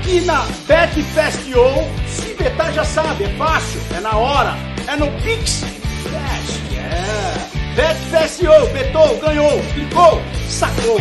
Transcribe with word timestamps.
aqui 0.00 0.24
na 0.24 0.46
Bet 0.66 1.02
Festival. 1.14 1.84
Se 2.08 2.34
betar 2.34 2.72
já 2.72 2.84
sabe, 2.84 3.24
é 3.24 3.36
fácil, 3.36 3.80
é 3.94 4.00
na 4.00 4.16
hora, 4.16 4.52
é 4.88 4.96
no 4.96 5.06
Pix. 5.22 5.60
Cash, 6.10 6.72
é. 6.74 7.76
Bet 7.76 7.98
Festival, 8.10 8.66
betou, 8.72 9.20
ganhou, 9.20 9.60
clicou, 9.74 10.20
sacou. 10.48 10.98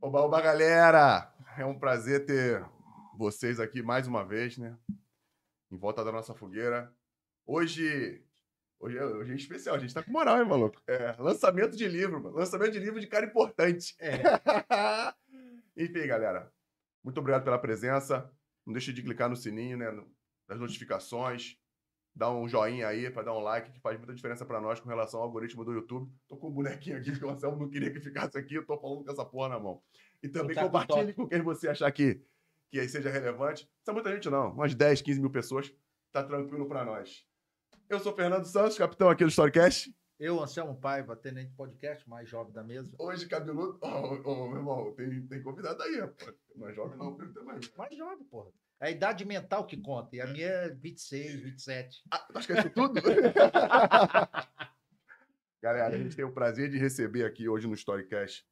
Oba, 0.00 0.20
oba, 0.20 0.40
galera! 0.40 1.32
É 1.56 1.64
um 1.64 1.78
prazer 1.78 2.26
ter 2.26 2.64
vocês 3.16 3.60
aqui 3.60 3.82
mais 3.82 4.08
uma 4.08 4.24
vez, 4.24 4.58
né? 4.58 4.76
Em 5.70 5.78
volta 5.78 6.04
da 6.04 6.10
nossa 6.10 6.34
fogueira. 6.34 6.92
Hoje, 7.46 8.24
hoje, 8.82 8.98
é, 8.98 9.04
hoje 9.04 9.32
é 9.32 9.36
especial, 9.36 9.76
a 9.76 9.78
gente 9.78 9.94
tá 9.94 10.02
com 10.02 10.10
moral, 10.10 10.38
hein, 10.38 10.48
maluco? 10.48 10.82
É, 10.86 11.14
lançamento 11.18 11.76
de 11.76 11.86
livro, 11.86 12.20
mano. 12.20 12.36
Lançamento 12.36 12.72
de 12.72 12.80
livro 12.80 13.00
de 13.00 13.06
cara 13.06 13.24
importante. 13.24 13.94
É. 13.98 14.12
Enfim, 15.76 16.06
galera. 16.06 16.52
Muito 17.02 17.18
obrigado 17.18 17.44
pela 17.44 17.58
presença. 17.58 18.30
Não 18.66 18.72
deixe 18.72 18.92
de 18.92 19.02
clicar 19.02 19.30
no 19.30 19.36
sininho, 19.36 19.78
né? 19.78 20.04
Das 20.48 20.58
notificações. 20.58 21.56
Dá 22.14 22.30
um 22.30 22.46
joinha 22.46 22.88
aí 22.88 23.10
para 23.10 23.22
dar 23.22 23.32
um 23.32 23.40
like, 23.40 23.72
que 23.72 23.80
faz 23.80 23.96
muita 23.96 24.14
diferença 24.14 24.44
para 24.44 24.60
nós 24.60 24.78
com 24.78 24.88
relação 24.88 25.20
ao 25.20 25.26
algoritmo 25.26 25.64
do 25.64 25.72
YouTube. 25.72 26.12
Tô 26.28 26.36
com 26.36 26.48
um 26.48 26.52
bonequinho 26.52 26.98
aqui, 26.98 27.12
que 27.18 27.24
o 27.24 27.30
Anselmo 27.30 27.58
não 27.58 27.70
queria 27.70 27.90
que 27.90 28.00
ficasse 28.00 28.36
aqui, 28.36 28.56
eu 28.56 28.66
tô 28.66 28.78
falando 28.78 29.04
com 29.04 29.10
essa 29.10 29.24
porra 29.24 29.48
na 29.48 29.58
mão. 29.58 29.82
E 30.22 30.28
também 30.28 30.54
tá 30.54 30.62
com 30.62 30.66
compartilhe 30.70 31.14
com 31.14 31.26
quem 31.26 31.40
você 31.40 31.68
achar 31.68 31.90
que, 31.90 32.22
que 32.70 32.78
aí 32.78 32.88
seja 32.88 33.10
relevante. 33.10 33.66
Não 33.86 33.92
é 33.92 33.94
muita 33.94 34.12
gente, 34.12 34.28
não. 34.28 34.52
Umas 34.52 34.74
10, 34.74 35.00
15 35.00 35.20
mil 35.20 35.30
pessoas. 35.30 35.72
Tá 36.12 36.22
tranquilo 36.22 36.68
para 36.68 36.84
nós. 36.84 37.26
Eu 37.92 38.00
sou 38.00 38.14
Fernando 38.14 38.46
Santos, 38.46 38.78
capitão 38.78 39.10
aqui 39.10 39.22
do 39.22 39.28
Storycast. 39.28 39.94
Eu, 40.18 40.40
Anselmo 40.40 40.74
Paiva, 40.74 41.14
tenente 41.14 41.52
podcast, 41.52 42.08
mais 42.08 42.26
jovem 42.26 42.50
da 42.50 42.64
mesa. 42.64 42.90
Hoje, 42.98 43.28
cabeludo. 43.28 43.78
Ô, 43.82 44.30
ô, 44.30 44.48
meu 44.48 44.56
irmão, 44.56 44.92
tem, 44.92 45.20
tem 45.26 45.42
convidado 45.42 45.82
aí, 45.82 46.00
rapaz. 46.00 46.34
É 46.62 46.72
jovem, 46.72 46.96
não, 46.96 47.14
primo 47.14 47.34
também. 47.34 47.60
Mais 47.76 47.94
jovem, 47.94 48.24
porra. 48.24 48.48
É 48.80 48.86
a 48.86 48.90
idade 48.90 49.26
mental 49.26 49.66
que 49.66 49.76
conta. 49.76 50.16
E 50.16 50.22
a 50.22 50.26
minha 50.26 50.46
é 50.46 50.70
26, 50.70 51.42
27. 51.42 52.02
Ah, 52.10 52.26
acho 52.34 52.46
que 52.46 52.54
é 52.54 52.60
isso 52.60 52.70
tudo? 52.70 52.94
Galera, 55.60 55.94
a 55.94 55.98
gente 55.98 56.16
tem 56.16 56.24
o 56.24 56.32
prazer 56.32 56.70
de 56.70 56.78
receber 56.78 57.26
aqui 57.26 57.46
hoje 57.46 57.68
no 57.68 57.74
Storycast. 57.74 58.46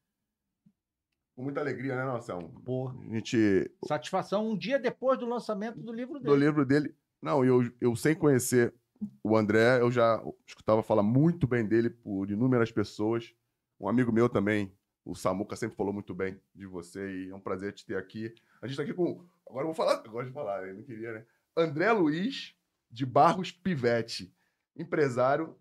Com 1.35 1.45
muita 1.45 1.61
alegria, 1.61 1.97
né, 1.97 2.03
Anselmo? 2.03 2.61
Porra. 2.61 2.95
A 3.01 3.15
gente. 3.15 3.73
Satisfação 3.87 4.51
um 4.51 4.59
dia 4.59 4.79
depois 4.79 5.19
do 5.19 5.25
lançamento 5.25 5.81
do 5.81 5.95
livro 5.95 6.19
Do 6.19 6.25
dele. 6.25 6.45
livro 6.45 6.67
dele. 6.67 6.95
Não, 7.23 7.43
eu, 7.43 7.73
eu 7.81 7.97
sem 7.97 8.15
conhecer 8.15 8.75
o 9.23 9.37
André, 9.37 9.81
eu 9.81 9.91
já 9.91 10.23
escutava 10.47 10.83
falar 10.83 11.03
muito 11.03 11.47
bem 11.47 11.67
dele 11.67 11.91
por 11.91 12.31
inúmeras 12.31 12.71
pessoas. 12.71 13.35
Um 13.79 13.89
amigo 13.89 14.13
meu 14.13 14.29
também, 14.29 14.73
o 15.05 15.15
Samuca, 15.15 15.57
sempre 15.57 15.77
falou 15.77 15.93
muito 15.93 16.15
bem 16.15 16.41
de 16.55 16.67
você 16.67 17.25
e 17.25 17.31
é 17.31 17.35
um 17.35 17.41
prazer 17.41 17.73
te 17.73 17.85
ter 17.87 17.97
aqui. 17.97 18.35
A 18.61 18.67
gente 18.67 18.77
tá 18.77 18.83
aqui 18.83 18.93
com. 18.93 19.25
Agora 19.47 19.63
eu 19.63 19.67
vou 19.67 19.75
falar, 19.75 20.03
eu 20.05 20.11
gosto 20.11 20.29
de 20.29 20.33
falar, 20.33 20.67
eu 20.69 20.75
não 20.75 20.83
queria, 20.83 21.13
né? 21.13 21.27
André 21.57 21.91
Luiz 21.93 22.55
de 22.91 23.07
Barros 23.07 23.51
Pivete, 23.51 24.35
empresário 24.77 25.57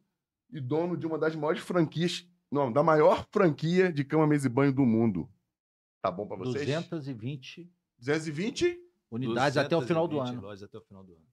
e 0.52 0.60
dono 0.60 0.98
de 0.98 1.08
uma 1.08 1.18
das 1.18 1.36
maiores 1.36 1.62
franquias, 1.62 2.28
não, 2.52 2.72
da 2.72 2.84
maior 2.84 3.26
franquia 3.32 3.92
de 3.92 4.04
cama, 4.04 4.28
mesa 4.28 4.48
e 4.48 4.50
banho 4.50 4.74
do 4.74 4.86
mundo. 4.86 5.30
Tá 6.02 6.12
bom 6.12 6.28
pra 6.28 6.38
vocês? 6.38 6.66
220 6.66 7.72
220? 7.98 8.90
unidades 9.12 9.58
até 9.58 9.76
o 9.76 9.82
final 9.82 10.08
do 10.08 10.16
220 10.16 10.38
ano. 10.38 10.48
Lojas 10.48 10.64
até 10.64 10.78
o 10.78 10.82
final 10.82 11.04
do 11.04 11.14
ano. 11.14 11.29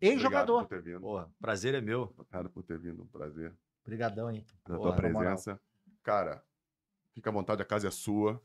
Ex-jogador. 0.00 0.62
por 0.62 0.68
ter 0.68 0.82
vindo. 0.82 1.00
Porra, 1.00 1.30
prazer 1.40 1.74
é 1.74 1.80
meu. 1.80 2.12
Obrigado 2.16 2.50
por 2.50 2.62
ter 2.62 2.78
vindo, 2.78 3.02
um 3.02 3.06
prazer. 3.06 3.52
Obrigadão, 3.84 4.30
hein? 4.30 4.44
pela 4.64 4.78
tua 4.78 4.86
moral. 4.92 4.96
presença. 5.22 5.60
Cara, 6.02 6.42
fica 7.14 7.30
à 7.30 7.32
vontade, 7.32 7.62
a 7.62 7.64
casa 7.64 7.88
é 7.88 7.90
sua. 7.90 8.40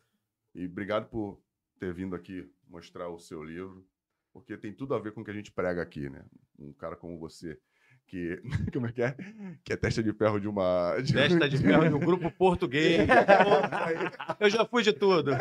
E 0.54 0.66
obrigado 0.66 1.08
por 1.10 1.40
ter 1.80 1.94
vindo 1.94 2.16
aqui 2.16 2.50
mostrar 2.68 3.10
o 3.10 3.20
seu 3.20 3.44
livro, 3.44 3.86
porque 4.34 4.58
tem 4.58 4.74
tudo 4.74 4.96
a 4.96 5.00
ver 5.00 5.12
com 5.12 5.22
o 5.22 5.24
que 5.26 5.32
a 5.32 5.34
gente 5.34 5.52
prega 5.52 5.82
aqui, 5.82 6.10
né? 6.10 6.26
Um 6.58 6.72
cara 6.74 6.96
como 6.96 7.18
você, 7.20 7.60
que. 8.08 8.42
Como 8.74 8.88
é 8.88 8.92
que 8.92 9.02
é? 9.02 9.16
Que 9.64 9.74
é 9.74 9.78
testa 9.78 10.02
de 10.02 10.14
ferro 10.14 10.40
de 10.40 10.48
uma. 10.48 10.96
de- 11.02 11.14
Testa 11.14 11.50
de 11.50 11.58
ferro 11.58 11.90
do 11.90 12.00
grupo 12.00 12.32
português. 12.32 13.02
Eu 14.40 14.50
já 14.50 14.66
fui 14.66 14.84
de 14.84 14.94
tudo. 14.94 15.32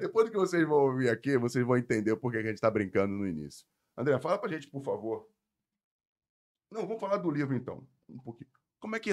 Depois 0.00 0.26
do 0.26 0.32
que 0.32 0.38
vocês 0.38 0.66
vão 0.66 0.78
ouvir 0.78 1.08
aqui, 1.10 1.36
vocês 1.38 1.64
vão 1.64 1.76
entender 1.76 2.12
o 2.12 2.16
porquê 2.16 2.40
que 2.40 2.46
a 2.46 2.50
gente 2.50 2.60
tá 2.60 2.70
brincando 2.70 3.12
no 3.14 3.26
início. 3.26 3.66
André, 3.96 4.18
fala 4.18 4.38
pra 4.38 4.50
gente, 4.50 4.68
por 4.68 4.82
favor. 4.82 5.28
Não, 6.70 6.86
vamos 6.86 7.00
falar 7.00 7.18
do 7.18 7.30
livro 7.30 7.54
então. 7.54 7.86
Um 8.08 8.18
pouquinho. 8.18 8.50
Como 8.78 8.96
é 8.96 9.00
que. 9.00 9.12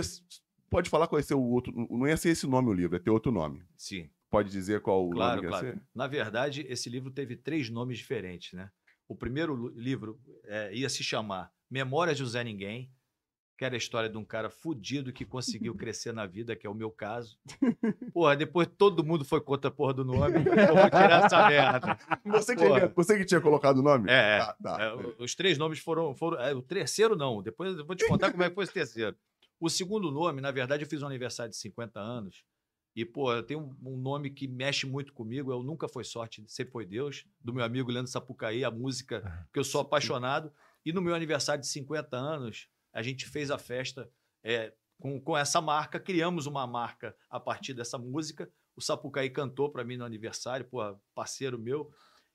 Pode 0.69 0.89
falar 0.89 1.07
qual 1.07 1.19
é 1.19 1.23
seu 1.23 1.41
outro. 1.41 1.71
Não 1.89 2.07
ia 2.07 2.17
ser 2.17 2.29
esse 2.29 2.47
nome 2.47 2.69
o 2.69 2.73
livro, 2.73 2.95
é 2.95 2.99
ter 2.99 3.11
outro 3.11 3.31
nome. 3.31 3.63
Sim, 3.77 4.09
Pode 4.33 4.49
dizer 4.49 4.81
qual 4.81 5.07
o 5.07 5.11
claro, 5.11 5.35
nome 5.35 5.39
que 5.41 5.45
ia 5.45 5.49
claro. 5.49 5.67
ser? 5.67 5.87
Na 5.93 6.07
verdade, 6.07 6.65
esse 6.67 6.89
livro 6.89 7.11
teve 7.11 7.35
três 7.35 7.69
nomes 7.69 7.99
diferentes, 7.99 8.53
né? 8.53 8.71
O 9.07 9.15
primeiro 9.15 9.67
livro 9.75 10.19
é, 10.45 10.73
ia 10.73 10.89
se 10.89 11.03
chamar 11.03 11.53
Memórias 11.69 12.17
de 12.17 12.23
José 12.23 12.43
Ninguém, 12.43 12.91
que 13.63 13.65
era 13.65 13.75
a 13.75 13.77
história 13.77 14.09
de 14.09 14.17
um 14.17 14.25
cara 14.25 14.49
fudido 14.49 15.13
que 15.13 15.23
conseguiu 15.23 15.73
crescer 15.77 16.11
na 16.13 16.25
vida, 16.25 16.53
que 16.53 16.67
é 16.67 16.69
o 16.69 16.73
meu 16.73 16.91
caso. 16.91 17.37
Porra, 18.13 18.35
depois 18.35 18.67
todo 18.77 19.03
mundo 19.05 19.23
foi 19.23 19.39
contra 19.39 19.69
a 19.69 19.71
porra 19.71 19.93
do 19.93 20.03
nome. 20.03 20.39
Eu 20.39 20.75
vou 20.75 20.85
tirar 20.89 21.23
essa 21.25 21.47
merda. 21.47 21.97
Você 22.25 22.55
que, 22.57 22.61
tinha, 22.65 22.87
você 22.93 23.17
que 23.17 23.25
tinha 23.25 23.39
colocado 23.39 23.77
o 23.77 23.81
nome? 23.81 24.09
É, 24.11 24.13
é. 24.37 24.39
Ah, 24.41 24.55
tá. 24.61 24.81
É, 24.81 24.93
o- 24.93 25.15
os 25.19 25.33
três 25.33 25.57
nomes 25.57 25.79
foram. 25.79 26.13
foram 26.13 26.41
é, 26.41 26.53
o 26.53 26.61
terceiro 26.61 27.15
não. 27.15 27.41
Depois 27.41 27.77
eu 27.77 27.85
vou 27.85 27.95
te 27.95 28.05
contar 28.05 28.31
como 28.31 28.43
é 28.43 28.49
que 28.49 28.55
foi 28.55 28.65
esse 28.65 28.73
terceiro. 28.73 29.15
O 29.59 29.69
segundo 29.69 30.11
nome, 30.11 30.41
na 30.41 30.51
verdade, 30.51 30.83
eu 30.83 30.89
fiz 30.89 31.01
um 31.01 31.07
aniversário 31.07 31.51
de 31.51 31.57
50 31.57 31.99
anos. 32.01 32.43
E, 32.93 33.05
pô, 33.05 33.33
eu 33.33 33.41
tenho 33.43 33.61
um, 33.81 33.93
um 33.93 33.97
nome 33.97 34.29
que 34.29 34.45
mexe 34.45 34.85
muito 34.85 35.13
comigo. 35.13 35.51
Eu 35.53 35.63
nunca 35.63 35.87
foi 35.87 36.03
sorte, 36.03 36.43
sempre 36.47 36.73
foi 36.73 36.85
Deus. 36.85 37.25
Do 37.41 37.53
meu 37.53 37.63
amigo 37.63 37.89
Leandro 37.89 38.11
Sapucaí, 38.11 38.65
a 38.65 38.69
música 38.69 39.47
que 39.53 39.57
eu 39.57 39.63
sou 39.63 39.79
apaixonado. 39.81 40.51
E 40.85 40.91
no 40.91 41.01
meu 41.01 41.15
aniversário 41.15 41.61
de 41.61 41.67
50 41.67 42.17
anos, 42.17 42.67
a 42.93 43.01
gente 43.01 43.27
fez 43.27 43.49
a 43.49 43.57
festa 43.57 44.09
é, 44.43 44.73
com, 44.99 45.19
com 45.19 45.35
essa 45.35 45.59
marca. 45.59 45.99
Criamos 45.99 46.45
uma 46.45 46.65
marca 46.67 47.15
a 47.29 47.39
partir 47.39 47.73
dessa 47.73 47.97
música. 47.97 48.49
O 48.75 48.81
Sapucaí 48.81 49.29
cantou 49.29 49.71
para 49.71 49.83
mim 49.83 49.97
no 49.97 50.05
aniversário, 50.05 50.65
pô, 50.65 50.79
parceiro 51.13 51.59
meu. 51.59 51.91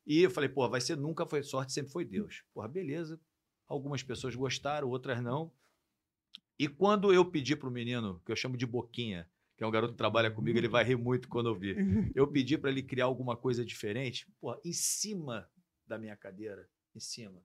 E 0.07 0.23
eu 0.23 0.31
falei, 0.31 0.49
pô, 0.49 0.69
vai 0.69 0.81
ser 0.81 0.97
nunca 0.97 1.27
foi 1.27 1.43
sorte, 1.43 1.73
sempre 1.73 1.93
foi 1.93 2.05
Deus. 2.05 2.43
Porra, 2.53 2.69
beleza. 2.69 3.21
Algumas 3.67 4.03
pessoas 4.03 4.35
gostaram, 4.35 4.89
outras 4.89 5.23
não. 5.23 5.53
E 6.59 6.67
quando 6.67 7.13
eu 7.13 7.25
pedi 7.25 7.55
pro 7.55 7.71
menino, 7.71 8.21
que 8.25 8.33
eu 8.33 8.37
chamo 8.37 8.57
de 8.57 8.67
Boquinha, 8.67 9.31
que 9.57 9.63
é 9.63 9.67
um 9.67 9.71
garoto 9.71 9.93
que 9.93 9.99
trabalha 9.99 10.31
comigo, 10.31 10.59
ele 10.59 10.69
vai 10.69 10.83
rir 10.83 10.97
muito 10.97 11.29
quando 11.29 11.49
eu 11.49 11.55
vir. 11.55 11.77
Eu 12.17 12.27
pedi 12.27 12.57
para 12.57 12.71
ele 12.71 12.83
criar 12.83 13.07
alguma 13.07 13.37
coisa 13.37 13.65
diferente, 13.65 14.27
porra, 14.41 14.59
em 14.65 14.73
cima 14.73 15.49
da 15.87 15.99
minha 15.99 16.17
cadeira, 16.17 16.69
em 16.95 17.01
cima, 17.01 17.43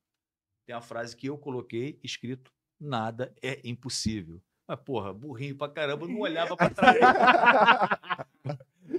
tem 0.65 0.75
a 0.75 0.81
frase 0.81 1.15
que 1.15 1.27
eu 1.27 1.37
coloquei 1.37 1.99
escrito: 2.03 2.51
nada 2.83 3.33
é 3.41 3.59
impossível. 3.63 4.41
Mas, 4.67 4.79
porra, 4.79 5.13
burrinho 5.13 5.57
pra 5.57 5.67
caramba, 5.69 6.07
não 6.07 6.19
olhava 6.21 6.55
pra 6.55 6.69
trás. 6.71 6.97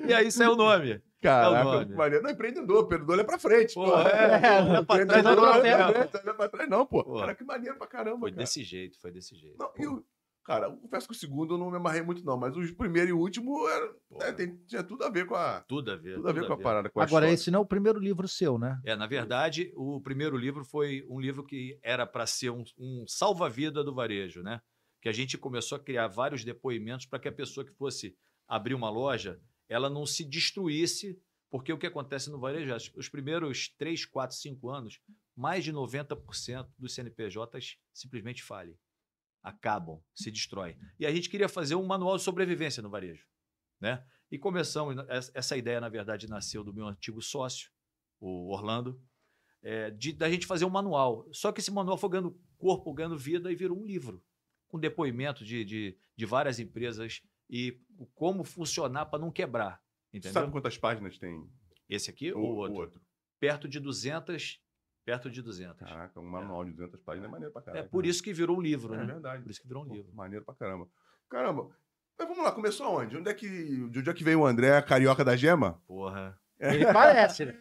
e 0.07 0.13
aí 0.13 0.31
saiu 0.31 0.53
o 0.53 0.57
nome. 0.57 1.01
Caraca, 1.23 1.57
É 1.57 1.61
o 1.63 1.65
nome. 1.65 1.87
que 1.87 1.93
maneiro. 1.95 2.23
Não, 2.25 2.31
empreendedor, 2.31 2.85
empreendedor 2.85 3.15
olha 3.15 3.25
pra 3.25 3.39
frente. 3.39 3.73
Pô, 3.75 3.85
pô. 3.87 3.99
é, 3.99 4.61
não 4.63 4.71
olha 4.73 4.85
pra 4.85 5.07
trás, 5.07 5.27
olha 5.27 5.41
olha 5.41 5.53
pra 5.53 5.61
frente. 5.63 6.11
frente, 6.11 6.49
trás, 6.51 6.69
não, 6.69 6.85
pô. 6.87 7.03
Pô. 7.03 7.19
Cara, 7.21 7.35
que 7.35 7.45
maneiro 7.45 7.79
pra 7.79 7.87
caramba, 7.87 8.21
Foi 8.21 8.31
cara. 8.31 8.43
desse 8.43 8.63
jeito, 8.63 9.01
foi 9.01 9.11
desse 9.11 9.35
jeito. 9.35 9.57
Não, 9.59 9.71
e 9.79 9.87
o- 9.87 10.05
cara, 10.45 10.67
eu 10.67 10.77
confesso 10.77 11.09
que 11.09 11.15
o 11.15 11.19
segundo 11.19 11.55
eu 11.55 11.59
não 11.59 11.71
me 11.71 11.77
amarrei 11.77 12.03
muito, 12.03 12.25
não, 12.25 12.37
mas 12.37 12.57
o 12.57 12.75
primeiro 12.77 13.11
e 13.11 13.13
o 13.13 13.19
último 13.19 13.67
era, 13.69 13.95
Pô, 14.09 14.23
é, 14.23 14.33
tem- 14.33 14.57
tinha 14.67 14.83
tudo 14.85 15.03
a 15.05 15.11
ver 15.11 15.27
com 15.27 15.35
a. 15.35 15.61
tudo 15.63 15.91
a 15.91 15.97
ver. 15.97 16.15
Tudo 16.17 16.29
a 16.29 16.33
ver 16.33 16.47
com 16.47 16.53
a 16.53 16.59
parada, 16.59 16.91
com 16.91 17.01
a 17.01 17.05
Agora, 17.05 17.25
história. 17.27 17.35
esse 17.35 17.51
não 17.51 17.61
é 17.61 17.63
o 17.63 17.67
primeiro 17.67 17.99
livro 17.99 18.29
seu, 18.29 18.59
né? 18.59 18.81
É, 18.85 18.95
na 18.95 19.07
verdade, 19.07 19.73
o 19.75 20.01
primeiro 20.01 20.37
livro 20.37 20.65
foi 20.65 21.05
um 21.09 21.19
livro 21.21 21.45
que 21.45 21.79
era 21.83 22.07
para 22.07 22.27
ser 22.27 22.51
um, 22.51 22.63
um 22.79 23.05
salva-vida 23.09 23.83
do 23.83 23.95
varejo, 23.95 24.43
né? 24.43 24.61
Que 25.03 25.09
a 25.09 25.13
gente 25.13 25.37
começou 25.37 25.77
a 25.77 25.81
criar 25.83 26.09
vários 26.09 26.45
depoimentos 26.45 27.07
para 27.07 27.19
que 27.19 27.29
a 27.29 27.33
pessoa 27.33 27.65
que 27.67 27.73
fosse 27.75 28.17
abrir 28.47 28.75
uma 28.75 28.91
loja, 28.91 29.41
ela 29.69 29.89
não 29.91 30.05
se 30.07 30.25
destruísse, 30.25 31.19
porque 31.51 31.73
o 31.73 31.79
que 31.79 31.87
acontece 31.87 32.31
no 32.31 32.39
varejo, 32.41 32.73
é, 32.73 32.77
os 32.99 33.09
primeiros 33.09 33.69
3, 33.79 34.05
4, 34.07 34.37
5 34.37 34.69
anos, 34.71 34.99
mais 35.37 35.63
de 35.65 35.73
90% 35.73 36.69
dos 36.79 36.95
CNPJs 36.95 37.77
simplesmente 37.93 38.43
falem, 38.43 38.77
acabam, 39.45 40.01
se 40.15 40.31
destroem. 40.31 40.77
E 40.99 41.07
a 41.07 41.13
gente 41.13 41.29
queria 41.29 41.49
fazer 41.49 41.75
um 41.77 41.87
manual 41.87 42.17
de 42.17 42.23
sobrevivência 42.25 42.83
no 42.83 42.89
varejo, 42.91 43.29
né? 43.81 44.05
E 44.31 44.39
começamos, 44.39 44.97
essa- 45.09 45.57
ideia, 45.57 45.81
na 45.81 45.89
verdade, 45.89 46.27
nasceu 46.29 46.65
do 46.65 46.73
meu 46.75 46.87
antigo 46.89 47.21
sócio, 47.23 47.71
o 48.19 48.51
Orlando, 48.53 49.01
é, 49.63 49.91
de 49.91 50.13
da 50.13 50.29
gente 50.31 50.47
fazer 50.47 50.65
um 50.65 50.71
manual. 50.71 51.29
Só 51.33 51.53
que 51.53 51.61
esse 51.61 51.71
manual 51.71 51.97
foi 51.99 52.09
ganhando 52.11 52.37
corpo, 52.57 52.93
ganhando 52.93 53.19
vida 53.19 53.53
e 53.53 53.55
virou 53.55 53.79
um 53.79 53.85
livro, 53.85 54.25
com 54.67 54.79
depoimento 54.81 55.45
de, 55.45 55.65
de, 55.65 55.99
de 56.17 56.27
várias 56.27 56.59
empresas 56.59 57.23
e 57.49 57.79
como 58.15 58.43
funcionar 58.45 59.07
para 59.07 59.19
não 59.21 59.31
quebrar. 59.31 59.81
Entendeu? 60.13 60.33
Sabe 60.33 60.51
quantas 60.53 60.79
páginas 60.79 61.19
tem 61.19 61.47
Esse 61.89 62.09
aqui 62.11 62.33
o, 62.33 62.39
ou 62.39 62.53
o 62.53 62.57
outro? 62.57 62.75
outro? 62.77 63.03
Perto 63.39 63.69
de 63.69 63.79
200, 63.79 64.59
perto 65.05 65.31
de 65.31 65.43
200. 65.43 65.79
Caraca, 65.89 66.19
um 66.21 66.25
manual 66.25 66.65
de 66.65 66.73
200 66.73 67.01
páginas 67.03 67.29
é 67.29 67.33
maneiro 67.33 67.53
pra 67.53 67.63
é 67.63 67.65
caralho. 67.65 67.89
por 67.89 68.07
isso 68.07 68.23
que 68.23 68.33
virou 68.33 68.57
um 68.59 68.61
livro, 68.61 68.95
É 68.95 68.99
né? 68.99 69.05
verdade. 69.07 69.43
Por 69.43 69.51
isso 69.51 69.61
que 69.61 69.69
virou 69.69 69.83
um 69.85 69.87
Pô, 69.89 69.95
livro. 69.95 70.15
Maneiro 70.15 70.45
pra 70.45 70.55
caramba. 70.55 70.89
Caramba, 71.29 71.69
Mas 72.19 72.29
vamos 72.29 72.45
lá, 72.45 72.53
começou 72.53 72.87
aonde? 72.87 73.17
Onde 73.17 73.29
é 73.29 73.35
que, 73.35 73.49
de 73.91 73.99
onde 73.99 74.09
é 74.11 74.15
que 74.15 74.23
veio 74.25 74.41
o 74.41 74.47
André, 74.47 74.81
carioca 74.83 75.25
da 75.25 75.35
gema? 75.37 75.81
Porra. 75.87 76.39
Ele 76.61 76.87
parece, 76.93 77.45
né? 77.47 77.59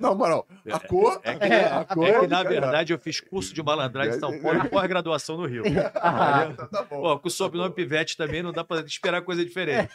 Não, 0.00 0.14
moral, 0.14 0.46
a 0.72 0.78
cor... 0.80 1.20
É 1.24 1.34
que, 1.34 1.44
É, 1.44 1.64
a 1.66 1.84
cor 1.84 2.06
é 2.06 2.20
que, 2.20 2.26
na 2.26 2.42
carioca. 2.44 2.48
verdade, 2.60 2.92
eu 2.92 2.98
fiz 2.98 3.20
curso 3.20 3.52
de 3.54 3.62
malandragem 3.62 4.14
em 4.16 4.18
São 4.20 4.40
Paulo 4.40 4.64
e 4.64 4.68
pós-graduação 4.68 5.36
no 5.36 5.46
Rio. 5.46 5.64
Ah, 5.94 6.52
tá, 6.56 6.66
tá 6.66 6.82
bom. 6.82 7.00
Pô, 7.00 7.18
com 7.18 7.28
o 7.28 7.30
sobrenome 7.30 7.74
Pivete 7.74 8.16
também 8.16 8.42
não 8.42 8.52
dá 8.52 8.62
pra 8.64 8.80
esperar 8.80 9.22
coisa 9.22 9.44
diferente. 9.44 9.88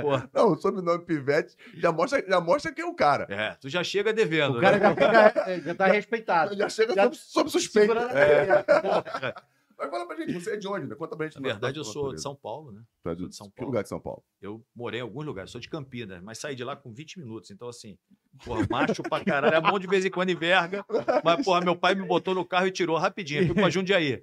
Pô, 0.00 0.20
Não, 0.32 0.52
o 0.52 0.56
sobrenome 0.56 1.04
Pivete 1.04 1.56
já 1.76 1.90
mostra, 1.92 2.24
já 2.28 2.40
mostra 2.40 2.72
quem 2.72 2.84
é 2.84 2.88
o 2.88 2.94
cara. 2.94 3.26
é, 3.28 3.56
tu 3.60 3.68
já 3.68 3.82
chega 3.84 4.12
devendo, 4.12 4.58
O 4.58 4.60
cara 4.60 4.78
né? 4.78 4.82
já, 4.88 4.90
fica, 5.30 5.60
já 5.60 5.74
tá 5.74 5.86
respeitado. 5.86 6.56
Já 6.56 6.68
chega 6.68 6.94
Já 6.94 7.04
sob, 7.04 7.16
sob 7.16 7.50
suspeita. 7.50 7.92
É. 8.14 8.62
cadeira. 8.62 9.34
Mas 9.82 9.90
fala 9.90 10.06
pra 10.06 10.16
gente, 10.16 10.32
você 10.34 10.52
é 10.52 10.56
de 10.56 10.68
onde, 10.68 10.86
né? 10.86 10.94
Conta 10.94 11.16
pra 11.16 11.26
gente. 11.26 11.40
Na 11.40 11.48
verdade, 11.48 11.76
eu 11.78 11.84
sou 11.84 12.14
de 12.14 12.22
São 12.22 12.36
Paulo, 12.36 12.70
né? 12.70 12.82
Tu 13.02 13.08
é 13.10 13.14
de 13.16 13.28
de 13.28 13.34
São 13.34 13.48
Que 13.50 13.56
Paulo. 13.56 13.70
lugar 13.70 13.82
de 13.82 13.88
São 13.88 14.00
Paulo? 14.00 14.22
Eu 14.40 14.64
morei 14.74 15.00
em 15.00 15.02
alguns 15.02 15.24
lugares, 15.26 15.50
sou 15.50 15.60
de 15.60 15.68
Campinas, 15.68 16.22
mas 16.22 16.38
saí 16.38 16.54
de 16.54 16.62
lá 16.62 16.76
com 16.76 16.92
20 16.92 17.18
minutos. 17.18 17.50
Então, 17.50 17.68
assim, 17.68 17.98
porra, 18.44 18.64
macho 18.70 19.02
pra 19.02 19.22
caralho. 19.24 19.54
É 19.56 19.60
bom 19.60 19.78
de 19.80 19.88
vez 19.88 20.04
em 20.04 20.10
quando 20.10 20.30
enverga. 20.30 20.84
Mas, 21.24 21.44
porra, 21.44 21.60
meu 21.60 21.74
pai 21.76 21.94
me 21.96 22.06
botou 22.06 22.34
no 22.34 22.44
carro 22.44 22.68
e 22.68 22.70
tirou 22.70 22.96
rapidinho. 22.96 23.44
Fui 23.46 23.54
pra 23.54 23.68
Jundiaí. 23.70 24.22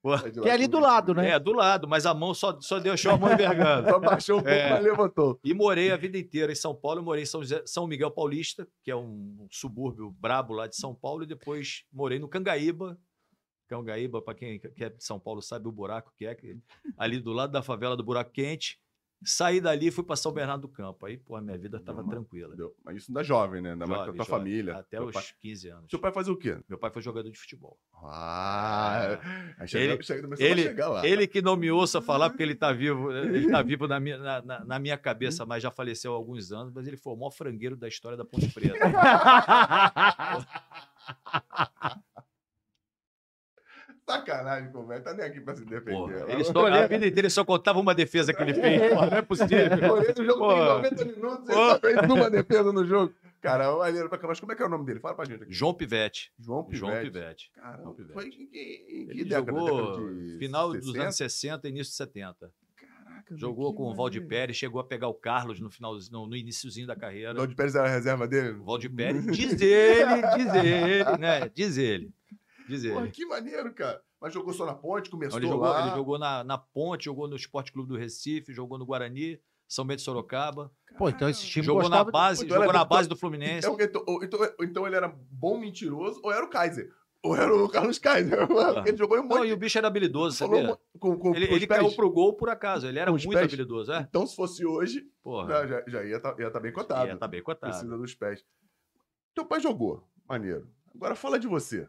Porra, 0.00 0.30
Que 0.30 0.48
é 0.48 0.52
ali 0.52 0.68
do 0.68 0.78
lado, 0.78 1.12
né? 1.12 1.30
é, 1.30 1.38
do 1.40 1.52
lado, 1.52 1.88
mas 1.88 2.06
a 2.06 2.14
mão 2.14 2.32
só, 2.32 2.56
só 2.60 2.78
deixou 2.78 3.10
a 3.12 3.16
mão 3.18 3.32
envergando. 3.32 3.88
Só 3.90 3.98
baixou 3.98 4.36
um 4.38 4.42
pouco, 4.42 4.54
É. 4.56 4.70
mas 4.70 4.84
levantou. 4.84 5.40
E 5.42 5.52
morei 5.52 5.90
a 5.90 5.96
vida 5.96 6.16
inteira 6.16 6.52
em 6.52 6.54
São 6.54 6.72
Paulo. 6.72 7.00
Eu 7.00 7.04
morei 7.04 7.24
em 7.24 7.26
São, 7.26 7.40
José- 7.42 7.62
São 7.66 7.84
Miguel 7.88 8.10
Paulista, 8.12 8.68
que 8.84 8.92
é 8.92 8.96
um 8.96 9.48
subúrbio 9.50 10.12
brabo 10.12 10.52
lá 10.54 10.68
de 10.68 10.76
São 10.76 10.94
Paulo. 10.94 11.24
E 11.24 11.26
depois 11.26 11.82
morei 11.92 12.20
no 12.20 12.28
Cangaíba. 12.28 12.96
Cangaíba, 13.68 14.22
para 14.22 14.34
quem 14.34 14.58
que 14.58 14.82
é 14.84 14.88
de 14.88 15.04
São 15.04 15.20
Paulo 15.20 15.42
sabe 15.42 15.68
o 15.68 15.72
buraco 15.72 16.12
que 16.16 16.26
é. 16.26 16.36
Ali 16.96 17.20
do 17.20 17.32
lado 17.32 17.52
da 17.52 17.62
favela 17.62 17.96
do 17.96 18.02
Buraco 18.02 18.32
Quente. 18.32 18.80
Saí 19.24 19.60
dali 19.60 19.88
e 19.88 19.90
fui 19.90 20.04
para 20.04 20.14
São 20.14 20.30
Bernardo 20.30 20.60
do 20.60 20.68
Campo. 20.68 21.04
Aí, 21.04 21.16
pô, 21.16 21.34
a 21.34 21.40
minha 21.40 21.58
vida 21.58 21.78
estava 21.78 22.04
tranquila. 22.04 22.50
Entendeu? 22.50 22.72
Mas 22.84 22.98
isso 22.98 23.10
ainda 23.10 23.24
jovem, 23.24 23.60
né? 23.60 23.72
Ainda 23.72 23.84
mais 23.84 24.04
com 24.04 24.10
a 24.10 24.14
tua 24.14 24.24
jovem, 24.24 24.30
família. 24.30 24.76
Até 24.76 25.02
os 25.02 25.12
pai... 25.12 25.24
15 25.40 25.68
anos. 25.70 25.90
Seu 25.90 25.98
pai 25.98 26.12
fazia 26.12 26.32
o 26.32 26.36
quê? 26.36 26.56
Meu 26.68 26.78
pai 26.78 26.88
foi 26.92 27.02
jogador 27.02 27.28
de 27.28 27.36
futebol. 27.36 27.76
Ah, 27.94 29.18
aí 29.58 29.66
chega, 29.66 29.94
Ele- 29.94 30.02
chega, 30.04 30.28
ele- 30.38 30.62
chegar 30.62 30.88
lá. 30.88 31.04
Ele 31.04 31.26
que 31.26 31.42
não 31.42 31.56
me 31.56 31.68
ouça 31.68 32.00
falar, 32.00 32.30
porque 32.30 32.44
ele 32.44 32.54
tá 32.54 32.72
vivo, 32.72 33.10
ele 33.10 33.50
tá 33.50 33.60
vivo 33.60 33.88
na 33.88 33.98
minha, 33.98 34.18
na, 34.18 34.40
na- 34.40 34.64
na 34.64 34.78
minha 34.78 34.96
cabeça, 34.96 35.44
mas 35.44 35.64
já 35.64 35.70
faleceu 35.72 36.12
há 36.12 36.16
alguns 36.16 36.52
anos, 36.52 36.72
mas 36.72 36.86
ele 36.86 36.96
foi 36.96 37.12
o 37.12 37.16
maior 37.16 37.32
frangueiro 37.32 37.76
da 37.76 37.88
história 37.88 38.16
da 38.16 38.24
Ponte 38.24 38.48
Preta. 38.54 38.78
Sacanagem, 44.12 44.72
como 44.72 44.88
Tá 45.00 45.12
nem 45.14 45.26
aqui 45.26 45.40
pra 45.40 45.54
se 45.54 45.64
defender. 45.64 45.92
Porra, 45.92 46.24
ele 46.28 46.44
só, 46.44 46.66
a 46.66 46.86
vida 46.86 47.06
inteira 47.06 47.20
ele 47.20 47.30
só 47.30 47.44
contava 47.44 47.78
uma 47.78 47.94
defesa 47.94 48.32
que 48.32 48.42
ele 48.42 48.54
fez. 48.54 48.92
Porra, 48.92 49.06
não 49.10 49.18
é 49.18 49.22
possível. 49.22 49.92
Olhei 49.92 50.14
no 50.16 50.24
jogo 50.24 50.48
tem 50.48 50.56
Porra. 50.56 50.74
90 50.76 51.04
minutos, 51.04 51.48
ele 51.48 51.54
só 51.58 51.78
fez 51.78 51.96
uma 52.10 52.30
defesa 52.30 52.72
no 52.72 52.86
jogo. 52.86 53.14
Cara, 53.40 53.72
o 53.76 53.82
Alheiro 53.82 54.08
pra 54.08 54.18
cá. 54.18 54.26
Mas 54.26 54.40
como 54.40 54.50
é 54.50 54.56
que 54.56 54.62
é 54.62 54.66
o 54.66 54.68
nome 54.68 54.84
dele? 54.84 54.98
Fala 54.98 55.14
pra 55.14 55.24
gente 55.24 55.44
aqui. 55.44 55.52
João 55.52 55.72
Pivete. 55.72 56.32
João 56.38 56.64
Pivete. 56.64 56.80
João 56.80 57.00
Pivete. 57.02 57.50
Caramba, 57.54 57.82
João 57.82 57.94
Pivete. 57.94 58.12
foi 58.14 58.26
em 58.26 58.30
que, 58.30 58.46
que 58.46 59.06
Ele 59.10 59.24
década? 59.24 59.46
jogou 59.52 60.10
de 60.10 60.38
final 60.38 60.72
dos 60.72 60.86
60? 60.86 61.02
anos 61.02 61.16
60 61.16 61.66
e 61.66 61.70
início 61.70 61.90
de 61.92 61.96
70. 61.96 62.50
Caraca, 62.76 63.36
Jogou 63.36 63.72
com 63.74 63.84
o. 63.84 63.94
Valdir 63.94 64.26
Pérez, 64.26 64.56
chegou 64.56 64.80
a 64.80 64.84
pegar 64.84 65.06
o 65.08 65.14
Carlos 65.14 65.60
no 65.60 65.70
final, 65.70 65.96
no, 66.10 66.26
no 66.26 66.34
iniciozinho 66.36 66.86
da 66.86 66.96
carreira. 66.96 67.32
O 67.32 67.36
Valdir 67.36 67.54
Pérez 67.56 67.74
era 67.76 67.86
a 67.86 67.90
reserva 67.90 68.26
dele? 68.26 68.58
O 68.58 68.64
Valdir 68.64 68.90
Pérez, 68.92 69.24
diz 69.30 69.60
ele, 69.60 70.22
diz 70.36 70.54
ele, 70.54 71.18
né? 71.18 71.48
Diz 71.54 71.76
ele. 71.78 72.10
Diz 72.68 72.84
ele. 72.84 72.92
Porra, 72.94 73.08
que 73.08 73.24
maneiro, 73.26 73.72
cara. 73.74 74.00
Mas 74.20 74.32
jogou 74.34 74.52
só 74.52 74.66
na 74.66 74.74
ponte, 74.74 75.08
começou 75.10 75.38
Ele 75.38 75.46
jogou, 75.48 75.68
lá. 75.68 75.80
ele 75.86 75.90
jogou 75.96 76.18
na, 76.18 76.42
na 76.44 76.58
Ponte, 76.58 77.04
jogou 77.04 77.26
no 77.28 77.36
Esporte 77.36 77.72
Clube 77.72 77.88
do 77.88 77.96
Recife, 77.96 78.52
jogou 78.52 78.76
no 78.76 78.84
Guarani, 78.84 79.40
São 79.68 79.86
Bento 79.86 79.98
de 79.98 80.02
Sorocaba, 80.04 80.72
Pô, 80.96 81.08
então 81.08 81.28
esse 81.28 81.46
time 81.46 81.64
jogou 81.64 81.88
na 81.88 82.02
base, 82.02 82.44
Então 82.44 82.56
jogou 82.58 82.72
na 82.72 82.82
do- 82.82 82.88
base 82.88 83.08
do 83.08 83.16
Fluminense. 83.16 83.66
Então, 83.68 83.76
então, 83.80 84.04
então, 84.22 84.54
então 84.60 84.86
ele 84.86 84.96
era 84.96 85.08
bom 85.30 85.56
mentiroso 85.58 86.20
ou 86.24 86.32
era 86.32 86.44
o 86.44 86.50
Kaiser? 86.50 86.90
Ou 87.22 87.36
era 87.36 87.52
o 87.54 87.68
Carlos 87.68 87.98
Kaiser? 87.98 88.46
Porque 88.46 88.88
ele 88.90 88.96
jogou 88.96 89.16
em 89.16 89.20
um 89.20 89.26
Não, 89.28 89.38
monte 89.38 89.48
e 89.48 89.52
o 89.52 89.56
bicho 89.56 89.76
era 89.78 89.86
habilidoso, 89.88 90.36
sabia? 90.36 90.78
com, 90.98 91.16
com, 91.18 91.34
Ele, 91.34 91.46
com 91.48 91.54
ele 91.54 91.66
pés. 91.66 91.80
caiu 91.80 91.94
pro 91.94 92.10
gol 92.10 92.32
por 92.34 92.48
acaso, 92.48 92.86
ele 92.86 92.98
era 92.98 93.10
muito 93.10 93.28
pés. 93.28 93.44
habilidoso, 93.44 93.92
é? 93.92 94.00
Então, 94.08 94.26
se 94.26 94.34
fosse 94.34 94.64
hoje, 94.66 95.04
Porra, 95.22 95.66
já, 95.66 95.84
já 95.86 96.04
ia 96.04 96.16
estar 96.16 96.38
ia 96.40 96.50
tá 96.50 96.58
bem 96.60 96.72
cotado. 96.72 97.06
ia 97.06 97.16
tá 97.16 97.28
bem 97.28 97.42
cotado. 97.42 97.70
Precisa 97.72 97.96
dos 97.96 98.14
pés. 98.14 98.44
Teu 99.34 99.44
pai 99.44 99.60
jogou. 99.60 100.02
Maneiro. 100.28 100.68
Agora 100.94 101.14
fala 101.14 101.38
de 101.38 101.46
você. 101.46 101.88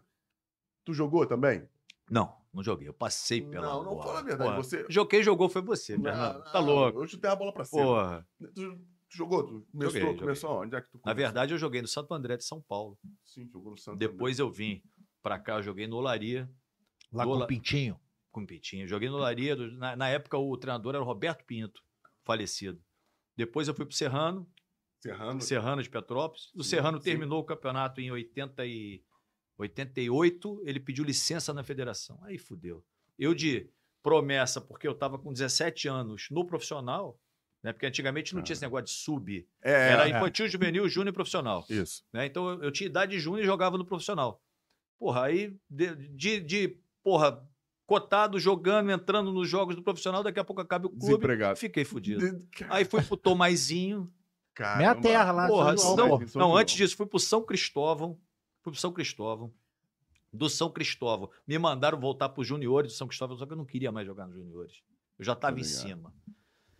Tu 0.85 0.93
jogou 0.93 1.25
também? 1.25 1.67
Não, 2.09 2.35
não 2.53 2.63
joguei, 2.63 2.87
eu 2.87 2.93
passei 2.93 3.41
pela 3.41 3.67
Não, 3.67 3.83
não 3.83 3.91
bola. 3.91 4.03
fala 4.03 4.19
a 4.19 4.23
verdade. 4.23 4.49
Porra, 4.49 4.63
Você. 4.63 4.85
Joguei, 4.89 5.21
jogou, 5.23 5.47
foi 5.49 5.61
você. 5.61 5.97
Tá 5.99 6.59
louco. 6.59 7.01
Eu 7.03 7.07
chutei 7.07 7.29
a 7.29 7.35
bola 7.35 7.53
pra 7.53 7.63
cima. 7.65 7.83
Porra. 7.83 8.27
Tu, 8.39 8.51
tu 8.53 8.79
jogou? 9.09 9.43
Tu 9.43 9.67
começou, 9.71 9.81
Joguei, 9.91 10.01
joguei. 10.01 10.19
começou 10.19 10.61
onde? 10.61 10.75
É 10.75 10.81
que 10.81 10.89
tu 10.89 10.95
Na 10.97 11.01
começou? 11.01 11.15
verdade, 11.15 11.53
eu 11.53 11.57
joguei 11.57 11.81
no 11.81 11.87
Santo 11.87 12.13
André 12.13 12.37
de 12.37 12.43
São 12.45 12.61
Paulo. 12.61 12.97
Sim, 13.23 13.47
jogou 13.51 13.71
no 13.71 13.77
Santos. 13.77 13.99
Depois 13.99 14.39
eu 14.39 14.49
vim 14.51 14.81
pra 15.21 15.37
cá, 15.37 15.57
eu 15.57 15.63
joguei 15.63 15.85
no 15.87 15.97
Olaria, 15.97 16.49
lá 17.13 17.23
do 17.23 17.29
com 17.31 17.35
La- 17.37 17.45
o 17.45 17.47
Pintinho. 17.47 17.99
com 18.31 18.41
o 18.41 18.47
Pintinho. 18.47 18.87
Joguei 18.87 19.09
no 19.09 19.17
Olaria, 19.17 19.55
do- 19.55 19.71
na, 19.73 19.95
na 19.95 20.09
época 20.09 20.37
o 20.37 20.57
treinador 20.57 20.95
era 20.95 21.03
o 21.03 21.05
Roberto 21.05 21.43
Pinto, 21.45 21.81
falecido. 22.23 22.81
Depois 23.37 23.67
eu 23.67 23.73
fui 23.75 23.85
pro 23.85 23.93
Serrano, 23.95 24.49
Serrano. 24.99 25.39
Serrano 25.41 25.81
de 25.83 25.89
Petrópolis. 25.89 26.51
O 26.55 26.63
Sim, 26.63 26.69
Serrano 26.71 26.97
sim. 26.97 27.03
terminou 27.05 27.39
o 27.39 27.43
campeonato 27.45 28.01
em 28.01 28.11
80 28.11 28.65
e 28.65 29.01
88, 29.59 30.61
ele 30.65 30.79
pediu 30.79 31.03
licença 31.03 31.53
na 31.53 31.63
federação. 31.63 32.19
Aí 32.23 32.38
fudeu. 32.38 32.83
Eu 33.17 33.33
de 33.33 33.69
promessa, 34.01 34.61
porque 34.61 34.88
eu 34.88 34.94
estava 34.94 35.19
com 35.19 35.33
17 35.33 35.88
anos 35.88 36.27
no 36.31 36.45
profissional, 36.45 37.19
né? 37.61 37.73
Porque 37.73 37.85
antigamente 37.85 38.33
não 38.33 38.41
tinha 38.41 38.53
esse 38.53 38.61
negócio 38.61 38.85
de 38.85 38.91
sub. 38.91 39.47
É, 39.61 39.91
Era 39.91 40.07
é. 40.07 40.11
infantil, 40.11 40.47
juvenil, 40.47 40.88
júnior 40.88 41.11
e 41.11 41.13
profissional. 41.13 41.65
Isso. 41.69 42.03
né? 42.13 42.25
Então 42.25 42.61
eu, 42.63 42.71
tinha 42.71 42.88
idade 42.88 43.11
de 43.11 43.19
júnior 43.19 43.44
e 43.44 43.45
jogava 43.45 43.77
no 43.77 43.85
profissional. 43.85 44.41
Porra, 44.97 45.25
aí 45.25 45.56
de, 45.69 45.95
de, 45.95 46.39
de, 46.39 46.77
porra, 47.03 47.45
cotado, 47.85 48.39
jogando, 48.39 48.91
entrando 48.91 49.31
nos 49.33 49.50
jogos 49.50 49.75
do 49.75 49.83
profissional, 49.83 50.23
daqui 50.23 50.39
a 50.39 50.44
pouco 50.44 50.61
acaba 50.61 50.88
o 50.88 50.89
clube. 50.89 51.06
Desempregado. 51.06 51.59
Fiquei 51.59 51.83
fudido. 51.83 52.45
Aí 52.69 52.85
fui 52.85 53.01
pro 53.01 53.17
Tomaizinho. 53.17 54.11
Caramba. 54.53 54.77
Minha 54.77 54.95
terra 54.95 55.31
lá. 55.31 55.47
Porra, 55.47 55.75
não, 55.75 56.19
não, 56.35 56.56
antes 56.56 56.75
disso, 56.75 56.95
fui 56.95 57.06
pro 57.06 57.19
São 57.19 57.41
Cristóvão. 57.41 58.17
Pro 58.63 58.75
São 58.75 58.91
Cristóvão. 58.91 59.51
Do 60.31 60.50
São 60.50 60.69
Cristóvão. 60.69 61.29
Me 61.47 61.57
mandaram 61.57 62.00
voltar 62.00 62.29
pro 62.29 62.44
Juniores 62.44 62.91
do 62.91 62.95
São 62.97 63.07
Cristóvão, 63.07 63.35
só 63.38 63.45
que 63.45 63.53
eu 63.53 63.57
não 63.57 63.65
queria 63.65 63.91
mais 63.91 64.06
jogar 64.06 64.27
nos 64.27 64.35
Juniores. 64.35 64.81
Eu 65.17 65.25
já 65.25 65.33
estava 65.33 65.59
em 65.59 65.63
cima. 65.63 66.13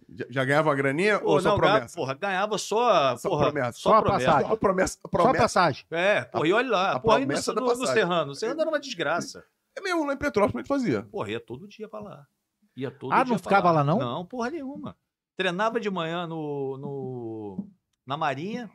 Já, 0.07 0.25
já 0.29 0.45
ganhava 0.45 0.69
uma 0.69 0.75
graninha 0.75 1.19
Pô, 1.19 1.31
ou 1.33 1.39
só 1.41 1.50
não, 1.50 1.57
ganhava- 1.57 1.75
promessa? 1.77 1.95
porra, 1.95 2.13
ganhava 2.15 2.57
só. 2.57 3.17
Só 3.17 3.29
porra, 3.29 3.51
promessa. 3.51 3.71
Só, 3.79 3.89
Só 3.89 3.95
a 3.95 4.01
promessa. 4.01 4.25
passagem. 4.25 4.50
Só 4.50 4.55
promessa. 4.55 4.98
Só 5.01 5.07
promessa. 5.09 5.41
passagem. 5.43 5.86
É, 5.91 6.21
porra, 6.24 6.48
e 6.48 6.53
olha 6.53 6.69
lá. 6.69 6.91
a 6.93 7.00
porra, 7.00 7.19
no, 7.19 7.25
promessa 7.25 7.53
da 7.53 7.62
no, 7.62 7.67
no 7.67 7.74
passagem. 7.74 7.93
Serrano. 7.93 8.31
O 8.31 8.36
Serrano 8.36 8.62
era 8.62 8.69
uma 8.69 8.79
desgraça. 8.79 9.43
É 9.77 9.81
mesmo, 9.81 10.05
lá 10.05 10.13
em 10.13 10.17
Petrópolis 10.17 10.55
a 10.55 10.59
gente 10.59 10.67
fazia. 10.67 11.03
Porra, 11.03 11.31
ia 11.31 11.39
todo 11.39 11.67
dia 11.67 11.88
pra 11.88 12.00
lá. 12.00 12.27
Ia 12.75 12.89
todo 12.91 13.12
Ah, 13.13 13.24
dia 13.24 13.33
não 13.33 13.39
pra 13.39 13.43
ficava 13.50 13.71
lá, 13.71 13.83
não? 13.83 14.00
Não, 14.00 14.25
porra 14.25 14.50
nenhuma. 14.50 14.95
Treinava 15.38 15.79
de 15.79 15.89
manhã 15.89 16.25
no, 16.27 16.77
no, 16.77 17.67
na 18.05 18.17
Marinha, 18.17 18.69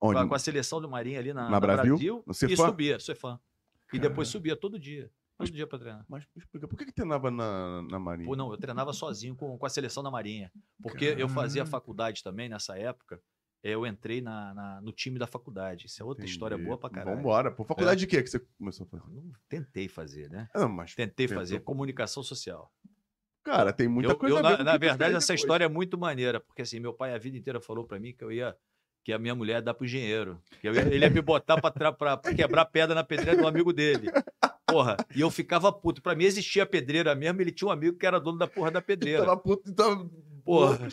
Onde? 0.00 0.28
com 0.28 0.34
a 0.34 0.38
seleção 0.38 0.80
do 0.80 0.88
Marinha 0.88 1.18
ali 1.18 1.32
na, 1.32 1.44
Na 1.44 1.50
na 1.50 1.60
Brasil? 1.60 2.22
No 2.26 2.32
e 2.32 2.34
Cefam? 2.34 2.66
subia, 2.66 3.00
Cefam. 3.00 3.40
E 3.92 3.98
depois 3.98 4.28
subia 4.28 4.56
todo 4.56 4.78
dia. 4.78 5.10
Todo 5.38 5.50
dia 5.50 5.66
pra 5.66 5.78
treinar. 5.78 6.04
Mas 6.08 6.24
explica, 6.34 6.66
por 6.66 6.78
que, 6.78 6.86
que 6.86 6.92
treinava 6.92 7.30
na, 7.30 7.82
na 7.82 7.98
Marinha? 7.98 8.26
Pô, 8.26 8.34
não, 8.34 8.50
eu 8.50 8.56
treinava 8.58 8.92
sozinho 8.94 9.36
com, 9.36 9.56
com 9.58 9.66
a 9.66 9.68
seleção 9.68 10.02
da 10.02 10.10
Marinha. 10.10 10.50
Porque 10.82 11.04
eu 11.18 11.28
fazia 11.28 11.60
Caramba. 11.62 11.70
faculdade 11.78 12.22
também 12.22 12.48
nessa 12.48 12.76
época. 12.78 13.20
Eu 13.62 13.86
entrei 13.86 14.20
na, 14.20 14.54
na- 14.54 14.80
no 14.80 14.92
time 14.92 15.18
da 15.18 15.26
faculdade. 15.26 15.86
Isso 15.86 16.00
é 16.02 16.04
outra 16.06 16.24
história 16.24 16.54
Entendi. 16.54 16.66
boa 16.68 16.78
pra 16.78 16.88
caralho. 16.88 17.16
Vambora. 17.16 17.50
Por 17.50 17.66
faculdade 17.66 18.00
de 18.00 18.06
quê 18.06 18.22
que 18.22 18.30
você 18.30 18.38
começou 18.58 18.86
a 18.86 18.88
fazer? 18.98 19.12
Não 19.12 19.32
tentei 19.48 19.88
fazer, 19.88 20.30
né? 20.30 20.48
Ah, 20.54 20.68
mas, 20.68 20.94
Tentei 20.94 21.28
fazer 21.28 21.60
comunicação 21.60 22.22
social. 22.22 22.72
cara, 23.44 23.72
tem 23.72 23.88
muita 23.88 24.12
Eu- 24.12 24.16
coisa 24.18 24.36
eu, 24.36 24.42
na, 24.42 24.62
na 24.64 24.76
verdade, 24.76 25.14
essa 25.16 25.26
depois. 25.28 25.40
história 25.40 25.64
é 25.64 25.68
muito 25.68 25.98
maneira, 25.98 26.40
porque 26.40 26.62
assim, 26.62 26.80
meu 26.80 26.92
pai 26.94 27.14
a 27.14 27.18
vida 27.18 27.36
inteira 27.36 27.60
falou 27.60 27.84
pra 27.86 27.98
mim 28.00 28.12
que 28.14 28.24
eu 28.24 28.32
ia 28.32 28.56
que 29.06 29.12
a 29.12 29.20
minha 29.20 29.36
mulher 29.36 29.62
dar 29.62 29.72
pro 29.72 29.84
engenheiro. 29.84 30.42
Que 30.60 30.66
ele 30.66 30.98
ia 30.98 31.08
me 31.08 31.22
botar 31.22 31.60
pra 31.60 31.72
quebrar 32.36 32.64
pedra 32.64 32.92
na 32.92 33.04
pedreira 33.04 33.40
do 33.40 33.46
amigo 33.46 33.72
dele. 33.72 34.10
Porra, 34.66 34.96
e 35.14 35.20
eu 35.20 35.30
ficava 35.30 35.70
puto. 35.70 36.02
Pra 36.02 36.16
mim 36.16 36.24
existia 36.24 36.64
a 36.64 36.66
pedreira 36.66 37.14
mesmo, 37.14 37.40
ele 37.40 37.52
tinha 37.52 37.68
um 37.68 37.70
amigo 37.70 37.96
que 37.96 38.04
era 38.04 38.18
dono 38.18 38.36
da 38.36 38.48
porra 38.48 38.68
da 38.72 38.82
pedreira. 38.82 39.24
Tava 39.24 39.36
puto, 39.36 39.70
então. 39.70 40.10
Porra. 40.44 40.88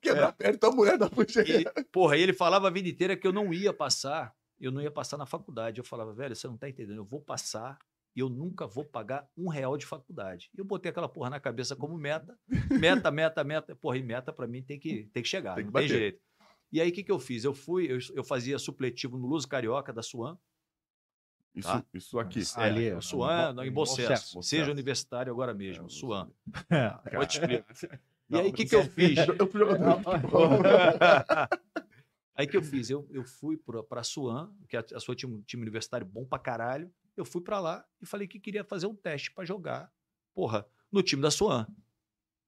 Quebrar 0.00 0.30
a 0.30 0.32
perna, 0.32 0.56
então 0.56 0.72
a 0.72 0.74
mulher 0.74 0.98
da 0.98 1.08
puxa. 1.08 1.40
E, 1.42 1.64
porra, 1.92 2.16
e 2.16 2.22
ele 2.22 2.32
falava 2.32 2.66
a 2.66 2.70
vida 2.70 2.88
inteira 2.88 3.16
que 3.16 3.24
eu 3.24 3.32
não 3.32 3.54
ia 3.54 3.72
passar, 3.72 4.34
eu 4.60 4.72
não 4.72 4.82
ia 4.82 4.90
passar 4.90 5.16
na 5.16 5.24
faculdade. 5.24 5.78
Eu 5.78 5.84
falava, 5.84 6.12
velho, 6.12 6.34
você 6.34 6.48
não 6.48 6.56
tá 6.56 6.68
entendendo, 6.68 6.96
eu 6.96 7.04
vou 7.04 7.20
passar 7.20 7.78
e 8.16 8.18
eu 8.18 8.28
nunca 8.28 8.66
vou 8.66 8.84
pagar 8.84 9.24
um 9.38 9.48
real 9.48 9.76
de 9.76 9.86
faculdade. 9.86 10.50
E 10.52 10.58
eu 10.60 10.64
botei 10.64 10.90
aquela 10.90 11.08
porra 11.08 11.30
na 11.30 11.38
cabeça 11.38 11.76
como 11.76 11.96
meta, 11.96 12.36
meta, 12.68 13.08
meta, 13.12 13.44
meta. 13.44 13.76
Porra, 13.76 13.98
e 13.98 14.02
meta 14.02 14.32
pra 14.32 14.48
mim 14.48 14.64
tem 14.64 14.80
que, 14.80 15.04
tem 15.12 15.22
que 15.22 15.28
chegar, 15.28 15.54
Tem 15.54 15.64
que 15.64 15.70
não 15.72 15.80
tem 15.80 15.88
bater. 15.88 15.96
jeito. 15.96 16.20
E 16.72 16.80
aí, 16.80 16.88
o 16.88 16.92
que, 16.92 17.04
que 17.04 17.12
eu 17.12 17.18
fiz? 17.18 17.44
Eu 17.44 17.52
fui, 17.54 17.86
eu, 17.92 17.98
eu 18.14 18.24
fazia 18.24 18.58
supletivo 18.58 19.18
no 19.18 19.26
Luso 19.26 19.46
Carioca 19.46 19.92
da 19.92 20.02
Suan. 20.02 20.38
Isso, 21.54 21.68
Tá. 21.68 21.84
isso 21.92 22.18
aqui. 22.18 22.40
Ah, 22.56 22.62
ali, 22.62 22.86
é, 22.88 22.96
o 22.96 23.02
Suan, 23.02 23.54
Bom- 23.54 23.62
em 23.82 23.86
sucesso, 23.86 24.34
bom 24.36 24.42
Seja 24.42 24.70
universitário 24.70 25.30
agora 25.30 25.52
mesmo, 25.52 25.84
É, 25.86 25.88
Suan. 25.90 26.30
É. 26.70 27.16
Vou 27.16 27.26
te 27.26 27.38
explicar. 27.38 28.00
E 28.30 28.38
aí, 28.40 28.48
o 28.48 28.52
que, 28.54 28.64
que 28.64 28.74
eu 28.74 28.84
fiz? 28.84 29.18
Eu 29.38 29.46
fui 29.46 29.60
jogador 29.60 29.98
de 29.98 30.02
futebol. 30.04 30.48
Aí 32.34 32.46
que 32.46 32.56
eu 32.56 32.62
fiz? 32.62 32.88
Eu, 32.88 33.06
eu 33.10 33.22
fui 33.24 33.58
para 33.86 34.00
a 34.00 34.04
Suan, 34.04 34.50
que 34.66 34.74
a, 34.74 34.82
a 34.94 34.98
sua 35.00 35.14
time, 35.14 35.42
time 35.42 35.62
universitário 35.62 36.06
bom 36.06 36.24
pra 36.24 36.38
caralho. 36.38 36.90
Eu 37.14 37.26
fui 37.26 37.42
para 37.42 37.60
lá 37.60 37.84
e 38.00 38.06
falei 38.06 38.26
que 38.26 38.40
queria 38.40 38.64
fazer 38.64 38.86
um 38.86 38.94
teste 38.96 39.30
para 39.30 39.44
jogar, 39.44 39.92
porra, 40.34 40.66
no 40.90 41.02
time 41.02 41.20
da 41.20 41.30
Suan. 41.30 41.66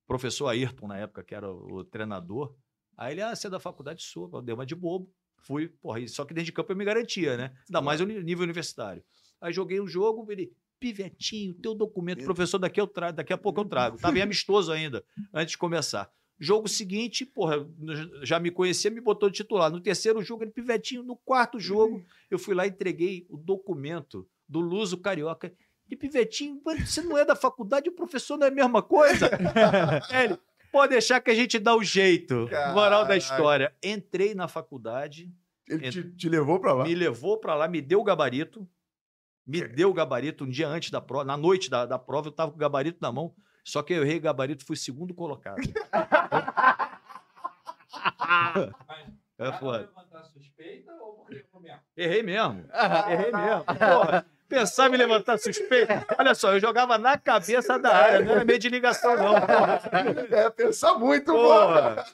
Professor 0.06 0.48
Ayrton, 0.48 0.86
na 0.86 0.96
época, 0.96 1.22
que 1.22 1.34
era 1.34 1.50
o, 1.52 1.66
o 1.80 1.84
treinador. 1.84 2.56
Aí 2.96 3.12
ele, 3.14 3.22
ah, 3.22 3.34
você 3.34 3.46
é 3.46 3.50
da 3.50 3.58
faculdade 3.60 4.02
sua, 4.02 4.28
eu 4.32 4.42
dei 4.42 4.54
uma 4.54 4.66
de 4.66 4.74
bobo. 4.74 5.10
Fui, 5.42 5.68
porra, 5.68 6.06
só 6.08 6.24
que 6.24 6.32
dentro 6.32 6.46
de 6.46 6.52
campo 6.52 6.72
eu 6.72 6.76
me 6.76 6.84
garantia, 6.84 7.36
né? 7.36 7.52
Ainda 7.68 7.82
mais 7.82 8.00
o 8.00 8.06
nível 8.06 8.44
universitário. 8.44 9.02
Aí 9.40 9.52
joguei 9.52 9.80
um 9.80 9.86
jogo, 9.86 10.30
ele, 10.32 10.52
pivetinho, 10.80 11.54
teu 11.54 11.74
documento, 11.74 12.24
professor, 12.24 12.58
daqui, 12.58 12.80
eu 12.80 12.86
trago, 12.86 13.16
daqui 13.16 13.32
a 13.32 13.38
pouco 13.38 13.60
eu 13.60 13.64
trago. 13.64 13.98
Tava 13.98 14.18
em 14.18 14.22
amistoso 14.22 14.72
ainda, 14.72 15.04
antes 15.32 15.52
de 15.52 15.58
começar. 15.58 16.10
Jogo 16.38 16.66
seguinte, 16.68 17.24
porra, 17.24 17.66
já 18.22 18.40
me 18.40 18.50
conhecia, 18.50 18.90
me 18.90 19.00
botou 19.00 19.30
de 19.30 19.36
titular. 19.36 19.70
No 19.70 19.80
terceiro 19.80 20.20
jogo, 20.22 20.42
ele 20.44 20.50
pivetinho. 20.50 21.02
No 21.02 21.16
quarto 21.16 21.60
jogo, 21.60 22.02
eu 22.30 22.38
fui 22.38 22.54
lá 22.54 22.66
e 22.66 22.70
entreguei 22.70 23.26
o 23.30 23.36
documento 23.36 24.28
do 24.48 24.60
Luso 24.60 24.98
Carioca. 24.98 25.54
E 25.88 25.94
pivetinho, 25.94 26.60
"Mas 26.64 26.90
você 26.90 27.02
não 27.02 27.16
é 27.16 27.24
da 27.24 27.36
faculdade, 27.36 27.88
o 27.88 27.92
professor 27.94 28.36
não 28.36 28.46
é 28.46 28.50
a 28.50 28.54
mesma 28.54 28.82
coisa? 28.82 29.28
Ele, 30.12 30.38
pode 30.74 30.90
deixar 30.90 31.20
que 31.20 31.30
a 31.30 31.34
gente 31.34 31.60
dá 31.60 31.76
o 31.76 31.84
jeito. 31.84 32.48
Moral 32.74 33.06
da 33.06 33.16
história. 33.16 33.72
Entrei 33.80 34.34
na 34.34 34.48
faculdade, 34.48 35.32
Ele 35.68 35.88
te, 35.88 36.02
te 36.16 36.28
levou 36.28 36.58
pra 36.58 36.72
lá. 36.72 36.82
me 36.82 36.96
levou 36.96 37.38
para 37.38 37.54
lá, 37.54 37.68
me 37.68 37.80
deu 37.80 38.00
o 38.00 38.04
gabarito. 38.04 38.68
Me 39.46 39.64
deu 39.68 39.90
o 39.90 39.94
gabarito 39.94 40.44
um 40.44 40.50
dia 40.50 40.66
antes 40.66 40.90
da 40.90 41.00
prova, 41.00 41.24
na 41.24 41.36
noite 41.36 41.70
da, 41.70 41.86
da 41.86 41.98
prova, 41.98 42.26
eu 42.28 42.32
tava 42.32 42.50
com 42.50 42.56
o 42.56 42.60
gabarito 42.60 42.98
na 43.00 43.12
mão, 43.12 43.34
só 43.62 43.82
que 43.82 43.92
eu 43.92 44.02
errei 44.02 44.16
o 44.16 44.22
gabarito, 44.22 44.64
fui 44.64 44.74
segundo 44.74 45.14
colocado. 45.14 45.60
é 49.38 49.52
foda. 49.52 49.88
Errei 51.96 52.22
mesmo. 52.22 52.64
Errei 53.08 53.32
mesmo. 53.32 53.64
Porra, 53.78 54.26
pensava 54.48 54.94
em 54.94 54.98
levantar 54.98 55.38
suspeita. 55.38 56.06
Olha 56.18 56.34
só, 56.34 56.52
eu 56.52 56.60
jogava 56.60 56.98
na 56.98 57.18
cabeça 57.18 57.78
da 57.78 57.94
área, 57.94 58.20
não 58.20 58.32
era 58.32 58.44
meio 58.44 58.58
de 58.58 58.68
ligação, 58.68 59.16
não. 59.16 59.34
Porra. 59.40 59.80
É, 60.30 60.50
pensar 60.50 60.94
muito, 60.94 61.32
pô. 61.32 61.42
Porra. 61.42 62.04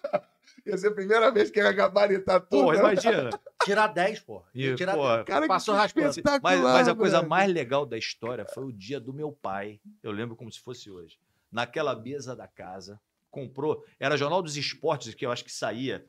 Ia 0.66 0.76
ser 0.76 0.88
a 0.88 0.94
primeira 0.94 1.30
vez 1.30 1.50
que 1.50 1.58
ia 1.58 1.72
gabaritar 1.72 2.40
tudo. 2.40 2.64
Porra, 2.64 2.74
né? 2.74 2.80
imagina. 2.80 3.30
Tirar 3.64 3.86
10, 3.88 4.20
porra. 4.20 4.44
E, 4.54 4.74
Tirar 4.74 4.94
porra, 4.94 5.24
Cara, 5.24 5.46
Passou 5.46 5.74
raspando. 5.74 6.14
Mas, 6.42 6.60
mas 6.60 6.88
a 6.88 6.94
coisa 6.94 7.22
mais 7.22 7.52
legal 7.52 7.86
da 7.86 7.96
história 7.96 8.44
foi 8.44 8.64
o 8.64 8.72
dia 8.72 9.00
do 9.00 9.12
meu 9.12 9.32
pai. 9.32 9.80
Eu 10.02 10.12
lembro 10.12 10.36
como 10.36 10.50
se 10.52 10.60
fosse 10.60 10.90
hoje. 10.90 11.18
Naquela 11.50 11.96
mesa 11.96 12.36
da 12.36 12.46
casa, 12.46 13.00
comprou. 13.30 13.84
Era 13.98 14.16
Jornal 14.16 14.42
dos 14.42 14.56
Esportes, 14.56 15.14
que 15.14 15.24
eu 15.24 15.32
acho 15.32 15.44
que 15.44 15.52
saía. 15.52 16.04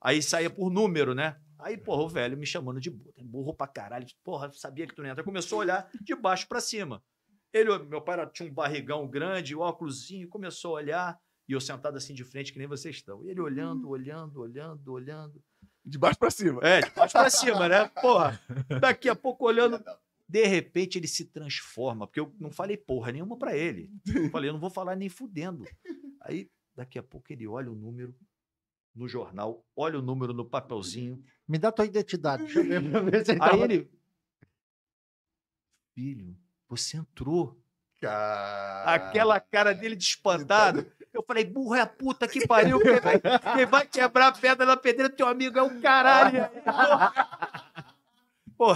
Aí 0.00 0.20
saía 0.20 0.50
por 0.50 0.70
número, 0.70 1.14
né? 1.14 1.36
Aí, 1.62 1.76
porra, 1.76 2.02
o 2.02 2.08
velho 2.08 2.36
me 2.36 2.46
chamando 2.46 2.80
de 2.80 2.90
burro, 2.90 3.14
burro 3.22 3.54
pra 3.54 3.66
caralho. 3.66 4.06
Porra, 4.22 4.50
sabia 4.52 4.86
que 4.86 4.94
tu 4.94 5.02
não 5.02 5.08
ia 5.08 5.12
entrar. 5.12 5.24
Começou 5.24 5.58
a 5.58 5.60
olhar 5.60 5.90
de 6.00 6.14
baixo 6.14 6.46
pra 6.48 6.60
cima. 6.60 7.02
Ele, 7.52 7.78
meu 7.80 8.00
pai 8.00 8.26
tinha 8.30 8.48
um 8.48 8.54
barrigão 8.54 9.06
grande, 9.06 9.54
o 9.54 9.60
óculosinho, 9.60 10.28
começou 10.28 10.72
a 10.72 10.80
olhar. 10.80 11.20
E 11.48 11.52
eu 11.52 11.60
sentado 11.60 11.96
assim 11.96 12.14
de 12.14 12.24
frente, 12.24 12.52
que 12.52 12.58
nem 12.58 12.68
vocês 12.68 12.96
estão. 12.96 13.24
E 13.24 13.30
ele 13.30 13.40
olhando, 13.40 13.88
olhando, 13.88 14.40
olhando, 14.40 14.92
olhando. 14.92 15.42
De 15.84 15.98
baixo 15.98 16.18
pra 16.18 16.30
cima. 16.30 16.60
É, 16.62 16.80
de 16.80 16.90
baixo 16.90 17.12
pra 17.12 17.28
cima, 17.28 17.68
né? 17.68 17.88
Porra, 18.00 18.40
daqui 18.80 19.08
a 19.08 19.16
pouco 19.16 19.44
olhando. 19.46 19.82
De 20.28 20.46
repente 20.46 20.98
ele 20.98 21.08
se 21.08 21.26
transforma, 21.26 22.06
porque 22.06 22.20
eu 22.20 22.34
não 22.38 22.50
falei 22.50 22.76
porra 22.76 23.12
nenhuma 23.12 23.36
pra 23.36 23.56
ele. 23.56 23.90
Eu 24.14 24.30
falei, 24.30 24.48
eu 24.48 24.54
não 24.54 24.60
vou 24.60 24.70
falar 24.70 24.96
nem 24.96 25.08
fudendo. 25.08 25.64
Aí, 26.22 26.48
daqui 26.74 26.98
a 26.98 27.02
pouco 27.02 27.32
ele 27.32 27.46
olha 27.46 27.70
o 27.70 27.74
número 27.74 28.14
no 28.94 29.08
jornal, 29.08 29.64
olha 29.76 29.98
o 29.98 30.02
número 30.02 30.32
no 30.32 30.44
papelzinho. 30.44 31.22
Me 31.48 31.58
dá 31.58 31.72
tua 31.72 31.84
identidade. 31.86 32.44
Deixa 32.44 32.60
eu 32.60 32.64
ver 32.64 32.90
pra 32.90 33.00
ver 33.00 33.24
se 33.24 33.32
ele 33.32 33.40
Aí 33.42 33.50
tava- 33.50 33.64
ele. 33.64 33.90
Filho, 35.94 36.36
você 36.68 36.96
entrou. 36.96 37.58
Cara... 38.00 38.84
Aquela 38.94 39.38
cara 39.38 39.72
dele 39.74 39.94
de 39.94 40.04
espantado. 40.04 40.90
Eu 41.12 41.22
falei, 41.22 41.44
burro 41.44 41.74
é 41.74 41.80
a 41.82 41.86
puta 41.86 42.26
que 42.26 42.46
pariu. 42.46 42.80
Quem 42.80 42.98
vai, 43.00 43.20
quem 43.20 43.66
vai 43.66 43.86
quebrar 43.86 44.28
a 44.28 44.32
pedra 44.32 44.64
na 44.66 44.76
pedreira, 44.76 45.12
teu 45.14 45.28
amigo 45.28 45.58
é 45.58 45.62
o 45.62 45.80
caralho. 45.80 46.40
Pô. 48.56 48.74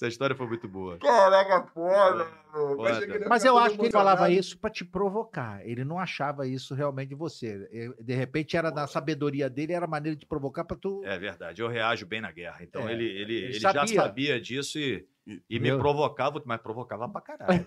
Essa 0.00 0.06
história 0.06 0.36
foi 0.36 0.46
muito 0.46 0.68
boa. 0.68 0.96
Caraca, 0.98 1.66
foda. 1.74 2.24
Foda. 2.52 3.26
Mas 3.28 3.44
eu 3.44 3.58
acho 3.58 3.74
que 3.76 3.82
ele 3.82 3.90
falava 3.90 4.30
isso 4.30 4.56
pra 4.56 4.70
te 4.70 4.84
provocar. 4.84 5.60
Ele 5.66 5.84
não 5.84 5.98
achava 5.98 6.46
isso 6.46 6.72
realmente 6.72 7.08
de 7.08 7.14
você. 7.16 7.66
Ele- 7.72 7.92
De 8.00 8.14
repente 8.14 8.56
era 8.56 8.70
na 8.70 8.86
sabedoria 8.86 9.50
dele, 9.50 9.72
era 9.72 9.88
maneira 9.88 10.16
de 10.16 10.24
provocar 10.24 10.64
pra 10.64 10.76
tu. 10.76 11.02
É 11.04 11.18
verdade, 11.18 11.60
eu 11.60 11.66
reajo 11.66 12.06
bem 12.06 12.20
na 12.20 12.30
guerra. 12.30 12.58
Então 12.62 12.88
É, 12.88 12.92
ele, 12.92 13.04
ele, 13.06 13.20
ele 13.34 13.44
ele 13.46 13.52
já 13.58 13.72
sabia. 13.72 14.00
sabia 14.00 14.40
disso 14.40 14.78
e, 14.78 15.04
e 15.50 15.58
me 15.58 15.68
Meu. 15.68 15.78
provocava, 15.80 16.40
mas 16.44 16.60
provocava 16.60 17.08
pra 17.08 17.20
caralho. 17.20 17.66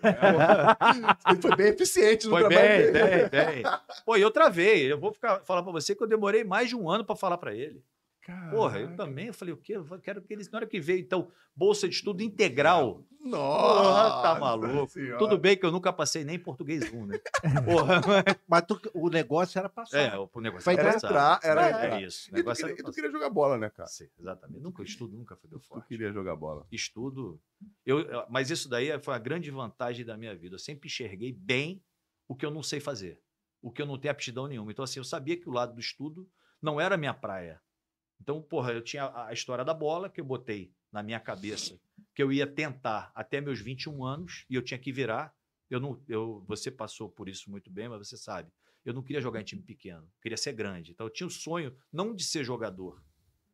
Ele 1.28 1.42
foi 1.42 1.56
bem 1.58 1.68
eficiente 1.68 2.28
no 2.28 2.32
Foi 2.32 2.48
trabalho 2.48 2.62
bem, 2.70 2.92
dele. 2.94 3.30
bem, 3.30 3.30
bem. 3.30 3.64
Pô, 4.06 4.16
e 4.16 4.22
eu 4.22 4.32
travei. 4.32 4.90
Eu 4.90 4.98
vou 4.98 5.12
ficar, 5.12 5.42
falar 5.42 5.64
pra 5.64 5.72
você 5.74 5.94
que 5.94 6.02
eu 6.02 6.08
demorei 6.08 6.46
mais 6.46 6.70
de 6.70 6.78
um 6.78 6.90
ano 6.90 7.04
pra 7.04 7.14
falar 7.16 7.38
pra 7.38 7.54
ele. 7.54 7.84
Porra, 8.50 8.80
eu 8.80 8.86
Caraca. 8.88 8.98
também. 9.06 9.28
Eu 9.28 9.34
falei, 9.34 9.54
o 9.54 9.58
quê? 9.58 9.76
Eu 9.78 9.86
quero 10.00 10.22
que 10.22 10.34
eles, 10.34 10.50
na 10.50 10.58
hora 10.60 10.68
que 10.68 10.80
veio, 10.80 11.00
então, 11.00 11.32
bolsa 11.56 11.88
de 11.88 11.96
estudo 11.96 12.22
integral. 12.22 13.06
Nossa, 13.24 13.74
Porra, 13.74 14.22
tá 14.24 14.40
maluco. 14.40 14.90
Senhora. 14.92 15.18
Tudo 15.20 15.38
bem 15.38 15.56
que 15.56 15.66
eu 15.66 15.72
nunca 15.72 15.94
passei 15.94 16.24
nem 16.24 16.40
português 16.40 16.92
1, 16.92 17.06
né? 17.06 17.20
Porra, 17.66 18.02
Mas 18.48 18.64
tu- 18.66 18.82
o 18.94 19.10
negócio 19.10 19.60
era 19.60 19.70
passar. 19.70 20.00
é, 20.00 20.18
o 20.18 20.42
negócio 20.42 20.70
era 20.72 20.82
Era 20.82 20.94
passar. 20.94 21.08
entrar, 21.08 21.40
era 21.44 21.66
É, 21.66 21.86
entrar. 21.86 22.02
isso. 22.04 22.26
O 22.26 22.30
E 22.30 22.32
tu, 22.32 22.36
negócio 22.38 22.62
queria, 22.66 22.74
era 22.74 22.82
e 22.82 22.84
tu 22.84 22.92
queria 22.92 23.12
jogar 23.12 23.30
bola, 23.30 23.58
né, 23.58 23.70
cara? 23.70 23.88
Sim, 23.88 24.08
exatamente. 24.20 24.62
Nunca, 24.62 24.84
estudo 24.84 25.16
nunca 25.16 25.36
foi 25.36 25.50
Tu 25.50 25.60
forte. 25.60 25.88
queria 25.88 26.12
jogar 26.12 26.36
bola. 26.36 26.66
estudo. 26.72 27.40
Eu, 27.86 28.00
eu- 28.00 28.26
mas 28.30 28.50
isso 28.50 28.68
daí 28.68 29.00
foi 29.02 29.14
a 29.14 29.20
grande 29.20 29.52
vantagem 29.52 30.04
da 30.06 30.18
minha 30.18 30.36
vida. 30.36 30.56
Eu 30.56 30.60
sempre 30.60 30.88
enxerguei 30.88 31.32
bem 31.32 31.84
o 32.28 32.36
que 32.36 32.46
eu 32.46 32.52
não 32.52 32.64
sei 32.64 32.80
fazer, 32.80 33.22
o 33.62 33.72
que 33.72 33.82
eu 33.82 33.86
não 33.86 34.00
tenho 34.00 34.12
aptidão 34.12 34.48
nenhuma. 34.48 34.72
Então, 34.72 34.84
assim, 34.84 35.00
eu 35.00 35.04
sabia 35.04 35.38
que 35.38 35.48
o 35.48 35.52
lado 35.54 35.74
do 35.76 35.80
estudo 35.80 36.28
não 36.62 36.82
era 36.82 36.96
a 36.96 36.98
minha 36.98 37.14
praia. 37.14 37.62
Então, 38.22 38.40
porra, 38.42 38.72
eu 38.72 38.84
tinha 38.84 39.12
a 39.26 39.34
história 39.34 39.66
da 39.66 39.74
bola 39.74 40.08
que 40.08 40.22
eu 40.22 40.26
botei 40.26 40.72
na 40.92 41.02
minha 41.02 41.20
cabeça, 41.20 41.80
que 42.14 42.22
eu 42.22 42.32
ia 42.32 42.46
tentar 42.46 43.12
até 43.16 43.42
meus 43.42 43.60
21 43.60 44.06
anos 44.06 44.46
e 44.48 44.54
eu 44.54 44.62
tinha 44.62 44.78
que 44.78 44.92
virar. 44.92 45.34
Eu 45.70 45.80
não, 45.80 46.00
eu, 46.08 46.44
você 46.48 46.70
passou 46.70 47.10
por 47.10 47.28
isso 47.28 47.50
muito 47.50 47.72
bem, 47.72 47.90
mas 47.90 48.08
você 48.08 48.16
sabe. 48.16 48.52
Eu 48.86 48.94
não 48.94 49.02
queria 49.02 49.22
jogar 49.22 49.42
em 49.42 49.44
time 49.44 49.64
pequeno, 49.64 50.04
eu 50.04 50.22
queria 50.22 50.38
ser 50.38 50.54
grande. 50.54 50.92
Então, 50.92 51.08
eu 51.08 51.10
tinha 51.12 51.26
o 51.26 51.32
sonho 51.32 51.76
não 51.92 52.14
de 52.14 52.24
ser 52.24 52.44
jogador, 52.44 53.04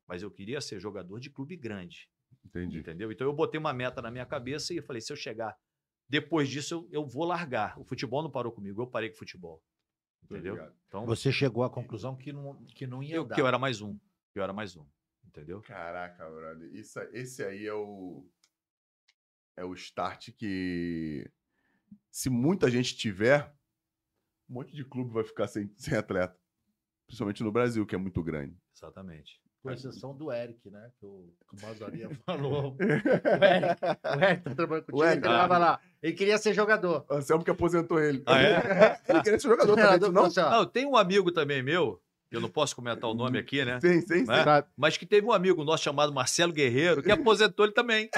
mas 0.06 0.22
eu 0.22 0.30
queria 0.30 0.60
ser 0.60 0.80
jogador 0.80 1.20
de 1.20 1.30
clube 1.30 1.56
grande. 1.56 2.10
Entendi. 2.46 2.80
Entendeu? 2.80 3.12
Então 3.12 3.28
eu 3.28 3.34
botei 3.34 3.60
uma 3.60 3.74
meta 3.74 4.02
na 4.02 4.12
minha 4.12 4.26
cabeça 4.26 4.74
e 4.74 4.78
eu 4.78 4.84
falei: 4.84 5.02
se 5.02 5.12
eu 5.12 5.18
chegar 5.18 5.58
depois 6.10 6.50
disso, 6.50 6.74
eu, 6.74 6.90
eu 6.92 7.06
vou 7.06 7.26
largar. 7.26 7.78
O 7.80 7.84
futebol 7.84 8.24
não 8.24 8.32
parou 8.32 8.52
comigo, 8.52 8.82
eu 8.82 8.88
parei 8.88 9.10
com 9.10 9.16
o 9.16 9.20
futebol. 9.20 9.62
Entendeu? 10.24 10.58
Então, 10.88 11.06
Você 11.06 11.32
chegou 11.32 11.64
à 11.64 11.70
conclusão 11.70 12.16
que 12.16 12.34
não, 12.34 12.56
que 12.66 12.88
não 12.88 13.02
ia 13.04 13.16
eu, 13.16 13.26
dar. 13.26 13.36
que 13.36 13.42
eu 13.42 13.48
era 13.48 13.60
mais 13.60 13.82
um. 13.82 13.98
Eu 14.38 14.44
era 14.44 14.54
mais 14.54 14.76
um. 14.76 14.86
Entendeu? 15.26 15.62
Caraca, 15.62 16.30
brother. 16.30 16.70
Isso, 16.74 17.00
esse 17.12 17.44
aí 17.44 17.66
é 17.66 17.74
o. 17.74 18.24
É 19.56 19.66
o 19.66 19.74
start 19.74 20.30
que. 20.38 21.30
Se 22.12 22.30
muita 22.30 22.70
gente 22.70 22.96
tiver, 22.96 23.52
um 24.48 24.56
monte 24.56 24.76
de 24.76 24.86
clube 24.86 25.12
vai 25.12 25.24
ficar 25.24 25.48
sem, 25.48 25.72
sem 25.78 25.98
atleta. 25.98 26.38
Principalmente 27.08 27.44
no 27.44 27.52
Brasil, 27.52 27.86
que 27.86 27.96
é 27.96 27.98
muito 27.98 28.22
grande. 28.22 28.56
Exatamente. 28.76 29.42
Com 29.64 29.72
exceção 29.72 30.16
do 30.16 30.32
Eric, 30.32 30.70
né? 30.70 30.92
Que 31.00 31.06
o, 31.06 31.34
que 31.50 31.56
o 31.56 31.68
Mazaria 31.68 32.10
falou. 32.24 32.78
o 32.78 33.44
Eric, 33.44 33.82
o 33.84 34.24
Eric 34.24 34.44
tá 34.44 34.56
trabalhando 34.56 34.86
contigo, 34.86 34.98
O 34.98 35.04
ele 35.04 35.12
Eric, 35.14 35.24
tava 35.24 35.56
ah. 35.56 35.58
lá. 35.58 35.82
Ele 36.02 36.14
queria 36.14 36.38
ser 36.38 36.54
jogador. 36.54 37.06
O 37.10 37.14
Anselmo 37.16 37.44
que 37.44 37.50
aposentou 37.52 38.00
ele. 38.00 38.22
Ah, 38.28 38.42
é? 38.42 39.02
ele 39.10 39.22
queria 39.24 39.40
ser 39.40 39.48
jogador 39.48 39.76
também, 39.76 40.12
não? 40.12 40.30
Não, 40.30 40.66
tem 40.66 40.86
um 40.86 40.96
amigo 40.96 41.32
também 41.32 41.64
meu, 41.64 42.00
eu 42.32 42.42
não 42.42 42.50
posso 42.50 42.76
comentar 42.76 43.10
o 43.10 43.14
nome 43.14 43.38
aqui, 43.40 43.64
né? 43.64 43.80
Sim, 43.80 44.02
sim, 44.02 44.08
sim. 44.08 44.26
Né? 44.26 44.44
sabe? 44.44 44.68
Mas 44.76 44.98
que 44.98 45.06
teve 45.06 45.26
um 45.26 45.32
amigo 45.32 45.64
nosso 45.64 45.84
chamado 45.84 46.14
Marcelo 46.14 46.52
Guerreiro, 46.54 47.02
que 47.02 47.12
aposentou 47.12 47.66
ele 47.66 47.74
também. 47.74 48.10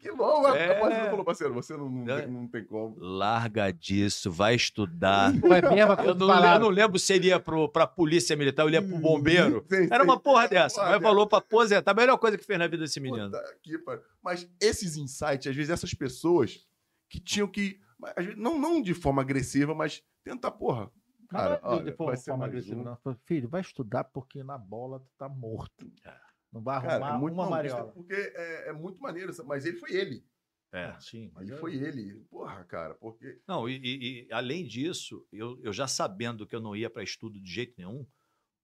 Que 0.00 0.12
bom. 0.12 0.46
É. 0.54 0.80
A 0.80 1.10
falou, 1.10 1.24
parceiro, 1.24 1.52
você 1.52 1.76
não, 1.76 1.90
não, 1.90 2.08
É. 2.16 2.22
tem, 2.22 2.30
não 2.30 2.46
tem 2.46 2.64
como. 2.64 2.96
Larga 3.00 3.72
disso, 3.72 4.30
vai 4.30 4.54
estudar. 4.54 5.32
É 5.48 5.74
mesmo 5.74 5.92
Eu 6.04 6.14
não, 6.14 6.52
eu 6.54 6.60
não 6.60 6.68
lembro 6.68 6.98
se 6.98 7.12
ele 7.14 7.28
ia 7.28 7.40
pro, 7.40 7.68
pra 7.68 7.86
polícia 7.86 8.36
militar, 8.36 8.62
ou 8.62 8.68
ele 8.68 8.76
ia 8.76 8.82
pro 8.82 8.98
bombeiro. 8.98 9.64
Sim, 9.68 9.84
sim. 9.84 9.88
Era 9.90 10.04
uma 10.04 10.20
porra 10.20 10.46
dessa. 10.46 10.76
Porra 10.80 10.92
Mas 10.92 11.02
falou 11.02 11.26
pra 11.26 11.38
aposentar. 11.38 11.90
A 11.90 11.94
melhor 11.94 12.18
coisa 12.18 12.38
que 12.38 12.44
fez 12.44 12.58
na 12.58 12.66
vida 12.66 12.84
desse 12.84 13.00
menino. 13.00 13.30
Puta 13.30 13.42
pariu. 13.84 14.02
Mas 14.22 14.48
esses 14.60 14.96
insights, 14.96 15.46
às 15.46 15.56
vezes, 15.56 15.70
essas 15.70 15.92
pessoas 15.94 16.60
que 17.08 17.18
tinham 17.18 17.48
que. 17.48 17.80
Mas, 17.98 18.36
não, 18.36 18.58
não 18.58 18.80
de 18.80 18.94
forma 18.94 19.22
agressiva, 19.22 19.74
mas 19.74 20.02
tentar, 20.24 20.50
porra. 20.52 20.90
Cara, 21.28 21.60
Não 21.62 21.72
é 21.72 21.76
de 21.76 21.82
olha, 21.82 21.96
forma- 21.96 22.12
vai 22.12 22.16
ser 22.16 22.30
forma 22.30 22.40
mais 22.46 22.50
agressiva, 22.52 22.80
um. 22.80 22.84
não. 22.84 22.96
Falei, 22.98 23.18
Filho, 23.26 23.48
vai 23.48 23.60
estudar 23.60 24.04
porque 24.04 24.42
na 24.42 24.56
bola 24.56 25.00
tu 25.00 25.10
tá 25.18 25.28
morto. 25.28 25.90
É. 26.04 26.18
Não 26.50 26.62
vai 26.62 26.80
Cara, 26.80 26.92
arrumar 26.94 27.14
é 27.14 27.18
muito 27.18 27.34
uma 27.34 27.42
não, 27.44 27.50
mariola. 27.50 27.92
Porque 27.92 28.14
é, 28.14 28.68
é 28.70 28.72
muito 28.72 28.98
maneiro, 28.98 29.30
mas 29.46 29.66
ele 29.66 29.76
foi 29.76 29.92
ele. 29.92 30.24
É. 30.72 30.98
sim. 31.00 31.30
Mas 31.34 31.48
Mas 31.48 31.56
é- 31.58 31.60
foi 31.60 31.74
ele. 31.76 32.24
Porra, 32.30 32.64
cara, 32.64 32.94
porque. 32.94 33.40
Não, 33.46 33.68
e, 33.68 33.76
e- 33.76 34.26
e, 34.26 34.32
além 34.32 34.66
disso, 34.66 35.26
eu, 35.30 35.58
eu 35.62 35.72
já 35.72 35.86
sabendo 35.86 36.46
que 36.46 36.54
eu 36.56 36.60
não 36.60 36.74
ia 36.74 36.88
para 36.88 37.02
estudo 37.02 37.38
de 37.40 37.50
jeito 37.50 37.74
nenhum, 37.76 38.06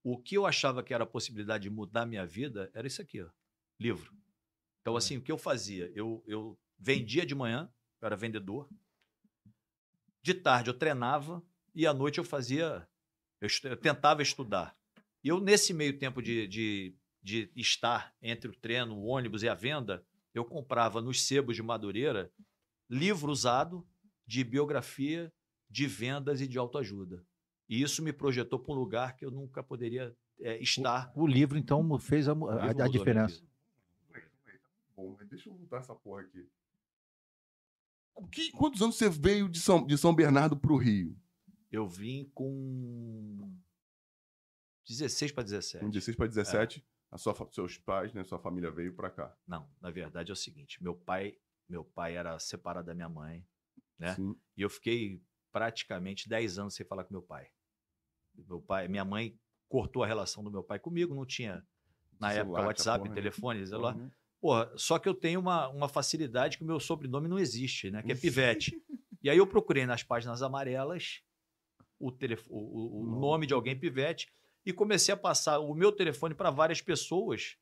o 0.03 0.19
que 0.19 0.35
eu 0.37 0.47
achava 0.47 0.83
que 0.83 0.95
era 0.95 1.05
a 1.05 1.07
possibilidade 1.07 1.65
de 1.65 1.71
mudar 1.71 2.07
minha 2.07 2.27
vida 2.27 2.71
era 2.75 2.87
isso 2.87 3.01
aqui, 3.03 3.21
ó, 3.23 3.29
livro. 3.79 4.15
Então, 4.81 4.97
assim, 4.97 5.17
o 5.19 5.23
que 5.23 5.33
eu 5.33 5.39
fazia? 5.39 5.91
Eu, 5.95 6.23
eu 6.27 6.59
vendia 6.79 7.25
de 7.27 7.35
manhã, 7.35 7.71
eu 8.01 8.07
era 8.07 8.17
vendedor. 8.17 8.69
De 10.25 10.33
tarde 10.33 10.71
eu 10.71 10.75
treinava 10.75 11.43
e 11.75 11.87
à 11.87 11.93
noite 11.93 12.17
eu 12.17 12.25
fazia, 12.25 12.89
eu, 13.43 13.49
eu 13.65 13.77
tentava 13.77 14.23
estudar. 14.23 14.75
E 15.23 15.29
eu, 15.29 15.39
nesse 15.39 15.75
meio 15.75 15.99
tempo 15.99 16.23
de, 16.23 16.49
de, 16.49 16.95
de 17.23 17.51
estar 17.55 18.15
entre 18.23 18.51
o 18.51 18.55
treino, 18.55 18.95
o 18.97 19.05
ônibus 19.05 19.43
e 19.43 19.51
a 19.51 19.55
venda, 19.55 20.03
eu 20.33 20.43
comprava 20.43 21.03
nos 21.03 21.21
sebos 21.27 21.55
de 21.55 21.63
Madureira 21.63 22.33
livro 22.89 23.31
usado 23.31 23.87
de 24.27 24.43
biografia, 24.43 25.31
de 25.69 25.87
vendas 25.87 26.41
e 26.41 26.47
de 26.49 26.57
autoajuda. 26.57 27.23
E 27.69 27.83
isso 27.83 28.03
me 28.03 28.11
projetou 28.13 28.59
para 28.59 28.73
um 28.73 28.79
lugar 28.79 29.15
que 29.17 29.27
eu 29.27 29.31
nunca 29.31 29.63
poderia 29.63 30.17
é, 30.41 30.57
estar. 30.63 31.13
O 31.15 31.27
livro, 31.27 31.59
então, 31.59 31.99
fez 31.99 32.29
a, 32.29 32.33
O 32.33 32.49
a- 32.49 32.71
a 32.71 32.89
diferença. 32.89 33.43
Bom, 34.97 35.19
deixa 35.29 35.51
eu 35.51 35.55
voltar 35.55 35.81
essa 35.81 35.95
porra 35.95 36.23
aqui. 36.23 36.49
Que- 38.31 38.51
quantos 38.53 38.81
anos 38.83 38.97
você 38.97 39.09
veio 39.09 39.49
de 39.49 39.61
São, 39.61 39.87
de 39.87 39.97
São 39.99 40.15
Bernardo 40.15 40.57
pro 40.57 40.77
Rio? 40.77 41.17
Eu 41.71 41.89
vim 41.89 42.31
com 42.35 43.51
16 44.87 45.33
para 45.33 45.43
17. 45.45 45.85
Com 45.85 45.91
16 45.91 46.17
para 46.17 46.27
17, 46.27 46.85
a 47.11 47.19
sua, 47.19 47.35
seus 47.53 47.79
pais, 47.79 48.13
né, 48.13 48.23
sua 48.25 48.39
família 48.39 48.71
veio 48.71 48.95
pra 48.95 49.11
cá. 49.11 49.37
Não, 49.47 49.69
na 49.81 49.91
verdade 49.91 50.31
é 50.31 50.35
o 50.35 50.37
seguinte, 50.37 50.83
meu 50.83 50.95
pai, 50.95 51.37
meu 51.69 51.85
pai 51.85 52.17
era 52.17 52.39
separado 52.39 52.87
da 52.87 52.95
minha 52.95 53.09
mãe, 53.09 53.47
né? 53.99 54.15
Sim. 54.15 54.37
E 54.57 54.63
eu 54.63 54.71
fiquei 54.71 55.23
praticamente 55.51 56.29
10 56.29 56.59
anos 56.59 56.75
sem 56.75 56.85
falar 56.87 57.05
com 57.05 57.15
meu 57.15 57.23
pai. 57.23 57.49
Meu 58.35 58.61
pai, 58.61 58.89
minha 58.89 59.05
mãe 59.05 59.39
cortou 59.69 60.03
a 60.03 60.07
relação 60.07 60.43
do 60.45 60.51
meu 60.51 60.63
pai 60.63 60.79
comigo, 60.79 61.15
não 61.15 61.25
tinha 61.25 61.67
na 62.21 62.31
Celular, 62.33 62.41
época 62.61 62.67
WhatsApp, 62.67 62.99
porra, 62.99 63.09
né? 63.11 63.15
telefone, 63.15 63.67
celular. 63.67 63.97
Uhum. 63.97 64.11
Porra, 64.45 64.71
só 64.77 64.99
que 64.99 65.09
eu 65.09 65.15
tenho 65.15 65.41
uma, 65.41 65.69
uma 65.69 65.89
facilidade 65.89 66.59
que 66.59 66.65
o 66.65 66.67
meu 66.67 66.79
sobrenome 66.79 67.29
não 67.29 67.39
existe, 67.39 67.91
né? 67.91 68.03
Que 68.03 68.13
é 68.13 68.15
Pivete. 68.15 68.79
e 69.23 69.31
aí 69.31 69.39
eu 69.39 69.47
procurei 69.47 69.87
nas 69.87 70.03
páginas 70.03 70.43
amarelas 70.43 71.23
o, 71.99 72.13
telefo- 72.13 72.53
o, 72.53 73.01
o- 73.01 73.19
nome 73.21 73.47
de 73.47 73.55
alguém 73.55 73.75
Pivete 73.79 74.29
e 74.67 74.71
comecei 74.71 75.15
a 75.15 75.17
passar 75.17 75.61
o 75.61 75.75
meu 75.75 75.91
telefone 75.91 76.35
para 76.35 76.51
várias 76.51 76.83
pessoas 76.83 77.57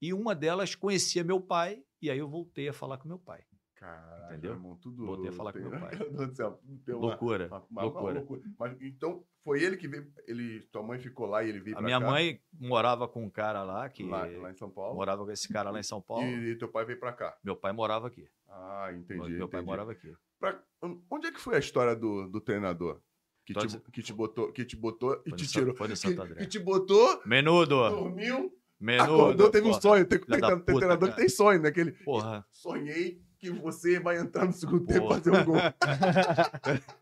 e 0.00 0.14
uma 0.14 0.32
delas 0.32 0.76
conhecia 0.76 1.24
meu 1.24 1.40
pai 1.40 1.82
e 2.00 2.08
aí 2.08 2.18
eu 2.20 2.28
voltei 2.28 2.68
a 2.68 2.72
falar 2.72 2.98
com 2.98 3.08
meu 3.08 3.18
pai. 3.18 3.42
Caralho, 3.80 4.32
Entendeu? 4.34 4.52
irmão, 4.52 4.76
tudo. 4.76 5.26
A 5.26 5.32
falar 5.32 5.54
com 5.54 5.58
meu 5.58 5.70
pai. 5.70 5.90
Meu 5.96 6.10
Deus 6.12 6.28
do 6.28 6.36
céu, 6.36 6.60
uma- 6.88 6.98
Loucura, 6.98 7.46
uma- 7.46 7.56
uma- 7.58 7.66
uma 7.70 7.82
loucura. 7.82 8.12
loucura. 8.14 8.42
Mas, 8.58 8.76
então, 8.82 9.24
foi 9.42 9.62
ele 9.62 9.78
que 9.78 9.88
veio. 9.88 10.06
Ele, 10.26 10.60
tua 10.70 10.82
mãe 10.82 10.98
ficou 10.98 11.24
lá 11.26 11.42
e 11.42 11.48
ele 11.48 11.60
veio 11.60 11.78
A 11.78 11.80
minha 11.80 11.98
cá? 11.98 12.06
mãe 12.06 12.42
morava 12.52 13.08
com 13.08 13.24
um 13.24 13.30
cara 13.30 13.62
lá 13.62 13.88
que 13.88 14.02
Lá, 14.04 14.26
lá 14.26 14.50
em 14.50 14.54
São 14.54 14.68
Paulo. 14.70 14.94
morava 14.96 15.24
com 15.24 15.30
esse 15.32 15.48
cara 15.48 15.70
lá 15.70 15.80
em 15.80 15.82
São 15.82 16.00
Paulo. 16.02 16.26
E, 16.26 16.56
teu 16.58 16.68
pai 16.68 16.84
veio 16.84 17.00
pra 17.00 17.10
cá. 17.14 17.34
Meu 17.42 17.56
pai 17.56 17.72
morava 17.72 18.08
aqui. 18.08 18.28
Ah, 18.46 18.90
entendi. 18.92 19.30
meu 19.30 19.48
pai 19.48 19.60
entendi. 19.60 19.64
morava 19.64 19.92
aqui. 19.92 20.12
Pra- 20.38 20.62
onde 21.10 21.28
é 21.28 21.32
que 21.32 21.40
foi 21.40 21.56
a 21.56 21.58
história 21.58 21.96
do, 21.96 22.28
do 22.28 22.38
treinador? 22.40 23.00
Que 23.46 23.54
te, 23.54 23.60
Todos- 23.60 23.80
que 23.90 24.02
te 24.02 24.12
botou, 24.12 24.52
que 24.52 24.64
te 24.64 24.76
botou 24.76 25.22
e 25.26 25.32
te 25.32 25.48
tirou. 25.48 25.74
Foi 25.74 25.88
no 25.88 25.94
Que, 25.94 25.98
Santo 26.00 26.20
André. 26.20 26.34
que 26.40 26.46
te 26.46 26.58
botou, 26.58 27.22
Menudo! 27.24 27.76
dormiu, 27.88 28.52
Menudo! 28.78 29.02
acordou, 29.14 29.50
teve 29.50 29.66
um 29.66 29.70
porra. 29.70 29.80
sonho. 29.80 30.06
Tem, 30.06 30.18
tem, 30.18 30.38
tem 30.38 30.58
puta, 30.58 30.64
treinador 30.64 30.98
cara. 31.08 31.12
que 31.12 31.16
tem 31.16 31.28
sonho, 31.30 31.60
né? 31.62 31.68
Aquele, 31.70 31.92
Porra. 32.04 32.44
sonhei 32.52 33.22
que 33.40 33.50
você 33.50 33.98
vai 33.98 34.18
entrar 34.18 34.44
no 34.44 34.52
segundo 34.52 34.84
tempo 34.84 35.08
Porra. 35.08 35.14
fazer 35.18 35.30
um 35.30 35.44
gol. 35.44 35.56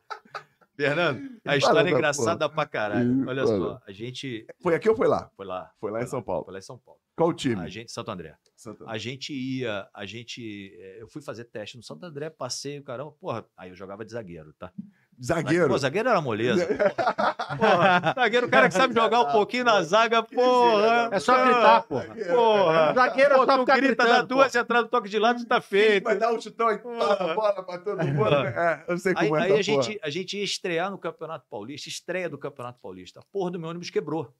Fernando, 0.77 1.41
a 1.45 1.57
história 1.57 1.81
é 1.81 1.85
da 1.85 1.91
engraçada 1.91 2.49
pra 2.49 2.65
caralho. 2.65 3.29
Olha 3.29 3.45
só, 3.45 3.81
a 3.85 3.91
gente 3.91 4.47
Foi 4.63 4.77
aqui 4.77 4.89
ou 4.89 4.95
foi 4.95 5.09
lá? 5.09 5.29
foi 5.37 5.45
lá. 5.45 5.73
Foi 5.81 5.91
lá 5.91 6.01
em 6.03 6.07
São 6.07 6.23
Paulo. 6.23 6.45
Foi 6.45 6.53
lá 6.53 6.59
em 6.61 6.63
São 6.63 6.79
Paulo. 6.79 7.01
Qual 7.17 7.31
o 7.31 7.35
time? 7.35 7.61
A 7.61 7.69
gente, 7.69 7.91
Santo 7.91 8.13
André. 8.13 8.37
Santa- 8.55 8.85
A 8.89 8.97
gente 8.97 9.33
ia, 9.33 9.89
a 9.93 10.07
gente. 10.07 10.73
eh, 10.79 10.99
Eu 11.01 11.09
fui 11.09 11.21
fazer 11.21 11.45
teste 11.47 11.77
no 11.77 11.83
Santo 11.83 12.07
André, 12.07 12.31
passei 12.31 12.79
o 12.79 12.85
caramba. 12.85 13.11
Porra, 13.11 13.45
aí 13.57 13.71
eu 13.71 13.75
jogava 13.75 14.05
de 14.05 14.13
zagueiro, 14.13 14.53
tá? 14.53 14.73
Zagueiro. 15.21 15.69
Pô, 15.69 15.79
zagueiro 15.79 16.09
era 16.09 16.21
moleza. 16.21 16.65
Porra, 17.59 18.15
zagueiro, 18.15 18.47
o 18.47 18.51
cara 18.51 18.69
que 18.69 18.75
sabe 18.75 18.95
jogar 18.95 19.21
um 19.21 19.33
pouquinho 19.33 19.65
na 19.65 19.83
zaga, 19.83 20.23
porra. 20.23 21.11
É 21.13 21.19
só 21.19 21.45
gritar, 21.45 21.83
porra. 21.83 22.15
Porra. 22.15 22.95
Zagueiro 22.95 23.35
é 23.35 23.37
Pô, 23.37 23.47
só 23.47 23.57
tu 23.57 23.61
ficar 23.61 23.77
grita 23.79 24.05
gritando, 24.05 24.23
da 24.23 24.27
tua, 24.27 24.45
pô. 24.45 24.51
você 24.51 24.59
entra 24.61 24.83
no 24.83 24.89
toque 24.89 25.09
de 25.09 25.19
lado, 25.19 25.45
tá 25.45 25.61
feito. 25.61 26.05
Vai 26.05 26.17
dar 26.17 26.33
um 26.33 26.41
chutão 26.41 26.71
e 26.71 26.75
a 26.75 27.35
bola 27.35 27.63
pra 27.65 27.79
todo 27.79 28.07
mundo. 28.07 28.35
É, 28.35 28.85
eu 28.87 28.97
sei 28.99 29.13
Aí, 29.17 29.29
como 29.29 29.37
é 29.41 29.43
aí 29.43 29.47
a, 29.47 29.49
porra. 29.51 29.63
gente, 29.63 30.01
a 30.03 30.11
gente 30.11 30.37
ia 30.37 30.45
estrear 30.45 30.91
no 30.91 30.99
Campeonato 30.99 31.47
Paulista, 31.51 31.89
estreia 31.89 32.29
do 32.29 32.39
Campeonato 32.39 32.79
Paulista. 32.81 33.21
Porra 33.33 33.51
do 33.51 33.59
meu 33.59 33.71
ônibus 33.71 33.91
quebrou. 33.91 34.33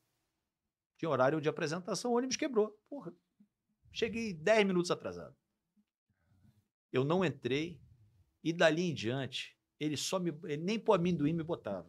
Tinha 0.97 1.11
horário 1.11 1.41
de 1.41 1.49
apresentação, 1.49 2.13
o 2.13 2.17
ônibus 2.17 2.37
quebrou. 2.37 2.73
Porra. 2.89 3.13
Cheguei 3.93 4.33
10 4.33 4.67
minutos 4.67 4.91
atrasado. 4.93 5.35
Eu 6.93 7.05
não 7.05 7.25
entrei 7.25 7.81
e 8.45 8.53
dali 8.53 8.91
em 8.91 8.95
diante, 8.95 9.58
ele 9.81 9.97
só 9.97 10.19
me. 10.19 10.33
Ele 10.45 10.63
nem 10.63 10.79
pro 10.79 10.95
amendoim 10.95 11.33
me 11.33 11.43
botava. 11.43 11.89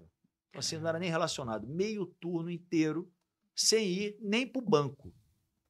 Então, 0.50 0.60
Assim, 0.60 0.78
não 0.78 0.88
era 0.90 1.00
nem 1.00 1.10
relacionado. 1.10 1.68
Meio 1.68 2.06
turno 2.20 2.50
inteiro, 2.50 3.12
sem 3.56 3.88
ir 3.88 4.18
nem 4.22 4.48
pro 4.48 4.62
banco. 4.62 5.14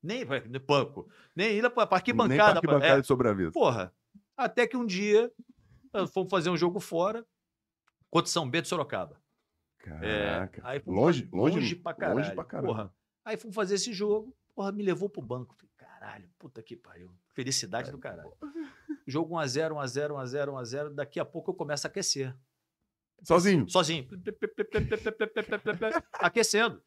Nem 0.02 0.26
pro 0.26 0.60
banco. 0.62 1.10
Nem 1.36 1.58
ir 1.58 1.62
pra, 1.70 1.86
pra 1.86 1.88
Nem 1.88 1.96
arquibancada. 1.98 2.38
pra 2.38 2.62
pra- 2.62 2.72
arquibancada 2.74 2.98
é, 3.00 3.02
de 3.02 3.08
sobreaviso. 3.08 3.52
Porra. 3.52 3.94
Até 4.38 4.66
que 4.66 4.78
um 4.78 4.86
dia 4.86 5.32
fomos 6.14 6.30
fazer 6.30 6.50
um 6.50 6.56
jogo 6.58 6.80
fora 6.80 7.26
contra 8.10 8.32
São 8.32 8.50
Bento 8.50 8.66
e 8.66 8.70
Sorocaba. 8.70 9.22
É, 10.02 10.30
Caraca. 10.46 10.62
aí 10.66 10.80
fomos 10.80 11.00
Longe, 11.00 11.30
longe, 11.32 11.56
longe 11.60 11.76
pra 11.76 11.94
caralho. 11.94 12.20
Longe 12.20 12.34
pra 12.36 12.44
caralho. 12.46 12.68
Porra. 12.68 12.94
Aí 13.26 13.38
fomos 13.38 13.56
fazer 13.56 13.76
esse 13.76 13.92
jogo, 13.94 14.36
porra, 14.56 14.72
me 14.72 14.84
levou 14.84 15.10
pro 15.10 15.22
banco. 15.22 15.56
Falei, 15.56 15.72
caralho, 15.78 16.30
puta 16.40 16.62
que 16.64 16.76
pariu. 16.76 17.12
Felicidade 17.34 17.92
do 17.92 17.98
caralho. 17.98 18.34
Jogo 19.08 19.36
1x0, 19.36 19.72
1x0, 19.72 20.10
1x0, 20.10 20.50
1x0. 20.50 20.94
Daqui 20.94 21.20
a 21.20 21.26
pouco 21.26 21.52
eu 21.52 21.56
começo 21.56 21.86
a 21.86 21.90
aquecer. 21.90 22.36
Sozinho. 23.24 23.70
Sozinho. 23.70 24.08
Aquecendo. 26.14 26.82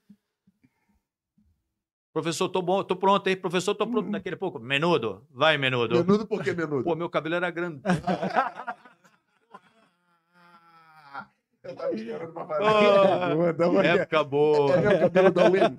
Professor, 2.12 2.48
tô 2.48 2.61
bom, 2.61 2.85
tô 2.85 2.94
pronto, 2.94 3.27
hein? 3.27 3.37
Professor, 3.37 3.75
tô 3.75 3.87
pronto. 3.87 4.11
Daqui 4.11 4.29
a 4.29 4.37
pouco. 4.37 4.59
Menudo, 4.59 5.27
vai, 5.31 5.57
menudo. 5.57 5.96
Menudo 5.96 6.27
por 6.27 6.42
que 6.42 6.53
menudo? 6.53 6.85
Pô, 6.85 6.94
meu 6.94 7.09
cabelo 7.09 7.37
era 7.37 7.51
grande. 7.51 7.81
Eu 11.62 11.77
tava 11.77 11.94
esperando 11.94 12.33
pra 12.33 12.44
falar. 12.46 13.37
Manda 13.37 13.68
uma- 13.68 13.87
Época 13.87 14.25
boa. 14.25 14.75
É 14.75 14.81
meu 14.81 14.98
cabelo 15.01 15.31
da 15.31 15.48
unha. 15.51 15.72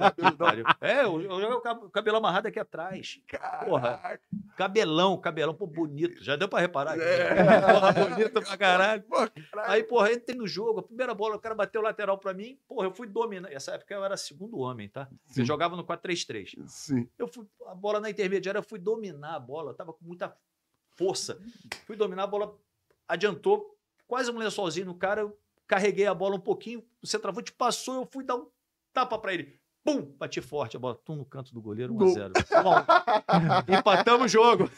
É, 0.79 1.03
eu 1.03 1.21
jogo 1.41 1.55
o 1.55 1.61
cab- 1.61 1.89
cabelo 1.91 2.17
amarrado 2.17 2.47
aqui 2.47 2.57
atrás. 2.59 3.19
Porra. 3.65 4.19
Cabelão, 4.55 5.17
cabelão, 5.17 5.53
pô, 5.53 5.67
bonito. 5.67 6.23
Já 6.23 6.35
deu 6.37 6.47
pra 6.47 6.59
reparar? 6.59 6.97
É. 6.97 7.35
Porra, 7.73 7.91
bonito 7.91 8.41
pra 8.41 8.57
caralho. 8.57 9.03
Aí, 9.65 9.83
porra, 9.83 10.13
entrei 10.13 10.37
no 10.37 10.47
jogo, 10.47 10.79
a 10.79 10.83
primeira 10.83 11.13
bola, 11.13 11.35
o 11.35 11.39
cara 11.39 11.53
bateu 11.55 11.81
lateral 11.81 12.17
pra 12.17 12.33
mim. 12.33 12.57
Porra, 12.67 12.87
eu 12.87 12.93
fui 12.93 13.07
dominar. 13.07 13.51
Essa 13.51 13.71
época 13.71 13.93
eu 13.93 14.05
era 14.05 14.15
segundo 14.15 14.59
homem, 14.59 14.87
tá? 14.87 15.09
Você 15.27 15.41
Sim. 15.41 15.45
jogava 15.45 15.75
no 15.75 15.83
4-3-3. 15.83 16.55
Sim. 16.67 17.09
Eu 17.19 17.27
fui, 17.27 17.45
a 17.67 17.75
bola 17.75 17.99
na 17.99 18.09
intermediária, 18.09 18.59
eu 18.59 18.63
fui 18.63 18.79
dominar 18.79 19.35
a 19.35 19.39
bola, 19.39 19.71
eu 19.71 19.75
tava 19.75 19.91
com 19.91 20.05
muita 20.05 20.33
força. 20.95 21.37
Fui 21.85 21.95
dominar 21.97 22.23
a 22.23 22.27
bola, 22.27 22.55
adiantou, 23.07 23.75
quase 24.07 24.31
um 24.31 24.37
lençolzinho 24.37 24.85
no 24.85 24.95
cara, 24.95 25.21
eu 25.21 25.37
carreguei 25.73 26.05
a 26.05 26.13
bola 26.13 26.35
um 26.35 26.39
pouquinho, 26.39 26.83
o 27.01 27.07
centroavante 27.07 27.51
passou, 27.51 27.95
eu 27.95 28.05
fui 28.11 28.23
dar 28.23 28.35
um 28.35 28.47
tapa 28.93 29.17
pra 29.17 29.33
ele. 29.33 29.59
Pum! 29.83 30.01
Bati 30.17 30.39
forte 30.39 30.77
a 30.77 30.79
bola, 30.79 30.95
tum 31.03 31.15
no 31.15 31.25
canto 31.25 31.53
do 31.53 31.61
goleiro, 31.61 31.93
1x0. 31.95 32.31
Empatamos 33.79 34.25
o 34.25 34.27
jogo. 34.27 34.69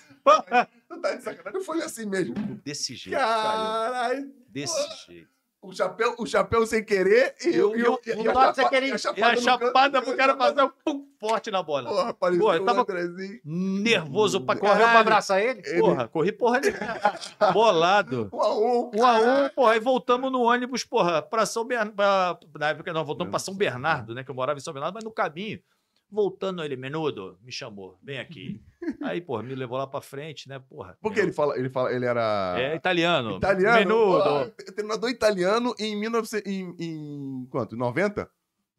Tu 0.87 1.01
tá 1.01 1.15
de 1.15 1.21
sacanagem. 1.21 1.61
Foi 1.63 1.81
assim 1.83 2.05
mesmo. 2.05 2.33
Desse 2.63 2.95
jeito. 2.95 3.17
Caralho. 3.17 4.33
Desse 4.47 5.05
jeito. 5.05 5.34
O 5.67 5.73
chapéu, 5.73 6.15
o 6.19 6.25
chapéu 6.25 6.65
sem 6.67 6.83
querer 6.83 7.35
e 7.43 7.47
Eu- 7.55 7.75
eu, 7.75 7.99
eu- 8.05 8.23
e, 8.23 8.27
o 8.27 8.31
a 8.31 8.33
lado 8.33 8.55
sem 8.55 8.69
querer. 8.69 8.87
e 8.87 8.91
a 8.91 8.93
E 8.93 8.95
a 8.95 8.97
chapada 8.97 9.41
chapada 9.41 10.01
pro 10.01 10.15
cara 10.15 10.35
fazer 10.37 10.61
um 10.63 10.69
pum 10.83 11.05
forte 11.19 11.49
na 11.49 11.63
bola. 11.63 11.89
Porra, 11.89 12.13
parecia 12.13 12.43
eu 12.55 12.61
um 12.61 12.65
tava-. 12.65 12.85
Nervoso 13.43 14.41
pra 14.41 14.55
Correu 14.55 14.75
pra 14.75 14.85
caralho. 14.85 14.99
abraçar 14.99 15.41
ele? 15.41 15.61
Ele- 15.65 15.79
Porra, 15.79 16.07
corri 16.07 16.31
porra 16.31 16.59
nenhuma. 16.59 16.79
Bolado. 17.53 18.29
Um 18.31 18.41
a 18.41 18.53
um. 18.55 18.91
Um 18.95 19.05
a 19.05 19.13
um, 19.19 19.49
porra, 19.49 19.73
aí 19.73 19.79
voltamos 19.79 20.31
no 20.31 20.41
ônibus, 20.43 20.83
porra, 20.83 21.21
pra 21.21 21.45
São 21.45 21.65
Bernardo. 21.65 22.47
Na 22.57 22.69
época 22.69 22.93
nós 22.93 23.05
voltamos 23.05 23.31
pra 23.31 23.39
São 23.39 23.55
Bernardo, 23.55 24.13
né? 24.13 24.23
Que 24.23 24.31
eu 24.31 24.35
morava 24.35 24.57
em 24.57 24.61
São 24.61 24.73
Bernardo, 24.73 24.93
mas 24.95 25.03
no 25.03 25.11
caminho, 25.11 25.59
voltando 26.15 26.63
ele, 26.63 26.75
menudo, 26.75 27.37
me 27.43 27.51
chamou, 27.51 27.99
vem 28.01 28.17
aqui. 28.17 28.63
Aí, 29.03 29.19
porra, 29.21 29.43
me 29.43 29.53
levou 29.53 29.77
lá 29.77 29.85
pra 29.85 30.01
frente, 30.01 30.47
né, 30.49 30.57
porra. 30.59 30.97
Porque 31.01 31.19
ele 31.19 31.33
fala, 31.33 31.57
ele 31.59 31.69
fala, 31.69 31.91
ele 31.93 32.05
era 32.05 32.55
É 32.57 32.75
italiano. 32.75 33.37
italiano. 33.37 33.77
Menudo. 33.79 34.23
Porra, 34.23 34.49
treinador 34.75 35.09
italiano 35.09 35.75
em 35.77 35.95
1900 35.99 36.47
em, 36.51 36.75
em 36.79 37.45
quanto? 37.51 37.75
90? 37.75 38.27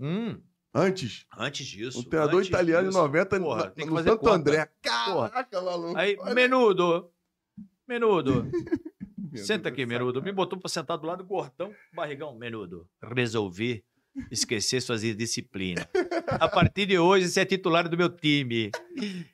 Hum, 0.01 0.41
Antes. 0.75 1.25
antes 1.39 1.67
disso. 1.67 2.01
Um 2.01 2.03
treinador 2.05 2.39
antes 2.39 2.49
italiano 2.49 2.89
disso. 2.89 2.99
em 2.99 3.03
90 3.03 3.41
Porra, 3.41 3.65
na- 3.65 3.71
tem 3.71 3.85
que 3.85 3.91
no 3.91 3.97
fazer 3.97 4.09
Santo 4.11 4.21
conta. 4.21 4.35
André. 4.35 4.69
Caraca, 4.83 5.61
maluco. 5.63 5.97
Aí, 5.97 6.17
Olha- 6.19 6.35
menudo. 6.35 7.11
Menudo, 7.89 8.51
Meu 9.33 9.45
senta 9.45 9.69
aqui, 9.69 9.85
do 9.85 9.89
Menudo. 9.89 10.23
Me 10.23 10.33
botou 10.33 10.59
pra 10.59 10.69
sentar 10.69 10.99
do 10.99 11.07
lado 11.07 11.19
do 11.23 11.25
gordão, 11.29 11.73
barrigão. 11.95 12.35
Menudo, 12.37 12.89
resolvi 13.03 13.85
esquecer 14.31 14.81
suas 14.81 15.03
disciplinas. 15.03 15.87
A 16.27 16.49
partir 16.49 16.87
de 16.87 16.99
hoje, 16.99 17.29
você 17.29 17.41
é 17.41 17.45
titular 17.45 17.89
do 17.89 17.97
meu 17.97 18.09
time. 18.09 18.71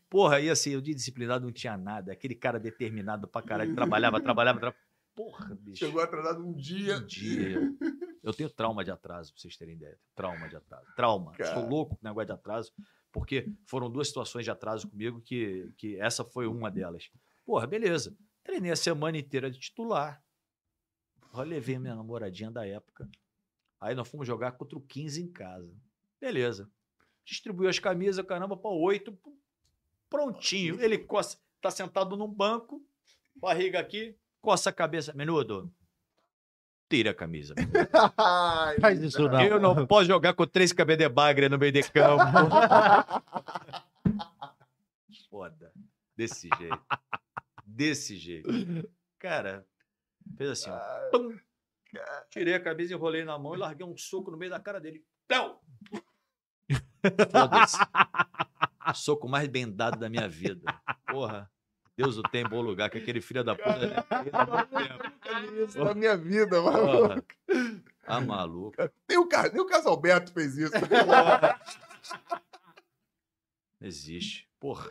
Porra, 0.09 0.41
e 0.41 0.51
assim, 0.51 0.71
eu 0.71 0.81
de 0.81 0.95
disciplinado 0.95 1.45
não 1.45 1.53
tinha 1.53 1.77
nada. 1.77 2.13
Aquele 2.13 2.35
cara 2.35 2.59
determinado 2.59 3.27
pra 3.27 3.43
caralho, 3.43 3.75
trabalhava, 3.75 4.21
trabalhava, 4.21 4.61
trabalhava. 4.61 4.93
Porra, 5.15 5.55
bicho. 5.55 5.85
Chegou 5.85 6.01
atrasado 6.01 6.45
um 6.45 6.53
dia. 6.53 6.97
Um 6.97 7.07
dia. 7.07 7.73
Eu 8.23 8.33
tenho 8.33 8.49
trauma 8.49 8.85
de 8.85 8.91
atraso, 8.91 9.33
pra 9.33 9.41
vocês 9.41 9.57
terem 9.57 9.75
ideia. 9.75 9.99
Trauma 10.15 10.49
de 10.49 10.57
atraso. 10.57 10.87
Trauma. 10.97 11.33
Cara. 11.33 11.55
Sou 11.55 11.69
louco 11.69 11.97
com 11.97 12.07
negócio 12.07 12.27
de 12.27 12.33
atraso, 12.33 12.73
porque 13.11 13.51
foram 13.67 13.91
duas 13.91 14.09
situações 14.09 14.45
de 14.45 14.51
atraso 14.51 14.89
comigo 14.89 15.21
que, 15.21 15.71
que 15.77 16.01
essa 16.01 16.25
foi 16.25 16.47
uma 16.47 16.71
delas. 16.71 17.11
Porra, 17.45 17.67
beleza. 17.67 18.17
Treinei 18.43 18.71
a 18.71 18.77
semana 18.77 19.19
inteira 19.19 19.51
de 19.51 19.59
titular. 19.59 20.23
Eu 21.35 21.43
levei 21.43 21.79
minha 21.79 21.95
namoradinha 21.95 22.51
da 22.51 22.67
época. 22.67 23.09
Aí 23.83 23.97
nós 23.97 24.09
fomos 24.09 24.25
jogar 24.25 24.53
contra 24.53 24.79
o 24.79 24.81
15 24.81 25.21
em 25.21 25.27
casa. 25.27 25.69
Beleza. 26.21 26.71
Distribuiu 27.25 27.69
as 27.69 27.81
camisas, 27.81 28.25
caramba, 28.25 28.57
para 28.57 28.71
oito. 28.71 29.19
Prontinho. 30.09 30.81
Ele 30.81 30.97
coça, 30.97 31.37
tá 31.61 31.69
sentado 31.69 32.17
num 32.17 32.29
banco, 32.29 32.81
barriga 33.35 33.81
aqui, 33.81 34.17
coça 34.41 34.71
a 34.71 34.73
cabeça. 34.73 35.13
Menudo, 35.15 35.69
tira 36.89 37.11
a 37.11 37.15
camisa. 37.15 37.57
Ai, 38.17 38.79
Faz 38.79 39.03
isso 39.03 39.29
não. 39.29 39.43
Eu 39.43 39.59
não 39.59 39.85
posso 39.85 40.07
jogar 40.07 40.35
com 40.35 40.47
três 40.47 40.73
cabelos 40.73 41.03
de 41.03 41.09
bagre 41.09 41.49
no 41.49 41.59
meio 41.59 41.73
de 41.73 41.83
campo. 41.83 42.23
Foda. 45.29 45.73
Desse 46.17 46.49
jeito. 46.57 46.81
Desse 47.67 48.17
jeito. 48.17 48.49
Cara, 49.19 49.67
fez 50.37 50.51
assim, 50.51 50.71
ó. 50.71 50.79
Pum. 51.11 51.37
Tirei 52.31 52.55
a 52.55 52.61
camisa, 52.61 52.95
enrolei 52.95 53.25
na 53.25 53.39
mão 53.39 53.55
e 53.55 53.59
larguei 53.59 53.87
um 53.87 53.97
soco 53.97 54.31
no 54.31 54.37
meio 54.39 54.51
da 54.51 54.59
cara 54.61 54.81
dele. 54.81 55.05
Foda-se. 57.31 57.77
Soco 58.95 59.29
mais 59.29 59.49
bem 59.49 59.71
dado 59.71 59.99
da 59.99 60.09
minha 60.09 60.29
vida. 60.29 60.75
Porra. 61.07 61.51
Deus 61.97 62.17
o 62.17 62.23
tem 62.23 62.43
em 62.43 62.49
bom 62.49 62.61
lugar, 62.63 62.89
que 62.91 62.99
aquele 62.99 63.21
filho 63.21 63.45
da 63.45 63.55
puta. 63.55 63.77
né? 63.87 63.97
Isso 65.65 65.85
na 65.85 65.95
minha 65.95 66.17
vida, 66.17 66.61
mano. 66.61 66.83
Porra. 66.99 67.25
Ah, 68.07 68.21
maluco. 68.21 68.77
Nem 69.09 69.19
o, 69.19 69.29
Car- 69.29 69.53
nem 69.53 69.61
o 69.61 69.67
Casalberto 69.67 70.33
fez 70.33 70.57
isso. 70.57 70.73
Porra. 70.73 71.61
Existe. 73.81 74.49
Porra. 74.59 74.91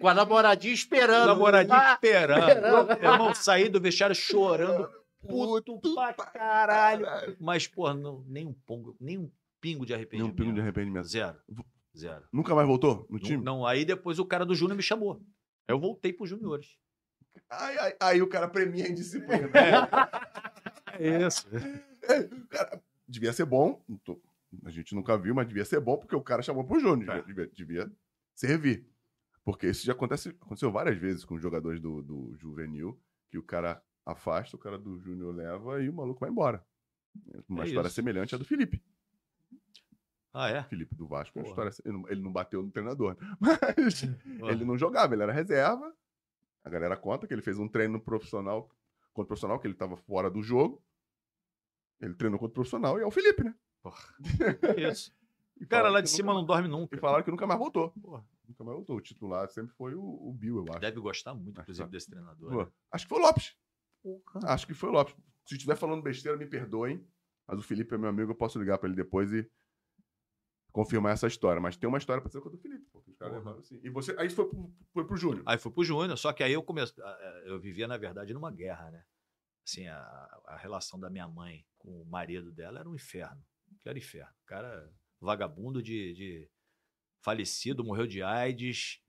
Com 0.00 0.08
a 0.08 0.14
namoradinha 0.14 0.74
esperando. 0.74 1.26
Namoradinho 1.28 1.74
Ah, 1.76 1.94
esperando. 1.94 2.48
esperando. 2.48 2.90
Irmão, 3.04 3.34
saí 3.34 3.68
do 3.68 3.80
vestiário 3.80 4.14
chorando. 4.14 4.88
Puto 5.20 5.80
pra 5.94 6.12
caralho. 6.14 7.04
Caralho. 7.04 7.36
Mas, 7.40 7.66
porra, 7.66 7.94
não, 7.94 8.22
nem 8.26 8.46
um 8.46 8.52
pongo, 8.52 8.96
nem 9.00 9.18
um 9.18 9.30
pingo 9.60 9.84
de 9.84 9.92
Nem 9.92 9.96
arrependimento. 9.96 10.32
um 10.32 10.36
pingo 10.36 10.52
de 10.54 10.60
arrependimento. 10.60 11.06
Zero. 11.08 11.38
Zero. 11.96 12.24
Nunca 12.32 12.54
mais 12.54 12.66
voltou 12.68 13.06
no 13.10 13.18
Não, 13.18 13.18
time? 13.18 13.42
não, 13.44 13.66
aí 13.66 13.84
depois 13.84 14.18
o 14.18 14.24
cara 14.26 14.46
do 14.46 14.54
Júnior 14.54 14.76
me 14.76 14.82
chamou. 14.82 15.14
Aí 15.66 15.74
Eu 15.74 15.80
voltei 15.80 16.12
pros 16.12 16.30
juniores. 16.30 16.76
Aí, 17.50 17.78
aí- 17.78 17.96
aí 18.00 18.22
o 18.22 18.28
cara 18.28 18.48
premia 18.48 18.84
a 18.84 18.88
indisciplina. 18.88 19.48
É 20.98 21.26
isso. 21.26 21.46
O 21.48 22.48
cara 22.48 22.80
devia 23.06 23.32
ser 23.32 23.44
bom. 23.44 23.82
não 23.88 24.20
A 24.64 24.70
gente 24.70 24.94
nunca 24.94 25.16
viu, 25.18 25.34
mas 25.34 25.46
devia 25.48 25.64
ser 25.64 25.80
bom 25.80 25.96
porque 25.98 26.14
o 26.14 26.22
cara 26.22 26.42
chamou 26.42 26.64
pro 26.64 26.78
Júnior. 26.80 27.16
É. 27.16 27.22
Devia, 27.22 27.46
devia 27.48 27.92
servir. 28.34 28.86
Porque 29.44 29.66
isso 29.68 29.84
já 29.86 29.92
acontece, 29.92 30.28
aconteceu 30.28 30.70
várias 30.70 30.96
vezes 30.98 31.24
com 31.24 31.34
os 31.34 31.42
jogadores 31.42 31.80
do, 31.80 32.02
do 32.02 32.36
juvenil, 32.36 33.00
que 33.30 33.38
o 33.38 33.42
cara 33.42 33.82
afasta, 34.12 34.56
o 34.56 34.58
cara 34.58 34.78
do 34.78 34.98
Júnior 34.98 35.34
leva 35.34 35.82
e 35.82 35.88
o 35.88 35.92
maluco 35.92 36.20
vai 36.20 36.30
embora. 36.30 36.64
Uma 37.48 37.64
É 37.64 37.66
história 37.66 37.88
isso. 37.88 37.94
semelhante 37.96 38.34
à 38.34 38.38
do 38.38 38.44
Felipe. 38.44 38.82
Ah, 40.32 40.48
é? 40.50 40.62
Felipe 40.64 40.94
do 40.94 41.06
Vasco, 41.08 41.38
é 41.38 41.42
uma 41.42 41.54
Porra. 41.54 41.68
história, 41.68 41.88
ele, 41.90 41.98
não, 42.02 42.08
ele 42.10 42.20
não 42.22 42.32
bateu 42.32 42.62
no 42.62 42.70
treinador, 42.70 43.16
mas 43.40 44.02
ele 44.50 44.64
não 44.64 44.76
jogava, 44.78 45.14
ele 45.14 45.22
era 45.22 45.32
reserva. 45.32 45.92
A 46.62 46.70
galera 46.70 46.96
conta 46.96 47.26
que 47.26 47.32
ele 47.32 47.42
fez 47.42 47.58
um 47.58 47.66
treino 47.68 47.98
profissional 48.00 48.68
contra 49.12 49.22
o 49.24 49.26
profissional, 49.26 49.58
que 49.58 49.66
ele 49.66 49.74
estava 49.74 49.96
fora 49.96 50.30
do 50.30 50.42
jogo. 50.42 50.82
Ele 52.00 52.14
treinou 52.14 52.38
contra 52.38 52.52
o 52.52 52.54
profissional 52.54 52.98
e 52.98 53.02
é 53.02 53.06
o 53.06 53.10
Felipe, 53.10 53.42
né? 53.42 53.54
É 54.76 54.88
isso. 54.92 55.12
E 55.60 55.64
O 55.64 55.68
cara 55.68 55.88
lá 55.88 56.00
de 56.00 56.06
nunca 56.08 56.16
cima 56.16 56.32
mais- 56.32 56.38
não 56.40 56.46
dorme 56.46 56.68
E 56.68 56.70
nunca. 56.70 56.98
falaram 56.98 57.24
que 57.24 57.30
nunca 57.30 57.46
mais 57.46 57.58
voltou. 57.58 57.90
Porra. 58.00 58.24
Nunca 58.46 58.62
mais 58.64 58.76
voltou. 58.76 58.96
O 58.96 59.00
titular 59.00 59.48
sempre 59.48 59.74
foi 59.74 59.94
o, 59.94 60.02
o 60.02 60.32
Bill, 60.32 60.58
eu 60.58 60.64
acho. 60.70 60.78
Deve 60.80 61.00
gostar 61.00 61.34
muito, 61.34 61.58
Acho 61.58 61.62
inclusive, 61.62 61.86
que- 61.88 61.92
desse 61.92 62.10
treinador. 62.10 62.64
Né? 62.66 62.72
Acho 62.92 63.04
que 63.06 63.08
foi 63.08 63.18
o 63.18 63.22
Lopes. 63.22 63.56
Porra. 64.02 64.52
Acho 64.52 64.66
que 64.66 64.74
foi 64.74 64.88
o 64.88 64.92
Lopes. 64.92 65.14
Se 65.46 65.54
estiver 65.54 65.76
falando 65.76 66.02
besteira, 66.02 66.36
me 66.36 66.46
perdoem. 66.46 67.06
Mas 67.46 67.58
o 67.58 67.62
Felipe 67.62 67.94
é 67.94 67.98
meu 67.98 68.10
amigo, 68.10 68.32
eu 68.32 68.36
posso 68.36 68.58
ligar 68.58 68.76
pra 68.78 68.88
ele 68.88 68.96
depois 68.96 69.32
e 69.32 69.50
confirmar 70.70 71.14
essa 71.14 71.26
história. 71.26 71.60
Mas 71.60 71.76
tem 71.76 71.88
uma 71.88 71.98
história 71.98 72.20
pra 72.20 72.30
ser 72.30 72.40
com 72.40 72.48
a 72.48 72.52
do 72.52 72.58
Felipe. 72.58 72.86
Porque 72.92 73.10
os 73.10 73.16
caras 73.16 73.34
levaram 73.34 73.58
assim. 73.58 73.80
E 73.82 73.88
você, 73.88 74.14
aí 74.18 74.28
foi 74.28 74.48
pro, 74.48 74.70
foi 74.92 75.06
pro 75.06 75.16
Júnior. 75.16 75.42
Aí 75.46 75.56
fui 75.56 75.72
pro 75.72 75.82
Júnior, 75.82 76.18
só 76.18 76.32
que 76.32 76.42
aí 76.42 76.52
eu 76.52 76.62
comecei. 76.62 77.02
Eu 77.44 77.58
vivia, 77.58 77.88
na 77.88 77.96
verdade, 77.96 78.34
numa 78.34 78.50
guerra, 78.50 78.90
né? 78.90 79.02
Assim, 79.66 79.86
a, 79.86 80.40
a 80.46 80.56
relação 80.56 81.00
da 81.00 81.08
minha 81.08 81.26
mãe 81.26 81.66
com 81.78 82.02
o 82.02 82.06
marido 82.06 82.52
dela 82.52 82.80
era 82.80 82.88
um 82.88 82.94
inferno. 82.94 83.42
Que 83.80 83.88
era 83.88 83.98
inferno. 83.98 84.32
O 84.42 84.46
cara 84.46 84.92
vagabundo 85.20 85.82
de, 85.82 86.12
de 86.12 86.50
falecido, 87.22 87.84
morreu 87.84 88.06
de 88.06 88.22
AIDS, 88.22 89.02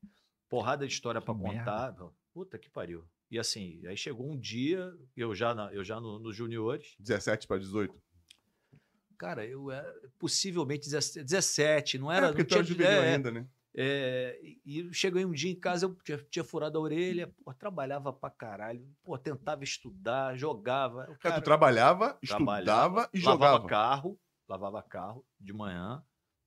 porrada 0.49 0.87
de 0.87 0.93
história 0.93 1.21
pra 1.21 1.33
Que 1.33 1.41
contar. 1.41 1.95
Puta 2.33 2.57
que 2.57 2.69
pariu. 2.69 3.05
E 3.31 3.37
assim, 3.37 3.85
aí 3.85 3.95
chegou 3.95 4.29
um 4.31 4.37
dia, 4.39 4.91
eu 5.15 5.35
já, 5.35 5.53
na- 5.53 5.71
eu 5.73 5.83
já 5.83 5.99
no- 5.99 6.17
nos 6.19 6.35
juniores, 6.35 6.95
17 6.99 7.45
pra 7.47 7.57
18. 7.57 7.95
cara, 9.17 9.45
eu 9.45 9.69
era 9.69 9.93
possivelmente 10.17 10.85
17, 10.89 11.23
17 11.25 11.97
não 11.97 12.11
era. 12.11 12.27
é, 12.27 12.29
porque 12.29 12.41
não 12.43 12.47
tu 12.47 12.55
era 12.55 12.63
tinha- 12.63 12.87
é, 12.87 13.13
ainda, 13.15 13.31
né? 13.31 13.47
é, 13.75 14.39
e 14.41 14.59
e 14.65 14.93
cheguei 14.93 15.25
um 15.25 15.31
dia 15.31 15.51
em 15.51 15.59
casa, 15.59 15.85
eu 15.85 15.95
tinha, 16.03 16.17
tinha 16.29 16.43
furado 16.43 16.77
a 16.77 16.81
orelha, 16.81 17.31
pô, 17.43 17.53
trabalhava 17.53 18.11
pra 18.13 18.29
caralho, 18.29 18.87
pô, 19.03 19.17
tentava 19.17 19.63
estudar, 19.63 20.35
jogava. 20.37 21.11
O 21.11 21.17
Cara, 21.19 21.39
tu 21.41 21.43
trabalhava, 21.43 22.17
estudava 22.21 23.09
e 23.13 23.19
lavava 23.21 23.51
jogava. 23.57 23.67
carro, 23.67 24.19
lavava 24.47 24.81
carro 24.81 25.25
de 25.39 25.53
manhã, 25.53 26.01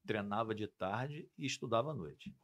treinava 0.07 0.53
de 0.55 0.66
tarde 0.66 1.29
e 1.38 1.47
estudava 1.47 1.90
à 1.92 1.95
noite. 1.95 2.35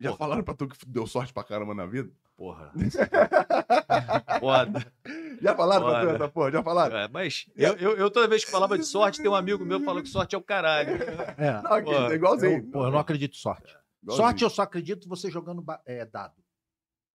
Já 0.00 0.10
Pô. 0.10 0.16
falaram 0.16 0.42
pra 0.42 0.54
tu 0.54 0.66
que 0.66 0.84
deu 0.86 1.06
sorte 1.06 1.32
pra 1.32 1.44
caramba 1.44 1.74
na 1.74 1.86
vida? 1.86 2.12
Porra. 2.42 2.72
Foda. 4.40 4.92
Já 5.40 5.54
falaram 5.54 5.86
pra 5.86 6.00
tu 6.00 6.06
Foda. 6.06 6.16
essa 6.16 6.28
porra? 6.28 6.50
Já 6.50 6.62
falaram? 6.64 6.96
É, 6.96 7.06
mas 7.06 7.46
eu, 7.54 7.74
eu, 7.76 7.96
eu 7.96 8.10
toda 8.10 8.26
vez 8.26 8.44
que 8.44 8.50
falava 8.50 8.76
de 8.76 8.84
sorte, 8.84 9.22
tem 9.22 9.30
um 9.30 9.34
amigo 9.36 9.64
meu 9.64 9.78
que 9.78 9.84
falou 9.84 10.02
que 10.02 10.08
sorte 10.08 10.34
é 10.34 10.38
o 10.38 10.42
caralho. 10.42 10.90
É. 11.38 11.62
Não, 11.62 11.72
aqui, 11.72 11.94
é 11.94 12.14
igualzinho. 12.16 12.56
Eu, 12.58 12.70
pô, 12.72 12.86
eu 12.86 12.90
não 12.90 12.98
acredito 12.98 13.34
em 13.34 13.38
sorte. 13.38 13.78
Igualzinho. 14.02 14.26
Sorte 14.26 14.42
eu 14.42 14.50
só 14.50 14.62
acredito 14.62 15.08
você 15.08 15.30
jogando 15.30 15.64
é, 15.86 16.04
dado. 16.04 16.34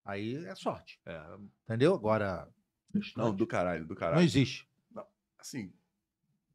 Aí 0.06 0.46
é 0.46 0.56
sorte. 0.56 0.98
É, 1.06 1.22
Entendeu? 1.66 1.96
Agora. 1.96 2.48
Não, 3.18 3.36
do 3.36 3.46
caralho, 3.46 3.84
do 3.84 3.96
não 3.96 4.00
caralho. 4.00 4.24
existe. 4.24 4.66
Assim, 5.38 5.74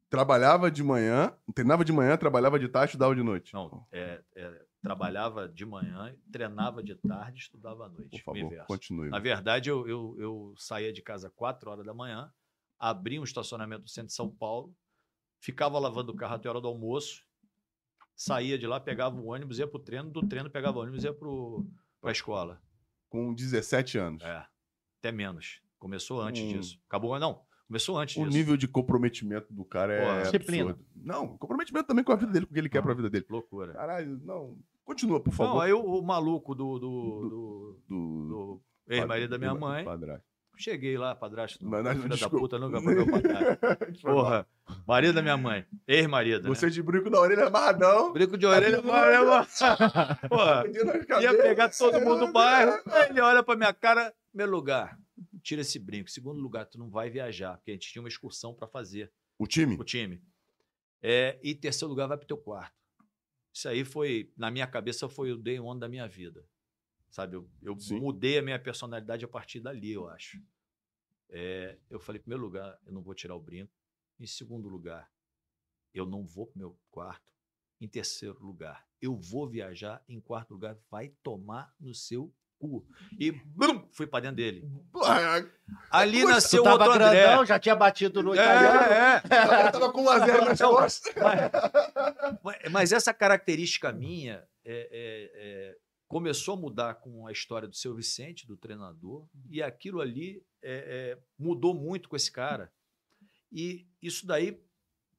trabalhava 0.09 0.71
de 0.71 0.81
manhã, 0.81 1.31
treinava 1.53 1.85
de 1.85 1.93
manhã, 1.93 2.17
trabalhava 2.17 2.57
de 2.57 2.67
tarde, 2.67 2.89
estudava 2.89 3.15
de 3.15 3.21
noite. 3.21 3.53
não, 3.53 3.85
é, 3.91 4.19
é, 4.35 4.61
trabalhava 4.83 5.47
de 5.47 5.65
manhã, 5.65 6.13
treinava 6.31 6.83
de 6.83 6.93
tarde, 6.95 7.39
estudava 7.39 7.85
à 7.85 7.89
noite. 7.89 8.09
Por 8.11 8.17
o 8.19 8.23
favor, 8.35 8.37
inverso. 8.51 8.67
continue. 8.67 9.09
Na 9.09 9.17
verdade, 9.17 9.69
eu, 9.69 9.87
eu, 9.87 10.15
eu 10.19 10.53
saía 10.57 10.91
de 10.91 11.01
casa 11.01 11.27
às 11.29 11.33
4 11.33 11.71
horas 11.71 11.85
da 11.85 11.93
manhã, 11.93 12.31
abria 12.77 13.19
um 13.19 13.23
estacionamento 13.23 13.83
no 13.83 13.87
centro 13.87 14.09
de 14.09 14.13
São 14.13 14.29
Paulo, 14.29 14.75
ficava 15.39 15.79
lavando 15.79 16.11
o 16.11 16.15
carro 16.15 16.35
até 16.35 16.49
a 16.49 16.51
hora 16.51 16.59
do 16.61 16.67
almoço, 16.67 17.23
saía 18.13 18.57
de 18.59 18.67
lá, 18.67 18.77
pegava 18.79 19.15
o 19.15 19.27
ônibus, 19.27 19.57
ia 19.57 19.65
pro 19.67 19.79
treino, 19.79 20.11
do 20.11 20.27
treino 20.27 20.49
pegava 20.49 20.77
o 20.77 20.81
ônibus 20.81 21.03
e 21.03 21.07
ia 21.07 21.13
pro, 21.13 21.65
pra 22.01 22.11
escola. 22.11 22.61
Com 23.09 23.33
17 23.33 23.97
anos. 23.97 24.21
É, 24.23 24.45
até 24.99 25.11
menos. 25.13 25.61
Começou 25.79 26.21
antes 26.21 26.41
Hum. 26.43 26.57
disso. 26.59 26.81
Acabou, 26.87 27.17
não, 27.19 27.41
começou 27.67 27.97
antes 27.97 28.17
O 28.17 28.25
disso. 28.25 28.37
nível 28.37 28.57
de 28.57 28.67
comprometimento 28.67 29.53
do 29.53 29.63
cara 29.63 29.97
Pô, 29.97 30.09
é 30.11 30.21
disciplina. 30.23 30.71
absurdo. 30.71 30.89
Não, 30.95 31.37
comprometimento 31.37 31.87
também 31.87 32.03
com 32.03 32.11
a 32.11 32.15
vida 32.17 32.31
dele, 32.33 32.45
com 32.45 32.51
o 32.51 32.53
que 32.53 32.59
ele 32.59 32.69
quer 32.69 32.79
Não. 32.79 32.85
pra 32.85 32.93
vida 32.93 33.09
dele. 33.09 33.25
Loucura. 33.29 33.73
Caralho, 33.73 34.19
não. 34.23 34.57
Continua, 34.85 35.19
por 35.21 35.29
Não, 35.31 35.37
favor. 35.37 35.61
aí 35.61 35.71
o, 35.73 35.81
o 35.81 36.01
maluco 36.01 36.53
do, 36.53 36.77
do, 36.79 37.29
do, 37.29 37.79
do, 37.87 38.27
do 38.27 38.61
ex-marido 38.87 39.29
da 39.29 39.37
minha 39.37 39.53
mãe, 39.55 39.85
padrasto. 39.85 40.25
cheguei 40.57 40.97
lá, 40.97 41.15
padrasto, 41.15 41.65
Mas, 41.65 41.87
filho 41.87 42.09
da 42.09 42.15
desculpa. 42.15 42.37
puta, 42.39 42.59
nunca 42.59 42.81
foi 42.81 42.95
meu 42.95 43.09
padrasto. 43.09 44.01
Porra, 44.03 44.47
marido 44.85 45.13
da 45.13 45.21
minha 45.21 45.37
mãe, 45.37 45.65
ex-marido, 45.87 46.43
né? 46.43 46.49
Você 46.49 46.69
de 46.69 46.83
brinco 46.83 47.09
na 47.09 47.19
orelha 47.19 47.47
amarradão. 47.47 48.11
Brinco 48.11 48.37
de 48.37 48.45
orelha, 48.45 48.81
mano, 48.81 49.25
mano. 49.25 49.47
Porra, 50.29 50.63
pedindo 50.63 50.91
as 50.91 51.23
ia 51.23 51.37
pegar 51.37 51.69
todo 51.69 52.01
mundo 52.01 52.25
do 52.27 52.31
bairro. 52.33 52.73
Aí 52.87 53.09
ele 53.09 53.21
olha 53.21 53.41
pra 53.41 53.55
minha 53.55 53.73
cara, 53.73 54.13
meu 54.33 54.49
lugar, 54.49 54.99
tira 55.41 55.61
esse 55.61 55.79
brinco. 55.79 56.09
Segundo 56.11 56.41
lugar, 56.41 56.65
tu 56.65 56.77
não 56.77 56.89
vai 56.89 57.09
viajar, 57.09 57.55
porque 57.57 57.71
a 57.71 57.73
gente 57.75 57.89
tinha 57.91 58.01
uma 58.01 58.09
excursão 58.09 58.53
pra 58.53 58.67
fazer, 58.67 59.09
O 59.39 59.47
time? 59.47 59.75
o 59.79 59.83
time. 59.83 60.21
É, 61.01 61.39
e 61.41 61.55
terceiro 61.55 61.89
lugar, 61.89 62.07
vai 62.07 62.17
pro 62.17 62.27
teu 62.27 62.37
quarto. 62.37 62.73
Isso 63.53 63.69
aí 63.69 63.85
foi, 63.85 64.33
na 64.35 64.49
minha 64.49 64.65
cabeça, 64.65 65.07
foi 65.07 65.31
o 65.31 65.37
day 65.37 65.59
one 65.59 65.79
da 65.79 65.87
minha 65.87 66.07
vida. 66.07 66.43
Sabe? 67.09 67.35
Eu, 67.35 67.47
eu 67.61 67.77
mudei 67.91 68.39
a 68.39 68.41
minha 68.41 68.57
personalidade 68.57 69.23
a 69.23 69.27
partir 69.27 69.59
dali, 69.59 69.91
eu 69.91 70.07
acho. 70.09 70.41
É, 71.29 71.77
eu 71.89 71.99
falei, 71.99 72.19
em 72.19 72.23
primeiro 72.23 72.43
lugar, 72.43 72.79
eu 72.85 72.91
não 72.91 73.03
vou 73.03 73.13
tirar 73.13 73.35
o 73.35 73.39
brinco. 73.39 73.71
Em 74.19 74.25
segundo 74.25 74.67
lugar, 74.67 75.11
eu 75.93 76.05
não 76.05 76.25
vou 76.25 76.47
pro 76.47 76.57
meu 76.57 76.79
quarto. 76.89 77.31
Em 77.79 77.87
terceiro 77.87 78.43
lugar, 78.43 78.87
eu 78.99 79.15
vou 79.15 79.47
viajar. 79.47 80.03
Em 80.07 80.19
quarto 80.19 80.53
lugar, 80.53 80.75
vai 80.89 81.09
tomar 81.21 81.75
no 81.79 81.93
seu 81.93 82.33
cu. 82.67 82.85
E 83.19 83.31
brum, 83.31 83.87
fui 83.91 84.07
pra 84.07 84.19
dentro 84.21 84.37
dele. 84.37 84.69
Ali 85.89 86.21
Tu 86.21 86.27
nasceu 86.27 86.63
outro 86.63 86.91
André. 86.91 87.09
grandão, 87.23 87.45
já 87.45 87.59
tinha 87.59 87.75
batido 87.75 88.23
no 88.23 88.33
italiano. 88.33 88.79
É, 88.93 89.21
é. 89.29 89.67
eu 89.67 89.71
tava 89.71 89.91
com 89.91 90.03
1x0 90.03 90.45
nas 90.45 90.59
Então, 90.59 90.71
costas. 90.71 91.13
Mas- 92.43 92.71
Mas 92.71 92.91
essa 92.91 93.13
característica 93.13 93.91
minha 93.91 94.43
é- 94.65 94.89
é- 94.91 95.31
é, 95.71 95.77
começou 96.07 96.55
a 96.55 96.57
mudar 96.57 96.95
com 96.95 97.27
a 97.27 97.31
história 97.31 97.67
do 97.67 97.75
seu 97.75 97.93
Vicente, 97.95 98.47
do 98.47 98.55
treinador, 98.57 99.25
e 99.49 99.61
aquilo 99.61 99.99
ali 100.01 100.43
é, 100.61 101.17
é, 101.17 101.23
mudou 101.37 101.73
muito 101.73 102.07
com 102.07 102.15
esse 102.15 102.31
cara. 102.31 102.71
E 103.51 103.85
isso 104.01 104.25
daí 104.25 104.59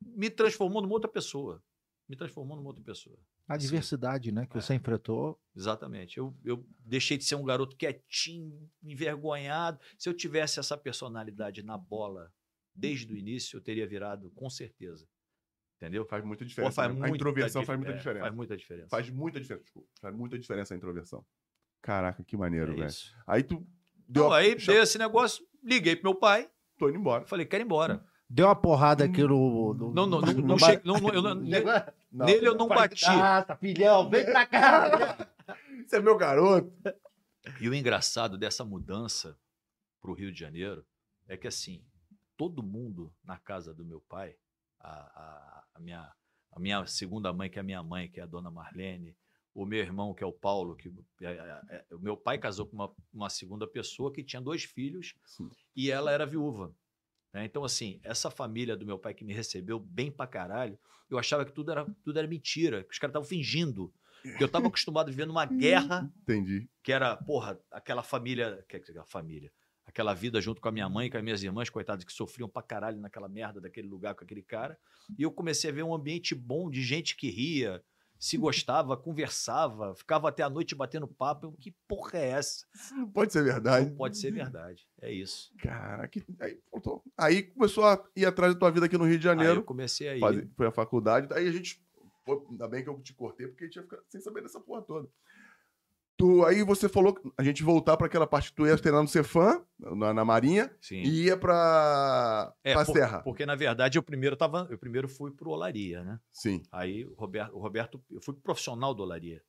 me 0.00 0.30
transformou 0.30 0.80
numa 0.82 0.94
outra 0.94 1.10
pessoa. 1.10 1.62
Me 2.08 2.16
transformou 2.16 2.56
numa 2.56 2.68
outra 2.68 2.82
pessoa. 2.82 3.18
A 3.46 3.56
diversidade, 3.58 4.32
né, 4.32 4.46
que 4.46 4.54
você 4.54 4.74
enfrentou. 4.74 5.38
Exatamente. 5.54 6.16
Eu, 6.18 6.34
eu 6.44 6.66
deixei 6.80 7.18
de 7.18 7.24
ser 7.24 7.34
um 7.34 7.44
garoto 7.44 7.76
quietinho, 7.76 8.70
envergonhado. 8.82 9.78
Se 9.98 10.08
eu 10.08 10.14
tivesse 10.14 10.58
essa 10.58 10.76
personalidade 10.78 11.62
na 11.62 11.76
bola 11.76 12.32
desde 12.74 13.12
o 13.12 13.16
início, 13.16 13.56
eu 13.58 13.60
teria 13.62 13.86
virado 13.86 14.30
com 14.32 14.48
certeza. 14.48 15.06
Entendeu? 15.76 16.06
Faz 16.06 16.24
muita 16.24 16.44
Pô, 16.44 16.48
diferença. 16.48 16.72
faz 16.74 16.88
né? 16.88 16.94
a 16.94 16.98
muita 17.00 17.14
introversão 17.16 17.60
dif- 17.60 17.66
faz 17.66 17.78
muita 17.78 17.92
é, 17.92 17.96
diferença. 17.96 18.24
Faz 18.24 18.34
muita 18.34 18.56
diferença. 18.56 18.88
Faz 18.88 19.10
muita 19.10 19.40
diferença, 19.40 19.64
desculpa. 19.64 19.88
Faz 20.00 20.16
muita 20.16 20.38
diferença 20.38 20.74
a 20.74 20.76
introversão. 20.76 21.26
Caraca, 21.82 22.24
que 22.24 22.36
maneiro, 22.36 22.72
É 22.72 22.76
velho. 22.76 22.86
isso. 22.86 23.14
Aí 23.26 23.42
tu 23.42 23.56
deu 24.08 24.24
Então, 24.24 24.32
a... 24.32 24.38
aí 24.38 24.54
dei 24.54 24.78
esse 24.78 24.96
negócio, 24.96 25.44
liguei 25.62 25.94
pro 25.96 26.10
meu 26.10 26.18
pai, 26.18 26.50
Tô 26.78 26.88
indo 26.88 26.98
embora. 26.98 27.26
falei, 27.26 27.44
quero 27.44 27.62
ir 27.62 27.66
embora. 27.66 28.02
Deu 28.28 28.46
uma 28.46 28.56
porrada 28.56 29.04
aqui 29.04 29.22
no. 29.22 29.74
no- 29.74 29.92
Não, 29.92 30.06
não, 30.06 30.20
não, 30.20 30.32
no 30.32 30.42
não, 30.42 30.56
ba- 30.56 30.80
não, 30.84 30.94
não, 30.98 31.08
eu 31.14 31.22
não- 31.22 31.34
ne- 31.36 31.60
Não, 32.10 32.26
nele 32.26 32.48
eu 32.48 32.54
não 32.54 32.66
bati. 32.68 33.04
Ah, 33.06 33.42
tá, 33.42 33.56
filhão, 33.56 34.08
vem 34.08 34.24
pra 34.24 34.46
cá. 34.46 35.28
Você 35.86 35.96
é 35.96 36.00
meu 36.00 36.16
garoto. 36.16 36.72
E 37.60 37.68
o 37.68 37.74
engraçado 37.74 38.38
dessa 38.38 38.64
mudança 38.64 39.38
pro 40.00 40.14
Rio 40.14 40.32
de 40.32 40.38
Janeiro 40.40 40.84
é 41.28 41.36
que, 41.36 41.46
assim, 41.46 41.84
todo 42.36 42.62
mundo 42.62 43.12
na 43.22 43.36
casa 43.38 43.74
do 43.74 43.84
meu 43.84 44.00
pai, 44.00 44.34
a, 44.80 44.88
a, 44.90 45.64
a 45.74 45.80
minha, 45.80 46.10
a 46.52 46.58
minha 46.58 46.86
segunda 46.86 47.32
mãe, 47.32 47.50
que 47.50 47.58
é 47.58 47.60
a 47.60 47.64
minha 47.64 47.82
mãe, 47.82 48.08
que 48.10 48.18
é 48.20 48.22
a 48.22 48.26
dona 48.26 48.50
Marlene, 48.50 49.14
o 49.54 49.66
meu 49.66 49.78
irmão, 49.78 50.14
que 50.14 50.24
é 50.24 50.26
o 50.26 50.32
Paulo, 50.32 50.74
que 50.74 50.90
é- 51.20 51.26
é- 51.26 51.60
é- 51.68 51.94
o 51.94 51.98
meu 51.98 52.16
pai 52.16 52.38
casou 52.38 52.66
com 52.66 52.74
uma, 52.76 52.90
uma 53.12 53.28
segunda 53.30 53.66
pessoa 53.66 54.10
que 54.12 54.24
tinha 54.24 54.40
dois 54.42 54.64
filhos 54.64 55.14
Sim. 55.26 55.48
e 55.76 55.90
ela 55.90 56.10
era 56.10 56.24
viúva. 56.26 56.74
Né? 57.34 57.44
Então, 57.44 57.64
assim, 57.64 58.00
essa 58.04 58.30
família 58.30 58.76
do 58.76 58.86
meu 58.86 58.98
pai 58.98 59.12
que 59.12 59.24
me 59.24 59.34
recebeu 59.34 59.80
bem 59.80 60.10
pra 60.10 60.26
caralho, 60.26 60.78
eu 61.10 61.18
achava 61.18 61.44
que 61.44 61.52
tudo 61.52 61.72
era, 61.72 61.84
tudo 62.04 62.16
era 62.18 62.28
mentira, 62.28 62.84
que 62.84 62.92
os 62.92 62.98
caras 62.98 63.10
estavam 63.10 63.28
fingindo. 63.28 63.92
Que 64.22 64.42
eu 64.42 64.46
estava 64.46 64.68
acostumado 64.68 65.08
a 65.08 65.10
viver 65.10 65.26
numa 65.26 65.44
guerra 65.44 66.10
Entendi. 66.22 66.66
que 66.82 66.92
era, 66.92 67.16
porra, 67.16 67.60
aquela 67.70 68.02
família, 68.02 68.64
que 68.68 68.76
aquela 68.76 69.04
família, 69.04 69.52
aquela 69.84 70.14
vida 70.14 70.40
junto 70.40 70.62
com 70.62 70.68
a 70.68 70.72
minha 70.72 70.88
mãe, 70.88 71.10
com 71.10 71.18
as 71.18 71.22
minhas 71.22 71.42
irmãs, 71.42 71.68
coitadas, 71.68 72.04
que 72.04 72.12
sofriam 72.12 72.48
pra 72.48 72.62
caralho 72.62 73.00
naquela 73.00 73.28
merda 73.28 73.60
daquele 73.60 73.88
lugar 73.88 74.14
com 74.14 74.24
aquele 74.24 74.42
cara. 74.42 74.78
E 75.18 75.22
eu 75.22 75.30
comecei 75.30 75.68
a 75.68 75.72
ver 75.72 75.82
um 75.82 75.92
ambiente 75.92 76.34
bom 76.34 76.70
de 76.70 76.82
gente 76.82 77.16
que 77.16 77.28
ria, 77.28 77.82
se 78.24 78.38
gostava, 78.38 78.96
conversava, 78.96 79.94
ficava 79.94 80.28
até 80.30 80.42
a 80.42 80.48
noite 80.48 80.74
batendo 80.74 81.06
papo. 81.06 81.46
Eu, 81.46 81.52
que 81.52 81.74
porra 81.86 82.18
é 82.18 82.30
essa? 82.30 82.64
Isso 82.74 82.94
não 82.94 83.06
pode 83.10 83.32
ser 83.32 83.42
verdade. 83.44 83.90
Não 83.90 83.96
pode 83.96 84.16
ser 84.16 84.30
verdade. 84.32 84.88
É 85.02 85.12
isso. 85.12 85.52
Caraca. 85.58 86.24
Aí, 86.40 86.58
voltou. 86.72 87.02
aí 87.18 87.42
começou 87.42 87.84
a 87.84 88.02
ir 88.16 88.24
atrás 88.24 88.54
da 88.54 88.58
tua 88.58 88.70
vida 88.70 88.86
aqui 88.86 88.96
no 88.96 89.04
Rio 89.04 89.18
de 89.18 89.28
Aí 89.28 89.34
Janeiro. 89.36 89.60
eu 89.60 89.64
comecei 89.64 90.08
a 90.08 90.16
ir. 90.16 90.20
fazer- 90.20 90.48
foi 90.56 90.66
a 90.66 90.70
faculdade. 90.72 91.28
Aí 91.34 91.46
a 91.46 91.52
gente. 91.52 91.84
pô, 92.24 92.46
ainda 92.50 92.66
bem 92.66 92.82
que 92.82 92.88
eu 92.88 92.98
te 93.02 93.12
cortei, 93.12 93.46
porque 93.46 93.64
a 93.64 93.66
gente 93.66 93.76
ia 93.76 93.82
ficar 93.82 93.98
sem 94.08 94.20
saber 94.22 94.40
dessa 94.40 94.58
porra 94.58 94.80
toda. 94.80 95.06
Tu, 96.16 96.44
aí 96.44 96.62
você 96.62 96.88
falou 96.88 97.12
que 97.12 97.28
a 97.36 97.42
gente 97.42 97.62
voltar 97.64 97.96
para 97.96 98.06
aquela 98.06 98.26
parte 98.26 98.50
que 98.50 98.54
tu 98.54 98.66
ia 98.66 98.78
treinar 98.78 99.02
no 99.02 99.08
Cefam, 99.08 99.64
na, 99.78 100.14
na 100.14 100.24
Marinha, 100.24 100.72
Sim. 100.80 101.02
e 101.02 101.24
ia 101.24 101.36
pra, 101.36 102.54
É, 102.62 102.72
pra 102.72 102.84
por- 102.84 102.92
Serra. 102.92 103.20
Porque, 103.22 103.44
na 103.44 103.56
verdade, 103.56 103.98
eu 103.98 104.02
primeiro 104.02 104.36
tava. 104.36 104.66
Eu 104.70 104.78
primeiro 104.78 105.08
fui 105.08 105.32
pro 105.32 105.50
Olaria, 105.50 106.04
né? 106.04 106.20
Sim. 106.30 106.62
Aí 106.70 107.04
o 107.04 107.14
Roberto, 107.14 107.56
o 107.56 107.58
Roberto, 107.58 108.00
eu 108.10 108.20
fui 108.20 108.32
profissional 108.34 108.94
do 108.94 109.02
Olaria. 109.02 109.42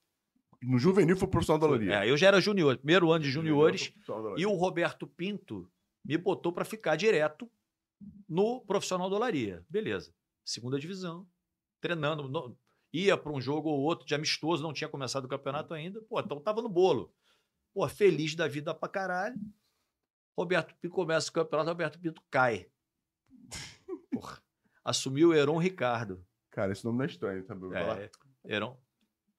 No 0.64 0.80
juvenil 0.80 1.16
foi 1.16 1.28
profissional 1.28 1.60
da 1.60 1.68
Loria. 1.68 2.04
É, 2.04 2.10
eu 2.10 2.18
já 2.18 2.28
era 2.28 2.42
junior, 2.42 2.76
primeiro 2.78 3.12
ano 3.12 3.24
de 3.24 3.30
juniores. 3.30 3.94
E 4.38 4.46
o 4.48 4.54
Roberto 4.54 5.06
Pinto 5.06 5.70
me 6.04 6.18
botou 6.18 6.52
para 6.52 6.66
ficar 6.66 6.96
direto 6.96 7.48
no 8.28 8.62
profissional 8.62 9.08
do 9.08 9.16
Olaria. 9.16 9.64
Beleza. 9.70 10.12
Segunda 10.44 10.80
divisão, 10.80 11.28
treinando. 11.80 12.28
no- 12.28 12.58
ia 13.04 13.18
para 13.18 13.32
um 13.32 13.42
jogo 13.42 13.70
ou 13.70 13.80
outro 13.82 14.06
de 14.06 14.16
amistoso, 14.16 14.64
não 14.64 14.74
tinha 14.74 14.90
começado 14.90 15.26
o 15.26 15.30
campeonato 15.30 15.74
ainda. 15.74 16.02
Pô, 16.04 16.20
então 16.20 16.40
tava 16.40 16.62
no 16.62 16.70
bolo. 16.70 17.14
Pô, 17.74 17.88
feliz 17.90 18.36
da 18.36 18.48
vida 18.48 18.74
pra 18.74 18.88
caralho. 18.90 19.36
Roberto 20.38 20.76
Pinto 20.76 20.94
começa 20.94 21.30
o 21.30 21.34
campeonato, 21.34 21.70
Roberto 21.70 22.00
Pinto 22.00 22.22
cai. 22.30 22.68
Porra. 24.12 24.42
Assumiu 24.84 25.30
o 25.30 25.34
Heron 25.34 25.58
Ricardo. 25.58 26.26
Cara, 26.52 26.72
esse 26.72 26.86
nome 26.86 26.98
não 27.00 27.04
é 27.06 27.08
estranho, 27.08 27.44
tá? 27.44 27.56
Falar. 27.56 28.00
É, 28.02 28.10
Heron. 28.46 28.78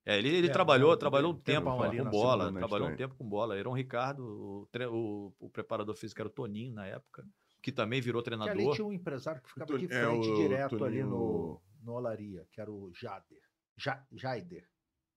É, 0.05 0.19
ele 0.19 0.29
ele 0.29 0.47
É, 0.49 0.51
trabalhou, 0.53 0.97
trabalhou 0.97 1.33
um 1.33 1.35
tem- 1.35 1.43
tem 1.43 1.55
tempo 1.57 1.77
com, 1.77 1.83
ali 1.83 1.99
com 1.99 2.05
na 2.05 2.11
bola, 2.11 2.51
né, 2.53 2.59
trabalhou 2.61 2.89
um 2.89 2.97
tempo 2.97 3.15
com 3.17 3.29
bola. 3.29 3.59
Heron 3.59 3.73
Ricardo, 3.73 4.23
o, 4.23 4.69
tre- 4.71 4.87
o- 4.87 5.35
o 5.39 5.51
preparador 5.51 5.97
físico 5.97 6.21
era 6.21 6.29
o 6.29 6.33
Toninho 6.33 6.73
na 6.75 6.87
época, 6.87 7.27
que 7.61 7.73
também 7.73 8.01
virou 8.01 8.23
Que 8.23 8.31
ali 8.33 8.39
treinador. 8.45 8.75
tinha 8.75 8.87
um 8.87 8.93
empresário 8.93 9.43
que 9.43 9.49
ficava 9.49 9.77
de 9.79 9.87
é, 9.87 9.89
frente 9.89 10.29
o 10.31 10.35
direto 10.37 10.75
ali 10.77 10.79
Toninho- 11.01 11.07
no, 11.11 11.63
no 11.83 11.93
Olaria, 11.95 12.47
que 12.53 12.61
era 12.61 12.71
o 12.71 12.93
Jader. 12.95 13.43
Ja, 13.79 14.05
Jaider. 14.13 14.69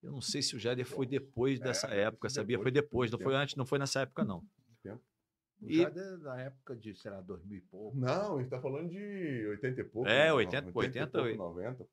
Eu 0.02 0.12
não 0.12 0.22
sei 0.22 0.42
se 0.42 0.56
o 0.56 0.60
Jader 0.60 0.86
foi 0.86 1.06
depois 1.06 1.60
É, 1.60 1.64
dessa 1.64 1.88
foi 1.88 1.98
época, 1.98 2.30
sabia? 2.30 2.58
depois, 2.58 2.64
Foi 2.64 2.72
depois, 2.72 3.12
não 3.12 3.20
foi 3.20 3.36
antes, 3.36 3.56
não 3.56 3.66
foi 3.66 3.80
nessa 3.80 4.02
época, 4.02 4.24
não. 4.24 4.46
O 5.62 5.68
E- 5.70 5.76
Jader 5.82 6.18
da 6.20 6.40
época 6.40 6.74
de, 6.74 6.96
sei 6.96 7.12
lá, 7.12 7.20
2000 7.20 7.58
e 7.58 7.62
pouco. 7.62 7.98
Não, 7.98 8.38
a 8.38 8.42
gente 8.42 8.50
tá 8.50 8.62
falando 8.62 8.90
de 8.90 9.46
80 9.48 9.82
e 9.82 9.84
pouco. 9.84 10.08
É, 10.08 10.30
não, 10.30 10.38
80, 10.38 10.68
80 10.68 10.98
e 10.98 11.02
80, 11.02 11.12
pouco, 11.12 11.36
90. 11.38 11.88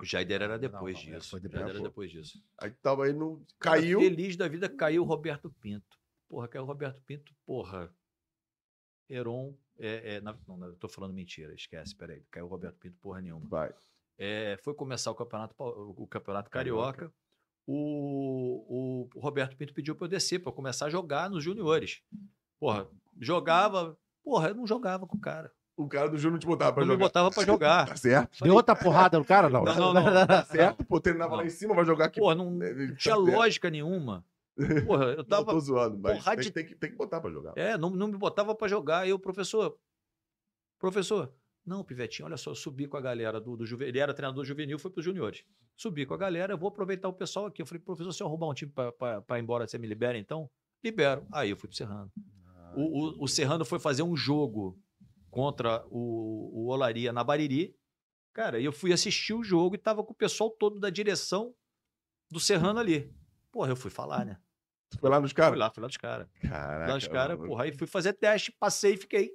O 0.00 0.04
Jader 0.06 0.40
era 0.40 0.54
Não, 0.54 0.58
depois 0.60 0.94
não, 1.04 1.12
é, 1.12 1.16
disso. 1.18 1.28
foi 1.30 1.40
O 1.40 1.42
depois. 1.42 1.60
Jader 1.60 1.74
era 1.76 1.84
depois 1.84 2.10
disso. 2.10 2.42
Aí 2.56 2.70
tava 2.70 3.04
aí 3.04 3.12
no. 3.12 3.44
Cara, 3.58 3.80
Caiu. 3.82 4.00
Feliz 4.00 4.34
da 4.38 4.48
vida, 4.48 4.66
caiu 4.66 5.02
o 5.02 5.04
Roberto 5.04 5.50
Pinto. 5.60 5.98
Porra, 6.26 6.48
caiu 6.48 6.62
o 6.62 6.66
Roberto 6.66 7.02
Pinto, 7.02 7.34
porra. 7.44 7.94
Heron, 9.10 9.54
é, 9.78 10.14
é, 10.14 10.20
na- 10.22 10.38
não, 10.48 10.56
não, 10.56 10.68
eu 10.68 10.76
tô 10.76 10.88
falando 10.88 11.12
mentira, 11.12 11.52
esquece, 11.54 11.94
peraí. 11.94 12.24
Caiu 12.30 12.46
o 12.46 12.48
Roberto 12.48 12.78
Pinto, 12.78 12.96
porra 12.98 13.20
nenhuma. 13.20 13.46
Vai. 13.46 13.74
É, 14.18 14.58
foi 14.62 14.74
começar 14.74 15.10
o 15.10 15.14
campeonato, 15.14 15.54
o 15.58 16.06
campeonato 16.06 16.50
carioca. 16.50 17.12
O, 17.66 19.08
o 19.14 19.20
Roberto 19.20 19.56
Pinto 19.56 19.72
pediu 19.72 19.94
para 19.94 20.04
eu 20.06 20.10
descer, 20.10 20.38
para 20.40 20.50
eu 20.50 20.54
começar 20.54 20.86
a 20.86 20.90
jogar 20.90 21.30
nos 21.30 21.42
juniores. 21.44 22.02
Porra, 22.58 22.86
jogava. 23.20 23.96
Porra, 24.24 24.48
eu 24.48 24.54
não 24.54 24.66
jogava 24.66 25.06
com 25.06 25.16
o 25.16 25.20
cara. 25.20 25.52
O 25.76 25.88
cara 25.88 26.08
do 26.08 26.18
Júnior 26.18 26.38
te 26.38 26.46
botava 26.46 26.72
pra 26.72 26.82
Não 26.82 26.88
me 26.88 26.94
jogar. 26.94 27.04
botava 27.06 27.30
para 27.30 27.44
jogar. 27.44 27.86
Tá 27.88 27.96
certo. 27.96 28.44
Deu 28.44 28.54
outra 28.54 28.76
porrada 28.76 29.18
no 29.18 29.24
cara? 29.24 29.48
Não. 29.48 29.64
Não, 29.64 29.92
não, 29.94 30.04
não. 30.04 30.26
Tá 30.26 30.44
certo, 30.44 30.84
pô, 30.84 31.00
treinava 31.00 31.32
lá 31.36 31.38
Não. 31.42 31.46
em 31.46 31.50
cima, 31.50 31.74
vai 31.74 31.84
jogar 31.84 32.04
aqui. 32.06 32.20
Porra, 32.20 32.34
não, 32.34 32.50
não 32.50 32.58
tá 32.60 32.74
tinha 32.96 33.14
certo. 33.14 33.20
lógica 33.20 33.70
nenhuma. 33.70 34.24
Porra, 34.86 35.04
eu 35.06 35.16
Não, 35.18 35.24
tava. 35.24 35.46
tô 35.52 35.58
zoando, 35.60 35.98
mas 35.98 36.22
tem, 36.24 36.36
de- 36.36 36.50
tem 36.52 36.66
que, 36.66 36.74
tem 36.74 36.90
que 36.90 36.96
botar 36.96 37.20
pra 37.20 37.30
jogar. 37.30 37.54
É, 37.56 37.78
não, 37.78 37.88
não 37.90 38.06
me 38.08 38.18
botava 38.18 38.54
para 38.54 38.68
jogar. 38.68 39.00
Aí 39.00 39.12
o 39.12 39.18
professor, 39.18 39.76
professor, 40.78 41.32
não, 41.64 41.84
Pivetinho, 41.84 42.26
olha 42.26 42.36
só, 42.36 42.50
eu 42.50 42.54
subi 42.54 42.86
com 42.86 42.96
a 42.96 43.00
galera 43.00 43.40
do, 43.40 43.56
do 43.56 43.64
juvenil. 43.64 43.90
Ele 43.90 43.98
era 43.98 44.12
treinador 44.12 44.44
juvenil, 44.44 44.78
foi 44.78 44.90
para 44.90 44.98
os 45.00 45.04
juniores. 45.04 45.44
Subi 45.76 46.04
com 46.04 46.14
a 46.14 46.16
galera, 46.18 46.54
eu 46.54 46.58
vou 46.58 46.68
aproveitar 46.68 47.08
o 47.08 47.12
pessoal 47.12 47.46
aqui. 47.46 47.62
Eu 47.62 47.66
falei, 47.66 47.80
professor, 47.82 48.12
se 48.12 48.22
eu 48.22 48.26
arrumar 48.26 48.48
um 48.48 48.54
time 48.54 48.72
para 48.72 49.38
ir 49.38 49.42
embora, 49.42 49.66
você 49.66 49.78
me 49.78 49.86
libera 49.86 50.18
então? 50.18 50.50
Libero. 50.84 51.26
Aí 51.32 51.50
eu 51.50 51.56
fui 51.56 51.68
pro 51.68 51.76
Serrano. 51.76 52.10
Ah, 52.46 52.74
O, 52.76 52.80
o, 53.20 53.24
o 53.24 53.28
Serrano 53.28 53.64
foi 53.64 53.78
fazer 53.78 54.02
um 54.02 54.16
jogo 54.16 54.78
contra 55.30 55.84
o, 55.88 56.64
o 56.64 56.66
Olaria 56.68 57.12
na 57.12 57.22
Bariri. 57.22 57.74
Cara, 58.34 58.60
eu 58.60 58.72
fui 58.72 58.92
assistir 58.92 59.32
o 59.34 59.44
jogo 59.44 59.74
e 59.74 59.78
tava 59.78 60.02
com 60.02 60.12
o 60.12 60.16
pessoal 60.16 60.50
todo 60.50 60.80
da 60.80 60.90
direção 60.90 61.54
do 62.30 62.40
Serrano 62.40 62.80
ali. 62.80 63.14
Porra, 63.52 63.70
eu 63.70 63.76
fui 63.76 63.90
falar, 63.90 64.24
né? 64.24 64.38
Foi 64.98 65.08
lá 65.08 65.20
nos 65.20 65.30
Fui 65.30 65.36
caras? 65.36 65.58
lá, 65.58 65.70
fui 65.70 65.80
lá 65.80 65.86
dos 65.86 65.96
caras. 65.96 66.28
Caraca. 66.40 66.90
Lá 66.92 66.98
dos 66.98 67.08
caras, 67.08 67.38
porra. 67.38 67.64
Aí 67.64 67.72
fui 67.72 67.86
fazer 67.86 68.12
teste, 68.14 68.52
passei 68.52 68.94
e 68.94 68.96
fiquei. 68.96 69.30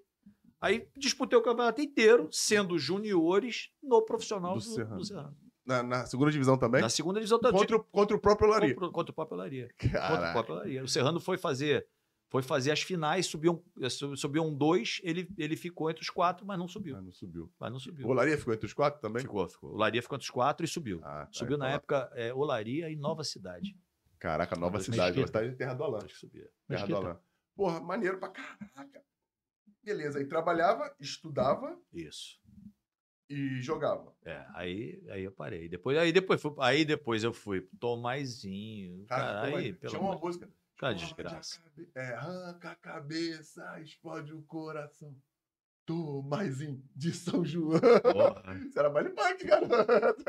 Aí 0.60 0.88
disputei 0.98 1.38
o 1.38 1.42
campeonato 1.42 1.82
inteiro, 1.82 2.28
sendo 2.32 2.78
juniores 2.80 3.70
no 3.82 4.02
profissional 4.02 4.56
Do 4.56 4.60
do, 4.60 4.66
do 4.66 4.74
Serrano. 4.76 5.04
Serrano. 5.06 5.38
Na, 5.66 5.84
na 5.84 6.06
segunda 6.06 6.32
divisão 6.32 6.58
também? 6.58 6.82
Na 6.82 6.90
segunda 6.90 7.20
divisão 7.20 7.40
da 7.40 7.52
Contra, 7.52 7.76
o- 7.76 7.84
contra 7.84 8.16
o 8.16 8.20
próprio 8.20 8.50
Lari. 8.50 8.74
contra, 8.74 8.90
contra 8.92 9.12
o 9.12 9.16
próprio 9.16 9.36
Olaria. 9.38 9.68
Contra 9.78 10.30
o 10.30 10.32
próprio 10.34 10.56
Olaria. 10.56 10.84
O 10.84 10.88
Serrano 10.88 11.20
foi 11.20 11.38
fazer, 11.38 11.86
foi 12.30 12.42
fazer 12.42 12.72
as 12.72 12.82
finais, 12.82 13.26
subiu 13.26 13.62
um, 13.78 13.90
su- 13.90 14.16
subiu 14.16 14.44
um 14.44 14.56
dois, 14.56 15.02
ele, 15.04 15.28
ele 15.38 15.58
ficou 15.58 15.92
entre 15.92 16.02
os 16.02 16.10
quatro, 16.10 16.46
mas 16.46 16.58
não 16.58 16.68
subiu. 16.70 16.96
Ah, 16.96 17.02
não 17.02 17.12
subiu. 17.12 17.52
Mas 17.60 17.72
não 17.72 17.80
subiu. 17.80 18.08
O 18.08 18.14
Laria 18.14 18.38
ficou 18.38 18.54
entre 18.54 18.66
os 18.66 18.74
quatro 18.74 19.02
também? 19.02 19.22
Ficou, 19.24 19.46
ficou. 19.50 19.72
O 19.72 19.74
Olaria 19.74 20.02
ficou 20.02 20.16
entre 20.16 20.24
os 20.26 20.32
quatro 20.32 20.66
e 20.66 20.70
subiu. 20.70 21.02
Ah, 21.04 21.26
tá, 21.26 21.30
Subiu 21.34 21.58
na 21.58 21.66
então, 21.66 21.76
época 21.76 22.12
é, 22.16 22.34
Olaria 22.34 22.90
e 22.90 22.96
Nova 22.96 23.24
Cidade. 23.26 23.78
Caraca, 24.20 24.56
nova 24.56 24.80
cidade. 24.80 25.20
Você 25.20 25.32
tá 25.32 25.46
em 25.46 25.54
Terra 25.56 25.74
do 25.76 25.84
Alã. 25.84 25.98
Acho 25.98 26.08
que 26.08 26.20
subia. 26.22 26.50
Terra 26.68 26.88
do. 26.88 26.96
Alã. 26.96 27.20
Porra, 27.56 27.80
maneiro 27.82 28.18
pra 28.18 28.30
caraca. 28.30 29.02
Beleza, 29.84 30.20
aí 30.20 30.26
trabalhava, 30.26 30.94
estudava 31.00 31.80
Isso. 31.94 32.40
e 33.30 33.62
jogava. 33.62 34.14
É, 34.26 34.46
aí, 34.54 35.02
aí 35.10 35.24
eu 35.24 35.32
parei. 35.32 35.70
Depois, 35.70 35.98
aí, 35.98 36.12
depois 36.12 36.42
fui, 36.42 36.54
aí 36.60 36.84
depois 36.86 37.24
eu 37.24 37.34
fui 37.34 37.62
pro 37.62 37.78
Tomazinho. 37.80 39.06
Cara, 39.08 39.24
Cara, 39.42 39.58
aí, 39.58 39.74
pelo 39.74 39.90
tinha 39.92 40.02
uma 40.02 40.18
música. 40.18 40.50
Cara, 40.78 40.94
a 40.94 40.96
desgraça. 40.98 41.62
cabe- 41.62 41.90
É, 41.96 42.14
arranca 42.14 42.72
a 42.72 42.76
cabeça, 42.76 43.80
explode 43.82 44.34
o 44.34 44.42
coração. 44.44 45.16
Tomazinho 45.86 46.84
de 46.94 47.14
São 47.14 47.46
João. 47.46 47.80
Porra. 47.80 48.44
Isso 48.68 48.78
era 48.78 48.90
baile 48.90 49.10
punk, 49.12 49.46
garoto. 49.46 50.24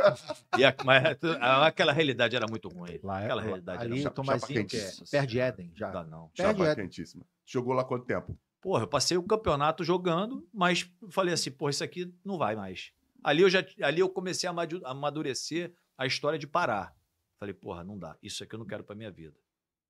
E 0.56 0.64
a- 0.64 0.74
mas 0.84 1.04
a- 1.40 1.66
aquela 1.66 1.92
realidade 1.92 2.36
era 2.36 2.46
muito 2.48 2.68
ruim. 2.68 2.98
Lá, 3.02 3.18
aquela 3.18 3.34
lá- 3.34 3.42
realidade 3.42 3.82
ali 3.84 4.00
era 4.02 4.10
Tomazinho, 4.10 4.60
é 4.60 4.64
quente. 4.64 5.10
perto 5.10 5.26
de 5.28 5.40
Éden, 5.40 5.72
já. 5.74 5.90
Não 5.92 6.04
não. 6.04 6.28
Perde 6.28 6.58
Chapa 6.60 6.70
é- 6.70 6.74
quentíssima. 6.76 7.26
Jogou 7.44 7.74
lá 7.74 7.84
quanto 7.84 8.06
tempo? 8.06 8.38
Porra, 8.60 8.82
eu 8.82 8.88
passei 8.88 9.16
o 9.16 9.22
campeonato 9.22 9.84
jogando, 9.84 10.46
mas 10.52 10.90
falei 11.10 11.32
assim, 11.32 11.50
porra, 11.50 11.70
isso 11.70 11.84
aqui 11.84 12.12
não 12.24 12.36
vai 12.36 12.56
mais. 12.56 12.92
Ali 13.22 13.42
eu 13.42 13.50
já 13.50 13.64
ali 13.82 14.00
eu 14.00 14.08
comecei 14.08 14.46
a 14.48 14.50
amadu- 14.50 14.84
a 14.84 14.90
amadurecer 14.90 15.72
a 15.96 16.06
história 16.06 16.38
de 16.38 16.46
parar. 16.46 16.94
Falei, 17.38 17.54
porra, 17.54 17.84
não 17.84 17.96
dá. 17.98 18.16
Isso 18.22 18.42
aqui 18.42 18.54
eu 18.54 18.58
não 18.58 18.66
quero 18.66 18.82
pra 18.82 18.96
minha 18.96 19.10
vida. 19.10 19.36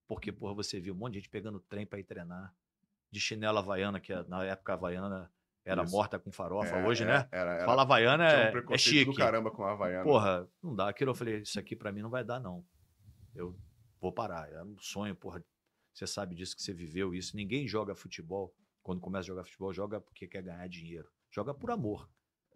Porque, 0.06 0.30
porra, 0.32 0.54
você 0.54 0.80
viu 0.80 0.94
um 0.94 0.96
monte 0.96 1.14
de 1.14 1.18
gente 1.20 1.28
pegando 1.30 1.60
trem 1.60 1.86
pra 1.86 1.98
ir 1.98 2.04
treinar, 2.04 2.54
de 3.10 3.20
chinela 3.20 3.60
havaiana, 3.60 4.00
que 4.00 4.14
na 4.28 4.44
época 4.44 4.72
a 4.72 4.74
havaiana 4.74 5.30
era 5.64 5.82
Isso. 5.82 5.92
morta 5.92 6.18
com 6.18 6.30
farofa, 6.32 6.76
É, 6.76 6.86
hoje, 6.86 7.04
é, 7.04 7.06
né? 7.06 7.28
Era, 7.30 7.54
era, 7.56 7.64
Fala 7.66 7.82
havaiana 7.82 8.26
tinha 8.28 8.38
um 8.38 8.42
é, 8.42 8.48
é 8.48 8.50
preconceito 8.50 9.06
do 9.06 9.12
chique. 9.12 9.16
caramba 9.18 9.50
com 9.50 9.64
a 9.64 9.72
Havaiana. 9.72 10.04
Porra, 10.04 10.48
não 10.62 10.74
dá. 10.74 10.88
Aquilo 10.88 11.10
eu 11.10 11.14
falei, 11.14 11.40
isso 11.40 11.58
aqui 11.58 11.76
pra 11.76 11.92
mim 11.92 12.00
não 12.00 12.08
vai 12.10 12.24
dar, 12.24 12.40
não. 12.40 12.64
Eu 13.34 13.54
vou 14.00 14.12
parar. 14.12 14.50
É 14.50 14.62
um 14.62 14.76
sonho, 14.78 15.14
porra. 15.14 15.42
Você 15.98 16.06
sabe 16.06 16.36
disso 16.36 16.54
que 16.54 16.62
você 16.62 16.72
viveu 16.72 17.12
isso. 17.12 17.34
Ninguém 17.34 17.66
joga 17.66 17.92
futebol. 17.92 18.54
Quando 18.84 19.00
começa 19.00 19.24
a 19.24 19.26
jogar 19.26 19.42
futebol, 19.42 19.72
joga 19.72 20.00
porque 20.00 20.28
quer 20.28 20.42
ganhar 20.42 20.68
dinheiro. 20.68 21.10
Joga 21.28 21.52
por 21.52 21.72
amor. 21.72 22.08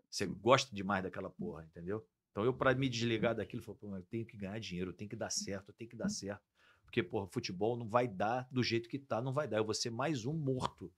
Você 0.09 0.27
gosta 0.27 0.73
demais 0.73 1.03
daquela 1.03 1.29
porra, 1.29 1.65
entendeu? 1.65 2.07
Então 2.31 2.45
eu, 2.45 2.55
pra 2.55 2.73
me 2.73 2.89
desligar 2.89 3.35
daquilo, 3.35 3.61
falei, 3.61 3.81
pô, 3.81 3.97
eu 3.97 4.03
tenho 4.05 4.25
que 4.25 4.37
ganhar 4.37 4.61
dinheiro, 4.61 4.93
tenho 4.93 5.11
que 5.11 5.17
dar 5.17 5.29
certo, 5.29 5.71
eu 5.71 5.75
tenho 5.75 5.91
que 5.91 5.97
dar 5.97 6.09
certo. 6.09 6.49
Porque, 6.85 7.03
porra, 7.03 7.27
futebol 7.27 7.77
não 7.77 7.89
vai 7.89 8.07
dar 8.07 8.49
do 8.49 8.63
jeito 8.63 8.89
que 8.89 8.97
tá, 8.97 9.21
não 9.21 9.33
vai 9.33 9.49
dar. 9.49 9.57
Eu 9.57 9.65
vou 9.65 9.75
ser 9.75 9.91
mais 9.91 10.25
um 10.25 10.33
morto. 10.33 10.95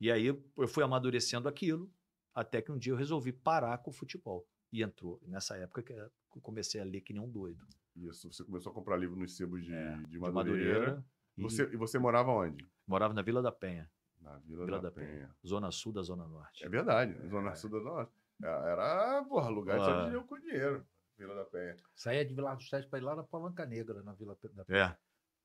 E 0.00 0.10
aí 0.10 0.26
eu 0.26 0.66
fui 0.66 0.82
amadurecendo 0.82 1.48
aquilo, 1.48 1.88
até 2.34 2.60
que 2.60 2.72
um 2.72 2.78
dia 2.78 2.92
eu 2.92 2.96
resolvi 2.96 3.32
parar 3.32 3.78
com 3.78 3.90
o 3.90 3.94
futebol. 3.94 4.44
E 4.72 4.82
entrou. 4.82 5.20
Nessa 5.28 5.56
época 5.56 5.80
que 5.84 5.92
eu 5.92 6.42
comecei 6.42 6.80
a 6.80 6.84
ler 6.84 7.02
que 7.02 7.12
nem 7.12 7.22
um 7.22 7.30
doido. 7.30 7.64
Isso, 7.94 8.32
você 8.32 8.44
começou 8.44 8.72
a 8.72 8.74
comprar 8.74 8.96
livro 8.96 9.16
nos 9.16 9.36
sebos 9.36 9.64
de, 9.64 9.72
É, 9.72 9.96
de 9.98 10.06
De 10.08 10.18
Madureira. 10.18 11.04
E 11.38 11.42
Você, 11.42 11.62
e 11.72 11.76
você 11.76 11.98
morava 11.98 12.30
onde? 12.32 12.66
morava 12.86 13.14
na 13.14 13.22
Vila 13.22 13.40
da 13.40 13.52
Penha, 13.52 13.88
Na 14.20 14.38
Vila, 14.40 14.64
Vila 14.64 14.80
da, 14.80 14.88
da 14.88 14.94
Penha. 14.94 15.08
Penha. 15.08 15.36
zona 15.46 15.70
sul 15.70 15.92
da 15.92 16.02
zona 16.02 16.26
norte. 16.26 16.64
É 16.64 16.68
verdade, 16.68 17.12
Zona 17.28 17.54
Sul 17.54 17.70
da 17.70 17.78
Zona 17.78 17.90
Norte. 17.90 18.12
Era, 18.42 18.68
era, 18.70 19.24
porra, 19.24 19.48
lugar 19.48 19.78
só 19.78 19.90
Ah. 19.92 20.08
de 20.08 20.14
eu 20.14 20.24
com 20.24 20.38
dinheiro. 20.40 20.84
Vila 21.16 21.34
da 21.34 21.44
Penha. 21.44 21.76
Saía 21.94 22.24
de 22.24 22.34
Vila 22.34 22.54
dos 22.54 22.68
Sete 22.68 22.88
pra 22.88 22.98
ir 22.98 23.02
lá 23.02 23.14
na 23.16 23.22
Palanca 23.24 23.64
Negra, 23.66 24.02
na 24.02 24.12
Vila 24.14 24.36
da 24.52 24.64
É, 24.68 24.96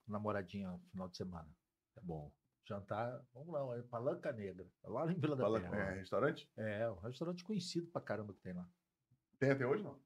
namoradinha 0.08 0.69
no 0.71 0.79
final 0.91 1.08
de 1.10 1.17
semana. 1.17 1.47
é 1.95 2.01
bom. 2.01 2.32
Jantar, 2.65 3.21
vamos 3.34 3.49
lá, 3.53 3.77
é 3.77 3.82
Palanca 3.84 4.32
Negra. 4.32 4.65
Lá 4.86 5.12
em 5.12 5.15
Vila 5.19 5.36
da 5.36 5.43
Fala, 5.43 5.60
Penha. 5.60 5.75
é, 5.75 5.93
restaurante? 5.99 6.49
É, 6.58 6.89
um 6.89 6.99
restaurante 6.99 7.43
conhecido 7.43 7.88
pra 7.88 8.01
caramba 8.01 8.34
que 8.34 8.39
tem 8.39 8.53
lá. 8.53 8.67
Tem 9.39 9.51
até 9.51 9.65
hoje, 9.67 9.84
não? 9.84 9.99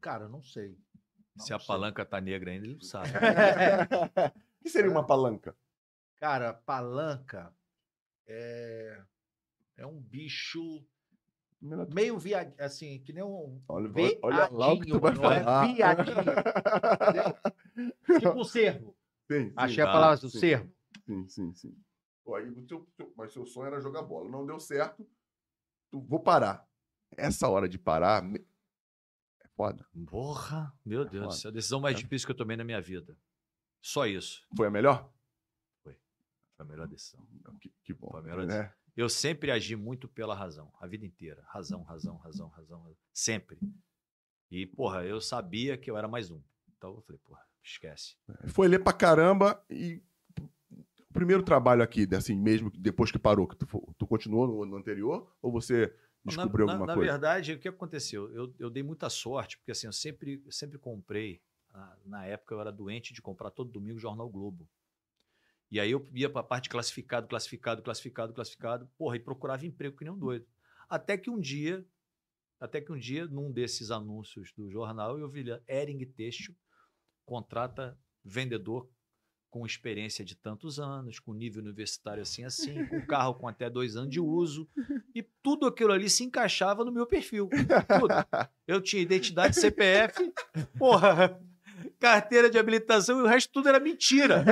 Cara, 0.00 0.28
não 0.28 0.42
sei. 0.42 0.78
Não 1.36 1.44
Se 1.46 1.54
a 1.54 1.58
sei. 1.58 1.66
palanca 1.66 2.04
tá 2.04 2.20
negra 2.20 2.50
ainda, 2.50 2.66
ele 2.66 2.74
não 2.74 2.82
sabe. 2.82 3.08
O 4.60 4.62
que 4.62 4.70
seria 4.70 4.90
uma 4.90 5.06
palanca? 5.06 5.56
Cara, 6.16 6.52
palanca 6.52 7.54
é, 8.26 9.02
é 9.76 9.86
um 9.86 9.98
bicho 10.00 10.84
meio 11.92 12.18
viadinho, 12.18 12.56
assim, 12.58 12.98
que 13.00 13.12
nem 13.12 13.22
um 13.24 13.60
Olha, 13.68 13.90
olha 14.22 14.48
lá 14.50 14.72
o 14.72 14.78
que 14.80 14.86
viadinho, 14.86 14.94
tu 14.96 15.00
vai 15.00 15.14
não 15.14 15.32
é 15.32 15.40
falar. 15.42 15.66
viadinho. 15.66 16.16
entendeu? 16.94 18.18
tipo 18.20 18.38
um 18.40 18.44
cervo. 18.44 18.96
Sim, 19.30 19.48
sim, 19.48 19.52
Achei 19.56 19.82
a 19.82 19.86
tá, 19.86 19.92
palavra 19.92 20.16
do 20.18 20.28
sim. 20.30 20.38
cervo. 20.40 20.72
Sim, 21.06 21.28
sim, 21.28 21.54
sim. 21.54 21.76
Pô, 22.24 22.34
aí 22.34 22.48
o 22.48 22.66
teu, 22.66 22.86
teu- 22.96 23.12
mas 23.16 23.32
seu 23.32 23.46
sonho 23.46 23.66
era 23.68 23.80
jogar 23.80 24.02
bola. 24.02 24.28
Não 24.28 24.44
deu 24.44 24.60
certo. 24.60 25.08
Tu, 25.90 26.00
vou 26.02 26.20
parar. 26.20 26.68
Essa 27.16 27.48
hora 27.48 27.68
de 27.68 27.78
parar 27.78 28.22
me- 28.22 28.44
é 29.42 29.48
foda. 29.56 29.86
Porra, 30.06 30.72
meu 30.84 31.04
Deus 31.04 31.12
do 31.12 31.30
foda. 31.30 31.36
céu. 31.40 31.50
A 31.50 31.54
decisão 31.54 31.80
mais 31.80 31.96
É. 31.96 31.98
difícil 31.98 32.26
que 32.26 32.32
eu 32.32 32.36
tomei 32.36 32.56
na 32.56 32.64
minha 32.64 32.80
vida. 32.80 33.16
Só 33.80 34.06
isso. 34.06 34.46
Foi 34.56 34.66
a 34.66 34.70
melhor? 34.70 35.10
Foi 35.82 35.96
a 36.58 36.64
melhor 36.64 36.86
decisão. 36.86 37.26
Que, 37.60 37.72
que 37.84 37.94
bom. 37.94 38.08
Foi 38.10 38.20
a 38.20 38.22
melhor 38.22 38.46
né? 38.46 38.72
Eu 38.96 39.08
sempre 39.08 39.50
agi 39.50 39.76
muito 39.76 40.08
pela 40.08 40.34
razão, 40.34 40.70
a 40.80 40.86
vida 40.86 41.06
inteira. 41.06 41.42
Razão, 41.48 41.82
razão, 41.82 42.16
razão, 42.18 42.48
razão. 42.48 42.80
razão. 42.80 42.96
Sempre. 43.12 43.58
E, 44.50 44.66
porra, 44.66 45.04
eu 45.04 45.20
sabia 45.20 45.78
que 45.78 45.90
eu 45.90 45.96
era 45.96 46.08
mais 46.08 46.30
um. 46.30 46.42
Então 46.76 46.94
eu 46.96 47.02
falei, 47.02 47.20
porra, 47.24 47.40
esquece. 47.62 48.16
Foi 48.48 48.66
ler 48.68 48.80
pra 48.82 48.92
caramba 48.92 49.64
e 49.70 50.02
o 51.08 51.12
primeiro 51.12 51.42
trabalho 51.42 51.82
aqui, 51.82 52.06
assim, 52.14 52.34
mesmo 52.36 52.70
depois 52.70 53.10
que 53.10 53.18
parou, 53.18 53.46
que 53.46 53.56
tu, 53.56 53.66
tu 53.96 54.06
continuou 54.06 54.46
no, 54.46 54.66
no 54.66 54.76
anterior 54.76 55.34
ou 55.40 55.50
você 55.52 55.94
descobriu 56.24 56.66
na, 56.66 56.72
na- 56.72 56.72
alguma 56.74 56.86
na 56.88 56.94
coisa? 56.94 57.12
verdade, 57.12 57.52
o 57.54 57.58
que 57.58 57.68
aconteceu? 57.68 58.30
Eu, 58.34 58.54
eu 58.58 58.68
dei 58.70 58.82
muita 58.82 59.08
sorte, 59.08 59.56
porque 59.56 59.70
assim, 59.72 59.86
eu 59.86 59.92
sempre, 59.92 60.42
eu 60.44 60.52
sempre 60.52 60.78
comprei. 60.78 61.40
Ah, 61.72 61.96
Na 62.04 62.24
época 62.26 62.54
eu 62.54 62.60
era 62.60 62.72
doente 62.72 63.12
de 63.12 63.22
comprar 63.22 63.50
todo 63.50 63.70
domingo 63.70 63.96
o 63.96 64.00
Jornal 64.00 64.28
Globo. 64.28 64.68
E 65.70 65.78
aí 65.78 65.90
eu 65.90 66.08
ia 66.12 66.28
para 66.28 66.40
a 66.40 66.44
parte 66.44 66.68
classificado, 66.68 67.28
classificado, 67.28 67.82
classificado, 67.82 68.32
classificado, 68.34 68.90
porra, 68.98 69.16
e 69.16 69.20
procurava 69.20 69.64
emprego 69.64 69.96
que 69.96 70.04
nem 70.04 70.12
um 70.12 70.18
doido. 70.18 70.46
Até 70.88 71.16
que 71.16 71.30
um 71.30 71.38
dia, 71.38 71.86
até 72.58 72.80
que 72.80 72.90
um 72.90 72.98
dia, 72.98 73.26
num 73.26 73.52
desses 73.52 73.92
anúncios 73.92 74.52
do 74.56 74.68
jornal, 74.68 75.18
eu 75.18 75.28
vi 75.28 75.44
Ering 75.68 76.04
Têxtil 76.06 76.56
contrata 77.24 77.96
vendedor 78.24 78.90
com 79.48 79.66
experiência 79.66 80.24
de 80.24 80.36
tantos 80.36 80.78
anos, 80.78 81.18
com 81.18 81.32
nível 81.32 81.62
universitário 81.62 82.22
assim, 82.22 82.44
assim, 82.44 82.86
com 82.86 83.00
carro 83.06 83.34
com 83.34 83.48
até 83.48 83.68
dois 83.68 83.96
anos 83.96 84.10
de 84.10 84.20
uso. 84.20 84.68
E 85.14 85.22
tudo 85.42 85.66
aquilo 85.66 85.92
ali 85.92 86.08
se 86.08 86.24
encaixava 86.24 86.84
no 86.84 86.92
meu 86.92 87.06
perfil. 87.06 87.48
Tudo. 87.48 88.14
Eu 88.66 88.80
tinha 88.80 89.02
identidade 89.02 89.56
CPF, 89.56 90.32
porra, 90.78 91.40
carteira 91.98 92.50
de 92.50 92.58
habilitação 92.58 93.20
e 93.20 93.22
o 93.22 93.26
resto 93.26 93.50
tudo 93.52 93.68
era 93.68 93.80
mentira. 93.80 94.44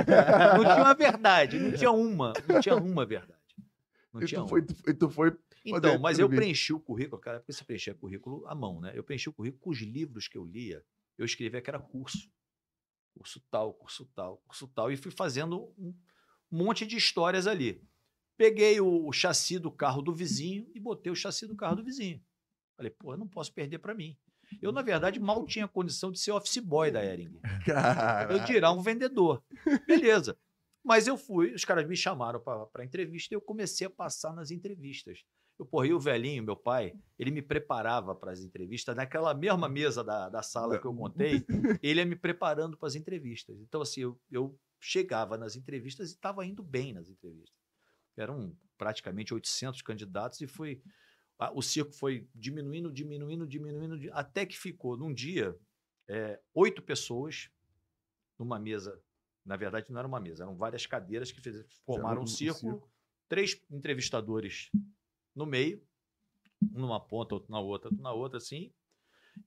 Não 0.57 0.65
tinha 0.65 0.83
uma 0.83 0.95
verdade, 0.95 1.59
não 1.59 1.73
tinha 1.73 1.91
uma, 1.91 2.33
não 2.49 2.61
tinha 2.61 2.77
uma 2.77 3.07
verdade. 3.07 3.39
Não 4.13 4.23
E 4.23 4.27
tinha 4.27 4.39
tu 4.41 4.43
uma. 4.43 4.49
foi, 4.49 4.63
tu, 4.63 4.95
tu 4.95 5.11
foi 5.11 5.37
Então, 5.65 5.99
mas 5.99 6.19
eu 6.19 6.29
preenchi 6.29 6.73
o 6.73 6.81
currículo, 6.81 7.21
cara, 7.21 7.41
porque 7.41 7.53
você 7.53 7.65
preenchia 7.65 7.95
currículo 7.95 8.47
à 8.47 8.55
mão, 8.55 8.81
né? 8.81 8.93
Eu 8.95 9.05
preenchi 9.05 9.29
o 9.29 9.33
currículo 9.33 9.61
com 9.61 9.71
os 9.71 9.79
livros 9.81 10.29
que 10.29 10.39
eu 10.39 10.45
lia, 10.45 10.85
eu 11.17 11.25
escrevia 11.25 11.61
que 11.61 11.71
era 11.71 11.79
curso. 11.79 12.31
Curso 13.15 13.41
tal, 13.51 13.75
curso 13.75 14.07
tal, 14.15 14.39
curso 14.47 14.69
tal, 14.69 14.93
e 14.93 14.97
fui 14.97 15.11
fazendo 15.11 15.75
um 15.77 15.93
monte 16.51 16.87
de 16.87 16.97
histórias 16.97 17.47
ali. 17.47 17.83
Peguei 18.37 18.81
o, 18.81 19.07
o 19.09 19.13
chassi 19.13 19.59
do 19.59 19.73
carro 19.73 20.01
do 20.01 20.15
vizinho 20.15 20.71
e 20.73 20.79
botei 20.79 21.11
o 21.11 21.17
chassi 21.17 21.47
do 21.47 21.57
carro 21.57 21.77
do 21.77 21.85
vizinho. 21.85 22.23
Falei, 22.77 22.93
pô, 22.93 23.13
eu 23.13 23.19
não 23.19 23.27
posso 23.27 23.53
perder 23.53 23.79
para 23.79 23.93
mim. 23.95 24.17
Eu, 24.61 24.73
na 24.73 24.83
verdade, 24.83 25.21
mal 25.21 25.45
tinha 25.47 25.69
condição 25.69 26.11
de 26.11 26.19
ser 26.19 26.33
office 26.33 26.59
boy 26.59 26.91
da 26.91 27.05
Ering. 27.05 27.39
Eu 28.31 28.45
tirar 28.45 28.73
um 28.73 28.83
vendedor. 28.83 29.43
Beleza. 29.87 30.37
Mas 30.85 31.07
eu 31.07 31.19
fui, 31.19 31.53
os 31.53 31.65
caras 31.65 31.87
me 31.87 31.97
chamaram 31.97 32.41
para 32.41 32.85
entrevista 32.85 33.35
e 33.35 33.37
eu 33.37 33.41
comecei 33.41 33.87
a 33.87 33.91
passar 33.91 34.33
nas 34.33 34.51
entrevistas. 34.51 35.23
Eu, 35.59 35.67
porra, 35.67 35.89
e 35.89 35.93
o 35.93 35.99
velhinho, 35.99 36.43
meu 36.43 36.57
pai, 36.57 36.95
ele 37.19 37.33
me 37.33 37.43
preparava 37.43 38.15
para 38.15 38.31
as 38.31 38.41
entrevistas, 38.41 38.95
naquela 38.95 39.35
mesma 39.35 39.69
mesa 39.69 40.05
da, 40.05 40.29
da 40.29 40.41
sala 40.41 40.79
que 40.79 40.87
eu 40.87 40.93
montei, 40.93 41.45
ele 41.83 42.01
ia 42.01 42.07
me 42.07 42.15
preparando 42.15 42.77
para 42.77 42.87
as 42.87 42.95
entrevistas. 42.95 43.61
Então, 43.61 43.83
assim, 43.83 44.03
eu, 44.03 44.21
eu 44.31 44.57
chegava 44.81 45.37
nas 45.37 45.57
entrevistas 45.57 46.11
e 46.11 46.15
estava 46.15 46.47
indo 46.47 46.63
bem 46.63 46.93
nas 46.93 47.09
entrevistas. 47.09 47.59
Eram 48.17 48.57
praticamente 48.77 49.35
800 49.35 49.83
candidatos 49.83 50.41
e 50.41 50.47
foi. 50.47 50.81
O 51.55 51.63
circo 51.63 51.93
foi 51.93 52.29
diminuindo, 52.35 52.93
diminuindo, 52.93 53.47
diminuindo, 53.47 53.99
di- 53.99 54.11
até 54.11 54.45
que 54.45 54.59
ficou, 54.59 54.97
num 54.97 55.13
dia, 55.15 55.57
é, 56.09 56.41
oito 56.55 56.83
pessoas 56.83 57.49
numa 58.39 58.59
mesa. 58.59 59.01
Na 59.45 59.57
verdade, 59.57 59.91
não 59.93 59.99
era 59.99 60.09
uma 60.09 60.21
mesa, 60.21 60.43
eram 60.45 60.57
várias 60.57 60.85
cadeiras 60.85 61.31
que 61.31 61.41
fez- 61.41 61.65
formaram 61.87 62.23
um 62.23 62.27
círculo, 62.27 62.91
três 63.29 63.61
entrevistadores 63.71 64.71
no 65.35 65.47
meio, 65.47 65.81
um 66.73 66.81
numa 66.81 66.99
ponta, 67.01 67.35
outro 67.35 67.51
na 67.53 67.61
outra, 67.61 67.89
outro 67.89 68.03
na 68.03 68.13
outra, 68.13 68.39
assim. 68.39 68.73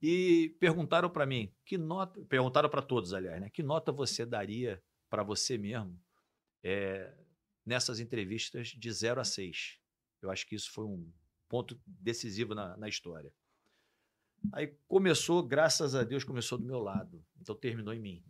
E 0.02 0.56
perguntaram 0.60 1.10
para 1.10 1.26
mim, 1.26 1.54
que 1.66 1.78
nota. 1.78 2.22
Perguntaram 2.26 2.70
para 2.70 2.82
todos, 2.82 3.14
aliás, 3.14 3.42
né? 3.42 3.50
Que 3.50 3.62
nota 3.62 3.92
você 3.92 4.26
daria 4.26 4.82
para 5.10 5.22
você 5.24 5.58
mesmo 5.58 6.02
é, 6.64 7.14
nessas 7.66 8.00
entrevistas 8.00 8.70
de 8.70 8.92
0 8.94 9.20
a 9.20 9.26
6? 9.26 9.78
Eu 10.22 10.32
acho 10.32 10.48
que 10.48 10.56
isso 10.56 10.72
foi 10.72 10.86
um 10.86 11.12
ponto 11.52 11.78
decisivo 11.86 12.56
na, 12.56 12.78
na 12.78 12.88
história. 12.88 13.34
Aí 14.54 14.74
começou, 14.88 15.43
graças 15.43 15.93
a 15.93 16.02
Deus, 16.02 16.24
começou 16.24 16.58
do 16.58 16.64
meu 16.64 16.80
lado. 16.80 17.22
Então 17.41 17.54
terminou 17.54 17.93
em 17.93 17.99
mim. 17.99 18.24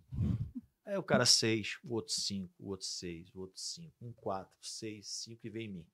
Aí 0.83 0.97
o 0.97 1.03
cara 1.03 1.23
seis, 1.23 1.77
o 1.83 1.93
outro 1.93 2.11
cinco, 2.11 2.51
o 2.57 2.69
outro 2.69 2.87
seis, 2.87 3.31
o 3.35 3.41
outro 3.41 3.59
cinco, 3.59 3.93
um 4.01 4.11
quatro, 4.11 4.57
seis, 4.59 5.07
cinco 5.07 5.45
e 5.45 5.51
veio 5.51 5.65
em 5.69 5.73
mim. 5.73 5.85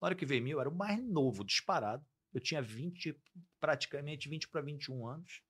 Na 0.00 0.06
hora 0.06 0.14
que 0.14 0.24
veio 0.24 0.40
em 0.40 0.44
mim, 0.44 0.50
eu 0.52 0.60
era 0.60 0.68
o 0.70 0.74
mais 0.74 0.98
novo, 1.04 1.44
disparado. 1.44 2.02
Eu 2.32 2.40
tinha 2.40 2.62
20, 2.62 3.14
praticamente 3.60 4.30
20 4.30 4.48
para 4.48 4.62
21 4.62 5.06
anos. 5.06 5.42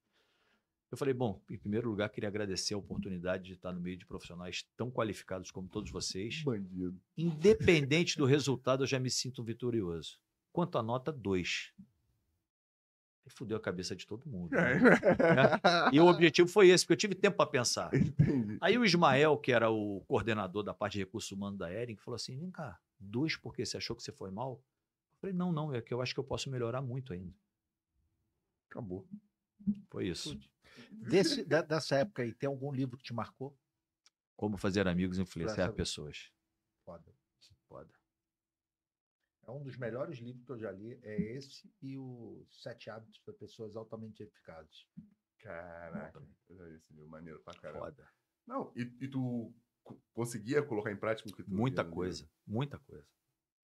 Eu 0.90 0.98
falei, 0.98 1.14
bom, 1.14 1.40
em 1.48 1.56
primeiro 1.56 1.88
lugar, 1.88 2.10
queria 2.10 2.28
agradecer 2.28 2.74
a 2.74 2.78
oportunidade 2.78 3.44
de 3.44 3.52
estar 3.52 3.72
no 3.72 3.80
meio 3.80 3.96
de 3.96 4.04
profissionais 4.04 4.66
tão 4.76 4.90
qualificados 4.90 5.52
como 5.52 5.68
todos 5.68 5.92
vocês. 5.92 6.42
Bandido. 6.42 7.00
Independente 7.16 8.18
do 8.18 8.26
resultado, 8.26 8.82
eu 8.82 8.88
já 8.88 8.98
me 8.98 9.08
sinto 9.08 9.44
vitorioso. 9.44 10.18
Quanto 10.52 10.76
à 10.78 10.82
nota, 10.82 11.10
dois. 11.10 11.72
E 13.24 13.30
fudeu 13.30 13.56
a 13.56 13.60
cabeça 13.60 13.94
de 13.94 14.04
todo 14.06 14.28
mundo. 14.28 14.50
né? 14.50 14.80
E 15.92 16.00
o 16.00 16.06
objetivo 16.06 16.48
foi 16.48 16.68
esse, 16.70 16.84
porque 16.84 16.92
eu 16.94 16.96
tive 16.96 17.14
tempo 17.14 17.36
para 17.36 17.46
pensar. 17.48 17.90
Entendi. 17.94 18.58
Aí 18.60 18.76
o 18.76 18.84
Ismael, 18.84 19.38
que 19.38 19.52
era 19.52 19.70
o 19.70 20.00
coordenador 20.08 20.62
da 20.64 20.74
parte 20.74 20.94
de 20.94 21.00
recursos 21.00 21.30
humanos 21.30 21.58
da 21.58 21.72
Ering, 21.72 21.96
falou 21.96 22.16
assim: 22.16 22.36
vem 22.36 22.50
cá, 22.50 22.78
dois 22.98 23.36
porque 23.36 23.64
você 23.64 23.76
achou 23.76 23.94
que 23.96 24.02
você 24.02 24.12
foi 24.12 24.30
mal? 24.30 24.54
Eu 25.12 25.16
falei, 25.20 25.34
não, 25.36 25.52
não, 25.52 25.72
é 25.72 25.80
que 25.80 25.94
eu 25.94 26.02
acho 26.02 26.12
que 26.12 26.18
eu 26.20 26.24
posso 26.24 26.50
melhorar 26.50 26.82
muito 26.82 27.12
ainda. 27.12 27.32
Acabou. 28.68 29.06
Foi 29.88 30.08
isso. 30.08 30.36
Desse, 30.90 31.44
da- 31.44 31.62
dessa 31.62 31.96
época 31.96 32.22
aí, 32.22 32.34
tem 32.34 32.48
algum 32.48 32.72
livro 32.72 32.96
que 32.96 33.04
te 33.04 33.14
marcou? 33.14 33.56
Como 34.36 34.56
fazer 34.56 34.88
amigos 34.88 35.18
e 35.18 35.22
influenciar 35.22 35.66
a 35.66 35.72
pessoas. 35.76 36.32
Foda. 36.84 37.14
Foda. 37.68 37.90
É 39.46 39.50
um 39.50 39.62
dos 39.62 39.76
melhores 39.76 40.18
livros 40.18 40.44
que 40.44 40.52
eu 40.52 40.58
já 40.58 40.70
li. 40.70 40.98
É 41.02 41.20
esse 41.36 41.68
e 41.82 41.98
o 41.98 42.46
Sete 42.50 42.88
Hábitos 42.90 43.18
para 43.24 43.34
Pessoas 43.34 43.74
Altamente 43.76 44.22
Eficazes. 44.22 44.86
Caraca. 45.40 46.22
Eu 46.48 46.56
já 46.56 46.64
vi 46.64 46.74
esse 46.76 46.92
livro, 46.92 47.08
maneiro 47.10 47.40
pra 47.40 47.54
caramba. 47.54 47.86
Foda. 47.86 48.08
Não, 48.46 48.72
e, 48.76 48.82
e 49.00 49.08
tu 49.08 49.52
co- 49.82 50.00
conseguia 50.12 50.62
colocar 50.62 50.92
em 50.92 50.96
prática 50.96 51.28
o 51.28 51.32
que 51.34 51.42
tu 51.42 51.50
Muita 51.52 51.84
coisa. 51.84 52.28
Muita 52.46 52.78
coisa. 52.78 53.06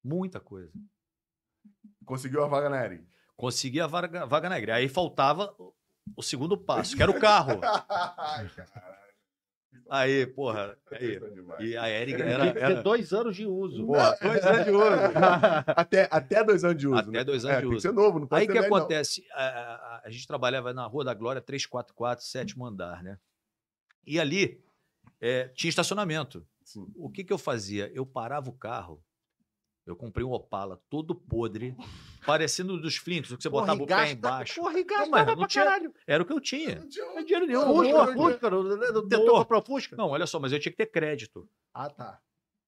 Muita 0.03 0.39
coisa. 0.39 0.73
Conseguiu 2.05 2.43
a 2.43 2.47
vaga 2.47 2.69
na 2.69 2.83
Ering. 2.85 3.07
Consegui 3.37 3.79
a 3.79 3.87
vaga, 3.87 4.25
vaga 4.25 4.49
na 4.49 4.57
igreja. 4.57 4.77
Aí 4.77 4.89
faltava 4.89 5.55
o- 5.57 5.73
o 6.17 6.21
segundo 6.23 6.57
passo, 6.57 6.95
que 6.95 7.01
era 7.03 7.11
o 7.11 7.19
carro. 7.19 7.59
Ai, 8.17 8.49
caralho. 8.49 9.08
Aí, 9.89 10.25
porra. 10.27 10.77
Aí. 10.91 11.19
E 11.59 11.75
a 11.77 12.05
Tinha 12.05 12.17
era. 12.25 12.45
era 12.59 12.83
dois 12.83 13.11
anos 13.11 13.35
de 13.35 13.45
uso. 13.45 13.85
porra, 13.87 14.17
dois 14.21 14.45
anos 14.45 14.65
de 14.65 14.71
uso. 14.71 14.85
Até, 15.75 16.07
até 16.11 16.43
dois 16.43 16.63
anos 16.63 16.77
de 16.77 16.87
uso. 16.87 16.97
Até 16.97 17.11
né? 17.11 17.23
dois 17.23 17.43
anos 17.45 17.57
é, 17.57 17.59
de 17.59 17.61
tem 17.63 17.69
que 17.71 17.75
uso. 17.77 17.87
ser 17.87 17.93
novo, 17.93 18.19
não 18.19 18.27
pode 18.27 18.41
Aí 18.41 18.47
o 18.47 18.51
que 18.51 18.57
acontece? 18.57 19.25
A, 19.33 19.43
a- 19.45 20.01
a 20.05 20.09
gente 20.09 20.27
trabalhava 20.27 20.73
na 20.73 20.85
Rua 20.85 21.03
da 21.03 21.13
Glória 21.13 21.41
344, 21.41 22.23
sétimo 22.23 22.65
andar, 22.65 23.01
né? 23.03 23.17
E 24.05 24.19
ali 24.19 24.61
é, 25.19 25.47
tinha 25.49 25.69
estacionamento. 25.69 26.45
Sim. 26.63 26.87
O 26.95 27.09
que, 27.09 27.23
que 27.23 27.33
eu 27.33 27.37
fazia? 27.37 27.91
Eu 27.93 28.05
parava 28.05 28.49
o 28.49 28.53
carro, 28.53 29.01
eu 29.91 29.95
comprei 29.95 30.25
um 30.25 30.31
Opala 30.31 30.81
todo 30.89 31.13
podre, 31.15 31.75
parecendo 32.25 32.79
dos 32.79 32.95
Flintos, 32.97 33.35
que 33.35 33.41
você 33.41 33.49
Porra, 33.49 33.75
botava 33.75 33.83
o 33.83 33.87
pé 33.87 34.11
embaixo. 34.11 34.61
Porra, 34.61 34.79
e 34.79 34.83
gasta 34.83 35.03
Não, 35.05 35.11
mas 35.11 35.23
pra 35.25 35.35
não 35.35 35.47
tinha- 35.47 35.63
caralho. 35.65 35.93
Era 36.07 36.23
o 36.23 36.25
que 36.25 36.33
eu 36.33 36.39
tinha. 36.39 36.75
Não 36.79 36.87
tinha 36.89 37.05
Não 37.05 37.23
dinheiro 37.23 37.45
nenhum. 37.47 37.65
Fusca, 37.65 38.13
Fusca, 38.13 38.49
não, 38.49 38.63
não, 38.63 38.77
não 38.93 39.07
tentou 39.07 39.37
comprar 39.39 39.61
Fusca? 39.61 39.95
Não, 39.95 40.09
olha 40.09 40.25
só, 40.27 40.39
mas 40.39 40.51
eu 40.51 40.59
tinha 40.59 40.71
que 40.71 40.77
ter 40.77 40.85
crédito 40.87 41.49
Ah, 41.73 41.89
tá. 41.89 42.19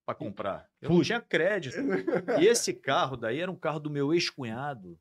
para 0.06 0.16
comprar. 0.16 0.68
Eu 0.82 0.90
não 0.90 1.02
tinha 1.02 1.22
crédito. 1.22 1.76
E 2.42 2.48
esse 2.48 2.74
carro 2.74 3.16
daí 3.16 3.40
era 3.40 3.52
um 3.52 3.56
carro 3.56 3.80
do 3.80 3.90
meu 3.90 4.14
ex-cunhado, 4.14 4.98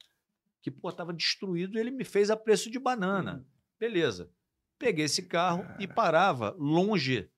que, 0.62 0.70
pô, 0.70 0.92
tava 0.92 1.12
destruído 1.12 1.78
e 1.78 1.80
ele 1.80 1.90
me 1.90 2.04
fez 2.04 2.30
a 2.30 2.36
preço 2.36 2.70
de 2.70 2.78
banana. 2.78 3.46
Beleza. 3.78 4.30
Peguei 4.78 5.04
esse 5.06 5.22
carro 5.22 5.64
e 5.78 5.86
parava 5.86 6.54
longe 6.58 7.30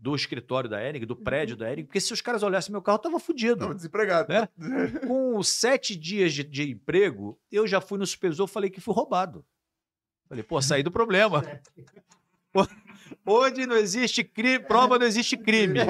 do 0.00 0.14
escritório 0.14 0.68
da 0.68 0.82
Ering, 0.82 1.04
do 1.04 1.14
prédio 1.14 1.56
da 1.56 1.70
Ering, 1.70 1.84
porque 1.84 2.00
se 2.00 2.12
os 2.12 2.22
caras 2.22 2.42
olhassem 2.42 2.72
meu 2.72 2.80
carro, 2.80 2.96
eu 2.96 3.02
tava 3.02 3.20
fudido. 3.20 3.58
Tava 3.58 3.74
desempregado. 3.74 4.32
É? 4.32 4.48
Com 5.06 5.42
sete 5.42 5.94
dias 5.94 6.32
de, 6.32 6.42
de 6.42 6.70
emprego, 6.70 7.38
eu 7.52 7.66
já 7.66 7.80
fui 7.80 7.98
no 7.98 8.06
supervisor 8.06 8.48
e 8.48 8.50
falei 8.50 8.70
que 8.70 8.80
fui 8.80 8.94
roubado. 8.94 9.44
Falei, 10.26 10.42
pô, 10.42 10.62
saí 10.62 10.82
do 10.82 10.90
problema. 10.90 11.44
Onde 13.26 13.66
não 13.66 13.76
existe 13.76 14.24
crime, 14.24 14.60
prova 14.60 14.98
não 14.98 15.06
existe 15.06 15.36
crime. 15.36 15.80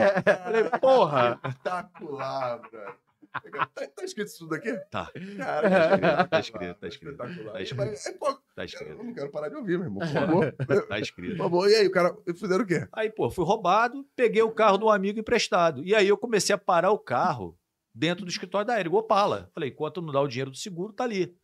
Falei, 0.45 0.65
porra. 0.81 1.39
Espetacular, 1.45 2.61
velho. 2.71 3.10
Tá, 3.75 3.87
tá 3.89 4.05
escrito 4.05 4.27
isso 4.29 4.39
tudo 4.41 4.55
aqui? 4.57 4.73
Tá. 4.91 5.11
Cara, 5.37 6.27
Tá 6.27 6.41
escrito, 6.41 6.79
tá 6.81 6.89
escrito. 6.89 7.13
Espetacular. 7.13 7.53
Tá 7.53 7.63
escrito. 7.63 7.77
Mas, 7.79 8.07
é, 8.07 8.13
pô, 8.13 8.33
Tá 8.35 8.63
eu 8.63 8.65
escrito. 8.65 9.03
não 9.05 9.15
quero 9.15 9.31
parar 9.31 9.49
de 9.49 9.55
ouvir, 9.57 9.79
meu 9.79 9.87
irmão. 9.87 10.01
Por 10.01 10.13
favor. 10.13 10.53
Tá 10.89 10.99
escrito. 10.99 11.37
Por 11.37 11.43
favor. 11.45 11.71
E 11.71 11.75
aí, 11.77 11.87
o 11.87 11.91
cara, 11.91 12.17
fizeram 12.37 12.65
o 12.65 12.67
quê? 12.67 12.89
Aí, 12.93 13.11
pô, 13.11 13.31
fui 13.31 13.45
roubado, 13.45 14.05
peguei 14.17 14.43
o 14.43 14.51
carro 14.53 14.79
de 14.79 14.85
um 14.85 14.91
amigo 14.91 15.19
emprestado. 15.21 15.85
E 15.85 15.95
aí 15.95 16.09
eu 16.09 16.19
comecei 16.19 16.55
a 16.55 16.59
parar 16.59 16.91
o 16.91 16.99
carro 16.99 17.57
dentro 17.95 18.25
do 18.25 18.31
escritório 18.31 18.67
da 18.67 18.79
Ering, 18.81 18.91
Opala. 18.95 19.51
Falei, 19.55 19.71
enquanto 19.71 20.03
não 20.03 20.13
dá 20.13 20.21
o 20.21 20.29
dinheiro 20.29 20.51
do 20.51 20.57
seguro, 20.57 20.93
tá 20.93 21.05
ali. 21.05 21.37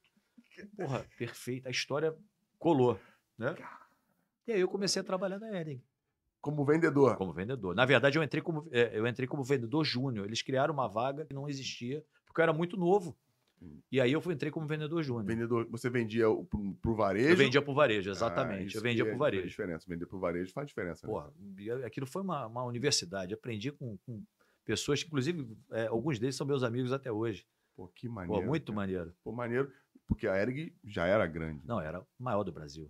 Porra, 0.77 1.07
perfeito. 1.19 1.69
A 1.69 1.71
história 1.71 2.15
colou, 2.59 2.99
né? 3.39 3.55
E 4.47 4.53
aí 4.53 4.61
eu 4.61 4.69
comecei 4.69 5.01
a 5.01 5.05
trabalhar 5.05 5.39
na 5.39 5.57
Ering 5.59 5.83
Como 6.47 6.65
vendedor. 6.65 7.17
como 7.17 7.33
vendedor. 7.33 7.75
Na 7.75 7.85
verdade, 7.85 8.17
eu 8.19 8.23
entrei 8.23 8.41
como, 8.41 8.69
é, 8.71 8.97
eu 8.97 9.07
entrei 9.07 9.27
como 9.27 9.43
vendedor 9.43 9.85
júnior. 9.85 10.27
Eles 10.27 10.43
criaram 10.43 10.73
uma 10.73 10.87
vaga 10.87 11.25
que 11.25 11.35
não 11.35 11.49
existia, 11.49 12.05
porque 12.25 12.41
eu 12.41 12.45
era 12.45 12.53
muito 12.53 12.77
novo. 12.77 13.17
E 13.91 14.01
aí 14.01 14.13
eu 14.13 14.23
entrei 14.31 14.51
como 14.53 14.67
vendedor 14.67 15.03
júnior. 15.03 15.25
Vendedor, 15.25 15.67
você 15.71 15.89
vendia 15.91 16.29
o- 16.31 16.45
pro, 16.45 16.75
pro 16.75 16.95
varejo? 16.95 17.31
Eu 17.31 17.37
vendia 17.37 17.61
pro 17.63 17.75
varejo, 17.75 18.11
Ah, 18.11 18.13
exatamente. 18.13 18.67
isso 18.69 18.77
eu 18.79 18.83
vendia 18.83 19.03
que 19.05 19.11
pro 19.11 19.19
faz 19.19 19.33
varejo. 19.33 19.49
diferença. 19.49 19.85
Vender 19.89 20.07
pro 20.07 20.19
varejo 20.21 20.53
faz 20.53 20.69
diferença. 20.69 21.07
né? 21.07 21.13
Porra, 21.13 21.33
aquilo 21.85 22.07
foi 22.07 22.23
uma, 22.23 22.47
uma 22.47 22.65
universidade. 22.65 23.33
Aprendi 23.35 23.73
com, 23.73 23.97
com 24.07 24.23
pessoas 24.65 25.03
que, 25.03 25.09
inclusive, 25.09 25.57
é, 25.73 25.87
alguns 25.87 26.19
deles 26.19 26.37
são 26.37 26.47
meus 26.47 26.63
amigos 26.63 26.93
até 26.93 27.11
hoje. 27.11 27.45
Pô, 27.75 27.89
que 27.89 28.07
Pô, 28.07 28.15
maneiro. 28.15 28.47
muito 28.47 28.67
cara. 28.67 28.77
maneiro. 28.77 29.15
Pô, 29.25 29.33
maneiro. 29.33 29.73
Porque 30.07 30.29
a 30.29 30.37
Erg 30.37 30.73
já 30.85 31.07
era 31.07 31.27
grande. 31.27 31.63
Não, 31.67 31.81
era 31.81 32.01
o 32.01 32.07
maior 32.23 32.45
do 32.45 32.53
Brasil. 32.53 32.89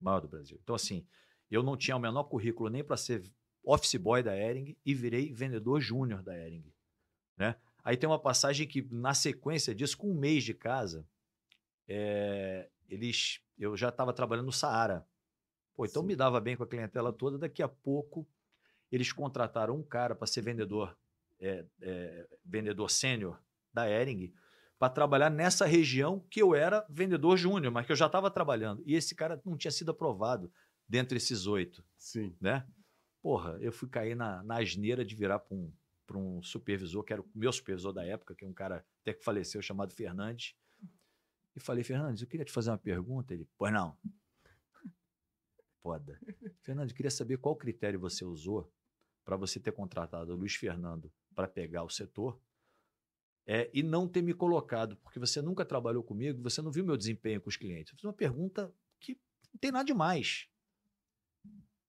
Maior 0.00 0.20
do 0.20 0.28
Brasil. 0.28 0.58
Então, 0.62 0.74
assim, 0.74 1.06
eu 1.54 1.62
não 1.62 1.76
tinha 1.76 1.96
o 1.96 2.00
menor 2.00 2.24
currículo 2.24 2.70
nem 2.70 2.82
para 2.82 2.96
ser 2.96 3.30
office 3.62 3.96
boy 3.96 4.22
da 4.22 4.36
Ering 4.36 4.76
e 4.84 4.94
virei 4.94 5.32
vendedor 5.32 5.80
júnior 5.80 6.22
da 6.22 6.36
Ering. 6.36 6.64
Né? 7.36 7.54
Aí 7.84 7.96
tem 7.96 8.08
uma 8.08 8.18
passagem 8.18 8.66
que, 8.66 8.82
na 8.90 9.12
sequência 9.12 9.74
disso, 9.74 9.98
com 9.98 10.10
um 10.10 10.18
mês 10.18 10.44
de 10.44 10.54
casa, 10.54 11.06
é, 11.86 12.68
eles, 12.88 13.40
eu 13.58 13.76
já 13.76 13.90
estava 13.90 14.12
trabalhando 14.12 14.46
no 14.46 14.52
Saara. 14.52 15.06
Pô, 15.74 15.84
então 15.84 16.02
Sim. 16.02 16.08
me 16.08 16.16
dava 16.16 16.40
bem 16.40 16.56
com 16.56 16.62
a 16.62 16.66
clientela 16.66 17.12
toda. 17.12 17.38
Daqui 17.38 17.62
a 17.62 17.68
pouco, 17.68 18.26
eles 18.90 19.12
contrataram 19.12 19.76
um 19.76 19.82
cara 19.82 20.14
para 20.14 20.26
ser 20.26 20.42
vendedor, 20.42 20.96
é, 21.40 21.64
é, 21.80 22.28
vendedor 22.44 22.90
sênior 22.90 23.38
da 23.74 23.88
Ering, 23.88 24.32
para 24.78 24.88
trabalhar 24.88 25.30
nessa 25.30 25.66
região 25.66 26.20
que 26.30 26.40
eu 26.40 26.54
era 26.54 26.86
vendedor 26.88 27.36
júnior, 27.36 27.72
mas 27.72 27.86
que 27.86 27.92
eu 27.92 27.96
já 27.96 28.06
estava 28.06 28.30
trabalhando. 28.30 28.82
E 28.86 28.94
esse 28.94 29.14
cara 29.14 29.40
não 29.44 29.56
tinha 29.56 29.70
sido 29.70 29.90
aprovado 29.90 30.52
dentre 30.92 31.16
esses 31.16 31.46
oito, 31.46 31.82
Sim. 31.96 32.36
né? 32.38 32.66
Porra, 33.22 33.56
eu 33.62 33.72
fui 33.72 33.88
cair 33.88 34.14
na, 34.14 34.42
na 34.42 34.58
asneira 34.58 35.02
de 35.02 35.14
virar 35.14 35.38
para 35.38 35.56
um, 35.56 35.72
pra 36.06 36.18
um 36.18 36.42
supervisor, 36.42 37.02
que 37.02 37.14
era 37.14 37.22
o 37.22 37.30
meu 37.34 37.50
supervisor 37.50 37.94
da 37.94 38.04
época, 38.04 38.34
que 38.34 38.44
é 38.44 38.48
um 38.48 38.52
cara 38.52 38.84
até 39.00 39.14
que 39.14 39.24
faleceu, 39.24 39.62
chamado 39.62 39.94
Fernandes. 39.94 40.54
E 41.56 41.60
falei, 41.60 41.82
Fernandes, 41.82 42.20
eu 42.20 42.28
queria 42.28 42.44
te 42.44 42.52
fazer 42.52 42.68
uma 42.70 42.76
pergunta. 42.76 43.32
Ele, 43.32 43.48
pois 43.56 43.72
não. 43.72 43.96
Foda. 45.82 46.20
Fernandes, 46.60 46.92
eu 46.92 46.96
queria 46.96 47.10
saber 47.10 47.38
qual 47.38 47.56
critério 47.56 47.98
você 47.98 48.22
usou 48.22 48.70
para 49.24 49.38
você 49.38 49.58
ter 49.58 49.72
contratado 49.72 50.34
o 50.34 50.36
Luiz 50.36 50.54
Fernando 50.56 51.10
para 51.34 51.48
pegar 51.48 51.84
o 51.84 51.88
setor 51.88 52.38
é, 53.46 53.70
e 53.72 53.82
não 53.82 54.06
ter 54.06 54.20
me 54.20 54.34
colocado, 54.34 54.94
porque 54.98 55.18
você 55.18 55.40
nunca 55.40 55.64
trabalhou 55.64 56.02
comigo, 56.02 56.42
você 56.42 56.60
não 56.60 56.70
viu 56.70 56.84
meu 56.84 56.98
desempenho 56.98 57.40
com 57.40 57.48
os 57.48 57.56
clientes. 57.56 57.94
Eu 57.94 57.96
fiz 57.96 58.04
uma 58.04 58.12
pergunta 58.12 58.70
que 59.00 59.18
não 59.50 59.58
tem 59.58 59.72
nada 59.72 59.86
demais. 59.86 60.51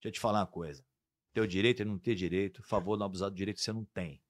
Deixa 0.03 0.09
eu 0.09 0.11
te 0.11 0.19
falar 0.19 0.41
uma 0.41 0.47
coisa. 0.47 0.83
Ter 1.33 1.39
o 1.39 1.47
direito 1.47 1.81
e 1.81 1.85
não 1.85 1.97
ter 1.97 2.13
direito, 2.13 2.61
favor 2.61 2.97
não 2.97 3.05
abusar 3.05 3.29
do 3.29 3.35
direito, 3.37 3.61
você 3.61 3.71
não 3.71 3.85
tem. 3.85 4.21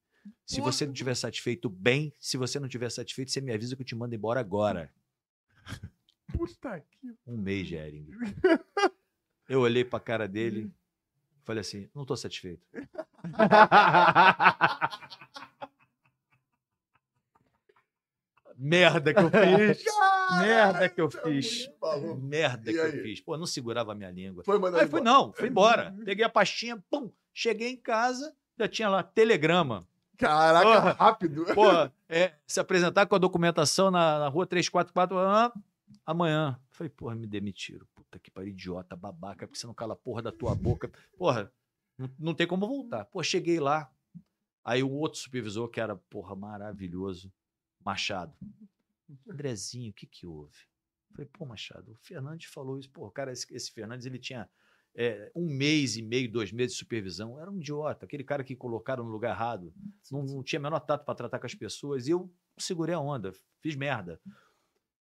Se 0.46 0.60
você 0.60 0.86
não 0.86 0.92
tiver 0.92 1.16
satisfeito, 1.16 1.68
bem. 1.68 2.14
Se 2.16 2.36
você 2.36 2.60
não 2.60 2.68
tiver 2.68 2.88
satisfeito, 2.90 3.32
você 3.32 3.40
me 3.40 3.52
avisa 3.52 3.74
que 3.74 3.82
eu 3.82 3.86
te 3.86 3.96
mando 3.96 4.14
embora 4.14 4.38
agora. 4.38 4.88
Puta 6.32 6.80
que. 6.80 7.18
Um 7.26 7.36
mês, 7.36 7.66
Jering. 7.66 8.08
Eu 9.48 9.62
olhei 9.62 9.84
pra 9.84 9.98
cara 9.98 10.28
dele 10.28 10.60
e 10.60 10.70
falei 11.44 11.60
assim: 11.60 11.90
não 11.92 12.06
tô 12.06 12.16
satisfeito. 12.16 12.64
Merda 18.56 19.12
que 19.12 19.20
eu 19.20 19.30
fiz. 19.30 19.84
Merda 20.40 20.88
que 20.88 21.00
eu 21.00 21.08
Tá 21.08 21.22
fiz. 21.22 21.70
Merda 22.22 22.72
que 22.72 22.78
eu 22.78 22.92
fiz. 23.02 23.20
Pô, 23.20 23.36
não 23.36 23.46
segurava 23.46 23.92
a 23.92 23.94
minha 23.94 24.10
língua. 24.10 24.42
Foi 24.44 24.58
mandado 24.58 24.80
Aí 24.82 24.88
fui, 24.88 25.00
não, 25.00 25.32
fui 25.32 25.48
embora. 25.48 25.94
Peguei 26.04 26.24
a 26.24 26.28
pastinha, 26.28 26.82
pum, 26.90 27.10
cheguei 27.32 27.70
em 27.70 27.76
casa, 27.76 28.34
já 28.58 28.68
tinha 28.68 28.88
lá 28.88 29.02
telegrama. 29.02 29.86
Caraca, 30.16 30.64
Porra. 30.64 30.92
rápido. 30.92 31.44
Pô, 31.54 31.66
é, 32.08 32.34
se 32.46 32.60
apresentar 32.60 33.06
com 33.06 33.16
a 33.16 33.18
documentação 33.18 33.90
na, 33.90 34.20
na 34.20 34.28
rua 34.28 34.46
344 34.46 35.18
ah, 35.18 35.52
amanhã. 36.06 36.58
Falei, 36.70 36.88
porra, 36.90 37.14
me 37.16 37.26
demitiram. 37.26 37.84
Puta 37.94 38.18
que 38.18 38.30
pariu, 38.30 38.50
idiota, 38.50 38.94
babaca, 38.94 39.46
porque 39.46 39.58
você 39.58 39.66
não 39.66 39.74
cala 39.74 39.94
a 39.94 39.96
porra 39.96 40.22
da 40.22 40.30
tua 40.32 40.54
boca. 40.54 40.90
Porra, 41.18 41.52
Não, 41.98 42.08
não 42.18 42.34
tem 42.34 42.46
como 42.46 42.66
voltar. 42.66 43.04
Pô, 43.06 43.22
cheguei 43.22 43.58
lá. 43.58 43.90
Aí 44.64 44.82
o 44.82 44.90
outro 44.90 45.18
supervisor, 45.18 45.68
que 45.68 45.80
era, 45.80 45.96
porra, 45.96 46.34
maravilhoso, 46.34 47.30
Machado. 47.84 48.34
Andrezinho, 49.28 49.90
o 49.90 49.94
que 49.94 50.06
que 50.06 50.26
houve? 50.26 50.56
Falei, 51.12 51.28
pô, 51.32 51.44
Machado, 51.44 51.92
o 51.92 51.96
Fernandes 51.96 52.50
falou 52.50 52.78
isso. 52.78 52.90
Pô, 52.90 53.08
cara, 53.10 53.32
esse, 53.32 53.46
esse 53.54 53.70
Fernandes, 53.70 54.06
ele 54.06 54.18
tinha 54.18 54.48
é, 54.94 55.30
um 55.34 55.48
mês 55.48 55.96
e 55.96 56.02
meio, 56.02 56.30
dois 56.30 56.50
meses 56.50 56.72
de 56.72 56.78
supervisão. 56.78 57.38
Era 57.38 57.50
um 57.50 57.58
idiota, 57.58 58.04
aquele 58.04 58.24
cara 58.24 58.42
que 58.42 58.56
colocaram 58.56 59.04
no 59.04 59.10
lugar 59.10 59.34
errado. 59.34 59.72
Não, 60.10 60.24
não 60.24 60.42
tinha 60.42 60.58
menor 60.58 60.80
tato 60.80 61.04
para 61.04 61.14
tratar 61.14 61.38
com 61.38 61.46
as 61.46 61.54
pessoas. 61.54 62.08
E 62.08 62.10
eu 62.10 62.32
segurei 62.58 62.94
a 62.94 63.00
onda, 63.00 63.32
fiz 63.60 63.76
merda. 63.76 64.20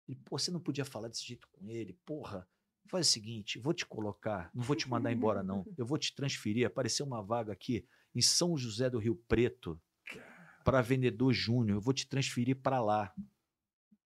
E, 0.08 0.14
pô, 0.14 0.38
você 0.38 0.50
não 0.50 0.60
podia 0.60 0.84
falar 0.84 1.08
desse 1.08 1.26
jeito 1.26 1.48
com 1.52 1.68
ele, 1.68 1.98
porra. 2.04 2.48
Faz 2.88 3.08
o 3.08 3.10
seguinte, 3.10 3.58
vou 3.58 3.72
te 3.72 3.86
colocar, 3.86 4.50
não 4.52 4.64
vou 4.64 4.74
te 4.74 4.88
mandar 4.88 5.12
embora, 5.12 5.42
não. 5.42 5.64
Eu 5.76 5.86
vou 5.86 5.98
te 5.98 6.14
transferir. 6.14 6.66
Apareceu 6.66 7.06
uma 7.06 7.22
vaga 7.22 7.52
aqui 7.52 7.86
em 8.14 8.20
São 8.20 8.56
José 8.56 8.90
do 8.90 8.98
Rio 8.98 9.14
Preto 9.28 9.80
para 10.70 10.82
vendedor 10.82 11.32
júnior. 11.32 11.76
Eu 11.78 11.80
vou 11.80 11.92
te 11.94 12.06
transferir 12.06 12.56
para 12.56 12.80
lá. 12.80 13.12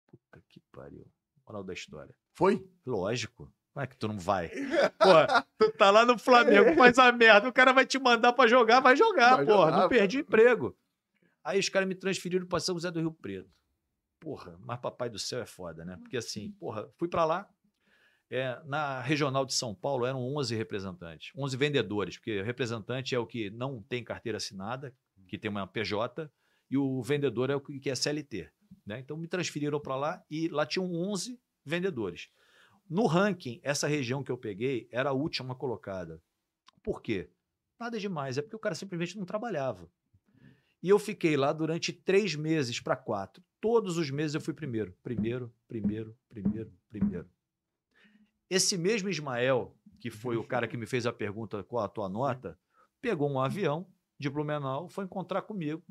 Puta 0.07 0.43
que 0.49 0.61
pariu. 0.73 1.07
Moral 1.47 1.65
da 1.65 1.73
história. 1.73 2.15
Foi? 2.35 2.65
Lógico. 2.87 3.53
Como 3.73 3.85
é 3.85 3.87
que 3.87 3.97
tu 3.97 4.09
não 4.09 4.19
vai? 4.19 4.49
Porra, 4.99 5.47
tu 5.59 5.71
tá 5.73 5.91
lá 5.91 6.05
no 6.05 6.19
Flamengo, 6.19 6.75
faz 6.77 6.99
a 6.99 7.11
merda. 7.13 7.49
O 7.49 7.53
cara 7.53 7.73
vai 7.73 7.87
te 7.87 7.99
mandar 7.99 8.33
pra 8.33 8.47
jogar, 8.49 8.81
vai 8.81 8.97
jogar, 8.97 9.37
Vai 9.37 9.47
porra. 9.47 9.67
jogar, 9.71 9.77
não 9.83 9.89
perdi 9.89 10.23
pô. 10.23 10.29
emprego. 10.29 10.77
Aí 11.45 11.59
os 11.59 11.69
caras 11.69 11.89
me 11.89 11.95
transferiram 11.95 12.47
pra 12.47 12.61
São 12.61 12.75
José 12.75 12.91
do 12.91 13.01
Rio 13.01 13.13
Preto. 13.13 13.49
Porra, 14.19 14.59
mas 14.61 14.79
papai 14.81 15.09
do 15.09 15.19
céu 15.19 15.41
é 15.41 15.47
foda, 15.47 15.85
né? 15.85 15.97
Porque 16.03 16.17
assim, 16.17 16.51
porra, 16.53 16.91
fui 16.99 17.09
pra 17.09 17.25
lá. 17.25 17.49
é, 18.29 18.61
na 18.67 19.01
regional 19.01 19.47
de 19.47 19.55
São 19.55 19.75
Paulo 19.75 20.05
eram 20.05 20.21
11 20.37 20.55
representantes, 20.55 21.33
11 21.37 21.57
vendedores, 21.57 22.17
porque 22.19 22.43
representante 22.43 23.15
é 23.15 23.19
o 23.19 23.27
que 23.27 23.51
não 23.51 23.81
tem 23.83 24.05
carteira 24.05 24.37
assinada, 24.37 24.95
que 25.27 25.39
tem 25.39 25.51
uma 25.51 25.67
PJ, 25.67 26.31
e 26.71 26.79
o 26.79 27.03
vendedor 27.03 27.51
é 27.51 27.57
o 27.57 27.61
que 27.61 27.91
é 27.91 27.95
CLT. 27.95 28.51
Né? 28.87 29.01
Então 29.01 29.17
me 29.17 29.27
transferiram 29.27 29.81
para 29.81 29.97
lá 29.97 30.25
e 30.31 30.49
lá 30.49 30.65
tinham 30.65 30.93
11 30.93 31.39
vendedores. 31.65 32.29
No 32.89 33.07
ranking, 33.07 33.61
essa 33.63 33.87
região 33.87 34.23
que 34.23 34.33
eu 34.33 34.39
peguei 34.39 34.89
era 34.91 35.11
a 35.11 35.15
última 35.15 35.55
colocada. 35.55 36.23
Por 36.83 37.03
quê? 37.03 37.31
Nada 37.79 37.99
demais, 37.99 38.37
é 38.37 38.43
porque 38.43 38.57
o 38.57 38.61
cara 38.61 38.75
simplesmente 38.75 39.17
não 39.17 39.25
trabalhava. 39.25 39.89
E 40.83 40.89
eu 40.89 40.99
fiquei 40.99 41.37
lá 41.37 41.53
durante 41.53 41.93
três 41.93 42.35
meses 42.35 42.81
para 42.81 42.97
quatro. 42.97 43.43
Todos 43.61 43.99
os 43.99 44.11
meses 44.11 44.35
eu 44.35 44.41
fui 44.41 44.55
primeiro. 44.55 44.97
Primeiro, 45.03 45.53
primeiro, 45.69 46.17
primeiro, 46.29 46.73
primeiro. 46.89 47.29
Esse 48.49 48.77
mesmo 48.77 49.09
Ismael, 49.09 49.77
que 50.01 50.11
foi 50.11 50.37
o 50.37 50.45
cara 50.45 50.67
que 50.67 50.77
me 50.77 50.87
fez 50.87 51.07
a 51.07 51.13
pergunta 51.13 51.63
qual 51.63 51.85
a 51.85 51.89
tua 51.89 52.09
nota, 52.09 52.59
pegou 53.01 53.31
um 53.31 53.39
avião 53.39 53.87
de 54.19 54.29
Blumenau, 54.29 54.89
foi 54.89 55.05
encontrar 55.05 55.43
comigo. 55.43 55.83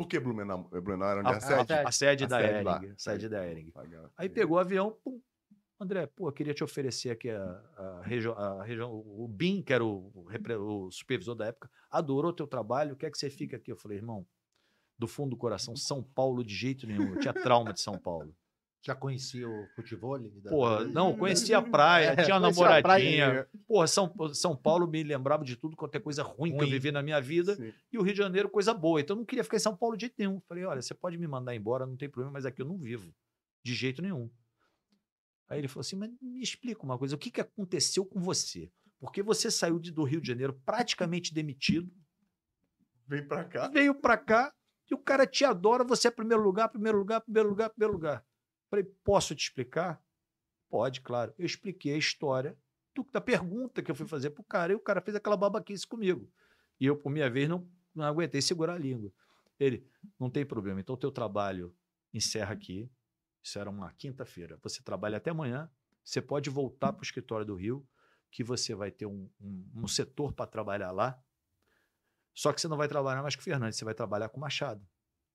Por 0.00 0.08
que 0.08 0.18
Blumenau? 0.18 0.64
Blumenau 0.70 1.08
era 1.10 1.20
onde 1.20 1.28
A, 1.28 1.32
é 1.32 1.36
a 1.36 1.40
sede? 1.40 1.72
a- 1.74 1.88
a 1.88 1.92
sede 1.92 2.24
A 2.24 2.26
da. 2.26 2.40
Ering. 2.42 2.94
Sede 2.96 3.28
da 3.28 3.46
Ering. 3.46 3.70
Aí 4.16 4.30
pegou 4.30 4.56
o 4.56 4.60
avião, 4.60 4.96
pum. 5.04 5.20
André, 5.78 6.06
pô, 6.06 6.30
queria 6.32 6.54
te 6.54 6.64
oferecer 6.64 7.10
aqui 7.10 7.28
a, 7.30 7.42
a 7.76 8.02
região, 8.02 8.32
a 8.36 8.62
região, 8.62 8.90
o 8.94 9.28
BIM, 9.28 9.62
que 9.62 9.72
era 9.74 9.84
o, 9.84 10.10
o 10.14 10.86
o 10.86 10.90
supervisor 10.90 11.34
da 11.34 11.46
época, 11.46 11.70
adorou 11.90 12.32
teu 12.32 12.46
trabalho, 12.46 12.96
quer 12.96 13.10
que 13.10 13.18
você 13.18 13.28
fique 13.28 13.54
aqui? 13.54 13.72
Eu 13.72 13.76
falei, 13.76 13.98
irmão, 13.98 14.26
do 14.98 15.06
fundo 15.06 15.30
do 15.30 15.36
coração, 15.36 15.76
São 15.76 16.02
Paulo 16.02 16.42
de 16.44 16.54
jeito 16.54 16.86
nenhum. 16.86 17.12
Eu 17.14 17.18
tinha 17.20 17.32
trauma 17.34 17.72
de 17.74 17.80
São 17.80 17.98
Paulo. 17.98 18.34
Já 18.82 18.94
conhecia 18.94 19.46
o 19.46 19.66
futebol? 19.76 20.18
Porra, 20.48 20.84
não, 20.84 21.14
conhecia 21.14 21.58
a 21.58 21.62
praia, 21.62 22.14
É, 22.18 22.24
tinha 22.24 22.34
uma 22.36 22.42
conhecia 22.52 22.78
a 22.78 22.82
praia. 22.82 23.26
namoradinha. 23.26 23.48
Porra, 23.68 23.86
São, 23.86 24.14
São 24.32 24.56
Paulo 24.56 24.86
me 24.86 25.02
lembrava 25.02 25.44
de 25.44 25.54
tudo 25.54 25.76
quanto 25.76 25.94
é 25.96 26.00
coisa 26.00 26.22
ruim, 26.22 26.50
que 26.50 26.56
eu 26.56 26.60
Ruim. 26.60 26.70
vivi 26.70 26.90
na 26.90 27.02
minha 27.02 27.20
vida. 27.20 27.54
Sim. 27.56 27.74
E 27.92 27.98
o 27.98 28.02
Rio 28.02 28.14
de 28.14 28.18
Janeiro, 28.18 28.48
coisa 28.48 28.72
boa. 28.72 28.98
Então 29.00 29.14
eu 29.16 29.18
não 29.18 29.26
queria 29.26 29.44
ficar 29.44 29.58
em 29.58 29.60
São 29.60 29.76
Paulo 29.76 29.96
de 29.96 30.02
jeito 30.02 30.14
nenhum. 30.18 30.40
Falei, 30.48 30.64
olha, 30.64 30.80
você 30.80 30.94
pode 30.94 31.18
me 31.18 31.26
mandar 31.28 31.54
embora, 31.54 31.84
não 31.84 31.94
tem 31.96 32.08
problema, 32.08 32.32
mas 32.32 32.46
aqui 32.46 32.62
eu 32.62 32.66
não 32.66 32.78
vivo. 32.78 33.14
De 33.62 33.74
jeito 33.74 34.00
nenhum. 34.00 34.30
Aí 35.46 35.58
ele 35.58 35.68
falou 35.68 35.80
assim: 35.82 35.96
mas 35.96 36.10
me 36.22 36.40
explica 36.40 36.82
uma 36.82 36.96
coisa, 36.96 37.16
o 37.16 37.18
que, 37.18 37.30
que 37.30 37.40
aconteceu 37.40 38.06
com 38.06 38.20
você? 38.20 38.70
Porque 38.98 39.22
você 39.22 39.50
saiu 39.50 39.78
de- 39.78 39.90
do 39.92 40.04
Rio 40.04 40.20
de 40.22 40.28
Janeiro 40.28 40.58
praticamente 40.64 41.34
demitido, 41.34 41.90
Vem 43.06 43.26
pra 43.26 43.44
cá. 43.44 43.68
veio 43.68 43.94
pra 43.94 44.16
cá 44.16 44.52
e 44.90 44.94
o 44.94 44.98
cara 44.98 45.26
te 45.26 45.44
adora, 45.44 45.84
você 45.84 46.08
é 46.08 46.10
primeiro 46.10 46.42
lugar, 46.42 46.68
primeiro 46.68 46.98
lugar, 46.98 47.20
primeiro 47.20 47.48
lugar, 47.50 47.68
primeiro 47.70 47.92
lugar. 47.92 48.24
Falei, 48.70 48.84
posso 49.04 49.34
te 49.34 49.42
explicar? 49.42 50.00
Pode, 50.68 51.00
claro. 51.00 51.34
Eu 51.36 51.44
expliquei 51.44 51.92
a 51.94 51.98
história 51.98 52.56
do- 52.94 53.04
da 53.12 53.20
pergunta 53.20 53.82
que 53.82 53.90
eu 53.90 53.94
fui 53.94 54.06
fazer 54.06 54.30
pro 54.30 54.44
cara, 54.44 54.72
e 54.72 54.76
o 54.76 54.80
cara 54.80 55.00
fez 55.00 55.16
aquela 55.16 55.36
babaquice 55.36 55.86
comigo. 55.86 56.30
E 56.78 56.86
eu, 56.86 56.96
por 56.96 57.10
minha 57.10 57.28
vez, 57.28 57.48
não, 57.48 57.68
não 57.94 58.04
aguentei 58.04 58.40
segurar 58.40 58.74
a 58.74 58.78
língua. 58.78 59.12
Ele, 59.58 59.84
não 60.18 60.30
tem 60.30 60.46
problema, 60.46 60.80
então 60.80 60.94
o 60.94 60.98
teu 60.98 61.10
trabalho 61.10 61.74
encerra 62.14 62.52
aqui. 62.54 62.90
Isso 63.42 63.58
era 63.58 63.68
uma 63.68 63.92
quinta-feira. 63.92 64.58
Você 64.62 64.82
trabalha 64.82 65.16
até 65.16 65.30
amanhã, 65.30 65.70
você 66.04 66.22
pode 66.22 66.48
voltar 66.48 66.92
para 66.92 67.00
o 67.00 67.04
escritório 67.04 67.44
do 67.44 67.54
Rio, 67.56 67.86
que 68.30 68.44
você 68.44 68.74
vai 68.74 68.90
ter 68.92 69.06
um, 69.06 69.28
um- 69.40 69.70
um 69.74 69.88
setor 69.88 70.32
para 70.32 70.46
trabalhar 70.46 70.92
lá. 70.92 71.20
Só 72.32 72.52
que 72.52 72.60
você 72.60 72.68
não 72.68 72.76
vai 72.76 72.86
trabalhar 72.88 73.22
mais 73.22 73.34
com 73.34 73.40
o 73.40 73.44
Fernandes, 73.44 73.76
você 73.78 73.84
vai 73.84 73.94
trabalhar 73.94 74.28
com 74.28 74.36
o 74.38 74.40
Machado. 74.40 74.86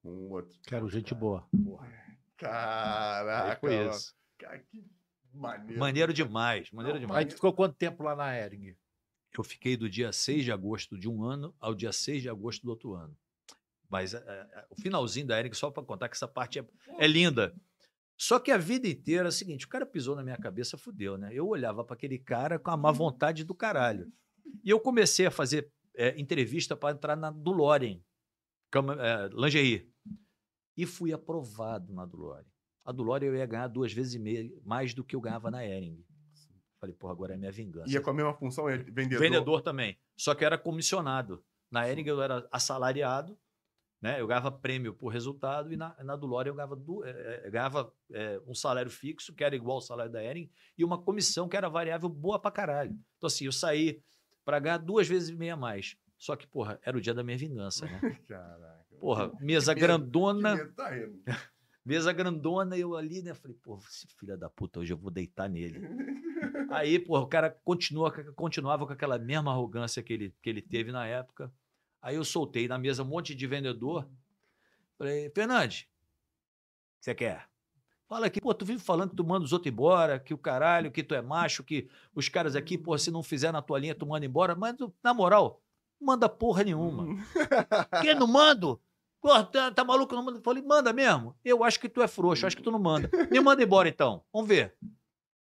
Um 0.04 0.30
outro. 0.32 0.58
Quero 0.64 0.88
gente 0.90 1.14
boa. 1.14 1.48
Aí 1.82 2.05
Caraca. 2.38 3.60
foi 3.60 3.88
isso. 3.90 4.14
Cara, 4.38 4.60
que 4.60 4.84
maneiro. 5.34 5.80
Maneiro 5.80 6.14
demais, 6.14 6.72
maneiro 6.72 7.00
Não, 7.00 7.08
demais. 7.08 7.20
Aí 7.20 7.26
tu 7.26 7.36
ficou 7.36 7.54
quanto 7.54 7.76
tempo 7.76 8.04
lá 8.04 8.16
na 8.16 8.38
Ering? 8.38 8.76
Eu 9.38 9.44
fiquei 9.44 9.76
do 9.76 9.90
dia 9.90 10.12
6 10.12 10.46
de 10.46 10.52
agosto 10.52 10.98
de 10.98 11.10
um 11.10 11.24
ano 11.24 11.54
ao 11.60 11.76
dia 11.76 11.92
6 11.92 12.22
de 12.22 12.30
agosto 12.30 12.64
do 12.64 12.70
outro 12.70 12.94
ano. 12.94 13.16
Mas 13.90 14.14
é, 14.14 14.18
é, 14.18 14.66
o 14.70 14.76
finalzinho 14.82 15.28
da 15.28 15.40
Eric, 15.40 15.56
só 15.56 15.70
para 15.70 15.84
contar 15.84 16.10
que 16.10 16.16
essa 16.16 16.28
parte 16.28 16.60
é, 16.60 16.66
é 16.98 17.08
linda. 17.08 17.54
Só 18.18 18.40
que 18.40 18.52
a 18.52 18.58
vida 18.58 18.88
inteira 18.88 19.26
é 19.26 19.30
o 19.30 19.32
seguinte: 19.32 19.66
o 19.66 19.70
cara 19.70 19.86
pisou 19.86 20.16
na 20.16 20.24
minha 20.24 20.38
cabeça, 20.38 20.78
fudeu, 20.78 21.18
né? 21.18 21.30
Eu 21.34 21.48
olhava 21.48 21.84
para 21.84 21.96
aquele 21.96 22.18
cara 22.18 22.58
com 22.58 22.72
a 22.72 22.78
má 22.78 22.92
vontade 22.92 23.44
do 23.44 23.54
caralho. 23.54 24.12
E 24.64 24.70
eu 24.70 24.80
comecei 24.80 25.26
a 25.26 25.32
fazer 25.32 25.70
é, 25.96 26.20
entrevista 26.20 26.76
para 26.76 26.96
entrar 26.96 27.16
na 27.16 27.30
Dulorem, 27.30 28.04
cama, 28.72 28.98
é, 29.00 29.30
lingerie. 29.34 29.90
E 30.78 30.86
fui 30.86 31.14
aprovado 31.14 31.94
na 31.94 32.06
Dulorem. 32.06 32.46
A 32.84 32.92
Dulorem 32.92 33.30
eu 33.30 33.36
ia 33.36 33.46
ganhar 33.46 33.68
duas 33.68 33.92
vezes 33.92 34.14
e 34.14 34.20
meia 34.20 34.50
mais 34.64 34.94
do 34.94 35.04
que 35.04 35.16
eu 35.16 35.22
ganhava 35.22 35.50
na 35.50 35.66
Ering. 35.66 36.04
Falei, 36.80 36.96
porra, 36.96 37.14
agora 37.14 37.34
é 37.34 37.38
minha 37.38 37.52
vingança. 37.52 37.92
Ia 37.92 38.02
com 38.02 38.10
a 38.10 38.14
mesma 38.14 38.34
função, 38.34 38.66
vendedor. 38.66 39.20
Vendedor 39.20 39.62
também. 39.62 39.98
Só 40.16 40.36
que 40.36 40.46
era 40.46 40.58
comissionado. 40.58 41.44
Na 41.72 41.90
Ering 41.90 42.06
eu 42.06 42.22
era 42.22 42.48
assalariado, 42.52 43.38
né? 44.02 44.22
Eu 44.22 44.28
ganhava 44.28 44.52
prêmio 44.52 44.94
por 44.94 45.08
resultado 45.08 45.74
e 45.74 45.78
na, 45.78 45.96
na 46.04 46.16
Dulore 46.16 46.50
eu 46.50 46.54
ganhava, 46.54 46.76
eu 46.76 47.52
ganhava 47.52 47.94
eh, 48.12 48.40
um 48.46 48.54
salário 48.54 48.92
fixo, 48.92 49.34
que 49.34 49.44
era 49.44 49.56
igual 49.56 49.78
ao 49.78 49.82
salário 49.82 50.12
da 50.12 50.24
Ering, 50.24 50.50
e 50.78 50.86
uma 50.86 51.02
comissão 51.02 51.50
que 51.50 51.58
era 51.58 51.68
variável 51.70 52.08
boa 52.08 52.38
pra 52.38 52.52
caralho. 52.52 52.92
Então, 53.18 53.28
assim, 53.28 53.46
eu 53.46 53.52
saí 53.52 54.04
pra 54.44 54.60
ganhar 54.60 54.78
duas 54.78 55.08
vezes 55.08 55.30
e 55.30 55.36
meia 55.36 55.56
mais. 55.58 55.98
Só 56.18 56.36
que, 56.36 56.46
porra, 56.46 56.80
era 56.84 56.96
o 56.96 57.02
dia 57.02 57.14
da 57.14 57.24
minha 57.24 57.38
vingança, 57.38 57.86
né? 57.86 58.00
Caraca. 58.28 58.85
Porra, 59.00 59.32
mesa 59.40 59.74
Que 59.74 59.82
grandona, 59.82 60.56
medo, 60.56 60.74
tá 60.74 60.90
rindo. 60.90 61.22
mesa 61.86 62.12
grandona, 62.12 62.78
eu 62.78 62.96
ali, 62.96 63.22
né? 63.22 63.34
Falei, 63.34 63.56
pô, 63.62 63.78
esse 63.90 64.08
filho 64.20 64.38
da 64.38 64.50
puta, 64.50 64.80
hoje 64.80 64.94
eu 64.94 64.98
vou 64.98 65.12
deitar 65.12 65.50
nele. 65.50 65.80
Aí, 66.72 67.00
pô, 67.00 67.20
o 67.20 67.28
cara 67.28 67.50
continua, 67.64 68.12
continuava 68.34 68.86
com 68.86 68.94
aquela 68.94 69.20
mesma 69.20 69.52
arrogância 69.52 70.02
que 70.02 70.14
ele, 70.14 70.36
que 70.42 70.50
ele 70.50 70.62
teve 70.62 70.92
na 70.92 71.06
época. 71.06 71.52
Aí 72.02 72.16
eu 72.16 72.26
soltei 72.26 72.68
na 72.68 72.78
mesa 72.78 73.04
um 73.04 73.08
monte 73.08 73.34
de 73.34 73.48
vendedor. 73.48 74.08
Falei, 74.98 75.30
Fernandes, 75.32 75.82
o 75.82 75.84
que 77.00 77.06
você 77.06 77.16
quer? 77.16 77.48
Fala 78.08 78.28
aqui, 78.28 78.40
pô, 78.40 78.54
tu 78.54 78.64
vive 78.64 78.80
falando 78.80 79.10
que 79.10 79.16
tu 79.16 79.26
manda 79.26 79.44
os 79.44 79.52
outros 79.52 79.72
embora, 79.72 80.20
que 80.20 80.34
o 80.34 80.38
caralho, 80.38 80.92
que 80.92 81.04
tu 81.04 81.16
é 81.16 81.22
macho, 81.22 81.64
que 81.64 81.90
os 82.14 82.30
caras 82.30 82.56
aqui, 82.56 82.78
pô, 82.78 82.96
se 82.98 83.10
não 83.10 83.24
fizer 83.24 83.52
na 83.52 83.62
tua 83.62 83.80
linha, 83.80 83.96
tu 83.96 84.06
manda 84.06 84.26
embora. 84.26 84.56
Mas, 84.56 84.76
na 85.04 85.14
moral, 85.14 85.62
manda 86.00 86.30
porra 86.30 86.64
nenhuma. 86.64 87.06
que 88.02 88.14
não 88.14 88.28
mando? 88.28 88.82
Tá, 89.52 89.72
tá 89.72 89.84
maluco? 89.84 90.14
Não 90.14 90.24
manda? 90.24 90.42
Falei, 90.42 90.62
manda 90.62 90.94
mesmo. 90.94 91.36
Eu 91.44 91.64
acho 91.64 91.80
que 91.80 91.90
tu 91.90 92.02
é 92.02 92.08
frouxo, 92.08 92.46
acho 92.46 92.56
que 92.56 92.62
tu 92.62 92.72
não 92.72 92.80
manda. 92.80 93.10
Me 93.32 93.40
manda 93.40 93.64
embora 93.64 93.90
então. 93.90 94.24
Vamos 94.32 94.48
ver. 94.48 94.76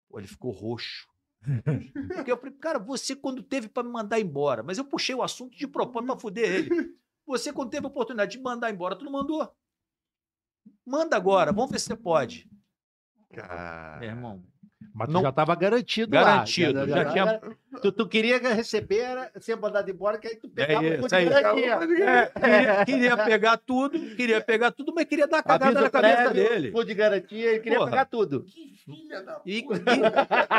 Pô, 0.09 0.19
ele 0.19 0.29
ficou 0.29 0.53
roxo. 0.53 1.09
Porque 2.15 2.31
eu 2.31 2.37
falei, 2.37 2.55
cara, 2.55 2.79
você 2.79 3.17
quando 3.17 3.43
teve 3.43 3.69
pra 3.69 3.83
me 3.83 3.91
mandar 3.91 4.21
embora, 4.21 4.63
mas 4.63 4.79
eu 4.79 4.85
puxei 4.85 5.15
o 5.15 5.23
assunto 5.23 5.57
de 5.57 5.67
propósito 5.67 6.13
pra 6.13 6.21
fuder 6.21 6.49
ele. 6.49 6.97
Você 7.27 7.53
quando 7.53 7.71
teve 7.71 7.87
a 7.87 7.89
oportunidade 7.89 8.33
de 8.33 8.43
mandar 8.43 8.71
embora, 8.71 8.97
tu 8.97 9.05
não 9.05 9.13
mandou. 9.13 9.49
Manda 10.85 11.17
agora, 11.17 11.53
vamos 11.53 11.71
ver 11.71 11.81
se 11.81 11.87
você 11.87 11.97
pode. 11.97 12.51
Cara. 13.33 13.99
Meu 13.99 14.09
irmão, 14.09 14.45
Mas 14.95 15.09
tu 15.09 15.13
Não- 15.15 15.23
já 15.23 15.31
estava 15.31 15.55
garantido 15.55 16.11
Garantido, 16.11 16.81
lá. 16.81 16.87
já 16.87 17.05
tinha- 17.13 17.41
Tu, 17.81 17.91
tu 17.93 18.07
queria 18.07 18.37
receber, 18.39 18.99
era 18.99 19.33
ser 19.41 19.57
mandado 19.57 19.91
embora, 19.91 20.19
que 20.19 20.29
aí 20.29 20.37
tu 20.37 20.49
pegava 20.51 20.85
É 20.87 21.01
o 21.01 21.07
isso 21.07 21.15
aí. 21.15 21.25
garantia. 21.29 21.75
É, 21.75 22.27
queria, 22.35 22.85
queria 22.85 23.17
pegar 23.17 23.57
tudo, 23.57 23.99
queria 24.17 24.41
pegar 24.43 24.71
tudo, 24.71 24.93
mas 24.95 25.07
queria 25.07 25.27
dar 25.27 25.43
cagada 25.43 25.67
Aviso 25.71 25.83
na 25.85 25.91
cabeça 25.91 26.31
prévio, 26.31 26.51
dele. 26.51 26.71
fundo 26.73 26.85
de 26.85 26.95
garantia, 26.95 27.51
ele 27.53 27.61
queria 27.61 27.79
Porra. 27.79 27.91
pegar 27.91 28.05
tudo. 28.05 28.43
Que 28.45 28.77
filha 28.85 29.23
da 29.23 29.41
E, 29.47 29.61
e- 29.61 29.65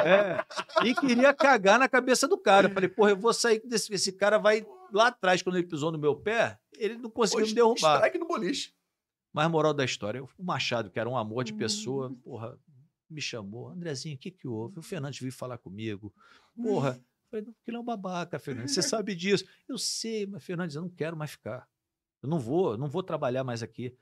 é, 0.07 0.43
e 0.87 0.95
queria 0.95 1.33
cagar 1.33 1.77
na 1.77 1.87
cabeça 1.87 2.27
do 2.27 2.37
cara. 2.37 2.67
Eu 2.67 2.71
falei, 2.73 2.89
porra, 2.89 3.11
eu 3.11 3.17
vou 3.17 3.33
sair 3.33 3.61
desse. 3.63 3.93
Esse 3.93 4.11
cara 4.11 4.37
vai 4.39 4.65
lá 4.91 5.07
atrás, 5.07 5.41
quando 5.43 5.57
ele 5.57 5.67
pisou 5.67 5.91
no 5.91 5.97
meu 5.99 6.15
pé, 6.15 6.57
ele 6.77 6.97
não 6.97 7.09
conseguiu 7.09 7.45
me 7.45 7.53
derrubar. 7.53 7.97
Strike 7.97 8.17
no 8.17 8.27
boliche. 8.27 8.71
Mas 9.31 9.47
moral 9.49 9.73
da 9.73 9.83
história, 9.85 10.23
o 10.23 10.29
Machado, 10.39 10.89
que 10.89 10.99
era 10.99 11.09
um 11.09 11.17
amor 11.17 11.43
de 11.43 11.53
pessoa, 11.53 12.11
porra, 12.23 12.55
me 13.13 13.21
chamou. 13.21 13.69
Andrezinho, 13.69 14.15
o 14.15 14.19
que 14.19 14.31
que 14.31 14.47
houve? 14.47 14.79
O 14.79 14.81
Fernandes 14.81 15.19
veio 15.19 15.31
falar 15.31 15.57
comigo. 15.57 16.13
Porra, 16.55 16.99
eu 16.99 17.29
falei, 17.29 17.45
não, 17.45 17.55
ele 17.65 17.77
é 17.77 17.79
um 17.79 17.83
babaca, 17.83 18.39
Fernandes, 18.39 18.73
você 18.73 18.81
sabe 18.83 19.15
disso. 19.15 19.45
Eu 19.67 19.77
sei, 19.77 20.25
mas 20.25 20.43
Fernandes, 20.43 20.75
eu 20.75 20.81
não 20.81 20.89
quero 20.89 21.15
mais 21.15 21.31
ficar. 21.31 21.67
Eu 22.21 22.29
não 22.29 22.39
vou, 22.39 22.71
eu 22.71 22.77
não 22.77 22.89
vou 22.89 23.03
trabalhar 23.03 23.43
mais 23.43 23.63
aqui. 23.63 23.95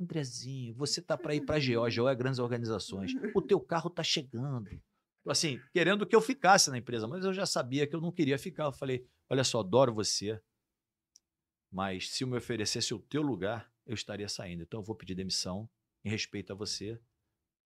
Andrezinho, 0.00 0.74
você 0.74 1.02
tá 1.02 1.18
para 1.18 1.34
ir 1.34 1.44
para 1.44 1.58
GO, 1.58 1.88
GO 1.94 2.08
é 2.08 2.14
grandes 2.14 2.38
organizações. 2.38 3.12
O 3.34 3.42
teu 3.42 3.60
carro 3.60 3.90
tá 3.90 4.02
chegando. 4.02 4.80
Assim, 5.26 5.60
querendo 5.72 6.06
que 6.06 6.14
eu 6.14 6.20
ficasse 6.20 6.70
na 6.70 6.78
empresa, 6.78 7.06
mas 7.06 7.24
eu 7.24 7.34
já 7.34 7.44
sabia 7.44 7.86
que 7.86 7.94
eu 7.94 8.00
não 8.00 8.12
queria 8.12 8.38
ficar. 8.38 8.64
Eu 8.64 8.72
falei, 8.72 9.04
olha 9.28 9.44
só, 9.44 9.60
adoro 9.60 9.92
você, 9.92 10.40
mas 11.70 12.10
se 12.10 12.24
eu 12.24 12.28
me 12.28 12.36
oferecesse 12.36 12.94
o 12.94 12.98
teu 12.98 13.22
lugar, 13.22 13.70
eu 13.86 13.94
estaria 13.94 14.28
saindo. 14.28 14.62
Então 14.62 14.80
eu 14.80 14.84
vou 14.84 14.94
pedir 14.94 15.14
demissão 15.14 15.68
em 16.04 16.10
respeito 16.10 16.52
a 16.52 16.56
você, 16.56 16.98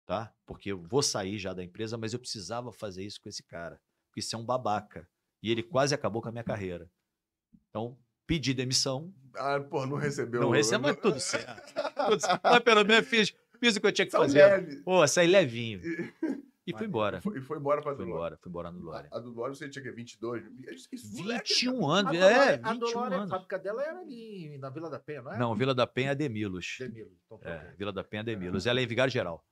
tá? 0.06 0.32
Porque 0.46 0.72
eu 0.72 0.78
vou 0.78 1.02
sair 1.02 1.38
já 1.38 1.52
da 1.52 1.62
empresa, 1.62 1.96
mas 1.96 2.12
eu 2.12 2.18
precisava 2.18 2.72
fazer 2.72 3.02
isso 3.04 3.20
com 3.20 3.28
esse 3.28 3.42
cara. 3.42 3.80
Porque 4.08 4.20
isso 4.20 4.34
é 4.34 4.38
um 4.38 4.44
babaca. 4.44 5.08
E 5.42 5.50
ele 5.50 5.62
quase 5.62 5.94
acabou 5.94 6.20
com 6.22 6.28
a 6.28 6.32
minha 6.32 6.44
carreira. 6.44 6.88
Então, 7.68 7.98
pedi 8.26 8.52
demissão. 8.54 9.12
Ah, 9.34 9.58
pô, 9.60 9.86
não 9.86 9.96
recebeu. 9.96 10.40
Não 10.40 10.50
recebo, 10.50 10.84
mas 10.84 10.96
tudo 10.96 11.18
certo. 11.20 11.74
Tudo 12.06 12.20
certo. 12.20 12.40
Mas 12.44 12.60
pelo 12.60 12.84
menos 12.84 13.08
fiz, 13.08 13.34
fiz 13.58 13.76
o 13.76 13.80
que 13.80 13.86
eu 13.86 13.92
tinha 13.92 14.04
que 14.06 14.12
São 14.12 14.20
fazer. 14.22 14.38
leve. 14.38 14.76
Pô, 14.82 15.06
saí 15.06 15.26
levinho. 15.26 15.80
E 16.64 16.72
fui 16.76 16.86
embora. 16.86 17.18
E 17.18 17.20
foi, 17.20 17.40
foi 17.40 17.58
embora 17.58 17.82
pra 17.82 17.90
Fui 17.96 18.04
Dulore. 18.04 18.14
embora, 18.18 18.38
fui 18.40 18.48
embora 18.50 18.70
no 18.70 18.80
Lore. 18.80 19.08
A 19.10 19.18
do 19.18 19.32
você 19.34 19.68
tinha 19.68 19.82
que 19.82 19.90
22. 19.90 20.44
Esse 20.92 21.20
moleque, 21.20 21.54
21 21.54 21.90
A 21.90 21.98
anos, 21.98 22.14
é, 22.14 22.54
a 22.62 22.72
21 22.72 22.78
Dolore, 22.78 23.14
a 23.14 23.16
anos. 23.18 23.30
fábrica 23.30 23.58
dela 23.58 23.82
era 23.82 23.98
ali 23.98 24.58
na 24.58 24.70
Vila 24.70 24.88
da 24.88 25.00
Penha, 25.00 25.22
não 25.22 25.32
é? 25.32 25.38
Não, 25.38 25.54
Vila 25.56 25.74
da 25.74 25.88
Penha 25.88 26.12
é 26.12 26.14
Demilos. 26.14 26.76
Demilo. 26.78 27.10
Então, 27.26 27.38
tá 27.38 27.50
É. 27.50 27.74
Vila 27.76 27.92
da 27.92 28.04
Penha 28.04 28.20
é 28.20 28.24
Demilos. 28.24 28.64
Ela 28.66 28.78
é 28.78 28.84
em 28.84 28.86
Vigário 28.86 29.12
Geral. 29.12 29.44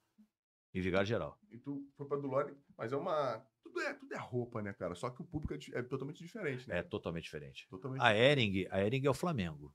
Em 0.73 0.81
Vigário 0.81 1.07
Geral. 1.07 1.39
E 1.51 1.59
tu 1.59 1.89
foi 1.97 2.07
pra 2.07 2.17
Dulore, 2.17 2.55
mas 2.77 2.93
é 2.93 2.97
uma. 2.97 3.45
Tudo 3.63 3.81
é, 3.81 3.95
tudo 3.95 4.15
é 4.15 4.19
roupa, 4.19 4.63
né, 4.63 4.73
cara? 4.73 4.95
Só 4.95 5.11
que 5.11 5.21
o 5.21 5.25
público 5.25 5.55
é, 5.55 5.79
é 5.79 5.83
totalmente 5.83 6.19
diferente, 6.23 6.69
né? 6.69 6.79
É 6.79 6.83
totalmente 6.83 7.25
diferente. 7.25 7.69
Totalmente 7.69 8.01
A 8.03 8.15
Ering, 8.15 8.67
a 8.71 8.85
Ering 8.85 9.07
é 9.07 9.11
o 9.11 9.15
Flamengo. 9.15 9.75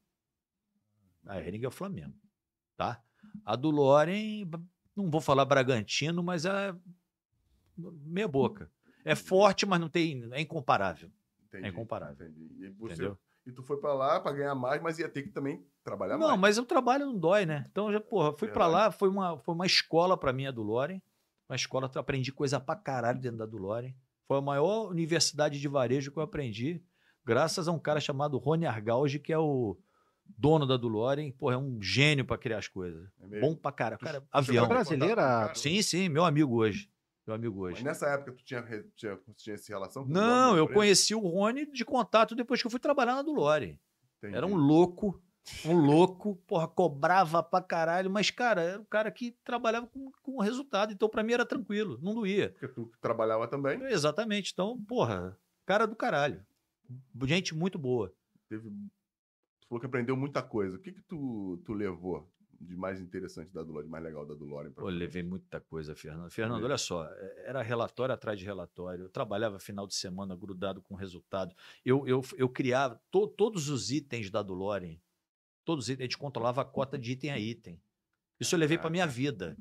A 1.26 1.40
Ering 1.40 1.64
é 1.64 1.68
o 1.68 1.72
Flamengo, 1.72 2.18
tá? 2.78 3.04
A 3.44 3.56
do 3.56 3.70
Loren, 3.72 4.50
não 4.96 5.10
vou 5.10 5.20
falar 5.20 5.46
Bragantino, 5.46 6.24
mas 6.24 6.46
é 6.46 6.74
meia 7.78 8.28
boca. 8.28 8.72
É 9.04 9.16
forte, 9.16 9.66
mas 9.66 9.80
não 9.80 9.90
tem, 9.90 10.28
é 10.32 10.42
incomparável. 10.42 11.12
Entendi, 11.48 11.66
é 11.66 11.70
incomparável. 11.70 12.28
Entendi. 12.28 12.66
E, 12.66 12.70
você, 12.70 12.94
Entendeu? 12.94 13.18
e 13.46 13.52
tu 13.52 13.62
foi 13.64 13.78
pra 13.80 13.94
lá 13.94 14.20
pra 14.20 14.32
ganhar 14.32 14.56
mais, 14.56 14.82
mas 14.82 14.98
ia 14.98 15.10
ter 15.10 15.24
que 15.24 15.30
também 15.30 15.66
trabalhar 15.86 16.18
Não, 16.18 16.30
mais. 16.30 16.40
mas 16.42 16.58
o 16.58 16.66
trabalho 16.66 17.06
não 17.06 17.18
dói, 17.18 17.46
né? 17.46 17.66
Então, 17.72 17.92
já, 17.94 18.02
porra, 18.02 18.34
fui 18.38 18.50
pra 18.50 18.66
Verdade. 18.66 18.86
lá, 18.88 18.92
foi 18.92 19.08
uma, 19.08 19.38
foi 19.40 19.54
uma 19.56 19.66
escola 19.66 20.18
pra 20.18 20.34
mim 20.34 20.46
a 20.48 20.52
do 20.52 20.64
Loren. 20.64 21.02
Uma 21.48 21.56
escola 21.56 21.88
que 21.88 21.98
eu 21.98 22.02
aprendi 22.02 22.32
coisa 22.34 22.60
pra 22.60 22.76
caralho 22.76 23.20
dentro 23.20 23.38
da 23.38 23.46
do 23.46 23.58
Loren. 23.58 23.94
Foi 24.28 24.38
a 24.38 24.42
maior 24.42 24.90
universidade 24.90 25.60
de 25.62 25.68
varejo 25.68 26.12
que 26.12 26.18
eu 26.18 26.24
aprendi, 26.24 26.84
graças 27.24 27.68
a 27.68 27.72
um 27.72 27.78
cara 27.80 28.00
chamado 28.00 28.38
Rony 28.40 28.66
Argaldi, 28.66 29.20
que 29.20 29.32
é 29.32 29.38
o 29.38 29.78
dono 30.26 30.66
da 30.66 30.76
Duloren. 30.76 31.32
Porra, 31.34 31.54
é 31.54 31.58
um 31.58 31.80
gênio 31.80 32.26
pra 32.26 32.36
criar 32.38 32.58
as 32.58 32.68
coisas. 32.68 33.08
É 33.22 33.28
mesmo? 33.28 33.48
Bom 33.48 33.56
pra 33.56 33.72
caralho. 33.72 34.02
Cara, 34.02 34.22
Tu 34.22 34.28
avião. 34.32 34.68
Brasileira? 34.68 35.54
Sim, 35.54 35.80
sim, 35.84 36.10
meu 36.10 36.26
amigo 36.26 36.56
hoje. 36.56 36.90
Meu 37.28 37.36
amigo 37.36 37.62
Mas 37.62 37.74
hoje. 37.76 37.84
nessa 37.84 38.08
época 38.08 38.32
tu 38.34 38.44
tinha, 38.44 38.64
tinha, 38.96 39.20
tinha 39.38 39.54
essa 39.56 39.72
relação 39.72 40.04
com 40.04 40.10
o 40.10 40.14
Não, 40.14 40.56
eu 40.58 40.68
conheci 40.68 41.14
o 41.16 41.20
Rony 41.20 41.72
de 41.72 41.86
contato 41.86 42.36
depois 42.36 42.60
que 42.62 42.66
eu 42.68 42.72
fui 42.72 42.80
trabalhar 42.80 43.16
na 43.16 43.22
Dulore. 43.22 43.80
Entendi. 44.18 44.36
Era 44.36 44.46
um 44.48 44.56
louco, 44.56 45.20
um 45.66 45.76
louco, 45.78 46.36
porra, 46.48 46.68
cobrava 46.68 47.42
pra 47.44 47.62
caralho, 47.62 48.10
mas, 48.10 48.30
cara, 48.32 48.62
era 48.62 48.82
um 48.82 48.86
cara 48.86 49.12
que 49.12 49.32
trabalhava 49.44 49.88
com, 49.88 50.12
com 50.24 50.40
resultado, 50.40 50.92
então 50.94 51.08
pra 51.10 51.24
mim 51.24 51.34
era 51.34 51.46
tranquilo, 51.46 52.00
não 52.02 52.14
doía. 52.16 52.50
Porque 52.52 52.68
tu 52.68 52.92
trabalhava 53.00 53.48
também. 53.48 53.82
Exatamente, 53.84 54.52
então, 54.54 54.82
porra, 54.86 55.38
cara 55.66 55.86
do 55.86 55.96
caralho. 55.96 56.46
Gente 57.24 57.54
muito 57.56 57.78
boa. 57.80 58.14
Teve, 58.50 58.70
tu 58.70 59.68
falou 59.68 59.80
que 59.80 59.86
aprendeu 59.88 60.16
muita 60.16 60.42
coisa. 60.44 60.76
O 60.78 60.80
que 60.80 60.92
que 60.92 61.02
tu, 61.02 61.60
tu 61.66 61.74
levou 61.74 62.32
de 62.60 62.76
mais 62.76 63.02
interessante 63.02 63.52
da 63.52 63.62
Dulore, 63.64 63.86
de 63.86 63.92
mais 63.92 64.04
legal 64.04 64.26
da 64.26 64.34
Dulore? 64.34 64.72
eu 64.78 64.86
levei 64.86 65.22
muita 65.24 65.60
coisa, 65.60 65.96
Fernando. 65.96 66.32
Fernando, 66.32 66.64
olha 66.64 66.78
só, 66.78 67.06
é- 67.06 67.50
era 67.50 67.62
relatório 67.62 68.14
atrás 68.14 68.40
de 68.40 68.46
relatório. 68.46 69.04
Eu 69.06 69.10
trabalhava 69.10 69.60
final 69.60 69.86
de 69.86 69.96
semana 69.96 70.36
grudado 70.36 70.82
com 70.82 70.96
resultado. 70.96 71.54
Eu, 71.84 72.08
eu, 72.08 72.22
eu 72.38 72.48
criava 72.50 73.00
to- 73.12 73.28
todos 73.28 73.68
os 73.70 73.92
itens 73.92 74.30
da 74.30 74.42
Dulore, 74.42 75.02
todos 75.66 75.90
a 75.90 75.94
gente 75.96 76.18
controlava 76.18 76.62
a 76.62 76.66
cota 76.66 76.98
de 76.98 77.12
item 77.12 77.32
a 77.32 77.40
item. 77.40 77.82
Isso 78.40 78.56
eu 78.56 78.60
levei 78.60 78.78
para 78.78 78.90
minha 78.90 79.08
vida. 79.08 79.58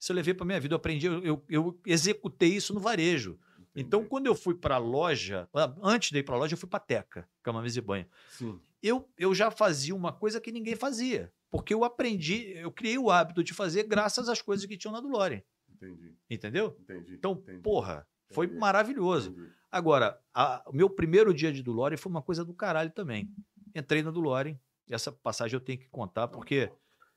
Isso 0.00 0.10
eu 0.10 0.16
levei 0.16 0.34
para 0.34 0.46
minha 0.46 0.58
vida. 0.58 0.74
Eu 0.74 0.76
aprendi, 0.76 1.06
eu, 1.06 1.22
eu, 1.22 1.44
eu 1.48 1.80
executei 1.86 2.54
isso 2.54 2.74
no 2.74 2.80
varejo. 2.80 3.38
Então, 3.74 4.04
quando 4.04 4.26
eu 4.26 4.34
fui 4.34 4.54
para 4.54 4.74
a 4.74 4.78
loja, 4.78 5.48
antes 5.82 6.10
de 6.10 6.18
ir 6.18 6.22
para 6.22 6.34
a 6.34 6.38
loja, 6.38 6.54
eu 6.54 6.58
fui 6.58 6.68
para 6.68 6.80
Teca, 6.80 7.28
cama, 7.42 7.62
mesa 7.62 7.78
e 7.78 7.82
banho. 7.82 8.06
Sim. 8.30 8.60
Eu, 8.82 9.08
eu 9.16 9.34
já 9.34 9.50
fazia 9.50 9.94
uma 9.94 10.12
coisa 10.12 10.40
que 10.40 10.52
ninguém 10.52 10.76
fazia. 10.76 11.32
Porque 11.50 11.72
eu 11.72 11.84
aprendi, 11.84 12.52
eu 12.56 12.70
criei 12.72 12.98
o 12.98 13.10
hábito 13.10 13.42
de 13.44 13.54
fazer 13.54 13.84
graças 13.84 14.28
às 14.28 14.42
coisas 14.42 14.66
que 14.66 14.76
tinham 14.76 14.92
na 14.92 15.00
Dulore. 15.00 15.44
Entendi. 15.70 16.14
Entendeu? 16.28 16.76
Entendi. 16.80 17.14
Então, 17.14 17.32
entendi, 17.32 17.60
porra, 17.60 18.06
foi 18.30 18.46
Entendi. 18.46 18.60
maravilhoso. 18.60 19.30
entendi. 19.30 19.50
Agora, 19.70 20.20
o 20.66 20.72
meu 20.72 20.90
primeiro 20.90 21.32
dia 21.32 21.52
de 21.52 21.62
Dulore 21.62 21.96
foi 21.96 22.10
uma 22.10 22.22
coisa 22.22 22.44
do 22.44 22.52
caralho 22.54 22.90
também. 22.90 23.30
Entrei 23.74 24.02
na 24.02 24.10
Dulore, 24.10 24.58
essa 24.90 25.10
passagem 25.12 25.54
eu 25.56 25.60
tenho 25.60 25.78
que 25.78 25.88
contar, 25.88 26.28
porque 26.28 26.70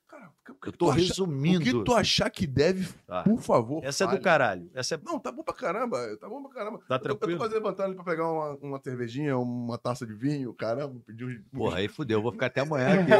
Cara, 0.07 0.31
eu 0.65 0.71
tô 0.71 0.89
resumindo. 0.89 1.59
O 1.59 1.63
que 1.63 1.83
tu 1.83 1.93
achar 1.95 2.29
que 2.29 2.45
deve, 2.47 2.87
Tá. 3.07 3.23
por 3.23 3.41
favor, 3.41 3.83
Essa 3.83 4.03
é 4.03 4.07
do 4.07 4.11
fale. 4.11 4.23
caralho. 4.23 4.71
Essa 4.73 4.95
é. 4.95 4.99
Não, 5.03 5.19
tá 5.19 5.31
bom 5.31 5.43
pra 5.43 5.53
caramba. 5.53 6.15
Tá 6.17 6.29
bom 6.29 6.41
pra 6.43 6.53
caramba. 6.53 6.77
Tá 6.87 6.95
Eu 6.95 6.99
tô- 6.99 7.07
Eu 7.09 7.13
tô 7.15 7.17
tranquilo? 7.17 7.39
quase 7.39 7.53
levantando 7.55 7.85
ali 7.87 7.95
pra 7.95 8.03
pegar 8.03 8.31
uma, 8.31 8.49
uma 8.57 8.79
cervejinha, 8.81 9.37
uma 9.37 9.77
taça 9.77 10.05
de 10.05 10.13
vinho, 10.13 10.53
caramba, 10.53 11.01
pedir 11.05 11.25
um... 11.25 11.57
Porra, 11.57 11.77
aí 11.79 11.87
fudeu, 11.87 12.19
eu 12.19 12.23
vou 12.23 12.31
ficar 12.31 12.45
até 12.45 12.61
amanhã 12.61 12.87
aqui. 13.01 13.11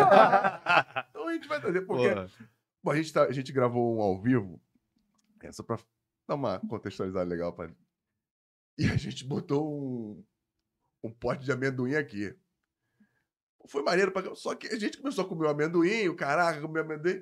Então 1.10 1.28
a 1.28 1.34
gente 1.34 1.48
vai 1.48 1.60
trazer, 1.60 1.82
porque 1.82 2.10
Porra. 2.10 2.30
Bom, 2.84 2.92
a 2.92 2.96
gente, 2.96 3.12
tá- 3.12 3.24
a 3.26 3.32
gente 3.32 3.52
gravou 3.52 3.98
um 3.98 4.02
ao 4.02 4.22
vivo, 4.22 4.62
é, 5.42 5.52
só 5.52 5.64
pra 5.64 5.78
dar 6.28 6.36
uma 6.36 6.60
contextualizada 6.60 7.28
legal. 7.28 7.52
Pra... 7.52 7.68
E 8.78 8.86
a 8.88 8.96
gente 8.96 9.26
botou 9.26 9.68
um, 9.74 10.24
um 11.04 11.10
pote 11.10 11.44
de 11.46 11.52
amendoim 11.52 11.96
aqui. 11.96 12.36
Foi 13.68 13.82
maneiro, 13.84 14.12
pra... 14.12 14.36
só 14.36 14.54
que 14.56 14.68
a 14.68 14.78
gente 14.80 14.98
começou 14.98 15.26
a 15.26 15.28
comer 15.28 15.46
o 15.48 15.50
amendoim, 15.50 16.08
o 16.08 16.16
caraca, 16.16 16.62
comeu 16.62 16.84
amendoim, 16.84 17.22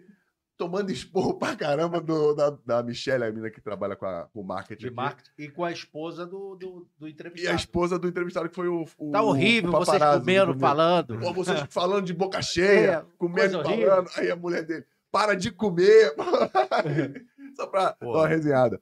tomando 0.57 0.91
esporro 0.91 1.33
pra 1.39 1.55
caramba 1.55 1.99
do, 1.99 2.33
da, 2.33 2.49
da 2.65 2.83
Michelle, 2.83 3.23
a 3.23 3.27
menina 3.29 3.49
que 3.49 3.59
trabalha 3.61 3.95
com, 3.95 4.05
a, 4.05 4.25
com 4.31 4.41
o 4.41 4.43
marketing. 4.45 4.91
Marketing. 4.91 5.31
E 5.37 5.49
com 5.49 5.63
a 5.63 5.71
esposa 5.71 6.25
do, 6.25 6.55
do, 6.55 6.87
do 6.97 7.07
E 7.07 7.11
entrevistado. 7.11 7.53
a 7.53 7.55
esposa 7.55 7.97
do 7.99 8.07
entrevistado, 8.07 8.47
que 8.49 8.55
foi 8.55 8.67
o. 8.67 8.85
o 8.97 9.11
Tá 9.11 9.21
horrível 9.21 9.69
o 9.71 9.73
vocês 9.73 10.01
comendo, 10.01 10.53
do- 10.53 10.59
falando. 10.59 11.23
Ou 11.25 11.33
vocês 11.33 11.63
falando 11.69 12.05
de 12.05 12.13
boca 12.13 12.41
cheia, 12.41 12.91
É, 12.91 13.05
comendo 13.17 13.59
e 13.59 13.63
falando. 13.63 14.09
Aí 14.15 14.29
a 14.31 14.35
mulher 14.35 14.63
dele, 14.63 14.85
para 15.11 15.35
de 15.35 15.51
comer. 15.51 16.13
Só 17.55 17.67
pra 17.67 17.93
Pô. 17.93 18.13
dar 18.13 18.19
uma 18.19 18.27
resenhada. 18.27 18.81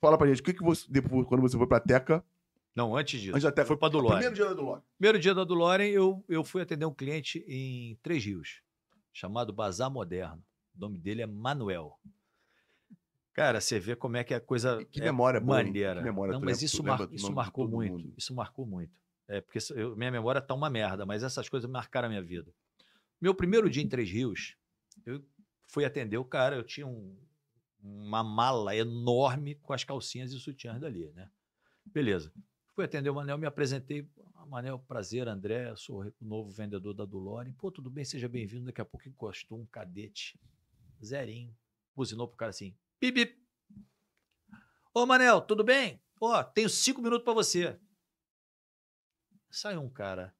Fala 0.00 0.18
pra 0.18 0.26
gente, 0.26 0.40
o 0.40 0.44
que, 0.44 0.52
que 0.52 0.62
você, 0.64 0.84
depois, 0.90 1.26
quando 1.28 1.40
você 1.42 1.56
foi 1.56 1.66
pra 1.66 1.78
Teca, 1.80 2.24
Não, 2.74 2.96
antes 2.96 3.20
disso. 3.20 3.36
antes 3.36 3.44
Teca, 3.52 3.66
Foi 3.66 3.76
pra 3.76 3.88
Dulore. 3.88 4.14
primeiro 4.14 4.34
dia 4.34 4.44
da 4.46 4.54
Dulore. 4.54 4.82
Primeiro 4.98 5.18
dia 5.18 5.34
da 5.34 5.44
Dulore, 5.44 5.84
eu, 5.88 6.24
eu 6.28 6.42
fui 6.42 6.62
atender 6.62 6.86
um 6.86 6.94
cliente 6.94 7.44
em 7.46 7.96
Três 8.02 8.24
Rios, 8.24 8.62
chamado 9.12 9.52
Bazar 9.52 9.90
Moderno. 9.90 10.42
O 10.74 10.80
nome 10.80 10.98
dele 10.98 11.20
é 11.22 11.26
Manuel. 11.26 11.98
Cara, 13.34 13.60
você 13.60 13.78
vê 13.78 13.96
como 13.96 14.16
é 14.16 14.24
que 14.24 14.34
a 14.34 14.40
coisa 14.40 14.84
Que 14.86 15.00
é 15.00 15.04
memória 15.04 15.40
maneira. 15.40 16.00
Que 16.00 16.04
memória, 16.04 16.32
Não, 16.32 16.40
mas 16.40 16.60
lembra- 16.60 16.64
isso, 16.66 16.82
mar- 16.82 17.08
isso 17.12 17.32
marcou 17.32 17.66
muito. 17.68 17.92
mundo. 17.92 18.14
Isso 18.16 18.34
marcou 18.34 18.66
muito. 18.66 18.92
É, 19.28 19.40
porque 19.40 19.58
eu- 19.74 19.96
minha 19.96 20.10
memória 20.10 20.40
tá 20.40 20.54
uma 20.54 20.68
merda, 20.68 21.06
mas 21.06 21.22
essas 21.22 21.48
coisas 21.48 21.70
marcaram 21.70 22.06
a 22.06 22.08
minha 22.10 22.22
vida. 22.22 22.52
Meu 23.20 23.34
primeiro 23.34 23.70
dia 23.70 23.82
em 23.82 23.88
Três 23.88 24.10
Rios, 24.10 24.56
eu 25.06 25.22
fui 25.66 25.84
atender 25.84 26.18
o 26.18 26.24
cara, 26.24 26.56
eu 26.56 26.62
tinha 26.64 26.86
um- 26.86 27.16
uma 27.82 28.22
mala 28.22 28.76
enorme 28.76 29.54
com 29.56 29.72
as 29.72 29.82
calcinhas 29.84 30.32
e 30.32 30.38
sutiãs 30.38 30.80
dali, 30.80 31.10
né? 31.14 31.30
Beleza. 31.86 32.32
Fui 32.74 32.84
atender 32.84 33.10
o 33.10 33.14
Manel, 33.14 33.36
me 33.36 33.46
apresentei. 33.46 34.08
Manel, 34.46 34.78
prazer, 34.78 35.28
André, 35.28 35.74
sou 35.76 36.04
o 36.04 36.12
novo 36.20 36.50
vendedor 36.50 36.94
da 36.94 37.04
Dulore. 37.04 37.52
Pô, 37.52 37.70
tudo 37.70 37.90
bem, 37.90 38.04
seja 38.04 38.28
bem-vindo. 38.28 38.66
Daqui 38.66 38.80
a 38.80 38.84
pouco 38.84 39.08
encostou 39.08 39.60
um 39.60 39.66
cadete, 39.66 40.38
zerinho, 41.02 41.54
buzinou 41.94 42.26
pro 42.28 42.36
cara 42.36 42.50
assim, 42.50 42.76
bip, 43.00 43.14
bip. 43.14 43.42
Ô, 44.94 45.06
Manel, 45.06 45.40
tudo 45.40 45.62
bem? 45.62 46.02
Ó, 46.20 46.42
tenho 46.42 46.68
cinco 46.68 47.00
minutos 47.02 47.24
pra 47.24 47.34
você. 47.34 47.78
Saiu 49.50 49.80
um 49.80 49.90
cara 49.90 50.34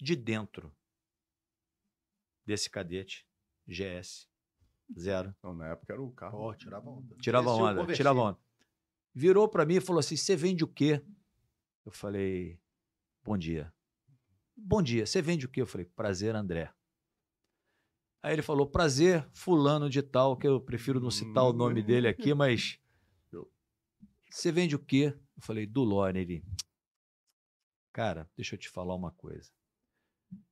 de 0.00 0.16
dentro 0.16 0.74
desse 2.44 2.68
cadete, 2.70 3.26
GS, 3.66 4.28
zero. 4.96 5.34
Não, 5.42 5.54
na 5.54 5.68
época 5.68 5.92
era 5.92 6.02
o 6.02 6.10
carro. 6.10 6.38
Ó, 6.38 6.54
tirava 6.54 6.90
onda. 6.90 7.16
Tirava 7.16 7.50
onda, 7.50 7.94
tirava 7.94 8.20
onda. 8.20 8.38
Virou 9.14 9.48
pra 9.48 9.66
mim 9.66 9.74
e 9.76 9.80
falou 9.80 10.00
assim: 10.00 10.16
Você 10.16 10.34
vende 10.34 10.64
o 10.64 10.68
quê? 10.68 11.04
Eu 11.88 11.92
falei: 11.92 12.60
Bom 13.24 13.38
dia. 13.38 13.72
Bom 14.54 14.82
dia, 14.82 15.06
você 15.06 15.22
vende 15.22 15.46
o 15.46 15.48
quê? 15.48 15.62
Eu 15.62 15.66
falei: 15.66 15.86
Prazer, 15.86 16.36
André. 16.36 16.70
Aí 18.22 18.34
ele 18.34 18.42
falou: 18.42 18.66
Prazer, 18.66 19.26
Fulano 19.32 19.88
de 19.88 20.02
Tal, 20.02 20.36
que 20.36 20.46
eu 20.46 20.60
prefiro 20.60 21.00
não 21.00 21.10
citar 21.10 21.44
o 21.44 21.52
nome 21.54 21.82
dele 21.82 22.06
aqui, 22.06 22.34
mas. 22.34 22.78
Você 24.30 24.52
vende 24.52 24.76
o 24.76 24.78
quê? 24.78 25.18
Eu 25.34 25.42
falei: 25.42 25.66
Do 25.66 25.82
Lore. 25.82 26.18
Ele. 26.18 26.44
Cara, 27.90 28.30
deixa 28.36 28.54
eu 28.54 28.58
te 28.58 28.68
falar 28.68 28.94
uma 28.94 29.12
coisa. 29.12 29.50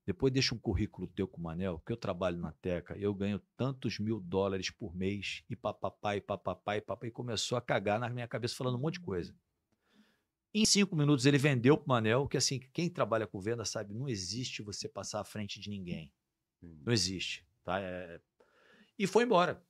Depois 0.07 0.33
deixa 0.33 0.55
um 0.55 0.59
currículo 0.59 1.07
teu 1.07 1.29
com 1.29 1.39
o 1.39 1.45
Manel, 1.45 1.83
que 1.85 1.93
eu 1.93 1.99
trabalho 1.99 2.39
na 2.39 2.53
Teca, 2.53 2.97
eu 2.97 3.13
ganho 3.13 3.43
tantos 3.59 3.99
mil 3.99 4.21
dólares 4.21 4.71
por 4.71 4.97
mês, 4.97 5.45
e 5.51 5.55
papapá, 5.55 6.17
e 6.17 6.21
papapá, 6.23 6.79
e 6.79 6.81
papapá, 6.81 7.07
e 7.07 7.11
começou 7.11 7.59
a 7.59 7.61
cagar 7.61 8.01
na 8.01 8.09
minha 8.09 8.27
cabeça 8.27 8.57
falando 8.57 8.77
um 8.77 8.81
monte 8.81 8.95
de 8.95 9.01
coisa. 9.01 9.37
Em 10.59 10.65
cinco 10.65 10.97
minutos 10.97 11.27
ele 11.27 11.37
vendeu 11.37 11.77
pro 11.77 11.87
Manel, 11.87 12.27
que 12.27 12.35
assim, 12.39 12.59
quem 12.73 12.89
trabalha 12.89 13.27
com 13.27 13.39
venda 13.39 13.63
sabe, 13.63 13.93
não 13.93 14.09
existe 14.09 14.63
você 14.63 14.89
passar 14.89 15.21
à 15.21 15.25
frente 15.25 15.61
de 15.61 15.69
ninguém. 15.69 16.11
Não 16.63 16.95
existe. 16.95 17.47
Tá? 17.63 17.79
É- 17.79 18.19
E 18.99 19.07
foi 19.07 19.25
embora. 19.25 19.63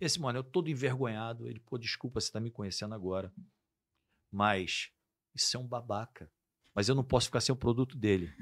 Esse 0.00 0.20
Manel 0.20 0.44
todo 0.44 0.70
envergonhado, 0.70 1.48
ele, 1.48 1.58
pô, 1.58 1.76
desculpa, 1.78 2.20
você 2.20 2.30
tá 2.30 2.38
me 2.38 2.48
conhecendo 2.48 2.94
agora, 2.94 3.34
mas 4.30 4.92
isso 5.34 5.56
é 5.56 5.58
um 5.58 5.66
babaca. 5.66 6.30
Mas 6.72 6.88
eu 6.88 6.94
não 6.94 7.02
posso 7.02 7.26
ficar 7.26 7.40
sem 7.40 7.52
o 7.52 7.56
produto 7.56 7.98
dele. 7.98 8.32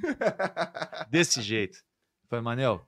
Desse 1.08 1.40
jeito. 1.40 1.78
Eu 1.78 2.28
Falei, 2.28 2.44
Manel, 2.44 2.86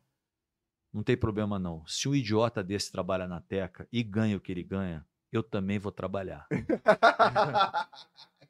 não 0.93 1.03
tem 1.03 1.17
problema 1.17 1.59
não. 1.59 1.87
Se 1.87 2.07
um 2.07 2.15
idiota 2.15 2.63
desse 2.63 2.93
trabalha 2.93 3.27
na 3.27 3.41
Teca 3.41 3.89
e 3.91 4.03
ganha 4.03 4.37
o 4.37 4.41
que 4.41 4.53
ele 4.53 4.63
ganha, 4.63 5.07
eu 5.33 5.43
também 5.43 5.79
vou 5.79 5.93
trabalhar. 5.93 6.47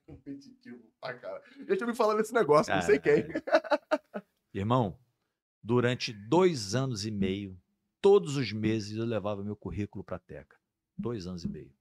Competitivo 0.07 0.79
pra 1.01 1.15
cara. 1.15 1.43
Deixa 1.67 1.85
eu 1.85 1.89
me 1.89 1.95
falar 1.95 2.15
desse 2.15 2.33
negócio, 2.33 2.73
não 2.75 2.83
sei 2.83 2.99
quem. 2.99 3.25
Irmão, 4.55 4.99
durante 5.63 6.13
dois 6.13 6.75
anos 6.75 7.05
e 7.05 7.11
meio, 7.11 7.59
todos 8.01 8.37
os 8.37 8.53
meses 8.53 8.97
eu 8.97 9.05
levava 9.05 9.43
meu 9.43 9.57
currículo 9.57 10.05
para 10.05 10.17
a 10.17 10.21
Teca. 10.21 10.57
Dois 10.97 11.27
anos 11.27 11.45
e 11.45 11.49
meio. 11.49 11.73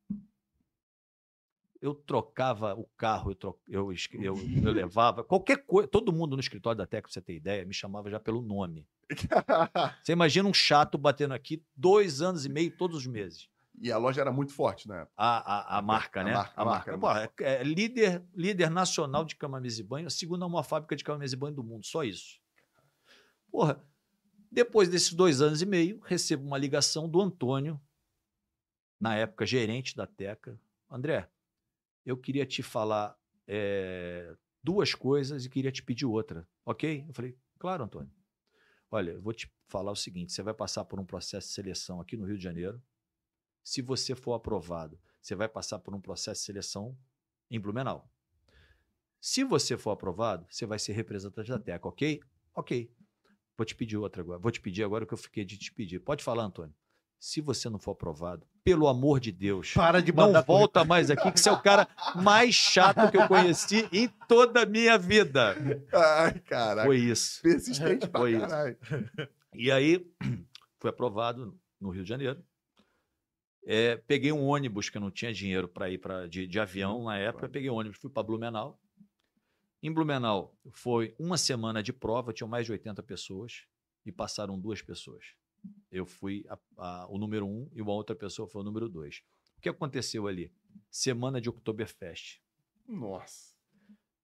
Eu 1.81 1.93
trocava 1.93 2.73
o 2.73 2.85
carro, 2.97 3.31
eu, 3.39 3.59
eu, 3.67 3.91
eu- 4.13 4.35
eu 4.65 4.71
levava 4.71 5.23
qualquer 5.23 5.63
coisa. 5.65 5.87
Todo 5.87 6.11
mundo 6.11 6.35
no 6.35 6.39
escritório 6.41 6.77
da 6.77 6.87
Teca, 6.87 7.03
pra 7.07 7.13
você 7.13 7.21
ter 7.21 7.35
ideia, 7.35 7.63
me 7.65 7.73
chamava 7.73 8.09
já 8.09 8.19
pelo 8.19 8.41
nome. 8.41 8.87
Você 10.03 10.13
imagina 10.13 10.49
um 10.49 10.53
chato 10.53 10.97
batendo 10.97 11.35
aqui 11.35 11.63
dois 11.75 12.23
anos 12.23 12.43
e 12.43 12.49
meio, 12.49 12.75
todos 12.75 12.97
os 12.97 13.05
meses. 13.05 13.47
E 13.81 13.91
a 13.91 13.97
loja 13.97 14.21
era 14.21 14.31
muito 14.31 14.53
forte, 14.53 14.87
né? 14.87 15.07
A, 15.17 15.75
a, 15.75 15.77
a 15.79 15.81
marca, 15.81 16.21
A 16.21 16.23
né? 16.23 16.33
marca, 16.33 16.53
a 16.55 16.61
a 16.61 16.65
marca. 16.65 16.97
marca 16.97 17.29
Pô, 17.37 17.43
é, 17.43 17.59
é 17.59 17.63
líder, 17.63 18.23
líder 18.33 18.69
nacional 18.69 19.25
de 19.25 19.35
cama, 19.35 19.59
mesa 19.59 19.81
e 19.81 19.83
banho, 19.83 20.07
a 20.07 20.09
segunda 20.09 20.47
maior 20.47 20.63
fábrica 20.63 20.95
de 20.95 21.03
cama, 21.03 21.19
mesa 21.19 21.35
e 21.35 21.37
banho 21.37 21.55
do 21.55 21.63
mundo, 21.63 21.85
só 21.85 22.03
isso. 22.03 22.39
Porra, 23.51 23.83
depois 24.51 24.87
desses 24.87 25.13
dois 25.13 25.41
anos 25.41 25.61
e 25.61 25.65
meio, 25.65 25.99
recebo 26.01 26.45
uma 26.45 26.57
ligação 26.57 27.09
do 27.09 27.21
Antônio, 27.21 27.79
na 28.99 29.15
época 29.15 29.45
gerente 29.45 29.95
da 29.95 30.07
Teca. 30.07 30.59
André, 30.89 31.29
eu 32.05 32.15
queria 32.17 32.45
te 32.45 32.63
falar 32.63 33.17
é, 33.47 34.35
duas 34.63 34.93
coisas 34.95 35.45
e 35.45 35.49
queria 35.49 35.71
te 35.71 35.83
pedir 35.83 36.05
outra, 36.05 36.47
ok? 36.65 37.05
Eu 37.07 37.13
falei, 37.13 37.37
claro, 37.59 37.83
Antônio. 37.83 38.11
Olha, 38.89 39.11
eu 39.11 39.21
vou 39.21 39.33
te 39.33 39.51
falar 39.67 39.91
o 39.91 39.95
seguinte: 39.95 40.31
você 40.31 40.41
vai 40.41 40.53
passar 40.53 40.85
por 40.85 40.99
um 40.99 41.05
processo 41.05 41.47
de 41.47 41.53
seleção 41.53 41.99
aqui 41.99 42.15
no 42.15 42.25
Rio 42.25 42.37
de 42.37 42.43
Janeiro. 42.43 42.81
Se 43.65 43.81
você 43.81 44.13
for 44.13 44.33
aprovado, 44.35 44.95
você 45.19 45.33
vai 45.33 45.49
passar 45.49 45.79
por 45.79 45.95
um 45.95 45.99
processo 45.99 46.39
de 46.39 46.45
seleção 46.45 46.95
em 47.49 47.59
Blumenau. 47.59 48.07
Se 49.19 49.43
você 49.43 49.75
for 49.75 49.89
aprovado, 49.89 50.45
você 50.47 50.67
vai 50.67 50.77
ser 50.77 50.93
representante 50.93 51.49
da 51.49 51.57
Teca, 51.57 51.87
ok? 51.87 52.21
Ok. 52.53 52.93
Vou 53.57 53.65
te 53.65 53.73
pedir 53.73 53.97
outra 53.97 54.21
agora. 54.21 54.37
Vou 54.37 54.51
te 54.51 54.61
pedir 54.61 54.83
agora 54.83 55.03
o 55.03 55.07
que 55.07 55.15
eu 55.15 55.17
fiquei 55.17 55.43
de 55.43 55.57
te 55.57 55.73
pedir. 55.73 55.99
Pode 55.99 56.23
falar, 56.23 56.43
Antônio. 56.43 56.75
Se 57.17 57.41
você 57.41 57.67
não 57.67 57.79
for 57.79 57.93
aprovado, 57.93 58.45
pelo 58.63 58.87
amor 58.87 59.19
de 59.19 59.31
Deus, 59.31 59.73
Para 59.73 59.99
de 59.99 60.13
não 60.13 60.43
volta 60.43 60.85
mais 60.85 61.09
aqui, 61.09 61.31
que 61.31 61.39
você 61.39 61.49
é 61.49 61.51
o 61.51 61.59
cara 61.59 61.87
mais 62.21 62.53
chato 62.53 63.09
que 63.09 63.17
eu 63.17 63.27
conheci 63.27 63.89
em 63.91 64.07
toda 64.27 64.61
a 64.61 64.65
minha 64.67 64.95
vida. 64.95 65.55
Ai, 65.91 66.39
caraca. 66.41 66.85
Foi 66.85 66.97
isso. 66.97 67.41
Persistente 67.41 68.07
pra 68.07 68.19
Foi 68.19 68.33
isso. 68.33 68.41
caralho. 68.41 68.77
E 69.55 69.71
aí, 69.71 70.07
fui 70.77 70.91
aprovado 70.91 71.59
no 71.81 71.89
Rio 71.89 72.03
de 72.03 72.09
Janeiro. 72.09 72.43
É, 73.67 73.97
peguei 73.97 74.31
um 74.31 74.45
ônibus, 74.45 74.89
que 74.89 74.97
eu 74.97 75.01
não 75.01 75.09
tinha 75.09 75.33
dinheiro 75.33 75.67
para 75.67 75.89
ir 75.89 75.97
pra, 75.97 76.27
de, 76.27 76.45
de 76.45 76.59
avião 76.59 77.03
na 77.05 77.17
época. 77.17 77.49
Peguei 77.49 77.69
um 77.69 77.73
ônibus, 77.75 77.97
fui 77.97 78.09
para 78.11 78.21
Blumenau. 78.23 78.79
Em 79.81 79.91
Blumenau, 79.91 80.55
foi 80.71 81.15
uma 81.19 81.37
semana 81.37 81.81
de 81.81 81.91
prova, 81.91 82.31
tinham 82.33 82.47
mais 82.47 82.65
de 82.65 82.71
80 82.71 83.01
pessoas 83.03 83.65
e 84.05 84.11
passaram 84.11 84.59
duas 84.59 84.81
pessoas. 84.81 85.25
Eu 85.91 86.05
fui 86.05 86.45
a- 86.47 86.59
a- 86.77 87.07
o 87.09 87.17
número 87.17 87.47
um 87.47 87.67
e 87.73 87.81
uma 87.81 87.91
outra 87.93 88.15
pessoa 88.15 88.47
foi 88.47 88.61
o 88.61 88.63
número 88.63 88.87
dois. 88.87 89.23
O 89.57 89.61
que 89.61 89.69
aconteceu 89.69 90.27
ali? 90.27 90.51
Semana 90.91 91.41
de 91.41 91.49
Oktoberfest. 91.49 92.39
Nossa. 92.87 93.55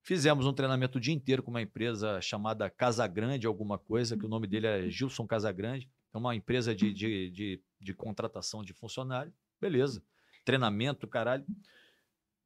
Fizemos 0.04 0.46
um 0.46 0.54
treinamento 0.54 0.98
o 0.98 1.02
dia 1.02 1.14
inteiro 1.14 1.42
com 1.44 1.52
uma 1.52 1.62
empresa 1.62 2.20
chamada 2.22 2.70
Casagrande, 2.70 3.46
alguma 3.48 3.78
coisa, 3.78 4.18
que 4.18 4.26
o 4.26 4.30
nome 4.30 4.48
dele 4.48 4.68
é 4.68 4.89
Gilson 4.89 5.26
Casagrande. 5.28 5.89
É 6.14 6.18
uma 6.18 6.36
empresa 6.36 6.76
de, 6.76 6.93
de, 6.93 7.30
de, 7.30 7.64
de 7.80 7.93
contratação 7.93 8.64
de 8.64 8.74
funcionário. 8.74 9.34
Beleza. 9.59 10.03
Treinamento, 10.43 11.07
caralho. 11.07 11.45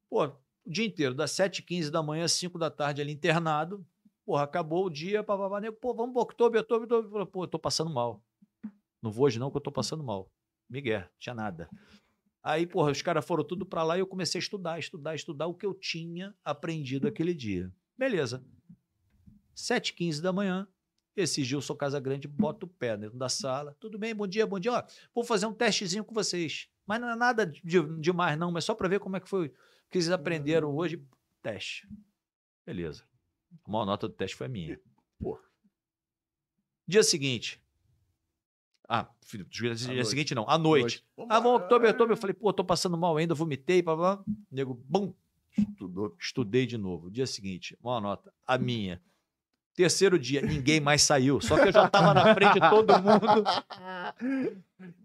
Pô, 0.08 0.24
o 0.26 0.36
dia 0.64 0.84
inteiro, 0.84 1.14
das 1.14 1.32
7h15 1.32 1.90
da 1.90 2.02
manhã 2.02 2.24
às 2.24 2.32
5 2.32 2.58
da 2.58 2.70
tarde 2.70 3.00
ali 3.00 3.12
internado. 3.12 3.84
Porra, 4.24 4.42
acabou 4.42 4.86
o 4.86 4.90
dia, 4.90 5.22
papapá, 5.22 5.60
nego, 5.60 5.76
pô, 5.76 5.94
vamos 5.94 6.12
pro 6.12 6.22
outubro, 6.22 6.58
outubro. 6.58 7.10
Falei, 7.10 7.26
Pô, 7.26 7.44
eu 7.44 7.48
tô 7.48 7.58
passando 7.58 7.90
mal. 7.90 8.22
Não 9.00 9.10
vou 9.10 9.26
hoje 9.26 9.38
não, 9.38 9.50
que 9.50 9.56
eu 9.56 9.60
tô 9.60 9.70
passando 9.70 10.02
mal. 10.02 10.30
Miguel, 10.68 11.04
tinha 11.18 11.34
nada. 11.34 11.68
Aí, 12.42 12.66
porra, 12.66 12.90
os 12.90 13.02
caras 13.02 13.24
foram 13.24 13.44
tudo 13.44 13.64
pra 13.64 13.82
lá 13.82 13.96
e 13.96 14.00
eu 14.00 14.06
comecei 14.06 14.38
a 14.38 14.42
estudar, 14.42 14.78
estudar, 14.78 15.14
estudar 15.14 15.46
o 15.46 15.54
que 15.54 15.66
eu 15.66 15.74
tinha 15.74 16.34
aprendido 16.44 17.06
aquele 17.06 17.34
dia. 17.34 17.72
Beleza. 17.96 18.44
7h15 19.56 20.20
da 20.20 20.32
manhã, 20.32 20.68
esse 21.16 21.42
Gilson 21.42 21.74
Casagrande 21.74 22.28
bota 22.28 22.66
o 22.66 22.68
pé 22.68 22.96
dentro 22.96 23.16
da 23.18 23.28
sala. 23.28 23.74
Tudo 23.80 23.98
bem, 23.98 24.14
bom 24.14 24.26
dia, 24.26 24.46
bom 24.46 24.58
dia. 24.60 24.72
Ó, 24.72 24.82
vou 25.14 25.24
fazer 25.24 25.46
um 25.46 25.52
testezinho 25.54 26.04
com 26.04 26.14
vocês. 26.14 26.68
Mas 26.86 27.00
não 27.00 27.08
é 27.10 27.16
nada 27.16 27.46
de- 27.46 27.98
demais, 27.98 28.38
não, 28.38 28.52
mas 28.52 28.64
só 28.64 28.74
para 28.74 28.88
ver 28.88 29.00
como 29.00 29.16
é 29.16 29.20
que 29.20 29.28
foi 29.28 29.46
o 29.46 29.50
que 29.90 30.00
vocês 30.00 30.10
aprenderam 30.10 30.74
hoje. 30.76 31.02
Teste. 31.42 31.88
Beleza. 32.64 33.04
A 33.64 33.70
maior 33.70 33.86
nota 33.86 34.08
do 34.08 34.14
teste 34.14 34.36
foi 34.36 34.46
a 34.46 34.50
minha. 34.50 34.80
Pô. 35.18 35.40
Dia 36.86 37.02
seguinte. 37.02 37.60
Ah, 38.88 39.08
filho, 39.24 39.44
dia 39.46 39.70
noite. 39.74 40.04
seguinte 40.08 40.34
não, 40.34 40.48
à 40.48 40.56
noite. 40.56 41.04
Vamos 41.16 41.34
Ah, 41.34 41.40
vamos, 41.40 41.62
outubro, 41.62 41.88
outubro. 41.88 42.12
Eu 42.12 42.16
falei, 42.16 42.34
pô, 42.34 42.52
tô 42.52 42.64
passando 42.64 42.96
mal 42.96 43.16
ainda, 43.16 43.34
vomitei, 43.34 43.82
blá, 43.82 43.96
blá. 43.96 44.24
Nego, 44.50 44.74
bum, 44.74 45.12
Estudou. 45.58 46.14
estudei 46.20 46.66
de 46.66 46.78
novo. 46.78 47.10
Dia 47.10 47.26
seguinte, 47.26 47.76
uma 47.82 48.00
nota, 48.00 48.32
a 48.46 48.56
minha. 48.56 49.02
Terceiro 49.76 50.18
dia, 50.18 50.40
ninguém 50.40 50.80
mais 50.80 51.02
saiu. 51.02 51.38
Só 51.40 51.56
que 51.60 51.68
eu 51.68 51.72
já 51.72 51.88
tava 51.88 52.14
na 52.14 52.34
frente 52.34 52.54
de 52.54 52.60
todo 52.70 52.94
mundo. 53.00 53.44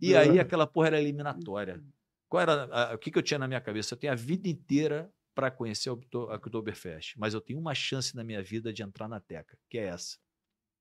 E 0.01 0.15
aí 0.15 0.39
aquela 0.39 0.65
porra 0.65 0.87
era 0.87 1.01
eliminatória. 1.01 1.83
Qual 2.29 2.41
era 2.41 2.63
a- 2.71 2.95
o 2.95 2.97
que, 2.97 3.11
que 3.11 3.17
eu 3.17 3.21
tinha 3.21 3.37
na 3.37 3.47
minha 3.49 3.59
cabeça? 3.59 3.93
Eu 3.93 3.97
tenho 3.97 4.13
a 4.13 4.15
vida 4.15 4.47
inteira 4.47 5.11
para 5.35 5.51
conhecer 5.51 5.89
a 5.89 5.93
Oktoberfest, 5.93 7.15
mas 7.17 7.33
eu 7.33 7.41
tenho 7.41 7.59
uma 7.59 7.73
chance 7.75 8.15
na 8.15 8.23
minha 8.23 8.41
vida 8.41 8.71
de 8.71 8.81
entrar 8.81 9.07
na 9.09 9.19
Teca, 9.19 9.57
que 9.69 9.77
é 9.77 9.87
essa. 9.87 10.17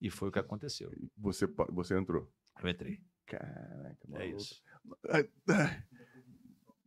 E 0.00 0.08
foi 0.08 0.28
o 0.28 0.32
que 0.32 0.38
aconteceu. 0.38 0.92
Você, 1.18 1.48
você 1.70 1.98
entrou. 1.98 2.30
Eu 2.62 2.68
entrei. 2.68 3.00
Caraca, 3.26 3.96
É 4.06 4.18
maluco. 4.18 4.36
isso. 4.36 4.62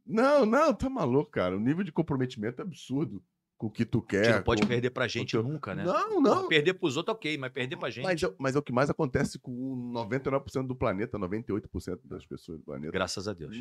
Não, 0.06 0.46
não, 0.46 0.74
tá 0.74 0.90
maluco, 0.90 1.32
cara. 1.32 1.56
O 1.56 1.60
nível 1.60 1.84
de 1.84 1.92
comprometimento 1.92 2.62
é 2.62 2.64
absurdo 2.66 3.24
com 3.64 3.68
o 3.68 3.72
que 3.72 3.86
tu 3.86 4.00
A 4.00 4.06
quer. 4.10 4.26
gente 4.26 4.36
não 4.36 4.44
pode 4.44 4.62
com- 4.62 4.68
perder 4.68 4.90
pra 4.90 5.08
gente 5.08 5.32
teu- 5.32 5.42
nunca, 5.42 5.74
né? 5.74 5.86
Não, 5.86 6.20
não. 6.20 6.48
Perder 6.50 6.74
pros 6.74 6.98
outros, 6.98 7.16
ok, 7.16 7.38
mas 7.38 7.50
perder 7.54 7.78
pra 7.78 7.90
gente. 7.90 8.04
Mas 8.04 8.22
é, 8.22 8.36
mas 8.38 8.56
é 8.58 8.60
o 8.60 8.62
que 8.62 8.74
mais 8.74 8.90
acontece 8.90 9.40
com 9.40 9.52
99% 9.94 10.68
do 10.68 10.76
planeta, 10.76 11.18
98% 11.18 12.02
das 12.06 12.26
pessoas 12.26 12.58
do 12.60 12.66
planeta. 12.66 12.92
Graças 12.92 13.26
a 13.26 13.34
Deus. 13.34 13.56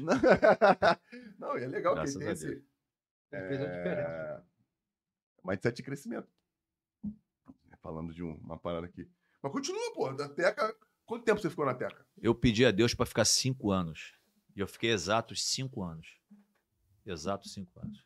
Não, 1.39 1.57
e 1.57 1.63
é 1.63 1.69
legal 1.69 1.95
Graças 1.95 2.17
que 2.17 2.25
a 2.25 2.33
esse 2.33 2.47
Deus. 2.49 2.63
Fez 3.31 3.61
a 3.61 3.65
diferença. 3.65 4.11
é, 4.11 4.41
mindset 5.45 5.77
de 5.77 5.83
crescimento. 5.85 6.29
Falando 7.81 8.13
de 8.13 8.23
um- 8.25 8.35
uma 8.43 8.59
parada 8.59 8.87
aqui. 8.87 9.09
Mas 9.41 9.53
continua, 9.53 9.93
pô. 9.95 10.13
Da 10.13 10.29
Teca. 10.29 10.75
Quanto 11.07 11.25
tempo 11.25 11.41
você 11.41 11.49
ficou 11.51 11.65
na 11.67 11.75
Teca? 11.75 12.05
Eu 12.21 12.35
pedi 12.35 12.65
a 12.67 12.71
Deus 12.71 12.93
para 12.95 13.07
ficar 13.07 13.25
cinco 13.25 13.71
anos. 13.71 14.15
E 14.57 14.61
eu 14.61 14.67
fiquei 14.67 14.91
exatos 14.91 15.45
cinco 15.45 15.83
anos. 15.83 16.17
Exatos 17.07 17.53
cinco 17.53 17.79
anos. 17.81 18.05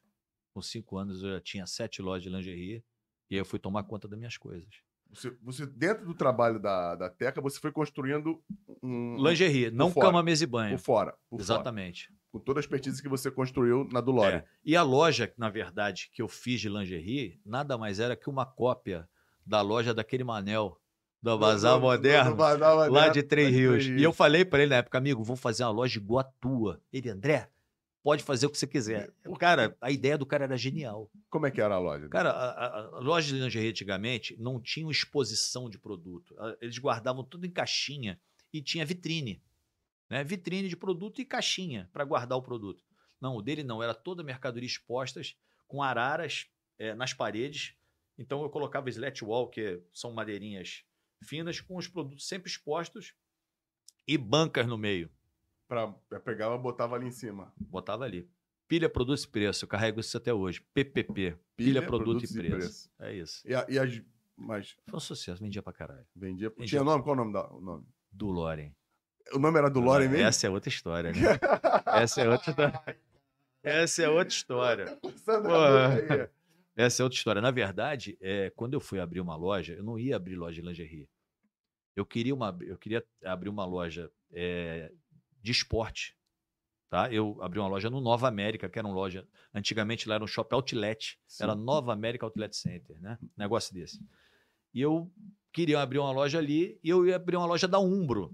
Com 0.56 0.62
cinco 0.62 0.96
anos 0.96 1.22
eu 1.22 1.32
já 1.32 1.40
tinha 1.42 1.66
sete 1.66 2.00
lojas 2.00 2.22
de 2.22 2.30
lingerie, 2.30 2.82
E 3.28 3.34
aí 3.34 3.38
eu 3.38 3.44
fui 3.44 3.58
tomar 3.58 3.82
conta 3.82 4.08
das 4.08 4.18
minhas 4.18 4.38
coisas. 4.38 4.66
Você, 5.10 5.30
você, 5.42 5.66
dentro 5.66 6.06
do 6.06 6.14
trabalho 6.14 6.58
da, 6.58 6.94
da 6.94 7.10
Teca, 7.10 7.42
você 7.42 7.60
foi 7.60 7.70
construindo 7.70 8.42
um. 8.82 9.16
Lingerie, 9.18 9.70
não 9.70 9.90
fora. 9.90 10.06
cama, 10.06 10.22
mesa 10.22 10.44
e 10.44 10.46
banho. 10.46 10.78
Por 10.78 10.82
fora. 10.82 11.10
por 11.28 11.36
fora. 11.36 11.42
Exatamente. 11.42 12.10
Com 12.32 12.38
toda 12.38 12.58
a 12.58 12.62
expertise 12.62 13.02
que 13.02 13.08
você 13.08 13.30
construiu 13.30 13.86
na 13.92 14.00
do 14.00 14.10
Lore. 14.10 14.36
É. 14.36 14.44
E 14.64 14.74
a 14.74 14.82
loja, 14.82 15.30
na 15.36 15.50
verdade, 15.50 16.08
que 16.10 16.22
eu 16.22 16.28
fiz 16.28 16.58
de 16.58 16.70
lingerie, 16.70 17.38
nada 17.44 17.76
mais 17.76 18.00
era 18.00 18.16
que 18.16 18.30
uma 18.30 18.46
cópia 18.46 19.06
da 19.44 19.60
loja 19.60 19.92
daquele 19.92 20.24
Manel, 20.24 20.80
do 21.20 21.36
Bazar 21.36 21.78
Moderno, 21.78 22.30
Do 22.30 22.36
Bazar 22.36 22.74
Moderno, 22.74 22.94
lá 22.94 23.08
de 23.10 23.22
Três 23.22 23.54
Rios. 23.54 23.84
Três 23.84 24.00
E 24.00 24.02
eu 24.02 24.12
falei 24.12 24.42
pra 24.42 24.60
ele 24.60 24.70
na 24.70 24.76
época, 24.76 24.96
amigo, 24.96 25.22
vou 25.22 25.36
fazer 25.36 25.64
uma 25.64 25.70
loja 25.70 25.98
igual 25.98 26.20
a 26.20 26.24
tua. 26.24 26.80
Ele, 26.90 27.10
André, 27.10 27.50
pode 28.06 28.22
fazer 28.22 28.46
o 28.46 28.50
que 28.50 28.56
você 28.56 28.68
quiser. 28.68 29.12
Cara, 29.36 29.76
a 29.80 29.90
ideia 29.90 30.16
do 30.16 30.24
cara 30.24 30.44
era 30.44 30.56
genial. 30.56 31.10
Como 31.28 31.44
é 31.44 31.50
que 31.50 31.60
era 31.60 31.74
a 31.74 31.78
loja? 31.80 32.08
Cara, 32.08 32.30
a, 32.30 32.66
a- 32.78 33.00
loja 33.00 33.34
de 33.34 33.40
lingerie 33.42 33.70
antigamente 33.70 34.36
não 34.38 34.60
tinha 34.60 34.88
exposição 34.88 35.68
de 35.68 35.76
produto. 35.76 36.36
Eles 36.60 36.78
guardavam 36.78 37.24
tudo 37.24 37.46
em 37.46 37.50
caixinha 37.50 38.20
e 38.52 38.62
tinha 38.62 38.86
vitrine. 38.86 39.42
Né? 40.08 40.22
Vitrine 40.22 40.68
de 40.68 40.76
produto 40.76 41.20
e 41.20 41.24
caixinha 41.24 41.90
para 41.92 42.04
guardar 42.04 42.38
o 42.38 42.42
produto. 42.42 42.80
Não, 43.20 43.34
o 43.34 43.42
dele 43.42 43.64
não. 43.64 43.82
Era 43.82 43.92
toda 43.92 44.22
mercadoria 44.22 44.68
expostas 44.68 45.36
com 45.66 45.82
araras 45.82 46.46
eh, 46.78 46.94
nas 46.94 47.12
paredes. 47.12 47.74
Então 48.16 48.40
eu 48.44 48.48
colocava 48.48 48.88
slat 48.88 49.20
wall, 49.24 49.50
que 49.50 49.82
são 49.92 50.12
madeirinhas 50.12 50.84
finas, 51.24 51.60
com 51.60 51.76
os 51.76 51.88
produtos 51.88 52.28
sempre 52.28 52.48
expostos 52.48 53.14
e 54.06 54.16
bancas 54.16 54.64
no 54.64 54.78
meio. 54.78 55.10
Pra, 55.68 55.88
pegava, 56.24 56.56
botava 56.56 56.94
ali 56.96 57.06
em 57.06 57.10
cima. 57.10 57.52
Botava 57.58 58.04
ali. 58.04 58.28
Pilha, 58.68 58.88
produto 58.88 59.22
e 59.22 59.28
preço. 59.28 59.64
Eu 59.64 59.68
carrego 59.68 60.00
isso 60.00 60.16
até 60.16 60.32
hoje. 60.32 60.60
PPP. 60.74 61.36
Pilha, 61.56 61.82
produto 61.82 62.04
produtos 62.04 62.34
e 62.34 62.38
preço. 62.38 62.90
É 62.98 63.14
isso. 63.14 63.46
E, 63.46 63.54
a- 63.54 63.66
e 63.68 63.78
as. 63.78 64.02
Mas 64.36 64.76
Foi 64.86 64.96
um 64.96 65.00
sucesso, 65.00 65.40
vendia 65.42 65.62
pra 65.62 65.72
caralho. 65.72 66.06
vendia. 66.14 66.50
Vendia. 66.50 66.66
Tinha 66.66 66.84
nome? 66.84 67.02
Qual 67.02 67.14
o 67.14 67.16
nome? 67.16 67.32
Da, 67.32 67.48
o 67.52 67.60
nome? 67.60 67.86
Do 68.12 68.26
Loren. 68.28 68.72
O 69.32 69.38
nome 69.38 69.58
era 69.58 69.68
do 69.68 69.80
Lore 69.80 70.06
mesmo? 70.08 70.24
Essa 70.24 70.46
é 70.46 70.50
outra 70.50 70.68
história, 70.68 71.10
né? 71.10 71.18
Essa 72.02 72.20
é 72.22 72.28
outra 72.28 72.50
história. 72.50 72.98
Essa 73.62 74.02
é 74.02 74.08
outra 74.08 74.28
história. 74.28 74.98
Aí. 75.02 76.28
Essa 76.76 77.02
é 77.02 77.04
outra 77.04 77.16
história. 77.16 77.42
Na 77.42 77.50
verdade, 77.50 78.16
é, 78.20 78.50
quando 78.50 78.74
eu 78.74 78.80
fui 78.80 79.00
abrir 79.00 79.20
uma 79.20 79.34
loja, 79.34 79.72
eu 79.74 79.82
não 79.82 79.98
ia 79.98 80.14
abrir 80.16 80.36
loja 80.36 80.60
de 80.60 80.68
lingerie. 80.68 81.08
Eu 81.96 82.04
queria, 82.06 82.34
uma, 82.34 82.56
eu 82.60 82.76
queria 82.78 83.02
abrir 83.24 83.48
uma 83.48 83.64
loja 83.64 84.10
é, 84.32 84.92
de 85.46 85.52
esporte. 85.52 86.16
Tá? 86.90 87.12
Eu 87.12 87.40
abri 87.42 87.58
uma 87.58 87.68
loja 87.68 87.88
no 87.88 88.00
Nova 88.00 88.28
América, 88.28 88.68
que 88.68 88.78
era 88.78 88.86
uma 88.86 88.94
loja. 88.94 89.26
Antigamente 89.54 90.08
lá 90.08 90.16
era 90.16 90.24
um 90.24 90.26
shopping 90.26 90.54
outlet. 90.54 91.18
Sim. 91.26 91.44
Era 91.44 91.54
Nova 91.54 91.92
América 91.92 92.26
Outlet 92.26 92.56
Center, 92.56 93.00
né? 93.00 93.18
Negócio 93.36 93.72
desse. 93.74 94.00
E 94.74 94.80
eu 94.80 95.12
queria 95.52 95.80
abrir 95.80 95.98
uma 95.98 96.12
loja 96.12 96.38
ali 96.38 96.78
e 96.82 96.88
eu 96.88 97.06
ia 97.06 97.16
abrir 97.16 97.36
uma 97.36 97.46
loja 97.46 97.66
da 97.66 97.78
Umbro. 97.78 98.32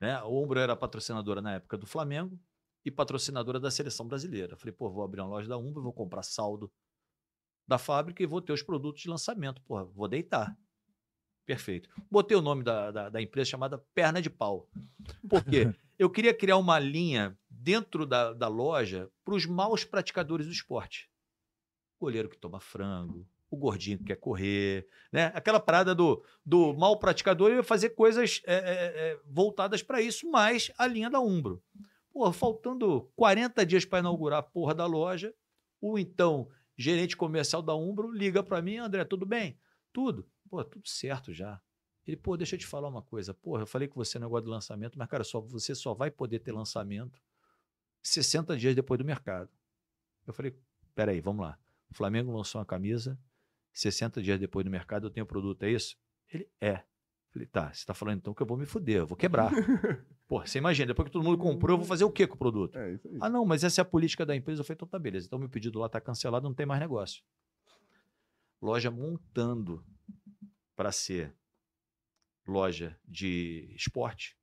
Né? 0.00 0.14
A 0.14 0.26
Umbro 0.26 0.60
era 0.60 0.76
patrocinadora 0.76 1.42
na 1.42 1.54
época 1.54 1.76
do 1.76 1.86
Flamengo 1.86 2.38
e 2.84 2.90
patrocinadora 2.90 3.58
da 3.58 3.70
seleção 3.70 4.06
brasileira. 4.06 4.56
Falei, 4.56 4.72
pô, 4.72 4.90
vou 4.90 5.02
abrir 5.02 5.20
uma 5.20 5.28
loja 5.28 5.48
da 5.48 5.58
Umbro, 5.58 5.82
vou 5.82 5.92
comprar 5.92 6.22
saldo 6.22 6.70
da 7.66 7.78
fábrica 7.78 8.22
e 8.22 8.26
vou 8.26 8.40
ter 8.40 8.52
os 8.52 8.62
produtos 8.62 9.02
de 9.02 9.08
lançamento. 9.08 9.60
Porra, 9.62 9.84
vou 9.84 10.08
deitar. 10.08 10.56
Perfeito. 11.48 11.88
Botei 12.10 12.36
o 12.36 12.42
nome 12.42 12.62
da, 12.62 12.90
da, 12.90 13.08
da 13.08 13.22
empresa 13.22 13.48
chamada 13.48 13.78
Perna 13.94 14.20
de 14.20 14.28
Pau. 14.28 14.68
Por 15.26 15.42
quê? 15.42 15.72
Eu 15.98 16.10
queria 16.10 16.34
criar 16.34 16.58
uma 16.58 16.78
linha 16.78 17.38
dentro 17.48 18.04
da, 18.04 18.34
da 18.34 18.48
loja 18.48 19.10
para 19.24 19.34
os 19.34 19.46
maus 19.46 19.82
praticadores 19.82 20.44
do 20.44 20.52
esporte. 20.52 21.10
O 21.98 22.04
goleiro 22.04 22.28
que 22.28 22.36
toma 22.36 22.60
frango, 22.60 23.26
o 23.50 23.56
gordinho 23.56 23.96
que 23.96 24.04
quer 24.04 24.16
correr, 24.16 24.86
né? 25.10 25.32
Aquela 25.34 25.58
parada 25.58 25.94
do, 25.94 26.22
do 26.44 26.74
mal 26.74 26.98
praticador 26.98 27.50
ia 27.50 27.62
fazer 27.62 27.90
coisas 27.90 28.42
é, 28.44 28.54
é, 28.54 28.58
é, 28.58 29.20
voltadas 29.24 29.82
para 29.82 30.02
isso, 30.02 30.30
mas 30.30 30.70
a 30.76 30.86
linha 30.86 31.08
da 31.08 31.18
Umbro. 31.18 31.62
Pô, 32.12 32.30
faltando 32.30 33.10
40 33.16 33.64
dias 33.64 33.86
para 33.86 34.00
inaugurar 34.00 34.40
a 34.40 34.42
porra 34.42 34.74
da 34.74 34.84
loja, 34.84 35.34
o 35.80 35.98
então 35.98 36.46
gerente 36.76 37.16
comercial 37.16 37.62
da 37.62 37.74
Umbro 37.74 38.12
liga 38.12 38.42
para 38.42 38.60
mim, 38.60 38.76
André, 38.76 39.02
tudo 39.06 39.24
bem? 39.24 39.58
Tudo. 39.94 40.28
Pô, 40.48 40.64
tudo 40.64 40.88
certo 40.88 41.32
já. 41.32 41.60
Ele, 42.06 42.16
pô, 42.16 42.36
deixa 42.36 42.56
eu 42.56 42.58
te 42.58 42.66
falar 42.66 42.88
uma 42.88 43.02
coisa. 43.02 43.34
Porra, 43.34 43.62
eu 43.62 43.66
falei 43.66 43.86
com 43.86 44.02
você 44.02 44.18
no 44.18 44.24
negócio 44.24 44.44
de 44.44 44.50
lançamento, 44.50 44.98
mas, 44.98 45.08
cara, 45.08 45.22
só, 45.22 45.40
você 45.40 45.74
só 45.74 45.92
vai 45.92 46.10
poder 46.10 46.38
ter 46.38 46.52
lançamento 46.52 47.22
60 48.02 48.56
dias 48.56 48.74
depois 48.74 48.98
do 48.98 49.04
mercado. 49.04 49.50
Eu 50.26 50.32
falei, 50.32 50.56
peraí, 50.94 51.20
vamos 51.20 51.44
lá. 51.44 51.58
O 51.90 51.94
Flamengo 51.94 52.34
lançou 52.34 52.60
uma 52.60 52.64
camisa, 52.64 53.18
60 53.72 54.22
dias 54.22 54.40
depois 54.40 54.64
do 54.64 54.70
mercado 54.70 55.06
eu 55.06 55.10
tenho 55.10 55.24
o 55.24 55.26
produto, 55.26 55.62
é 55.64 55.70
isso? 55.70 55.96
Ele, 56.32 56.48
é. 56.60 56.82
Falei, 57.30 57.46
tá, 57.46 57.72
você 57.72 57.84
tá 57.84 57.92
falando 57.92 58.18
então 58.18 58.32
que 58.32 58.42
eu 58.42 58.46
vou 58.46 58.56
me 58.56 58.64
fuder, 58.64 58.98
eu 58.98 59.06
vou 59.06 59.16
quebrar. 59.16 59.52
Pô, 60.26 60.40
você 60.40 60.58
imagina, 60.58 60.86
depois 60.86 61.06
que 61.08 61.12
todo 61.12 61.24
mundo 61.24 61.38
comprou, 61.38 61.74
eu 61.74 61.78
vou 61.78 61.86
fazer 61.86 62.04
o 62.04 62.10
quê 62.10 62.26
com 62.26 62.34
o 62.34 62.38
produto? 62.38 62.78
É 62.78 62.92
isso 62.92 63.06
aí. 63.06 63.18
Ah, 63.20 63.28
não, 63.28 63.44
mas 63.44 63.64
essa 63.64 63.80
é 63.80 63.82
a 63.82 63.84
política 63.84 64.24
da 64.24 64.34
empresa. 64.34 64.60
Eu 64.60 64.64
falei, 64.64 64.76
então 64.76 64.88
tá 64.88 64.98
beleza. 64.98 65.26
Então 65.26 65.38
meu 65.38 65.48
pedido 65.48 65.78
lá 65.78 65.88
tá 65.88 66.00
cancelado, 66.00 66.46
não 66.46 66.54
tem 66.54 66.66
mais 66.66 66.80
negócio. 66.80 67.22
Loja 68.60 68.90
montando 68.90 69.84
para 70.78 70.92
ser 70.92 71.34
loja 72.46 72.96
de 73.04 73.68
esporte 73.74 74.38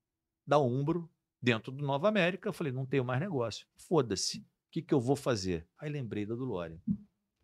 da 0.46 0.60
Umbro, 0.60 1.10
dentro 1.42 1.72
do 1.72 1.82
Nova 1.82 2.10
América. 2.10 2.50
Eu 2.50 2.54
falei, 2.54 2.74
não 2.74 2.86
tenho 2.86 3.06
mais 3.06 3.22
negócio. 3.22 3.66
Foda-se. 3.78 4.40
O 4.40 4.46
que, 4.70 4.82
que 4.82 4.94
eu 4.94 5.00
vou 5.00 5.16
fazer? 5.16 5.66
Aí 5.78 5.90
lembrei 5.90 6.26
da 6.26 6.36
do 6.36 6.44
Lore. 6.44 6.82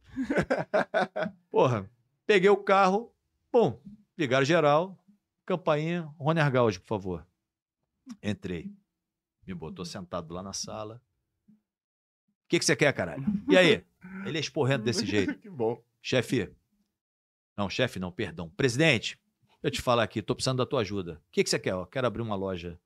Porra, 1.49 1.89
peguei 2.25 2.49
o 2.49 2.57
carro, 2.57 3.15
bom, 3.49 3.81
ligaram 4.17 4.43
geral, 4.43 5.01
campainha, 5.45 6.01
Rony 6.19 6.41
Argaldi, 6.41 6.81
por 6.81 6.87
favor. 6.87 7.25
Entrei. 8.21 8.75
Me 9.47 9.53
botou 9.53 9.85
sentado 9.85 10.33
lá 10.33 10.43
na 10.43 10.51
sala. 10.51 11.01
O 11.47 11.53
que, 12.49 12.59
que 12.59 12.65
você 12.65 12.75
quer, 12.75 12.91
caralho? 12.91 13.23
E 13.49 13.57
aí? 13.57 13.85
Ele 14.25 14.37
é 14.37 14.41
esporrendo 14.41 14.83
desse 14.83 15.05
jeito. 15.07 15.39
que 15.39 15.49
bom. 15.49 15.81
Chefe. 16.01 16.53
Não, 17.61 17.69
chefe, 17.69 17.99
não, 17.99 18.11
perdão. 18.11 18.49
Presidente, 18.49 19.19
eu 19.61 19.69
te 19.69 19.83
falar 19.83 20.01
aqui, 20.01 20.19
tô 20.19 20.33
precisando 20.33 20.57
da 20.57 20.65
tua 20.65 20.81
ajuda. 20.81 21.21
O 21.27 21.31
que, 21.31 21.43
que 21.43 21.49
você 21.49 21.59
quer? 21.59 21.75
Quero 21.91 22.07
abrir 22.07 22.23
uma 22.23 22.33
loja 22.33 22.81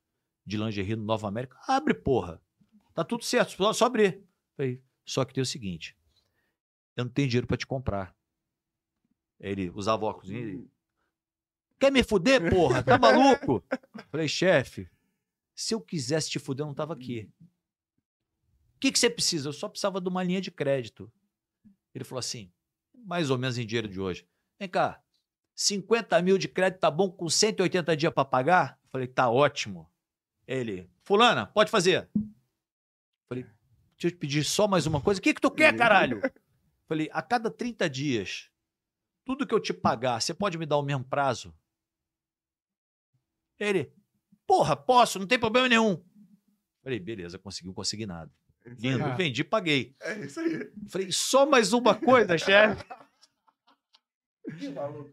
de 0.45 0.57
lingerie 0.57 0.97
no 0.97 1.05
Nova 1.05 1.29
América. 1.29 1.57
Abre, 1.65 1.93
porra. 1.93 2.41
Tá 2.93 3.01
tudo 3.01 3.23
certo, 3.23 3.55
só, 3.73 3.85
abrir. 3.85 4.21
Falei, 4.57 4.83
só 5.05 5.23
que 5.23 5.33
tem 5.33 5.41
o 5.41 5.45
seguinte: 5.45 5.97
eu 6.93 7.05
não 7.05 7.11
tenho 7.11 7.29
dinheiro 7.29 7.47
pra 7.47 7.55
te 7.55 7.65
comprar. 7.65 8.13
Ele 9.39 9.69
usava 9.69 10.03
óculos. 10.03 10.29
e 10.29 10.69
Quer 11.79 11.89
me 11.89 12.03
fuder, 12.03 12.49
porra? 12.49 12.83
Tá 12.83 12.97
maluco? 12.99 13.63
Falei, 14.11 14.27
chefe, 14.27 14.89
se 15.55 15.73
eu 15.73 15.79
quisesse 15.79 16.29
te 16.29 16.37
fuder, 16.37 16.65
eu 16.65 16.67
não 16.67 16.75
tava 16.75 16.93
aqui. 16.93 17.31
O 18.75 18.79
que, 18.81 18.91
que 18.91 18.99
você 18.99 19.09
precisa? 19.09 19.47
Eu 19.47 19.53
só 19.53 19.69
precisava 19.69 20.01
de 20.01 20.09
uma 20.09 20.21
linha 20.21 20.41
de 20.41 20.51
crédito. 20.51 21.09
Ele 21.93 22.03
falou 22.03 22.19
assim, 22.19 22.51
mais 22.93 23.29
ou 23.29 23.37
menos 23.37 23.57
em 23.57 23.65
dinheiro 23.65 23.87
de 23.87 24.01
hoje. 24.01 24.27
Vem 24.59 24.69
cá, 24.69 25.01
50 25.55 26.21
mil 26.21 26.37
de 26.37 26.47
crédito 26.47 26.79
tá 26.79 26.91
bom 26.91 27.09
com 27.09 27.29
180 27.29 27.95
dias 27.95 28.13
para 28.13 28.25
pagar? 28.25 28.79
Falei, 28.89 29.07
tá 29.07 29.29
ótimo. 29.29 29.89
Ele, 30.47 30.89
fulana, 31.03 31.45
pode 31.47 31.71
fazer. 31.71 32.09
Falei, 33.27 33.43
deixa 33.43 34.07
eu 34.07 34.11
te 34.11 34.17
pedir 34.17 34.43
só 34.43 34.67
mais 34.67 34.85
uma 34.85 35.01
coisa. 35.01 35.19
O 35.19 35.23
que 35.23 35.33
que 35.33 35.41
tu 35.41 35.51
quer, 35.51 35.75
caralho? 35.75 36.21
Falei, 36.87 37.09
a 37.11 37.21
cada 37.21 37.49
30 37.49 37.89
dias, 37.89 38.49
tudo 39.25 39.45
que 39.45 39.53
eu 39.53 39.59
te 39.59 39.73
pagar, 39.73 40.21
você 40.21 40.33
pode 40.33 40.57
me 40.57 40.65
dar 40.65 40.77
o 40.77 40.83
mesmo 40.83 41.03
prazo? 41.03 41.53
Ele, 43.59 43.91
porra, 44.45 44.75
posso, 44.75 45.17
não 45.17 45.27
tem 45.27 45.39
problema 45.39 45.67
nenhum. 45.67 46.03
Falei, 46.83 46.99
beleza, 46.99 47.39
conseguiu, 47.39 47.73
consegui 47.73 48.05
nada. 48.05 48.31
É. 48.63 48.69
Lindo, 48.77 49.15
vendi, 49.15 49.43
paguei. 49.43 49.95
É 49.99 50.25
isso 50.25 50.39
aí. 50.39 50.71
Falei, 50.87 51.11
só 51.11 51.45
mais 51.45 51.73
uma 51.73 51.95
coisa, 51.95 52.37
chefe. 52.37 52.83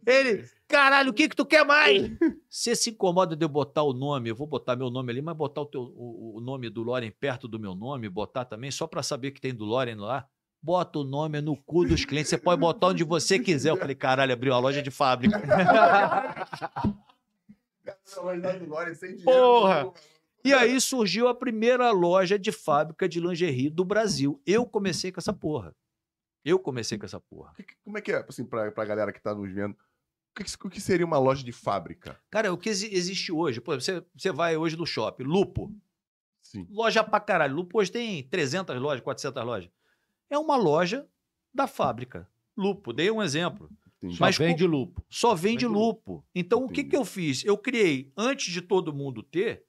Ele, 0.07 0.45
caralho, 0.69 1.11
o 1.11 1.15
que 1.15 1.29
que 1.29 1.37
tu 1.37 1.45
quer 1.47 1.65
mais? 1.65 2.11
Você 2.49 2.77
se 2.77 2.91
incomoda 2.91 3.35
de 3.35 3.45
eu 3.45 3.49
botar 3.49 3.83
o 3.83 3.93
nome, 3.93 4.31
eu 4.31 4.37
vou 4.37 4.47
botar 4.47 4.77
meu 4.77 4.91
nome 4.91 5.11
ali, 5.11 5.23
mas 5.23 5.37
botar 5.37 5.63
o, 5.63 5.67
teu, 5.67 5.83
o, 5.83 6.37
o 6.37 6.41
nome 6.41 6.69
do 6.69 6.83
Loren 6.83 7.11
perto 7.11 7.49
do 7.49 7.59
meu 7.59 7.75
nome, 7.75 8.09
botar 8.09 8.45
também, 8.45 8.71
só 8.71 8.87
pra 8.87 9.03
saber 9.03 9.31
que 9.31 9.41
tem 9.41 9.55
do 9.55 9.65
Loren 9.65 9.97
lá. 9.97 10.27
Bota 10.63 11.01
o 11.01 11.05
nome 11.05 11.41
no 11.41 11.57
cu 11.57 11.85
dos 11.85 12.05
clientes, 12.05 12.31
você 12.31 12.39
pode 12.39 12.61
botar 12.61 12.89
onde 12.89 13.03
você 13.03 13.37
quiser. 13.39 13.71
Eu 13.71 13.77
falei, 13.77 13.97
caralho, 13.97 14.33
abriu 14.33 14.53
uma 14.53 14.61
loja 14.61 14.81
de 14.81 14.93
fábrica. 14.93 15.43
Essa 17.85 18.21
loja 18.21 18.59
do 18.59 18.69
Lore 18.69 18.95
sem 18.95 19.17
dinheiro. 19.17 19.25
Porra! 19.25 19.93
E 20.45 20.53
aí 20.53 20.81
surgiu 20.81 21.29
a 21.29 21.35
primeira 21.35 21.91
loja 21.93 22.39
de 22.39 22.51
fábrica 22.51 23.09
de 23.09 23.21
lingerie 23.21 23.71
do 23.71 23.85
Brasil. 23.85 24.41
Eu 24.45 24.67
comecei 24.67 25.13
com 25.13 25.21
essa 25.21 25.33
porra. 25.33 25.75
Eu 26.45 26.59
comecei 26.59 26.99
com 26.99 27.05
essa 27.07 27.21
porra. 27.21 27.53
Que- 27.55 27.63
que- 27.63 27.75
Como 27.85 27.99
é 27.99 28.01
que 28.01 28.13
é, 28.13 28.25
assim, 28.29 28.45
pra, 28.45 28.71
pra 28.73 28.85
galera 28.85 29.13
que 29.13 29.21
tá 29.23 29.35
nos 29.35 29.53
vendo? 29.53 29.73
O 29.73 30.35
que, 30.35 30.45
que- 30.45 30.67
o 30.67 30.71
que 30.71 30.81
seria 30.81 31.05
uma 31.07 31.19
loja 31.19 31.45
de 31.45 31.53
fábrica? 31.53 32.19
Cara, 32.31 32.53
o 32.53 32.59
que 32.59 32.69
exi- 32.69 32.93
existe 32.93 33.31
hoje? 33.31 33.61
Pô, 33.61 33.75
você, 33.75 34.05
você 34.17 34.33
vai 34.33 34.57
hoje 34.57 34.77
no 34.77 34.87
shopping, 34.87 35.25
Lupo. 35.25 35.73
Sim. 36.43 36.67
Loja 36.71 37.05
pra 37.05 37.21
caralho. 37.21 37.55
Lupo 37.55 37.79
hoje 37.79 37.93
tem 37.93 38.23
300 38.29 38.81
lojas, 38.81 39.03
400 39.03 39.45
lojas. 39.45 39.71
É 40.29 40.37
uma 40.39 40.57
loja 40.57 41.07
da 41.55 41.67
fábrica. 41.67 42.29
lupo. 42.57 42.93
Dei 42.93 43.11
um 43.11 43.23
exemplo. 43.23 43.71
Entendi. 43.99 44.17
Só 44.17 44.25
Mas 44.25 44.37
vende 44.37 44.67
lupo. 44.67 45.03
Só 45.09 45.35
vende 45.35 45.65
Vende 45.65 45.67
lupo. 45.79 46.25
Então, 46.35 46.65
o 46.65 46.69
que, 46.69 46.81
Entendi. 46.81 46.89
que 46.91 46.97
eu 46.97 47.05
fiz? 47.05 47.45
Eu 47.45 47.57
criei, 47.57 48.13
antes 48.17 48.53
de 48.53 48.61
todo 48.61 48.93
mundo 48.93 49.23
ter, 49.23 49.65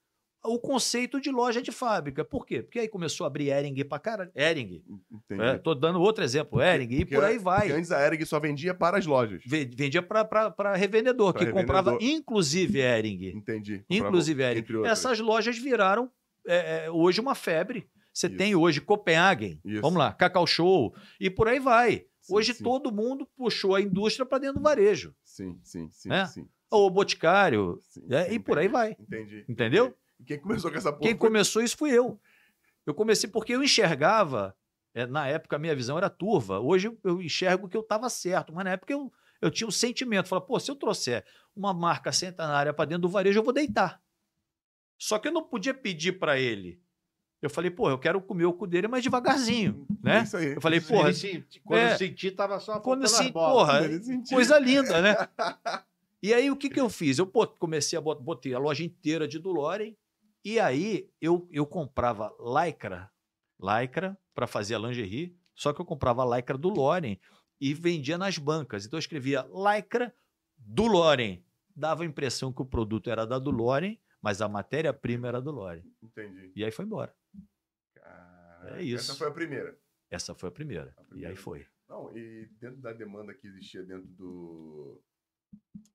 o 0.45 0.59
conceito 0.59 1.21
de 1.21 1.31
loja 1.31 1.61
de 1.61 1.71
fábrica. 1.71 2.23
Por 2.25 2.45
quê? 2.45 2.61
Porque 2.61 2.79
aí 2.79 2.87
começou 2.87 3.23
a 3.23 3.27
abrir 3.27 3.49
Ering 3.49 3.83
pra 3.85 3.97
caralho. 3.99 4.31
Ering. 4.35 4.83
Entendi. 5.11 5.41
É, 5.41 5.57
tô 5.57 5.73
dando 5.73 6.01
outro 6.01 6.23
exemplo. 6.23 6.61
Ering. 6.61 6.91
E 6.93 7.05
por 7.05 7.23
aí 7.23 7.37
vai. 7.37 7.71
antes 7.71 7.91
a 7.91 8.05
Ering 8.05 8.23
só 8.25 8.39
vendia 8.39 8.73
para 8.73 8.97
as 8.97 9.05
lojas. 9.05 9.41
Ve- 9.45 9.65
Vendia 9.73 10.01
para 10.03 10.75
revendedor, 10.75 11.33
Pra 11.33 11.45
que 11.45 11.51
comprava 11.51 11.91
revendedor. 11.91 12.17
inclusive 12.17 12.79
Ering. 12.79 13.27
Entendi. 13.35 13.79
Comprava 13.87 14.07
Inclusive 14.09 14.43
Ering. 14.43 14.65
Essas 14.85 15.19
lojas 15.19 15.57
viraram 15.57 16.11
é, 16.45 16.85
é, 16.85 16.91
hoje 16.91 17.21
uma 17.21 17.35
febre. 17.35 17.89
Você 18.13 18.27
Isso. 18.27 18.37
tem 18.37 18.53
hoje 18.55 18.79
Copenhagen, 18.81 19.59
Isso. 19.65 19.81
vamos 19.81 19.97
lá, 19.97 20.13
Cacau 20.13 20.45
Show, 20.45 20.93
e 21.19 21.29
por 21.31 21.47
aí 21.47 21.57
vai. 21.59 22.05
Sim, 22.21 22.35
hoje 22.35 22.53
sim. 22.53 22.63
todo 22.63 22.91
mundo 22.91 23.27
puxou 23.35 23.73
a 23.75 23.81
indústria 23.81 24.23
para 24.25 24.37
dentro 24.37 24.57
do 24.59 24.63
varejo. 24.63 25.15
Sim, 25.23 25.57
sim, 25.63 25.89
sim, 25.91 26.11
É? 26.13 26.25
sim. 26.27 26.47
O 26.71 26.89
Boticário, 26.89 27.79
sim, 27.89 28.01
é, 28.11 28.25
sim, 28.25 28.35
e 28.35 28.39
por 28.39 28.57
aí 28.59 28.67
vai. 28.67 28.95
Entendi. 28.99 29.43
Entendeu? 29.49 29.95
E 30.23 30.25
quem 30.25 30.39
começou 30.39 30.71
com 30.71 30.77
essa 30.77 30.91
porra? 30.91 31.01
Quem 31.01 31.11
foi- 31.11 31.27
começou 31.27 31.61
isso 31.61 31.75
fui 31.77 31.91
eu. 31.91 32.17
Eu 32.85 32.93
comecei 32.93 33.29
porque 33.29 33.53
eu 33.53 33.61
enxergava, 33.63 34.55
é, 34.93 35.05
na 35.05 35.27
época 35.27 35.57
a 35.57 35.59
minha 35.59 35.75
visão 35.75 35.97
era 35.97 36.09
turva. 36.09 36.59
Hoje 36.59 36.91
eu- 37.03 37.21
enxergo 37.21 37.67
que 37.67 37.75
eu 37.77 37.81
estava 37.81 38.09
certo, 38.09 38.53
mas 38.53 38.63
na 38.65 38.71
época 38.71 38.93
eu, 38.93 39.11
eu 39.41 39.51
tinha 39.51 39.67
o 39.67 39.71
sentimento. 39.71 40.29
Falei, 40.29 40.45
pô, 40.45 40.59
se 40.59 40.71
eu 40.71 40.75
trouxer 40.75 41.25
uma 41.55 41.73
marca 41.73 42.11
centenária 42.11 42.73
para 42.73 42.85
dentro 42.85 43.01
do 43.03 43.09
varejo, 43.09 43.39
eu 43.39 43.43
vou 43.43 43.53
deitar. 43.53 44.01
Só 44.97 45.19
que 45.19 45.27
eu 45.27 45.31
não 45.33 45.43
podia 45.43 45.73
pedir 45.73 46.13
para 46.13 46.39
ele. 46.39 46.81
Eu 47.41 47.49
falei, 47.49 47.69
pô, 47.69 47.89
eu 47.89 47.99
quero 47.99 48.21
comer 48.21 48.45
o 48.45 48.53
cu 48.53 48.65
dele, 48.65 48.87
mas 48.87 49.03
devagarzinho, 49.03 49.85
né? 50.01 50.23
Isso 50.23 50.37
aí. 50.37 50.53
Eu 50.55 50.61
falei, 50.61 50.79
porra, 50.79 51.11
senti- 51.11 51.59
quando 51.59 51.81
é. 51.81 51.93
eu 51.93 51.97
senti, 51.97 52.31
tava 52.31 52.57
só 52.57 52.79
Quando 52.79 53.03
assim, 53.03 53.33
porra, 53.33 53.81
coisa 54.29 54.57
linda, 54.57 55.01
né? 55.01 55.15
E 56.23 56.33
aí, 56.33 56.49
o 56.49 56.55
que, 56.55 56.69
que 56.69 56.79
eu 56.79 56.89
fiz? 56.89 57.19
Eu 57.19 57.27
pô, 57.27 57.45
comecei 57.45 57.99
a 57.99 58.01
bot- 58.01 58.23
botei 58.23 58.53
a 58.53 58.57
loja 58.57 58.81
inteira 58.81 59.27
de 59.27 59.37
Dulorem, 59.37 59.97
e 60.43 60.59
aí 60.59 61.09
eu, 61.21 61.47
eu 61.51 61.65
comprava 61.65 62.33
lycra, 62.39 63.11
lycra 63.59 64.17
para 64.33 64.47
fazer 64.47 64.75
a 64.75 64.79
lingerie, 64.79 65.37
só 65.55 65.71
que 65.73 65.79
eu 65.81 65.85
comprava 65.85 66.23
lycra 66.35 66.57
do 66.57 66.69
Loren 66.69 67.17
e 67.61 67.73
vendia 67.73 68.17
nas 68.17 68.37
bancas. 68.37 68.85
Então 68.85 68.97
eu 68.97 68.99
escrevia 69.01 69.47
lycra 69.53 70.13
do 70.57 70.85
Loren. 70.87 71.43
Dava 71.75 72.03
a 72.03 72.05
impressão 72.05 72.51
que 72.53 72.61
o 72.61 72.65
produto 72.65 73.09
era 73.09 73.25
da 73.25 73.39
do 73.39 73.49
Loren, 73.51 73.97
mas 74.21 74.41
a 74.41 74.47
matéria-prima 74.49 75.27
era 75.27 75.41
do 75.41 75.51
Loren. 75.51 75.83
Entendi. 76.01 76.51
E 76.55 76.63
aí 76.63 76.71
foi 76.71 76.85
embora. 76.85 77.15
Caraca, 77.95 78.77
É 78.77 78.83
isso. 78.83 79.11
Essa 79.11 79.15
foi 79.15 79.27
a 79.27 79.31
primeira. 79.31 79.77
Essa 80.09 80.35
foi 80.35 80.49
a 80.49 80.51
primeira. 80.51 80.93
A 80.97 81.01
E 81.01 81.05
primeira. 81.05 81.29
aí 81.29 81.35
foi. 81.35 81.65
Não, 81.89 82.15
e 82.15 82.45
dentro 82.59 82.81
da 82.81 82.93
demanda 82.93 83.33
que 83.33 83.47
existia 83.47 83.83
dentro 83.83 84.07
do, 84.07 85.01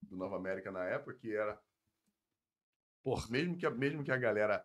do 0.03 0.17
Nova 0.17 0.37
América 0.37 0.71
na 0.71 0.85
época, 0.85 1.15
que 1.15 1.35
era. 1.35 1.61
Porra. 3.03 3.27
Mesmo 3.31 3.57
que 3.57 3.67
a, 3.67 3.71
mesmo 3.71 4.05
que 4.05 4.11
a 4.11 4.17
galera 4.17 4.65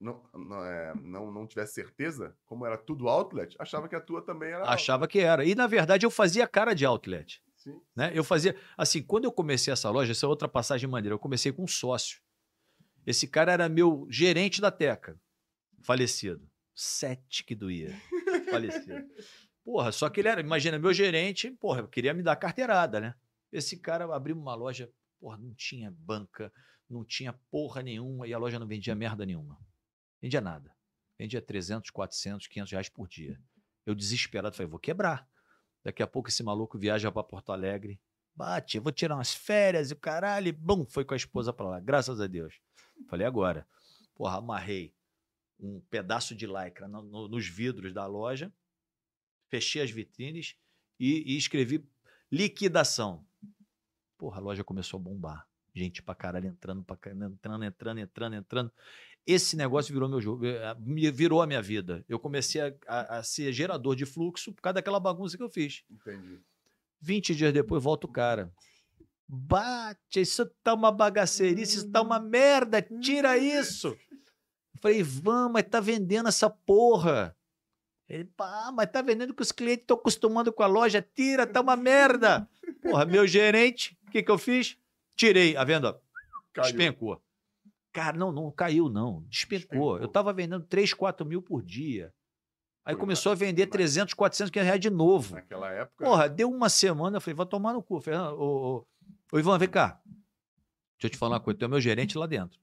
não, 0.00 0.22
não, 0.34 0.64
é, 0.64 0.94
não, 1.02 1.32
não 1.32 1.46
tivesse 1.46 1.74
certeza, 1.74 2.36
como 2.44 2.66
era 2.66 2.76
tudo 2.76 3.08
outlet, 3.08 3.56
achava 3.58 3.88
que 3.88 3.94
a 3.94 4.00
tua 4.00 4.22
também 4.22 4.50
era. 4.50 4.68
Achava 4.68 5.08
que 5.08 5.20
era. 5.20 5.44
E 5.44 5.54
na 5.54 5.66
verdade 5.66 6.04
eu 6.04 6.10
fazia 6.10 6.46
cara 6.46 6.74
de 6.74 6.84
outlet. 6.84 7.42
Sim. 7.56 7.80
né? 7.96 8.12
Eu 8.14 8.22
fazia, 8.22 8.54
assim, 8.76 9.02
quando 9.02 9.24
eu 9.24 9.32
comecei 9.32 9.72
essa 9.72 9.88
loja, 9.88 10.12
essa 10.12 10.26
é 10.26 10.28
outra 10.28 10.46
passagem 10.46 10.88
maneira, 10.88 11.14
eu 11.14 11.18
comecei 11.18 11.50
com 11.50 11.64
um 11.64 11.66
sócio. 11.66 12.20
Esse 13.06 13.26
cara 13.26 13.52
era 13.52 13.68
meu 13.70 14.06
gerente 14.10 14.60
da 14.60 14.70
Teca, 14.70 15.18
falecido. 15.82 16.46
Sete 16.74 17.42
que 17.42 17.54
doía, 17.54 17.94
falecido. 18.50 19.08
Porra, 19.64 19.92
só 19.92 20.10
que 20.10 20.20
ele 20.20 20.28
era, 20.28 20.40
imagina, 20.42 20.78
meu 20.78 20.92
gerente, 20.92 21.50
porra, 21.52 21.80
eu 21.80 21.88
queria 21.88 22.12
me 22.12 22.22
dar 22.22 22.36
carteirada, 22.36 23.00
né? 23.00 23.14
Esse 23.50 23.78
cara 23.78 24.04
abriu 24.14 24.36
uma 24.36 24.54
loja, 24.54 24.90
porra, 25.18 25.38
não 25.38 25.54
tinha 25.54 25.90
banca, 25.90 26.52
não 26.88 27.04
tinha 27.04 27.32
porra 27.50 27.82
nenhuma 27.82 28.26
e 28.26 28.34
a 28.34 28.38
loja 28.38 28.58
não 28.58 28.66
vendia 28.66 28.94
merda 28.94 29.24
nenhuma. 29.26 29.58
Vendia 30.20 30.40
nada. 30.40 30.74
Vendia 31.18 31.40
300, 31.40 31.90
400, 31.90 32.46
500 32.46 32.72
reais 32.72 32.88
por 32.88 33.08
dia. 33.08 33.40
Eu 33.86 33.94
desesperado, 33.94 34.54
falei, 34.56 34.70
vou 34.70 34.78
quebrar. 34.80 35.28
Daqui 35.82 36.02
a 36.02 36.06
pouco 36.06 36.28
esse 36.28 36.42
maluco 36.42 36.78
viaja 36.78 37.10
para 37.12 37.22
Porto 37.22 37.52
Alegre. 37.52 38.00
Bate, 38.34 38.76
eu 38.78 38.82
vou 38.82 38.90
tirar 38.92 39.14
umas 39.16 39.32
férias 39.32 39.90
e 39.90 39.92
o 39.94 39.96
caralho. 39.96 40.52
Bum, 40.52 40.84
foi 40.86 41.04
com 41.04 41.14
a 41.14 41.16
esposa 41.16 41.52
para 41.52 41.68
lá. 41.68 41.80
Graças 41.80 42.20
a 42.20 42.26
Deus. 42.26 42.58
Falei, 43.08 43.26
agora. 43.26 43.66
Porra, 44.14 44.38
amarrei 44.38 44.94
um 45.60 45.80
pedaço 45.90 46.34
de 46.34 46.46
lycra 46.46 46.88
no- 46.88 47.02
no- 47.02 47.28
nos 47.28 47.46
vidros 47.46 47.92
da 47.92 48.06
loja, 48.06 48.52
fechei 49.48 49.82
as 49.82 49.90
vitrines 49.90 50.56
e, 50.98 51.32
e 51.34 51.36
escrevi 51.36 51.86
liquidação. 52.30 53.24
Porra, 54.18 54.38
a 54.38 54.42
loja 54.42 54.64
começou 54.64 54.98
a 54.98 55.02
bombar. 55.02 55.48
Gente 55.74 56.02
pra 56.02 56.14
caralho 56.14 56.46
entrando, 56.48 56.84
pra 56.84 56.96
caralho, 56.96 57.24
entrando, 57.24 57.64
entrando, 57.64 57.98
entrando, 58.00 58.36
entrando. 58.36 58.72
Esse 59.26 59.56
negócio 59.56 59.92
virou 59.92 60.08
meu 60.08 60.20
jogo, 60.20 60.46
eh, 60.46 60.76
me- 60.78 61.10
virou 61.10 61.42
a 61.42 61.46
minha 61.46 61.60
vida. 61.62 62.04
Eu 62.08 62.18
comecei 62.18 62.60
a, 62.60 62.72
a- 62.86 63.18
a 63.18 63.22
ser 63.22 63.52
gerador 63.52 63.96
de 63.96 64.06
fluxo 64.06 64.52
por 64.52 64.62
causa 64.62 64.74
daquela 64.74 65.00
bagunça 65.00 65.36
que 65.36 65.42
eu 65.42 65.48
fiz. 65.50 65.82
Entendi. 65.90 66.40
20 67.00 67.34
dias 67.34 67.52
depois 67.52 67.82
volta 67.82 68.06
o 68.06 68.10
cara. 68.12 68.52
Bate, 69.26 70.20
isso 70.20 70.44
tá 70.62 70.74
uma 70.74 70.92
bagaceirice, 70.92 71.78
isso 71.78 71.90
tá 71.90 72.02
uma 72.02 72.20
merda, 72.20 72.80
tira 72.82 73.36
isso. 73.38 73.88
Eu 73.88 74.80
falei, 74.80 75.02
vamos, 75.02 75.52
mas 75.54 75.64
tá 75.64 75.80
vendendo 75.80 76.28
essa 76.28 76.48
porra. 76.50 77.34
Ele, 78.06 78.24
pá, 78.24 78.70
mas 78.72 78.90
tá 78.90 79.00
vendendo 79.00 79.32
que 79.34 79.40
os 79.42 79.50
clientes 79.50 79.82
estão 79.84 79.96
acostumando 79.96 80.52
com 80.52 80.62
a 80.62 80.66
loja, 80.66 81.00
tira, 81.14 81.46
tá 81.46 81.62
uma 81.62 81.74
merda. 81.74 82.46
Porra, 82.82 83.06
meu 83.06 83.26
gerente, 83.26 83.98
o 84.06 84.10
que 84.10 84.22
que 84.22 84.30
eu 84.30 84.36
fiz? 84.38 84.76
Tirei 85.16 85.56
a 85.56 85.64
venda, 85.64 86.00
Caiu. 86.52 86.64
despencou. 86.66 87.22
Cara, 87.92 88.16
não, 88.16 88.32
não 88.32 88.50
caiu 88.50 88.88
não, 88.88 89.22
despencou. 89.28 89.58
Despencou. 89.68 89.98
Eu 89.98 90.08
tava 90.08 90.32
vendendo 90.32 90.64
3, 90.66 90.92
4 90.92 91.24
mil 91.24 91.40
por 91.40 91.62
dia. 91.62 92.12
Aí 92.84 92.94
Foi 92.94 93.00
começou 93.00 93.32
a 93.32 93.34
vender 93.34 93.62
mas- 93.66 93.72
300, 93.72 94.14
400, 94.14 94.50
500 94.50 94.66
reais 94.66 94.80
de 94.80 94.90
novo. 94.90 95.34
Naquela 95.36 95.70
época. 95.70 96.04
Porra, 96.04 96.28
deu 96.28 96.50
uma 96.50 96.68
semana, 96.68 97.16
eu 97.16 97.20
falei, 97.20 97.34
vai 97.36 97.46
tomar 97.46 97.72
no 97.72 97.82
cu. 97.82 98.00
Fernando, 98.00 98.36
ô, 98.38 98.78
ô, 98.78 98.86
ô, 99.32 99.38
Ivan, 99.38 99.56
vem 99.58 99.68
cá. 99.70 100.00
Deixa 100.04 101.06
eu 101.06 101.10
te 101.10 101.16
falar 101.16 101.36
uma 101.36 101.40
coisa, 101.40 101.58
tu 101.58 101.64
é 101.64 101.68
meu 101.68 101.80
gerente 101.80 102.18
lá 102.18 102.26
dentro. 102.26 102.60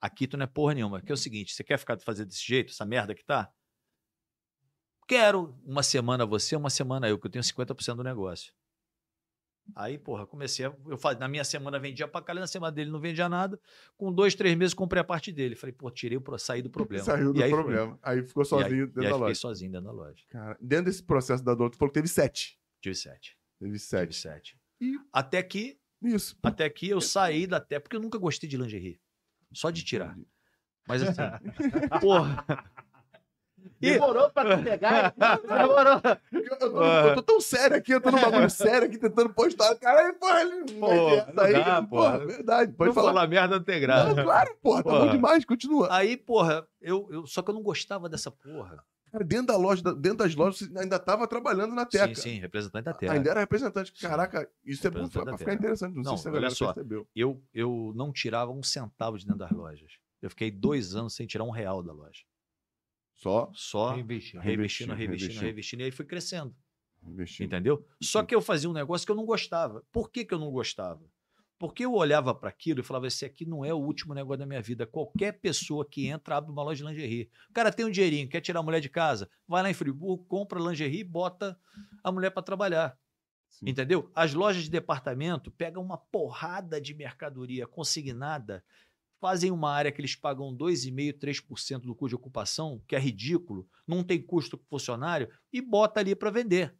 Aqui 0.00 0.26
tu 0.26 0.36
não 0.36 0.44
é 0.44 0.46
porra 0.46 0.74
nenhuma. 0.74 1.00
Que 1.00 1.12
é 1.12 1.14
o 1.14 1.16
seguinte, 1.16 1.54
você 1.54 1.62
quer 1.62 1.78
ficar 1.78 1.98
fazer 2.00 2.24
desse 2.24 2.44
jeito, 2.44 2.70
essa 2.72 2.84
merda 2.84 3.14
que 3.14 3.24
tá? 3.24 3.50
Quero 5.06 5.58
uma 5.64 5.82
semana 5.82 6.24
você, 6.26 6.56
uma 6.56 6.70
semana 6.70 7.08
eu, 7.08 7.18
que 7.18 7.26
eu 7.26 7.30
tenho 7.30 7.42
50% 7.44 7.96
do 7.96 8.04
negócio. 8.04 8.52
Aí, 9.76 9.96
porra, 9.96 10.26
comecei 10.26 10.66
a. 10.66 10.74
Eu, 10.86 10.98
fa- 10.98 11.14
na 11.14 11.28
minha 11.28 11.44
semana 11.44 11.78
vendia 11.78 12.06
pra 12.08 12.20
caralho, 12.20 12.40
na 12.42 12.46
semana 12.46 12.72
dele 12.72 12.90
não 12.90 13.00
vendia 13.00 13.28
nada. 13.28 13.58
Com 13.96 14.12
dois, 14.12 14.34
três 14.34 14.56
meses 14.56 14.74
comprei 14.74 15.00
a 15.00 15.04
parte 15.04 15.32
dele. 15.32 15.54
Falei, 15.54 15.72
pô, 15.72 15.90
tirei 15.90 16.18
o 16.18 16.38
saí 16.38 16.60
do 16.62 16.68
problema. 16.70 17.04
Saiu 17.04 17.32
do 17.32 17.38
E 17.40 17.42
aí 17.44 17.50
problema. 17.50 17.98
Aí 18.02 18.22
ficou 18.22 18.42
aí- 18.42 18.48
sozinho 18.48 18.82
e 18.84 18.86
dentro 18.86 19.00
aí 19.00 19.06
da 19.06 19.12
fiquei 19.12 19.28
loja. 19.28 19.34
sozinho 19.40 19.70
dentro 19.72 19.86
da 19.86 19.92
loja. 19.92 20.24
Cara, 20.28 20.58
dentro 20.60 20.86
desse 20.86 21.02
processo 21.02 21.44
da 21.44 21.54
dor, 21.54 21.70
tu 21.70 21.76
falou 21.78 21.90
que 21.90 21.94
teve 21.98 22.08
sete. 22.08 22.58
Tive 22.80 22.94
sete. 22.94 23.36
Teve 23.58 23.70
Tive 23.72 23.78
sete. 23.78 24.14
sete. 24.16 24.58
E- 24.80 24.96
Até 25.12 25.42
que 25.42 25.78
Isso. 26.02 26.36
Até 26.42 26.68
que 26.68 26.88
eu 26.88 27.00
saí 27.00 27.46
da 27.46 27.60
Teca, 27.60 27.80
porque 27.82 27.96
eu 27.96 28.00
nunca 28.00 28.18
gostei 28.18 28.48
de 28.50 28.56
lingerie. 28.56 29.00
Só 29.54 29.70
de 29.70 29.84
tirar. 29.84 30.18
Mas 30.88 31.02
assim, 31.02 31.14
porra. 32.02 32.44
Demorou 33.80 34.30
pra 34.30 34.56
tu 34.56 34.62
pegar. 34.62 35.14
Demorou. 35.16 36.00
Eu, 36.32 36.40
eu 36.42 36.58
tô, 36.58 36.82
eu 36.84 37.14
tô 37.16 37.22
tão 37.22 37.40
sério 37.40 37.76
aqui, 37.76 37.92
eu 37.92 38.00
tô 38.00 38.10
num 38.10 38.20
bagulho 38.20 38.48
sério 38.50 38.86
aqui, 38.86 38.98
tentando 38.98 39.32
postar. 39.32 39.74
Caralho, 39.76 40.14
porra, 40.14 40.40
ele 40.42 40.72
Pô, 40.74 40.88
não 41.34 41.44
aí, 41.44 41.52
dá, 41.52 41.82
porra, 41.82 42.12
porra. 42.18 42.26
verdade, 42.26 42.72
pode 42.72 42.88
não 42.88 42.94
falar. 42.94 43.08
falar 43.12 43.26
merda 43.28 43.56
não 43.56 43.64
tem 43.64 43.74
Não, 43.76 43.80
graça. 43.86 44.22
claro, 44.22 44.56
porra, 44.62 44.82
tá 44.82 44.90
Porra. 44.90 45.04
bom 45.06 45.10
demais, 45.12 45.44
continua. 45.44 45.88
Aí, 45.92 46.16
porra, 46.16 46.66
eu, 46.80 47.08
eu, 47.10 47.26
só 47.26 47.42
que 47.42 47.50
eu 47.50 47.54
não 47.54 47.62
gostava 47.62 48.08
dessa 48.08 48.30
porra. 48.30 48.84
Cara, 49.10 49.24
dentro 49.24 49.48
da 49.48 49.56
loja, 49.58 49.82
dentro 49.94 50.18
das 50.18 50.34
lojas, 50.34 50.60
você 50.60 50.78
ainda 50.78 50.98
tava 50.98 51.26
trabalhando 51.26 51.74
na 51.74 51.84
Teca. 51.84 52.14
Sim, 52.14 52.14
sim, 52.14 52.38
representante 52.40 52.84
da 52.84 52.94
Terra. 52.94 53.12
Ainda 53.12 53.30
era 53.30 53.40
representante. 53.40 53.92
Caraca, 54.00 54.48
isso 54.64 54.86
é 54.86 54.90
bom 54.90 55.06
pra 55.06 55.24
ficar 55.24 55.36
Terra. 55.36 55.52
interessante. 55.54 55.94
Não, 55.96 56.02
Não, 56.02 56.16
sei 56.16 56.22
se 56.22 56.28
a 56.28 56.32
galera 56.32 56.54
só. 56.54 56.72
percebeu. 56.72 57.06
Eu, 57.14 57.42
eu 57.52 57.92
não 57.94 58.10
tirava 58.10 58.50
um 58.50 58.62
centavo 58.62 59.18
de 59.18 59.26
dentro 59.26 59.40
das 59.40 59.50
lojas. 59.50 59.92
Eu 60.22 60.30
fiquei 60.30 60.50
dois 60.50 60.94
anos 60.96 61.14
sem 61.14 61.26
tirar 61.26 61.44
um 61.44 61.50
real 61.50 61.82
da 61.82 61.92
loja. 61.92 62.22
Só 63.22 63.52
Só 63.54 63.94
Revestindo, 63.94 64.42
revestindo, 64.42 64.94
revestindo. 64.94 65.40
revestindo. 65.40 65.80
E 65.82 65.84
aí 65.84 65.90
fui 65.92 66.04
crescendo. 66.04 66.52
investindo. 67.04 67.46
Entendeu? 67.46 67.86
Só 68.02 68.24
que 68.24 68.34
eu 68.34 68.40
fazia 68.40 68.68
um 68.68 68.72
negócio 68.72 69.06
que 69.06 69.12
eu 69.12 69.16
não 69.16 69.24
gostava. 69.24 69.84
Por 69.92 70.10
que, 70.10 70.24
que 70.24 70.34
eu 70.34 70.40
não 70.40 70.50
gostava? 70.50 71.00
Porque 71.56 71.84
eu 71.84 71.94
olhava 71.94 72.34
para 72.34 72.48
aquilo 72.48 72.80
e 72.80 72.82
falava: 72.82 73.06
esse 73.06 73.24
aqui 73.24 73.46
não 73.46 73.64
é 73.64 73.72
o 73.72 73.78
último 73.78 74.12
negócio 74.12 74.40
da 74.40 74.46
minha 74.46 74.60
vida. 74.60 74.84
Qualquer 74.84 75.38
pessoa 75.40 75.88
que 75.88 76.08
entra 76.08 76.36
abre 76.36 76.50
uma 76.50 76.64
loja 76.64 76.84
de 76.84 76.90
lingerie. 76.90 77.30
O 77.48 77.52
cara 77.52 77.72
tem 77.72 77.86
um 77.86 77.90
dinheirinho, 77.90 78.28
quer 78.28 78.40
tirar 78.40 78.58
a 78.58 78.62
mulher 78.64 78.80
de 78.80 78.88
casa, 78.88 79.30
vai 79.46 79.62
lá 79.62 79.70
em 79.70 79.74
Friburgo, 79.74 80.24
compra 80.24 80.58
lingerie 80.58 81.00
e 81.00 81.04
bota 81.04 81.56
a 82.02 82.10
mulher 82.10 82.30
para 82.30 82.42
trabalhar. 82.42 82.98
Sim. 83.48 83.70
Entendeu? 83.70 84.10
As 84.12 84.34
lojas 84.34 84.64
de 84.64 84.70
departamento 84.70 85.48
pegam 85.52 85.80
uma 85.80 85.96
porrada 85.96 86.80
de 86.80 86.92
mercadoria 86.92 87.68
consignada, 87.68 88.64
fazem 89.22 89.52
uma 89.52 89.70
área 89.70 89.92
que 89.92 90.00
eles 90.00 90.16
pagam 90.16 90.52
2,5%, 90.52 91.16
3% 91.16 91.78
do 91.82 91.94
custo 91.94 92.08
de 92.08 92.14
ocupação, 92.16 92.82
que 92.88 92.96
é 92.96 92.98
ridículo, 92.98 93.68
não 93.86 94.02
tem 94.02 94.20
custo 94.20 94.58
com 94.58 94.64
funcionário, 94.68 95.28
e 95.52 95.60
bota 95.62 96.00
ali 96.00 96.16
para 96.16 96.28
vender. 96.28 96.74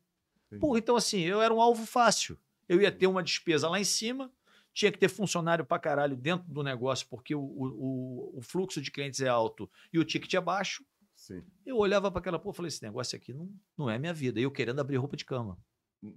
Porra, 0.61 0.79
então 0.81 0.97
assim, 0.97 1.21
eu 1.21 1.41
era 1.41 1.55
um 1.55 1.63
alvo 1.63 1.87
fácil. 1.87 2.37
Eu 2.69 2.81
ia 2.83 2.91
ter 2.91 3.07
uma 3.07 3.23
despesa 3.23 3.69
lá 3.69 3.79
em 3.79 3.85
cima, 3.85 4.31
tinha 4.75 4.91
que 4.91 4.99
ter 4.99 5.09
funcionário 5.09 5.65
pra 5.65 5.79
caralho 5.79 6.17
dentro 6.17 6.53
do 6.53 6.65
negócio, 6.65 7.07
porque 7.09 7.33
o, 7.35 7.41
o, 7.41 8.39
o- 8.39 8.43
fluxo 8.43 8.83
de 8.83 8.91
clientes 8.91 9.21
é 9.21 9.29
alto 9.29 9.71
e 9.93 9.99
o 9.99 10.05
ticket 10.05 10.35
é 10.35 10.41
baixo. 10.41 10.85
Sim. 11.15 11.45
Eu 11.65 11.77
olhava 11.77 12.11
para 12.11 12.19
aquela 12.21 12.39
porra 12.41 12.55
e 12.55 12.57
falei: 12.57 12.69
esse 12.69 12.83
negócio 12.83 13.15
aqui 13.17 13.33
não, 13.33 13.49
não 13.79 13.89
é 13.89 13.99
minha 13.99 14.13
vida. 14.13 14.41
E 14.41 14.43
eu 14.43 14.51
querendo 14.51 14.81
abrir 14.81 14.97
roupa 14.97 15.17
de 15.17 15.25
cama. 15.25 15.57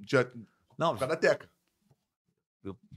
Já, 0.01 0.23
Não, 0.78 0.89
causa 0.89 1.07
da 1.07 1.15
teca. 1.15 1.49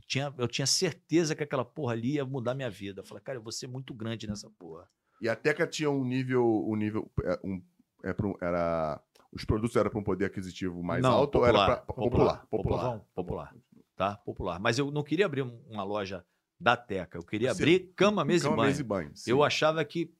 Tinha, 0.08 0.34
eu 0.38 0.48
tinha 0.48 0.66
certeza 0.66 1.36
que 1.36 1.42
aquela 1.44 1.64
porra 1.64 1.92
ali 1.92 2.14
ia 2.14 2.24
mudar 2.24 2.54
minha 2.54 2.70
vida. 2.70 3.00
Eu 3.02 3.04
falei, 3.04 3.22
cara, 3.22 3.38
eu 3.38 3.42
vou 3.42 3.52
ser 3.52 3.66
muito 3.68 3.92
grande 3.94 4.26
nessa 4.26 4.50
porra. 4.58 4.88
E 5.20 5.28
a 5.28 5.36
teca 5.36 5.66
tinha 5.66 5.90
um 5.90 6.04
nível. 6.04 6.44
Um 6.66 6.74
nível 6.74 7.10
é, 7.22 7.38
um, 7.44 7.62
é 8.04 8.14
um- 8.24 8.34
era, 8.40 9.00
os 9.32 9.44
produtos 9.44 9.76
eram 9.76 9.90
para 9.90 10.00
um 10.00 10.02
poder 10.04 10.24
aquisitivo 10.24 10.82
mais 10.82 11.02
Não, 11.02 11.12
alto 11.12 11.38
ou 11.38 11.46
era 11.46 11.64
pra, 11.64 11.76
popular? 11.76 12.06
popular, 12.06 12.46
popular, 12.50 13.04
popular, 13.14 13.54
tá? 13.94 14.16
Popular. 14.24 14.58
Mas 14.58 14.78
eu 14.78 14.90
não 14.90 15.02
queria 15.02 15.26
abrir 15.26 15.42
um- 15.42 15.60
uma 15.68 15.84
loja 15.84 16.24
da 16.58 16.76
Teca. 16.76 17.18
Eu 17.18 17.22
queria 17.22 17.52
Você- 17.54 17.62
abrir 17.62 17.92
cama, 17.94 18.24
mesa 18.24 18.48
Cama, 18.48 18.54
e 18.54 18.56
banho. 18.56 18.68
mesa 18.68 18.80
e 18.80 18.84
banho. 18.84 19.12
Eu 19.26 19.44
achava 19.44 19.84
que 19.84 20.12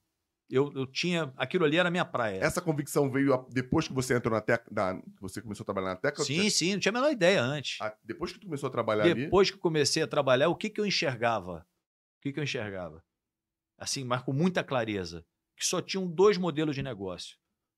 eu, 0.50 0.72
eu 0.74 0.86
tinha. 0.86 1.32
Aquilo 1.36 1.64
ali 1.64 1.76
era 1.76 1.88
a 1.88 1.90
minha 1.90 2.04
praia. 2.04 2.40
Essa 2.42 2.60
convicção 2.60 3.10
veio 3.10 3.34
a- 3.34 3.46
depois 3.50 3.86
que 3.86 3.92
você 3.94 4.14
entrou 4.16 4.32
na 4.34 4.40
que 4.40 5.20
você 5.20 5.42
começou 5.42 5.62
a 5.62 5.66
trabalhar 5.66 5.88
na 5.88 5.96
teca? 5.96 6.20
ou 6.20 6.26
Sim, 6.26 6.44
você- 6.44 6.50
sim, 6.50 6.72
não 6.72 6.80
tinha 6.80 6.90
a 6.90 6.94
menor 6.94 7.10
ideia 7.10 7.42
antes. 7.42 7.78
Ah, 7.80 7.94
depois 8.02 8.32
que 8.32 8.38
tu 8.38 8.46
começou 8.46 8.68
a 8.68 8.72
trabalhar 8.72 9.04
ali. 9.04 9.24
Depois 9.24 9.50
que 9.50 9.56
eu 9.56 9.60
comecei 9.60 10.02
a 10.02 10.06
trabalhar, 10.06 10.48
o 10.48 10.56
que, 10.56 10.70
que 10.70 10.80
eu 10.80 10.86
enxergava? 10.86 11.66
O 12.18 12.20
que, 12.22 12.32
que 12.32 12.40
eu 12.40 12.44
enxergava? 12.44 13.04
Assim, 13.76 14.04
mas 14.04 14.22
com 14.22 14.32
muita 14.32 14.64
clareza. 14.64 15.24
Que 15.56 15.66
só 15.66 15.80
tinham 15.82 16.06
dois 16.06 16.36
modelos 16.38 16.74
de 16.74 16.82
negócio. 16.82 17.36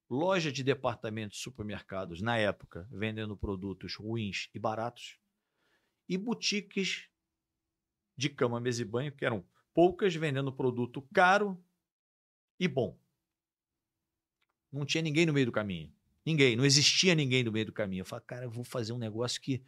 Loja 0.08 0.50
de 0.52 0.62
departamentos 0.62 1.38
de 1.38 1.42
supermercados, 1.44 2.20
na 2.20 2.36
época, 2.36 2.86
vendendo 2.90 3.36
produtos 3.36 3.94
ruins 3.96 4.48
e 4.54 4.58
baratos. 4.58 5.18
E 6.08 6.16
boutiques 6.18 7.06
de 8.16 8.28
cama, 8.28 8.60
mesa 8.60 8.82
e 8.82 8.84
banho, 8.84 9.12
que 9.12 9.24
eram 9.24 9.44
poucas, 9.72 10.14
vendendo 10.14 10.52
produto 10.52 11.00
caro 11.14 11.62
e 12.60 12.68
bom. 12.68 12.96
Não 14.72 14.84
tinha 14.84 15.02
ninguém 15.02 15.26
no 15.26 15.32
meio 15.32 15.46
do 15.46 15.52
caminho. 15.52 15.90
Ninguém, 16.24 16.54
não 16.54 16.64
existia 16.64 17.14
ninguém 17.14 17.42
no 17.42 17.50
meio 17.50 17.66
do 17.66 17.72
caminho. 17.72 18.02
Eu 18.02 18.04
falei, 18.04 18.24
cara, 18.26 18.44
eu 18.44 18.50
vou 18.50 18.62
fazer 18.62 18.92
um 18.92 18.98
negócio 18.98 19.40
que 19.40 19.62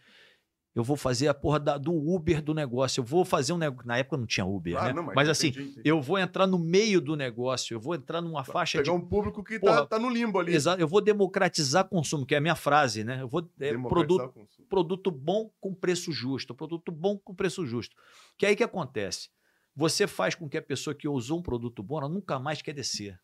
eu 0.74 0.82
vou 0.84 0.96
fazer 0.96 1.28
a 1.28 1.34
porra 1.34 1.58
da- 1.60 1.76
do 1.76 1.92
Uber 1.92 2.40
do 2.40 2.54
negócio. 2.54 3.00
Eu 3.00 3.04
vou 3.04 3.24
fazer 3.26 3.52
um 3.52 3.58
negócio. 3.58 3.86
Na 3.86 3.98
época 3.98 4.16
não 4.16 4.26
tinha 4.26 4.46
Uber, 4.46 4.76
Ah, 4.78 4.86
né? 4.86 4.92
não, 4.94 5.02
mas 5.02 5.28
assim, 5.28 5.48
entendi, 5.48 5.68
entendi. 5.70 5.88
eu 5.88 6.00
vou 6.00 6.18
entrar 6.18 6.46
no 6.46 6.58
meio 6.58 6.98
do 7.00 7.14
negócio, 7.16 7.74
eu 7.74 7.80
vou 7.80 7.94
entrar 7.94 8.22
numa 8.22 8.42
faixa 8.44 8.78
Pegar 8.78 8.90
de. 8.92 8.96
um 8.96 9.06
público 9.06 9.42
que 9.44 9.58
Porra, 9.58 9.80
tá, 9.82 9.86
tá 9.86 9.98
no 9.98 10.08
limbo 10.08 10.38
ali. 10.38 10.54
Exato, 10.54 10.80
eu 10.80 10.88
vou 10.88 11.00
democratizar 11.02 11.86
consumo, 11.88 12.24
que 12.24 12.34
é 12.34 12.38
a 12.38 12.40
minha 12.40 12.54
frase, 12.54 13.02
né? 13.04 13.20
Eu 13.20 13.28
vou. 13.28 13.46
É, 13.60 13.76
produto, 13.76 14.32
produto 14.68 15.10
bom 15.10 15.50
com 15.60 15.74
preço 15.74 16.10
justo. 16.12 16.54
Produto 16.54 16.90
bom 16.92 17.18
com 17.18 17.34
preço 17.34 17.66
justo. 17.66 17.94
Que 18.38 18.46
aí 18.46 18.56
que 18.56 18.62
acontece? 18.64 19.28
Você 19.74 20.06
faz 20.06 20.34
com 20.34 20.48
que 20.48 20.58
a 20.58 20.62
pessoa 20.62 20.94
que 20.94 21.08
usou 21.08 21.38
um 21.38 21.42
produto 21.42 21.82
bom, 21.82 21.98
ela 21.98 22.08
nunca 22.08 22.38
mais 22.38 22.60
quer 22.60 22.74
descer. 22.74 23.20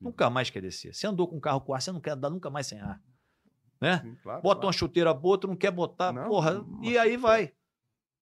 Nunca 0.00 0.28
mais 0.28 0.50
quer 0.50 0.60
descer. 0.60 0.94
Você 0.94 1.06
andou 1.06 1.28
com 1.28 1.36
um 1.36 1.40
carro 1.40 1.60
com 1.60 1.72
ar, 1.74 1.80
você 1.80 1.92
não 1.92 2.00
quer 2.00 2.10
andar 2.12 2.28
nunca 2.30 2.50
mais 2.50 2.66
sem 2.66 2.80
ar. 2.80 3.02
Né? 3.80 4.00
Sim, 4.00 4.14
claro, 4.22 4.42
Bota 4.42 4.54
claro. 4.56 4.66
uma 4.66 4.72
chuteira 4.72 5.12
boa, 5.14 5.38
tu 5.38 5.46
não 5.48 5.56
quer 5.56 5.70
botar, 5.70 6.12
Não, 6.12 6.28
porra, 6.28 6.64
e 6.82 6.96
aí 6.98 7.16
vai. 7.16 7.54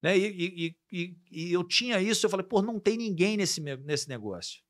Né? 0.03 0.17
E, 0.17 0.27
e- 0.27 0.67
e- 0.67 0.77
e- 0.93 1.19
e 1.31 1.53
eu 1.53 1.63
tinha 1.65 2.01
isso, 2.01 2.25
eu 2.25 2.31
falei, 2.31 2.47
pô, 2.47 2.63
não 2.63 2.79
tem 2.81 2.97
ninguém 2.97 3.37
nesse, 3.37 3.61
nesse 3.61 4.09
negócio. 4.09 4.63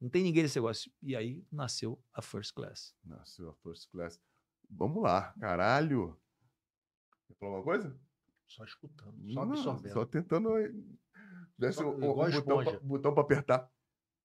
Não 0.00 0.08
tem 0.08 0.22
ninguém 0.22 0.42
nesse 0.42 0.56
negócio. 0.56 0.92
E 1.02 1.16
aí 1.16 1.44
nasceu 1.50 1.98
a 2.12 2.20
First 2.22 2.52
Class. 2.54 2.94
Nasceu 3.04 3.48
a 3.50 3.54
First 3.54 3.88
Class. 3.90 4.20
Vamos 4.70 5.02
lá, 5.02 5.32
caralho. 5.40 6.18
Quer 7.26 7.34
falar 7.34 7.56
alguma 7.56 7.64
coisa? 7.64 7.98
Só 8.46 8.64
escutando, 8.64 9.14
só 9.32 9.44
Não, 9.44 9.52
absorvendo. 9.52 9.92
Só 9.92 10.04
tentando. 10.06 10.50
Igual 11.58 11.96
um 11.98 12.22
a 12.22 12.30
botão, 12.30 12.64
pra, 12.64 12.80
botão 12.80 13.14
pra 13.14 13.22
apertar. 13.22 13.70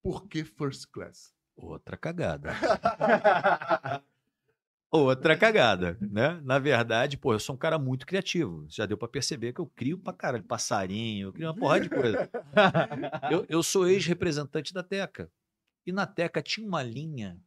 Por 0.01 0.27
que 0.27 0.43
First 0.43 0.91
Class? 0.91 1.33
Outra 1.55 1.97
cagada. 1.97 2.51
Outra 4.91 5.35
cagada, 5.35 5.97
né? 5.99 6.39
Na 6.43 6.59
verdade, 6.59 7.17
pô, 7.17 7.33
eu 7.33 7.39
sou 7.39 7.55
um 7.55 7.57
cara 7.57 7.79
muito 7.79 8.05
criativo. 8.05 8.63
Já 8.69 8.85
deu 8.85 8.95
pra 8.95 9.07
perceber 9.07 9.51
que 9.51 9.59
eu 9.59 9.65
crio 9.65 9.97
pra 9.97 10.13
caralho 10.13 10.43
passarinho, 10.43 11.29
eu 11.29 11.33
crio 11.33 11.47
uma 11.47 11.55
porrada 11.55 11.81
de 11.81 11.89
coisa. 11.89 12.29
Eu, 13.31 13.43
eu 13.49 13.63
sou 13.63 13.87
ex-representante 13.87 14.71
da 14.71 14.83
Teca. 14.83 15.31
E 15.83 15.91
na 15.91 16.05
Teca 16.05 16.43
tinha 16.43 16.67
uma 16.67 16.83
linha 16.83 17.41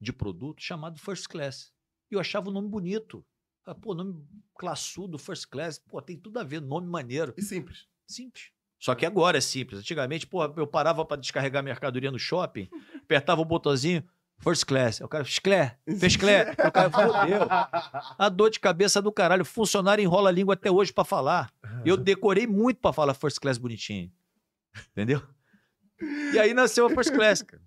de 0.00 0.12
produto 0.12 0.62
chamado 0.62 1.00
First 1.00 1.26
Class. 1.26 1.72
E 2.10 2.14
eu 2.14 2.20
achava 2.20 2.48
o 2.48 2.52
nome 2.52 2.68
bonito. 2.68 3.26
Pô, 3.82 3.92
nome 3.92 4.24
classudo, 4.54 5.18
First 5.18 5.48
Class. 5.48 5.80
Pô, 5.80 6.00
tem 6.00 6.16
tudo 6.16 6.38
a 6.38 6.44
ver, 6.44 6.60
nome 6.60 6.86
maneiro. 6.86 7.34
E 7.36 7.42
simples. 7.42 7.88
Simples. 8.06 8.53
Só 8.78 8.94
que 8.94 9.06
agora 9.06 9.38
é 9.38 9.40
simples. 9.40 9.80
Antigamente, 9.80 10.26
pô, 10.26 10.44
eu 10.44 10.66
parava 10.66 11.04
para 11.04 11.20
descarregar 11.20 11.62
mercadoria 11.62 12.10
no 12.10 12.18
shopping, 12.18 12.68
apertava 13.02 13.40
o 13.40 13.44
botãozinho, 13.44 14.04
First 14.38 14.64
Class. 14.66 15.00
O 15.00 15.08
cara, 15.08 15.24
Sclé, 15.24 15.78
fez 15.98 16.16
Clé. 16.16 16.52
O 16.58 16.72
cara, 16.72 16.90
fodeu. 16.90 17.40
A 18.18 18.28
dor 18.28 18.50
de 18.50 18.60
cabeça 18.60 19.00
do 19.00 19.12
caralho. 19.12 19.44
Funcionário 19.44 20.02
enrola 20.02 20.28
a 20.28 20.32
língua 20.32 20.54
até 20.54 20.70
hoje 20.70 20.92
para 20.92 21.04
falar. 21.04 21.52
Eu 21.84 21.96
decorei 21.96 22.46
muito 22.46 22.80
para 22.80 22.92
falar 22.92 23.14
First 23.14 23.38
Class 23.38 23.58
bonitinho. 23.58 24.12
Entendeu? 24.90 25.22
E 26.32 26.38
aí 26.38 26.52
nasceu 26.52 26.86
a 26.86 26.90
First 26.90 27.12
Class, 27.12 27.42
cara. 27.42 27.62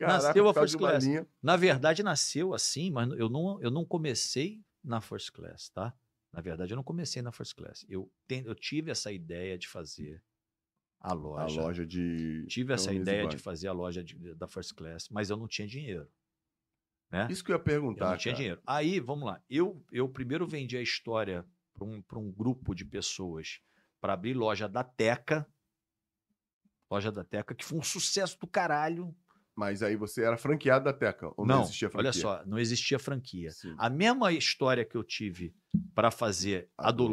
Nasceu 0.00 0.48
a 0.48 0.54
First 0.54 0.76
Class. 0.76 1.04
Na 1.42 1.56
verdade, 1.56 2.02
nasceu 2.02 2.54
assim, 2.54 2.90
mas 2.90 3.10
eu 3.12 3.28
não, 3.28 3.60
eu 3.60 3.70
não 3.70 3.84
comecei 3.84 4.60
na 4.82 5.00
First 5.00 5.30
Class, 5.30 5.68
tá? 5.70 5.92
Na 6.32 6.40
verdade, 6.40 6.72
eu 6.72 6.76
não 6.76 6.82
comecei 6.84 7.20
na 7.20 7.30
First 7.30 7.54
Class. 7.54 7.84
Eu, 7.88 8.10
ten- 8.26 8.44
eu 8.46 8.54
tive 8.54 8.90
essa 8.90 9.12
ideia 9.12 9.58
de 9.58 9.68
fazer 9.68 10.22
a 11.00 11.10
A 11.10 11.14
loja. 11.14 11.60
loja 11.60 11.86
de. 11.86 12.46
Tive 12.48 12.72
essa 12.72 12.92
ideia 12.92 13.26
de 13.28 13.36
fazer 13.38 13.68
a 13.68 13.72
loja 13.72 14.02
de- 14.02 14.34
da 14.34 14.48
First 14.48 14.72
Class, 14.74 15.08
mas 15.10 15.28
eu 15.30 15.36
não 15.36 15.46
tinha 15.46 15.66
dinheiro. 15.68 16.08
Né? 17.10 17.28
Isso 17.30 17.44
que 17.44 17.52
eu 17.52 17.56
ia 17.56 17.60
Eu 17.60 17.64
perguntar. 17.64 18.10
não 18.10 18.16
tinha 18.16 18.32
cara. 18.32 18.42
dinheiro. 18.42 18.62
Aí, 18.66 18.98
vamos 18.98 19.26
lá. 19.26 19.42
Eu, 19.50 19.84
eu 19.92 20.08
primeiro 20.08 20.46
vendi 20.46 20.76
a 20.78 20.80
história 20.82 21.44
para 21.74 21.84
um, 21.84 22.00
pra 22.00 22.18
um 22.18 22.32
grupo 22.32 22.74
de 22.74 22.84
pessoas 22.86 23.60
para 24.00 24.14
abrir 24.14 24.32
loja 24.32 24.66
da 24.66 24.82
Teca. 24.82 25.46
Loja 26.90 27.12
da 27.12 27.24
Teca, 27.24 27.54
que 27.54 27.64
foi 27.64 27.78
um 27.78 27.82
sucesso 27.82 28.38
do 28.38 28.46
caralho. 28.46 29.14
Mas 29.54 29.82
aí 29.82 29.96
você 29.96 30.22
era 30.24 30.38
franqueado 30.38 30.86
da 30.86 30.92
Teca. 30.94 31.28
Ou 31.36 31.44
não, 31.46 31.56
não, 31.56 31.62
existia 31.64 31.90
franquia? 31.90 32.08
olha 32.10 32.12
só, 32.12 32.46
não 32.46 32.58
existia 32.58 32.98
franquia. 32.98 33.50
Sim. 33.50 33.74
A 33.76 33.90
mesma 33.90 34.32
história 34.32 34.82
que 34.84 34.96
eu 34.96 35.04
tive 35.04 35.54
para 35.94 36.10
fazer 36.10 36.70
a, 36.76 36.88
A 36.88 36.90
do 36.90 37.08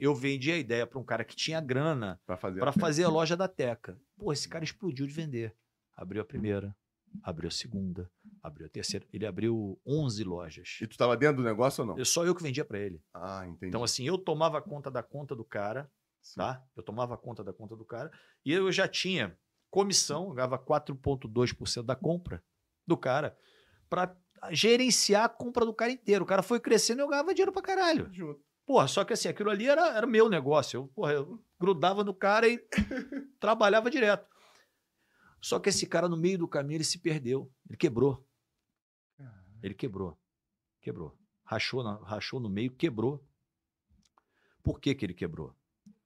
eu 0.00 0.14
vendi 0.14 0.50
a 0.50 0.56
ideia 0.58 0.86
para 0.86 0.98
um 0.98 1.04
cara 1.04 1.24
que 1.24 1.36
tinha 1.36 1.60
grana 1.60 2.20
fazer. 2.38 2.60
para 2.60 2.72
Teca. 2.72 2.80
fazer 2.86 3.04
a 3.04 3.08
loja 3.10 3.36
da 3.36 3.48
Teca. 3.48 3.98
Pô, 4.16 4.32
esse 4.32 4.48
cara 4.48 4.64
explodiu 4.64 5.06
de 5.06 5.12
vender. 5.12 5.54
Abriu 5.96 6.22
a 6.22 6.24
primeira, 6.24 6.74
abriu 7.22 7.48
a 7.48 7.50
segunda, 7.50 8.10
abriu 8.42 8.66
a 8.66 8.68
terceira. 8.70 9.06
Ele 9.12 9.26
abriu 9.26 9.78
11 9.86 10.24
lojas. 10.24 10.78
E 10.80 10.86
tu 10.86 10.96
tava 10.96 11.16
dentro 11.16 11.36
do 11.36 11.42
negócio 11.42 11.82
ou 11.82 11.88
não? 11.88 11.98
Eu, 11.98 12.04
só 12.04 12.24
eu 12.24 12.34
que 12.34 12.42
vendia 12.42 12.64
para 12.64 12.78
ele. 12.78 13.02
Ah, 13.12 13.46
entendi. 13.46 13.66
Então, 13.68 13.84
assim, 13.84 14.04
eu 14.04 14.16
tomava 14.16 14.60
conta 14.62 14.90
da 14.90 15.02
conta 15.02 15.36
do 15.36 15.44
cara, 15.44 15.90
Sim. 16.22 16.40
tá? 16.40 16.64
Eu 16.74 16.82
tomava 16.82 17.16
conta 17.18 17.44
da 17.44 17.52
conta 17.52 17.76
do 17.76 17.84
cara. 17.84 18.10
E 18.44 18.52
eu 18.52 18.72
já 18.72 18.88
tinha 18.88 19.36
comissão, 19.70 20.28
eu 20.28 20.34
ganhava 20.34 20.58
4,2% 20.58 21.82
da 21.82 21.94
compra 21.94 22.42
do 22.86 22.96
cara 22.96 23.36
para 23.88 24.16
gerenciar 24.50 25.24
a 25.24 25.28
compra 25.28 25.64
do 25.64 25.74
cara 25.74 25.92
inteiro. 25.92 26.24
O 26.24 26.26
cara 26.26 26.42
foi 26.42 26.58
crescendo 26.60 27.00
e 27.00 27.02
eu 27.02 27.08
ganhava 27.08 27.32
dinheiro 27.34 27.52
pra 27.52 27.62
caralho. 27.62 28.10
Porra, 28.64 28.86
só 28.88 29.04
que 29.04 29.12
assim, 29.12 29.28
aquilo 29.28 29.50
ali 29.50 29.66
era, 29.68 29.96
era 29.96 30.06
meu 30.06 30.28
negócio. 30.28 30.78
Eu, 30.78 30.86
porra, 30.88 31.12
eu 31.12 31.42
grudava 31.60 32.02
no 32.04 32.14
cara 32.14 32.48
e 32.48 32.58
trabalhava 33.40 33.90
direto. 33.90 34.26
Só 35.40 35.58
que 35.58 35.68
esse 35.68 35.86
cara, 35.86 36.08
no 36.08 36.16
meio 36.16 36.38
do 36.38 36.48
caminho, 36.48 36.76
ele 36.78 36.84
se 36.84 36.98
perdeu. 36.98 37.52
Ele 37.68 37.76
quebrou. 37.76 38.24
Ele 39.62 39.74
quebrou. 39.74 40.16
Quebrou. 40.80 41.16
Rachou, 41.44 41.82
na- 41.82 42.02
rachou 42.04 42.38
no 42.40 42.48
meio, 42.48 42.70
quebrou. 42.72 43.24
Por 44.62 44.80
que, 44.80 44.94
que 44.94 45.04
ele 45.04 45.14
quebrou? 45.14 45.56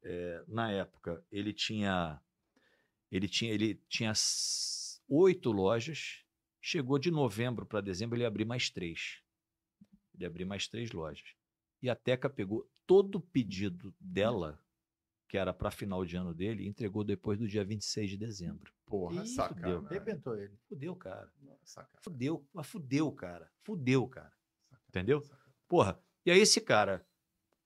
É, 0.03 0.43
na 0.49 0.71
época, 0.73 1.23
ele 1.31 1.53
tinha. 1.53 2.21
Ele 3.11 3.29
tinha, 3.29 3.53
ele 3.53 3.75
tinha 3.89 4.13
oito 5.09 5.53
lojas. 5.53 6.25
Chegou 6.69 6.99
de 6.99 7.13
novembro 7.13 7.65
para 7.65 7.81
dezembro, 7.81 8.17
ele 8.17 8.25
ia 8.25 8.27
abrir 8.27 8.45
mais 8.45 8.69
três. 8.69 9.23
Ele 10.13 10.25
ia 10.25 10.27
abrir 10.27 10.45
mais 10.45 10.67
três 10.67 10.91
lojas. 10.91 11.33
E 11.81 11.89
a 11.89 11.95
Teca 11.95 12.29
pegou 12.29 12.69
todo 12.85 13.19
o 13.19 13.21
pedido 13.21 13.95
dela, 14.01 14.61
que 15.29 15.39
era 15.39 15.55
para 15.55 15.71
final 15.71 16.05
de 16.05 16.17
ano 16.17 16.35
dele, 16.35 16.65
e 16.65 16.67
entregou 16.67 17.05
depois 17.05 17.39
do 17.39 17.47
dia 17.47 17.65
26 17.65 18.11
de 18.11 18.17
dezembro. 18.17 18.73
Porra, 18.85 19.23
Ih, 19.23 19.29
sacanagem. 19.29 19.77
fudeu. 19.77 19.87
Arrebentou 19.87 20.37
ele. 20.37 20.59
Fudeu, 20.69 20.97
cara. 20.97 21.33
Sacanagem. 21.63 22.01
Fudeu, 22.03 22.49
mas 22.53 22.67
fudeu, 22.67 23.13
cara. 23.13 23.49
Fudeu, 23.63 24.09
cara. 24.09 24.37
Sacanagem. 24.65 24.89
Entendeu? 24.89 25.23
Porra. 25.69 26.03
E 26.25 26.33
aí 26.33 26.41
esse 26.41 26.61
cara, 26.61 27.07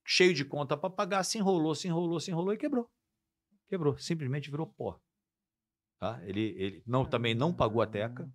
cheio 0.05 0.35
de 0.35 0.45
conta 0.45 0.77
para 0.77 0.91
pagar, 0.91 1.25
se 1.25 1.39
enrolou, 1.39 1.75
se 1.75 1.89
enrolou, 1.89 2.21
se 2.21 2.31
enrolou 2.31 2.53
e 2.53 2.59
quebrou. 2.59 2.87
Quebrou. 3.67 3.97
Simplesmente 3.97 4.51
virou 4.51 4.67
pó. 4.67 5.01
Tá? 5.99 6.23
Ele, 6.29 6.55
ele 6.59 6.83
não, 6.87 7.09
também 7.09 7.35
não 7.35 7.51
pagou 7.55 7.81
a 7.81 7.87
teca. 7.87 8.31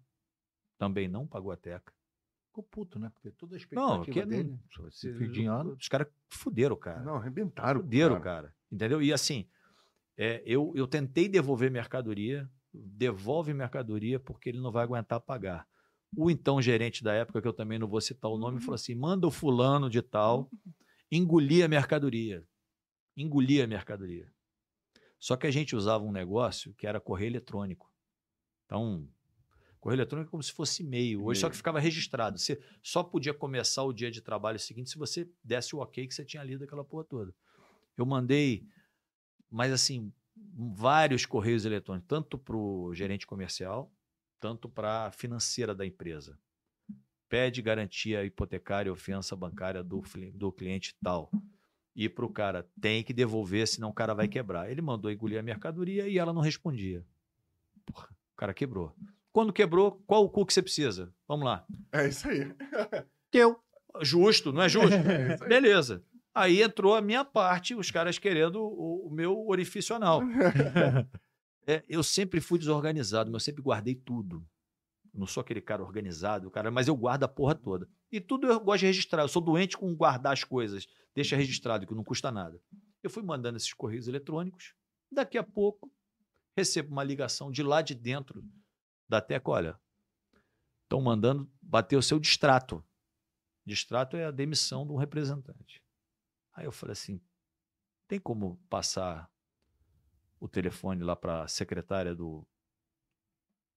Também 0.78 1.08
não 1.08 1.26
pagou 1.28 1.52
a 1.52 1.58
teca. 1.58 1.94
Ficou 2.48 2.64
puto, 2.64 3.00
né? 3.00 3.10
Porque 3.14 3.32
toda 3.32 3.56
a 3.56 3.58
Não, 3.58 3.58
expectativa 3.58 4.12
que 4.14 4.20
é 4.20 4.26
dele. 4.26 4.60
se- 4.92 5.14
fim 5.14 5.30
de 5.32 5.46
ano. 5.46 5.74
Os 5.80 5.88
caras 5.88 6.08
fuderam, 6.30 6.76
cara. 6.76 7.02
Não, 7.02 7.16
arrebentaram. 7.16 7.82
Fuderam, 7.82 8.20
cara. 8.22 8.54
Entendeu? 8.72 9.02
E 9.02 9.12
assim, 9.12 9.48
é, 10.18 10.42
eu, 10.46 10.72
eu 10.76 10.88
tentei 10.88 11.28
devolver 11.28 11.70
mercadoria, 11.70 12.50
devolve 12.74 13.54
mercadoria 13.54 14.20
porque 14.20 14.50
ele 14.50 14.60
não 14.60 14.72
vai 14.72 14.84
aguentar 14.84 15.20
pagar. 15.20 15.68
O 16.16 16.32
então 16.32 16.62
gerente 16.62 17.04
da 17.04 17.14
época, 17.14 17.42
que 17.42 17.48
eu 17.48 17.54
também 17.54 17.78
não 17.78 17.88
vou 17.88 18.00
citar 18.00 18.32
o 18.32 18.38
nome, 18.38 18.62
falou 18.62 18.76
assim: 18.76 18.96
manda 18.96 19.28
o 19.28 19.32
fulano 19.32 19.90
de 19.90 20.02
tal 20.02 20.50
engolir 21.12 21.66
a 21.66 21.68
mercadoria. 21.68 22.46
Engolir 23.18 23.64
a 23.64 23.68
mercadoria. 23.68 24.32
Só 25.20 25.36
que 25.36 25.48
a 25.48 25.52
gente 25.52 25.76
usava 25.76 26.04
um 26.04 26.12
negócio 26.12 26.74
que 26.76 26.86
era 26.88 27.00
correio 27.02 27.30
eletrônico. 27.32 27.92
Então, 28.66 29.10
correio 29.86 29.98
eletrônico 29.98 30.30
é 30.30 30.32
como 30.32 30.42
se 30.42 30.52
fosse 30.52 30.82
e-mail. 30.82 31.24
Hoje 31.24 31.42
só 31.42 31.48
que 31.48 31.56
ficava 31.56 31.80
registrado. 31.80 32.40
Você 32.40 32.60
só 32.82 33.04
podia 33.04 33.36
começar 33.36 33.84
o 33.84 33.94
dia 33.94 34.10
de 34.10 34.20
trabalho 34.20 34.58
seguinte 34.58 34.90
se 34.90 34.98
você 34.98 35.30
desse 35.44 35.76
o 35.76 35.80
ok 35.80 36.08
que 36.08 36.14
você 36.16 36.26
tinha 36.26 36.44
lido 36.44 36.64
aquela 36.64 36.84
porra 36.84 37.04
toda. 37.04 37.36
Eu 37.96 38.04
mandei, 38.04 38.66
mas 39.48 39.72
assim, 39.72 40.12
vários 40.56 41.24
correios 41.28 41.66
eletrônicos, 41.66 42.08
tanto 42.08 42.36
para 42.36 42.58
o 42.58 42.96
gerente 42.96 43.28
comercial, 43.28 43.94
tanto 44.40 44.68
para 44.68 45.06
a 45.06 45.12
financeira 45.12 45.76
da 45.76 45.86
empresa. 45.86 46.36
Pede 47.30 47.62
garantia 47.62 48.26
hipotecária, 48.26 48.92
ofensa 48.92 49.36
bancária 49.36 49.84
do, 49.84 50.02
do 50.34 50.52
cliente 50.52 50.96
tal. 51.04 51.30
E 51.96 52.10
para 52.10 52.26
o 52.26 52.30
cara, 52.30 52.68
tem 52.82 53.04
que 53.04 53.14
devolver, 53.14 53.68
senão 53.68 53.90
o 53.90 53.94
cara 53.94 54.16
vai 54.16 54.28
quebrar. 54.28 54.72
Ele 54.72 54.82
mandou 54.82 55.12
engolir 55.12 55.40
a 55.40 55.44
mercadoria 55.44 56.08
e 56.08 56.18
ela 56.18 56.34
não 56.34 56.42
respondia. 56.42 57.06
Porra, 57.86 58.10
o 58.34 58.36
cara 58.36 58.54
quebrou. 58.54 58.92
Quando 59.36 59.52
quebrou, 59.52 60.02
qual 60.08 60.24
o 60.24 60.30
cu 60.30 60.46
que 60.46 60.54
você 60.54 60.62
precisa? 60.62 61.14
Vamos 61.28 61.44
lá. 61.44 61.66
É 61.92 62.08
isso 62.08 62.26
aí. 62.26 62.56
Teu. 63.30 63.60
Justo, 64.02 64.54
não 64.54 64.62
é 64.62 64.70
justo? 64.70 64.96
É. 64.96 65.36
Beleza. 65.46 66.02
Aí 66.34 66.62
entrou 66.62 66.96
a 66.96 67.02
minha 67.02 67.26
parte, 67.26 67.76
os 67.76 67.92
caras 67.92 68.18
querendo 68.18 68.64
o, 68.64 69.08
o 69.08 69.12
meu 69.12 69.46
orifício 69.46 69.94
anal. 69.94 70.22
É, 71.68 71.84
eu 71.90 72.04
sempre 72.04 72.40
fui 72.40 72.60
desorganizado, 72.60 73.32
mas 73.32 73.42
eu 73.42 73.46
sempre 73.46 73.64
guardei 73.64 73.96
tudo. 73.96 74.48
Eu 75.12 75.20
não 75.20 75.26
sou 75.26 75.42
aquele 75.42 75.60
cara 75.60 75.82
organizado, 75.82 76.52
cara, 76.52 76.70
mas 76.70 76.88
eu 76.88 76.96
guardo 76.96 77.24
a 77.24 77.28
porra 77.28 77.56
toda. 77.56 77.90
E 78.12 78.22
tudo 78.22 78.46
eu 78.46 78.60
gosto 78.60 78.82
de 78.82 78.86
registrar. 78.86 79.24
Eu 79.24 79.28
sou 79.28 79.42
doente 79.42 79.76
com 79.76 79.96
guardar 79.96 80.32
as 80.32 80.44
coisas. 80.44 80.86
Deixa 81.16 81.36
registrado, 81.36 81.88
que 81.88 81.96
não 81.96 82.04
custa 82.04 82.32
nada. 82.32 82.62
Eu 83.02 83.10
fui 83.10 83.24
mandando 83.24 83.58
esses 83.58 83.74
correios 83.74 84.08
eletrônicos. 84.08 84.76
Daqui 85.12 85.40
a 85.40 85.44
pouco, 85.44 85.92
recebo 86.56 86.92
uma 86.92 87.04
ligação 87.04 87.52
de 87.52 87.64
lá 87.64 87.82
de 87.82 87.96
dentro 87.96 88.44
da 89.08 89.22
Teca. 89.22 89.50
Olha, 89.52 89.80
estão 90.84 91.02
mandando 91.02 91.52
bater 91.62 91.96
o 91.96 92.02
seu 92.02 92.20
distrato. 92.20 92.84
Distrato 93.66 94.16
é 94.16 94.26
a 94.26 94.32
demissão 94.32 94.86
de 94.86 94.94
um 94.94 94.98
representante. 94.98 95.84
Aí 96.54 96.66
eu 96.66 96.72
falei 96.72 96.94
assim: 96.94 97.22
tem 98.08 98.20
como 98.20 98.58
passar 98.70 99.30
o 100.40 100.48
telefone 100.48 101.04
lá 101.04 101.16
para 101.16 101.44
a 101.44 101.48
secretária 101.48 102.16
do, 102.16 102.48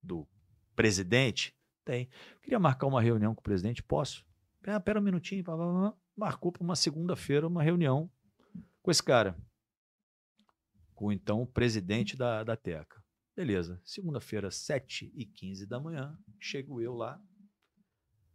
do 0.02 0.26
presidente? 0.76 1.56
Tem. 1.84 2.08
Queria 2.42 2.58
marcar 2.58 2.86
uma 2.86 3.00
reunião 3.00 3.34
com 3.34 3.40
o 3.40 3.44
presidente. 3.44 3.82
Posso? 3.82 4.26
Ah, 4.66 4.78
pera 4.78 5.00
um 5.00 5.02
minutinho. 5.02 5.42
blá, 5.42 5.56
blá, 5.56 5.72
blá. 5.72 5.94
Marcou 6.14 6.52
para 6.52 6.62
uma 6.62 6.76
segunda-feira 6.76 7.46
uma 7.46 7.62
reunião 7.62 8.10
com 8.82 8.90
esse 8.90 9.02
cara. 9.02 9.36
Com 10.94 11.10
então 11.10 11.40
o 11.40 11.46
presidente 11.46 12.16
da, 12.16 12.44
da 12.44 12.56
Teca. 12.56 13.02
Beleza. 13.38 13.80
Segunda-feira, 13.84 14.50
7 14.50 15.12
e 15.14 15.24
15 15.24 15.64
da 15.64 15.78
manhã, 15.78 16.18
chego 16.40 16.80
eu 16.80 16.92
lá, 16.92 17.20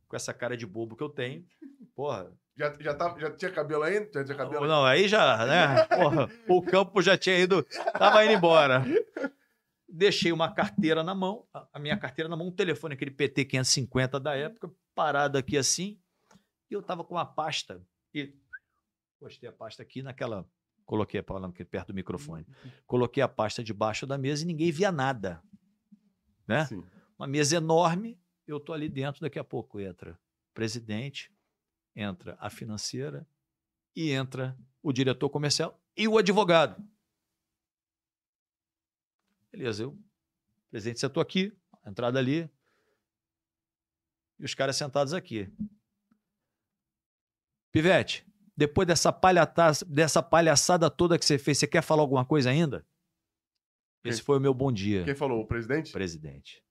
com 0.08 0.16
essa 0.16 0.34
cara 0.34 0.56
de 0.56 0.66
bobo 0.66 0.96
que 0.96 1.04
eu 1.04 1.10
tenho. 1.10 1.46
Porra, 1.94 2.32
Já, 2.56 2.74
já, 2.80 2.94
tava, 2.96 3.20
já 3.20 3.30
tinha 3.36 3.52
cabelo 3.52 3.84
ainda? 3.84 4.10
Já 4.14 4.24
tinha 4.24 4.38
cabelo 4.38 4.66
não, 4.66 4.86
aí 4.86 5.10
já, 5.10 5.46
né? 5.46 5.84
Porra, 5.88 6.30
o 6.48 6.62
campo 6.62 7.02
já 7.02 7.18
tinha 7.18 7.38
ido, 7.38 7.64
tava 8.00 8.24
indo 8.24 8.36
embora. 8.36 8.82
Deixei 9.90 10.32
uma 10.32 10.50
carteira 10.54 11.04
na 11.04 11.14
mão, 11.14 11.46
a- 11.54 11.68
a 11.74 11.80
minha 11.80 11.98
carteira 11.98 12.30
na 12.30 12.38
mão, 12.38 12.48
um 12.48 12.52
telefone, 12.56 12.94
aquele 12.94 13.12
PT 13.12 13.44
550 13.44 14.22
da 14.22 14.34
época, 14.38 14.72
parado 14.96 15.38
aqui 15.38 15.58
assim, 15.58 16.00
e 16.72 16.74
eu 16.76 16.82
tava 16.82 17.04
com 17.04 17.16
uma 17.16 17.26
pasta, 17.26 17.86
e 18.14 18.34
postei 19.20 19.50
a 19.50 19.52
pasta 19.52 19.84
aqui 19.84 20.02
naquela, 20.02 20.48
coloquei 20.86 21.20
a 21.20 21.24
palavra 21.24 21.50
aqui 21.50 21.66
perto 21.66 21.88
do 21.88 21.94
microfone, 21.94 22.46
coloquei 22.86 23.22
a 23.24 23.28
pasta 23.28 23.64
debaixo 23.64 24.06
da 24.06 24.18
mesa 24.18 24.44
e 24.44 24.46
ninguém 24.46 24.72
via 24.72 24.92
nada, 24.92 25.42
né? 26.48 26.66
Sim. 26.66 26.84
uma 27.18 27.28
mesa 27.28 27.58
enorme, 27.58 28.20
eu 28.46 28.60
tô 28.60 28.74
ali 28.74 28.90
dentro, 28.90 29.22
daqui 29.22 29.40
a 29.40 29.44
pouco 29.44 29.80
entra 29.80 30.14
o 30.14 30.54
presidente, 30.54 31.32
entra 31.96 32.38
a 32.40 32.50
financeira 32.50 33.28
e 33.96 34.12
entra 34.12 34.58
o 34.82 34.92
diretor 34.92 35.30
comercial 35.30 35.80
e 35.96 36.08
o 36.08 36.18
advogado. 36.18 36.84
Beleza, 39.52 39.84
eu, 39.84 39.92
o 39.92 40.70
presidente 40.72 41.00
sentou 41.00 41.22
aqui, 41.22 41.56
a 41.84 41.90
entrada 41.90 42.18
ali, 42.18 42.50
e 44.40 44.46
os 44.46 44.54
caras 44.54 44.76
sentados 44.76 45.14
aqui. 45.14 45.48
Pivete, 47.72 48.26
depois 48.56 48.88
dessa, 48.88 49.12
palhata- 49.12 49.72
dessa 49.88 50.22
palhaçada 50.22 50.90
toda 50.90 51.18
que 51.18 51.26
você 51.26 51.38
fez, 51.38 51.58
você 51.58 51.68
quer 51.68 51.82
falar 51.82 52.02
alguma 52.02 52.26
coisa 52.26 52.50
ainda? 52.50 52.86
Esse 54.04 54.20
Quem- 54.20 54.26
foi 54.26 54.38
o 54.38 54.42
meu 54.42 54.54
bom 54.54 54.72
dia. 54.72 55.04
Quem 55.04 55.16
falou? 55.16 55.42
O 55.42 55.48
presidente? 55.48 55.92
Presidente. 55.92 56.64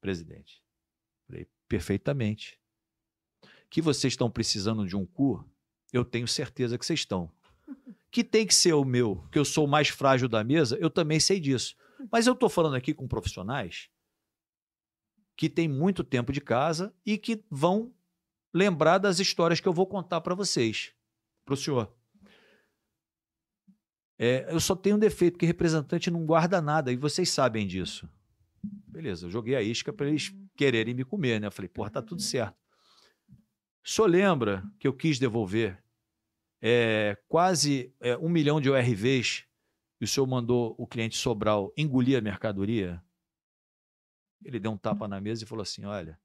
Presidente. 0.00 0.62
Falei, 1.26 1.48
perfeitamente. 1.68 2.60
Que 3.70 3.80
vocês 3.82 4.12
estão 4.12 4.30
precisando 4.30 4.86
de 4.86 4.94
um 4.96 5.04
cu, 5.06 5.44
eu 5.92 6.04
tenho 6.04 6.28
certeza 6.28 6.78
que 6.78 6.84
vocês 6.86 7.00
estão. 7.00 7.30
Que 8.10 8.22
tem 8.22 8.46
que 8.46 8.54
ser 8.54 8.74
o 8.74 8.84
meu, 8.84 9.26
que 9.32 9.38
eu 9.38 9.44
sou 9.44 9.64
o 9.64 9.68
mais 9.68 9.88
frágil 9.88 10.28
da 10.28 10.44
mesa, 10.44 10.76
eu 10.78 10.88
também 10.90 11.18
sei 11.18 11.40
disso. 11.40 11.74
Mas 12.12 12.26
eu 12.26 12.34
estou 12.34 12.48
falando 12.48 12.76
aqui 12.76 12.94
com 12.94 13.08
profissionais 13.08 13.88
que 15.36 15.48
têm 15.50 15.68
muito 15.68 16.04
tempo 16.04 16.32
de 16.32 16.40
casa 16.40 16.94
e 17.04 17.18
que 17.18 17.42
vão 17.50 17.92
lembrar 18.54 18.98
das 18.98 19.18
histórias 19.18 19.60
que 19.60 19.68
eu 19.68 19.72
vou 19.72 19.86
contar 19.86 20.20
para 20.20 20.34
vocês, 20.34 20.94
para 21.46 21.54
o 21.54 21.56
senhor. 21.56 21.90
É, 24.18 24.52
eu 24.52 24.58
só 24.58 24.74
tenho 24.74 24.96
um 24.96 24.98
defeito, 24.98 25.38
que 25.38 25.46
representante 25.46 26.10
não 26.10 26.26
guarda 26.26 26.60
nada, 26.60 26.92
e 26.92 26.96
vocês 26.96 27.30
sabem 27.30 27.66
disso. 27.66 28.08
Beleza, 28.62 29.26
eu 29.26 29.30
joguei 29.30 29.54
a 29.54 29.62
isca 29.62 29.92
para 29.92 30.08
eles 30.08 30.34
quererem 30.56 30.94
me 30.94 31.04
comer, 31.04 31.40
né? 31.40 31.46
Eu 31.46 31.52
falei, 31.52 31.68
porra, 31.68 31.90
tá 31.90 32.02
tudo 32.02 32.20
certo. 32.20 32.58
Senhor 33.84 34.08
lembra 34.08 34.64
que 34.80 34.88
eu 34.88 34.92
quis 34.92 35.18
devolver 35.18 35.80
é, 36.60 37.16
quase 37.28 37.94
é, 38.00 38.16
um 38.16 38.28
milhão 38.28 38.60
de 38.60 38.68
ORVs 38.68 39.44
e 40.00 40.04
o 40.04 40.08
senhor 40.08 40.26
mandou 40.26 40.74
o 40.76 40.86
cliente 40.86 41.16
Sobral 41.16 41.72
engolir 41.76 42.18
a 42.18 42.20
mercadoria? 42.20 43.00
Ele 44.44 44.58
deu 44.58 44.72
um 44.72 44.76
tapa 44.76 45.06
na 45.06 45.20
mesa 45.20 45.44
e 45.44 45.46
falou 45.46 45.62
assim: 45.62 45.84
olha, 45.84 46.18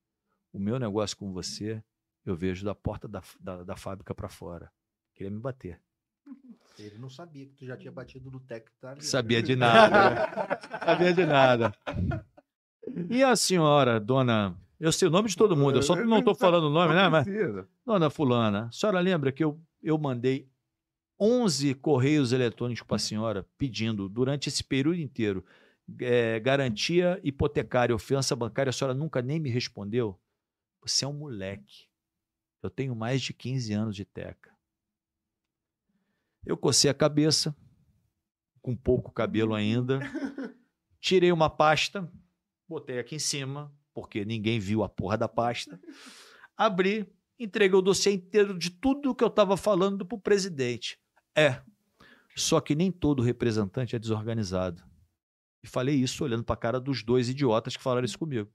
o 0.52 0.58
meu 0.58 0.80
negócio 0.80 1.16
com 1.16 1.32
você 1.32 1.84
eu 2.26 2.36
vejo 2.36 2.66
da 2.66 2.74
porta 2.74 3.08
da, 3.08 3.22
da, 3.40 3.64
da 3.64 3.76
fábrica 3.76 4.16
para 4.16 4.30
fora. 4.30 4.72
Queria 5.22 5.30
me 5.36 5.40
bater. 5.40 5.80
Ele 6.80 6.98
não 6.98 7.10
sabia 7.10 7.46
que 7.46 7.54
tu 7.54 7.64
já 7.64 7.78
tinha 7.78 7.92
batido 7.92 8.32
no 8.32 8.40
Tec. 8.40 8.68
Tá 8.80 8.92
ali, 8.92 9.04
Sabia 9.04 9.44
de 9.44 9.54
nada. 9.56 10.10
né? 10.10 10.58
Sabia 10.84 11.14
de 11.14 11.26
nada. 11.28 11.76
E 13.08 13.24
a 13.24 13.36
senhora, 13.36 14.00
dona. 14.00 14.58
Eu 14.80 14.92
sei 14.92 15.08
o 15.08 15.12
nome 15.12 15.30
de 15.30 15.38
todo 15.38 15.56
mundo, 15.56 15.78
eu 15.78 15.84
só 15.84 15.96
não 15.96 16.18
estou 16.18 16.34
falando 16.34 16.64
o 16.64 16.70
nome, 16.72 16.96
né? 16.96 17.08
Mas, 17.08 17.28
dona 17.86 18.10
Fulana, 18.10 18.66
a 18.66 18.72
senhora 18.72 19.00
lembra 19.00 19.32
que 19.32 19.44
eu, 19.44 19.62
eu 19.84 19.96
mandei 20.00 20.50
11 21.20 21.76
correios 21.76 22.32
eletrônicos 22.34 22.82
para 22.82 22.96
a 22.96 23.00
senhora 23.00 23.48
pedindo, 23.60 24.10
durante 24.10 24.50
esse 24.50 24.64
período 24.64 24.98
inteiro, 25.00 25.46
eh, 26.00 26.40
garantia 26.40 27.20
hipotecária, 27.24 27.94
ofensa 27.94 28.36
bancária, 28.36 28.72
a 28.72 28.74
senhora 28.74 28.96
nunca 28.96 29.22
nem 29.22 29.40
me 29.40 29.52
respondeu? 29.52 30.20
Você 30.82 31.06
é 31.06 31.08
um 31.08 31.14
moleque. 31.14 31.86
Eu 32.64 32.72
tenho 32.72 32.96
mais 32.96 33.22
de 33.22 33.34
15 33.36 33.72
anos 33.74 33.96
de 33.96 34.04
teca. 34.04 34.51
Eu 36.46 36.58
cocei 36.58 36.90
a 36.90 36.94
cabeça, 36.94 37.56
com 38.62 38.76
pouco 38.76 39.12
cabelo 39.12 39.54
ainda, 39.54 40.00
tirei 41.00 41.32
uma 41.32 41.50
pasta, 41.50 42.12
botei 42.68 43.00
aqui 43.00 43.16
em 43.16 43.20
cima, 43.20 43.74
porque 43.94 44.26
ninguém 44.26 44.60
viu 44.60 44.84
a 44.84 44.90
porra 44.90 45.18
da 45.18 45.28
pasta, 45.28 45.80
abri, 46.56 47.12
entreguei 47.40 47.78
o 47.78 47.82
dossiê 47.82 48.14
inteiro 48.14 48.58
de 48.58 48.70
tudo 48.70 49.16
que 49.16 49.24
eu 49.24 49.28
estava 49.28 49.58
falando 49.58 50.06
para 50.06 50.16
o 50.16 50.22
presidente. 50.22 51.00
É, 51.36 51.62
só 52.36 52.62
que 52.62 52.76
nem 52.76 52.92
todo 52.92 53.22
representante 53.22 53.96
é 53.96 54.00
desorganizado. 54.00 54.84
E 55.64 55.68
falei 55.68 55.96
isso 55.96 56.24
olhando 56.24 56.44
para 56.44 56.56
a 56.56 56.58
cara 56.58 56.80
dos 56.80 57.04
dois 57.04 57.30
idiotas 57.30 57.76
que 57.76 57.84
falaram 57.84 58.06
isso 58.06 58.18
comigo. 58.18 58.52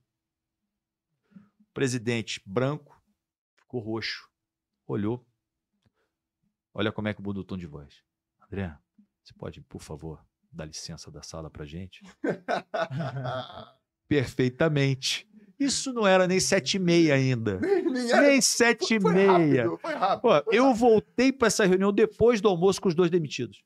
O 1.35 1.73
presidente 1.73 2.41
branco 2.45 3.01
ficou 3.59 3.81
roxo, 3.81 4.29
olhou. 4.85 5.26
Olha 6.77 6.91
como 6.91 7.07
é 7.07 7.13
que 7.13 7.21
muda 7.21 7.39
o 7.39 7.43
tom 7.43 7.57
de 7.57 7.65
voz. 7.65 8.03
André, 8.45 8.71
você 9.23 9.33
pode, 9.33 9.61
por 9.61 9.81
favor, 9.81 10.23
dar 10.51 10.65
licença 10.65 11.09
da 11.09 11.23
sala 11.23 11.49
para 11.49 11.65
gente? 11.65 12.03
perfeitamente. 14.07 15.27
Isso 15.59 15.91
não 15.91 16.05
era 16.05 16.27
nem 16.27 16.39
sete 16.39 16.75
e 16.77 16.79
meia 16.79 17.15
ainda. 17.15 17.59
Nem 17.59 18.11
era- 18.11 18.21
Nem 18.21 18.39
sete 18.41 18.93
e 18.95 19.01
foi 19.01 19.11
meia. 19.13 19.31
rápido, 19.63 19.77
foi 19.79 19.93
rápido. 19.95 20.21
Pô, 20.21 20.43
foi 20.43 20.55
eu 20.57 20.65
rápido. 20.65 20.79
voltei 20.79 21.33
para 21.33 21.47
essa 21.47 21.65
reunião 21.65 21.91
depois 21.91 22.39
do 22.39 22.47
almoço 22.47 22.79
com 22.79 22.87
os 22.89 22.95
dois 22.95 23.09
demitidos. 23.09 23.63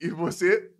E 0.00 0.08
você. 0.08 0.72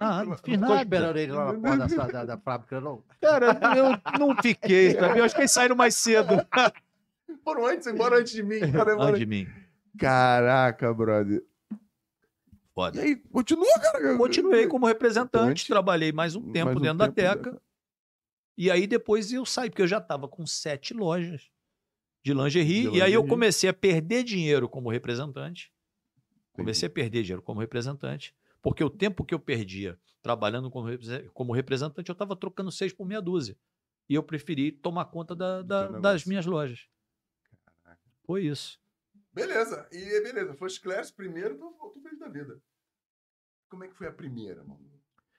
Ah, 0.00 0.22
não 0.24 0.30
Não 0.30 0.38
fiz 0.38 0.58
nada. 0.58 0.76
esperando 0.80 1.16
ele 1.18 1.32
lá 1.32 1.52
na 1.52 1.60
porta 1.60 1.88
da, 1.96 2.06
da, 2.06 2.24
da 2.24 2.38
fábrica, 2.38 2.80
não? 2.80 3.04
Cara, 3.20 3.58
eu 3.76 4.18
não 4.18 4.34
fiquei, 4.40 4.92
sabe? 4.94 5.18
Eu 5.18 5.24
acho 5.24 5.34
que 5.34 5.40
eles 5.42 5.52
saíram 5.52 5.76
mais 5.76 5.94
cedo. 5.96 6.28
Foram 7.48 7.66
antes, 7.66 7.86
embora 7.86 8.18
antes 8.18 8.32
de 8.32 8.42
mim. 8.42 8.60
Antes 9.00 9.18
de 9.18 9.26
mim. 9.26 9.46
Caraca, 9.98 10.92
brother. 10.92 11.42
E 11.72 11.76
Foda. 12.74 13.00
aí, 13.00 13.16
continua, 13.16 13.66
cara. 13.80 14.16
Continuei 14.16 14.66
como 14.66 14.86
representante, 14.86 15.66
trabalhei 15.66 16.12
mais 16.12 16.36
um 16.36 16.52
tempo 16.52 16.66
Mais 16.66 16.76
um 16.76 16.80
dentro 16.80 16.98
da 16.98 17.08
tempo 17.10 17.44
Teca. 17.44 17.62
E 18.56 18.70
aí 18.70 18.86
depois 18.86 19.32
eu 19.32 19.44
saí, 19.46 19.70
porque 19.70 19.82
eu 19.82 19.86
já 19.88 19.98
estava 19.98 20.28
com 20.28 20.46
sete 20.46 20.92
lojas 20.94 21.48
de 22.24 22.34
lingerie. 22.34 22.82
De 22.90 22.98
E 22.98 23.02
aí 23.02 23.12
eu 23.12 23.20
lingerie. 23.22 23.28
comecei 23.28 23.70
a 23.70 23.72
perder 23.72 24.22
dinheiro 24.24 24.68
como 24.68 24.90
representante. 24.90 25.72
Comecei 26.52 26.86
a 26.86 26.90
perder 26.90 27.22
dinheiro 27.22 27.42
como 27.42 27.60
representante. 27.60 28.34
Porque 28.60 28.82
o 28.84 28.90
tempo 28.90 29.24
que 29.24 29.34
eu 29.34 29.38
perdia 29.38 29.98
trabalhando 30.22 30.70
como, 30.70 30.88
como 31.32 31.52
representante, 31.54 32.08
eu 32.10 32.12
estava 32.12 32.36
trocando 32.36 32.70
seis 32.70 32.92
por 32.92 33.06
meia 33.06 33.22
dúzia. 33.22 33.56
E 34.08 34.14
eu 34.14 34.22
preferi 34.22 34.70
tomar 34.72 35.04
conta 35.06 35.34
da- 35.34 35.62
da- 35.62 35.88
das 35.98 36.24
minhas 36.24 36.44
lojas. 36.46 36.86
Foi 38.28 38.44
isso. 38.44 38.78
Beleza, 39.32 39.88
e 39.90 40.20
beleza. 40.22 40.52
First 40.54 40.82
class 40.82 41.10
primeiro, 41.10 41.56
tu, 41.56 41.90
tu 41.94 42.00
fez 42.02 42.18
da 42.18 42.28
vida. 42.28 42.60
Como 43.70 43.84
é 43.84 43.88
que 43.88 43.94
foi 43.96 44.06
a 44.06 44.12
primeira, 44.12 44.62
mano? 44.64 44.86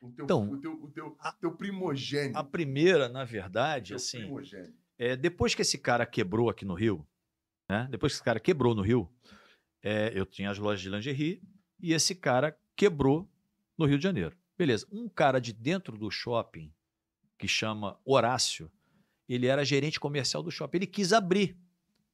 O 0.02 0.12
teu, 0.12 0.26
Então, 0.26 0.50
o 0.52 0.58
teu, 0.60 0.74
o 0.74 0.90
teu, 0.90 1.16
a- 1.20 1.32
teu 1.34 1.52
primogênito. 1.56 2.36
A 2.40 2.44
primeira, 2.44 3.08
na 3.08 3.24
verdade, 3.24 3.94
assim. 3.94 4.28
É, 4.98 5.16
depois 5.16 5.54
que 5.54 5.62
esse 5.62 5.78
cara 5.78 6.04
quebrou 6.04 6.50
aqui 6.50 6.66
no 6.66 6.74
Rio, 6.74 7.08
né? 7.70 7.88
Depois 7.92 8.14
que 8.14 8.16
esse 8.18 8.24
cara 8.24 8.40
quebrou 8.40 8.74
no 8.74 8.82
Rio, 8.82 9.08
é, 9.84 10.12
eu 10.18 10.26
tinha 10.26 10.50
as 10.50 10.58
lojas 10.58 10.82
de 10.82 10.90
lingerie 10.90 11.44
e 11.80 11.94
esse 11.94 12.16
cara 12.16 12.58
quebrou 12.76 13.30
no 13.78 13.86
Rio 13.86 13.98
de 14.00 14.04
Janeiro. 14.04 14.36
Beleza. 14.58 14.88
Um 14.92 15.08
cara 15.08 15.40
de 15.40 15.54
dentro 15.54 15.96
do 15.96 16.10
shopping, 16.10 16.74
que 17.38 17.48
chama 17.48 18.00
Horácio, 18.04 18.72
ele 19.28 19.46
era 19.46 19.64
gerente 19.64 20.00
comercial 20.00 20.42
do 20.42 20.50
shopping. 20.50 20.78
Ele 20.80 20.88
quis 20.88 21.14
abrir. 21.14 21.56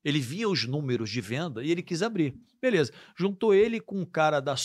Ele 0.06 0.19
via 0.19 0.48
os 0.48 0.65
números 0.65 1.10
de 1.10 1.19
venda 1.19 1.64
e 1.64 1.72
ele 1.72 1.82
quis 1.82 2.03
abrir. 2.03 2.40
Beleza. 2.61 2.94
Juntou 3.18 3.53
ele 3.56 3.82
com 3.82 3.99
um 3.99 4.06
cara 4.06 4.40
da. 4.40 4.56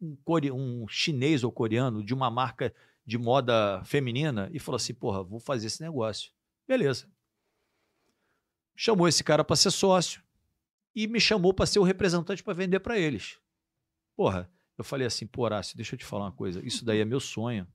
Um, 0.00 0.14
core- 0.22 0.52
um 0.52 0.86
chinês 0.86 1.42
ou 1.42 1.50
coreano 1.50 2.04
de 2.04 2.12
uma 2.12 2.30
marca 2.30 2.74
de 3.06 3.16
moda 3.16 3.82
feminina 3.84 4.50
e 4.52 4.58
falou 4.58 4.76
assim: 4.76 4.92
porra, 4.92 5.24
vou 5.24 5.40
fazer 5.40 5.68
esse 5.68 5.80
negócio. 5.80 6.30
Beleza. 6.68 7.10
Chamou 8.76 9.08
esse 9.08 9.24
cara 9.24 9.42
para 9.42 9.56
ser 9.56 9.70
sócio 9.70 10.22
e 10.94 11.06
me 11.06 11.18
chamou 11.18 11.54
para 11.54 11.64
ser 11.64 11.78
o 11.78 11.82
representante 11.82 12.42
para 12.42 12.52
vender 12.52 12.80
para 12.80 12.98
eles. 12.98 13.38
Porra, 14.14 14.50
eu 14.76 14.84
falei 14.84 15.06
assim, 15.06 15.26
pô, 15.26 15.48
deixa 15.74 15.94
eu 15.94 15.98
te 15.98 16.04
falar 16.04 16.24
uma 16.26 16.32
coisa. 16.32 16.64
Isso 16.66 16.84
daí 16.84 17.00
é 17.00 17.04
meu 17.04 17.20
sonho. 17.20 17.66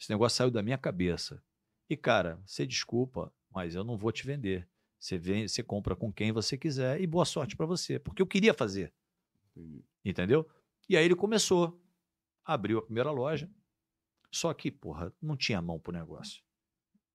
Esse 0.00 0.10
negócio 0.10 0.36
saiu 0.36 0.50
da 0.50 0.62
minha 0.62 0.78
cabeça. 0.78 1.40
E, 1.88 1.96
cara, 1.96 2.40
você 2.44 2.66
desculpa, 2.66 3.32
mas 3.50 3.74
eu 3.74 3.84
não 3.84 3.96
vou 3.96 4.10
te 4.10 4.26
vender. 4.26 4.68
Você 4.98 5.16
vem, 5.16 5.46
você 5.46 5.62
compra 5.62 5.94
com 5.94 6.12
quem 6.12 6.32
você 6.32 6.56
quiser 6.56 7.00
e 7.00 7.06
boa 7.06 7.24
sorte 7.24 7.56
para 7.56 7.66
você. 7.66 7.98
Porque 7.98 8.20
eu 8.20 8.26
queria 8.26 8.52
fazer. 8.52 8.92
Entendi. 9.56 9.84
Entendeu? 10.04 10.48
E 10.88 10.96
aí 10.96 11.04
ele 11.04 11.14
começou. 11.14 11.80
Abriu 12.44 12.78
a 12.78 12.82
primeira 12.82 13.10
loja. 13.10 13.50
Só 14.30 14.52
que, 14.52 14.70
porra, 14.70 15.12
não 15.20 15.36
tinha 15.36 15.62
mão 15.62 15.78
pro 15.78 15.92
negócio. 15.92 16.42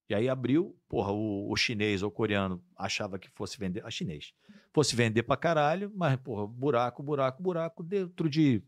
E 0.09 0.13
aí 0.13 0.27
abriu, 0.27 0.77
porra, 0.87 1.11
o, 1.11 1.51
o 1.51 1.55
chinês 1.55 2.03
ou 2.03 2.09
o 2.09 2.11
coreano 2.11 2.63
achava 2.75 3.17
que 3.17 3.29
fosse 3.29 3.57
vender, 3.57 3.85
a 3.85 3.89
chinês, 3.89 4.33
fosse 4.73 4.95
vender 4.95 5.23
pra 5.23 5.37
caralho, 5.37 5.91
mas, 5.95 6.19
porra, 6.19 6.45
buraco, 6.45 7.01
buraco, 7.01 7.41
buraco. 7.41 7.83
Dentro 7.83 8.29
de 8.29 8.61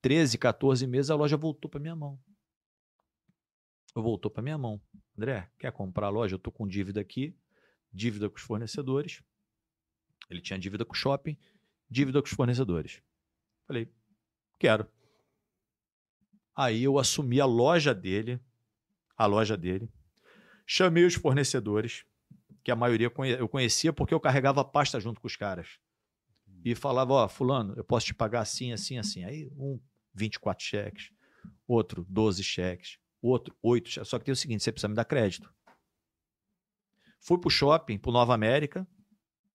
13, 0.00 0.38
14 0.38 0.86
meses 0.86 1.10
a 1.10 1.14
loja 1.14 1.36
voltou 1.36 1.70
pra 1.70 1.80
minha 1.80 1.96
mão. 1.96 2.18
Voltou 3.94 4.30
pra 4.30 4.42
minha 4.42 4.56
mão. 4.56 4.80
André, 5.16 5.50
quer 5.58 5.72
comprar 5.72 6.06
a 6.06 6.10
loja? 6.10 6.36
Eu 6.36 6.38
tô 6.38 6.52
com 6.52 6.66
dívida 6.66 7.00
aqui, 7.00 7.34
dívida 7.92 8.28
com 8.28 8.36
os 8.36 8.42
fornecedores. 8.42 9.22
Ele 10.30 10.40
tinha 10.40 10.58
dívida 10.58 10.84
com 10.84 10.92
o 10.92 10.96
shopping, 10.96 11.36
dívida 11.90 12.20
com 12.20 12.26
os 12.26 12.34
fornecedores. 12.34 13.02
Falei, 13.66 13.90
quero. 14.58 14.86
Aí 16.54 16.82
eu 16.82 16.98
assumi 16.98 17.40
a 17.40 17.46
loja 17.46 17.94
dele, 17.94 18.40
a 19.16 19.26
loja 19.26 19.56
dele, 19.56 19.88
chamei 20.66 21.04
os 21.04 21.14
fornecedores, 21.14 22.04
que 22.64 22.70
a 22.70 22.76
maioria 22.76 23.10
eu 23.38 23.48
conhecia 23.48 23.92
porque 23.92 24.12
eu 24.12 24.20
carregava 24.20 24.64
pasta 24.64 25.00
junto 25.00 25.20
com 25.20 25.26
os 25.26 25.36
caras. 25.36 25.78
E 26.64 26.74
falava, 26.74 27.12
ó, 27.12 27.28
fulano, 27.28 27.74
eu 27.76 27.84
posso 27.84 28.06
te 28.06 28.14
pagar 28.14 28.40
assim, 28.40 28.72
assim, 28.72 28.98
assim. 28.98 29.24
Aí 29.24 29.48
um, 29.56 29.80
24 30.14 30.64
cheques, 30.64 31.10
outro, 31.66 32.04
12 32.08 32.42
cheques, 32.42 32.98
outro, 33.22 33.56
8 33.62 33.88
cheques. 33.88 34.08
Só 34.08 34.18
que 34.18 34.24
tem 34.24 34.32
o 34.32 34.36
seguinte, 34.36 34.62
você 34.62 34.72
precisa 34.72 34.88
me 34.88 34.94
dar 34.94 35.04
crédito. 35.04 35.52
Fui 37.20 37.38
pro 37.38 37.50
shopping, 37.50 37.98
pro 37.98 38.10
Nova 38.12 38.34
América, 38.34 38.86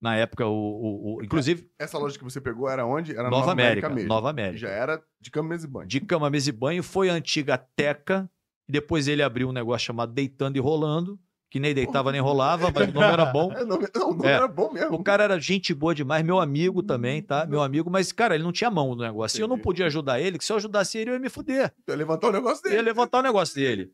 na 0.02 0.16
época, 0.18 0.46
o, 0.46 0.52
o- 0.54 1.16
o- 1.18 1.24
inclusive, 1.24 1.70
Essa 1.80 1.98
loja 1.98 2.18
que 2.18 2.24
você 2.24 2.42
pegou 2.42 2.68
era 2.70 2.86
onde? 2.86 3.14
Era 3.16 3.30
Nova, 3.30 3.52
América, 3.54 3.90
mesmo. 3.90 4.10
Nova 4.10 4.30
América. 4.30 4.58
Já 4.58 4.70
era 4.70 5.02
de 5.20 5.32
cama, 5.32 5.50
mesa 5.50 5.66
e 5.66 5.70
banho. 5.70 5.88
de 5.88 6.02
cama, 6.02 6.30
mesa 6.30 6.50
e 6.50 6.52
banho, 6.52 6.84
foi 6.84 7.10
a 7.10 7.14
antiga 7.14 7.58
Teca, 7.58 8.30
e 8.68 8.72
depois 8.72 9.08
ele 9.08 9.24
abriu 9.24 9.48
um 9.50 9.54
negócio 9.54 9.86
chamado 9.86 10.12
Deitando 10.12 10.58
e 10.58 10.60
Rolando, 10.60 11.18
que 11.50 11.60
nem 11.60 11.74
deitava 11.74 12.12
nem 12.12 12.20
rolava, 12.20 12.72
mas 12.74 12.90
o 12.90 12.94
nome 12.94 13.14
era 13.14 13.26
bom. 13.26 13.52
É, 13.56 13.64
não, 13.64 13.78
o 13.78 14.14
nome 14.16 14.28
É. 14.28 14.32
era 14.32 14.48
bom 14.48 14.74
mesmo. 14.74 14.96
O 14.96 15.04
cara 15.04 15.24
era 15.24 15.40
gente 15.40 15.72
boa 15.74 15.94
demais, 15.94 16.26
meu 16.26 16.40
amigo 16.40 16.82
também, 16.84 17.22
tá? 17.22 17.46
Meu 17.46 17.62
amigo, 17.62 17.90
mas, 17.92 18.12
cara, 18.12 18.34
ele 18.36 18.44
não 18.44 18.52
tinha 18.52 18.72
mão 18.72 18.96
no 18.96 19.02
negócio. 19.04 19.38
E 19.40 19.42
eu 19.42 19.48
não 19.48 19.58
podia 19.60 19.86
ajudar 19.86 20.20
ele, 20.20 20.38
que 20.40 20.44
se 20.44 20.52
eu 20.52 20.58
ajudasse 20.58 20.98
ele, 20.98 21.12
eu 21.12 21.14
ia 21.14 21.20
me 21.20 21.30
fuder. 21.30 21.72
Ia 21.88 21.96
levantar 21.96 22.28
o 22.28 22.32
negócio 22.32 22.60
Eu 22.60 22.64
dele. 22.64 22.76
ia 22.78 22.82
levantar 22.82 23.20
o 23.20 23.22
negócio 23.22 23.56
dele. 23.56 23.94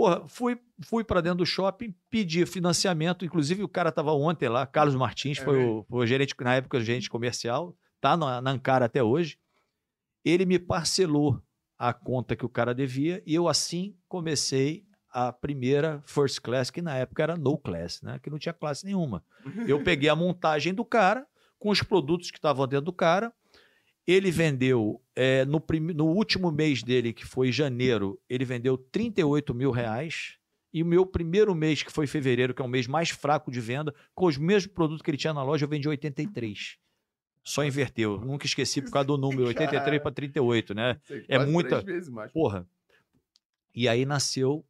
Porra, 0.00 0.26
fui, 0.26 0.58
fui 0.80 1.04
para 1.04 1.20
dentro 1.20 1.38
do 1.38 1.46
shopping, 1.46 1.94
pedi 2.08 2.46
financiamento. 2.46 3.22
Inclusive, 3.22 3.62
o 3.62 3.68
cara 3.68 3.92
tava 3.92 4.14
ontem 4.14 4.48
lá, 4.48 4.66
Carlos 4.66 4.94
Martins, 4.94 5.38
É 5.38 5.44
foi, 5.44 5.62
o, 5.62 5.84
foi 5.90 6.04
o 6.04 6.06
gerente, 6.06 6.34
na 6.40 6.54
época, 6.54 6.78
o 6.78 6.80
gerente 6.80 7.10
comercial, 7.10 7.76
tá 8.00 8.16
na, 8.16 8.40
na 8.40 8.50
Ankara 8.52 8.86
até 8.86 9.02
hoje. 9.02 9.36
Ele 10.24 10.46
me 10.46 10.58
parcelou 10.58 11.42
a 11.78 11.92
conta 11.92 12.34
que 12.34 12.46
o 12.46 12.48
cara 12.48 12.74
devia 12.74 13.22
e 13.26 13.34
eu, 13.34 13.46
assim, 13.46 13.94
comecei 14.08 14.86
a 15.10 15.34
primeira 15.34 16.00
first 16.06 16.40
class, 16.40 16.70
que 16.70 16.80
na 16.80 16.96
época 16.96 17.22
era 17.22 17.36
no 17.36 17.58
class, 17.58 18.00
né? 18.00 18.18
Que 18.22 18.30
não 18.30 18.38
tinha 18.38 18.54
classe 18.54 18.86
nenhuma. 18.86 19.22
Eu 19.66 19.84
peguei 19.84 20.08
a 20.08 20.16
montagem 20.16 20.72
do 20.72 20.84
cara 20.84 21.26
com 21.58 21.68
os 21.68 21.82
produtos 21.82 22.30
que 22.30 22.38
estavam 22.38 22.66
dentro 22.66 22.86
do 22.86 22.92
cara. 22.94 23.30
Ele 24.10 24.30
vendeu, 24.30 25.00
é, 25.14 25.44
no, 25.44 25.60
prime- 25.60 25.92
no 25.94 26.06
último 26.06 26.50
mês 26.50 26.82
dele, 26.82 27.12
que 27.12 27.24
foi 27.24 27.52
janeiro, 27.52 28.18
ele 28.28 28.44
vendeu 28.44 28.76
38 28.76 29.54
mil 29.54 29.70
reais. 29.70 30.36
E 30.72 30.82
o 30.82 30.86
meu 30.86 31.04
primeiro 31.04 31.54
mês, 31.54 31.82
que 31.82 31.92
foi 31.92 32.06
fevereiro, 32.06 32.54
que 32.54 32.62
é 32.62 32.64
o 32.64 32.68
mês 32.68 32.86
mais 32.86 33.10
fraco 33.10 33.50
de 33.50 33.60
venda, 33.60 33.92
com 34.14 34.26
os 34.26 34.36
mesmos 34.38 34.72
produtos 34.72 35.02
que 35.02 35.10
ele 35.10 35.18
tinha 35.18 35.34
na 35.34 35.42
loja, 35.42 35.64
eu 35.64 35.68
vendi 35.68 35.88
83. 35.88 36.76
Só 37.42 37.64
inverteu. 37.64 38.20
Nunca 38.20 38.46
esqueci 38.46 38.80
por 38.80 38.90
causa 38.92 39.06
do 39.08 39.18
número, 39.18 39.46
83 39.48 40.00
para 40.02 40.12
38, 40.12 40.74
né? 40.74 41.00
É 41.28 41.38
muita-. 41.52 41.76
Porra. 42.32 42.66
E 43.74 43.88
aí 43.88 44.04
nasceu 44.04 44.64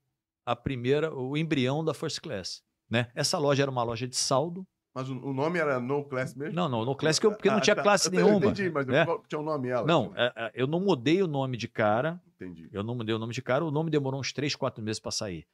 a 0.47 0.55
primeira, 0.57 1.15
o 1.15 1.37
embrião 1.37 1.85
da 1.85 1.93
First 1.95 2.21
Class. 2.21 2.63
Né? 2.89 3.11
Essa 3.15 3.39
loja 3.39 3.63
era 3.63 3.71
uma 3.71 3.83
loja 3.83 4.07
de 4.09 4.17
saldo. 4.17 4.67
Mas 4.95 5.09
o, 5.09 5.15
nome 5.33 5.59
era 5.59 5.79
No 5.79 6.05
Class 6.05 6.35
mesmo? 6.35 6.55
Não, 6.55 6.69
não, 6.69 6.85
no 6.85 6.97
Classic 6.97 7.25
eu- 7.25 7.31
porque 7.33 7.49
não 7.49 7.59
Ah, 7.59 7.61
tinha 7.61 7.77
tá. 7.77 7.83
classe 7.83 8.09
Eu 8.09 8.13
nenhuma. 8.13 8.47
entendi, 8.47 8.71
mas 8.71 8.87
né? 8.87 9.07
tinha 9.29 9.41
um 9.41 9.45
nome 9.45 9.69
ela. 9.69 9.87
Não, 9.87 10.13
é, 10.17 10.33
é, 10.35 10.53
eu 10.55 10.67
não 10.67 10.81
mudei 10.81 11.23
o 11.23 11.29
nome 11.29 11.57
de 11.57 11.69
cara. 11.69 12.21
Entendi. 12.35 12.69
Eu 12.73 12.83
não 12.83 12.95
mudei 12.97 13.15
o 13.15 13.19
nome 13.19 13.33
de 13.33 13.41
cara. 13.41 13.65
O 13.65 13.71
nome 13.71 13.89
demorou 13.91 14.19
uns 14.19 14.33
3, 14.33 14.57
4 14.57 14.83
meses 14.83 14.99
para 14.99 15.13
sair. 15.13 15.47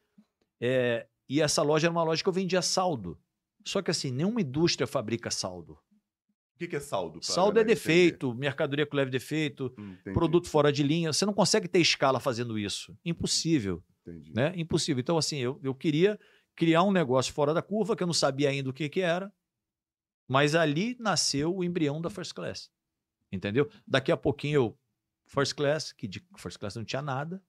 É, 0.61 1.07
e 1.29 1.41
essa 1.43 1.63
loja 1.63 1.87
era 1.87 1.93
uma 1.93 2.03
loja 2.03 2.23
que 2.23 2.29
eu 2.29 2.33
vendia 2.33 2.63
saldo. 2.63 3.19
Só 3.65 3.83
que 3.83 3.91
assim, 3.91 4.11
nenhuma 4.11 4.41
indústria 4.41 4.87
fabrica 4.87 5.31
saldo. 5.31 5.73
O 6.55 6.59
que, 6.59 6.69
que 6.69 6.77
é 6.77 6.81
saldo? 6.81 7.19
Saldo 7.23 7.61
é 7.61 7.65
defeito, 7.65 8.33
mercadoria 8.35 8.87
com 8.87 8.97
leve 8.97 9.11
defeito, 9.11 9.67
entender? 9.67 9.93
Entendi, 10.01 10.15
produto 10.15 10.49
fora 10.49 10.73
de 10.73 10.83
linha. 10.83 11.13
Você 11.13 11.27
não 11.27 11.35
consegue 11.35 11.69
ter 11.69 11.81
escala 11.81 12.19
fazendo 12.19 12.59
isso. 12.59 12.97
Impossível. 13.05 13.83
Entendi. 14.01 14.33
né? 14.35 14.55
Impossível. 14.57 15.01
Então, 15.01 15.19
assim, 15.19 15.37
eu, 15.39 15.61
eu 15.63 15.75
queria 15.75 16.19
criar 16.57 16.83
um 16.83 16.91
negócio 16.91 17.33
fora 17.33 17.55
da 17.55 17.63
curva, 17.63 17.95
que 17.95 18.03
eu 18.03 18.07
não 18.07 18.15
sabia 18.15 18.49
ainda 18.49 18.71
o 18.71 18.73
que, 18.73 18.89
que 18.89 19.01
era, 19.01 19.33
mas 20.27 20.55
ali 20.55 20.97
nasceu 20.99 21.55
o 21.55 21.63
embrião 21.63 22.01
da 22.01 22.11
First 22.11 22.33
Class. 22.33 22.71
Entendeu? 23.31 23.71
Daqui 23.87 24.11
a 24.11 24.17
pouquinho 24.17 24.57
eu, 24.57 24.79
First 25.27 25.55
Class, 25.55 25.93
que 25.93 26.09
de 26.09 26.25
First 26.37 26.59
Class 26.59 26.75
não 26.75 26.85
tinha 26.85 27.03
nada, 27.03 27.43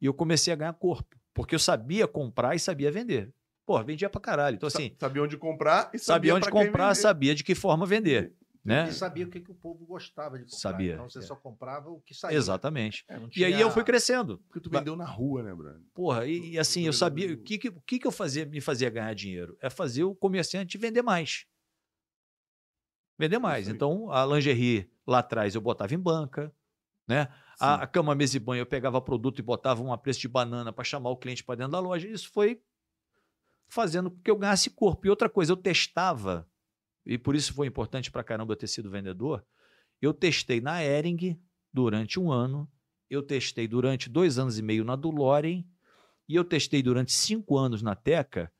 e 0.00 0.06
eu 0.06 0.14
comecei 0.14 0.52
a 0.52 0.56
ganhar 0.56 0.72
corpo, 0.72 1.20
porque 1.34 1.54
eu 1.54 1.58
sabia 1.58 2.08
comprar 2.08 2.56
e 2.56 2.58
sabia 2.58 2.90
vender. 2.90 3.32
Pô, 3.66 3.80
vendia 3.84 4.08
pra 4.08 4.20
caralho. 4.20 4.56
Então, 4.56 4.66
assim, 4.66 4.96
sabia 4.98 5.22
onde 5.22 5.36
comprar 5.36 5.90
e 5.92 5.98
sabia 5.98 6.34
onde 6.34 6.48
pra 6.48 6.52
quem 6.52 6.66
comprar, 6.66 6.94
sabia 6.96 7.34
de 7.34 7.44
que 7.44 7.54
forma 7.54 7.86
vender. 7.86 8.34
Né? 8.64 8.88
E 8.88 8.92
sabia 8.92 9.24
o 9.24 9.30
que, 9.30 9.40
que 9.40 9.50
o 9.50 9.54
povo 9.54 9.86
gostava 9.86 10.38
de 10.38 10.44
comprar. 10.44 10.58
Sabia, 10.58 10.94
Então 10.94 11.08
você 11.08 11.20
é. 11.20 11.22
só 11.22 11.34
comprava 11.34 11.90
o 11.90 12.00
que 12.00 12.14
saía. 12.14 12.36
Exatamente. 12.36 13.04
É, 13.08 13.18
E 13.36 13.44
aí 13.44 13.60
eu 13.60 13.70
fui 13.70 13.82
crescendo. 13.82 14.38
Porque 14.38 14.60
tu 14.60 14.68
vendeu 14.68 14.94
na 14.96 15.06
rua, 15.06 15.42
né, 15.42 15.54
Bruno? 15.54 15.82
Porra, 15.94 16.26
e, 16.26 16.52
e 16.52 16.58
assim, 16.58 16.82
eu 16.82 16.92
sabia. 16.92 17.32
O 17.32 17.38
que, 17.38 17.58
que, 17.58 17.68
o 17.68 17.80
que 17.80 17.98
que 17.98 18.06
eu 18.06 18.12
fazia, 18.12 18.44
me 18.44 18.60
fazia 18.60 18.90
ganhar 18.90 19.14
dinheiro? 19.14 19.56
É 19.60 19.70
fazer 19.70 20.04
o 20.04 20.14
comerciante 20.14 20.76
vender 20.76 21.02
mais. 21.02 21.46
Vender 23.18 23.38
mais. 23.38 23.68
Então, 23.68 24.10
a 24.10 24.24
lingerie 24.26 24.90
lá 25.06 25.18
atrás 25.18 25.54
eu 25.54 25.60
botava 25.60 25.94
em 25.94 25.98
banca, 25.98 26.52
né? 27.06 27.28
A, 27.58 27.82
a 27.82 27.86
cama, 27.86 28.14
mesa 28.14 28.36
e 28.36 28.40
banho 28.40 28.62
eu 28.62 28.66
pegava 28.66 29.00
produto 29.00 29.38
e 29.38 29.42
botava 29.42 29.82
um 29.82 29.96
preço 29.98 30.20
de 30.20 30.28
banana 30.28 30.72
para 30.72 30.84
chamar 30.84 31.10
o 31.10 31.16
cliente 31.16 31.44
para 31.44 31.56
dentro 31.56 31.72
da 31.72 31.80
loja. 31.80 32.08
Isso 32.08 32.30
foi 32.32 32.62
fazendo 33.68 34.10
com 34.10 34.18
que 34.20 34.30
eu 34.30 34.36
ganhasse 34.36 34.70
corpo. 34.70 35.06
E 35.06 35.10
outra 35.10 35.28
coisa, 35.28 35.52
eu 35.52 35.56
testava, 35.56 36.48
e 37.10 37.18
por 37.18 37.34
isso 37.34 37.52
foi 37.52 37.66
importante 37.66 38.08
para 38.08 38.22
caramba 38.22 38.52
eu 38.52 38.56
ter 38.56 38.68
sido 38.68 38.88
vendedor. 38.88 39.44
Eu 40.00 40.14
testei 40.14 40.60
na 40.60 40.80
Ering 40.84 41.36
durante 41.72 42.20
um 42.20 42.30
ano, 42.30 42.70
eu 43.10 43.20
testei 43.20 43.66
durante 43.66 44.08
dois 44.08 44.38
anos 44.38 44.60
e 44.60 44.62
meio 44.62 44.84
na 44.84 44.94
Dulorem, 44.94 45.68
e 46.28 46.36
eu 46.36 46.44
testei 46.44 46.84
durante 46.84 47.10
cinco 47.12 47.58
anos 47.58 47.82
na 47.82 47.96
Teca 47.96 48.50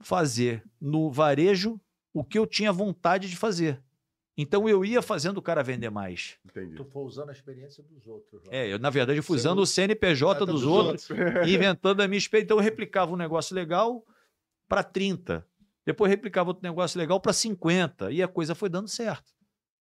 fazer 0.00 0.64
no 0.80 1.10
varejo 1.10 1.78
o 2.14 2.24
que 2.24 2.38
eu 2.38 2.46
tinha 2.46 2.72
vontade 2.72 3.28
de 3.28 3.36
fazer. 3.36 3.82
Então 4.38 4.66
eu 4.66 4.82
ia 4.82 5.02
fazendo 5.02 5.36
o 5.36 5.42
cara 5.42 5.62
vender 5.62 5.90
mais. 5.90 6.38
Entendi. 6.46 6.74
Tu 6.74 6.84
foi 6.86 7.02
usando 7.02 7.28
a 7.28 7.32
experiência 7.32 7.84
dos 7.84 8.06
outros. 8.06 8.42
lá. 8.46 8.54
É, 8.54 8.72
eu, 8.72 8.78
na 8.78 8.88
verdade, 8.88 9.18
eu 9.18 9.22
fui 9.22 9.36
usando 9.36 9.58
o 9.58 9.66
CNPJ 9.66 10.46
dos, 10.46 10.62
dos 10.62 10.64
outros, 10.64 11.10
e 11.46 11.52
inventando 11.54 12.00
a 12.00 12.08
minha 12.08 12.16
experiência. 12.16 12.46
Então 12.46 12.56
eu 12.56 12.62
replicava 12.62 13.12
um 13.12 13.16
negócio 13.16 13.54
legal 13.54 14.02
para 14.66 14.82
30. 14.82 15.46
Depois 15.84 16.10
replicava 16.10 16.50
outro 16.50 16.62
negócio 16.62 16.98
legal 16.98 17.20
para 17.20 17.32
50. 17.32 18.10
E 18.12 18.22
a 18.22 18.28
coisa 18.28 18.54
foi 18.54 18.68
dando 18.68 18.88
certo. 18.88 19.32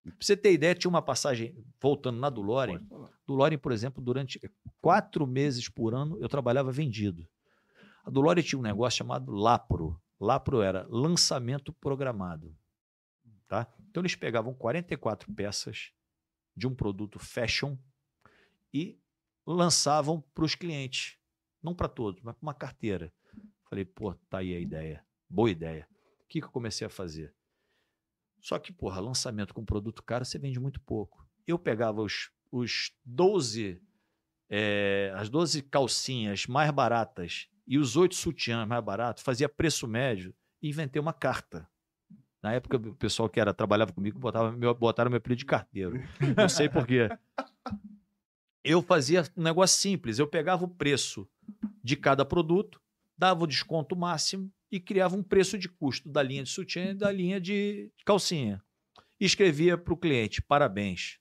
Pra 0.04 0.14
você 0.20 0.36
ter 0.36 0.52
ideia, 0.52 0.74
tinha 0.74 0.90
uma 0.90 1.02
passagem, 1.02 1.56
voltando 1.80 2.20
na 2.20 2.30
do 2.30 2.42
Loren, 2.42 2.80
do 3.28 3.36
Loren, 3.36 3.58
por 3.58 3.72
exemplo, 3.72 4.04
durante 4.04 4.40
quatro 4.82 5.28
meses 5.28 5.70
por 5.70 5.94
ano 5.94 6.18
eu 6.20 6.28
trabalhava 6.28 6.72
vendido. 6.72 7.28
A 8.04 8.10
do 8.10 8.20
Loren 8.20 8.42
tinha 8.42 8.58
um 8.58 8.64
negócio 8.64 8.98
chamado 8.98 9.32
Lapro. 9.32 10.02
Lapro 10.20 10.62
era 10.62 10.88
lançamento 10.90 11.72
programado. 11.74 12.56
Tá? 13.48 13.68
Então 13.90 14.02
eles 14.02 14.16
pegavam 14.16 14.54
44 14.54 15.32
peças 15.34 15.92
de 16.56 16.68
um 16.68 16.74
produto 16.74 17.20
fashion 17.20 17.78
e 18.74 19.00
lançavam 19.46 20.22
para 20.34 20.46
os 20.46 20.56
clientes. 20.56 21.18
Não 21.62 21.76
para 21.76 21.88
todos, 21.88 22.22
mas 22.24 22.36
para 22.36 22.44
uma 22.44 22.54
carteira. 22.54 23.14
Falei, 23.70 23.86
pô, 23.86 24.14
tá 24.30 24.40
aí 24.40 24.56
a 24.56 24.60
ideia. 24.60 25.06
Boa 25.30 25.50
ideia. 25.50 25.88
Que, 26.32 26.40
que 26.40 26.48
eu 26.48 26.52
comecei 26.52 26.88
a 26.88 26.90
fazer? 26.90 27.36
Só 28.40 28.58
que, 28.58 28.72
porra, 28.72 29.02
lançamento 29.02 29.54
com 29.54 29.66
produto 29.66 30.02
caro 30.02 30.24
você 30.24 30.40
vende 30.40 30.62
muito 30.62 30.80
pouco. 30.80 31.28
Eu 31.46 31.60
pegava 31.60 32.02
os, 32.02 32.32
os 32.50 32.94
12, 33.04 33.82
eh, 34.50 35.12
as 35.14 35.30
12 35.30 35.62
calcinhas 35.64 36.48
mais 36.48 36.72
baratas 36.72 37.50
e 37.68 37.78
os 37.78 37.98
oito 37.98 38.16
sutiãs 38.16 38.66
mais 38.66 38.82
baratos, 38.82 39.24
fazia 39.24 39.50
preço 39.50 39.86
médio 39.90 40.34
e 40.62 40.70
inventei 40.70 41.02
uma 41.02 41.12
carta. 41.12 41.70
Na 42.42 42.54
época, 42.54 42.78
o 42.78 42.96
pessoal 42.96 43.28
que 43.28 43.38
era, 43.38 43.54
trabalhava 43.54 43.92
comigo 43.92 44.18
botava 44.18 44.56
botaram 44.74 45.12
meu 45.12 45.18
apelido 45.18 45.40
de 45.40 45.46
carteiro. 45.46 46.02
Não 46.38 46.48
sei 46.48 46.70
por 46.70 46.88
quê. 46.88 47.10
Eu 48.64 48.82
fazia 48.82 49.24
um 49.36 49.44
negócio 49.44 49.78
simples. 49.82 50.18
Eu 50.18 50.30
pegava 50.30 50.64
o 50.64 50.70
preço 50.70 51.28
de 51.84 51.98
cada 51.98 52.24
produto, 52.24 52.82
dava 53.18 53.44
o 53.44 53.48
desconto 53.48 53.98
máximo 53.98 54.50
e 54.72 54.80
criava 54.80 55.16
um 55.16 55.24
preço 55.24 55.58
de 55.58 55.68
custo 55.68 56.10
da 56.10 56.24
linha 56.24 56.44
de 56.44 56.50
sutiã 56.50 56.92
e 56.92 56.94
da 56.94 57.12
linha 57.12 57.40
de 57.40 57.92
calcinha. 58.06 58.64
E 59.20 59.26
escrevia 59.26 59.78
para 59.78 59.94
o 59.94 59.98
cliente: 59.98 60.42
parabéns, 60.42 61.20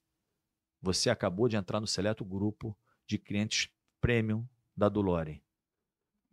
você 0.81 1.11
acabou 1.11 1.49
de 1.49 1.57
entrar 1.57 1.81
no 1.81 1.87
seleto 1.87 2.25
grupo 2.25 2.77
de 3.07 3.19
clientes 3.19 3.69
premium 4.01 4.47
da 4.77 4.89
Dulore. 4.89 5.43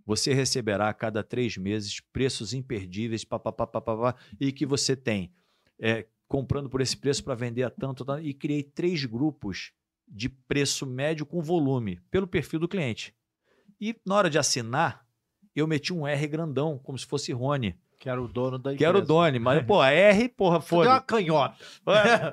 Você 0.05 0.33
receberá 0.33 0.87
a 0.87 0.93
cada 0.93 1.21
três 1.21 1.57
meses 1.57 1.99
preços 1.99 2.53
imperdíveis 2.53 3.25
papapá, 3.25 3.67
papapá, 3.67 4.15
e 4.39 4.53
que 4.53 4.65
você 4.65 4.95
tem 4.95 5.33
é, 5.77 6.07
comprando 6.27 6.69
por 6.69 6.79
esse 6.79 6.95
preço 6.95 7.23
para 7.23 7.35
vender 7.35 7.63
a 7.63 7.69
tanto. 7.69 8.05
E 8.21 8.33
criei 8.33 8.63
três 8.63 9.03
grupos 9.03 9.73
de 10.07 10.29
preço 10.29 10.85
médio 10.85 11.25
com 11.25 11.41
volume 11.41 11.99
pelo 12.09 12.27
perfil 12.27 12.59
do 12.59 12.69
cliente. 12.69 13.13
E 13.81 13.99
na 14.05 14.15
hora 14.15 14.29
de 14.29 14.39
assinar, 14.39 15.06
eu 15.59 15.67
meti 15.67 15.93
um 15.93 16.05
R 16.07 16.27
grandão, 16.27 16.77
como 16.79 16.97
se 16.97 17.05
fosse 17.05 17.31
Rony. 17.31 17.75
Que 17.99 18.09
era 18.09 18.21
o 18.21 18.27
dono 18.27 18.59
da 18.59 18.75
Que 18.75 18.85
era 18.85 18.97
o 18.97 19.01
Doni, 19.01 19.39
mas, 19.39 19.65
pô, 19.65 19.81
R, 19.85 20.29
porra, 20.29 20.61
Foi 20.61 20.85
uma 20.85 20.95
foda. 20.95 21.01
canhota. 21.01 21.55
É. 21.87 22.31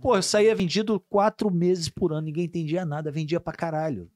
Pô, 0.00 0.16
eu 0.16 0.22
saía 0.22 0.54
vendido 0.54 0.98
quatro 1.08 1.50
meses 1.50 1.88
por 1.88 2.12
ano, 2.12 2.22
ninguém 2.22 2.44
entendia 2.44 2.84
nada, 2.84 3.10
vendia 3.10 3.38
pra 3.40 3.52
caralho. 3.52 4.10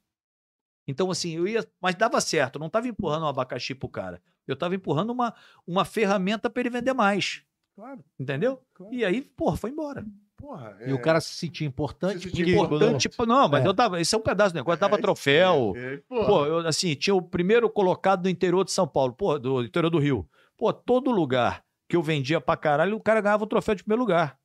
Então, 0.87 1.11
assim, 1.11 1.37
eu 1.37 1.47
ia. 1.47 1.65
Mas 1.81 1.95
dava 1.95 2.21
certo, 2.21 2.57
eu 2.57 2.61
não 2.61 2.69
tava 2.69 2.89
empurrando 2.89 3.23
um 3.25 3.29
abacaxi 3.29 3.75
pro 3.75 3.89
cara. 3.89 4.21
Eu 4.47 4.57
tava 4.57 4.75
empurrando 4.75 5.11
uma, 5.11 5.33
uma 5.67 5.85
ferramenta 5.85 6.51
pra 6.51 6.61
ele 6.61 6.71
vender 6.71 6.93
mais. 6.93 7.43
Claro, 7.77 8.05
Entendeu? 8.19 8.61
claro. 8.75 8.93
E 8.93 9.05
aí, 9.05 9.23
porra, 9.23 9.57
foi 9.57 9.71
embora. 9.71 10.05
Porra, 10.43 10.77
E 10.85 10.93
o 10.93 11.01
cara 11.01 11.21
se 11.21 11.35
sentia 11.35 11.67
importante. 11.67 12.25
Se 12.25 12.31
sentia 12.31 12.55
Importante. 12.55 13.09
Tipo, 13.09 13.25
não, 13.25 13.49
mas 13.49 13.65
É. 13.65 13.69
eu 13.69 13.73
tava. 13.73 14.01
Isso 14.01 14.15
é 14.15 14.19
um 14.19 14.23
pedaço 14.23 14.53
do 14.53 14.57
negócio, 14.57 14.81
dava 14.81 14.99
troféu. 15.01 15.73
É, 15.77 15.95
é, 15.95 15.97
porra. 15.99 16.27
Pô, 16.27 16.47
eu, 16.47 16.59
assim, 16.67 16.95
tinha 16.97 17.15
o 17.15 17.23
primeiro 17.23 17.71
colocado 17.71 18.23
do 18.23 18.29
interior 18.29 18.65
de 18.65 18.73
São 18.73 18.87
Paulo, 18.89 19.13
pô, 19.13 19.39
do 19.39 19.63
interior 19.63 19.89
do 19.89 19.99
Rio. 20.01 20.29
Pô, 20.59 20.73
todo 20.73 21.11
lugar 21.13 21.65
que 21.89 21.95
eu 21.97 22.03
vendia 22.03 22.41
pra 22.41 22.57
caralho, 22.57 22.97
o 22.97 23.01
cara 23.01 23.21
ganhava 23.21 23.45
o 23.45 23.47
troféu 23.47 23.75
de 23.77 23.85
primeiro 23.85 24.01
lugar. 24.03 24.37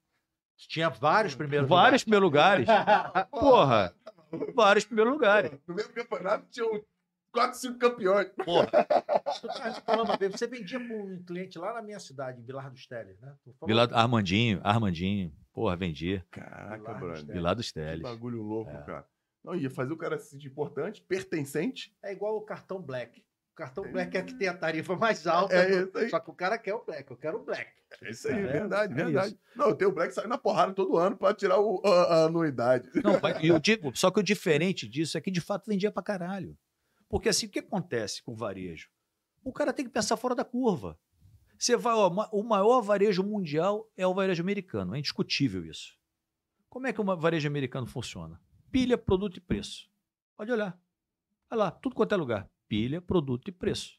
Tinha 0.70 0.90
vários 0.90 1.34
primeiros 1.36 1.68
Vários 1.68 2.04
primeiros 2.04 2.26
lugares. 2.26 2.68
Porra, 3.32 3.94
vários 4.56 4.86
primeiros 4.86 5.12
lugares. 5.14 5.52
No 5.68 5.74
mesmo 5.76 5.94
campeonato 5.94 6.46
tinha 6.52 6.66
um 6.66 6.82
4, 7.32 7.60
5 7.60 7.78
campeões. 7.78 8.30
Porra, 8.44 8.70
Você 10.32 10.48
vendia 10.48 10.80
para 10.80 10.96
um 10.96 11.24
cliente 11.26 11.60
lá 11.60 11.74
na 11.74 11.82
minha 11.82 12.00
cidade, 12.00 12.40
em 12.42 12.44
Vilar 12.44 12.72
dos 12.72 12.88
Teles, 12.88 13.20
né? 13.20 13.34
Tu 13.44 13.54
falou- 13.60 13.68
Vila, 13.68 13.88
Armandinho, 13.94 14.60
Armandinho. 14.64 15.32
Porra, 15.58 15.76
vendi. 15.76 16.24
Caraca, 16.30 16.94
brother. 16.94 17.16
Teles. 17.22 17.34
Vila 17.34 17.56
dos 17.56 17.68
Que 17.72 17.80
Teles. 17.80 18.04
bagulho 18.04 18.44
louco, 18.44 18.70
É. 18.70 18.82
cara. 18.84 19.08
Não, 19.44 19.56
ia 19.56 19.72
fazer 19.72 19.92
o 19.92 19.98
cara 19.98 20.16
se 20.20 20.30
sentir 20.30 20.46
importante, 20.50 21.02
pertencente. 21.02 21.96
É 22.04 22.12
igual 22.12 22.38
o 22.38 22.42
cartão 22.42 22.80
Black. 22.80 23.22
O 23.54 23.56
cartão 23.56 23.92
Black 23.92 24.16
é 24.16 24.22
que 24.22 24.36
tem 24.36 24.48
a 24.50 24.54
tarifa 24.54 24.96
mais 24.96 25.26
alta. 25.26 25.56
É 25.56 25.82
isso 25.82 25.98
aí. 25.98 26.10
Só 26.12 26.20
que 26.20 26.30
o 26.30 26.34
cara 26.36 26.60
quer 26.60 26.76
o 26.76 26.86
Black. 26.86 27.10
Eu 27.10 27.18
quero 27.18 27.38
o 27.40 27.44
Black. 27.44 27.72
É 28.04 28.12
isso 28.12 28.28
aí, 28.28 28.36
É, 28.36 28.46
verdade, 28.52 28.94
é 28.94 28.96
verdade. 28.96 29.40
Não, 29.56 29.70
eu 29.70 29.76
tenho 29.76 29.90
o 29.90 29.94
Black 29.96 30.14
saindo 30.14 30.30
na 30.30 30.38
porrada 30.38 30.74
todo 30.74 30.96
ano 30.96 31.18
pra 31.18 31.34
tirar 31.34 31.60
o- 31.60 31.82
a, 31.84 31.90
a 32.04 32.26
anuidade. 32.26 32.88
Não, 33.04 33.20
mas 33.20 33.36
eu 33.44 33.58
digo, 33.58 33.92
só 33.98 34.12
que 34.12 34.20
o 34.20 34.24
diferente 34.24 34.88
disso 34.88 35.18
é 35.18 35.22
que 35.22 35.32
de 35.32 35.42
fato 35.42 35.66
vendia 35.68 35.92
pra 35.92 36.04
caralho. 36.04 36.56
Porque 37.10 37.30
assim, 37.30 37.48
o 37.48 37.50
que 37.50 37.58
acontece 37.60 38.22
com 38.22 38.34
o 38.34 38.36
varejo? 38.36 38.90
O 39.44 39.52
cara 39.52 39.74
tem 39.74 39.86
que 39.86 39.92
pensar 39.92 40.18
fora 40.18 40.36
da 40.36 40.46
curva. 40.46 41.00
Você 41.58 41.76
vai, 41.76 41.94
ó, 41.94 42.08
o 42.32 42.44
maior 42.44 42.82
varejo 42.82 43.24
mundial 43.24 43.90
é 43.98 44.06
o 44.06 44.14
varejo 44.14 44.42
americano, 44.42 44.96
é 44.96 45.00
indiscutível 45.00 45.66
isso. 45.66 45.96
Como 46.70 46.86
é 46.88 46.94
que 46.94 47.02
o 47.02 47.04
varejo 47.18 47.48
americano 47.48 47.88
funciona? 47.88 48.40
Pilha, 48.72 48.98
produto 48.98 49.38
e 49.38 49.42
preço. 49.42 49.90
Pode 50.36 50.52
olhar. 50.52 50.78
Olha 51.50 51.60
lá, 51.60 51.72
tudo 51.72 51.96
quanto 51.96 52.14
é 52.14 52.18
lugar. 52.18 52.50
Pilha, 52.68 53.02
produto 53.02 53.48
e 53.48 53.52
preço. 53.52 53.98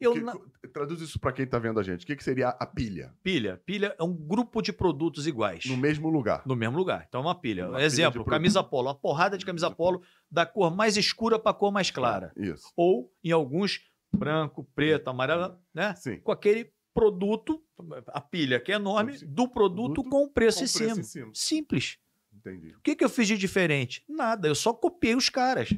Eu 0.00 0.12
Que- 0.12 0.20
na- 0.20 0.36
Traduz 0.72 1.00
isso 1.00 1.18
pra 1.18 1.32
quem 1.32 1.46
tá 1.46 1.58
vendo 1.58 1.80
a 1.80 1.82
gente. 1.82 2.04
O 2.04 2.06
que, 2.06 2.14
que 2.14 2.22
seria 2.22 2.48
a 2.50 2.66
pilha? 2.66 3.14
Pilha, 3.22 3.56
pilha 3.64 3.96
é 3.98 4.02
um 4.04 4.12
grupo 4.12 4.60
de 4.60 4.72
produtos 4.72 5.26
iguais. 5.26 5.64
No 5.64 5.76
mesmo 5.76 6.08
lugar. 6.10 6.42
No 6.44 6.54
mesmo 6.54 6.76
lugar. 6.76 7.06
Então, 7.08 7.20
uma 7.22 7.34
pilha. 7.34 7.64
Uma 7.68 7.76
pilha 7.76 7.86
Exemplo, 7.86 8.12
produto. 8.24 8.30
camisa 8.30 8.62
polo. 8.62 8.88
Uma 8.88 8.94
porrada 8.94 9.38
de 9.38 9.46
camisa 9.46 9.70
polo 9.70 10.02
da 10.30 10.44
cor 10.44 10.70
mais 10.74 10.96
escura 10.96 11.38
para 11.38 11.52
a 11.52 11.54
cor 11.54 11.72
mais 11.72 11.90
clara. 11.90 12.32
Isso. 12.36 12.70
Ou, 12.76 13.10
em 13.24 13.32
alguns, 13.32 13.80
branco, 14.12 14.64
preto, 14.74 15.08
amarelo, 15.08 15.58
né? 15.72 15.94
Sim. 15.96 16.18
Com 16.20 16.32
aquele 16.32 16.72
produto, 16.94 17.62
a 18.08 18.20
pilha 18.20 18.58
que 18.58 18.72
é 18.72 18.74
enorme, 18.76 19.18
Sim. 19.18 19.26
do 19.26 19.48
produto 19.48 19.94
Produto 19.94 20.10
com 20.10 20.24
o 20.24 20.28
preço, 20.30 20.58
Com 20.58 20.64
em, 20.64 20.68
preço 20.68 20.78
cima. 20.78 21.00
em 21.00 21.02
cima. 21.04 21.30
Simples. 21.34 21.98
Entendi. 22.34 22.74
O 22.74 22.80
que, 22.80 22.96
que 22.96 23.04
eu 23.04 23.08
fiz 23.08 23.26
de 23.28 23.36
diferente? 23.38 24.04
Nada. 24.08 24.48
Eu 24.48 24.54
só 24.54 24.72
copiei 24.72 25.14
os 25.14 25.28
caras. 25.28 25.70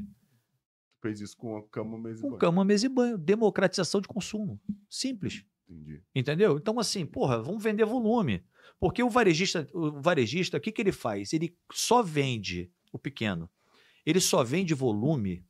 Fez 1.02 1.20
isso 1.20 1.36
com 1.36 1.56
a 1.56 1.62
cama, 1.68 1.98
mesa 1.98 2.18
e 2.20 2.22
Com 2.22 2.28
banho. 2.30 2.38
cama, 2.38 2.64
mesa 2.64 2.86
e 2.86 2.88
banho. 2.88 3.18
Democratização 3.18 4.00
de 4.00 4.08
consumo. 4.08 4.60
Simples. 4.88 5.44
Entendi. 5.68 6.02
Entendeu? 6.14 6.56
Então, 6.58 6.78
assim, 6.78 7.06
porra, 7.06 7.42
vamos 7.42 7.62
vender 7.62 7.84
volume. 7.84 8.42
Porque 8.78 9.02
o 9.02 9.08
varejista, 9.10 9.66
o 9.72 10.00
varejista, 10.00 10.56
o 10.56 10.60
que, 10.60 10.72
que 10.72 10.80
ele 10.82 10.92
faz? 10.92 11.32
Ele 11.32 11.56
só 11.72 12.02
vende, 12.02 12.70
o 12.92 12.98
pequeno, 12.98 13.48
ele 14.04 14.20
só 14.20 14.42
vende 14.42 14.74
volume 14.74 15.44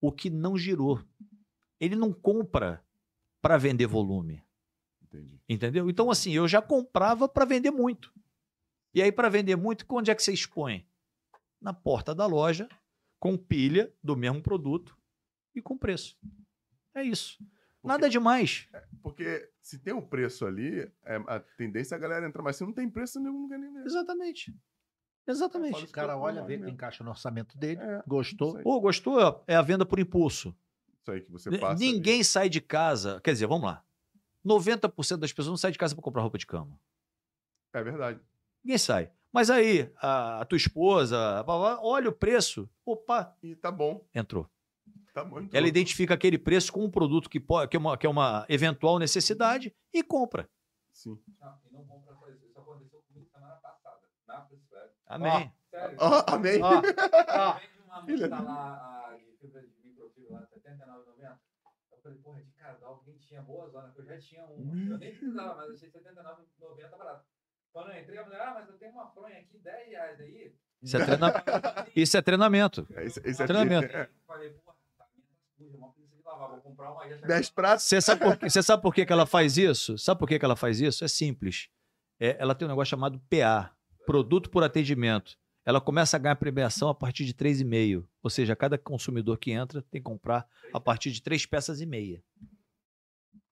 o 0.00 0.10
que 0.12 0.30
não 0.30 0.56
girou. 0.56 1.00
Ele 1.80 1.96
não 1.96 2.12
compra 2.12 2.84
para 3.40 3.56
vender 3.56 3.86
volume. 3.86 4.42
Entendi. 5.02 5.40
Entendeu? 5.48 5.88
Então, 5.88 6.10
assim, 6.10 6.32
eu 6.32 6.48
já 6.48 6.60
comprava 6.60 7.28
para 7.28 7.44
vender 7.44 7.70
muito. 7.70 8.12
E 8.94 9.02
aí, 9.02 9.12
para 9.12 9.28
vender 9.28 9.56
muito, 9.56 9.84
onde 9.90 10.10
é 10.10 10.14
que 10.14 10.22
você 10.22 10.32
expõe? 10.32 10.86
Na 11.60 11.72
porta 11.72 12.14
da 12.14 12.26
loja, 12.26 12.68
com 13.18 13.36
pilha 13.36 13.92
do 14.02 14.16
mesmo 14.16 14.42
produto 14.42 14.96
e 15.54 15.62
com 15.62 15.76
preço. 15.76 16.18
É 16.94 17.02
isso. 17.02 17.38
Nada 17.82 18.10
demais. 18.10 18.68
Porque 19.02 19.48
se 19.62 19.78
tem 19.78 19.94
um 19.94 20.02
preço 20.02 20.44
ali, 20.44 20.80
é, 21.04 21.16
a 21.28 21.38
tendência 21.38 21.94
é 21.94 21.96
a 21.96 22.00
galera 22.00 22.26
entrar. 22.26 22.42
Mas 22.42 22.56
se 22.56 22.64
não 22.64 22.72
tem 22.72 22.90
preço, 22.90 23.20
nenhum 23.20 23.42
não 23.42 23.48
quer 23.48 23.58
nem. 23.58 23.76
Exatamente. 23.84 24.50
Eu 25.26 25.32
Exatamente. 25.32 25.84
O 25.84 25.88
cara 25.88 26.16
olha, 26.16 26.42
vê 26.42 26.58
que 26.58 26.70
encaixa 26.70 27.02
no 27.02 27.10
orçamento 27.10 27.58
dele, 27.58 27.80
É, 27.80 28.02
gostou. 28.06 28.60
Pô, 28.60 28.80
gostou? 28.80 29.44
É 29.46 29.56
a 29.56 29.62
venda 29.62 29.84
por 29.84 29.98
impulso. 29.98 30.56
Isso 31.06 31.12
aí 31.12 31.20
que 31.20 31.30
você 31.30 31.56
passa. 31.58 31.78
Ninguém 31.78 32.24
sai 32.24 32.48
de 32.48 32.60
casa. 32.60 33.20
Quer 33.22 33.32
dizer, 33.32 33.46
vamos 33.46 33.66
lá. 33.66 33.84
90% 34.44 35.18
das 35.18 35.32
pessoas 35.32 35.48
não 35.50 35.56
saem 35.56 35.70
de 35.72 35.78
casa 35.78 35.94
para 35.94 36.02
comprar 36.02 36.22
roupa 36.22 36.36
de 36.36 36.46
cama. 36.46 36.80
ali. 37.72 37.80
É 37.80 37.84
verdade. 37.84 38.20
Ninguém 38.64 38.78
sai. 38.78 39.12
Mas 39.32 39.48
aí, 39.50 39.92
a, 39.98 40.40
a 40.40 40.44
tua 40.44 40.56
esposa, 40.56 41.38
a 41.38 41.42
babá, 41.44 41.78
olha 41.80 42.08
o 42.08 42.12
preço. 42.12 42.68
Opa, 42.84 43.36
E 43.40 43.54
tá 43.54 43.70
bom. 43.70 44.04
entrou. 44.12 44.50
Tá 45.14 45.22
bom. 45.22 45.38
entrou. 45.38 45.50
Ela 45.56 45.68
identifica 45.68 46.14
aquele 46.14 46.38
preço 46.38 46.72
com 46.72 46.84
um 46.84 46.90
produto 46.90 47.30
que, 47.30 47.38
pode, 47.38 47.70
que, 47.70 47.76
é 47.76 47.80
uma, 47.80 47.96
que 47.96 48.06
é 48.06 48.10
uma 48.10 48.44
eventual 48.48 48.98
necessidade 48.98 49.72
e 49.92 50.02
compra. 50.02 50.48
Sim. 50.92 51.20
Não, 51.40 51.58
e 51.70 51.72
não 51.72 51.84
compra 51.84 52.14
isso. 52.32 52.44
Isso 52.46 52.58
aconteceu 52.58 53.00
comigo 53.06 53.28
semana 53.30 53.54
passada. 53.56 54.00
Na. 54.26 54.46
Amém. 55.06 55.52
Sério. 55.70 55.96
Ó, 56.00 56.24
amém. 56.26 56.58
Multa 58.06 58.40
lá, 58.40 59.08
a 59.10 59.16
de 59.16 59.36
fibra 59.38 59.60
de 59.62 59.68
microfibra 59.84 60.34
lá, 60.34 60.40
R$ 60.40 60.46
79,90. 60.70 61.38
Eu 61.92 61.98
falei, 62.02 62.18
porra, 62.18 62.42
de 62.42 62.50
casal, 62.52 62.94
alguém 62.94 63.16
tinha 63.18 63.42
boa 63.42 63.68
zona, 63.68 63.90
que 63.92 64.00
eu 64.00 64.04
já 64.04 64.18
tinha 64.18 64.44
um. 64.46 64.90
Eu 64.90 64.98
nem 64.98 65.10
precisava, 65.10 65.54
mas 65.56 65.70
achei 65.70 65.88
R$ 65.88 65.98
79,90 66.00 66.90
barato. 66.90 67.24
Quando 67.72 67.90
eu 67.92 68.00
entrei, 68.00 68.18
a 68.18 68.24
mulher, 68.24 68.40
ah, 68.40 68.54
mas 68.54 68.68
eu 68.68 68.78
tenho 68.78 68.92
uma 68.92 69.06
fronha 69.10 69.38
aqui, 69.38 69.58
10 69.58 69.88
reais 69.88 70.20
aí. 70.20 70.54
Isso 70.82 70.96
é, 70.96 71.04
treina- 71.04 71.32
Isso 71.96 72.16
é 72.16 72.22
treinamento. 72.22 72.86
É, 72.94 73.04
esse, 73.04 73.20
esse 73.20 73.42
aqui. 73.42 73.52
Treinamento. 73.52 73.94
É, 73.96 74.02
Eu 74.04 74.08
falei, 74.26 74.50
porra, 74.50 74.76
tá 74.98 75.06
minha 75.14 75.26
suja, 75.56 75.76
uma 75.76 75.92
preguiça 75.92 76.16
de 76.16 76.22
lavar, 76.22 76.48
vou 76.50 76.60
comprar 76.60 76.92
uma 76.92 77.02
aí. 77.02 77.10
já 77.10 77.16
chega 77.16 77.28
10 77.28 77.48
lá. 77.48 77.54
pratos. 77.54 77.84
Você 77.84 78.00
sabe 78.00 78.20
por, 78.24 78.36
quê? 78.38 78.50
Você 78.50 78.62
sabe 78.62 78.82
por 78.82 78.94
que, 78.94 79.06
que 79.06 79.12
ela 79.12 79.26
faz 79.26 79.56
isso? 79.58 79.98
Sabe 79.98 80.18
por 80.18 80.28
que, 80.28 80.38
que 80.38 80.44
ela 80.44 80.56
faz 80.56 80.80
isso? 80.80 81.04
É 81.04 81.08
simples. 81.08 81.68
É, 82.20 82.36
ela 82.38 82.54
tem 82.54 82.66
um 82.66 82.70
negócio 82.70 82.90
chamado 82.90 83.20
PA, 83.28 83.74
Produto 84.06 84.48
por 84.48 84.62
Atendimento. 84.64 85.36
Ela 85.66 85.80
começa 85.80 86.16
a 86.16 86.20
ganhar 86.20 86.36
premiação 86.36 86.88
a 86.88 86.94
partir 86.94 87.24
de 87.24 87.34
3,5. 87.34 88.06
Ou 88.22 88.30
seja, 88.30 88.54
cada 88.54 88.78
consumidor 88.78 89.36
que 89.36 89.50
entra 89.50 89.82
tem 89.82 90.00
que 90.00 90.04
comprar 90.04 90.46
a 90.72 90.78
partir 90.78 91.10
de 91.10 91.20
três 91.20 91.44
peças 91.44 91.80
e 91.80 91.86
meia. 91.86 92.22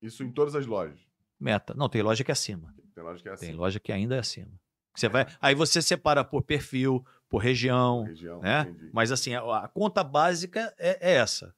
Isso 0.01 0.23
em 0.23 0.31
todas 0.31 0.55
as 0.55 0.65
lojas. 0.65 1.01
Meta. 1.41 1.74
Não, 1.74 1.89
tem 1.89 2.03
loja 2.03 2.23
que 2.23 2.31
é 2.31 2.32
acima. 2.32 2.73
Tem 2.95 3.03
loja 3.03 3.20
que 3.20 3.28
é 3.28 3.32
assim. 3.32 3.47
Tem 3.47 3.55
loja 3.57 3.81
que 3.81 3.91
ainda 3.91 4.15
é 4.15 4.20
acima. 4.20 4.53
Você 4.95 5.09
vai, 5.09 5.27
aí 5.41 5.57
você 5.57 5.82
separa 5.82 6.24
por 6.24 6.43
perfil, 6.43 7.05
por 7.28 7.39
região, 7.39 8.05
Região, 8.05 8.41
né? 8.41 8.61
entendi. 8.61 8.91
Mas 8.93 9.11
assim, 9.11 9.35
a, 9.35 9.41
a 9.65 9.66
conta 9.66 10.05
básica 10.05 10.73
é, 10.78 11.15
é 11.15 11.15
essa. 11.16 11.53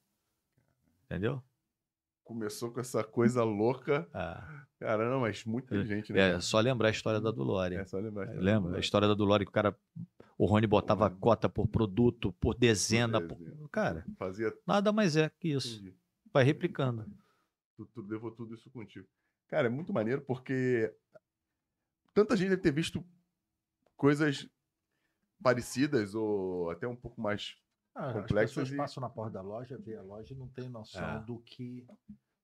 Entendeu? 1.05 1.43
Começou 2.27 2.73
com 2.73 2.81
essa 2.81 3.05
coisa 3.05 3.45
louca. 3.45 4.09
Ah, 4.13 4.67
Caramba, 4.81 5.21
mas 5.21 5.45
muito 5.45 5.67
inteligente, 5.67 6.13
né? 6.13 6.33
é 6.33 6.41
só 6.41 6.59
lembrar 6.59 6.89
a 6.89 6.91
história 6.91 7.21
da 7.21 7.31
Dulore. 7.31 7.77
É 7.77 7.85
só 7.87 7.99
lembrar. 8.01 8.29
Lembra? 8.35 8.77
A 8.77 8.81
história 8.81 9.07
da 9.07 9.15
Dulore 9.15 9.45
que 9.45 9.51
o 9.51 9.53
cara. 9.53 9.79
O 10.37 10.45
Rony 10.45 10.67
botava 10.67 11.07
Rony. 11.07 11.21
cota 11.21 11.49
por 11.49 11.69
produto, 11.69 12.33
por 12.33 12.55
dezena. 12.57 13.21
Por 13.21 13.29
por- 13.29 13.39
dezena. 13.39 13.69
Cara, 13.71 14.05
Fazia. 14.19 14.53
nada 14.67 14.93
mais 14.93 15.17
é 15.17 15.31
que 15.39 15.51
isso. 15.53 15.77
Entendi. 15.77 15.97
Vai 16.33 16.43
replicando. 16.43 17.07
Tu, 17.77 17.87
tu 17.87 18.03
levou 18.03 18.33
tudo 18.33 18.55
isso 18.57 18.69
contigo. 18.71 19.07
Cara, 19.47 19.69
é 19.69 19.71
muito 19.71 19.93
maneiro 19.93 20.21
porque 20.23 20.93
tanta 22.13 22.37
gente 22.37 22.49
deve 22.51 22.61
ter 22.63 22.73
visto 22.73 23.05
coisas 23.97 24.49
parecidas 25.41 26.13
ou 26.13 26.71
até 26.71 26.89
um 26.89 26.97
pouco 26.97 27.21
mais. 27.21 27.55
Ah, 27.97 28.09
As 28.09 28.13
complexas 28.13 28.51
pessoas 28.55 28.73
e- 28.73 28.77
passam 28.77 29.01
na 29.01 29.09
porta 29.09 29.33
da 29.33 29.41
loja, 29.43 29.79
vê 29.79 29.97
a 29.97 30.03
loja 30.03 30.35
e 30.35 30.37
não 30.37 30.47
tem 30.49 30.69
noção 30.69 31.17
É. 31.17 31.21
do 31.25 31.39
que. 31.39 31.87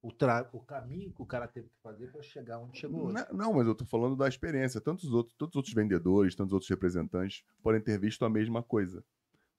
O, 0.01 0.11
tra... 0.11 0.49
o 0.53 0.59
caminho 0.61 1.13
que 1.13 1.23
o 1.23 1.27
cara 1.27 1.47
teve 1.47 1.69
que 1.69 1.77
fazer 1.81 2.11
para 2.11 2.23
chegar 2.23 2.59
onde 2.59 2.77
chegou 2.77 3.05
hoje. 3.05 3.15
Não, 3.31 3.37
não, 3.39 3.53
mas 3.53 3.67
eu 3.69 3.75
tô 3.75 3.85
falando 3.85 4.17
da 4.17 4.27
experiência. 4.27 4.81
Tantos 4.81 5.13
outros, 5.13 5.37
tantos 5.37 5.55
outros 5.55 5.73
vendedores, 5.75 6.35
tantos 6.35 6.53
outros 6.53 6.69
representantes 6.69 7.45
podem 7.63 7.81
ter 7.81 8.01
visto 8.01 8.25
a 8.25 8.31
mesma 8.31 8.63
coisa. 8.65 9.05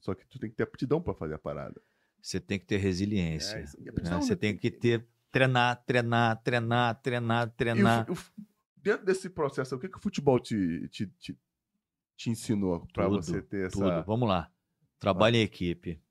Só 0.01 0.13
que 0.13 0.25
tu 0.27 0.37
tem 0.39 0.49
que 0.49 0.55
ter 0.57 0.63
aptidão 0.63 1.01
para 1.01 1.13
fazer 1.13 1.35
a 1.35 1.39
parada. 1.39 1.81
Você 2.21 2.39
tem 2.41 2.59
que 2.59 2.65
ter 2.65 2.77
resiliência. 2.77 3.57
É, 3.57 3.65
e 3.79 3.85
né? 3.85 4.19
Você 4.19 4.35
tem 4.35 4.57
que 4.57 4.69
ter. 4.69 5.07
Treinar, 5.31 5.81
treinar, 5.85 6.41
treinar, 6.43 7.01
treinar, 7.01 7.43
E 7.47 7.49
o 7.49 7.51
treinar. 7.55 8.05
dentro 8.75 9.05
desse 9.05 9.29
processo, 9.29 9.75
o 9.75 9.79
que, 9.79 9.87
que 9.87 9.97
o 9.97 10.01
futebol 10.01 10.39
te, 10.39 10.87
te, 10.89 11.07
te, 11.07 11.37
te 12.17 12.29
ensinou 12.29 12.85
para 12.93 13.07
você 13.07 13.41
ter 13.41 13.67
essa. 13.67 13.77
Tudo. 13.77 14.03
Vamos 14.05 14.27
lá. 14.27 14.51
Trabalho 15.03 15.35
em 15.35 15.41
equipe. 15.41 16.01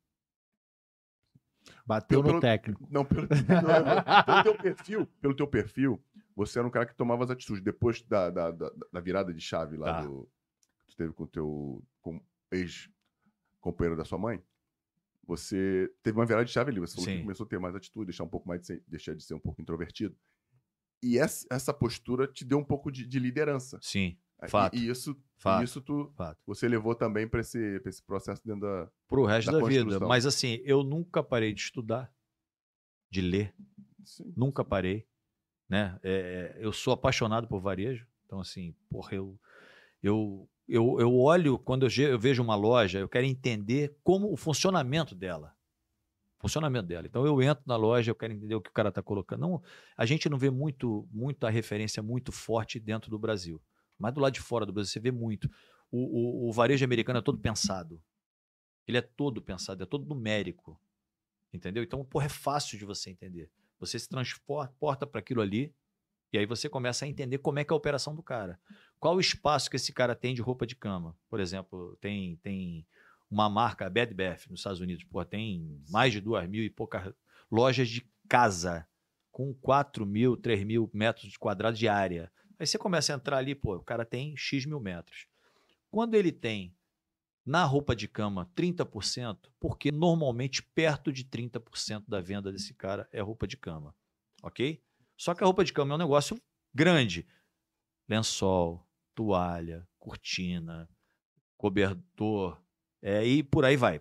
Bateu 1.86 2.22
Pelo- 2.22 2.34
no 2.34 2.40
técnico. 2.40 2.86
Não, 2.90 3.04
pelo, 3.04 3.22
não, 3.28 4.24
pelo 4.24 4.42
teu 4.42 4.54
perfil, 4.58 5.06
pelo 5.20 5.34
teu 5.34 5.46
perfil, 5.46 6.04
você 6.34 6.58
era 6.58 6.66
um 6.66 6.70
cara 6.70 6.86
que 6.86 6.94
tomava 6.94 7.24
as 7.24 7.30
atitudes. 7.30 7.62
Depois 7.62 8.02
da, 8.02 8.30
da, 8.30 8.50
da, 8.50 8.70
da 8.92 9.00
virada 9.00 9.32
de 9.32 9.40
chave 9.40 9.76
lá 9.76 9.94
Tá. 9.94 10.02
do. 10.06 10.28
Que 10.80 10.86
tu 10.88 10.96
teve 10.96 11.12
com 11.12 11.24
o 11.24 11.26
teu 11.28 11.82
com 12.00 12.20
ex-companheiro 12.50 13.96
da 13.96 14.04
sua 14.04 14.18
mãe, 14.18 14.42
você 15.24 15.90
teve 16.02 16.18
uma 16.18 16.26
virada 16.26 16.44
de 16.44 16.52
chave 16.52 16.70
ali. 16.70 16.80
Você 16.80 16.94
falou 16.94 17.06
que 17.08 17.16
Sim. 17.16 17.22
começou 17.22 17.46
a 17.46 17.48
ter 17.48 17.58
mais 17.58 17.74
atitude, 17.74 18.06
deixar 18.06 18.24
um 18.24 18.28
pouco 18.28 18.46
mais 18.48 18.60
de 18.60 18.66
ser, 18.66 18.82
deixar 18.86 19.14
de 19.14 19.22
ser 19.22 19.34
um 19.34 19.38
pouco 19.40 19.60
introvertido. 19.62 20.16
E 21.02 21.18
essa, 21.18 21.46
essa 21.50 21.72
postura 21.74 22.26
te 22.28 22.44
deu 22.44 22.58
um 22.58 22.64
pouco 22.64 22.90
de, 22.90 23.06
de 23.06 23.18
liderança. 23.18 23.78
Sim, 23.82 24.16
Fato. 24.48 24.76
E, 24.76 24.88
isso, 24.88 25.16
Fato. 25.36 25.64
isso 25.64 25.80
tu, 25.80 26.12
fato. 26.16 26.38
você 26.46 26.68
levou 26.68 26.94
também 26.94 27.28
para 27.28 27.40
esse, 27.40 27.80
pra 27.80 27.90
esse 27.90 28.02
processo 28.02 28.42
dentro 28.44 28.62
da. 28.62 28.90
Pro 29.08 29.24
resto 29.24 29.50
Da 29.50 29.58
da, 29.58 29.66
vida. 29.66 30.00
Mas 30.00 30.26
assim, 30.26 30.60
eu 30.64 30.82
nunca 30.82 31.22
parei 31.22 31.52
de 31.52 31.60
estudar, 31.60 32.12
de 33.10 33.20
ler. 33.20 33.54
Sim. 34.04 34.32
Nunca 34.36 34.64
parei. 34.64 35.06
Né? 35.68 35.98
É, 36.02 36.56
eu 36.60 36.72
sou 36.72 36.92
apaixonado 36.92 37.48
por 37.48 37.60
varejo. 37.60 38.06
Então, 38.26 38.40
assim, 38.40 38.74
porra, 38.90 39.14
eu, 39.14 39.38
eu, 40.02 40.48
eu, 40.68 41.00
eu 41.00 41.14
olho, 41.16 41.58
quando 41.58 41.86
eu, 41.86 42.08
eu 42.08 42.18
vejo 42.18 42.42
uma 42.42 42.54
loja, 42.54 42.98
eu 42.98 43.08
quero 43.08 43.26
entender 43.26 43.96
como 44.02 44.32
o 44.32 44.36
funcionamento 44.36 45.14
dela. 45.14 45.54
Funcionamento 46.40 46.88
dela. 46.88 47.06
Então, 47.06 47.24
eu 47.24 47.40
entro 47.40 47.62
na 47.66 47.76
loja, 47.76 48.10
eu 48.10 48.14
quero 48.14 48.32
entender 48.32 48.54
o 48.54 48.60
que 48.60 48.70
o 48.70 48.72
cara 48.72 48.88
está 48.88 49.02
colocando. 49.02 49.40
Não, 49.40 49.62
a 49.96 50.04
gente 50.04 50.28
não 50.28 50.36
vê 50.36 50.50
muito, 50.50 51.08
muita 51.10 51.48
referência 51.48 52.02
muito 52.02 52.32
forte 52.32 52.80
dentro 52.80 53.10
do 53.10 53.18
Brasil. 53.18 53.62
Mas 54.02 54.12
do 54.12 54.20
lado 54.20 54.32
de 54.32 54.40
fora 54.40 54.66
do 54.66 54.72
Brasil, 54.72 54.92
você 54.92 55.00
vê 55.00 55.10
muito. 55.10 55.48
O, 55.90 56.46
o, 56.46 56.48
o 56.48 56.52
varejo 56.52 56.84
americano 56.84 57.20
é 57.20 57.22
todo 57.22 57.38
pensado. 57.38 58.02
Ele 58.86 58.98
é 58.98 59.02
todo 59.02 59.40
pensado, 59.40 59.82
é 59.82 59.86
todo 59.86 60.06
numérico. 60.06 60.78
Entendeu? 61.52 61.82
Então, 61.82 62.04
porra, 62.04 62.26
é 62.26 62.28
fácil 62.28 62.78
de 62.78 62.84
você 62.84 63.10
entender. 63.10 63.50
Você 63.78 63.98
se 63.98 64.08
transporta 64.08 65.06
para 65.06 65.20
aquilo 65.20 65.40
ali 65.40 65.72
e 66.32 66.38
aí 66.38 66.46
você 66.46 66.68
começa 66.68 67.04
a 67.04 67.08
entender 67.08 67.38
como 67.38 67.58
é 67.58 67.64
que 67.64 67.72
é 67.72 67.74
a 67.74 67.76
operação 67.76 68.14
do 68.14 68.22
cara. 68.22 68.58
Qual 68.98 69.14
o 69.14 69.20
espaço 69.20 69.68
que 69.68 69.76
esse 69.76 69.92
cara 69.92 70.14
tem 70.14 70.34
de 70.34 70.40
roupa 70.40 70.66
de 70.66 70.74
cama? 70.74 71.16
Por 71.28 71.38
exemplo, 71.38 71.96
tem, 72.00 72.36
tem 72.36 72.86
uma 73.30 73.50
marca, 73.50 73.86
a 73.86 73.90
Bed 73.90 74.14
Bath, 74.14 74.46
nos 74.48 74.60
Estados 74.60 74.80
Unidos, 74.80 75.04
porra, 75.04 75.26
tem 75.26 75.80
mais 75.90 76.12
de 76.12 76.20
duas 76.20 76.48
mil 76.48 76.64
e 76.64 76.70
poucas 76.70 77.12
lojas 77.50 77.88
de 77.88 78.06
casa 78.28 78.86
com 79.30 79.52
4 79.54 80.06
mil, 80.06 80.36
3 80.36 80.64
mil 80.64 80.90
metros 80.92 81.36
quadrados 81.36 81.78
de 81.78 81.88
área. 81.88 82.32
Aí 82.58 82.66
você 82.66 82.78
começa 82.78 83.12
a 83.12 83.16
entrar 83.16 83.38
ali, 83.38 83.54
pô, 83.54 83.76
o 83.76 83.82
cara 83.82 84.04
tem 84.04 84.36
X 84.36 84.66
mil 84.66 84.80
metros. 84.80 85.26
Quando 85.90 86.14
ele 86.14 86.32
tem 86.32 86.74
na 87.44 87.64
roupa 87.64 87.94
de 87.94 88.06
cama 88.06 88.50
30%, 88.54 89.50
porque 89.58 89.90
normalmente 89.90 90.62
perto 90.62 91.12
de 91.12 91.24
30% 91.24 92.04
da 92.08 92.20
venda 92.20 92.52
desse 92.52 92.72
cara 92.72 93.08
é 93.12 93.20
roupa 93.20 93.46
de 93.46 93.56
cama, 93.56 93.94
ok? 94.42 94.82
Só 95.16 95.34
que 95.34 95.42
a 95.42 95.46
roupa 95.46 95.64
de 95.64 95.72
cama 95.72 95.92
é 95.92 95.96
um 95.96 95.98
negócio 95.98 96.40
grande. 96.72 97.26
Lençol, 98.08 98.86
toalha, 99.14 99.86
cortina, 99.98 100.88
cobertor, 101.56 102.60
é, 103.00 103.24
e 103.26 103.42
por 103.42 103.64
aí 103.64 103.76
vai. 103.76 104.00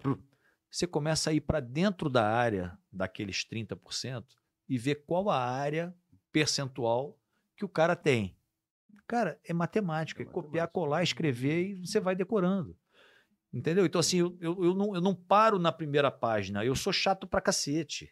Você 0.69 0.87
começa 0.87 1.29
a 1.29 1.33
ir 1.33 1.41
para 1.41 1.59
dentro 1.59 2.09
da 2.09 2.27
área 2.27 2.77
daqueles 2.91 3.43
30% 3.43 4.25
e 4.69 4.77
ver 4.77 5.03
qual 5.05 5.29
a 5.29 5.37
área 5.37 5.95
percentual 6.31 7.19
que 7.57 7.65
o 7.65 7.69
cara 7.69 7.95
tem. 7.95 8.37
Cara, 9.11 9.37
é 9.43 9.51
matemática, 9.53 10.23
é, 10.23 10.25
É 10.25 10.29
copiar, 10.29 10.51
matemática. 10.67 10.73
colar, 10.73 11.03
escrever 11.03 11.71
e 11.71 11.85
você 11.85 11.99
vai 11.99 12.15
decorando. 12.15 12.77
Entendeu? 13.53 13.85
Então, 13.85 13.99
assim, 13.99 14.19
eu, 14.19 14.37
eu, 14.39 14.63
eu 14.63 14.73
não, 14.73 14.95
eu 14.95 15.01
não 15.01 15.13
paro 15.13 15.59
na 15.59 15.69
primeira 15.71 16.09
página. 16.09 16.63
Eu 16.63 16.73
sou 16.75 16.93
chato 16.93 17.27
pra 17.27 17.41
cacete. 17.41 18.09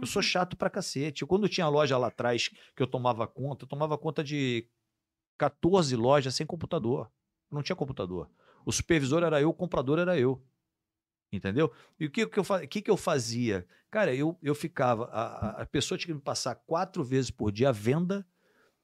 Eu 0.00 0.06
sou 0.06 0.20
chato 0.22 0.56
pra 0.56 0.68
cacete. 0.68 1.24
Quando 1.24 1.48
tinha 1.48 1.68
loja 1.68 1.96
lá 1.96 2.08
atrás 2.08 2.48
que 2.74 2.82
eu 2.82 2.86
tomava 2.88 3.24
conta, 3.28 3.64
eu 3.64 3.68
tomava 3.68 3.96
conta 3.96 4.24
de 4.24 4.66
14 5.38 5.94
lojas 5.94 6.34
sem 6.34 6.44
computador. 6.44 7.08
Não 7.48 7.62
tinha 7.62 7.76
computador. 7.76 8.28
O 8.66 8.72
supervisor 8.72 9.22
era 9.22 9.40
eu, 9.40 9.50
o 9.50 9.54
comprador 9.54 10.00
era 10.00 10.18
eu. 10.18 10.44
Entendeu? 11.32 11.72
E 11.98 12.06
o 12.06 12.10
que, 12.10 12.26
que, 12.26 12.38
eu, 12.40 12.44
fa- 12.44 12.66
que, 12.66 12.82
que 12.82 12.90
eu 12.90 12.96
fazia? 12.96 13.64
Cara, 13.90 14.12
eu, 14.14 14.36
eu 14.42 14.54
ficava. 14.54 15.04
A, 15.12 15.22
a- 15.22 15.62
a 15.62 15.66
pessoa 15.66 15.96
tinha 15.96 16.08
que 16.08 16.14
me 16.14 16.20
passar 16.20 16.54
quatro 16.56 17.04
vezes 17.04 17.30
por 17.30 17.52
dia 17.52 17.68
a 17.68 17.72
venda 17.72 18.26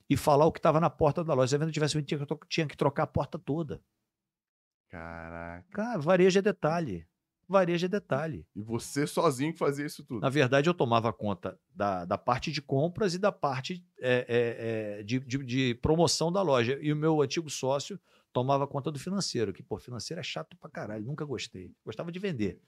e 0.08 0.16
falar 0.16 0.46
o 0.46 0.52
que 0.52 0.58
estava 0.58 0.80
na 0.80 0.88
porta 0.90 1.22
da 1.24 1.34
loja. 1.34 1.48
Se 1.50 1.54
a 1.56 1.58
venda 1.58 1.72
tivesse 1.72 1.94
ruim, 1.94 2.04
tinha 2.04 2.20
tinha 2.48 2.66
que 2.66 2.76
trocar 2.76 3.02
a 3.04 3.06
porta 3.06 3.38
toda. 3.38 3.80
Caraca. 4.88 5.66
Cara, 5.70 5.98
varejo 5.98 6.38
é 6.38 6.42
detalhe. 6.42 7.06
Varejo 7.46 7.86
é 7.86 7.88
detalhe. 7.88 8.46
E 8.54 8.60
você 8.60 9.06
sozinho 9.06 9.52
que 9.52 9.58
fazia 9.58 9.86
isso 9.86 10.04
tudo. 10.04 10.20
Na 10.20 10.28
verdade, 10.28 10.68
eu 10.68 10.74
tomava 10.74 11.12
conta 11.12 11.58
da, 11.74 12.04
da 12.04 12.18
parte 12.18 12.52
de 12.52 12.60
compras 12.60 13.14
e 13.14 13.18
da 13.18 13.32
parte 13.32 13.82
é, 14.00 14.26
é, 14.28 14.98
é, 15.00 15.02
de, 15.02 15.18
de- 15.20 15.44
de 15.44 15.74
promoção 15.76 16.30
da 16.30 16.42
loja. 16.42 16.78
E 16.82 16.92
o 16.92 16.96
meu 16.96 17.22
antigo 17.22 17.48
sócio 17.48 17.98
tomava 18.34 18.66
conta 18.66 18.90
do 18.90 18.98
financeiro, 18.98 19.52
que, 19.52 19.62
pô, 19.62 19.78
financeiro 19.78 20.20
é 20.20 20.22
chato 20.22 20.56
pra 20.58 20.68
caralho, 20.70 21.04
nunca 21.06 21.24
gostei. 21.24 21.72
Gostava 21.84 22.12
de 22.12 22.18
vender. 22.18 22.60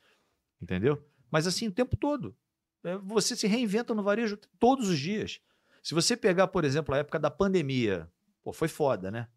Entendeu? 0.60 1.02
Mas 1.30 1.46
assim, 1.46 1.68
o 1.68 1.72
tempo 1.72 1.94
todo. 1.96 2.34
É, 2.82 2.96
Você 2.98 3.36
se 3.36 3.46
reinventa 3.46 3.94
no 3.94 4.02
varejo 4.02 4.38
todos 4.58 4.88
os 4.88 4.98
dias. 4.98 5.40
Se 5.82 5.94
você 5.94 6.16
pegar, 6.16 6.48
por 6.48 6.64
exemplo, 6.64 6.94
a 6.94 6.98
época 6.98 7.18
da 7.18 7.30
pandemia, 7.30 8.10
pô, 8.42 8.52
foi 8.52 8.68
foda, 8.68 9.10
né? 9.10 9.28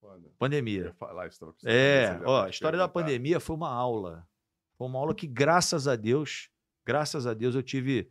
Foda. 0.00 0.30
Pandemia. 0.38 0.86
ia 0.86 0.94
falar 0.94 1.26
É, 1.64 2.20
ó, 2.24 2.44
a 2.44 2.50
história 2.50 2.78
da 2.78 2.88
pandemia 2.88 3.40
foi 3.40 3.56
uma 3.56 3.70
aula. 3.70 4.28
Foi 4.76 4.86
uma 4.86 4.98
aula 4.98 5.14
que, 5.14 5.26
graças 5.26 5.88
a 5.88 5.96
Deus, 5.96 6.50
graças 6.84 7.26
a 7.26 7.32
Deus, 7.32 7.54
eu 7.54 7.62
tive 7.62 8.10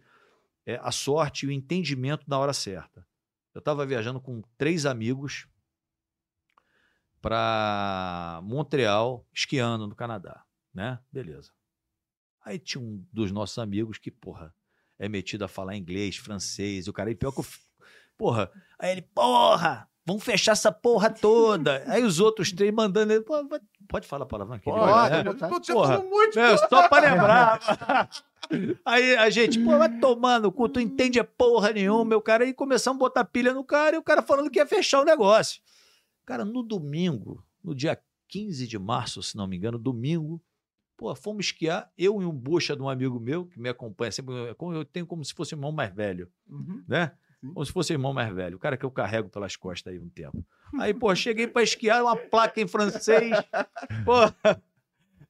é, 0.66 0.80
a 0.82 0.92
sorte 0.92 1.46
e 1.46 1.50
o 1.50 1.52
entendimento 1.52 2.26
na 2.28 2.40
hora 2.40 2.54
certa. 2.54 3.06
Eu 3.54 3.60
estava 3.60 3.86
viajando 3.86 4.20
com 4.20 4.42
três 4.58 4.86
amigos 4.86 5.48
para 7.22 8.40
Montreal, 8.44 9.26
esquiando 9.34 9.88
no 9.88 9.96
Canadá, 9.96 10.44
né? 10.74 11.00
Beleza. 11.12 11.52
Aí 12.44 12.60
tinha 12.60 12.84
um 12.84 13.04
dos 13.12 13.32
nossos 13.32 13.58
amigos 13.58 13.98
que, 13.98 14.12
porra, 14.12 14.54
é 15.00 15.10
metido 15.10 15.44
a 15.44 15.48
falar 15.48 15.76
inglês, 15.76 16.18
francês, 16.18 16.88
o 16.88 16.94
cara, 16.94 17.10
e 17.10 17.16
pior 17.16 17.32
que 17.32 17.40
eu, 17.40 17.46
porra, 18.18 18.52
aí 18.80 18.92
ele, 18.92 19.02
porra, 19.02 19.88
vamos 20.06 20.24
fechar 20.24 20.52
essa 20.54 20.72
porra 20.72 21.10
toda. 21.10 21.84
Aí 21.88 22.04
os 22.04 22.20
outros 22.20 22.52
três 22.52 22.74
mandando 22.74 23.14
ele, 23.14 23.24
pode 23.88 24.08
falar 24.08 24.24
a 24.24 24.28
palavra 24.28 24.56
aqui? 24.56 24.66
Pode, 24.66 25.14
É, 25.14 25.24
pode. 25.24 25.44
Eu 25.44 25.50
tô 25.50 25.60
te 25.60 25.72
Porra. 25.74 26.00
muito. 26.00 26.40
é, 26.40 26.58
só 26.58 26.88
pra 26.90 27.00
lembrar. 27.02 27.60
Aí 28.86 29.16
a 29.18 29.30
gente, 29.30 29.60
pô, 29.64 29.78
vai 29.78 30.00
tomar 30.00 30.40
no 30.40 30.52
cu, 30.52 30.70
tu 30.70 30.80
entende 30.80 31.18
é 31.20 31.24
porra 31.24 31.72
nenhuma, 31.72 32.06
meu 32.06 32.22
cara. 32.22 32.44
Aí 32.44 32.54
começamos 32.54 32.98
a 32.98 33.00
botar 33.00 33.26
pilha 33.26 33.54
no 33.54 33.64
cara 33.64 33.96
e 33.96 34.00
o 34.00 34.04
cara 34.04 34.22
falando 34.22 34.50
que 34.52 34.60
ia 34.60 34.68
fechar 34.68 35.02
o 35.02 35.06
negócio. 35.06 35.62
Cara, 36.26 36.46
no 36.46 36.62
domingo, 36.62 37.44
no 37.64 37.74
dia 37.74 38.00
15 38.30 38.68
de 38.68 38.78
março, 38.78 39.22
se 39.24 39.36
não 39.36 39.48
me 39.48 39.58
engano, 39.58 39.78
domingo, 39.80 40.40
pô, 40.98 41.14
fomos 41.16 41.48
esquiar, 41.48 41.92
eu 41.98 42.22
e 42.22 42.26
um 42.26 42.32
bucha 42.32 42.76
de 42.76 42.82
um 42.84 42.90
amigo 42.90 43.20
meu, 43.20 43.46
que 43.46 43.60
me 43.60 43.70
acompanha 43.70 44.12
sempre, 44.12 44.34
eu 44.36 44.86
tenho 44.86 45.06
como 45.08 45.24
se 45.26 45.34
fosse 45.34 45.56
irmão 45.56 45.72
mais 45.72 45.94
velho, 45.94 46.30
Uhum. 46.48 46.84
né? 46.88 47.12
Sim. 47.46 47.54
Como 47.54 47.66
se 47.66 47.72
fosse 47.72 47.94
irmão 47.94 48.14
mais 48.14 48.34
velho, 48.34 48.58
o 48.58 48.60
cara 48.60 48.78
que 48.78 48.86
eu 48.86 48.92
carrego 48.92 49.30
pelas 49.30 49.56
costas 49.56 49.94
aí 49.94 50.00
um 50.00 50.10
tempo. 50.10 50.44
Aí, 50.80 50.94
pô, 50.94 51.14
cheguei 51.16 51.48
pra 51.48 51.64
esquiar, 51.64 52.02
uma 52.02 52.16
placa 52.16 52.60
em 52.60 52.68
francês, 52.68 53.32
pô, 54.04 54.24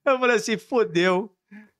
eu 0.04 0.18
falei 0.18 0.36
assim, 0.36 0.56
fodeu, 0.56 1.34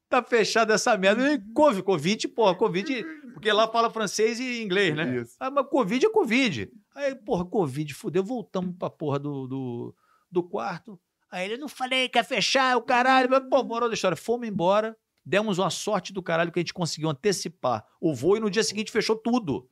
tá 0.08 0.22
fechada 0.22 0.74
essa 0.74 0.96
merda. 0.96 1.32
E 1.32 1.38
Covid, 1.52 1.82
Covid, 1.82 2.28
porra, 2.28 2.54
Covid, 2.54 3.04
porque 3.32 3.52
lá 3.52 3.68
fala 3.68 3.90
francês 3.90 4.40
e 4.40 4.62
inglês, 4.62 4.94
né? 4.94 5.18
Isso. 5.18 5.36
Ah, 5.38 5.50
mas 5.50 5.66
Covid 5.68 6.04
é 6.04 6.10
Covid. 6.10 6.70
Aí, 6.94 7.14
porra, 7.14 7.44
Covid, 7.44 7.94
fudeu. 7.94 8.24
Voltamos 8.24 8.74
pra 8.78 8.90
porra 8.90 9.18
do, 9.18 9.46
do, 9.46 9.94
do 10.30 10.42
quarto. 10.42 10.98
Aí 11.30 11.46
ele, 11.46 11.56
não 11.56 11.68
falei 11.68 12.08
que 12.08 12.18
ia 12.18 12.24
fechar, 12.24 12.76
o 12.76 12.82
caralho. 12.82 13.28
Mas, 13.30 13.48
pô, 13.48 13.62
moral 13.62 13.88
da 13.88 13.94
história, 13.94 14.16
fomos 14.16 14.48
embora. 14.48 14.96
Demos 15.24 15.58
uma 15.58 15.70
sorte 15.70 16.12
do 16.12 16.22
caralho 16.22 16.52
que 16.52 16.58
a 16.58 16.62
gente 16.62 16.72
conseguiu 16.72 17.10
antecipar 17.10 17.84
o 18.00 18.14
voo 18.14 18.36
e 18.36 18.40
no 18.40 18.48
dia 18.48 18.62
seguinte 18.62 18.92
fechou 18.92 19.16
tudo. 19.16 19.68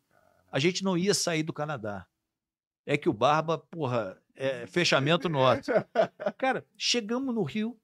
A 0.54 0.60
gente 0.60 0.84
não 0.84 0.96
ia 0.96 1.12
sair 1.12 1.42
do 1.42 1.52
Canadá. 1.52 2.06
É 2.86 2.96
que 2.96 3.08
o 3.08 3.12
Barba, 3.12 3.58
porra, 3.58 4.16
é 4.36 4.64
fechamento 4.68 5.28
nosso. 5.28 5.72
Cara, 6.38 6.64
chegamos 6.78 7.34
no 7.34 7.42
Rio, 7.42 7.76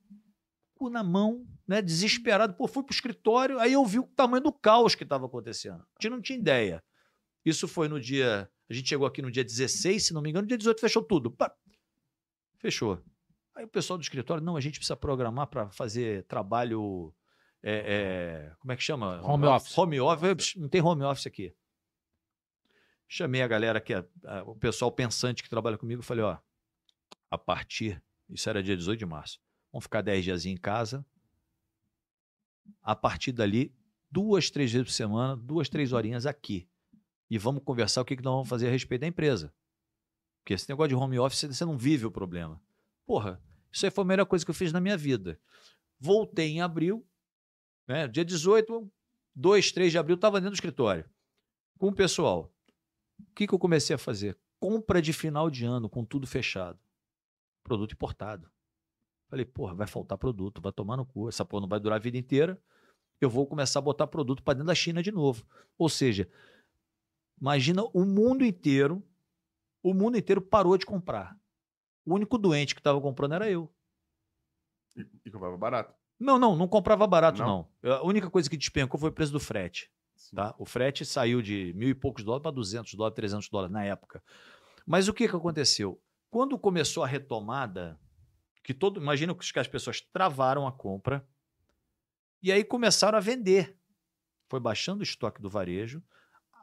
cu 0.76 0.88
na 0.88 1.02
mão, 1.02 1.44
né, 1.66 1.82
desesperado. 1.82 2.54
Pô, 2.54 2.68
fui 2.68 2.84
pro 2.84 2.94
escritório, 2.94 3.58
aí 3.58 3.72
eu 3.72 3.84
vi 3.84 3.98
o 3.98 4.06
tamanho 4.06 4.44
do 4.44 4.52
caos 4.52 4.94
que 4.94 5.02
estava 5.02 5.26
acontecendo. 5.26 5.80
A 5.80 6.00
gente 6.00 6.12
não 6.12 6.22
tinha 6.22 6.38
ideia. 6.38 6.80
Isso 7.44 7.66
foi 7.66 7.88
no 7.88 8.00
dia. 8.00 8.48
A 8.68 8.72
gente 8.72 8.88
chegou 8.88 9.04
aqui 9.04 9.20
no 9.20 9.32
dia 9.32 9.42
16, 9.42 10.06
se 10.06 10.14
não 10.14 10.22
me 10.22 10.30
engano, 10.30 10.42
no 10.42 10.48
dia 10.48 10.56
18 10.56 10.80
fechou 10.80 11.02
tudo. 11.02 11.28
Pá, 11.28 11.52
fechou. 12.60 13.02
Aí 13.56 13.64
o 13.64 13.68
pessoal 13.68 13.98
do 13.98 14.02
escritório, 14.02 14.44
não, 14.44 14.56
a 14.56 14.60
gente 14.60 14.78
precisa 14.78 14.96
programar 14.96 15.48
para 15.48 15.72
fazer 15.72 16.24
trabalho. 16.28 17.12
é, 17.64 17.72
é, 17.72 18.52
como 18.60 18.70
é 18.70 18.76
que 18.76 18.82
chama? 18.84 19.20
Home 19.22 19.46
office. 19.46 19.76
Home 19.76 20.00
office. 20.00 20.54
Não 20.54 20.68
tem 20.68 20.80
home 20.80 21.02
office 21.02 21.26
aqui. 21.26 21.52
Chamei 23.12 23.42
a 23.42 23.48
galera 23.48 23.80
que 23.80 23.92
é 23.92 24.04
o 24.46 24.54
pessoal 24.54 24.92
pensante 24.92 25.42
que 25.42 25.50
trabalha 25.50 25.76
comigo, 25.76 26.00
falei, 26.00 26.22
ó, 26.22 26.38
a 27.28 27.36
partir, 27.36 28.00
isso 28.28 28.48
era 28.48 28.62
dia 28.62 28.76
18 28.76 29.00
de 29.00 29.04
março, 29.04 29.40
vamos 29.72 29.82
ficar 29.82 30.00
10 30.00 30.24
dias 30.24 30.46
em 30.46 30.56
casa. 30.56 31.04
A 32.80 32.94
partir 32.94 33.32
dali, 33.32 33.74
duas, 34.08 34.48
três 34.48 34.70
vezes 34.70 34.86
por 34.86 34.92
semana, 34.92 35.36
duas, 35.36 35.68
três 35.68 35.92
horinhas 35.92 36.24
aqui. 36.24 36.68
E 37.28 37.36
vamos 37.36 37.64
conversar 37.64 38.00
o 38.00 38.04
que, 38.04 38.16
que 38.16 38.22
nós 38.22 38.32
vamos 38.32 38.48
fazer 38.48 38.68
a 38.68 38.70
respeito 38.70 39.00
da 39.00 39.08
empresa. 39.08 39.52
Porque 40.38 40.54
esse 40.54 40.68
negócio 40.68 40.90
de 40.90 40.94
home 40.94 41.18
office, 41.18 41.40
você 41.40 41.64
não 41.64 41.76
vive 41.76 42.06
o 42.06 42.12
problema. 42.12 42.62
Porra, 43.04 43.42
isso 43.72 43.84
aí 43.84 43.90
foi 43.90 44.04
a 44.04 44.06
melhor 44.06 44.24
coisa 44.26 44.44
que 44.44 44.52
eu 44.52 44.54
fiz 44.54 44.72
na 44.72 44.80
minha 44.80 44.96
vida. 44.96 45.36
Voltei 45.98 46.50
em 46.50 46.60
abril, 46.60 47.04
né, 47.88 48.06
dia 48.06 48.24
18, 48.24 48.88
2, 49.34 49.72
3 49.72 49.90
de 49.90 49.98
abril, 49.98 50.14
estava 50.14 50.40
dentro 50.40 50.52
do 50.52 50.54
escritório 50.54 51.10
com 51.76 51.88
o 51.88 51.94
pessoal. 51.94 52.54
O 53.30 53.34
que, 53.34 53.46
que 53.46 53.54
eu 53.54 53.58
comecei 53.58 53.94
a 53.94 53.98
fazer? 53.98 54.38
Compra 54.58 55.00
de 55.00 55.12
final 55.12 55.50
de 55.50 55.64
ano 55.64 55.88
com 55.88 56.04
tudo 56.04 56.26
fechado. 56.26 56.78
Produto 57.62 57.92
importado. 57.92 58.50
Falei, 59.28 59.44
porra, 59.44 59.74
vai 59.74 59.86
faltar 59.86 60.18
produto, 60.18 60.60
vai 60.60 60.72
tomar 60.72 60.96
no 60.96 61.06
cu. 61.06 61.28
Essa 61.28 61.44
porra 61.44 61.62
não 61.62 61.68
vai 61.68 61.78
durar 61.78 61.96
a 61.96 62.02
vida 62.02 62.18
inteira. 62.18 62.60
Eu 63.20 63.30
vou 63.30 63.46
começar 63.46 63.78
a 63.78 63.82
botar 63.82 64.06
produto 64.06 64.42
para 64.42 64.54
dentro 64.54 64.66
da 64.66 64.74
China 64.74 65.02
de 65.02 65.12
novo. 65.12 65.46
Ou 65.78 65.88
seja, 65.88 66.28
imagina 67.40 67.82
o 67.94 68.04
mundo 68.04 68.44
inteiro, 68.44 69.02
o 69.82 69.94
mundo 69.94 70.16
inteiro 70.18 70.40
parou 70.40 70.76
de 70.76 70.84
comprar. 70.84 71.38
O 72.04 72.14
único 72.14 72.36
doente 72.38 72.74
que 72.74 72.80
estava 72.80 73.00
comprando 73.00 73.34
era 73.34 73.50
eu. 73.50 73.72
E, 74.96 75.06
e 75.24 75.30
comprava 75.30 75.56
barato. 75.56 75.94
Não, 76.18 76.38
não, 76.38 76.56
não 76.56 76.68
comprava 76.68 77.06
barato, 77.06 77.38
Não? 77.40 77.68
não. 77.82 77.92
A 77.92 78.02
única 78.02 78.28
coisa 78.30 78.48
que 78.50 78.56
despencou 78.56 78.98
foi 78.98 79.10
o 79.10 79.12
preço 79.12 79.32
do 79.32 79.40
frete. 79.40 79.90
Sim. 80.20 80.36
Tá? 80.36 80.54
O 80.58 80.66
frete 80.66 81.04
saiu 81.06 81.40
de 81.40 81.72
mil 81.74 81.88
e 81.88 81.94
poucos 81.94 82.22
dólares 82.22 82.42
para 82.42 82.52
200 82.52 82.94
dólares, 82.94 83.16
300 83.16 83.48
dólares 83.48 83.72
na 83.72 83.84
época. 83.84 84.22
Mas 84.86 85.08
o 85.08 85.14
que, 85.14 85.26
que 85.26 85.34
aconteceu? 85.34 86.00
Quando 86.30 86.58
começou 86.58 87.02
a 87.02 87.06
retomada, 87.06 87.98
que 88.62 88.74
todo, 88.74 89.00
imagina 89.00 89.34
que 89.34 89.58
as 89.58 89.66
pessoas 89.66 90.00
travaram 90.00 90.66
a 90.66 90.72
compra 90.72 91.26
e 92.42 92.52
aí 92.52 92.62
começaram 92.62 93.16
a 93.16 93.20
vender. 93.20 93.76
Foi 94.46 94.60
baixando 94.60 95.00
o 95.00 95.04
estoque 95.04 95.40
do 95.40 95.48
varejo, 95.48 96.02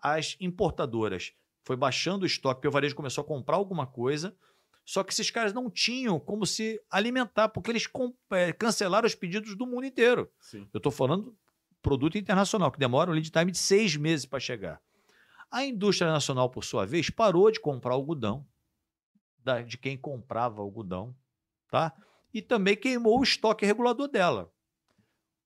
as 0.02 0.38
importadoras 0.40 1.34
foi 1.64 1.76
baixando 1.76 2.24
o 2.24 2.28
estoque, 2.28 2.56
porque 2.56 2.68
o 2.68 2.72
varejo 2.72 2.96
começou 2.96 3.24
a 3.24 3.28
comprar 3.28 3.58
alguma 3.58 3.88
coisa, 3.88 4.38
só 4.86 5.04
que 5.04 5.12
esses 5.12 5.32
caras 5.32 5.52
não 5.52 5.70
tinham 5.70 6.20
como 6.20 6.46
se 6.46 6.80
alimentar, 6.90 7.50
porque 7.50 7.72
eles 7.72 7.90
eh, 8.32 8.54
cancelaram 8.54 9.06
os 9.06 9.16
pedidos 9.16 9.56
do 9.56 9.66
mundo 9.66 9.86
inteiro. 9.86 10.32
Sim. 10.40 10.70
Eu 10.74 10.78
estou 10.78 10.92
falando 10.92 11.36
produto 11.88 12.18
internacional, 12.18 12.70
que 12.70 12.78
demora 12.78 13.10
um 13.10 13.14
lead 13.14 13.32
time 13.32 13.50
de 13.50 13.58
seis 13.58 13.96
meses 13.96 14.26
para 14.26 14.42
chegar. 14.42 14.82
A 15.50 15.64
indústria 15.64 16.12
nacional, 16.12 16.50
por 16.50 16.66
sua 16.66 16.86
vez, 16.86 17.10
parou 17.10 17.50
de 17.50 17.62
comprar 17.62 17.94
algodão 17.94 18.46
da- 19.40 19.62
de 19.62 19.78
quem 19.78 19.98
comprava 19.98 20.62
algodão, 20.62 21.16
tá? 21.72 21.94
E 22.34 22.42
também 22.42 22.76
queimou 22.76 23.18
o 23.18 23.24
estoque 23.24 23.66
regulador 23.66 24.10
dela. 24.10 24.52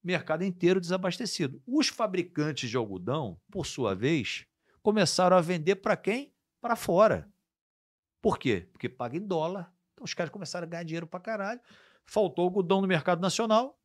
Mercado 0.02 0.42
inteiro 0.42 0.80
desabastecido. 0.80 1.62
Os 1.64 1.86
fabricantes 1.86 2.68
de 2.68 2.76
algodão, 2.76 3.40
por 3.48 3.64
sua 3.64 3.94
vez, 3.94 4.44
começaram 4.82 5.36
a 5.36 5.40
vender 5.40 5.76
para 5.76 5.96
quem? 5.96 6.34
Para 6.60 6.74
fora. 6.74 7.32
Por 8.20 8.36
quê? 8.36 8.68
Porque 8.72 8.88
paga 8.88 9.16
em 9.16 9.24
dólar. 9.24 9.72
Então 9.92 10.02
os 10.02 10.12
caras 10.12 10.32
começaram 10.32 10.66
a 10.66 10.68
ganhar 10.68 10.82
dinheiro 10.82 11.06
para 11.06 11.20
caralho. 11.20 11.60
Faltou 12.04 12.44
algodão 12.44 12.80
no 12.80 12.88
mercado 12.88 13.20
nacional. 13.20 13.78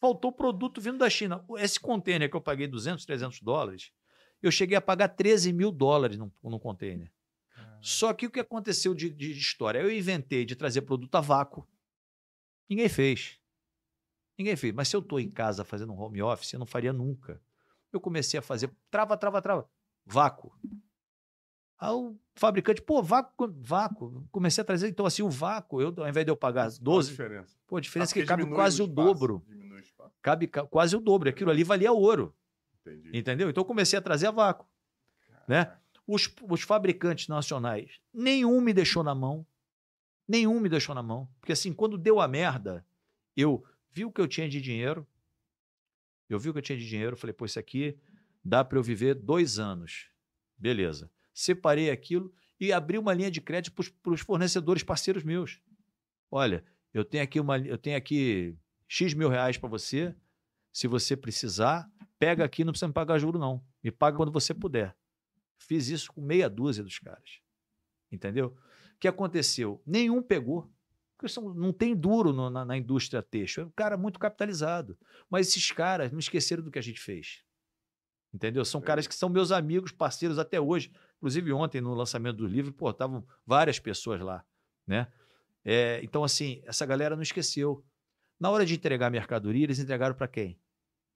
Faltou 0.00 0.32
produto 0.32 0.80
vindo 0.80 0.98
da 0.98 1.10
China. 1.10 1.44
Esse 1.58 1.78
container 1.78 2.30
que 2.30 2.36
eu 2.36 2.40
paguei 2.40 2.66
200, 2.66 3.04
300 3.04 3.40
dólares, 3.42 3.92
eu 4.42 4.50
cheguei 4.50 4.76
a 4.76 4.80
pagar 4.80 5.08
13 5.08 5.52
mil 5.52 5.70
dólares 5.70 6.16
no, 6.16 6.32
no 6.42 6.58
container. 6.58 7.12
Só 7.82 8.12
que 8.12 8.26
o 8.26 8.30
que 8.30 8.40
aconteceu 8.40 8.94
de, 8.94 9.10
de 9.10 9.32
história? 9.32 9.78
Eu 9.80 9.90
inventei 9.90 10.44
de 10.44 10.56
trazer 10.56 10.82
produto 10.82 11.14
a 11.14 11.20
vácuo. 11.20 11.66
Ninguém 12.68 12.88
fez. 12.88 13.38
Ninguém 14.38 14.56
fez. 14.56 14.72
Mas 14.72 14.88
se 14.88 14.96
eu 14.96 15.00
estou 15.00 15.20
em 15.20 15.30
casa 15.30 15.64
fazendo 15.64 15.92
um 15.92 16.00
home 16.00 16.22
office, 16.22 16.52
eu 16.52 16.58
não 16.58 16.66
faria 16.66 16.92
nunca. 16.92 17.40
Eu 17.92 18.00
comecei 18.00 18.38
a 18.38 18.42
fazer 18.42 18.70
trava, 18.90 19.16
trava, 19.16 19.42
trava. 19.42 19.68
Vácuo. 20.06 20.52
Aí 21.78 21.90
o 21.92 22.18
fabricante, 22.34 22.82
pô, 22.82 23.02
vácuo, 23.02 23.52
vácuo. 23.58 24.26
Comecei 24.30 24.60
a 24.60 24.64
trazer, 24.64 24.88
então 24.88 25.06
assim, 25.06 25.22
o 25.22 25.30
vácuo, 25.30 25.80
eu, 25.80 25.94
ao 25.96 26.08
invés 26.08 26.24
de 26.26 26.30
eu 26.30 26.36
pagar 26.36 26.70
Qual 26.70 26.76
a 26.76 26.82
12, 26.82 27.10
diferença? 27.10 27.56
pô, 27.66 27.76
a 27.78 27.80
diferença 27.80 28.12
é 28.12 28.20
Ah, 28.20 28.22
que 28.22 28.28
cabe 28.28 28.46
quase 28.46 28.82
o 28.82 28.84
espaço, 28.84 29.06
dobro. 29.06 29.42
Cabe 30.22 30.46
ca- 30.46 30.66
quase 30.66 30.96
o 30.96 31.00
dobro. 31.00 31.28
Aquilo 31.28 31.50
ali 31.50 31.64
valia 31.64 31.92
ouro. 31.92 32.34
Entendi. 32.80 33.10
Entendeu? 33.16 33.50
Então 33.50 33.60
eu 33.62 33.66
comecei 33.66 33.98
a 33.98 34.02
trazer 34.02 34.26
a 34.26 34.30
vácuo. 34.30 34.66
Né? 35.46 35.76
Os, 36.06 36.32
os 36.48 36.62
fabricantes 36.62 37.28
nacionais, 37.28 38.00
nenhum 38.12 38.60
me 38.60 38.72
deixou 38.72 39.02
na 39.02 39.14
mão. 39.14 39.46
Nenhum 40.26 40.60
me 40.60 40.68
deixou 40.68 40.94
na 40.94 41.02
mão. 41.02 41.28
Porque 41.40 41.52
assim, 41.52 41.72
quando 41.72 41.98
deu 41.98 42.20
a 42.20 42.28
merda, 42.28 42.84
eu 43.36 43.64
vi 43.90 44.04
o 44.04 44.12
que 44.12 44.20
eu 44.20 44.28
tinha 44.28 44.48
de 44.48 44.60
dinheiro, 44.60 45.06
Eu 46.28 46.38
vi 46.38 46.48
o 46.48 46.52
que 46.52 46.58
eu 46.58 46.62
tinha 46.62 46.78
de 46.78 46.88
dinheiro, 46.88 47.16
falei, 47.16 47.34
pô, 47.34 47.44
isso 47.44 47.58
aqui 47.58 47.98
dá 48.44 48.64
para 48.64 48.78
eu 48.78 48.82
viver 48.84 49.14
dois 49.16 49.58
anos. 49.58 50.08
Beleza. 50.56 51.10
Separei 51.34 51.90
aquilo 51.90 52.32
e 52.60 52.72
abri 52.72 52.96
uma 52.98 53.12
linha 53.12 53.30
de 53.30 53.40
crédito 53.40 53.74
para 54.00 54.12
os 54.12 54.20
fornecedores 54.20 54.84
parceiros 54.84 55.24
meus. 55.24 55.60
Olha, 56.30 56.64
eu 56.94 57.04
tenho 57.04 57.24
aqui 57.24 57.40
uma, 57.40 57.58
eu 57.58 57.76
tenho 57.76 57.96
aqui 57.96 58.56
X 58.92 59.14
mil 59.14 59.28
reais 59.28 59.56
para 59.56 59.68
você. 59.68 60.12
Se 60.72 60.88
você 60.88 61.16
precisar, 61.16 61.88
pega 62.18 62.44
aqui, 62.44 62.64
não 62.64 62.72
precisa 62.72 62.88
me 62.88 62.92
pagar 62.92 63.18
juro, 63.18 63.38
não. 63.38 63.64
Me 63.84 63.92
paga 63.92 64.16
quando 64.16 64.32
você 64.32 64.52
puder. 64.52 64.96
Fiz 65.56 65.88
isso 65.88 66.12
com 66.12 66.20
meia 66.20 66.50
dúzia 66.50 66.82
dos 66.82 66.98
caras. 66.98 67.38
Entendeu? 68.10 68.48
O 68.48 68.98
que 68.98 69.06
aconteceu? 69.06 69.80
Nenhum 69.86 70.20
pegou. 70.20 70.68
Porque 71.16 71.32
são, 71.32 71.54
não 71.54 71.72
tem 71.72 71.94
duro 71.94 72.32
no, 72.32 72.50
na, 72.50 72.64
na, 72.64 72.76
indústria 72.76 73.22
têxtil. 73.22 73.62
É 73.62 73.66
um 73.66 73.70
cara 73.70 73.96
muito 73.96 74.18
capitalizado. 74.18 74.98
Mas 75.30 75.46
esses 75.46 75.70
caras 75.70 76.10
não 76.10 76.18
esqueceram 76.18 76.64
do 76.64 76.70
que 76.70 76.78
a 76.78 76.82
gente 76.82 77.00
fez. 77.00 77.44
Entendeu? 78.34 78.64
São 78.64 78.80
caras 78.80 79.06
que 79.06 79.14
são 79.14 79.28
meus 79.28 79.52
amigos, 79.52 79.92
parceiros 79.92 80.36
até 80.36 80.60
hoje. 80.60 80.90
Inclusive, 81.18 81.52
ontem, 81.52 81.80
no 81.80 81.94
lançamento 81.94 82.38
do 82.38 82.46
livro, 82.46 82.72
pô, 82.72 82.90
estavam 82.90 83.24
várias 83.46 83.78
pessoas 83.78 84.20
lá. 84.20 84.44
Né? 84.84 85.06
É, 85.64 86.00
então, 86.02 86.24
assim, 86.24 86.60
essa 86.64 86.84
galera 86.84 87.14
não 87.14 87.22
esqueceu. 87.22 87.84
Na 88.40 88.50
hora 88.50 88.64
de 88.64 88.74
entregar 88.74 89.08
a 89.08 89.10
mercadoria, 89.10 89.64
eles 89.64 89.78
entregaram 89.78 90.14
para 90.14 90.26
quem? 90.26 90.58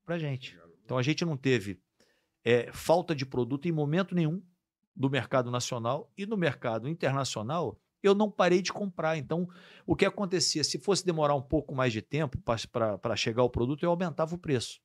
Para 0.05 0.19
gente. 0.19 0.59
Então, 0.85 0.99
a 0.99 1.03
gente 1.03 1.25
não 1.25 1.37
teve 1.37 1.81
é, 2.45 2.71
falta 2.71 3.15
de 3.15 3.25
produto 3.25 3.67
em 3.67 3.73
momento 3.73 4.15
nenhum 4.15 4.43
do 4.95 5.09
mercado 5.09 5.51
nacional 5.51 6.13
e 6.17 6.27
no 6.27 6.37
mercado 6.37 6.89
internacional 6.89 7.81
eu 8.03 8.15
não 8.15 8.31
parei 8.31 8.61
de 8.61 8.71
comprar. 8.71 9.17
Então, 9.17 9.49
o 9.87 9.97
que 9.97 10.05
acontecia? 10.05 10.63
Se 10.63 10.79
fosse 10.79 11.05
demorar 11.07 11.35
um 11.35 11.43
pouco 11.43 11.75
mais 11.75 11.91
de 11.91 12.03
tempo 12.03 12.39
para 12.43 13.17
chegar 13.17 13.43
o 13.43 13.49
produto, 13.49 13.83
eu 13.83 13.91
aumentava 13.91 14.35
o 14.35 14.39
preço. 14.39 14.79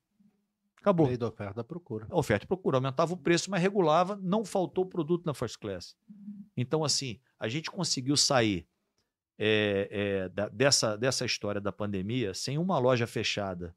Acabou. 0.78 1.06
Lei 1.06 1.18
da 1.18 1.28
oferta 1.28 1.52
da 1.52 1.64
procura. 1.64 2.06
A 2.08 2.16
oferta 2.16 2.46
e 2.46 2.48
procura. 2.48 2.78
Aumentava 2.78 3.12
o 3.12 3.16
preço, 3.18 3.50
mas 3.50 3.60
regulava, 3.60 4.18
não 4.22 4.46
faltou 4.46 4.86
produto 4.86 5.26
na 5.26 5.34
first 5.34 5.58
class. 5.58 5.94
Então, 6.56 6.82
assim, 6.82 7.20
a 7.38 7.46
gente 7.46 7.70
conseguiu 7.70 8.16
sair 8.16 8.66
é, 9.42 9.88
é, 9.90 10.28
da, 10.28 10.50
dessa, 10.50 10.96
dessa 10.96 11.24
história 11.24 11.62
da 11.62 11.72
pandemia 11.72 12.34
sem 12.34 12.58
uma 12.58 12.78
loja 12.78 13.06
fechada 13.06 13.74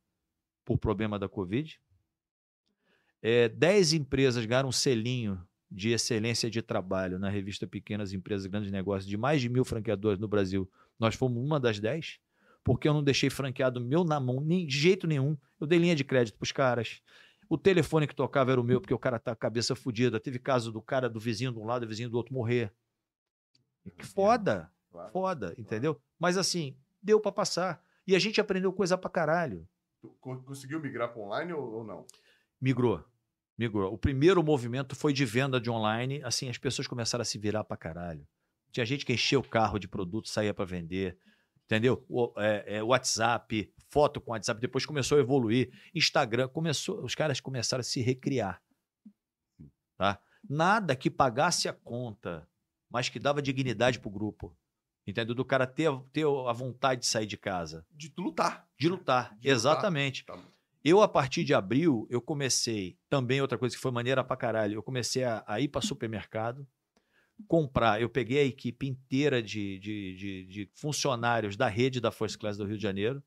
por 0.66 0.78
problema 0.78 1.18
da 1.18 1.30
Covid. 1.30 1.80
É, 3.22 3.48
dez 3.48 3.94
empresas 3.94 4.46
ganharam 4.46 4.68
um 4.68 4.74
selinho 4.74 5.42
de 5.72 5.92
excelência 5.92 6.50
de 6.50 6.62
trabalho 6.62 7.18
na 7.18 7.30
revista 7.30 7.66
Pequenas 7.66 8.12
Empresas 8.12 8.46
Grandes 8.46 8.70
Negócios, 8.70 9.10
de 9.10 9.16
mais 9.16 9.42
de 9.42 9.48
mil 9.48 9.64
franqueadores 9.64 10.20
no 10.20 10.28
Brasil, 10.28 10.70
nós 11.00 11.16
fomos 11.16 11.42
uma 11.42 11.62
das 11.62 11.80
dez, 11.80 12.20
porque 12.62 12.88
eu 12.88 12.94
não 12.94 13.02
deixei 13.02 13.30
franqueado 13.30 13.80
meu 13.80 14.04
na 14.04 14.20
mão, 14.20 14.42
nem, 14.42 14.68
de 14.68 14.78
jeito 14.78 15.08
nenhum. 15.08 15.38
Eu 15.62 15.66
dei 15.66 15.80
linha 15.80 15.96
de 15.96 16.04
crédito 16.04 16.36
para 16.38 16.44
os 16.44 16.52
caras. 16.52 17.02
O 17.50 17.58
telefone 17.58 18.06
que 18.06 18.16
tocava 18.16 18.52
era 18.52 18.60
o 18.60 18.64
meu, 18.64 18.82
porque 18.82 18.94
o 18.94 19.00
cara 19.00 19.18
tá 19.18 19.32
com 19.32 19.38
a 19.38 19.38
cabeça 19.38 19.76
fodida. 19.76 20.20
Teve 20.20 20.40
caso 20.40 20.72
do 20.72 20.82
cara 20.82 21.10
do 21.10 21.20
vizinho 21.20 21.54
de 21.54 21.60
um 21.60 21.66
lado 21.66 21.84
e 21.84 21.86
do 21.86 21.90
vizinho 21.90 22.10
do 22.10 22.18
outro 22.18 22.34
morrer. 22.34 22.74
Que 23.98 24.06
foda. 24.06 24.73
Foda, 25.12 25.54
entendeu? 25.58 26.00
Mas 26.20 26.38
assim, 26.38 26.76
deu 27.02 27.20
para 27.20 27.32
passar. 27.32 27.84
E 28.06 28.16
a 28.16 28.20
gente 28.20 28.40
aprendeu 28.40 28.72
coisa 28.74 28.98
pra 28.98 29.10
caralho. 29.10 29.68
Conseguiu 30.20 30.82
migrar 30.82 31.14
para 31.14 31.22
online 31.22 31.54
ou 31.54 31.84
não? 31.84 32.06
Migrou 32.60 33.04
migrou. 33.58 33.94
O 33.94 33.98
primeiro 33.98 34.44
movimento 34.44 34.96
foi 34.96 35.14
de 35.14 35.26
venda 35.26 35.60
de 35.60 35.70
online. 35.70 36.22
Assim, 36.24 36.50
as 36.50 36.58
pessoas 36.58 36.88
começaram 36.88 37.22
a 37.22 37.26
se 37.26 37.38
virar 37.38 37.64
para 37.64 37.78
caralho. 37.78 38.28
Tinha 38.72 38.86
gente 38.86 39.06
que 39.06 39.14
enchia 39.14 39.40
o 39.40 39.48
carro 39.48 39.78
de 39.78 39.88
produto, 39.88 40.30
saía 40.30 40.54
para 40.54 40.66
vender. 40.66 41.18
Entendeu? 41.66 42.04
O, 42.10 42.34
é, 42.38 42.78
é, 42.78 42.84
WhatsApp, 42.84 43.72
foto 43.90 44.20
com 44.20 44.32
WhatsApp, 44.32 44.60
depois 44.60 44.86
começou 44.86 45.18
a 45.18 45.22
evoluir. 45.22 45.72
Instagram, 45.94 46.48
começou, 46.48 47.04
os 47.04 47.16
caras 47.16 47.40
começaram 47.40 47.82
a 47.82 47.84
se 47.84 48.02
recriar. 48.02 48.62
Tá? 49.98 50.20
Nada 50.48 50.96
que 50.96 51.10
pagasse 51.10 51.70
a 51.70 51.74
conta, 51.74 52.48
mas 52.90 53.10
que 53.10 53.20
dava 53.20 53.42
dignidade 53.42 54.00
pro 54.00 54.10
grupo. 54.10 54.58
Entendeu? 55.06 55.36
Do 55.36 55.44
cara 55.44 55.68
ter, 55.68 55.92
ter 56.12 56.26
a 56.26 56.54
vontade 56.54 57.02
de 57.02 57.08
sair 57.08 57.26
de 57.26 57.38
casa. 57.38 57.86
De 57.92 58.12
lutar. 58.18 58.68
De 58.80 58.88
lutar, 58.88 59.38
de 59.38 59.50
exatamente. 59.50 60.24
Lutar. 60.28 60.46
Tá. 60.46 60.54
Eu, 60.84 61.02
a 61.02 61.08
partir 61.08 61.46
de 61.46 61.54
abril, 61.54 62.06
eu 62.10 62.22
comecei, 62.22 62.98
também 63.10 63.40
outra 63.40 63.58
coisa 63.58 63.74
que 63.74 63.82
foi 63.82 63.92
maneira 63.92 64.22
pra 64.24 64.36
caralho, 64.36 64.76
eu 64.76 64.84
comecei 64.84 65.24
a, 65.24 65.42
a 65.48 65.62
ir 65.62 65.70
para 65.70 65.82
supermercado, 65.82 66.68
comprar. 67.48 68.02
Eu 68.02 68.10
peguei 68.10 68.40
a 68.40 68.46
equipe 68.46 68.88
inteira 68.88 69.42
de, 69.42 69.80
de, 69.80 70.16
de, 70.16 70.46
de, 70.46 70.70
funcionários 70.76 71.56
da 71.56 71.68
rede 71.68 72.02
da 72.02 72.12
First 72.12 72.38
Class 72.38 72.58
do 72.58 72.66
Rio 72.66 72.76
de 72.76 72.84
Janeiro. 72.84 73.24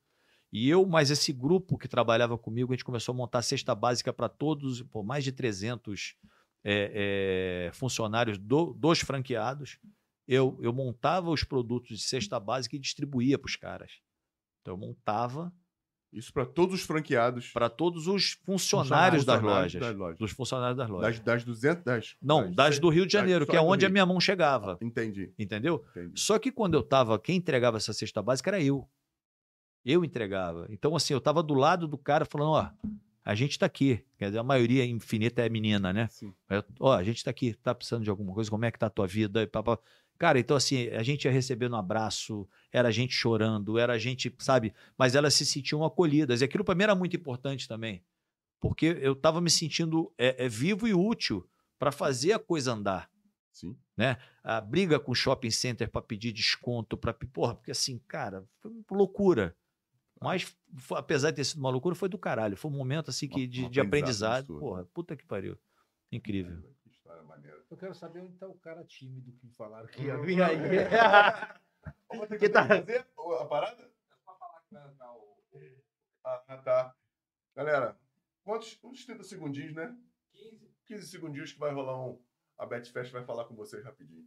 E 0.52 0.68
eu, 0.68 0.84
mais 0.86 1.10
esse 1.10 1.32
grupo 1.32 1.78
que 1.78 1.88
trabalhava 1.88 2.36
comigo, 2.36 2.72
a 2.72 2.76
gente 2.76 2.84
começou 2.84 3.14
a 3.14 3.16
montar 3.16 3.38
a 3.38 3.42
cesta 3.42 3.74
básica 3.74 4.12
para 4.12 4.28
todos, 4.28 4.82
por 4.82 5.02
mais 5.02 5.24
de 5.24 5.32
300 5.32 6.14
é, 6.62 7.68
é, 7.68 7.72
funcionários 7.72 8.38
do, 8.38 8.74
dos 8.74 9.00
franqueados. 9.00 9.78
Eu, 10.26 10.58
eu 10.60 10.72
montava 10.72 11.30
os 11.30 11.44
produtos 11.44 11.98
de 11.98 12.04
cesta 12.04 12.40
básica 12.40 12.76
e 12.76 12.78
distribuía 12.78 13.38
para 13.38 13.48
os 13.48 13.56
caras. 13.56 14.00
Então, 14.60 14.74
eu 14.74 14.78
montava 14.78 15.52
isso 16.12 16.32
para 16.32 16.46
todos 16.46 16.74
os 16.74 16.82
franqueados. 16.82 17.50
Para 17.52 17.68
todos 17.68 18.06
os 18.06 18.32
funcionários, 18.44 19.22
funcionários 19.22 19.24
das, 19.24 19.42
lojas, 19.42 19.80
das, 19.80 19.96
lojas, 19.96 20.18
Dos 20.18 20.30
funcionários 20.30 20.76
das 20.76 20.88
lojas. 20.88 21.18
Das, 21.20 21.24
das 21.24 21.44
200. 21.44 21.84
Das, 21.84 22.16
Não, 22.22 22.44
das, 22.44 22.54
das 22.54 22.78
do 22.78 22.88
Rio 22.88 23.06
de 23.06 23.12
Janeiro, 23.12 23.46
que 23.46 23.56
é 23.56 23.60
onde 23.60 23.84
a 23.84 23.88
minha 23.88 24.06
mão 24.06 24.18
chegava. 24.20 24.78
Entendi. 24.80 25.32
Entendeu? 25.38 25.84
Entendi. 25.90 26.18
Só 26.18 26.38
que 26.38 26.50
quando 26.50 26.74
eu 26.74 26.80
estava, 26.80 27.18
quem 27.18 27.36
entregava 27.36 27.76
essa 27.76 27.92
cesta 27.92 28.22
básica 28.22 28.50
era 28.50 28.62
eu. 28.62 28.88
Eu 29.84 30.04
entregava. 30.04 30.66
Então, 30.70 30.96
assim, 30.96 31.12
eu 31.12 31.18
estava 31.18 31.42
do 31.42 31.54
lado 31.54 31.86
do 31.86 31.98
cara 31.98 32.24
falando: 32.24 32.52
ó, 32.52 32.70
a 33.24 33.34
gente 33.34 33.52
está 33.52 33.66
aqui. 33.66 34.02
Quer 34.16 34.26
dizer, 34.26 34.38
a 34.38 34.42
maioria 34.42 34.84
infinita 34.84 35.44
é 35.44 35.48
menina, 35.48 35.92
né? 35.92 36.08
Sim. 36.10 36.34
Ó, 36.80 36.92
a 36.92 37.04
gente 37.04 37.18
está 37.18 37.30
aqui, 37.30 37.54
tá 37.54 37.74
precisando 37.74 38.04
de 38.04 38.10
alguma 38.10 38.32
coisa, 38.32 38.50
como 38.50 38.64
é 38.64 38.70
que 38.70 38.78
tá 38.78 38.86
a 38.86 38.90
tua 38.90 39.06
vida? 39.06 39.42
E. 39.42 39.50
Cara, 40.18 40.38
então 40.38 40.56
assim, 40.56 40.88
a 40.88 41.02
gente 41.02 41.24
ia 41.24 41.30
recebendo 41.30 41.74
um 41.74 41.78
abraço, 41.78 42.48
era 42.72 42.88
a 42.88 42.90
gente 42.90 43.12
chorando, 43.12 43.78
era 43.78 43.92
a 43.92 43.98
gente, 43.98 44.34
sabe? 44.38 44.74
Mas 44.96 45.14
elas 45.14 45.34
se 45.34 45.44
sentiam 45.44 45.84
acolhidas. 45.84 46.40
E 46.40 46.44
aquilo 46.44 46.64
para 46.64 46.74
mim 46.74 46.84
era 46.84 46.94
muito 46.94 47.16
importante 47.16 47.68
também. 47.68 48.02
Porque 48.60 48.98
eu 49.00 49.12
estava 49.12 49.40
me 49.40 49.50
sentindo 49.50 50.12
é, 50.16 50.44
é, 50.44 50.48
vivo 50.48 50.88
e 50.88 50.94
útil 50.94 51.46
para 51.78 51.92
fazer 51.92 52.32
a 52.32 52.38
coisa 52.38 52.72
andar. 52.72 53.10
Sim. 53.52 53.76
Né? 53.96 54.16
A 54.42 54.60
briga 54.60 54.98
com 54.98 55.12
o 55.12 55.14
shopping 55.14 55.50
center 55.50 55.90
para 55.90 56.02
pedir 56.02 56.32
desconto, 56.32 56.96
para. 56.96 57.12
Porra, 57.12 57.54
porque 57.54 57.70
assim, 57.70 57.98
cara, 58.06 58.44
foi 58.60 58.70
uma 58.70 58.84
loucura. 58.90 59.56
Mas, 60.20 60.56
apesar 60.92 61.30
de 61.30 61.36
ter 61.36 61.44
sido 61.44 61.58
uma 61.58 61.70
loucura, 61.70 61.94
foi 61.94 62.08
do 62.08 62.18
caralho. 62.18 62.56
Foi 62.56 62.70
um 62.70 62.74
momento 62.74 63.10
assim 63.10 63.28
que, 63.28 63.46
de, 63.46 63.68
de 63.68 63.80
aprendizado. 63.80 64.58
Porra, 64.58 64.84
puta 64.86 65.14
que 65.14 65.26
pariu. 65.26 65.58
Incrível. 66.10 66.62
Eu 67.70 67.76
quero 67.76 67.94
saber 67.94 68.20
onde 68.20 68.34
está 68.34 68.46
o 68.46 68.58
cara 68.58 68.84
tímido 68.84 69.32
que 69.32 69.48
falaram 69.48 69.88
que 69.88 70.02
ia 70.02 70.16
vir 70.18 70.40
aí. 70.40 70.56
que 72.38 72.48
tá... 72.48 72.66
fazer 72.66 73.06
a 73.40 73.44
parada? 73.44 73.82
É 73.82 74.16
só 74.24 74.38
falar 74.38 74.60
que 74.60 74.74
vai 74.74 74.88
entrar 74.88 75.12
o. 75.12 75.36
Ah, 76.24 76.58
tá. 76.64 76.94
Galera, 77.56 77.96
quantos, 78.44 78.78
uns 78.84 79.04
30 79.04 79.24
segundinhos, 79.24 79.74
né? 79.74 79.96
15. 80.32 80.70
15 80.86 81.06
segundinhos 81.08 81.52
que 81.52 81.58
vai 81.58 81.72
rolar 81.72 82.04
um. 82.04 82.20
A 82.58 82.66
Betfest 82.66 83.12
vai 83.12 83.24
falar 83.24 83.44
com 83.46 83.54
vocês 83.54 83.84
rapidinho. 83.84 84.24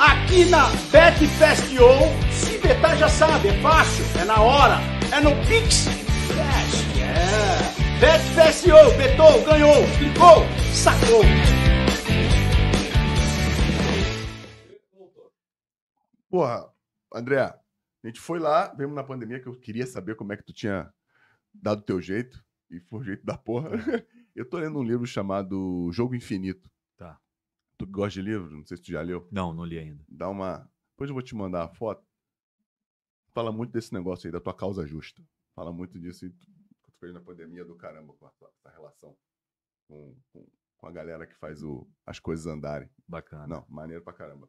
Aqui 0.00 0.46
na 0.46 0.68
Betfest.io, 0.90 1.88
se 2.32 2.58
betar 2.58 2.96
já 2.96 3.08
sabe, 3.08 3.48
é 3.48 3.62
fácil, 3.62 4.04
é 4.20 4.24
na 4.24 4.42
hora, 4.42 4.76
é 5.14 5.20
no 5.20 5.30
Pix. 5.46 5.86
Yes, 5.86 6.96
yeah. 6.96 8.00
Betfest.io, 8.00 8.96
betou, 8.96 9.44
ganhou, 9.44 9.86
ficou, 9.98 10.44
sacou. 10.74 11.22
Porra, 16.34 16.68
André, 17.14 17.42
a 17.42 17.62
gente 18.04 18.20
foi 18.20 18.40
lá, 18.40 18.74
vemos 18.74 18.96
na 18.96 19.04
pandemia 19.04 19.38
que 19.38 19.46
eu 19.46 19.54
queria 19.54 19.86
saber 19.86 20.16
como 20.16 20.32
é 20.32 20.36
que 20.36 20.42
tu 20.42 20.52
tinha 20.52 20.92
dado 21.54 21.78
o 21.78 21.84
teu 21.84 22.00
jeito, 22.00 22.44
e 22.68 22.80
foi 22.80 22.98
o 22.98 23.04
jeito 23.04 23.24
da 23.24 23.38
porra. 23.38 23.70
Eu 24.34 24.44
tô 24.44 24.58
lendo 24.58 24.80
um 24.80 24.82
livro 24.82 25.06
chamado 25.06 25.88
Jogo 25.92 26.12
Infinito. 26.12 26.68
Tá. 26.96 27.20
Tu 27.78 27.86
gosta 27.86 28.20
de 28.20 28.22
livro? 28.22 28.50
Não 28.50 28.66
sei 28.66 28.76
se 28.76 28.82
tu 28.82 28.90
já 28.90 29.00
leu. 29.00 29.28
Não, 29.30 29.54
não 29.54 29.64
li 29.64 29.78
ainda. 29.78 30.04
Dá 30.08 30.28
uma. 30.28 30.68
Depois 30.90 31.08
eu 31.08 31.14
vou 31.14 31.22
te 31.22 31.36
mandar 31.36 31.62
a 31.62 31.68
foto. 31.68 32.04
Fala 33.32 33.52
muito 33.52 33.70
desse 33.70 33.94
negócio 33.94 34.26
aí, 34.26 34.32
da 34.32 34.40
tua 34.40 34.52
causa 34.52 34.84
justa. 34.84 35.22
Fala 35.54 35.72
muito 35.72 36.00
disso 36.00 36.28
que 36.28 36.34
tu 36.82 36.90
fez 36.98 37.14
na 37.14 37.20
pandemia 37.20 37.64
do 37.64 37.76
caramba 37.76 38.12
com 38.12 38.26
a 38.26 38.30
tua, 38.30 38.50
relação 38.72 39.16
com, 39.86 40.16
com, 40.32 40.44
com, 40.78 40.86
a 40.88 40.90
galera 40.90 41.28
que 41.28 41.36
faz 41.36 41.62
o, 41.62 41.88
as 42.04 42.18
coisas 42.18 42.44
andarem. 42.48 42.90
Bacana. 43.06 43.46
Não, 43.46 43.64
maneiro 43.68 44.02
pra 44.02 44.12
caramba 44.12 44.48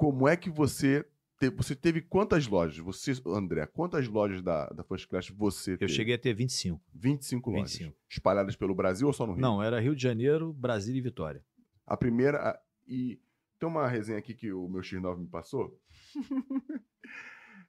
como 0.00 0.26
é 0.26 0.34
que 0.34 0.48
você 0.48 1.06
te, 1.38 1.50
você 1.50 1.76
teve 1.76 2.00
quantas 2.00 2.46
lojas? 2.46 2.78
Você, 2.78 3.12
André, 3.26 3.66
quantas 3.66 4.08
lojas 4.08 4.40
da, 4.40 4.66
da 4.70 4.82
First 4.82 5.06
Class 5.06 5.28
você 5.28 5.76
teve? 5.76 5.84
Eu 5.92 5.94
cheguei 5.94 6.14
a 6.14 6.18
ter 6.18 6.32
25. 6.32 6.82
25 6.94 7.50
lojas. 7.50 7.72
25. 7.72 7.96
Espalhadas 8.08 8.56
pelo 8.56 8.74
Brasil 8.74 9.06
ou 9.06 9.12
só 9.12 9.26
no 9.26 9.34
Rio? 9.34 9.42
Não, 9.42 9.62
era 9.62 9.78
Rio 9.78 9.94
de 9.94 10.02
Janeiro, 10.02 10.54
Brasília 10.54 10.98
e 10.98 11.02
Vitória. 11.02 11.44
A 11.86 11.98
primeira. 11.98 12.58
E 12.88 13.20
tem 13.58 13.68
uma 13.68 13.86
resenha 13.86 14.18
aqui 14.18 14.32
que 14.32 14.50
o 14.50 14.66
meu 14.70 14.80
X9 14.80 15.18
me 15.18 15.26
passou. 15.26 15.78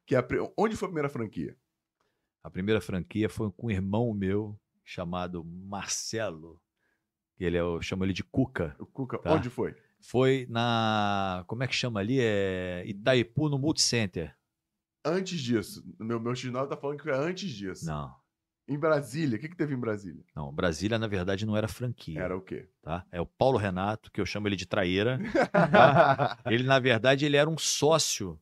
que 0.07 0.15
é 0.15 0.19
a, 0.19 0.25
onde 0.55 0.77
foi 0.77 0.85
a 0.85 0.89
primeira 0.89 1.09
franquia? 1.09 1.57
A 2.41 2.49
primeira 2.49 2.79
franquia 2.79 3.27
foi 3.27 3.51
com 3.51 3.67
um 3.67 3.71
irmão 3.71 4.13
meu 4.13 4.57
chamado 4.85 5.43
Marcelo. 5.43 6.61
Ele 7.37 7.57
é, 7.57 7.59
eu 7.59 7.81
chamo 7.81 8.05
ele 8.05 8.13
de 8.13 8.23
Cuca. 8.23 8.73
O 8.79 8.85
Cuca, 8.85 9.17
Tá. 9.17 9.33
onde 9.33 9.49
foi? 9.49 9.75
Foi 10.01 10.45
na. 10.49 11.43
Como 11.47 11.63
é 11.63 11.67
que 11.67 11.75
chama 11.75 11.99
ali? 11.99 12.19
É 12.19 12.83
Itaipu, 12.85 13.47
no 13.49 13.57
Multicenter. 13.59 14.35
Antes 15.05 15.39
disso. 15.39 15.83
Meu, 15.99 16.19
meu 16.19 16.33
X9 16.33 16.67
tá 16.67 16.77
falando 16.77 16.97
que 16.97 17.03
foi 17.03 17.13
antes 17.13 17.49
disso. 17.49 17.85
Não, 17.85 18.13
Em 18.67 18.77
Brasília. 18.77 19.37
O 19.37 19.41
que, 19.41 19.49
que 19.49 19.55
teve 19.55 19.73
em 19.73 19.79
Brasília? 19.79 20.23
não. 20.35 20.51
Brasília, 20.53 20.99
na 20.99 21.07
verdade, 21.07 21.45
não 21.45 21.57
era 21.57 21.67
franquia. 21.67 22.19
Era 22.19 22.37
o 22.37 22.41
quê? 22.41 22.67
Tá? 22.81 23.05
É 23.11 23.19
o 23.19 23.25
Paulo 23.25 23.57
Renato, 23.57 24.11
que 24.11 24.21
eu 24.21 24.25
chamo 24.25 24.47
ele 24.47 24.55
de 24.55 24.65
traíra. 24.67 25.19
tá? 25.51 26.37
Ele, 26.45 26.63
na 26.63 26.77
verdade, 26.79 27.25
ele 27.25 27.37
era 27.37 27.49
um 27.49 27.57
sócio 27.57 28.39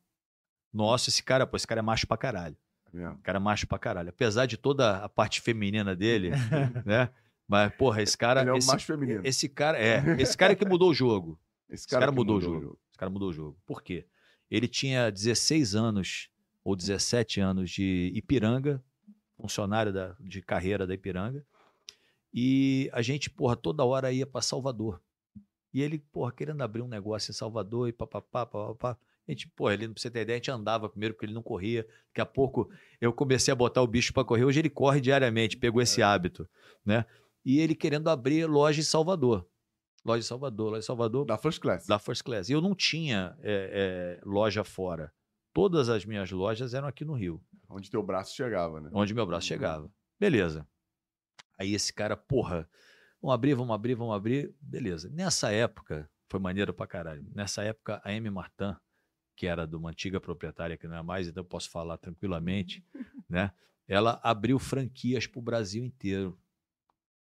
nosso. 0.73 1.09
Esse 1.09 1.23
cara, 1.23 1.47
pô, 1.47 1.55
esse 1.55 1.67
cara 1.67 1.79
é 1.79 1.81
macho 1.81 2.07
pra 2.07 2.17
caralho. 2.17 2.57
O 2.93 3.21
cara 3.21 3.37
é 3.37 3.39
macho 3.39 3.67
pra 3.67 3.77
caralho. 3.79 4.09
Apesar 4.09 4.45
de 4.45 4.57
toda 4.57 4.97
a 4.97 5.07
parte 5.09 5.41
feminina 5.41 5.95
dele, 5.95 6.31
né? 6.85 7.09
Mas, 7.47 7.73
porra, 7.75 8.01
esse 8.01 8.17
cara. 8.17 8.41
Ele 8.41 8.49
é 8.49 8.53
um 8.53 8.57
esse, 8.57 8.67
macho 8.67 8.85
feminino. 8.85 9.21
esse 9.23 9.47
cara 9.47 9.77
é. 9.77 10.03
Esse 10.19 10.35
cara 10.37 10.55
que 10.55 10.65
mudou 10.65 10.89
o 10.89 10.93
jogo. 10.93 11.39
Esse 11.69 11.87
cara 11.87 12.07
que 12.07 12.15
mudou 12.15 12.37
o 12.37 12.41
jogo. 12.41 12.79
Esse 12.89 12.97
cara 12.97 13.09
mudou 13.09 13.29
o 13.29 13.33
jogo. 13.33 13.57
Por 13.65 13.81
quê? 13.81 14.05
Ele 14.49 14.67
tinha 14.67 15.11
16 15.11 15.75
anos 15.75 16.29
ou 16.63 16.75
17 16.75 17.39
anos 17.39 17.69
de 17.69 18.11
Ipiranga, 18.15 18.83
funcionário 19.37 19.93
da, 19.93 20.15
de 20.19 20.41
carreira 20.41 20.85
da 20.85 20.93
Ipiranga. 20.93 21.45
E 22.33 22.89
a 22.93 23.01
gente, 23.01 23.29
porra, 23.29 23.55
toda 23.55 23.85
hora 23.85 24.11
ia 24.11 24.25
para 24.25 24.41
Salvador. 24.41 25.01
E 25.73 25.81
ele, 25.81 25.99
porra, 25.99 26.31
querendo 26.31 26.61
abrir 26.61 26.81
um 26.81 26.87
negócio 26.87 27.31
em 27.31 27.33
Salvador 27.33 27.87
e 27.87 27.93
papapá, 27.93 28.45
papapá. 28.45 28.97
A 29.27 29.31
gente, 29.31 29.47
porra, 29.47 29.73
ele, 29.73 29.87
pra 29.87 30.01
você 30.01 30.09
ter 30.09 30.21
ideia, 30.21 30.35
a 30.35 30.39
gente 30.39 30.49
andava 30.49 30.89
primeiro 30.89 31.13
porque 31.13 31.25
ele 31.25 31.33
não 31.33 31.43
corria. 31.43 31.85
Daqui 32.07 32.21
a 32.21 32.25
pouco 32.25 32.69
eu 32.99 33.13
comecei 33.13 33.51
a 33.51 33.55
botar 33.55 33.81
o 33.81 33.87
bicho 33.87 34.11
para 34.11 34.23
correr. 34.23 34.43
Hoje 34.43 34.59
ele 34.59 34.69
corre 34.69 34.99
diariamente, 34.99 35.57
pegou 35.57 35.81
esse 35.81 36.01
hábito, 36.01 36.49
né? 36.83 37.05
E 37.45 37.59
ele 37.59 37.75
querendo 37.75 38.09
abrir 38.09 38.45
loja 38.47 38.79
em 38.79 38.83
Salvador. 38.83 39.47
Loja 40.05 40.19
em 40.19 40.27
Salvador, 40.27 40.69
loja 40.71 40.79
em 40.79 40.85
Salvador 40.85 41.25
Da 41.25 41.37
First 41.37 41.59
Class. 41.59 41.85
da 41.85 41.99
First 41.99 42.23
Class. 42.23 42.49
E 42.49 42.53
eu 42.53 42.61
não 42.61 42.73
tinha 42.75 43.37
é, 43.41 44.19
é, 44.21 44.25
loja 44.25 44.63
fora. 44.63 45.13
Todas 45.53 45.89
as 45.89 46.05
minhas 46.05 46.31
lojas 46.31 46.73
eram 46.73 46.87
aqui 46.87 47.03
no 47.03 47.13
Rio, 47.13 47.41
Onde 47.67 47.89
teu 47.89 48.01
braço 48.01 48.35
chegava, 48.35 48.79
né? 48.79 48.89
onde 48.93 49.13
meu 49.13 49.25
braço 49.25 49.47
chegava. 49.47 49.91
Beleza. 50.19 50.67
Aí 51.57 51.73
esse 51.73 51.91
cara, 51.93 52.15
porra, 52.15 52.67
vamos 53.21 53.33
abrir, 53.33 53.53
vamos 53.53 53.73
abrir, 53.75 53.95
vamos 53.95 54.15
abrir. 54.15 54.55
Beleza. 54.61 55.09
Nessa 55.09 55.51
época, 55.51 56.09
foi 56.29 56.39
maneiro 56.39 56.73
pra 56.73 56.87
caralho. 56.87 57.25
Nessa 57.35 57.63
época, 57.63 58.01
a 58.03 58.13
M. 58.13 58.29
Martin, 58.29 58.75
que 59.35 59.45
era 59.47 59.65
de 59.65 59.75
uma 59.75 59.89
antiga 59.89 60.19
proprietária 60.21 60.77
que 60.77 60.87
não 60.87 60.97
é 60.97 61.03
mais, 61.03 61.27
então 61.27 61.41
eu 61.41 61.47
posso 61.47 61.69
falar 61.69 61.97
tranquilamente, 61.97 62.83
né? 63.27 63.51
Ela 63.87 64.19
abriu 64.23 64.59
franquias 64.59 65.25
pro 65.25 65.41
Brasil 65.41 65.83
inteiro. 65.83 66.39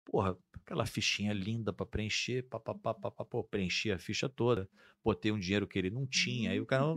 Porra, 0.03 0.35
aquela 0.69 0.85
fichinha 0.85 1.33
linda 1.33 1.73
para 1.73 1.83
preencher, 1.83 2.43
papapá, 2.43 2.93
papapá, 2.93 3.43
preenchi 3.43 3.91
a 3.91 3.97
ficha 3.97 4.29
toda, 4.29 4.69
botei 5.03 5.31
um 5.31 5.39
dinheiro 5.39 5.67
que 5.67 5.79
ele 5.79 5.89
não 5.89 6.05
tinha, 6.05 6.51
aí 6.51 6.61
o 6.61 6.65
cara 6.65 6.95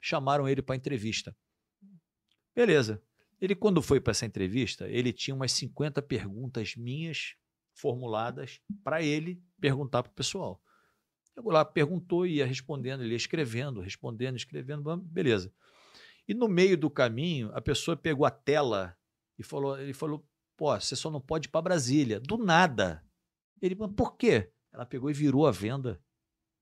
chamaram 0.00 0.48
ele 0.48 0.60
para 0.60 0.74
entrevista. 0.74 1.34
Beleza. 2.52 3.00
Ele 3.40 3.54
quando 3.54 3.80
foi 3.80 4.00
para 4.00 4.10
essa 4.10 4.26
entrevista, 4.26 4.88
ele 4.88 5.12
tinha 5.12 5.36
umas 5.36 5.52
50 5.52 6.02
perguntas 6.02 6.74
minhas 6.74 7.36
formuladas 7.72 8.60
para 8.82 9.00
ele 9.00 9.40
perguntar 9.60 10.02
pro 10.02 10.12
pessoal. 10.12 10.60
Chegou 11.32 11.52
lá, 11.52 11.64
perguntou 11.64 12.26
e 12.26 12.38
ia 12.38 12.46
respondendo, 12.46 13.04
ele 13.04 13.12
ia 13.12 13.16
escrevendo, 13.16 13.80
respondendo, 13.80 14.36
escrevendo, 14.36 14.96
beleza. 14.96 15.52
E 16.26 16.34
no 16.34 16.48
meio 16.48 16.76
do 16.76 16.90
caminho, 16.90 17.52
a 17.54 17.60
pessoa 17.60 17.96
pegou 17.96 18.26
a 18.26 18.30
tela 18.32 18.96
e 19.38 19.44
falou, 19.44 19.78
ele 19.78 19.92
falou, 19.92 20.28
pô, 20.56 20.74
você 20.78 20.96
só 20.96 21.08
não 21.08 21.20
pode 21.20 21.46
ir 21.46 21.50
para 21.50 21.62
Brasília. 21.62 22.18
Do 22.18 22.36
nada. 22.36 23.04
Ele 23.62 23.76
falou, 23.76 23.92
por 23.92 24.16
quê? 24.16 24.50
Ela 24.72 24.84
pegou 24.84 25.08
e 25.08 25.14
virou 25.14 25.46
a 25.46 25.52
venda 25.52 26.00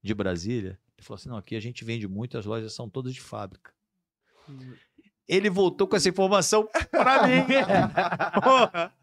de 0.03 0.15
Brasília. 0.15 0.79
Ele 0.97 1.05
falou 1.05 1.17
assim, 1.17 1.31
não, 1.31 1.37
aqui 1.39 1.57
a 1.57 1.61
gente 1.61 1.85
vende 1.85 2.07
muito, 2.07 2.37
as 2.37 2.45
lojas 2.45 2.75
são 2.75 2.89
todas 2.89 3.15
de 3.15 3.21
fábrica. 3.21 3.73
Ele 5.27 5.49
voltou 5.49 5.89
com 5.89 5.97
essa 5.97 6.09
informação 6.09 6.69
para 6.91 7.27
mim. 7.27 7.45
Porra. 8.43 8.95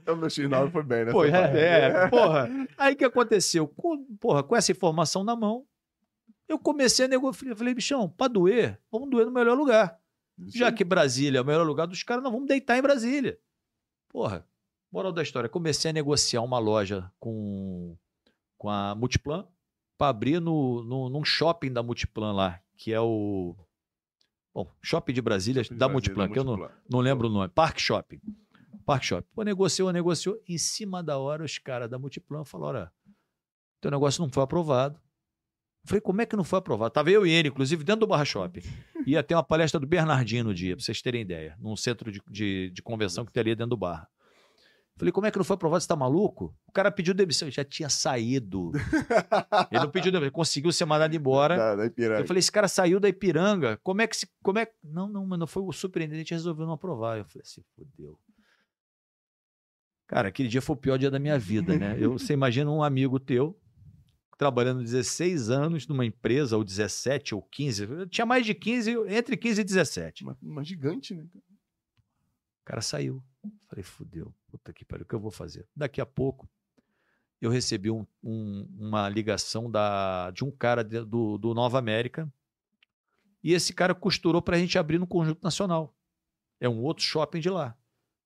Então 0.00 0.16
meu 0.16 0.28
X9 0.28 0.72
foi 0.72 0.82
bem, 0.82 1.04
né? 1.04 1.12
Pô, 1.12 1.24
é, 1.24 2.08
porra. 2.08 2.50
Aí 2.76 2.94
o 2.94 2.96
que 2.96 3.04
aconteceu? 3.04 3.68
Com, 3.68 4.04
porra, 4.16 4.42
com 4.42 4.56
essa 4.56 4.72
informação 4.72 5.22
na 5.22 5.36
mão, 5.36 5.64
eu 6.48 6.58
comecei 6.58 7.04
a 7.04 7.08
negociar. 7.08 7.50
Eu 7.50 7.56
Falei, 7.56 7.72
bichão, 7.72 8.08
pra 8.08 8.26
doer, 8.26 8.80
vamos 8.90 9.08
doer 9.08 9.24
no 9.24 9.32
melhor 9.32 9.56
lugar. 9.56 9.98
Já 10.48 10.72
que 10.72 10.82
Brasília 10.82 11.38
é 11.38 11.42
o 11.42 11.44
melhor 11.44 11.64
lugar 11.64 11.86
dos 11.86 12.02
caras, 12.02 12.24
nós 12.24 12.32
vamos 12.32 12.48
deitar 12.48 12.76
em 12.76 12.82
Brasília. 12.82 13.38
Porra, 14.08 14.44
moral 14.92 15.10
da 15.10 15.22
história, 15.22 15.48
comecei 15.48 15.90
a 15.90 15.94
negociar 15.94 16.42
uma 16.42 16.58
loja 16.58 17.10
com, 17.18 17.96
com 18.58 18.68
a 18.68 18.94
Multiplan 18.94 19.46
para 19.96 20.08
abrir 20.08 20.40
no, 20.40 20.82
no, 20.84 21.08
num 21.08 21.24
shopping 21.24 21.72
da 21.72 21.82
Multiplan 21.82 22.32
lá, 22.32 22.60
que 22.76 22.92
é 22.92 23.00
o. 23.00 23.56
Bom, 24.54 24.70
Shopping 24.82 25.14
de 25.14 25.22
Brasília, 25.22 25.62
da 25.70 25.88
Multiplan, 25.88 26.28
que 26.28 26.38
eu 26.38 26.44
não, 26.44 26.70
não 26.88 27.00
lembro 27.00 27.28
o 27.28 27.30
nome. 27.30 27.48
Park 27.48 27.78
Shopping. 27.78 28.20
Park 28.84 29.02
Shopping. 29.02 29.28
Pô, 29.34 29.42
negociou, 29.42 29.90
negociou. 29.90 30.38
Em 30.46 30.58
cima 30.58 31.02
da 31.02 31.16
hora, 31.16 31.42
os 31.42 31.56
caras 31.56 31.88
da 31.88 31.98
Multiplan 31.98 32.44
falaram: 32.44 32.80
olha, 32.80 32.92
teu 33.80 33.90
negócio 33.90 34.22
não 34.22 34.30
foi 34.30 34.42
aprovado. 34.42 35.00
Eu 35.84 35.88
falei, 35.88 36.00
como 36.00 36.20
é 36.20 36.26
que 36.26 36.36
não 36.36 36.44
foi 36.44 36.58
aprovado? 36.58 36.92
Tava 36.92 37.10
eu 37.10 37.26
e 37.26 37.30
ele, 37.30 37.48
inclusive, 37.48 37.82
dentro 37.82 38.00
do 38.00 38.06
Barra 38.06 38.24
Shopping. 38.24 38.60
Ia 39.06 39.22
ter 39.22 39.34
uma 39.34 39.42
palestra 39.42 39.80
do 39.80 39.86
Bernardinho 39.86 40.44
no 40.44 40.54
dia, 40.54 40.76
pra 40.76 40.84
vocês 40.84 41.02
terem 41.02 41.22
ideia, 41.22 41.56
num 41.58 41.74
centro 41.76 42.12
de, 42.12 42.20
de, 42.28 42.70
de 42.70 42.82
convenção 42.82 43.24
que 43.24 43.32
teria 43.32 43.56
dentro 43.56 43.70
do 43.70 43.76
Barra. 43.76 44.08
Falei, 45.02 45.10
como 45.10 45.26
é 45.26 45.32
que 45.32 45.36
não 45.36 45.44
foi 45.44 45.54
aprovado? 45.54 45.82
Você 45.82 45.88
tá 45.88 45.96
maluco? 45.96 46.56
O 46.64 46.70
cara 46.70 46.88
pediu 46.88 47.12
demissão, 47.12 47.48
ele 47.48 47.54
já 47.56 47.64
tinha 47.64 47.88
saído. 47.88 48.70
Ele 49.72 49.80
não 49.80 49.90
pediu 49.90 50.12
demissão, 50.12 50.26
ele 50.26 50.30
conseguiu 50.30 50.70
ser 50.70 50.84
mandado 50.84 51.12
embora. 51.16 51.56
Da, 51.56 51.74
da 51.74 51.86
Ipiranga. 51.86 52.20
Eu 52.20 52.26
falei, 52.26 52.38
esse 52.38 52.52
cara 52.52 52.68
saiu 52.68 53.00
da 53.00 53.08
Ipiranga, 53.08 53.80
como 53.82 54.00
é 54.00 54.06
que 54.06 54.16
se. 54.16 54.28
Como 54.44 54.60
é... 54.60 54.72
Não, 54.80 55.08
não, 55.08 55.26
mas 55.26 55.40
não 55.40 55.46
foi 55.48 55.64
o 55.64 55.72
superintendente 55.72 56.32
resolveu 56.32 56.66
não 56.66 56.74
aprovar. 56.74 57.18
Eu 57.18 57.24
falei 57.24 57.42
assim, 57.44 57.64
fodeu. 57.74 58.16
Cara, 60.06 60.28
aquele 60.28 60.48
dia 60.48 60.62
foi 60.62 60.76
o 60.76 60.78
pior 60.78 60.96
dia 60.96 61.10
da 61.10 61.18
minha 61.18 61.36
vida, 61.36 61.76
né? 61.76 61.96
Eu, 61.98 62.12
você 62.12 62.32
imagina 62.32 62.70
um 62.70 62.84
amigo 62.84 63.18
teu, 63.18 63.58
trabalhando 64.38 64.84
16 64.84 65.50
anos 65.50 65.88
numa 65.88 66.06
empresa, 66.06 66.56
ou 66.56 66.62
17, 66.62 67.34
ou 67.34 67.42
15, 67.42 67.82
eu 67.82 68.08
tinha 68.08 68.24
mais 68.24 68.46
de 68.46 68.54
15, 68.54 68.92
entre 69.08 69.36
15 69.36 69.62
e 69.62 69.64
17. 69.64 70.22
Uma, 70.22 70.38
uma 70.40 70.62
gigante, 70.62 71.12
né? 71.12 71.26
O 71.34 72.64
cara 72.64 72.80
saiu. 72.80 73.20
Falei, 73.68 73.82
fudeu, 73.82 74.34
puta 74.46 74.72
que 74.72 74.84
pariu, 74.84 75.04
o 75.04 75.08
que 75.08 75.14
eu 75.14 75.20
vou 75.20 75.30
fazer? 75.30 75.66
Daqui 75.74 76.00
a 76.00 76.06
pouco, 76.06 76.48
eu 77.40 77.50
recebi 77.50 77.90
um- 77.90 78.06
um- 78.22 78.68
uma 78.78 79.08
ligação 79.08 79.70
da, 79.70 80.30
de 80.30 80.44
um 80.44 80.50
cara 80.50 80.84
de- 80.84 81.04
do, 81.04 81.38
do 81.38 81.54
Nova 81.54 81.78
América, 81.78 82.32
e 83.42 83.52
esse 83.52 83.72
cara 83.72 83.94
costurou 83.94 84.40
pra 84.40 84.58
gente 84.58 84.78
abrir 84.78 84.98
no 84.98 85.06
Conjunto 85.06 85.42
Nacional. 85.42 85.96
É 86.60 86.68
um 86.68 86.80
outro 86.82 87.02
shopping 87.04 87.40
de 87.40 87.50
lá. 87.50 87.76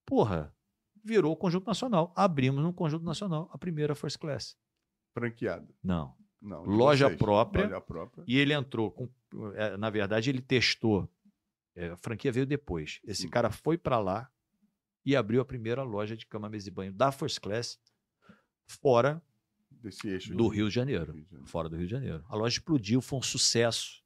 Porra, 0.05 0.55
virou 1.03 1.33
o 1.33 1.37
Conjunto 1.37 1.67
Nacional. 1.67 2.13
Abrimos 2.15 2.63
no 2.63 2.73
Conjunto 2.73 3.05
Nacional 3.05 3.49
a 3.51 3.57
primeira 3.57 3.95
First 3.95 4.19
Class. 4.19 4.57
Franqueado. 5.15 5.75
Não. 5.83 6.15
Não, 6.43 6.63
Loja 6.65 7.09
própria. 7.17 7.65
Loja 7.65 7.81
própria. 7.81 8.23
E 8.27 8.37
ele 8.39 8.53
entrou 8.53 8.91
com. 8.91 9.09
é, 9.55 9.77
na 9.79 9.89
verdade, 9.89 10.29
ele 10.29 10.43
testou. 10.43 11.09
é, 11.75 11.89
a 11.91 11.97
franquia 11.97 12.31
veio 12.31 12.45
depois. 12.47 13.01
Esse 13.05 13.23
Sim. 13.23 13.31
cara 13.31 13.51
foi 13.51 13.79
para 13.79 13.99
lá 13.99 14.31
e 15.07 15.15
abriu 15.15 15.41
a 15.41 15.45
primeira 15.45 15.85
loja 15.85 16.17
de 16.17 16.27
cama, 16.27 16.49
mesa 16.49 16.69
e 16.69 16.73
banho 16.73 16.93
da 16.93 17.13
First 17.13 17.39
Class 17.39 17.79
fora 18.67 19.23
eixo. 20.05 20.35
do 20.35 20.51
aí. 20.51 20.57
Rio 20.57 20.69
de 20.69 20.75
Janeiro. 20.75 21.13
Rio 21.13 21.23
de 21.23 21.31
Janeiro. 21.31 21.49
Fora 21.49 21.69
do 21.69 21.77
Rio 21.77 21.87
de 21.87 21.93
Janeiro. 21.93 22.25
A 22.29 22.35
loja 22.35 22.59
explodiu, 22.59 23.01
foi 23.01 23.21
um 23.21 23.23
sucesso. 23.23 24.03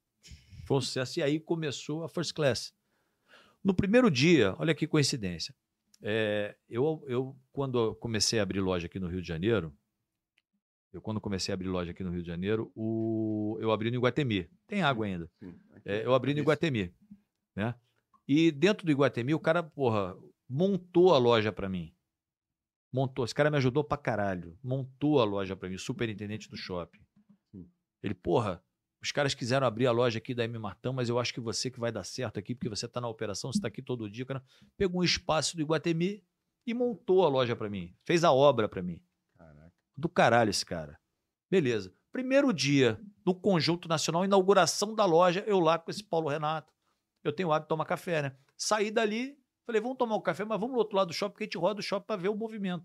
Foi 0.67 0.77
um 0.77 0.81
sucesso. 0.81 1.19
E 1.19 1.23
aí 1.23 1.39
começou 1.39 2.03
a 2.03 2.09
First 2.09 2.33
Class. 2.33 2.71
No 3.63 3.73
primeiro 3.73 4.11
dia, 4.11 4.55
olha 4.59 4.75
que 4.75 4.85
coincidência. 4.85 5.55
é, 6.03 6.55
eu, 6.69 7.03
eu, 7.07 7.35
quando 7.51 7.79
eu 7.79 7.95
comecei 7.95 8.39
a 8.39 8.43
abrir 8.43 8.59
loja 8.59 8.85
aqui 8.85 8.99
no 8.99 9.07
Rio 9.07 9.21
de 9.21 9.27
Janeiro, 9.27 9.75
eu 10.93 11.01
quando 11.01 11.19
comecei 11.19 11.51
a 11.51 11.55
abrir 11.55 11.67
loja 11.67 11.91
aqui 11.91 12.03
no 12.03 12.11
Rio 12.11 12.21
de 12.21 12.27
Janeiro, 12.27 12.71
o, 12.75 13.57
eu 13.59 13.71
abri 13.71 13.89
no 13.89 13.97
Iguatemi. 13.97 14.47
Tem 14.67 14.83
água 14.83 15.07
ainda. 15.07 15.29
Aqui. 15.75 15.89
É, 15.89 16.05
eu 16.05 16.13
abri 16.13 16.33
no. 16.33 16.41
Iguatemi, 16.41 16.93
né? 17.55 17.73
E 18.27 18.51
dentro 18.51 18.85
do 18.85 18.91
Iguatemi, 18.91 19.33
o 19.33 19.39
cara, 19.39 19.63
porra, 19.63 20.15
montou 20.51 21.13
a 21.13 21.17
loja 21.17 21.49
pra 21.51 21.69
mim. 21.69 21.95
Montou. 22.91 23.23
Esse 23.23 23.33
cara 23.33 23.49
me 23.49 23.55
ajudou 23.55 23.85
pra 23.85 23.97
caralho. 23.97 24.59
Montou 24.61 25.21
a 25.21 25.23
loja 25.23 25.55
pra 25.55 25.69
mim, 25.69 25.77
superintendente 25.77 26.49
do 26.49 26.57
shopping. 26.57 26.99
Ele, 28.03 28.13
porra, 28.13 28.61
os 29.01 29.13
caras 29.13 29.33
quiseram 29.33 29.65
abrir 29.65 29.87
a 29.87 29.91
loja 29.91 30.17
aqui 30.17 30.33
da 30.33 30.43
M 30.43 30.59
Martão, 30.59 30.91
mas 30.91 31.07
eu 31.07 31.17
acho 31.17 31.33
que 31.33 31.39
você 31.39 31.71
que 31.71 31.79
vai 31.79 31.91
dar 31.91 32.03
certo 32.03 32.37
aqui, 32.37 32.53
porque 32.53 32.67
você 32.67 32.85
tá 32.87 32.99
na 32.99 33.07
operação, 33.07 33.53
você 33.53 33.61
tá 33.61 33.69
aqui 33.69 33.81
todo 33.81 34.09
dia. 34.09 34.25
O 34.25 34.27
cara 34.27 34.43
pegou 34.75 34.99
um 34.99 35.03
espaço 35.05 35.55
do 35.55 35.61
Iguatemi 35.61 36.21
e 36.67 36.73
montou 36.73 37.23
a 37.23 37.29
loja 37.29 37.55
pra 37.55 37.69
mim. 37.69 37.95
Fez 38.03 38.25
a 38.25 38.33
obra 38.33 38.67
pra 38.67 38.81
mim. 38.81 39.01
Caraca. 39.37 39.73
Do 39.95 40.09
caralho 40.09 40.49
esse 40.49 40.65
cara. 40.65 40.99
Beleza. 41.49 41.95
Primeiro 42.11 42.51
dia 42.51 42.99
no 43.25 43.33
Conjunto 43.33 43.87
Nacional, 43.87 44.25
inauguração 44.25 44.93
da 44.93 45.05
loja, 45.05 45.45
eu 45.47 45.61
lá 45.61 45.79
com 45.79 45.89
esse 45.89 46.03
Paulo 46.03 46.27
Renato. 46.27 46.73
Eu 47.23 47.31
tenho 47.31 47.49
o 47.49 47.53
hábito 47.53 47.67
de 47.67 47.69
tomar 47.69 47.85
café, 47.85 48.21
né? 48.21 48.35
Saí 48.57 48.91
dali, 48.91 49.40
Falei, 49.71 49.81
vamos 49.81 49.97
tomar 49.97 50.17
um 50.17 50.21
café, 50.21 50.43
mas 50.43 50.59
vamos 50.59 50.73
no 50.73 50.79
outro 50.79 50.97
lado 50.97 51.07
do 51.07 51.13
shopping, 51.13 51.31
porque 51.31 51.43
a 51.45 51.47
gente 51.47 51.57
roda 51.57 51.79
o 51.79 51.83
shopping 51.83 52.05
para 52.05 52.21
ver 52.21 52.27
o 52.27 52.35
movimento. 52.35 52.83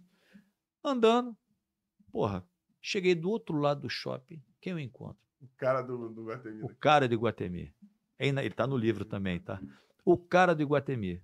Andando, 0.84 1.36
porra, 2.12 2.48
cheguei 2.80 3.12
do 3.12 3.28
outro 3.28 3.58
lado 3.58 3.80
do 3.80 3.90
shopping, 3.90 4.40
quem 4.60 4.70
eu 4.70 4.78
encontro? 4.78 5.18
O 5.40 5.48
cara 5.56 5.82
do, 5.82 6.08
do 6.10 6.24
Guatemi. 6.24 6.62
O 6.62 6.68
cara 6.76 7.08
do 7.08 7.14
Iguatemi. 7.14 7.74
É 8.16 8.28
Ele 8.28 8.50
tá 8.50 8.68
no 8.68 8.76
livro 8.76 9.04
também, 9.04 9.40
tá? 9.40 9.60
O 10.04 10.16
cara 10.16 10.54
do 10.54 10.62
Iguatemi. 10.62 11.20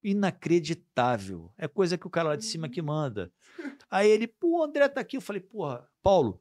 Inacreditável. 0.00 1.52
É 1.58 1.66
coisa 1.66 1.98
que 1.98 2.06
o 2.06 2.10
cara 2.10 2.28
lá 2.28 2.36
de 2.36 2.44
cima 2.44 2.68
que 2.68 2.80
manda. 2.80 3.32
Aí 3.90 4.08
ele, 4.08 4.28
pô, 4.28 4.60
o 4.60 4.62
André 4.62 4.88
tá 4.88 5.00
aqui. 5.00 5.16
Eu 5.16 5.20
falei, 5.20 5.40
porra, 5.40 5.90
Paulo, 6.04 6.40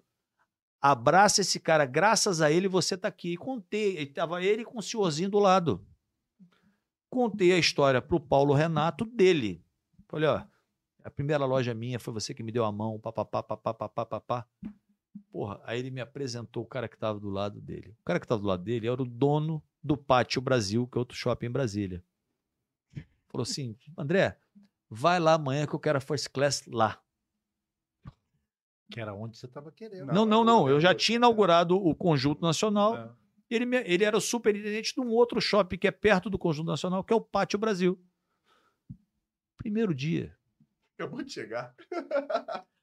abraça 0.80 1.42
esse 1.42 1.60
cara. 1.60 1.88
Graças 1.88 2.40
a 2.40 2.52
ele 2.52 2.68
você 2.68 2.96
tá 2.96 3.08
aqui. 3.08 3.34
E 3.34 3.38
contei. 3.38 4.00
E 4.00 4.06
tava 4.06 4.44
ele 4.44 4.64
com 4.64 4.78
o 4.78 4.84
senhorzinho 4.84 5.30
do 5.32 5.40
lado. 5.40 5.84
Contei 7.10 7.52
a 7.52 7.58
história 7.58 8.02
pro 8.02 8.20
Paulo 8.20 8.54
Renato 8.54 9.06
dele. 9.06 9.64
Falei, 10.08 10.30
ó, 10.30 10.44
a 11.04 11.10
primeira 11.10 11.46
loja 11.46 11.74
minha 11.74 12.00
foi 12.00 12.14
você 12.14 12.34
que 12.34 12.44
me 12.44 12.52
deu 12.52 12.66
a 12.66 12.72
mão, 12.72 13.00
papapá, 13.00 13.42
papapá, 13.42 13.90
papapá. 13.90 14.48
Porra, 15.32 15.60
aí 15.64 15.80
ele 15.80 15.90
me 15.90 16.02
apresentou 16.02 16.64
o 16.64 16.68
cara 16.68 16.88
que 16.88 16.96
estava 16.96 17.20
do 17.20 17.30
lado 17.30 17.60
dele. 17.62 17.96
O 18.02 18.04
cara 18.04 18.20
que 18.20 18.26
estava 18.26 18.42
do 18.42 18.48
lado 18.48 18.64
dele 18.64 18.88
era 18.88 19.02
o 19.02 19.06
dono 19.06 19.64
do 19.84 19.98
Pátio 19.98 20.42
Brasil, 20.42 20.88
que 20.88 20.98
é 20.98 21.00
outro 21.00 21.18
shopping 21.18 21.48
em 21.48 21.52
Brasília. 21.52 22.04
Falou 23.28 23.44
assim: 23.44 23.76
André, 23.98 24.38
vai 24.90 25.20
lá 25.20 25.34
amanhã 25.34 25.66
que 25.66 25.74
eu 25.74 25.80
quero 25.80 25.98
a 25.98 26.02
first 26.02 26.30
class 26.30 26.66
lá. 26.68 27.02
Que 28.92 29.00
era 29.00 29.14
onde 29.14 29.38
você 29.38 29.46
estava 29.46 29.72
querendo. 29.72 30.08
Não, 30.08 30.26
não, 30.26 30.44
não. 30.44 30.68
Eu 30.68 30.80
já 30.80 30.96
tinha 30.96 31.18
inaugurado 31.18 31.78
o 31.78 31.96
Conjunto 31.96 32.42
Nacional. 32.42 33.16
Ele, 33.50 33.66
ele 33.78 34.04
era 34.04 34.16
o 34.16 34.22
superintendente 34.22 34.94
de 34.94 35.02
um 35.02 35.10
outro 35.10 35.42
shopping 35.42 35.78
que 35.78 35.88
é 35.88 35.92
perto 35.92 36.30
do 36.30 36.38
Conjunto 36.38 36.68
Nacional, 36.68 37.04
que 37.04 37.12
é 37.12 37.16
o 37.16 37.22
Pátio 37.22 37.58
Brasil. 37.58 38.00
Primeiro 39.58 39.94
dia. 39.94 40.38
Acabou 40.98 41.24
de 41.24 41.32
chegar. 41.32 41.74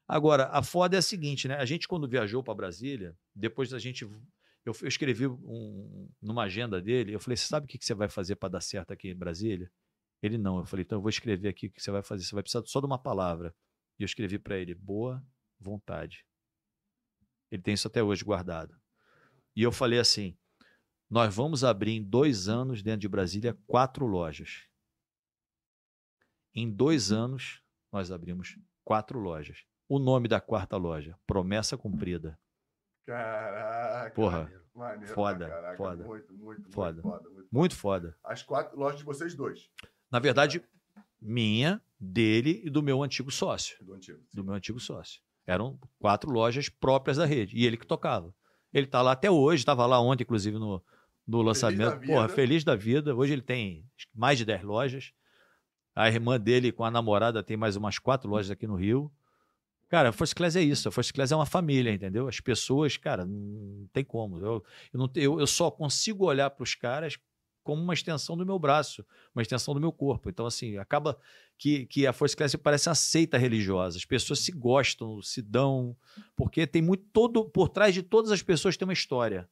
Agora, 0.08 0.48
a 0.52 0.62
foda 0.62 0.96
é 0.96 0.98
a 0.98 1.02
seguinte, 1.02 1.48
né? 1.48 1.56
A 1.56 1.64
gente, 1.64 1.86
quando 1.88 2.08
viajou 2.08 2.42
para 2.42 2.54
Brasília, 2.54 3.16
depois 3.34 3.70
da 3.70 3.78
gente. 3.78 4.04
Eu, 4.04 4.74
eu 4.82 4.88
escrevi 4.88 5.26
um- 5.26 6.08
numa 6.20 6.44
agenda 6.44 6.80
dele, 6.80 7.12
eu 7.14 7.20
falei: 7.20 7.36
você 7.36 7.46
sabe 7.46 7.64
o 7.64 7.68
que, 7.68 7.78
que 7.78 7.84
você 7.84 7.94
vai 7.94 8.08
fazer 8.08 8.36
para 8.36 8.48
dar 8.50 8.60
certo 8.60 8.92
aqui 8.92 9.08
em 9.08 9.16
Brasília? 9.16 9.70
Ele 10.22 10.38
não. 10.38 10.58
Eu 10.58 10.66
falei: 10.66 10.84
então 10.84 10.98
eu 10.98 11.02
vou 11.02 11.10
escrever 11.10 11.48
aqui 11.48 11.66
o 11.66 11.70
que 11.70 11.82
você 11.82 11.90
vai 11.90 12.02
fazer. 12.02 12.24
Você 12.24 12.34
vai 12.34 12.42
precisar 12.42 12.62
só 12.66 12.80
de 12.80 12.86
uma 12.86 12.98
palavra. 12.98 13.54
E 13.98 14.02
eu 14.02 14.06
escrevi 14.06 14.38
para 14.38 14.56
ele: 14.58 14.74
boa 14.74 15.24
vontade. 15.58 16.24
Ele 17.50 17.62
tem 17.62 17.74
isso 17.74 17.86
até 17.86 18.02
hoje 18.02 18.24
guardado. 18.24 18.74
E 19.54 19.62
eu 19.62 19.72
falei 19.72 19.98
assim: 19.98 20.36
nós 21.08 21.34
vamos 21.34 21.62
abrir 21.64 21.92
em 21.92 22.02
dois 22.02 22.48
anos, 22.48 22.82
dentro 22.82 23.00
de 23.00 23.08
Brasília, 23.08 23.56
quatro 23.66 24.06
lojas. 24.06 24.64
Em 26.54 26.70
dois 26.70 27.12
anos, 27.12 27.62
nós 27.92 28.10
abrimos 28.10 28.58
quatro 28.84 29.18
lojas. 29.18 29.64
O 29.88 29.98
nome 29.98 30.26
da 30.26 30.40
quarta 30.40 30.76
loja, 30.76 31.16
Promessa 31.26 31.76
Cumprida. 31.76 32.38
Caraca. 33.06 34.14
Porra, 34.14 34.52
Maneiro 34.74 35.14
foda, 35.14 35.46
pra 35.46 35.54
caraca. 35.54 35.76
foda. 35.76 36.04
Muito, 36.04 36.34
muito, 36.36 36.70
Foda. 36.72 36.92
muito 36.92 37.02
foda. 37.02 37.30
Muito. 37.30 37.48
muito 37.52 37.76
foda. 37.76 38.16
As 38.24 38.42
quatro 38.42 38.76
lojas 38.78 38.98
de 38.98 39.04
vocês 39.04 39.34
dois. 39.34 39.70
Na 40.10 40.18
verdade, 40.18 40.62
minha, 41.20 41.80
dele 42.00 42.62
e 42.64 42.70
do 42.70 42.82
meu 42.82 43.02
antigo 43.02 43.30
sócio. 43.30 43.76
Do 43.84 43.94
antigo. 43.94 44.20
Do 44.34 44.42
meu 44.44 44.54
antigo 44.54 44.80
sócio. 44.80 45.22
Eram 45.46 45.78
quatro 46.00 46.30
lojas 46.30 46.68
próprias 46.68 47.16
da 47.16 47.24
rede. 47.24 47.56
E 47.56 47.64
ele 47.64 47.76
que 47.76 47.86
tocava. 47.86 48.34
Ele 48.72 48.86
tá 48.86 49.00
lá 49.00 49.12
até 49.12 49.30
hoje, 49.30 49.60
estava 49.62 49.86
lá 49.86 50.00
ontem, 50.00 50.24
inclusive, 50.24 50.58
no, 50.58 50.84
no 51.26 51.42
lançamento. 51.42 51.98
vida. 51.98 52.12
Porra, 52.12 52.28
feliz 52.28 52.62
da 52.62 52.76
vida. 52.76 53.14
Hoje 53.14 53.32
ele 53.32 53.42
tem 53.42 53.84
mais 54.14 54.38
de 54.38 54.44
10 54.44 54.62
lojas. 54.62 55.12
A 55.94 56.08
irmã 56.08 56.38
dele, 56.38 56.70
com 56.70 56.84
a 56.84 56.90
namorada, 56.90 57.42
tem 57.42 57.56
mais 57.56 57.74
umas 57.74 57.98
quatro 57.98 58.28
lojas 58.28 58.50
aqui 58.50 58.66
no 58.66 58.76
Rio. 58.76 59.10
Cara, 59.88 60.10
a 60.10 60.12
First 60.12 60.34
Class 60.34 60.56
é 60.56 60.62
isso. 60.62 60.88
A 60.88 60.92
First 60.92 61.12
Class 61.12 61.32
é 61.32 61.36
uma 61.36 61.46
família, 61.46 61.92
entendeu? 61.92 62.28
As 62.28 62.40
pessoas, 62.40 62.96
cara, 62.96 63.24
não 63.24 63.88
tem 63.92 64.04
como. 64.04 64.38
Eu, 64.38 64.64
eu, 64.92 64.98
não, 64.98 65.10
eu, 65.14 65.40
eu 65.40 65.46
só 65.46 65.70
consigo 65.70 66.26
olhar 66.26 66.50
para 66.50 66.62
os 66.62 66.74
caras 66.74 67.16
como 67.62 67.82
uma 67.82 67.94
extensão 67.94 68.36
do 68.36 68.46
meu 68.46 68.58
braço, 68.58 69.04
uma 69.34 69.42
extensão 69.42 69.74
do 69.74 69.80
meu 69.80 69.90
corpo. 69.90 70.28
Então, 70.28 70.46
assim, 70.46 70.76
acaba 70.76 71.18
que, 71.58 71.86
que 71.86 72.06
a 72.06 72.12
First 72.12 72.36
Class 72.36 72.54
parece 72.56 72.88
uma 72.88 72.94
seita 72.94 73.38
religiosa. 73.38 73.96
As 73.96 74.04
pessoas 74.04 74.40
se 74.40 74.52
gostam, 74.52 75.20
se 75.22 75.40
dão, 75.40 75.96
porque 76.36 76.66
tem 76.66 76.82
muito 76.82 77.04
todo 77.12 77.44
por 77.44 77.68
trás 77.68 77.94
de 77.94 78.02
todas 78.02 78.30
as 78.30 78.42
pessoas 78.42 78.76
tem 78.76 78.86
uma 78.86 78.92
história. 78.92 79.48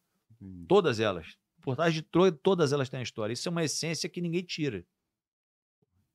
Todas 0.69 1.01
elas. 1.01 1.37
Por 1.65 1.75
trás 1.77 1.93
de 1.95 2.03
todas 2.03 2.73
elas 2.73 2.89
têm 2.91 2.99
uma 3.01 3.05
história. 3.05 3.33
Isso 3.33 3.49
é 3.49 3.51
uma 3.51 3.65
essência 3.65 4.09
que 4.09 4.21
ninguém 4.21 4.43
tira. 4.45 4.87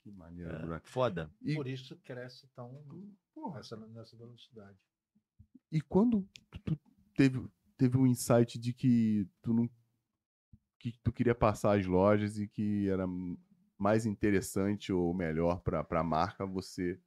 Que 0.03 0.11
maneiro, 0.11 0.51
É, 0.51 0.59
Bruno. 0.59 0.81
foda. 0.84 1.30
E, 1.41 1.55
Por 1.55 1.67
isso 1.67 1.97
cresce 2.03 2.47
tão 2.55 2.81
porra, 3.34 3.57
nessa, 3.57 3.76
nessa 3.76 4.15
velocidade. 4.15 4.77
e 5.71 5.81
quando 5.81 6.27
tu, 6.51 6.59
tu 6.61 6.80
teve, 7.15 7.45
teve 7.77 7.97
um 7.97 8.05
insight 8.07 8.57
de 8.59 8.73
que 8.73 9.27
tu 9.41 9.53
não 9.53 9.69
que 10.80 10.93
tu 11.03 11.11
queria 11.11 11.35
passar 11.35 11.77
as 11.77 11.85
lojas 11.85 12.38
e 12.39 12.47
que 12.47 12.88
era 12.88 13.05
mais 13.77 14.05
interessante 14.05 14.93
ou 14.93 15.13
melhor 15.13 15.59
para 15.61 15.85
a 15.89 16.03
marca 16.03 16.45
você 16.45 16.97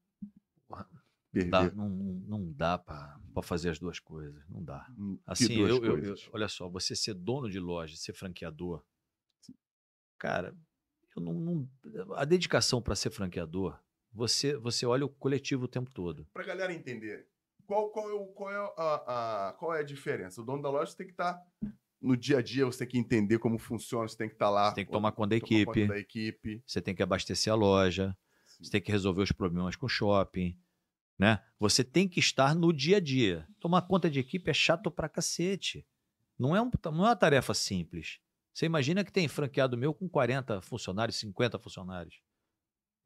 perder 1.33 1.51
Dá- 1.51 1.71
não, 1.75 1.89
não 1.89 2.53
dá 2.53 2.77
pra 2.79 3.19
fazer 3.43 3.71
as 3.71 3.79
duas 3.79 3.99
coisas. 3.99 4.43
Não 4.49 4.63
dá. 4.63 4.87
Hum, 4.99 5.19
Assim, 5.27 5.55
eu, 5.61 5.83
eu- 5.85 5.99
eu- 5.99 6.15
olha 6.33 6.49
só, 6.49 6.69
você 6.69 6.95
ser 6.95 7.15
dono 7.15 7.49
de 7.51 7.59
loja, 7.59 7.97
ser 7.97 8.13
franqueador, 8.13 8.85
cara, 10.19 10.55
eu 11.17 11.23
não, 11.23 11.33
não- 11.35 11.69
a 12.15 12.25
dedicação 12.25 12.81
para 12.81 12.95
ser 12.95 13.11
franqueador, 13.11 13.79
você, 14.13 14.57
você 14.57 14.87
olha 14.87 15.05
o 15.05 15.09
coletivo 15.09 15.65
o 15.65 15.69
tempo 15.69 15.91
todo. 15.91 16.27
Pra 16.33 16.45
galera 16.45 16.73
entender, 16.73 17.27
qual, 17.67 17.91
qual, 17.91 18.11
é, 18.11 18.13
o, 18.15 18.27
qual, 18.27 18.51
é 18.51 18.57
a, 18.77 19.49
a- 19.49 19.53
qual 19.55 19.75
é 19.75 19.81
a 19.81 19.85
diferença? 19.85 20.41
O 20.41 20.45
dono 20.45 20.63
da 20.63 20.71
loja 20.71 20.95
tem 20.95 21.07
que 21.07 21.13
estar 21.13 21.41
no 22.01 22.17
dia 22.17 22.39
a 22.39 22.43
dia, 22.43 22.67
você 22.67 22.81
tem 22.81 22.89
que 22.89 22.99
entender 22.99 23.39
como 23.39 23.59
funciona, 23.59 24.07
você 24.09 24.17
tem 24.17 24.29
que 24.29 24.35
estar 24.35 24.51
lá. 24.51 24.71
Você 24.71 24.75
tem 24.77 24.87
que 24.87 24.93
tomar 24.93 25.13
conta 25.13 25.37
da 25.39 25.41
tomar 25.47 25.65
conta 25.65 25.79
equipe, 25.81 25.89
da 25.89 25.99
equipe. 25.99 26.63
você 26.67 26.81
tem 26.83 26.95
que 26.95 27.03
abastecer 27.03 27.53
a 27.53 27.57
loja, 27.57 28.17
você 28.61 28.71
tem 28.71 28.81
que 28.81 28.91
resolver 28.93 29.23
os 29.23 29.33
problemas 29.33 29.77
com 29.77 29.87
o 29.87 29.89
shopping, 29.89 30.59
né? 31.23 31.40
Você 31.61 31.85
tem 31.85 32.09
que 32.09 32.19
estar 32.19 32.53
no 32.53 32.73
dia 32.73 32.97
a 32.97 33.01
dia. 33.01 33.47
Tomar 33.61 33.82
conta 33.82 34.11
de 34.11 34.19
equipe 34.19 34.51
é 34.51 34.53
chato 34.53 34.90
pra 34.90 35.09
cacete. 35.09 35.86
Não 36.36 36.57
é, 36.57 36.61
um, 36.61 36.69
não 36.86 37.05
é 37.05 37.11
uma 37.11 37.16
tarefa 37.16 37.55
simples. 37.55 38.19
Você 38.53 38.66
imagina 38.66 39.05
que 39.05 39.12
tem 39.12 39.28
franqueado 39.28 39.78
meu 39.78 39.94
com 39.94 40.09
40 40.09 40.61
funcionários, 40.62 41.16
50 41.19 41.61
funcionários. 41.61 42.20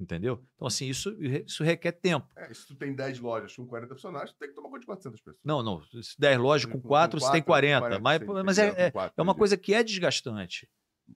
Entendeu? 0.01 0.43
Então, 0.55 0.66
assim, 0.66 0.88
isso, 0.88 1.14
isso 1.22 1.62
requer 1.62 1.93
tempo. 1.93 2.26
É, 2.36 2.55
se 2.55 2.66
tu 2.66 2.74
tem 2.74 2.94
10 2.94 3.18
lojas 3.20 3.55
com 3.55 3.66
40 3.66 3.94
funcionários, 3.94 4.32
tu 4.32 4.38
tem 4.38 4.48
que 4.48 4.55
tomar 4.55 4.70
conta 4.70 4.80
de 4.80 4.86
400 4.86 5.20
pessoas. 5.20 5.43
Não, 5.44 5.62
não. 5.62 5.82
se 5.82 6.18
10 6.18 6.38
lojas 6.38 6.72
com 6.72 6.80
4, 6.80 7.20
você 7.20 7.32
tem 7.32 7.43
40. 7.43 8.01
mas 8.01 8.22
mas 8.47 8.59
é, 8.59 8.68
é, 8.86 8.93
é 9.14 9.22
uma 9.22 9.34
coisa 9.34 9.59
que 9.59 9.74
é 9.74 9.84
desgastante. 9.84 10.66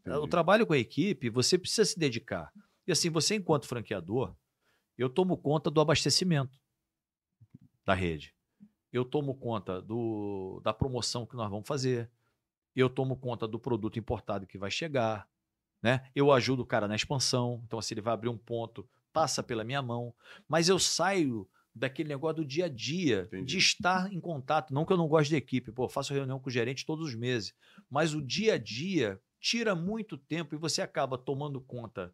O 0.06 0.28
trabalho 0.28 0.66
com 0.66 0.74
a 0.74 0.78
equipe, 0.78 1.30
você 1.30 1.56
precisa 1.56 1.86
se 1.86 1.98
dedicar. 1.98 2.52
E 2.86 2.92
assim, 2.92 3.08
você, 3.08 3.36
enquanto 3.36 3.66
franqueador, 3.66 4.36
eu 4.98 5.08
tomo 5.08 5.38
conta 5.38 5.70
do 5.70 5.80
abastecimento 5.80 6.60
da 7.84 7.94
rede. 7.94 8.34
Eu 8.92 9.04
tomo 9.04 9.34
conta 9.34 9.80
do, 9.80 10.60
da 10.64 10.72
promoção 10.72 11.24
que 11.24 11.36
nós 11.36 11.48
vamos 11.48 11.66
fazer. 11.66 12.10
Eu 12.74 12.90
tomo 12.90 13.16
conta 13.16 13.46
do 13.46 13.58
produto 13.58 13.98
importado 13.98 14.46
que 14.46 14.58
vai 14.58 14.70
chegar. 14.70 15.28
Né? 15.82 16.08
Eu 16.14 16.32
ajudo 16.32 16.62
o 16.62 16.66
cara 16.66 16.88
na 16.88 16.96
expansão. 16.96 17.62
Então, 17.66 17.80
se 17.80 17.94
ele 17.94 18.00
vai 18.00 18.14
abrir 18.14 18.28
um 18.28 18.38
ponto, 18.38 18.88
passa 19.12 19.42
pela 19.42 19.64
minha 19.64 19.80
mão. 19.80 20.12
Mas 20.48 20.68
eu 20.68 20.78
saio 20.78 21.48
daquele 21.74 22.08
negócio 22.08 22.36
do 22.36 22.44
dia 22.44 22.66
a 22.66 22.68
dia, 22.68 23.22
Entendi. 23.28 23.44
de 23.44 23.58
estar 23.58 24.12
em 24.12 24.20
contato. 24.20 24.74
Não 24.74 24.84
que 24.84 24.92
eu 24.92 24.96
não 24.96 25.08
gosto 25.08 25.30
de 25.30 25.36
equipe, 25.36 25.70
pô, 25.70 25.88
faço 25.88 26.12
reunião 26.12 26.40
com 26.40 26.48
o 26.48 26.52
gerente 26.52 26.84
todos 26.84 27.08
os 27.08 27.14
meses. 27.14 27.54
Mas 27.88 28.12
o 28.12 28.20
dia 28.20 28.54
a 28.54 28.58
dia 28.58 29.20
tira 29.40 29.74
muito 29.74 30.18
tempo 30.18 30.54
e 30.54 30.58
você 30.58 30.82
acaba 30.82 31.16
tomando 31.16 31.60
conta 31.60 32.12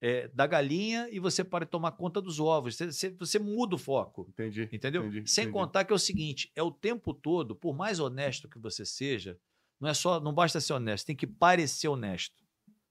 é, 0.00 0.28
da 0.28 0.46
galinha 0.46 1.08
e 1.10 1.18
você 1.18 1.42
para 1.42 1.64
de 1.64 1.70
tomar 1.70 1.92
conta 1.92 2.20
dos 2.20 2.38
ovos. 2.38 2.76
Você, 2.76 2.86
você- 2.92 3.10
você 3.10 3.38
muda 3.38 3.74
o 3.74 3.78
foco. 3.78 4.26
Entendi. 4.28 4.68
Entendeu? 4.72 5.02
entendi, 5.06 5.28
Sem 5.28 5.44
entendi. 5.44 5.58
contar 5.58 5.84
que 5.84 5.92
é 5.92 5.96
o 5.96 5.98
seguinte, 5.98 6.50
é 6.54 6.62
o 6.62 6.70
tempo 6.70 7.12
todo, 7.12 7.56
por 7.56 7.74
mais 7.74 7.98
honesto 7.98 8.48
que 8.48 8.58
você 8.58 8.84
seja, 8.86 9.38
não 9.80 9.88
é 9.88 9.94
só, 9.94 10.20
não 10.20 10.32
basta 10.32 10.60
ser 10.60 10.72
honesto, 10.72 11.06
tem 11.06 11.16
que 11.16 11.26
parecer 11.26 11.88
honesto. 11.88 12.44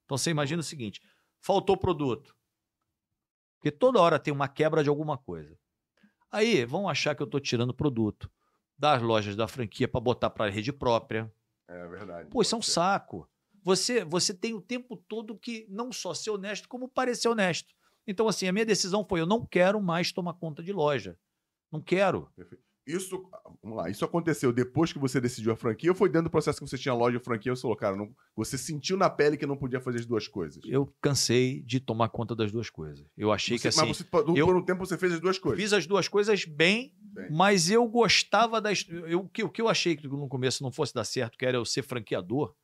Então 0.05 0.17
você 0.17 0.29
imagina 0.31 0.59
o 0.59 0.63
seguinte, 0.63 1.01
faltou 1.41 1.77
produto. 1.77 2.35
Porque 3.57 3.71
toda 3.71 3.99
hora 3.99 4.19
tem 4.19 4.33
uma 4.33 4.47
quebra 4.47 4.83
de 4.83 4.89
alguma 4.89 5.17
coisa. 5.17 5.57
Aí 6.31 6.65
vão 6.65 6.87
achar 6.87 7.15
que 7.15 7.21
eu 7.21 7.25
estou 7.25 7.39
tirando 7.39 7.73
produto 7.73 8.29
das 8.77 9.01
lojas 9.01 9.35
da 9.35 9.47
franquia 9.47 9.87
para 9.87 9.99
botar 9.99 10.29
para 10.29 10.45
a 10.45 10.49
rede 10.49 10.71
própria. 10.71 11.31
É 11.67 11.87
verdade. 11.87 12.29
Pô, 12.29 12.41
isso 12.41 12.53
é 12.53 12.57
um 12.57 12.61
saco. 12.61 13.27
Você, 13.67 14.05
você 14.05 14.33
tem 14.33 14.53
o 14.53 14.61
tempo 14.61 14.95
todo 14.95 15.37
que 15.37 15.65
não 15.69 15.91
só 15.91 16.13
ser 16.13 16.29
honesto, 16.29 16.69
como 16.69 16.87
parecer 16.87 17.27
honesto. 17.27 17.73
Então, 18.07 18.25
assim, 18.29 18.47
a 18.47 18.53
minha 18.53 18.65
decisão 18.65 19.05
foi: 19.05 19.19
eu 19.19 19.25
não 19.25 19.45
quero 19.45 19.81
mais 19.81 20.09
tomar 20.13 20.35
conta 20.35 20.63
de 20.63 20.71
loja. 20.71 21.17
Não 21.69 21.81
quero. 21.81 22.29
isso, 22.87 23.21
vamos 23.61 23.77
lá, 23.77 23.89
isso 23.89 24.05
aconteceu 24.05 24.53
depois 24.53 24.93
que 24.93 24.99
você 24.99 25.19
decidiu 25.19 25.51
a 25.51 25.55
franquia 25.57 25.91
ou 25.91 25.95
foi 25.97 26.07
dentro 26.07 26.29
do 26.29 26.31
processo 26.31 26.61
que 26.61 26.65
você 26.69 26.77
tinha 26.77 26.93
loja 26.93 27.17
e 27.17 27.19
franquia? 27.19 27.53
Você 27.53 27.61
falou, 27.63 27.75
cara, 27.75 27.97
não- 27.97 28.09
você 28.37 28.57
sentiu 28.57 28.95
na 28.95 29.09
pele 29.09 29.35
que 29.35 29.45
não 29.45 29.57
podia 29.57 29.81
fazer 29.81 29.97
as 29.99 30.05
duas 30.05 30.29
coisas. 30.29 30.63
Eu 30.65 30.95
cansei 31.01 31.61
de 31.63 31.81
tomar 31.81 32.07
conta 32.07 32.33
das 32.33 32.49
duas 32.53 32.69
coisas. 32.69 33.05
Eu 33.17 33.33
achei 33.33 33.57
Você- 33.57 33.63
que 33.63 33.67
assim. 33.67 33.81
mas 33.85 33.97
você, 33.97 34.03
por, 34.05 34.37
eu- 34.37 34.47
um 34.47 34.63
tempo 34.63 34.85
você 34.85 34.97
fez 34.97 35.11
as 35.11 35.19
duas 35.19 35.37
coisas. 35.37 35.61
Fiz 35.61 35.73
as 35.73 35.85
duas 35.85 36.07
coisas 36.07 36.45
bem, 36.45 36.95
Bem. 37.01 37.29
mas 37.29 37.69
eu 37.69 37.85
gostava 37.89 38.61
das. 38.61 38.85
Eu, 38.87 39.19
o, 39.23 39.27
que, 39.29 39.43
o 39.43 39.49
que 39.49 39.61
eu 39.61 39.67
achei 39.67 39.97
que 39.97 40.07
no 40.07 40.29
começo 40.29 40.63
não 40.63 40.71
fosse 40.71 40.93
dar 40.93 41.03
certo, 41.03 41.37
que 41.37 41.45
era 41.45 41.57
eu 41.57 41.65
ser 41.65 41.81
franqueador, 41.83 42.55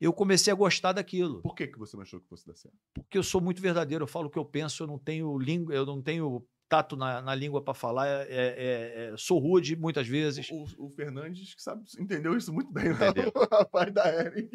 eu 0.00 0.12
comecei 0.12 0.52
a 0.52 0.56
gostar 0.56 0.92
daquilo. 0.92 1.42
Por 1.42 1.54
que, 1.54 1.66
que 1.66 1.78
você 1.78 1.96
não 1.96 2.02
achou 2.02 2.20
que 2.20 2.28
fosse 2.28 2.46
dar 2.46 2.54
certo? 2.54 2.76
Porque 2.94 3.18
eu 3.18 3.22
sou 3.22 3.40
muito 3.40 3.60
verdadeiro, 3.60 4.04
eu 4.04 4.08
falo 4.08 4.26
o 4.26 4.30
que 4.30 4.38
eu 4.38 4.44
penso, 4.44 4.82
eu 4.82 4.86
não 4.86 4.98
tenho 4.98 5.36
língua, 5.38 5.74
eu 5.74 5.84
não 5.84 6.00
tenho 6.00 6.46
tato 6.68 6.96
na, 6.96 7.22
na 7.22 7.34
língua 7.34 7.62
para 7.62 7.72
falar, 7.74 8.06
é, 8.06 8.26
é- 8.28 9.10
é- 9.12 9.14
sou 9.16 9.38
rude 9.38 9.74
muitas 9.74 10.06
vezes. 10.06 10.48
O, 10.50 10.64
o 10.86 10.90
Fernandes 10.90 11.54
que 11.54 11.62
sabe, 11.62 11.82
entendeu 11.98 12.36
isso 12.36 12.52
muito 12.52 12.70
bem, 12.70 12.90
né? 12.90 13.08
Entendeu. 13.08 13.32
o 13.34 13.54
rapaz 13.54 13.92
da 13.92 14.06
Ering. 14.08 14.50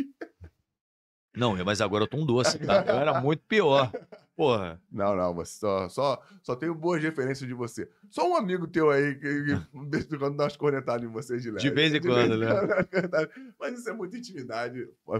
Não, 1.35 1.55
mas 1.65 1.81
agora 1.81 2.03
eu 2.03 2.07
tô 2.07 2.17
um 2.17 2.25
doce, 2.25 2.59
tá? 2.59 2.83
Eu 2.87 2.95
era 2.99 3.19
muito 3.19 3.41
pior. 3.47 3.91
Porra. 4.35 4.81
Não, 4.91 5.15
não, 5.15 5.33
você 5.33 5.59
só, 5.59 5.87
só, 5.89 6.21
só 6.41 6.55
tenho 6.55 6.73
boas 6.73 7.01
referências 7.03 7.47
de 7.47 7.53
você. 7.53 7.87
Só 8.09 8.27
um 8.27 8.35
amigo 8.35 8.67
teu 8.67 8.89
aí 8.89 9.13
que, 9.15 9.43
de 9.73 9.89
vez 9.89 10.11
em 10.11 10.17
quando 10.17 10.37
dá 10.37 10.45
umas 10.45 10.57
cornetadas 10.57 11.03
em 11.07 11.11
você 11.11 11.37
de 11.37 11.51
leve. 11.51 11.69
De 11.69 11.69
vez 11.69 11.93
em 11.93 12.01
quando, 12.01 12.37
né? 12.37 12.47
Mas 13.59 13.79
isso 13.79 13.89
é 13.89 13.93
muita 13.93 14.17
intimidade. 14.17 14.79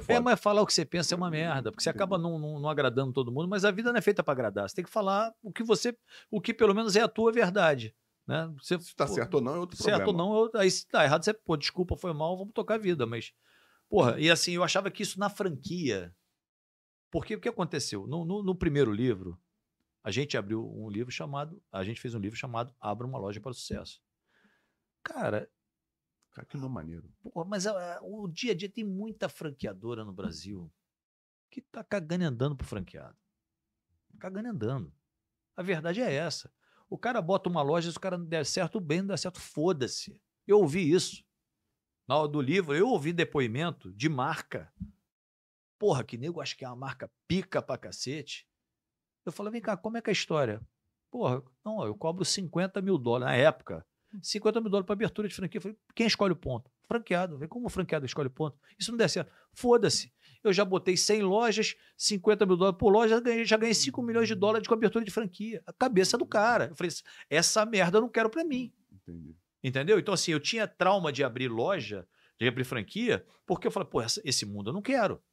É 0.10 0.14
É, 0.16 0.20
mas 0.20 0.40
falar 0.40 0.62
o 0.62 0.66
que 0.66 0.74
você 0.74 0.84
pensa 0.84 1.14
é 1.14 1.18
uma 1.18 1.30
merda, 1.30 1.72
porque 1.72 1.84
você 1.84 1.90
acaba 1.90 2.18
não, 2.18 2.40
não- 2.40 2.60
não 2.60 2.70
agradando 2.70 3.14
todo 3.14 3.32
mundo, 3.32 3.48
mas 3.48 3.64
a 3.64 3.72
vida 3.72 3.92
não 3.92 4.00
é 4.00 4.02
feita 4.02 4.24
para 4.24 4.32
agradar. 4.34 4.68
Você 4.68 4.76
tem 4.76 4.86
que 4.86 4.92
falar 4.92 5.32
o 5.44 5.52
que 5.52 5.64
você, 5.64 5.96
o 6.32 6.42
que 6.42 6.54
pelo 6.54 6.74
menos 6.74 6.96
é 6.96 7.02
a 7.02 7.08
tua 7.08 7.32
verdade. 7.32 7.96
Né? 8.28 8.52
Você, 8.60 8.80
Se 8.80 8.96
tá 8.96 9.06
pô, 9.06 9.14
certo 9.14 9.36
ou 9.36 9.42
não 9.42 9.56
é 9.56 9.60
outro 9.60 9.78
certo 9.78 10.08
ou 10.08 10.14
problema. 10.14 10.18
não, 10.30 10.44
eu- 10.54 10.60
aí 10.60 10.72
se 10.72 10.88
tá 10.88 11.04
errado, 11.04 11.24
você, 11.24 11.34
pô, 11.34 11.56
desculpa, 11.58 11.96
foi 11.96 12.14
mal, 12.14 12.38
vamos 12.38 12.54
tocar 12.54 12.76
a 12.76 12.78
vida, 12.80 13.06
mas, 13.06 13.32
porra, 13.90 14.20
e 14.20 14.32
assim, 14.32 14.54
eu 14.54 14.64
achava 14.64 14.90
que 14.90 15.04
isso 15.04 15.20
na 15.20 15.30
franquia, 15.30 16.14
porque 17.14 17.36
o 17.36 17.40
que 17.40 17.48
aconteceu? 17.48 18.06
No, 18.08 18.26
no- 18.26 18.42
no 18.44 18.56
primeiro 18.56 18.92
livro, 18.92 19.40
a 20.04 20.10
gente 20.12 20.36
abriu 20.36 20.68
um 20.76 20.90
livro 20.90 21.12
chamado, 21.12 21.62
a 21.72 21.84
gente 21.84 22.02
fez 22.02 22.14
um 22.16 22.20
livro 22.20 22.38
chamado 22.38 22.76
Abra 22.82 23.08
uma 23.08 23.18
Loja 23.20 23.40
para 23.40 23.52
o 23.52 23.54
Sucesso. 23.54 24.02
Cara, 25.04 25.50
Cara, 26.32 26.48
que 26.48 26.58
nome 26.58 26.74
maneiro. 26.74 27.08
Porra, 27.22 27.46
mas 27.46 27.68
a- 27.68 27.98
a- 27.98 28.02
o 28.02 28.28
dia 28.28 28.54
a 28.54 28.56
dia 28.56 28.68
tem 28.68 28.84
muita 28.84 29.30
franqueadora 29.30 30.04
no 30.04 30.12
Brasil 30.12 30.74
que 31.52 31.62
tá 31.62 31.84
cagando 31.84 32.24
e 32.24 32.26
andando 32.26 32.56
pro 32.56 32.66
franqueado. 32.66 33.16
Cagando 34.20 34.48
e 34.48 34.50
andando. 34.52 34.92
A 35.56 35.62
verdade 35.62 36.02
é 36.02 36.12
essa. 36.12 36.52
O 36.90 36.98
cara 36.98 37.22
bota 37.22 37.50
uma 37.50 37.62
loja, 37.62 37.92
se 37.92 37.98
o 37.98 38.02
cara 38.02 38.18
não 38.18 38.26
der 38.26 38.48
certo, 38.48 38.80
bem, 38.80 39.02
não 39.02 39.10
der 39.10 39.20
certo, 39.20 39.40
foda-se. 39.40 40.20
Eu 40.48 40.58
ouvi 40.60 40.92
isso. 40.92 41.24
Na 42.08 42.18
hora 42.18 42.28
do 42.28 42.42
livro, 42.42 42.74
eu 42.76 42.88
ouvi 42.90 43.14
depoimento 43.14 43.94
de 43.94 44.10
marca. 44.10 44.74
Porra, 45.80 46.04
que 46.04 46.18
nego 46.18 46.42
acho 46.42 46.56
que 46.58 46.64
é 46.64 46.68
uma 46.68 46.76
marca 46.76 47.10
pica 47.28 47.62
pra 47.62 47.78
cacete. 47.78 48.48
Eu 49.26 49.32
falei, 49.32 49.52
vem 49.52 49.62
cá, 49.62 49.76
como 49.78 49.98
é 49.98 50.02
que 50.02 50.10
é 50.10 50.12
a 50.12 50.14
história? 50.14 50.62
Porra, 51.12 51.42
não, 51.64 51.84
eu 51.86 51.96
cobro 51.96 52.24
50 52.26 52.82
mil 52.82 52.98
dólares 52.98 53.26
na 53.28 53.36
época. 53.36 53.86
50 54.22 54.62
mil 54.62 54.70
dólares 54.70 54.86
para 54.86 54.94
abertura 54.94 55.28
de 55.28 55.34
franquia. 55.36 55.58
Eu 55.58 55.62
falei, 55.62 55.78
quem 55.96 56.06
escolhe 56.08 56.34
o 56.34 56.36
ponto? 56.36 56.70
Franqueado. 56.88 57.34
Falei, 57.36 57.48
como 57.48 57.66
o 57.66 57.70
franqueado 57.70 58.06
escolhe 58.06 58.28
o 58.28 58.32
ponto? 58.32 58.58
Isso 58.78 58.92
não 58.92 58.98
der 58.98 59.10
certo. 59.10 59.32
Foda-se. 59.54 60.12
Eu 60.44 60.52
já 60.54 60.64
botei 60.66 60.96
100 60.98 61.22
lojas, 61.24 61.76
50 61.98 62.46
mil 62.46 62.58
dólares 62.58 62.78
por 62.78 62.90
loja, 62.90 63.20
ganhei- 63.20 63.46
já 63.46 63.58
ganhei 63.58 63.74
5 63.74 64.02
milhões 64.02 64.28
de 64.28 64.36
dólares 64.36 64.68
com 64.68 64.74
abertura 64.74 65.04
de 65.06 65.10
franquia. 65.12 65.64
A 65.66 65.74
cabeça 65.74 66.18
do 66.18 66.26
cara. 66.26 66.68
Eu 66.68 66.76
falei, 66.76 66.92
essa 67.30 67.66
merda 67.66 67.98
eu 67.98 68.02
não 68.02 68.10
quero 68.10 68.30
para 68.30 68.44
mim. 68.44 68.72
Entendi. 68.92 69.36
Entendeu? 69.64 69.98
Então, 69.98 70.14
assim, 70.14 70.32
eu 70.32 70.40
tinha 70.40 70.68
trauma 70.68 71.12
de 71.12 71.24
abrir 71.24 71.48
loja, 71.48 72.06
de 72.38 72.48
abrir 72.48 72.66
franquia, 72.66 73.26
porque 73.46 73.66
eu 73.66 73.72
falei, 73.72 73.88
pô, 73.90 74.02
esse 74.02 74.46
mundo 74.46 74.70
eu 74.70 74.74
não 74.74 74.82
quero. 74.82 75.24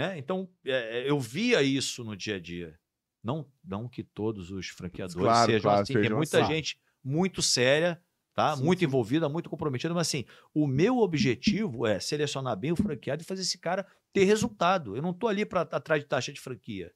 Né? 0.00 0.18
Então, 0.18 0.48
é, 0.64 1.00
é, 1.00 1.10
eu 1.10 1.20
via 1.20 1.62
isso 1.62 2.02
no 2.02 2.16
dia 2.16 2.36
a 2.36 2.40
dia. 2.40 2.78
Não, 3.22 3.46
não 3.62 3.86
que 3.86 4.02
todos 4.02 4.50
os 4.50 4.68
franqueadores 4.68 5.22
Claro, 5.22 5.52
sejam 5.52 5.62
claro, 5.62 5.82
assim, 5.82 5.92
tem 5.92 6.10
muita 6.10 6.42
assim. 6.42 6.54
gente 6.54 6.80
muito 7.04 7.42
séria, 7.42 8.02
tá? 8.34 8.56
Sim, 8.56 8.64
muito 8.64 8.78
sim. 8.78 8.86
envolvida, 8.86 9.28
muito 9.28 9.50
comprometida, 9.50 9.92
mas 9.92 10.06
assim, 10.06 10.24
o 10.54 10.66
meu 10.66 10.98
objetivo 11.00 11.86
é 11.86 12.00
selecionar 12.00 12.56
bem 12.56 12.72
o 12.72 12.76
franqueado 12.76 13.22
e 13.22 13.26
fazer 13.26 13.42
esse 13.42 13.58
cara 13.58 13.86
ter 14.10 14.24
resultado. 14.24 14.96
Eu 14.96 15.02
não 15.02 15.12
tô 15.12 15.28
ali 15.28 15.44
para 15.44 15.60
atrás 15.60 16.02
de 16.02 16.08
taxa 16.08 16.32
de 16.32 16.40
franquia. 16.40 16.90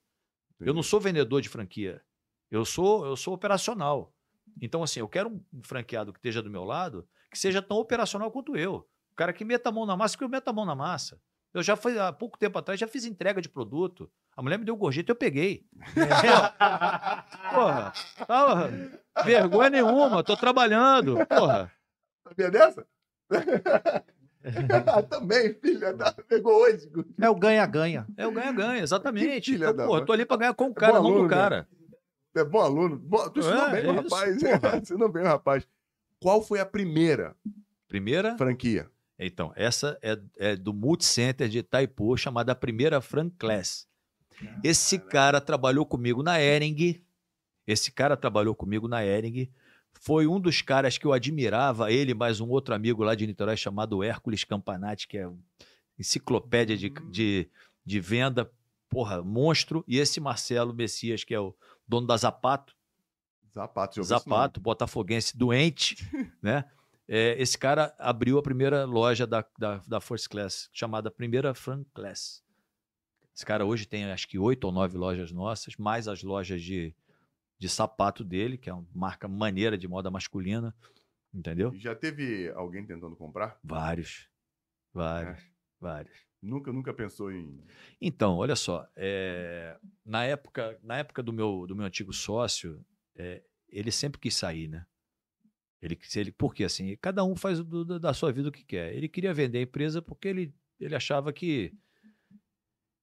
Eu 0.58 0.72
não 0.72 0.82
sou 0.82 0.98
vendedor 0.98 1.42
de 1.42 1.50
franquia. 1.50 2.00
Eu 2.50 2.64
sou, 2.64 3.04
eu 3.04 3.16
sou 3.16 3.34
operacional. 3.34 4.14
Então, 4.62 4.82
assim, 4.82 5.00
eu 5.00 5.08
quero 5.08 5.28
um 5.52 5.62
franqueado 5.62 6.10
que 6.10 6.18
esteja 6.18 6.40
do 6.40 6.48
meu 6.48 6.64
lado, 6.64 7.06
que 7.30 7.38
seja 7.38 7.60
tão 7.60 7.76
operacional 7.76 8.30
quanto 8.30 8.56
eu. 8.56 8.88
O 9.12 9.14
cara 9.14 9.32
que 9.32 9.44
meta 9.44 9.68
a 9.68 9.72
mão 9.72 9.84
na 9.84 9.94
massa, 9.94 10.16
que 10.16 10.24
eu 10.24 10.28
meta 10.28 10.50
a 10.50 10.54
mão 10.54 10.64
na 10.64 10.74
massa. 10.74 11.20
Eu 11.54 11.62
já 11.62 11.76
fui, 11.76 11.96
há 11.98 12.12
pouco 12.12 12.36
tempo 12.36 12.58
atrás, 12.58 12.80
já 12.80 12.88
fiz 12.88 13.04
entrega 13.04 13.40
de 13.40 13.48
produto. 13.48 14.10
A 14.36 14.42
mulher 14.42 14.58
me 14.58 14.64
deu 14.64 14.76
gorjeta 14.76 15.10
e 15.10 15.12
eu 15.12 15.16
peguei. 15.16 15.64
Porra, 17.54 17.92
porra, 18.26 18.70
vergonha 19.24 19.70
nenhuma, 19.70 20.24
tô 20.24 20.36
trabalhando. 20.36 21.16
Porra. 21.28 21.70
Sabia 22.26 22.50
dessa? 22.50 22.84
Também, 25.08 25.54
filha 25.54 25.92
da... 25.94 26.12
Pegou 26.28 26.54
hoje. 26.62 26.90
É 27.20 27.30
o 27.30 27.34
ganha-ganha. 27.34 28.06
É 28.16 28.26
o 28.26 28.32
ganha-ganha, 28.32 28.82
exatamente. 28.82 29.52
filha 29.52 29.66
Então, 29.66 29.76
da 29.76 29.86
porra, 29.86 30.04
tô 30.04 30.12
ali 30.12 30.26
pra 30.26 30.36
ganhar 30.36 30.54
com 30.54 30.66
o 30.66 30.74
cara, 30.74 30.94
Bom 30.94 30.98
não 31.02 31.06
aluno, 31.10 31.22
do 31.22 31.28
cara. 31.30 31.68
É 32.34 32.44
bom 32.44 32.60
aluno. 32.60 32.96
Bom, 32.98 33.30
tu 33.30 33.38
ensinou 33.40 33.68
É, 33.68 33.70
bem 33.70 33.84
é 33.84 33.92
o 33.92 33.94
isso, 34.04 34.14
rapaz. 34.14 34.42
porra. 34.42 34.76
ensinou 34.82 35.08
bem 35.08 35.22
o 35.22 35.26
rapaz. 35.26 35.66
Qual 36.20 36.42
foi 36.42 36.58
a 36.60 36.66
primeira 36.66 37.36
Primeira, 37.88 38.36
franquia? 38.36 38.90
Então, 39.18 39.52
essa 39.54 39.98
é, 40.02 40.18
é 40.38 40.56
do 40.56 40.72
Multicenter 40.72 41.48
de 41.48 41.58
Itaipu, 41.58 42.16
chamada 42.16 42.54
Primeira 42.54 43.00
Frank 43.00 43.36
Class. 43.36 43.86
Esse 44.62 44.98
cara 44.98 45.40
trabalhou 45.40 45.86
comigo 45.86 46.22
na 46.22 46.40
Ering. 46.40 47.00
Esse 47.66 47.92
cara 47.92 48.16
trabalhou 48.16 48.54
comigo 48.54 48.88
na 48.88 49.04
Ering. 49.04 49.50
Foi 49.92 50.26
um 50.26 50.40
dos 50.40 50.60
caras 50.60 50.98
que 50.98 51.06
eu 51.06 51.12
admirava, 51.12 51.90
ele 51.92 52.12
mais 52.12 52.40
um 52.40 52.48
outro 52.48 52.74
amigo 52.74 53.04
lá 53.04 53.14
de 53.14 53.26
Niterói 53.26 53.56
chamado 53.56 54.02
Hércules 54.02 54.42
Campanati, 54.42 55.06
que 55.06 55.18
é 55.18 55.30
enciclopédia 55.98 56.76
de, 56.76 56.90
de, 57.10 57.48
de 57.86 58.00
venda, 58.00 58.50
porra, 58.88 59.22
monstro. 59.22 59.84
E 59.86 59.98
esse 59.98 60.20
Marcelo 60.20 60.74
Messias, 60.74 61.22
que 61.22 61.32
é 61.32 61.40
o 61.40 61.54
dono 61.86 62.06
da 62.06 62.16
Zapato, 62.16 62.74
Zapato. 63.54 64.02
Zapato, 64.02 64.60
botafoguense 64.60 65.36
doente, 65.36 65.96
né? 66.42 66.64
É, 67.06 67.40
esse 67.40 67.58
cara 67.58 67.94
abriu 67.98 68.38
a 68.38 68.42
primeira 68.42 68.84
loja 68.84 69.26
da, 69.26 69.44
da, 69.58 69.78
da 69.86 70.00
First 70.00 70.28
Class, 70.28 70.70
chamada 70.72 71.10
Primeira 71.10 71.54
Frank 71.54 71.88
Class. 71.92 72.42
Esse 73.34 73.44
cara 73.44 73.64
hoje 73.64 73.86
tem 73.86 74.04
acho 74.10 74.28
que 74.28 74.38
oito 74.38 74.64
ou 74.64 74.72
nove 74.72 74.96
lojas 74.96 75.30
nossas, 75.32 75.76
mais 75.76 76.08
as 76.08 76.22
lojas 76.22 76.62
de, 76.62 76.94
de 77.58 77.68
sapato 77.68 78.24
dele, 78.24 78.56
que 78.56 78.70
é 78.70 78.72
uma 78.72 78.86
marca 78.94 79.26
maneira 79.28 79.76
de 79.76 79.88
moda 79.88 80.10
masculina, 80.10 80.74
entendeu? 81.32 81.74
Já 81.74 81.94
teve 81.94 82.50
alguém 82.50 82.86
tentando 82.86 83.16
comprar? 83.16 83.58
Vários, 83.62 84.28
vários, 84.92 85.38
É. 85.38 85.46
vários. 85.80 86.16
Nunca, 86.40 86.72
nunca 86.72 86.94
pensou 86.94 87.32
em. 87.32 87.64
Então, 88.00 88.36
olha 88.36 88.54
só, 88.54 88.86
é, 88.94 89.78
na 90.04 90.24
época, 90.24 90.78
na 90.82 90.98
época 90.98 91.22
do 91.22 91.32
meu, 91.32 91.66
do 91.66 91.74
meu 91.74 91.86
antigo 91.86 92.12
sócio, 92.12 92.84
é, 93.16 93.42
ele 93.68 93.90
sempre 93.90 94.20
quis 94.20 94.34
sair, 94.36 94.68
né? 94.68 94.86
Ele, 95.84 95.98
ele, 96.16 96.32
porque 96.32 96.64
assim, 96.64 96.96
cada 96.96 97.22
um 97.24 97.36
faz 97.36 97.62
do- 97.62 97.98
da 98.00 98.14
sua 98.14 98.32
vida 98.32 98.48
o 98.48 98.52
que 98.52 98.64
quer. 98.64 98.94
Ele 98.94 99.06
queria 99.08 99.34
vender 99.34 99.58
a 99.58 99.62
empresa 99.62 100.00
porque 100.00 100.28
ele, 100.28 100.54
ele 100.80 100.94
achava 100.94 101.30
que 101.32 101.74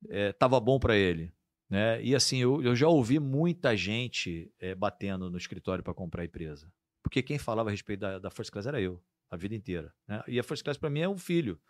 estava 0.09 0.59
bom 0.59 0.79
para 0.79 0.95
ele, 0.97 1.31
né? 1.69 2.03
E 2.03 2.15
assim, 2.15 2.37
eu, 2.39 2.61
eu 2.63 2.75
já 2.75 2.87
ouvi 2.87 3.19
muita 3.19 3.75
gente 3.77 4.51
é, 4.59 4.73
batendo 4.73 5.29
no 5.29 5.37
escritório 5.37 5.83
para 5.83 5.93
comprar 5.93 6.23
a 6.23 6.25
empresa, 6.25 6.71
porque 7.03 7.21
quem 7.21 7.37
falava 7.37 7.69
a 7.69 7.71
respeito 7.71 7.99
da, 7.99 8.17
da 8.17 8.31
First 8.31 8.51
Class 8.51 8.65
era 8.65 8.81
eu, 8.81 9.01
a 9.29 9.37
vida 9.37 9.53
inteira. 9.53 9.93
Né? 10.07 10.23
E 10.27 10.39
a 10.39 10.43
First 10.43 10.63
Class 10.63 10.77
para 10.77 10.89
mim 10.89 11.01
é 11.01 11.07
um 11.09 11.17
filho. 11.17 11.61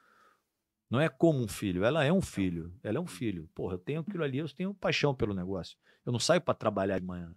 Não 0.89 0.99
é 0.99 1.07
como 1.07 1.41
um 1.41 1.47
filho, 1.47 1.83
ela 1.85 2.03
é 2.03 2.11
um 2.11 2.21
filho. 2.21 2.73
Ela 2.83 2.97
é 2.97 3.01
um 3.01 3.07
filho. 3.07 3.49
Porra, 3.55 3.75
eu 3.75 3.79
tenho 3.79 4.01
aquilo 4.01 4.23
ali, 4.23 4.39
eu 4.39 4.49
tenho 4.49 4.73
paixão 4.73 5.15
pelo 5.15 5.33
negócio. 5.33 5.77
Eu 6.05 6.11
não 6.11 6.19
saio 6.19 6.41
para 6.41 6.53
trabalhar 6.53 6.99
de 6.99 7.05
manhã. 7.05 7.33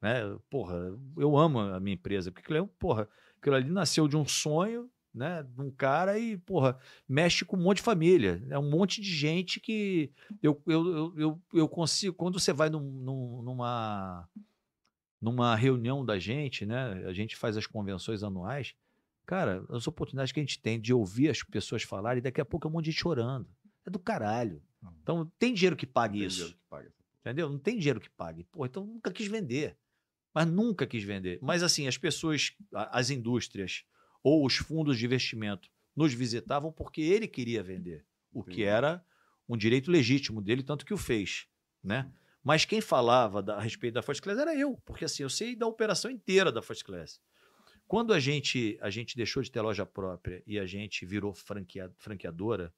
Né? 0.00 0.20
Porra, 0.50 0.76
eu 1.16 1.36
amo 1.36 1.58
a 1.60 1.80
minha 1.80 1.94
empresa, 1.94 2.30
porque 2.30 2.44
aquilo, 2.44 2.64
é, 2.64 2.68
porra, 2.78 3.08
aquilo 3.40 3.56
ali 3.56 3.70
nasceu 3.70 4.06
de 4.06 4.16
um 4.16 4.26
sonho, 4.26 4.90
né? 5.14 5.42
De 5.42 5.60
um 5.62 5.70
cara 5.70 6.18
e, 6.18 6.36
porra, 6.36 6.78
mexe 7.08 7.44
com 7.44 7.56
um 7.56 7.62
monte 7.62 7.78
de 7.78 7.82
família. 7.82 8.42
É 8.50 8.58
um 8.58 8.68
monte 8.70 9.00
de 9.00 9.08
gente 9.08 9.58
que 9.58 10.12
eu, 10.42 10.60
eu, 10.66 11.14
eu, 11.16 11.42
eu, 11.54 11.68
consigo. 11.68 12.14
Quando 12.14 12.38
você 12.38 12.52
vai 12.52 12.68
num- 12.68 12.80
num- 12.80 13.42
numa, 13.42 14.28
numa 15.20 15.56
reunião 15.56 16.04
da 16.04 16.18
gente, 16.18 16.66
né? 16.66 17.04
A 17.06 17.12
gente 17.12 17.34
faz 17.36 17.56
as 17.56 17.66
convenções 17.66 18.22
anuais. 18.22 18.74
Cara, 19.24 19.64
as 19.70 19.88
oportunidades 19.88 20.30
que 20.32 20.38
a 20.38 20.42
gente 20.42 20.60
tem 20.60 20.80
de 20.80 20.92
ouvir 20.92 21.30
as 21.30 21.42
pessoas 21.42 21.82
falarem, 21.82 22.22
daqui 22.22 22.40
a 22.40 22.44
pouco 22.44 22.66
é 22.66 22.70
um 22.70 22.72
monte 22.74 22.84
de 22.84 22.90
gente 22.92 23.00
chorando. 23.00 23.48
É 23.84 23.90
do 23.90 23.98
caralho. 23.98 24.62
Então, 25.02 25.30
tem 25.38 25.52
dinheiro 25.54 25.74
que 25.76 25.86
pague 25.86 26.22
isso. 26.24 26.48
que 26.50 26.58
paga. 26.68 26.92
Entendeu? 27.20 27.48
Não 27.48 27.58
tem 27.58 27.76
dinheiro 27.76 27.98
que 28.00 28.10
pague. 28.10 28.44
Pô, 28.44 28.64
então 28.66 28.84
nunca 28.86 29.10
quis 29.10 29.26
vender. 29.26 29.76
Mas 30.36 30.46
nunca 30.46 30.86
quis 30.86 31.02
vender. 31.02 31.38
Mas 31.40 31.62
assim, 31.62 31.86
as 31.88 31.96
pessoas, 31.96 32.52
as 32.74 33.08
indústrias 33.08 33.84
ou 34.22 34.44
os 34.44 34.56
fundos 34.56 34.98
de 34.98 35.06
investimento 35.06 35.70
nos 35.96 36.12
visitavam 36.12 36.70
porque 36.70 37.00
ele 37.00 37.26
queria 37.26 37.62
vender, 37.62 38.04
o 38.30 38.42
que 38.44 38.50
Entendi. 38.50 38.64
era 38.64 39.02
um 39.48 39.56
direito 39.56 39.90
legítimo 39.90 40.42
dele, 40.42 40.62
tanto 40.62 40.84
que 40.84 40.92
o 40.92 40.98
fez, 40.98 41.46
né? 41.82 42.12
Mas 42.44 42.66
quem 42.66 42.82
falava 42.82 43.42
da- 43.42 43.56
a 43.56 43.60
respeito 43.60 43.94
da 43.94 44.02
First 44.02 44.20
Class 44.22 44.38
era 44.38 44.54
eu, 44.54 44.76
porque 44.84 45.06
assim, 45.06 45.22
eu 45.22 45.30
sei 45.30 45.56
da 45.56 45.66
operação 45.66 46.10
inteira 46.10 46.52
da 46.52 46.60
First 46.60 46.84
Class. 46.84 47.18
Quando 47.88 48.12
a 48.12 48.20
gente, 48.20 48.76
a 48.82 48.90
gente 48.90 49.16
deixou 49.16 49.42
de 49.42 49.50
ter 49.50 49.62
loja 49.62 49.86
própria 49.86 50.42
e 50.46 50.58
a 50.58 50.66
gente 50.66 51.06
virou 51.06 51.32
franquea- 51.32 51.90
franqueadora, 51.96 52.74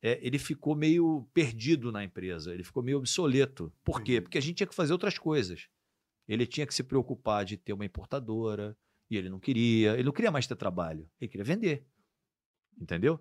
é, 0.00 0.18
ele 0.22 0.38
ficou 0.38 0.74
meio 0.74 1.28
perdido 1.34 1.92
na 1.92 2.02
empresa, 2.02 2.54
ele 2.54 2.64
ficou 2.64 2.82
meio 2.82 2.96
obsoleto. 2.96 3.70
Por 3.84 4.02
quê? 4.02 4.18
Porque 4.18 4.38
a 4.38 4.40
gente 4.40 4.56
tinha 4.56 4.66
que 4.66 4.74
fazer 4.74 4.94
outras 4.94 5.18
coisas. 5.18 5.68
Ele 6.30 6.46
tinha 6.46 6.64
que 6.64 6.72
se 6.72 6.84
preocupar 6.84 7.44
de 7.44 7.56
ter 7.56 7.72
uma 7.72 7.84
importadora, 7.84 8.78
e 9.10 9.16
ele 9.16 9.28
não 9.28 9.40
queria, 9.40 9.94
ele 9.94 10.04
não 10.04 10.12
queria 10.12 10.30
mais 10.30 10.46
ter 10.46 10.54
trabalho, 10.54 11.10
ele 11.20 11.28
queria 11.28 11.44
vender. 11.44 11.84
Entendeu? 12.80 13.20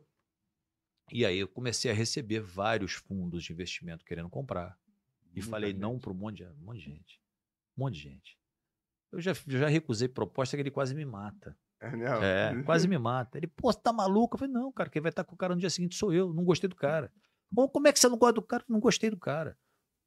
E 1.11 1.25
aí 1.25 1.39
eu 1.39 1.47
comecei 1.47 1.89
a 1.89 1.93
receber 1.93 2.39
vários 2.39 2.93
fundos 2.93 3.43
de 3.43 3.51
investimento 3.51 4.05
querendo 4.05 4.29
comprar. 4.29 4.77
E 5.31 5.39
Muita 5.39 5.49
falei 5.49 5.71
gente. 5.71 5.79
não 5.79 5.97
para 5.97 6.11
um 6.11 6.13
monte 6.13 6.37
de, 6.37 6.45
um 6.45 6.65
monte 6.65 6.77
de 6.77 6.85
gente. 6.85 7.19
Um 7.75 7.81
monte 7.83 7.95
de 7.95 8.01
gente. 8.01 8.37
Eu 9.11 9.19
já, 9.19 9.33
já 9.33 9.67
recusei 9.67 10.07
proposta 10.07 10.55
que 10.55 10.61
ele 10.61 10.69
quase 10.69 10.93
me 10.93 11.03
mata. 11.03 11.57
É? 11.81 12.59
É, 12.59 12.63
quase 12.63 12.87
me 12.87 12.99
mata. 12.99 13.39
Ele, 13.39 13.47
pô, 13.47 13.71
você 13.71 13.79
tá 13.81 13.91
maluco? 13.91 14.35
Eu 14.35 14.39
falei, 14.39 14.53
não, 14.53 14.71
cara, 14.71 14.87
quem 14.87 15.01
vai 15.01 15.09
estar 15.09 15.23
com 15.23 15.33
o 15.33 15.37
cara 15.37 15.55
no 15.55 15.59
dia 15.59 15.71
seguinte 15.71 15.95
sou 15.95 16.13
eu. 16.13 16.31
Não 16.31 16.43
gostei 16.43 16.69
do 16.69 16.75
cara. 16.75 17.11
Bom, 17.49 17.67
como 17.67 17.87
é 17.87 17.91
que 17.91 17.99
você 17.99 18.07
não 18.07 18.19
gosta 18.19 18.33
do 18.33 18.43
cara? 18.43 18.63
Não 18.69 18.79
gostei 18.79 19.09
do 19.09 19.17
cara. 19.17 19.57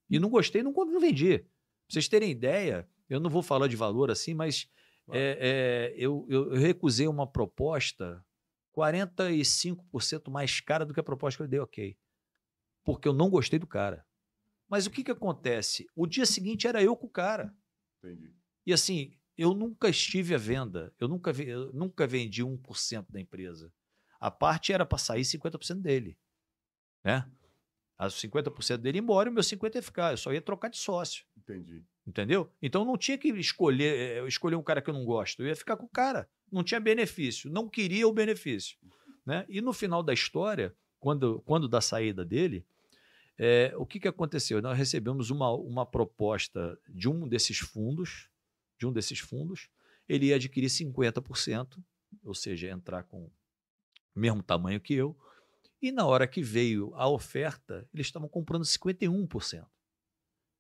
E 0.08 0.20
não 0.20 0.30
gostei, 0.30 0.62
não, 0.62 0.72
não 0.72 1.00
vendi. 1.00 1.44
Vocês 1.92 2.08
terem 2.08 2.30
ideia, 2.30 2.88
eu 3.06 3.20
não 3.20 3.28
vou 3.28 3.42
falar 3.42 3.68
de 3.68 3.76
valor 3.76 4.10
assim, 4.10 4.32
mas 4.32 4.66
é, 5.10 5.92
é, 5.92 5.94
eu, 5.94 6.26
eu, 6.26 6.54
eu 6.54 6.58
recusei 6.58 7.06
uma 7.06 7.26
proposta 7.30 8.24
45% 8.74 10.30
mais 10.30 10.58
cara 10.58 10.86
do 10.86 10.94
que 10.94 11.00
a 11.00 11.02
proposta 11.02 11.36
que 11.36 11.42
eu 11.42 11.48
dei, 11.48 11.60
ok. 11.60 11.98
Porque 12.82 13.06
eu 13.06 13.12
não 13.12 13.28
gostei 13.28 13.58
do 13.58 13.66
cara. 13.66 14.06
Mas 14.66 14.86
o 14.86 14.90
que, 14.90 15.04
que 15.04 15.10
acontece? 15.10 15.86
O 15.94 16.06
dia 16.06 16.24
seguinte 16.24 16.66
era 16.66 16.82
eu 16.82 16.96
com 16.96 17.06
o 17.06 17.10
cara. 17.10 17.54
Entendi. 17.98 18.34
E 18.66 18.72
assim, 18.72 19.14
eu 19.36 19.52
nunca 19.52 19.90
estive 19.90 20.34
à 20.34 20.38
venda, 20.38 20.94
eu 20.98 21.06
nunca, 21.08 21.30
ve- 21.30 21.48
eu 21.48 21.74
nunca 21.74 22.06
vendi 22.06 22.42
1% 22.42 23.06
da 23.10 23.20
empresa. 23.20 23.70
A 24.18 24.30
parte 24.30 24.72
era 24.72 24.86
para 24.86 24.96
sair 24.96 25.26
50% 25.26 25.82
dele. 25.82 26.18
Né? 27.04 27.30
As 27.98 28.14
50% 28.14 28.78
dele 28.78 28.98
ia 28.98 29.02
embora 29.02 29.28
e 29.28 29.30
o 29.30 29.34
meu 29.34 29.42
50% 29.42 29.74
ia 29.74 29.82
ficar. 29.82 30.12
Eu 30.12 30.16
só 30.16 30.32
ia 30.32 30.40
trocar 30.40 30.68
de 30.68 30.78
sócio. 30.78 31.24
Entendi. 31.36 31.84
Entendeu? 32.06 32.50
Então 32.60 32.84
não 32.84 32.96
tinha 32.96 33.16
que 33.16 33.28
escolher, 33.28 33.94
eh, 34.24 34.26
escolher 34.26 34.56
um 34.56 34.62
cara 34.62 34.82
que 34.82 34.90
eu 34.90 34.94
não 34.94 35.04
gosto. 35.04 35.42
Eu 35.42 35.46
ia 35.46 35.56
ficar 35.56 35.76
com 35.76 35.86
o 35.86 35.88
cara. 35.88 36.28
Não 36.50 36.64
tinha 36.64 36.80
benefício. 36.80 37.50
Não 37.50 37.68
queria 37.68 38.08
o 38.08 38.12
benefício. 38.12 38.76
Né? 39.24 39.44
E 39.48 39.60
no 39.60 39.72
final 39.72 40.02
da 40.02 40.12
história, 40.12 40.74
quando, 40.98 41.40
quando 41.46 41.68
da 41.68 41.80
saída 41.80 42.24
dele, 42.24 42.66
eh, 43.38 43.72
o 43.76 43.86
que, 43.86 44.00
que 44.00 44.08
aconteceu? 44.08 44.60
Nós 44.60 44.76
recebemos 44.76 45.30
uma, 45.30 45.50
uma 45.52 45.86
proposta 45.86 46.78
de 46.88 47.08
um 47.08 47.28
desses 47.28 47.58
fundos, 47.58 48.28
de 48.78 48.86
um 48.86 48.92
desses 48.92 49.20
fundos, 49.20 49.68
ele 50.08 50.26
ia 50.26 50.36
adquirir 50.36 50.68
50%, 50.68 51.82
ou 52.24 52.34
seja, 52.34 52.68
entrar 52.68 53.04
com 53.04 53.24
o 53.24 53.32
mesmo 54.14 54.42
tamanho 54.42 54.80
que 54.80 54.94
eu. 54.94 55.16
E 55.82 55.90
na 55.90 56.06
hora 56.06 56.26
que 56.28 56.40
veio 56.42 56.92
a 56.94 57.08
oferta, 57.08 57.84
eles 57.92 58.06
estavam 58.06 58.28
comprando 58.28 58.62
51%. 58.64 59.64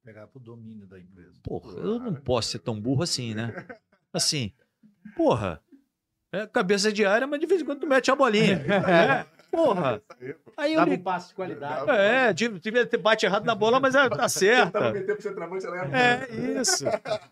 Pegar 0.02 0.26
pro 0.26 0.40
domínio 0.40 0.84
da 0.86 0.98
empresa. 0.98 1.38
Porra, 1.44 1.72
eu 1.78 1.98
não 2.00 2.12
posso 2.14 2.50
ser 2.50 2.58
tão 2.58 2.80
burro 2.80 3.04
assim, 3.04 3.34
né? 3.34 3.54
Assim, 4.14 4.52
porra, 5.16 5.62
é 6.30 6.46
cabeça 6.46 6.92
de 6.92 7.02
área, 7.02 7.26
mas 7.26 7.40
de 7.40 7.46
vez 7.46 7.62
em 7.62 7.64
quando 7.64 7.80
tu 7.80 7.86
mete 7.86 8.10
a 8.10 8.16
bolinha. 8.16 8.60
É, 8.86 9.24
porra. 9.50 10.02
Aí 10.56 10.72
eu 10.74 10.80
Dava 10.80 10.90
um 10.90 10.94
li... 10.94 10.98
passe 10.98 11.28
de 11.28 11.34
qualidade. 11.34 11.90
É, 11.90 12.32
devia 12.32 12.84
ter 12.86 12.98
bate 12.98 13.24
errado 13.24 13.44
na 13.46 13.54
bola, 13.54 13.78
mas 13.80 13.94
é, 13.94 14.08
tá 14.10 14.28
certa. 14.28 14.90
ia- 15.76 15.96
É 15.96 16.60
isso. 16.60 16.84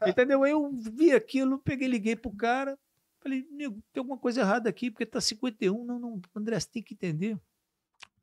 Entendeu? 0.07 0.43
Aí 0.43 0.53
eu 0.53 0.71
vi 0.73 1.12
aquilo, 1.12 1.59
peguei, 1.59 1.89
liguei 1.89 2.17
pro 2.17 2.31
cara, 2.31 2.79
falei, 3.19 3.47
nego, 3.51 3.83
tem 3.93 4.01
alguma 4.01 4.17
coisa 4.17 4.41
errada 4.41 4.71
aqui, 4.71 4.91
porque 4.91 5.05
tá 5.05 5.21
51. 5.21 5.85
Não, 5.85 5.99
não, 5.99 6.21
André, 6.35 6.59
você 6.61 6.69
tem 6.71 6.83
que 6.83 6.95
entender. 6.95 7.37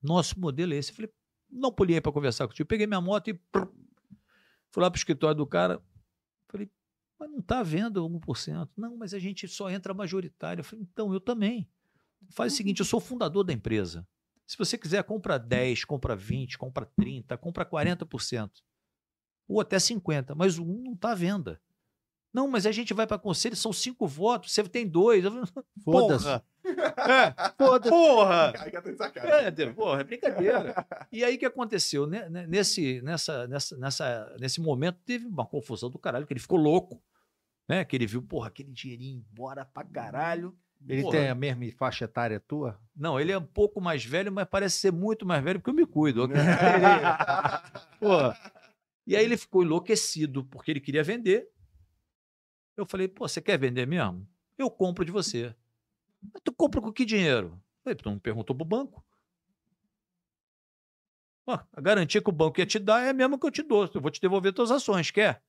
Nosso 0.02 0.40
modelo 0.40 0.74
é 0.74 0.78
esse. 0.78 0.91
Eu 0.91 0.95
falei, 0.95 1.11
não 1.49 1.72
pulei 1.72 1.99
para 2.02 2.11
conversar 2.11 2.48
contigo. 2.48 2.68
Peguei 2.68 2.88
minha 2.88 3.02
moto 3.02 3.30
e 3.30 3.40
fui 4.69 4.84
lá 4.84 4.90
pro 4.90 4.98
escritório 4.98 5.36
do 5.36 5.48
cara. 5.48 5.82
Falei, 6.48 6.69
mas 7.19 7.30
não 7.30 7.41
tá 7.41 7.64
vendo 7.64 8.07
1%. 8.07 8.69
Não, 8.78 8.98
mas 8.98 9.14
a 9.14 9.19
gente 9.19 9.48
só 9.48 9.69
entra 9.69 9.94
majoritário. 9.94 10.61
Eu 10.61 10.65
falei, 10.65 10.86
então, 10.90 11.14
eu 11.14 11.19
também. 11.19 11.69
Faz 12.32 12.53
o 12.53 12.56
seguinte, 12.56 12.80
eu 12.80 12.86
sou 12.86 12.99
o 12.99 13.03
fundador 13.03 13.44
da 13.44 13.53
empresa. 13.53 14.07
Se 14.45 14.57
você 14.57 14.78
quiser, 14.78 15.03
compra 15.03 15.38
10, 15.38 15.84
compra 15.86 16.15
20, 16.15 16.57
compra 16.57 16.86
30, 16.86 17.38
compra 17.38 17.65
40%. 17.65 18.49
Ou 19.48 19.61
até 19.61 19.78
50%, 19.78 20.36
mas 20.36 20.57
o 20.57 20.64
1 20.64 20.84
não 20.84 20.94
está 20.94 21.11
à 21.11 21.15
venda. 21.15 21.61
Não, 22.38 22.47
mas 22.47 22.68
a 22.68 22.72
gente 22.72 22.93
vai 22.93 23.07
para 23.07 23.18
conselho, 23.18 23.55
são 23.55 23.73
cinco 23.73 24.05
votos, 24.05 24.53
você 24.53 24.61
tem 24.69 24.88
dois. 24.88 25.23
Foda-se. 25.84 26.23
Porra! 26.23 26.43
É, 26.64 27.34
foda 27.57 27.89
porra! 27.89 28.53
Aí 28.59 28.69
que 28.69 28.91
tá. 28.93 29.11
É, 29.15 29.65
porra, 29.73 30.01
é 30.01 30.03
brincadeira. 30.03 30.85
E 31.11 31.23
aí 31.23 31.35
o 31.35 31.39
que 31.39 31.47
aconteceu? 31.47 32.05
Nesse, 32.05 33.01
nessa, 33.01 33.47
nessa, 33.47 33.76
nessa, 33.77 34.38
nesse 34.39 34.61
momento 34.61 34.99
teve 35.03 35.26
uma 35.26 35.47
confusão 35.47 35.89
do 35.89 35.97
caralho, 35.97 36.27
que 36.27 36.34
ele 36.34 36.39
ficou 36.39 36.59
louco. 36.59 37.01
Né? 37.68 37.84
Que 37.84 37.95
ele 37.95 38.05
viu, 38.05 38.22
porra, 38.22 38.49
aquele 38.49 38.72
dinheirinho 38.72 39.26
embora 39.31 39.65
pra 39.65 39.84
caralho. 39.84 40.55
Ele 40.88 41.01
Porra. 41.01 41.18
tem 41.18 41.30
a 41.30 41.34
mesma 41.34 41.65
faixa 41.76 42.05
etária 42.05 42.39
tua? 42.39 42.80
Não, 42.95 43.19
ele 43.19 43.31
é 43.31 43.38
um 43.39 43.43
pouco 43.43 43.81
mais 43.81 44.05
velho, 44.05 44.31
mas 44.31 44.45
parece 44.47 44.77
ser 44.77 44.91
muito 44.91 45.26
mais 45.26 45.43
velho 45.43 45.59
porque 45.59 45.72
eu 45.72 45.73
me 45.73 45.88
cuido. 45.88 46.30
Porra. 47.99 48.38
E 49.07 49.15
aí 49.15 49.26
ele 49.26 49.38
ficou 49.38 49.64
enlouquecido 49.64 50.43
porque 50.45 50.69
ele 50.69 50.80
queria 50.80 51.03
vender. 51.03 51.49
Eu 52.77 52.85
falei, 52.85 53.07
pô, 53.07 53.27
você 53.27 53.41
quer 53.41 53.57
vender 53.59 53.85
mesmo? 53.87 54.25
Eu 54.57 54.69
compro 54.69 55.03
de 55.03 55.11
você. 55.11 55.53
Mas 56.33 56.41
tu 56.43 56.53
compra 56.53 56.81
com 56.81 56.93
que 56.93 57.05
dinheiro? 57.05 57.61
Falei, 57.83 57.95
tu 57.95 58.09
não 58.09 58.19
perguntou 58.19 58.55
pro 58.55 58.65
banco? 58.65 59.03
Ó, 61.45 61.57
a 61.73 61.81
garantia 61.81 62.21
que 62.21 62.29
o 62.29 62.33
banco 62.33 62.59
ia 62.59 62.65
te 62.65 62.77
dar 62.77 63.01
é 63.03 63.09
a 63.09 63.13
mesma 63.13 63.39
que 63.39 63.45
eu 63.45 63.51
te 63.51 63.63
dou. 63.63 63.89
Eu 63.93 64.01
vou 64.01 64.11
te 64.11 64.21
devolver 64.21 64.53
tuas 64.53 64.69
ações, 64.69 65.09
quer? 65.11 65.41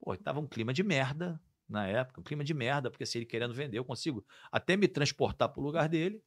Pô, 0.00 0.16
tava 0.16 0.40
um 0.40 0.46
clima 0.46 0.72
de 0.72 0.82
merda 0.82 1.40
na 1.68 1.86
época, 1.86 2.20
um 2.20 2.24
clima 2.24 2.42
de 2.44 2.52
merda, 2.54 2.90
porque 2.90 3.06
se 3.06 3.18
ele 3.18 3.26
querendo 3.26 3.54
vender, 3.54 3.78
eu 3.78 3.84
consigo 3.84 4.24
até 4.50 4.76
me 4.76 4.88
transportar 4.88 5.48
pro 5.50 5.62
lugar 5.62 5.88
dele. 5.88 6.22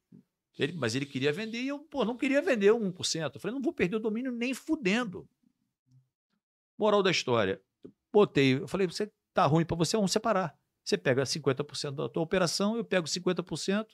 Ele- 0.58 0.72
mas 0.72 0.94
ele 0.94 1.06
queria 1.06 1.32
vender 1.32 1.60
e 1.62 1.68
eu, 1.68 1.78
pô, 1.80 2.04
não 2.04 2.16
queria 2.16 2.40
vender 2.40 2.72
1%. 2.72 3.36
Eu 3.36 3.40
falei, 3.40 3.54
não 3.54 3.62
vou 3.62 3.72
perder 3.72 3.96
o 3.96 4.00
domínio 4.00 4.32
nem 4.32 4.54
fudendo. 4.54 5.28
Moral 6.78 7.02
da 7.02 7.10
história. 7.10 7.60
Botei, 8.12 8.54
eu 8.60 8.68
falei, 8.68 8.86
você 8.86 9.10
tá 9.36 9.46
ruim 9.46 9.64
para 9.64 9.76
você, 9.76 9.96
vamos 9.96 10.12
separar. 10.12 10.56
Você 10.84 10.96
pega 10.96 11.24
50% 11.24 11.94
da 11.94 12.08
tua 12.08 12.22
operação, 12.22 12.76
eu 12.76 12.84
pego 12.84 13.06
50% 13.06 13.86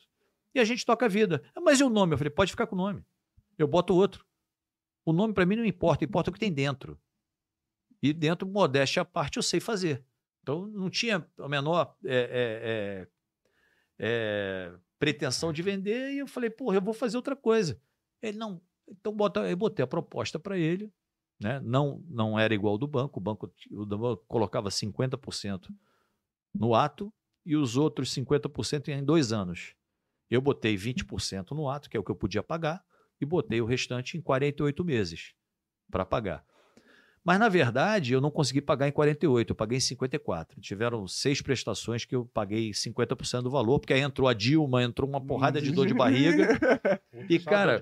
e 0.55 0.61
a 0.61 0.65
gente 0.65 0.85
toca 0.85 1.07
a 1.07 1.09
vida. 1.09 1.43
"Ah, 1.55 1.61
Mas 1.61 1.81
e 1.81 1.85
o 1.85 1.89
nome? 1.91 2.15
Eu 2.15 2.19
falei, 2.19 2.31
pode 2.31 2.51
ficar 2.51 2.67
com 2.67 2.75
o 2.75 2.79
nome. 2.79 3.05
Eu 3.59 3.67
boto 3.67 3.95
outro. 3.95 4.27
O 5.05 5.13
nome 5.13 5.35
para 5.35 5.47
mim 5.47 5.57
não 5.57 5.65
importa, 5.65 6.05
importa 6.05 6.31
o 6.31 6.33
que 6.33 6.39
tem 6.39 6.53
dentro. 6.53 7.01
E 8.03 8.13
dentro, 8.13 8.47
modéstia 8.49 9.03
à 9.03 9.05
parte, 9.05 9.37
eu 9.37 9.43
sei 9.43 9.61
fazer. 9.61 10.05
Então, 10.43 10.67
não 10.67 10.91
tinha 10.91 11.27
a 11.39 11.49
menor 11.49 11.97
é, 12.05 12.15
é, 12.15 13.07
é, 13.07 13.09
é, 13.99 14.75
pretensão 14.99 15.53
de 15.53 15.63
vender 15.63 16.13
e 16.13 16.19
eu 16.19 16.27
falei, 16.27 16.51
porra, 16.51 16.77
eu 16.77 16.83
vou 16.83 16.93
fazer 16.95 17.17
outra 17.17 17.37
coisa. 17.37 17.81
Ele, 18.21 18.37
não, 18.39 18.61
então 18.89 19.13
bota, 19.15 19.49
eu 19.49 19.57
botei 19.57 19.85
a 19.85 19.87
proposta 19.87 20.39
para 20.39 20.59
ele, 20.59 20.93
né? 21.43 21.61
não, 21.63 22.03
não 22.09 22.39
era 22.39 22.55
igual 22.55 22.73
ao 22.73 22.79
do 22.79 22.87
banco, 22.87 23.19
o 23.19 23.23
banco, 23.23 23.53
o 23.71 23.87
banco 23.87 24.25
colocava 24.29 24.69
50% 24.69 25.69
no 26.55 26.75
ato 26.75 27.13
e 27.45 27.57
os 27.57 27.77
outros 27.77 28.15
50% 28.15 28.89
em 28.89 29.05
dois 29.05 29.33
anos. 29.33 29.75
Eu 30.31 30.41
botei 30.41 30.77
20% 30.77 31.51
no 31.51 31.69
ato, 31.69 31.91
que 31.91 31.97
é 31.97 32.01
o 32.01 32.05
que 32.05 32.11
eu 32.11 32.17
podia 32.17 32.43
pagar, 32.43 32.83
e 33.21 33.27
botei 33.27 33.61
o 33.61 33.67
restante 33.67 34.17
em 34.17 34.21
48 34.21 34.85
meses 34.85 35.35
para 35.91 36.05
pagar. 36.05 36.45
Mas, 37.25 37.39
na 37.39 37.49
verdade, 37.49 38.13
eu 38.13 38.21
não 38.21 38.31
consegui 38.31 38.61
pagar 38.61 38.89
em 38.89 38.93
48, 38.93 39.51
eu 39.51 39.55
paguei 39.55 39.79
em 39.79 39.81
54. 39.81 40.61
Tiveram 40.61 41.07
seis 41.07 41.41
prestações 41.41 42.05
que 42.05 42.17
eu 42.17 42.25
paguei 42.27 42.71
50% 42.71 43.43
do 43.43 43.51
valor, 43.51 43.79
porque 43.79 43.93
aí 43.93 44.01
entrou 44.01 44.29
a 44.29 44.35
Dilma, 44.35 44.83
entrou 44.83 45.09
uma 45.09 45.21
porrada 45.21 45.61
de 45.61 45.71
dor 45.71 45.87
de 45.87 45.95
barriga. 45.95 46.49
E, 47.29 47.39
cara, 47.39 47.81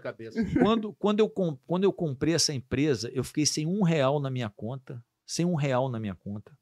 quando, 0.60 0.92
quando, 0.94 1.20
eu, 1.20 1.28
quando 1.66 1.84
eu 1.84 1.92
comprei 1.92 2.34
essa 2.34 2.52
empresa, 2.52 3.10
eu 3.14 3.24
fiquei 3.24 3.46
sem 3.46 3.66
um 3.66 3.82
real 3.82 4.20
na 4.20 4.28
minha 4.28 4.50
conta. 4.50 5.02
Sem 5.24 5.46
um 5.46 5.54
real 5.54 5.88
na 5.88 5.98
minha 5.98 6.14
conta. 6.14 6.52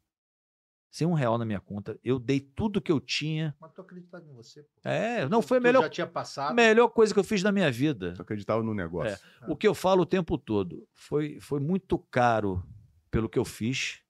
Sem 0.90 1.06
um 1.06 1.12
real 1.12 1.36
na 1.36 1.44
minha 1.44 1.60
conta. 1.60 1.98
Eu 2.02 2.18
dei 2.18 2.40
tudo 2.40 2.80
que 2.80 2.90
eu 2.90 2.98
tinha. 2.98 3.54
Mas 3.60 3.72
tô 3.72 3.82
acreditando 3.82 4.26
em 4.28 4.32
você. 4.32 4.62
pô. 4.62 4.88
É, 4.88 5.28
não 5.28 5.40
Tu- 5.40 5.48
foi 5.48 5.58
a 5.58 5.60
tu 5.60 5.64
melhor, 5.64 5.82
já 5.82 5.88
tinha 5.90 6.06
passado. 6.06 6.54
melhor 6.54 6.88
coisa 6.88 7.12
que 7.12 7.20
eu 7.20 7.24
fiz 7.24 7.42
na 7.42 7.52
minha 7.52 7.70
vida. 7.70 8.14
Tu 8.14 8.22
acreditava 8.22 8.62
no 8.62 8.72
negócio. 8.74 9.18
O 9.46 9.54
que 9.54 9.68
eu 9.68 9.74
falo 9.74 10.02
o 10.02 10.06
tempo 10.06 10.38
todo 10.38 10.88
foi, 10.94 11.38
foi 11.40 11.60
muito 11.60 11.98
caro 12.10 12.62
pelo 13.10 13.28
que 13.28 13.38
eu 13.38 13.44
fiz, 13.44 14.00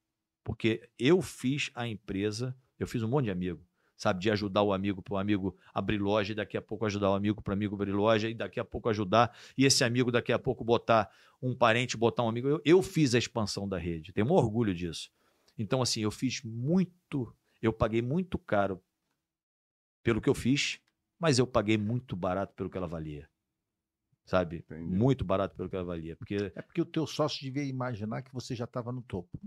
Porque 0.45 0.89
eu 0.99 1.21
fiz 1.21 1.71
a 1.75 1.87
empresa, 1.87 2.57
eu 2.79 2.87
fiz 2.87 3.03
um 3.03 3.09
monte 3.09 3.25
de 3.27 3.31
amigo, 3.31 3.61
sabe? 3.97 4.21
De 4.21 4.31
ajudar 4.31 4.63
o 4.63 4.73
amigo 4.73 5.03
para 5.03 5.13
o 5.15 5.19
amigo 5.19 5.55
abrir 5.75 5.99
loja, 5.99 6.33
e 6.33 6.35
daqui 6.35 6.57
a 6.57 6.63
pouco 6.63 6.87
ajudar 6.87 7.11
o 7.11 7.15
amigo 7.15 7.43
para 7.43 7.51
o 7.51 7.55
amigo 7.55 7.75
abrir 7.75 7.93
loja, 7.93 8.31
e 8.31 8.35
daqui 8.35 8.59
a 8.59 8.65
pouco 8.65 8.89
ajudar, 8.89 9.37
e 9.59 9.67
esse 9.67 9.85
amigo 9.85 10.11
daqui 10.11 10.33
a 10.33 10.39
pouco 10.39 10.65
botar 10.65 11.11
um 11.43 11.55
parente, 11.55 11.99
botar 11.99 12.23
um 12.23 12.31
amigo. 12.31 12.49
Eu, 12.49 12.63
eu 12.65 12.83
fiz 12.83 13.15
a 13.15 13.19
expansão 13.19 13.69
da 13.69 13.77
rede, 13.77 14.11
tenho 14.13 14.27
um 14.27 14.33
orgulho 14.33 14.75
disso. 14.75 15.11
Então, 15.59 15.83
assim, 15.83 16.01
eu 16.01 16.11
fiz 16.11 16.43
muito, 16.43 17.35
eu 17.61 17.73
paguei 17.73 18.01
muito 18.01 18.39
caro 18.39 18.81
pelo 20.03 20.21
que 20.21 20.29
eu 20.29 20.35
fiz, 20.35 20.79
mas 21.19 21.39
eu 21.39 21.47
paguei 21.47 21.77
muito 21.77 22.15
barato 22.15 22.55
pelo 22.55 22.71
que 22.71 22.79
ela 22.79 22.87
valia. 22.87 23.29
Sabe? 24.25 24.59
Entendi. 24.59 24.83
Muito 24.95 25.25
barato 25.25 25.57
pelo 25.57 25.69
que 25.69 25.75
ela 25.77 25.85
valia. 25.85 26.15
Porque 26.17 26.53
É 26.55 26.63
porque 26.63 26.81
o 26.81 26.85
teu 26.87 27.07
sócio 27.07 27.41
devia 27.43 27.65
imaginar 27.65 28.23
que 28.23 28.33
você 28.33 28.55
já 28.55 28.65
estava 28.65 28.93
no 28.93 29.03
topo. 29.03 29.41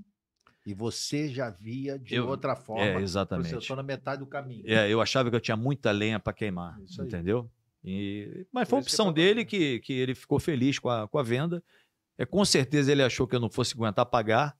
E 0.66 0.74
você 0.74 1.28
já 1.30 1.50
via 1.50 1.98
de 1.98 2.16
Eu- 2.16 2.28
outra 2.28 2.56
forma. 2.56 2.84
é, 2.84 2.94
Você 2.98 3.04
exatamente. 3.04 3.56
estou 3.56 3.76
na 3.76 3.84
metade 3.84 4.20
do 4.20 4.28
caminho. 4.28 4.64
É, 4.68 4.90
eu 4.92 5.02
achava 5.02 5.30
que 5.30 5.36
eu 5.36 5.40
tinha 5.42 5.58
muita 5.58 5.92
lenha 5.92 6.20
para 6.20 6.34
queimar, 6.34 6.80
Isso 6.82 7.02
entendeu? 7.04 7.50
E- 7.84 8.46
mas 8.52 8.68
Por 8.68 8.72
foi 8.72 8.80
que 8.80 8.84
é 8.84 8.88
opção 8.88 9.06
pra 9.08 9.14
dele 9.14 9.42
você. 9.42 9.46
que, 9.46 9.80
que 9.80 9.94
ele 9.94 10.14
ficou 10.14 10.40
feliz 10.40 10.78
com 10.78 10.90
a, 10.90 11.08
com 11.08 11.18
a 11.18 11.24
venda. 11.24 11.64
É, 12.18 12.26
com 12.26 12.44
certeza 12.46 12.92
ele 12.92 13.02
achou 13.02 13.28
que 13.28 13.36
eu 13.36 13.40
não 13.40 13.50
fosse 13.50 13.74
aguentar 13.74 14.06
pagar, 14.06 14.56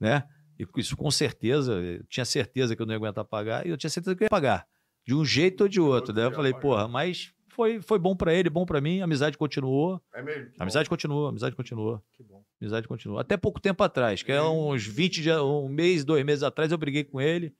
né? 0.00 0.26
E 0.58 0.66
isso 0.76 0.96
com 0.96 1.10
certeza, 1.10 1.72
eu 1.74 2.04
tinha 2.08 2.24
certeza 2.24 2.74
que 2.76 2.82
eu 2.82 2.86
não 2.86 2.92
ia 2.94 2.96
aguentar 2.98 3.24
pagar, 3.24 3.66
e 3.66 3.70
eu 3.70 3.76
tinha 3.76 3.90
certeza 3.90 4.14
que 4.14 4.22
eu 4.22 4.26
ia 4.26 4.30
pagar, 4.30 4.66
de 5.06 5.14
um 5.14 5.24
jeito 5.24 5.62
ou 5.62 5.68
de 5.68 5.80
outro. 5.80 6.12
Daí 6.12 6.24
eu 6.24 6.30
ia 6.30 6.34
falei, 6.36 6.52
pagar. 6.52 6.62
porra, 6.62 6.88
mas 6.88 7.32
foi, 7.48 7.80
foi 7.80 7.98
bom 7.98 8.16
para 8.16 8.32
ele, 8.34 8.48
bom 8.50 8.64
para 8.66 8.80
mim, 8.80 9.00
a 9.00 9.04
amizade 9.04 9.36
continuou, 9.38 10.00
É 10.14 10.22
mesmo? 10.22 10.50
a 10.58 10.62
amizade 10.62 10.88
continuou, 10.88 11.26
a 11.26 11.28
amizade 11.30 11.54
continuou. 11.56 12.02
Que 12.12 12.22
bom. 12.22 12.42
Amizade 12.60 12.88
continua. 12.88 13.20
Até 13.20 13.36
pouco 13.36 13.60
tempo 13.60 13.82
atrás, 13.84 14.22
que 14.22 14.32
é 14.32 14.42
uns 14.42 14.86
20 14.86 15.22
dias, 15.22 15.40
um 15.40 15.68
mês, 15.68 16.04
dois 16.04 16.24
meses 16.24 16.42
atrás, 16.42 16.72
eu 16.72 16.78
briguei 16.78 17.04
com 17.04 17.20
ele, 17.20 17.52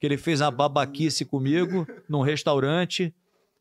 que 0.00 0.06
ele 0.06 0.16
fez 0.16 0.40
uma 0.40 0.50
babaquice 0.50 1.24
comigo 1.24 1.86
num 2.08 2.20
restaurante. 2.22 3.14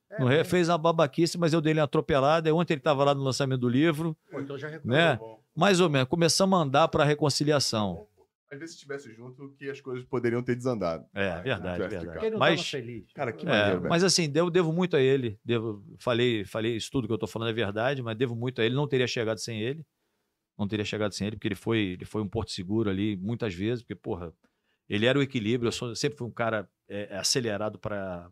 É, 0.09 0.17
re- 0.23 0.37
né? 0.37 0.43
Fez 0.43 0.67
uma 0.69 0.77
babaquice, 0.77 1.37
mas 1.37 1.53
eu 1.53 1.61
dei 1.61 1.71
ele 1.71 1.79
uma 1.79 1.85
atropelada. 1.85 2.49
E 2.49 2.51
Ontem 2.51 2.73
ele 2.73 2.79
estava 2.81 3.03
lá 3.03 3.13
no 3.15 3.23
lançamento 3.23 3.61
do 3.61 3.69
livro, 3.69 4.17
Pô, 4.29 4.39
então 4.41 4.57
já 4.57 4.69
né? 4.83 5.19
Mais 5.55 5.79
ou 5.79 5.89
menos. 5.89 6.07
Começamos 6.09 6.57
a 6.59 6.61
andar 6.63 6.87
para 6.89 7.03
reconciliação. 7.05 8.07
Às 8.51 8.59
vezes, 8.59 8.75
se 8.75 8.79
estivesse 8.79 9.13
junto, 9.13 9.49
que 9.57 9.69
as 9.69 9.79
coisas 9.79 10.03
poderiam 10.03 10.43
ter 10.43 10.55
desandado. 10.57 11.05
É, 11.13 11.29
Ah, 11.29 11.41
verdade, 11.41 11.87
verdade. 11.87 12.35
Mas- 12.37 12.69
feliz. 12.69 13.11
Cara, 13.13 13.31
que 13.31 13.45
É, 13.45 13.49
maneiro, 13.49 13.77
velho. 13.79 13.89
mas 13.89 14.03
assim, 14.03 14.29
devo, 14.29 14.49
devo 14.51 14.73
muito 14.73 14.97
a 14.97 14.99
ele. 15.01 15.39
Devo, 15.43 15.81
falei, 15.99 16.43
falei, 16.43 16.75
isso 16.75 16.91
tudo 16.91 17.07
que 17.07 17.13
eu 17.13 17.17
tô 17.17 17.27
falando 17.27 17.47
é 17.49 17.53
verdade, 17.53 18.01
mas 18.03 18.17
devo 18.17 18.35
muito 18.35 18.61
a 18.61 18.65
ele. 18.65 18.75
Não 18.75 18.87
teria 18.89 19.07
chegado 19.07 19.37
sem 19.37 19.61
ele. 19.61 19.85
Não 20.59 20.67
teria 20.67 20.83
chegado 20.83 21.13
sem 21.13 21.27
ele, 21.27 21.37
porque 21.37 21.47
ele 21.47 21.55
foi, 21.55 21.79
ele 21.79 22.03
foi 22.05 22.21
um 22.21 22.27
porto 22.27 22.51
seguro 22.51 22.89
ali 22.89 23.15
muitas 23.15 23.53
vezes, 23.55 23.81
porque, 23.83 23.95
porra, 23.95 24.33
ele 24.89 25.05
era 25.05 25.17
o 25.17 25.21
equilíbrio. 25.21 25.69
Eu 25.69 25.71
sou- 25.71 25.95
sempre 25.95 26.17
fui 26.17 26.27
um 26.27 26.31
cara 26.31 26.69
é, 26.89 27.15
acelerado 27.17 27.79
para 27.79 28.29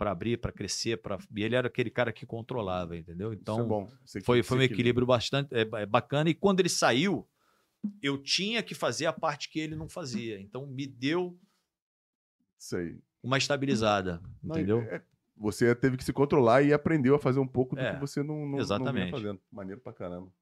abrir, 0.00 0.38
para 0.38 0.50
crescer, 0.50 0.96
pra, 1.02 1.18
e 1.36 1.44
ele 1.44 1.54
era 1.54 1.68
aquele 1.68 1.90
cara 1.90 2.10
que 2.14 2.24
controlava, 2.24 2.96
entendeu? 2.96 3.32
Então, 3.34 3.56
Isso 3.56 3.64
é 3.64 3.68
bom. 3.68 3.88
Você 4.06 4.18
que- 4.20 4.24
foi, 4.24 4.42
foi 4.42 4.56
um 4.56 4.60
que- 4.60 4.72
equilíbrio 4.72 5.06
bastante 5.06 5.54
é, 5.54 5.60
é 5.60 5.86
bacana. 5.86 6.30
E 6.30 6.34
quando 6.34 6.60
ele 6.60 6.70
saiu, 6.70 7.28
eu 8.02 8.16
tinha 8.22 8.62
que 8.62 8.74
fazer 8.74 9.06
a 9.06 9.12
parte 9.12 9.48
que 9.48 9.58
ele 9.60 9.74
não 9.76 9.88
fazia. 9.88 10.40
Então, 10.40 10.66
me 10.66 10.86
deu 10.86 11.38
Isso 12.58 12.76
aí. 12.76 12.98
uma 13.22 13.38
estabilizada, 13.38 14.22
Não, 14.42 14.56
entendeu? 14.56 14.80
é- 14.82 15.02
você 15.36 15.74
teve 15.74 15.96
que 15.96 16.04
se 16.04 16.12
controlar 16.12 16.62
e 16.62 16.72
aprendeu 16.72 17.14
a 17.14 17.18
fazer 17.18 17.40
um 17.40 17.46
pouco 17.48 17.74
do 17.74 17.80
É, 17.80 17.94
que 17.94 18.00
você 18.00 18.22
não, 18.22 18.40
não, 18.40 18.46
não 18.50 18.58
exatamente. 18.58 19.04
vinha 19.06 19.10
fazendo. 19.10 19.40
Maneiro 19.50 19.80
pra 19.80 19.92
caramba. 19.92 20.32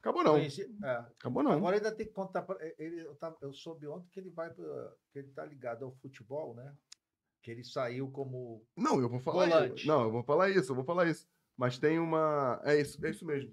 Acabou 0.00 0.22
não. 0.22 0.34
Conheci- 0.34 0.74
é. 0.82 0.90
Acabou 0.90 1.42
não. 1.42 1.52
Agora 1.52 1.76
ainda 1.76 1.90
tem 1.92 2.06
que 2.06 2.12
contar. 2.12 2.42
Pra, 2.42 2.56
ele, 2.78 3.00
eu, 3.00 3.14
tava- 3.16 3.36
eu 3.42 3.52
soube 3.52 3.86
ontem 3.88 4.08
que 4.10 4.20
ele 4.20 4.30
vai 4.30 4.48
pra- 4.48 4.92
que 5.12 5.18
ele 5.18 5.28
tá 5.32 5.44
ligado 5.44 5.84
ao 5.84 5.92
futebol, 5.96 6.54
né? 6.54 6.72
Que 7.42 7.50
ele 7.50 7.64
saiu 7.64 8.08
como. 8.10 8.64
Não, 8.76 9.00
eu 9.00 9.08
vou 9.08 9.18
falar 9.18 9.48
Volante. 9.48 9.80
isso. 9.80 9.86
Não, 9.88 10.02
eu 10.04 10.10
vou 10.12 10.22
falar 10.22 10.50
isso, 10.50 10.70
eu 10.70 10.76
vou 10.76 10.84
falar 10.84 11.08
isso. 11.08 11.28
Mas 11.56 11.78
tem 11.78 11.98
uma. 11.98 12.60
É 12.64 12.80
isso, 12.80 13.04
é 13.04 13.10
isso 13.10 13.26
mesmo. 13.26 13.52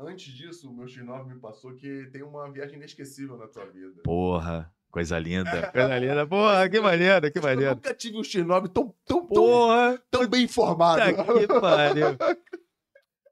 Antes 0.00 0.32
disso, 0.32 0.70
o 0.70 0.74
meu 0.74 0.86
X9 0.86 1.26
me 1.26 1.38
passou 1.38 1.74
que 1.74 2.06
tem 2.10 2.22
uma 2.22 2.50
viagem 2.50 2.76
inesquecível 2.76 3.36
na 3.36 3.46
tua 3.46 3.66
vida. 3.66 4.00
Porra, 4.02 4.72
coisa 4.90 5.18
linda. 5.18 5.50
Coisa 5.70 5.98
linda. 5.98 6.26
Porra, 6.26 6.68
que 6.70 6.80
maneiro, 6.80 7.30
que 7.30 7.38
Eu 7.38 7.42
maneiro. 7.42 7.74
nunca 7.74 7.94
tive 7.94 8.16
um 8.16 8.22
X9 8.22 8.68
tão, 8.68 8.94
tão, 9.04 9.26
tão, 9.26 9.26
Porra, 9.26 10.02
tão 10.10 10.26
bem 10.26 10.44
informado. 10.44 11.14
puta 11.24 11.38
que 11.46 11.60
pariu. 11.60 12.06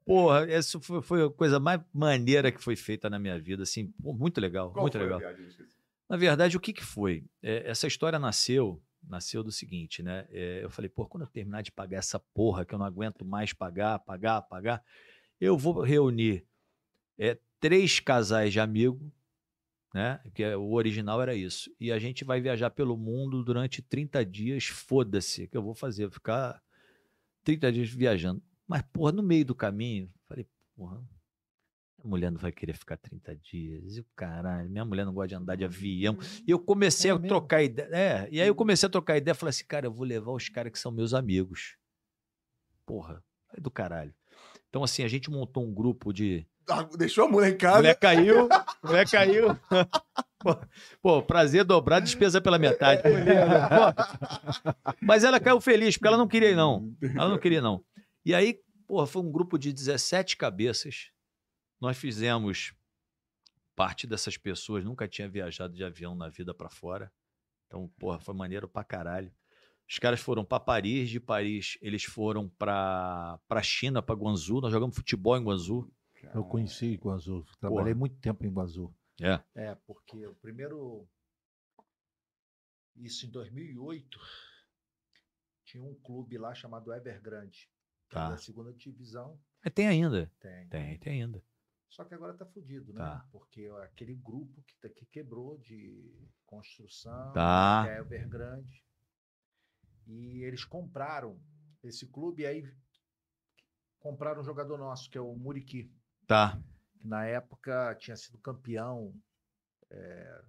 Porra, 0.05 0.49
essa 0.49 0.79
foi, 0.79 1.01
foi 1.01 1.23
a 1.25 1.29
coisa 1.29 1.59
mais 1.59 1.81
maneira 1.93 2.51
que 2.51 2.61
foi 2.61 2.75
feita 2.75 3.09
na 3.09 3.19
minha 3.19 3.39
vida, 3.39 3.63
assim, 3.63 3.93
muito 3.99 4.39
legal, 4.41 4.71
Qual 4.71 4.83
muito 4.83 4.93
foi 4.93 5.01
a 5.01 5.03
legal. 5.03 5.19
viagem 5.19 5.41
inesquecível? 5.43 5.79
Na 6.09 6.17
verdade, 6.17 6.57
o 6.57 6.59
que 6.59 6.73
que 6.73 6.83
foi? 6.83 7.23
É, 7.43 7.69
essa 7.69 7.85
história 7.85 8.17
nasceu, 8.17 8.81
nasceu 9.07 9.43
do 9.43 9.51
seguinte, 9.51 10.01
né? 10.01 10.25
É, 10.31 10.63
eu 10.63 10.69
falei, 10.71 10.89
pô, 10.89 11.05
quando 11.05 11.23
eu 11.23 11.27
terminar 11.29 11.61
de 11.61 11.71
pagar 11.71 11.97
essa 11.99 12.19
porra 12.33 12.65
que 12.65 12.73
eu 12.73 12.79
não 12.79 12.85
aguento 12.85 13.23
mais 13.23 13.53
pagar, 13.53 13.99
pagar, 13.99 14.41
pagar, 14.41 14.83
eu 15.39 15.55
vou 15.55 15.79
reunir 15.81 16.43
é, 17.19 17.37
três 17.59 17.99
casais 17.99 18.51
de 18.53 18.59
amigo, 18.59 19.11
né? 19.93 20.19
Que 20.33 20.43
é- 20.43 20.55
o 20.57 20.71
original 20.71 21.21
era 21.21 21.35
isso. 21.35 21.69
E 21.79 21.91
a 21.91 21.99
gente 21.99 22.23
vai 22.23 22.39
viajar 22.39 22.69
pelo 22.69 22.95
mundo 22.97 23.43
durante 23.43 23.81
30 23.81 24.25
dias, 24.25 24.65
foda-se, 24.65 25.47
que 25.47 25.57
eu 25.57 25.61
vou 25.61 25.75
fazer, 25.75 26.05
vou 26.05 26.13
ficar 26.13 26.61
30 27.43 27.71
dias 27.71 27.89
viajando. 27.89 28.41
Mas, 28.67 28.81
porra, 28.93 29.11
no 29.11 29.21
meio 29.23 29.43
do 29.45 29.55
caminho, 29.55 30.11
falei, 30.27 30.47
porra, 30.75 31.03
a 32.03 32.07
mulher 32.07 32.31
não 32.31 32.39
vai 32.39 32.51
querer 32.51 32.73
ficar 32.77 32.95
30 32.97 33.35
dias. 33.35 33.97
E 33.97 33.99
o 33.99 34.05
caralho, 34.15 34.69
minha 34.69 34.85
mulher 34.85 35.05
não 35.05 35.13
gosta 35.13 35.27
de 35.29 35.35
andar 35.35 35.55
de 35.55 35.65
avião. 35.65 36.17
E 36.47 36.51
eu 36.51 36.59
comecei 36.59 37.09
É 37.09 37.13
a 37.13 37.17
mesmo? 37.17 37.27
trocar 37.27 37.61
ideia. 37.63 37.89
É, 37.91 38.29
e 38.31 38.39
aí 38.39 38.47
eu 38.47 38.55
comecei 38.55 38.87
a 38.87 38.89
trocar 38.89 39.17
ideia. 39.17 39.35
Falei 39.35 39.49
assim, 39.49 39.65
cara, 39.65 39.87
eu 39.87 39.91
vou 39.91 40.05
levar 40.05 40.31
os 40.31 40.47
caras 40.47 40.71
que 40.71 40.79
são 40.79 40.91
meus 40.91 41.13
amigos. 41.13 41.75
Porra, 42.85 43.23
é 43.53 43.59
do 43.59 43.69
caralho. 43.71 44.13
Então, 44.69 44.83
assim, 44.83 45.03
a 45.03 45.07
gente 45.07 45.29
montou 45.29 45.65
um 45.65 45.73
grupo 45.73 46.13
de. 46.13 46.45
Deixou 46.97 47.25
a 47.25 47.27
mulher 47.29 47.53
em 47.53 47.57
casa. 47.57 47.77
mulher 47.77 47.95
caiu, 47.95 48.49
mulher 48.83 49.09
caiu. 49.09 49.57
Pô, 51.01 51.21
prazer 51.21 51.63
dobrar, 51.65 51.99
despesa 51.99 52.39
pela 52.39 52.57
metade. 52.57 53.01
Pô, 53.03 53.09
Mas 55.01 55.23
ela 55.23 55.39
caiu 55.39 55.59
feliz, 55.59 55.97
porque 55.97 56.07
ela 56.07 56.17
não 56.17 56.27
queria, 56.27 56.55
não. 56.55 56.95
Ela 57.01 57.29
não 57.29 57.37
queria, 57.37 57.61
não. 57.61 57.83
E 58.25 58.33
aí, 58.33 58.59
porra, 58.87 59.05
foi 59.05 59.21
um 59.21 59.31
grupo 59.31 59.57
de 59.57 59.73
17 59.73 60.37
cabeças. 60.37 61.11
Nós 61.79 61.97
fizemos 61.97 62.73
parte 63.75 64.05
dessas 64.05 64.37
pessoas, 64.37 64.83
nunca 64.83 65.07
tinha 65.07 65.29
viajado 65.29 65.73
de 65.73 65.83
avião 65.83 66.13
na 66.13 66.29
vida 66.29 66.53
pra 66.53 66.69
fora. 66.69 67.11
Então, 67.67 67.89
porra, 67.99 68.19
foi 68.19 68.33
maneiro 68.33 68.67
pra 68.67 68.83
caralho. 68.83 69.31
Os 69.89 69.97
caras 69.97 70.19
foram 70.19 70.45
pra 70.45 70.59
Paris, 70.59 71.09
de 71.09 71.19
Paris 71.19 71.77
eles 71.81 72.03
foram 72.03 72.47
pra 72.47 73.39
China, 73.63 74.01
pra 74.01 74.15
Guangzhou. 74.15 74.61
Nós 74.61 74.71
jogamos 74.71 74.95
futebol 74.95 75.37
em 75.37 75.43
Guangzhou. 75.43 75.89
Eu 76.33 76.43
conheci 76.43 76.95
Guangzhou. 76.95 77.45
Trabalhei 77.59 77.93
muito 77.93 78.19
tempo 78.19 78.45
em 78.45 78.51
Guangzhou. 78.51 78.93
É. 79.21 79.43
É, 79.55 79.75
porque 79.75 80.25
o 80.27 80.35
primeiro. 80.35 81.07
Isso 82.95 83.25
em 83.25 83.29
2008. 83.31 84.19
Tinha 85.65 85.83
um 85.83 85.93
clube 86.01 86.37
lá 86.37 86.53
chamado 86.53 86.91
Evergrande. 86.93 87.69
Tá. 88.09 88.31
Da 88.31 88.37
segunda 88.37 88.73
divisão. 88.73 89.39
Mas 89.63 89.73
tem 89.73 89.87
ainda. 89.87 90.31
Tem. 90.39 90.67
Tem, 90.69 90.99
tem 90.99 91.21
ainda. 91.23 91.43
Só 91.89 92.03
que 92.05 92.13
agora 92.13 92.35
tá 92.37 92.45
fudido, 92.45 92.91
né? 92.93 92.99
Tá. 92.99 93.27
Porque 93.31 93.67
aquele 93.83 94.15
grupo 94.15 94.61
que, 94.63 94.75
tá- 94.77 94.89
que 94.89 95.05
quebrou 95.07 95.57
de 95.59 96.27
construção, 96.45 97.31
Tá. 97.33 97.83
que 97.85 97.89
é 97.91 97.99
Evergrande. 97.99 98.83
E 100.07 100.43
eles 100.43 100.65
compraram 100.65 101.39
esse 101.83 102.07
clube 102.07 102.43
e 102.43 102.45
aí 102.47 102.63
compraram 103.99 104.41
um 104.41 104.45
jogador 104.45 104.77
nosso, 104.77 105.09
que 105.09 105.17
é 105.17 105.21
o 105.21 105.35
Muriqui. 105.35 105.91
Tá. 106.29 106.59
que 107.01 107.07
na 107.07 107.25
época 107.25 107.95
tinha 107.99 108.15
sido 108.15 108.37
campeão 108.37 109.11
é, 109.91 110.41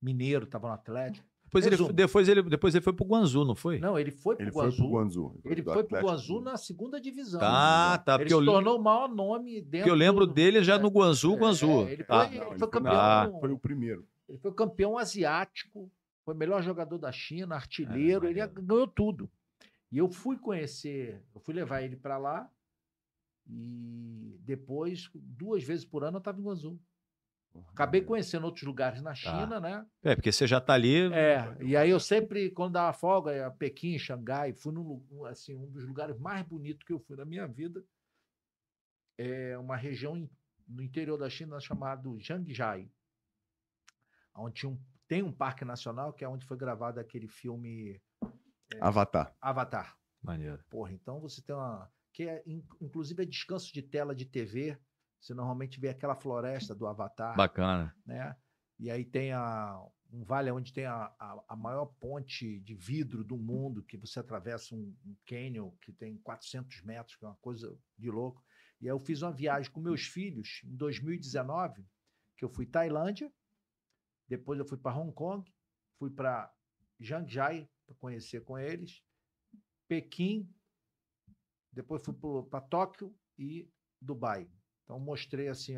mineiro, 0.00 0.44
estava 0.44 0.68
no 0.68 0.74
Atlético. 0.74 1.26
Depois 1.44 1.66
ele, 1.66 1.92
depois, 1.92 2.28
ele, 2.28 2.42
depois 2.44 2.74
ele 2.76 2.84
foi 2.84 2.92
pro 2.92 3.04
Guangzou, 3.04 3.44
não 3.44 3.56
foi? 3.56 3.80
Não, 3.80 3.98
ele 3.98 4.12
foi 4.12 4.36
para 4.36 4.44
Ele 4.44 4.50
o 4.50 4.54
foi 4.54 4.70
pro 4.72 4.88
Guangzou. 4.88 5.40
Ele 5.44 5.54
foi 5.56 5.62
para 5.64 5.76
o 5.76 5.80
Atlético. 5.80 6.08
Guangzou 6.12 6.40
na 6.40 6.56
segunda 6.56 7.00
divisão. 7.00 7.40
Tá, 7.40 7.98
tá. 7.98 8.12
Ele 8.14 8.18
Porque 8.18 8.28
se 8.28 8.40
eu, 8.40 8.44
tornou 8.44 8.78
o 8.78 8.82
maior 8.82 9.08
nome 9.08 9.60
dentro. 9.60 9.78
porque 9.78 9.90
eu 9.90 9.94
lembro 9.96 10.26
do- 10.28 10.32
dele 10.32 10.62
já 10.62 10.76
é, 10.76 10.78
no 10.78 10.88
Guangzou, 10.88 11.34
é, 11.34 11.38
Guangzou. 11.40 11.88
ele 11.88 12.04
Tá. 12.04 12.28
foi- 12.28 12.38
Não, 12.38 12.44
foi 12.46 12.54
ele 12.54 12.66
campeão. 12.68 12.92
na- 13.32 13.40
Foi 13.40 13.50
o 13.50 13.58
primeiro. 13.58 14.06
Ele 14.28 14.38
foi 14.38 14.54
campeão 14.54 14.96
asiático, 14.96 15.90
foi 16.24 16.34
o 16.34 16.36
melhor 16.36 16.62
jogador 16.62 16.98
da 16.98 17.10
China, 17.10 17.56
artilheiro, 17.56 18.28
É, 18.28 18.30
ele 18.30 18.46
ganhou 18.46 18.86
tudo. 18.86 19.28
E 19.90 19.98
eu 19.98 20.08
fui 20.08 20.38
conhecer, 20.38 21.20
eu 21.34 21.40
fui 21.40 21.52
levar 21.52 21.82
ele 21.82 21.96
para 21.96 22.16
lá 22.16 22.48
e 23.52 24.38
depois, 24.44 25.10
duas 25.14 25.62
vezes 25.64 25.84
por 25.84 26.04
ano, 26.04 26.16
eu 26.16 26.20
estava 26.20 26.40
em 26.40 26.44
Guangzou. 26.44 26.78
Acabei 27.68 28.00
conhecendo 28.00 28.44
outros 28.44 28.62
lugares 28.64 29.02
na 29.02 29.12
China, 29.12 29.58
né? 29.58 29.84
É, 30.04 30.14
porque 30.14 30.30
você 30.30 30.46
já 30.46 30.60
tá 30.60 30.74
ali. 30.74 31.12
É, 31.12 31.56
e 31.60 31.76
aí 31.76 31.90
eu 31.90 31.98
sempre, 31.98 32.48
quando 32.50 32.74
dava 32.74 32.92
folga, 32.92 33.34
ia 33.34 33.48
a 33.48 33.50
Pequim, 33.50 33.98
Xangai, 33.98 34.52
fui 34.52 34.72
num, 34.72 35.04
um, 35.10 35.24
assim, 35.24 35.56
um 35.56 35.68
dos 35.68 35.84
lugares 35.84 36.16
mais 36.16 36.44
bonitos 36.46 36.84
que 36.86 36.92
eu 36.92 37.00
fui 37.00 37.16
na 37.16 37.24
minha 37.24 37.48
vida. 37.48 37.84
É 39.18 39.58
uma 39.58 39.76
região 39.76 40.16
in- 40.16 40.30
no 40.68 40.80
interior 40.82 41.18
da 41.18 41.28
China 41.28 41.58
chamado 41.58 42.16
Jiangzhai, 42.20 42.88
onde 44.34 44.66
um, 44.66 44.78
tem 45.08 45.22
um 45.22 45.32
parque 45.32 45.64
nacional 45.64 46.12
que 46.12 46.24
é 46.24 46.28
onde 46.28 46.46
foi 46.46 46.56
gravado 46.56 47.00
aquele 47.00 47.26
filme 47.26 48.00
Avatar. 48.80 49.34
Avatar. 49.40 49.96
Maneiro. 50.22 50.62
Porra, 50.70 50.92
então 50.92 51.18
você 51.20 51.42
tem 51.42 51.54
uma. 51.54 51.90
Que 52.12 52.24
é, 52.24 52.42
in- 52.46 52.64
inclusive 52.80 53.22
é 53.22 53.26
descanso 53.26 53.72
de 53.72 53.82
tela 53.82 54.14
de 54.14 54.24
TV. 54.24 54.78
Você 55.20 55.34
normalmente 55.34 55.78
vê 55.78 55.88
aquela 55.88 56.14
floresta 56.16 56.74
do 56.74 56.86
Avatar, 56.86 57.36
Bacana. 57.36 57.94
né? 58.06 58.36
E 58.78 58.90
aí 58.90 59.04
tem 59.04 59.32
a, 59.32 59.78
um 60.10 60.24
vale 60.24 60.50
onde 60.50 60.72
tem 60.72 60.86
a, 60.86 61.14
a, 61.18 61.44
a 61.48 61.56
maior 61.56 61.86
ponte 61.86 62.58
de 62.60 62.74
vidro 62.74 63.22
do 63.22 63.36
mundo, 63.36 63.82
que 63.82 63.98
você 63.98 64.18
atravessa 64.20 64.74
um, 64.74 64.96
um 65.04 65.14
canyon 65.26 65.70
que 65.82 65.92
tem 65.92 66.16
400 66.18 66.80
metros, 66.82 67.16
que 67.16 67.24
é 67.24 67.28
uma 67.28 67.36
coisa 67.36 67.76
de 67.98 68.10
louco. 68.10 68.42
E 68.80 68.86
aí 68.86 68.92
eu 68.92 68.98
fiz 68.98 69.20
uma 69.20 69.30
viagem 69.32 69.70
com 69.70 69.80
meus 69.80 70.06
filhos 70.06 70.62
em 70.64 70.74
2019, 70.74 71.84
que 72.38 72.44
eu 72.44 72.48
fui 72.48 72.64
Tailândia, 72.64 73.30
depois 74.26 74.58
eu 74.58 74.64
fui 74.64 74.78
para 74.78 74.96
Hong 74.96 75.12
Kong, 75.12 75.52
fui 75.98 76.10
para 76.10 76.50
Jangjai 76.98 77.68
para 77.86 77.94
conhecer 77.96 78.42
com 78.42 78.58
eles, 78.58 79.02
Pequim, 79.86 80.48
depois 81.72 82.02
fui 82.04 82.14
para 82.50 82.60
Tóquio 82.60 83.14
e 83.38 83.70
Dubai. 84.00 84.50
Então 84.84 84.98
mostrei 84.98 85.48
assim 85.48 85.74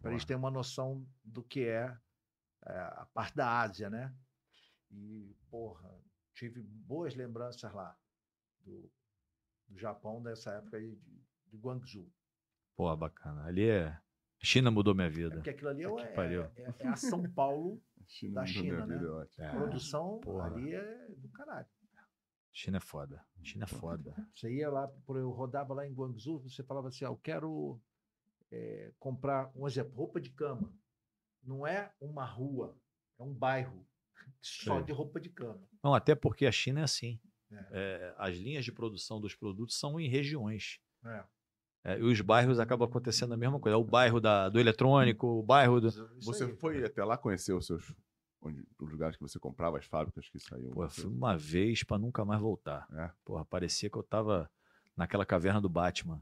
para 0.00 0.10
eles 0.12 0.24
terem 0.24 0.38
uma 0.40 0.50
noção 0.50 1.06
do 1.24 1.42
que 1.42 1.64
é, 1.66 1.96
é, 2.66 2.72
a 2.78 3.06
parte 3.12 3.34
da 3.36 3.60
Ásia, 3.60 3.90
né? 3.90 4.14
E 4.90 5.34
porra, 5.50 5.92
tive 6.34 6.62
boas 6.62 7.14
lembranças 7.14 7.72
lá 7.72 7.96
do, 8.60 8.90
do 9.66 9.78
Japão 9.78 10.22
dessa 10.22 10.52
época 10.52 10.76
aí 10.76 10.94
de, 10.96 11.22
de 11.46 11.56
Guangzhou. 11.56 12.08
Pô, 12.76 12.94
bacana. 12.96 13.44
Ali 13.46 13.68
é. 13.68 13.98
China 14.44 14.70
mudou 14.70 14.94
minha 14.94 15.06
É 15.06 15.10
vida. 15.10 15.34
porque 15.36 15.50
aquilo 15.50 15.70
ali 15.70 15.84
é, 15.84 16.06
Que 16.08 16.14
pariu. 16.14 16.42
é- 16.56 16.74
é 16.80 16.88
a 16.88 16.96
São 16.96 17.22
Paulo, 17.32 17.80
China 18.06 18.40
Da 18.40 18.46
China, 18.46 18.62
minha 18.84 18.86
né? 18.86 18.96
vida, 18.98 19.22
acho. 19.22 19.42
É, 19.42 19.50
produção 19.50 20.18
porra. 20.20 20.46
ali 20.46 20.74
é 20.74 21.08
do 21.16 21.28
caralho. 21.30 21.66
China 22.52 22.76
é 22.76 22.80
foda. 22.80 23.24
China 23.42 23.64
é 23.64 23.66
foda. 23.66 24.14
Você 24.34 24.52
ia 24.52 24.70
lá, 24.70 24.86
por- 25.06 25.16
eu 25.16 25.30
rodava 25.30 25.72
lá 25.74 25.86
em 25.86 25.92
Guangzhou, 25.92 26.38
você 26.40 26.62
falava 26.62 26.88
assim, 26.88 27.04
ah, 27.04 27.08
eu 27.08 27.16
quero 27.16 27.80
eh, 28.50 28.92
comprar, 28.98 29.50
um 29.54 29.66
exemplo, 29.66 29.94
roupa 29.94 30.20
de 30.20 30.30
cama. 30.30 30.72
Não 31.42 31.66
é 31.66 31.92
uma 32.00 32.24
rua, 32.24 32.76
é 33.18 33.22
um 33.22 33.32
bairro 33.32 33.86
só 34.40 34.76
Sei. 34.76 34.84
de 34.84 34.92
roupa 34.92 35.18
de 35.20 35.30
cama. 35.30 35.66
Não, 35.82 35.94
até 35.94 36.14
porque 36.14 36.46
a 36.46 36.52
China 36.52 36.80
é 36.80 36.84
assim. 36.84 37.18
É. 37.50 37.66
É, 37.72 38.14
as 38.18 38.36
linhas 38.36 38.64
de 38.64 38.72
produção 38.72 39.20
dos 39.20 39.34
produtos 39.34 39.78
são 39.78 39.98
em 40.00 40.08
regiões. 40.08 40.78
É. 41.04 41.24
É, 41.84 41.98
e 41.98 42.02
os 42.02 42.20
bairros 42.20 42.60
acabam 42.60 42.88
acontecendo 42.88 43.34
a 43.34 43.36
mesma 43.36 43.58
coisa. 43.58 43.74
É 43.74 43.78
o 43.78 43.82
bairro 43.84 44.20
da, 44.20 44.48
do 44.48 44.60
eletrônico, 44.60 45.26
o 45.26 45.42
bairro 45.42 45.80
do. 45.80 45.88
Isso 45.88 46.08
Você 46.20 46.44
aí. 46.44 46.56
foi 46.56 46.84
até 46.84 47.04
lá 47.04 47.18
conhecer 47.18 47.52
os 47.52 47.66
seus. 47.66 47.92
Onde, 48.44 48.66
os 48.80 48.90
lugares 48.90 49.16
que 49.16 49.22
você 49.22 49.38
comprava, 49.38 49.78
as 49.78 49.84
fábricas 49.86 50.28
que 50.28 50.38
saíam. 50.40 50.72
Pô, 50.72 50.88
fui 50.88 51.04
uma 51.06 51.36
vez 51.36 51.84
pra 51.84 51.96
nunca 51.96 52.24
mais 52.24 52.40
voltar. 52.40 52.86
É. 52.92 53.10
Porra, 53.24 53.44
parecia 53.44 53.88
que 53.88 53.96
eu 53.96 54.02
tava 54.02 54.50
naquela 54.96 55.24
caverna 55.24 55.60
do 55.60 55.68
Batman. 55.68 56.20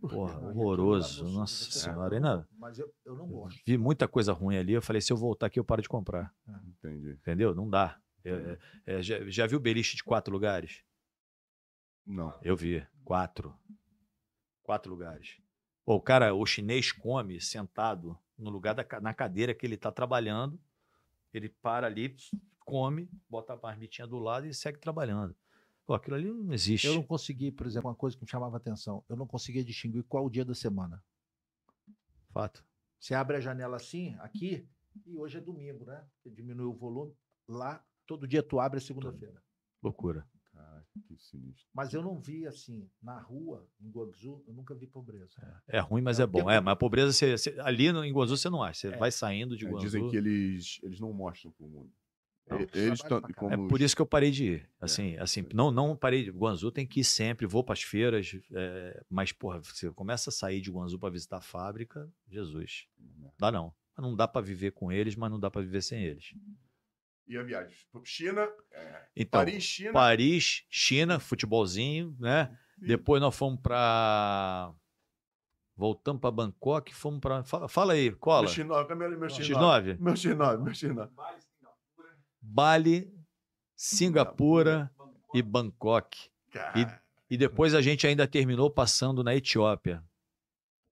Porra, 0.00 0.38
lá, 0.38 0.48
horroroso. 0.48 1.24
Nossa 1.28 1.70
senhora. 1.70 2.14
Ainda 2.16 2.48
Mas 2.58 2.78
eu, 2.78 2.92
eu 3.04 3.14
não 3.14 3.26
gosto. 3.28 3.60
vi 3.66 3.76
muita 3.76 4.08
coisa 4.08 4.32
ruim 4.32 4.56
ali. 4.56 4.72
Eu 4.72 4.80
falei, 4.82 5.00
se 5.02 5.12
eu 5.12 5.16
voltar 5.16 5.46
aqui, 5.46 5.58
eu 5.58 5.64
paro 5.64 5.82
de 5.82 5.88
comprar. 5.88 6.34
Entendi. 6.66 7.10
Entendeu? 7.12 7.54
Não 7.54 7.68
dá. 7.68 7.98
É, 8.24 8.30
é, 8.30 8.58
é, 8.98 9.02
já, 9.02 9.18
já 9.28 9.46
viu 9.46 9.60
beliche 9.60 9.96
de 9.96 10.04
quatro 10.04 10.32
lugares? 10.32 10.82
Não. 12.06 12.38
Eu 12.42 12.56
vi. 12.56 12.86
Quatro. 13.04 13.54
Quatro 14.62 14.90
lugares. 14.90 15.38
Pô, 15.84 15.96
o 15.96 16.00
cara, 16.00 16.34
o 16.34 16.44
chinês 16.46 16.90
come 16.90 17.38
sentado 17.40 18.18
no 18.38 18.48
lugar 18.50 18.74
da, 18.74 18.82
ca- 18.84 19.00
na 19.00 19.12
cadeira 19.12 19.54
que 19.54 19.66
ele 19.66 19.76
tá 19.76 19.92
trabalhando. 19.92 20.58
Ele 21.34 21.48
para 21.48 21.86
ali, 21.86 22.16
come, 22.60 23.10
bota 23.28 23.52
a 23.52 23.56
marmitinha 23.56 24.06
do 24.06 24.18
lado 24.18 24.46
e 24.46 24.54
segue 24.54 24.78
trabalhando. 24.78 25.36
Pô, 25.84 25.92
aquilo 25.92 26.16
ali 26.16 26.32
não 26.32 26.54
existe. 26.54 26.86
Eu 26.86 26.94
não 26.94 27.02
consegui, 27.02 27.50
por 27.50 27.66
exemplo, 27.66 27.90
uma 27.90 27.96
coisa 27.96 28.16
que 28.16 28.22
me 28.22 28.30
chamava 28.30 28.56
a 28.56 28.58
atenção, 28.58 29.04
eu 29.08 29.16
não 29.16 29.26
conseguia 29.26 29.64
distinguir 29.64 30.02
qual 30.04 30.24
o 30.24 30.30
dia 30.30 30.44
da 30.44 30.54
semana. 30.54 31.02
Fato. 32.32 32.64
Você 32.98 33.14
abre 33.14 33.36
a 33.36 33.40
janela 33.40 33.76
assim, 33.76 34.16
aqui, 34.20 34.66
e 35.04 35.16
hoje 35.16 35.36
é 35.36 35.40
domingo, 35.40 35.84
né? 35.84 36.06
Você 36.16 36.30
diminui 36.30 36.66
o 36.66 36.72
volume. 36.72 37.14
Lá, 37.46 37.84
todo 38.06 38.26
dia 38.26 38.42
tu 38.42 38.58
abre 38.58 38.78
a 38.78 38.80
segunda-feira. 38.80 39.42
Loucura. 39.82 40.26
Cara, 40.54 40.86
que 41.08 41.16
sinistro. 41.18 41.66
Mas 41.74 41.92
eu 41.92 42.00
não 42.02 42.18
vi 42.20 42.46
assim, 42.46 42.88
na 43.02 43.18
rua, 43.18 43.68
em 43.80 43.90
Guangzhou, 43.90 44.44
eu 44.46 44.54
nunca 44.54 44.72
vi 44.74 44.86
pobreza. 44.86 45.34
É 45.66 45.80
ruim, 45.80 46.00
mas 46.00 46.20
É, 46.20 46.22
é 46.22 46.26
bom. 46.26 46.38
porque- 46.40 46.54
É, 46.54 46.60
mas 46.60 46.72
a 46.72 46.76
pobreza, 46.76 47.12
você, 47.12 47.36
você- 47.36 47.56
ali 47.60 47.90
no, 47.92 48.04
em 48.04 48.12
Guangzou 48.12 48.36
você 48.36 48.48
não 48.48 48.62
acha. 48.62 48.88
Você 48.88 48.94
É. 48.94 48.96
vai 48.96 49.10
saindo 49.10 49.56
de 49.56 49.64
É, 49.64 49.68
Guangzou. 49.68 49.84
dizem 49.84 50.08
que 50.08 50.16
eles, 50.16 50.78
eles 50.82 51.00
não 51.00 51.12
mostram 51.12 51.50
pro 51.52 51.66
mundo. 51.66 51.90
Não, 52.46 52.60
E- 52.60 52.68
eles 52.74 53.00
pra 53.02 53.20
como 53.34 53.52
É 53.54 53.58
os- 53.58 53.68
por 53.68 53.80
isso 53.80 53.96
que 53.96 54.02
eu 54.02 54.06
parei 54.06 54.30
de 54.30 54.44
ir. 54.44 54.70
Assim, 54.80 55.16
assim, 55.16 55.44
não, 55.54 55.70
não 55.70 55.96
parei 55.96 56.22
de. 56.24 56.30
Guangzou 56.30 56.70
tem 56.70 56.86
que 56.86 57.00
ir 57.00 57.04
sempre, 57.04 57.46
vou 57.46 57.64
para 57.64 57.72
as 57.72 57.82
feiras, 57.82 58.38
é, 58.52 59.02
mas, 59.10 59.32
porra, 59.32 59.60
você 59.60 59.90
começa 59.92 60.28
a 60.30 60.32
sair 60.32 60.60
de 60.60 60.70
Guangzou 60.70 60.98
para 60.98 61.08
visitar 61.10 61.38
a 61.38 61.40
fábrica, 61.40 62.08
Jesus. 62.28 62.86
Dá 63.38 63.50
não. 63.50 63.74
Não 63.96 64.14
dá 64.14 64.28
para 64.28 64.42
viver 64.44 64.72
com 64.72 64.92
eles, 64.92 65.16
mas 65.16 65.30
não 65.30 65.40
dá 65.40 65.50
para 65.50 65.62
viver 65.62 65.82
sem 65.82 66.02
eles. 66.04 66.32
E 67.26 67.38
a 67.38 67.42
viagem? 67.42 67.74
China, 68.04 68.46
Então, 69.16 69.40
Paris, 69.40 69.62
China. 69.64 69.92
Paris, 69.92 70.64
China, 70.68 71.18
futebolzinho, 71.18 72.14
né? 72.20 72.56
e- 72.82 72.86
Depois 72.86 73.20
nós 73.20 73.34
fomos 73.34 73.60
para 73.60 74.72
voltamos 75.76 76.20
para 76.20 76.30
Bangkok, 76.30 76.94
fomos 76.94 77.20
para 77.20 77.42
fala, 77.42 77.68
fala 77.68 77.92
aí, 77.94 78.10
cola. 78.12 78.42
Meu 78.42 78.50
X9, 78.50 78.86
câmera, 78.86 79.16
meu 79.16 79.28
X9. 79.28 79.96
X9, 79.96 79.98
Meu 80.00 80.12
X9, 80.14 80.62
meu 80.62 80.72
X9. 80.72 81.10
Bali, 82.40 83.12
Singapura 83.74 84.90
e 85.32 85.42
Bangkok. 85.42 86.30
Cara, 86.52 87.02
E 87.30 87.36
depois 87.36 87.74
a 87.74 87.80
gente 87.82 88.06
ainda 88.06 88.28
terminou 88.28 88.70
passando 88.70 89.24
na 89.24 89.34
Etiópia. 89.34 90.04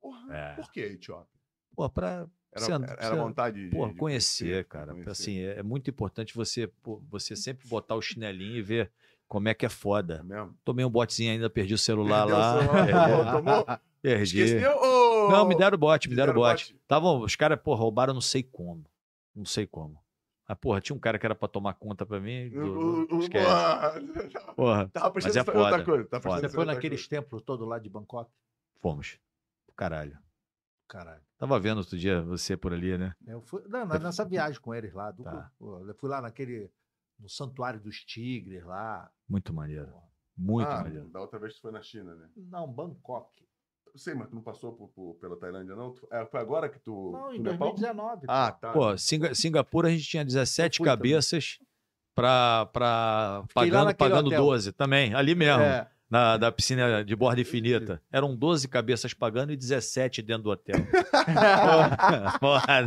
porra, 0.01 0.35
É. 0.35 0.55
por 0.57 0.73
que 0.73 0.81
Etiópia? 0.81 1.29
Pô, 1.77 1.89
para 1.89 2.27
Era, 2.55 2.65
Você- 2.67 2.73
era, 2.73 2.97
você- 3.09 3.17
vontade 3.17 3.71
de, 3.71 3.75
Pô, 3.77 3.89
de 3.89 3.95
conhecer, 3.95 4.65
cara. 4.67 4.93
conhecer. 4.93 5.11
Assim, 5.11 5.39
é, 5.41 5.59
é 5.61 5.63
muito 5.63 5.89
importante 5.89 6.35
você, 6.35 6.67
pô, 6.67 7.03
você 7.11 7.35
sempre 7.35 7.67
botar 7.67 7.95
o 7.95 8.03
chinelinho 8.03 8.57
e 8.57 8.63
ver 8.63 8.91
como 9.27 9.49
é 9.49 9.55
que 9.55 9.65
é 9.65 9.69
É 9.69 9.71
foda. 9.71 10.23
mesmo? 10.23 10.55
Tomei 10.65 10.85
um 10.85 10.91
botezinho 10.91 11.33
ainda, 11.33 11.49
perdi 11.49 11.73
o 11.73 11.79
celular 11.79 12.27
Perdeu 12.27 12.37
o 12.37 12.39
lá. 12.39 12.59
celular, 12.61 12.89
É, 13.29 13.33
tomou? 13.33 13.67
perdi. 14.03 14.41
Esqueceu? 14.43 14.77
ou- 14.77 15.31
Não, 15.31 15.47
me 15.49 15.57
deram 15.57 15.79
bote, 15.79 16.09
me 16.11 16.15
deram 16.17 16.35
Deram 16.35 16.47
bote. 16.47 16.79
Tavam, 16.87 17.21
os 17.23 17.35
caras, 17.37 17.59
pô, 17.59 17.75
roubaram 17.75 18.13
não 18.13 18.21
sei 18.21 18.43
como. 18.43 18.85
Não 19.35 19.47
sei 19.47 19.67
como. 19.67 19.99
Mas, 20.47 20.59
porra, 20.59 20.81
tinha 20.83 20.95
um 20.95 20.99
cara 20.99 21.19
que 21.19 21.25
era 21.25 21.35
pra 21.35 21.49
tomar 21.49 21.73
conta 21.75 22.05
pra 22.05 22.21
mim. 22.21 22.51
do- 22.51 22.61
O- 22.61 23.07
do- 23.07 23.15
o- 23.15 23.17
o- 23.17 23.21
esquece. 23.23 23.47
Porra, 24.55 24.89
Tava 24.93 25.11
prestando 25.11 25.37
Mas 25.37 25.37
é 25.37 25.41
outra 25.41 25.53
foda, 25.73 25.85
coisa. 25.85 26.05
Tava 26.09 26.23
foda. 26.23 26.41
Você 26.41 26.49
foi 26.55 26.65
naqueles 26.67 27.09
templos 27.09 27.43
todos 27.43 27.67
lá 27.67 27.79
de 27.79 27.89
Bangkok? 27.89 28.31
fomos. 28.81 29.19
Caralho. 29.77 30.19
Caralho. 30.89 31.23
Tava 31.43 31.59
vendo 31.59 31.79
outro 31.79 31.99
dia 31.99 32.23
você 32.23 32.57
por 32.57 32.73
ali, 32.73 32.97
né? 32.97 33.17
Eu 33.27 33.43
fui, 33.43 33.61
não, 33.67 33.85
na- 33.85 34.25
viagem 34.25 34.61
com 34.61 34.73
eles 34.73 34.93
lá. 34.95 35.11
Do, 35.11 35.25
Tá. 35.25 35.51
eu 35.61 35.93
fui 35.99 36.09
lá 36.09 36.21
naquele. 36.23 36.71
No 37.19 37.29
Santuário 37.29 37.81
dos 37.81 38.05
Tigres 38.05 38.63
lá. 38.65 39.11
Muito 39.29 39.53
maneiro. 39.53 39.93
Muito 40.39 40.69
ah, 40.71 40.83
maneiro. 40.85 41.09
da 41.09 41.21
outra 41.21 41.41
vez 41.41 41.55
tu 41.55 41.61
foi 41.63 41.73
na 41.73 41.83
China, 41.83 42.15
né? 42.15 42.29
Não, 42.37 42.73
Bangkok. 42.73 43.29
Eu 43.93 43.99
sei, 43.99 44.15
mas 44.15 44.29
tu 44.29 44.37
não 44.37 44.43
passou 44.43 44.73
por, 44.73 44.87
por- 44.91 45.15
pela 45.17 45.37
Tailândia, 45.37 45.75
não? 45.75 45.93
É, 46.13 46.25
foi 46.27 46.39
agora 46.39 46.69
que 46.69 46.79
tu. 46.79 47.11
Não, 47.11 47.35
em 47.35 47.41
Nepal? 47.41 47.71
2019. 47.75 48.27
Ah, 48.29 48.53
pô. 48.53 48.59
tá. 48.61 48.73
Pô, 48.73 48.97
Singa- 48.97 49.35
Singapura 49.35 49.89
a 49.89 49.91
gente 49.91 50.05
tinha 50.05 50.25
17 50.25 50.79
Eu 50.79 50.85
fui 50.85 50.93
também. 50.97 51.11
cabeças 51.13 51.59
pra, 52.15 52.67
pra 52.73 53.43
Fiquei 53.49 53.69
lá 53.73 53.81
pagando, 53.81 53.97
pagando 53.97 54.27
hotel. 54.29 54.45
12 54.45 54.73
também, 54.73 55.13
ali 55.13 55.35
mesmo, 55.35 55.61
É, 55.63 55.91
na, 56.13 56.37
da 56.37 56.53
piscina 56.53 57.03
de 57.03 57.17
borda 57.17 57.41
infinita. 57.41 57.99
Eram 58.13 58.37
12 58.37 58.69
cabeças 58.69 59.15
pagando 59.15 59.51
e 59.51 59.57
17 59.57 60.21
dentro 60.21 60.43
do 60.43 60.51
hotel. 60.51 60.77
Porra, 62.39 62.87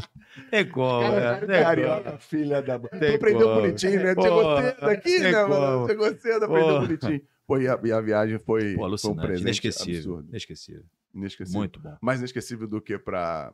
tem 0.52 0.70
como, 0.70 1.10
Cara, 1.10 1.48
né? 1.48 1.64
Carioca, 1.64 2.18
filha 2.20 2.62
da. 2.62 2.78
Tem 2.78 3.00
Tu 3.00 3.16
aprendeu 3.16 3.48
como. 3.48 3.62
bonitinho, 3.62 4.04
né? 4.04 4.14
Chegou 4.14 4.62
cedo 4.62 4.86
aqui, 4.86 5.20
né, 5.20 5.46
mano? 5.46 5.88
Chegou 5.88 6.16
cedo, 6.20 6.46
aprendeu 6.46 6.82
bonitinho. 6.82 7.22
Pô, 7.48 7.58
e 7.58 7.68
a, 7.68 7.80
e 7.84 7.92
a 7.92 8.00
viagem 8.02 8.38
foi, 8.38 8.76
Pô, 8.76 8.96
foi 8.96 9.12
um 9.12 9.16
presente 9.16 9.42
inesquecível, 9.42 9.96
absurdo. 9.96 10.30
inesquecível. 10.30 10.84
Inesquecível. 11.16 11.60
Muito 11.60 11.80
bom. 11.80 11.98
Mais 12.02 12.20
inesquecível 12.20 12.68
do 12.68 12.80
que 12.80 12.96
para 13.00 13.52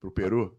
pro 0.00 0.10
Peru? 0.10 0.58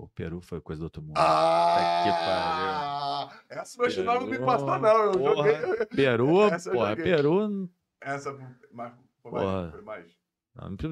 O 0.00 0.08
Peru 0.08 0.40
foi 0.40 0.60
coisa 0.62 0.80
do 0.80 0.84
outro 0.84 1.02
mundo. 1.02 1.16
Ah! 1.18 3.28
Essa 3.50 3.78
meu 3.82 3.90
chinelo 3.90 4.20
não 4.20 4.26
me 4.26 4.32
Peru, 4.32 4.46
passou, 4.46 4.78
não. 4.78 5.04
Eu 5.04 5.12
porra. 5.12 5.52
joguei. 5.52 5.86
Peru, 5.86 6.42
Essa 6.44 6.70
porra, 6.70 6.88
joguei. 6.90 7.04
Peru 7.04 7.68
Essa 8.00 8.32
mas, 8.72 8.92
foi 9.22 9.30
Porra. 9.30 9.44
mais. 9.62 9.70
Foi 9.72 9.82
mais. 9.82 10.06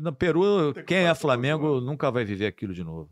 No 0.02 0.12
Peru, 0.12 0.74
quem 0.86 1.06
é 1.06 1.14
Flamengo 1.14 1.80
nunca 1.80 2.10
vai 2.10 2.24
viver 2.24 2.46
aquilo 2.46 2.74
de 2.74 2.84
novo. 2.84 3.10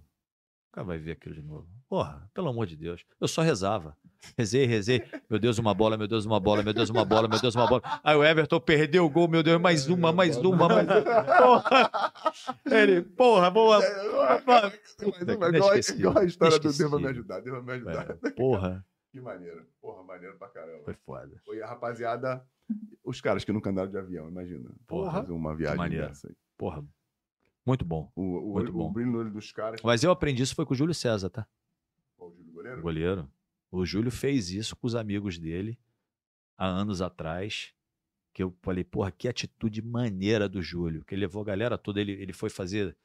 cara 0.73 0.86
vai 0.86 0.98
ver 0.98 1.12
aquilo 1.12 1.35
de 1.35 1.43
novo. 1.43 1.66
Porra, 1.88 2.28
pelo 2.34 2.48
amor 2.48 2.66
de 2.66 2.76
Deus. 2.76 3.04
Eu 3.20 3.28
só 3.28 3.42
rezava. 3.42 3.96
Rezei, 4.36 4.66
rezei. 4.66 5.04
Meu 5.30 5.38
Deus, 5.38 5.56
uma 5.58 5.72
bola, 5.72 5.96
meu 5.96 6.08
Deus, 6.08 6.24
uma 6.26 6.40
bola, 6.40 6.62
meu 6.62 6.74
Deus, 6.74 6.90
uma 6.90 7.04
bola, 7.04 7.28
meu 7.28 7.40
Deus, 7.40 7.54
uma 7.54 7.66
bola. 7.68 7.80
Aí 8.02 8.16
o 8.16 8.24
Everton 8.24 8.58
perdeu 8.58 9.04
o 9.04 9.10
gol, 9.10 9.28
meu 9.28 9.42
Deus, 9.42 9.60
mais 9.60 9.86
uma, 9.88 10.12
mais 10.12 10.36
uma, 10.36 10.68
mais 10.68 10.88
uma. 10.88 11.02
Porra. 11.38 12.12
Ele, 12.64 13.02
porra, 13.02 13.50
boa. 13.50 13.80
Que 13.80 13.86
igual, 15.92 16.18
a 16.18 16.24
história 16.24 16.58
do. 16.58 16.72
Deva 16.76 16.98
me 16.98 17.06
ajudar, 17.08 17.40
Deva 17.40 17.62
me 17.62 17.72
ajudar. 17.72 18.16
É, 18.24 18.30
porra, 18.32 18.84
Que 19.12 19.20
maneiro. 19.20 19.66
Porra, 19.80 20.02
maneiro 20.02 20.36
pra 20.38 20.48
caramba. 20.48 20.82
foi 20.84 20.94
foda. 20.94 21.40
Foi 21.44 21.62
a 21.62 21.66
rapaziada, 21.68 22.44
os 23.04 23.20
caras 23.20 23.44
que 23.44 23.52
nunca 23.52 23.70
andaram 23.70 23.90
de 23.90 23.98
avião, 23.98 24.28
imagina. 24.28 24.70
Porra, 24.86 25.20
Fazer 25.20 25.32
uma 25.32 25.54
viagem 25.54 25.90
dessa 25.90 26.28
aí. 26.28 26.34
Porra, 26.58 26.84
muito 27.64 27.84
bom. 27.84 28.10
O, 28.16 28.22
o, 28.22 28.52
Muito 28.54 28.68
olho- 28.68 28.72
bom. 28.72 28.88
o 28.88 28.92
brilho 28.92 29.10
no 29.12 29.18
olho 29.18 29.30
dos 29.30 29.52
caras. 29.52 29.80
Mas 29.84 30.02
eu 30.02 30.10
aprendi 30.10 30.42
isso 30.42 30.54
foi 30.54 30.66
com 30.66 30.74
o 30.74 30.76
Júlio 30.76 30.94
César, 30.94 31.30
tá? 31.30 31.46
Goleiro? 32.66 32.82
goleiro. 32.82 33.30
O 33.70 33.84
Júlio 33.84 34.10
fez 34.10 34.51
isso 34.51 34.76
com 34.76 34.86
os 34.86 34.94
amigos 34.94 35.38
dele 35.38 35.78
há 36.56 36.66
anos 36.66 37.01
atrás. 37.02 37.72
Que 38.32 38.43
eu 38.43 38.55
falei, 38.62 38.84
porra, 38.84 39.10
que 39.10 39.28
atitude 39.28 39.80
maneira 39.80 40.48
do 40.48 40.60
Júlio. 40.60 41.05
Que 41.05 41.14
ele 41.14 41.22
levou 41.22 41.43
a 41.43 41.44
galera 41.47 41.78
toda. 41.78 42.01
Ele, 42.01 42.12
ele 42.12 42.32
foi 42.32 42.51
fazer, 42.51 42.97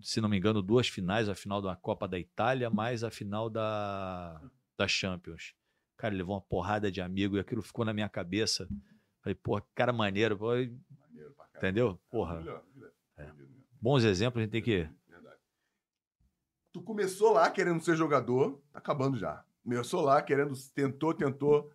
se 0.00 0.20
não 0.20 0.28
me 0.28 0.36
engano, 0.36 0.62
duas 0.62 0.88
finais: 0.88 1.28
a 1.28 1.34
final 1.34 1.60
da 1.60 1.74
Copa 1.74 2.06
da 2.06 2.18
Itália, 2.18 2.70
mais 2.70 3.02
a 3.02 3.10
final 3.10 3.50
da, 3.50 4.40
da 4.76 4.86
Champions. 4.86 5.54
Cara, 5.96 6.14
ele 6.14 6.22
levou 6.22 6.36
uma 6.36 6.40
porrada 6.40 6.90
de 6.90 7.00
amigo 7.00 7.36
e 7.36 7.40
aquilo 7.40 7.62
ficou 7.62 7.84
na 7.84 7.92
minha 7.92 8.08
cabeça. 8.08 8.68
Falei, 9.22 9.34
porra, 9.34 9.60
que 9.60 9.68
cara 9.74 9.92
maneiro. 9.92 10.38
Maneiro. 10.38 10.76
Entendeu? 11.56 12.00
Porra, 12.08 12.40
É. 13.18 13.30
Bons 13.80 14.04
exemplos 14.04 14.40
a 14.40 14.44
gente 14.44 14.52
tem 14.52 14.62
que. 14.62 14.88
Tu 16.72 16.82
começou 16.82 17.32
lá 17.32 17.50
querendo 17.50 17.82
ser 17.82 17.96
jogador, 17.96 18.62
tá 18.72 18.78
acabando 18.78 19.18
já. 19.18 19.44
Começou 19.62 20.00
lá 20.00 20.22
querendo, 20.22 20.54
tentou, 20.74 21.12
tentou, 21.12 21.70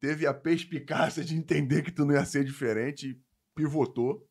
teve 0.00 0.26
a 0.26 0.34
perspicácia 0.34 1.24
de 1.24 1.34
entender 1.34 1.82
que 1.82 1.90
tu 1.90 2.04
não 2.04 2.14
ia 2.14 2.24
ser 2.24 2.44
diferente, 2.44 3.20
pivotou. 3.54 4.28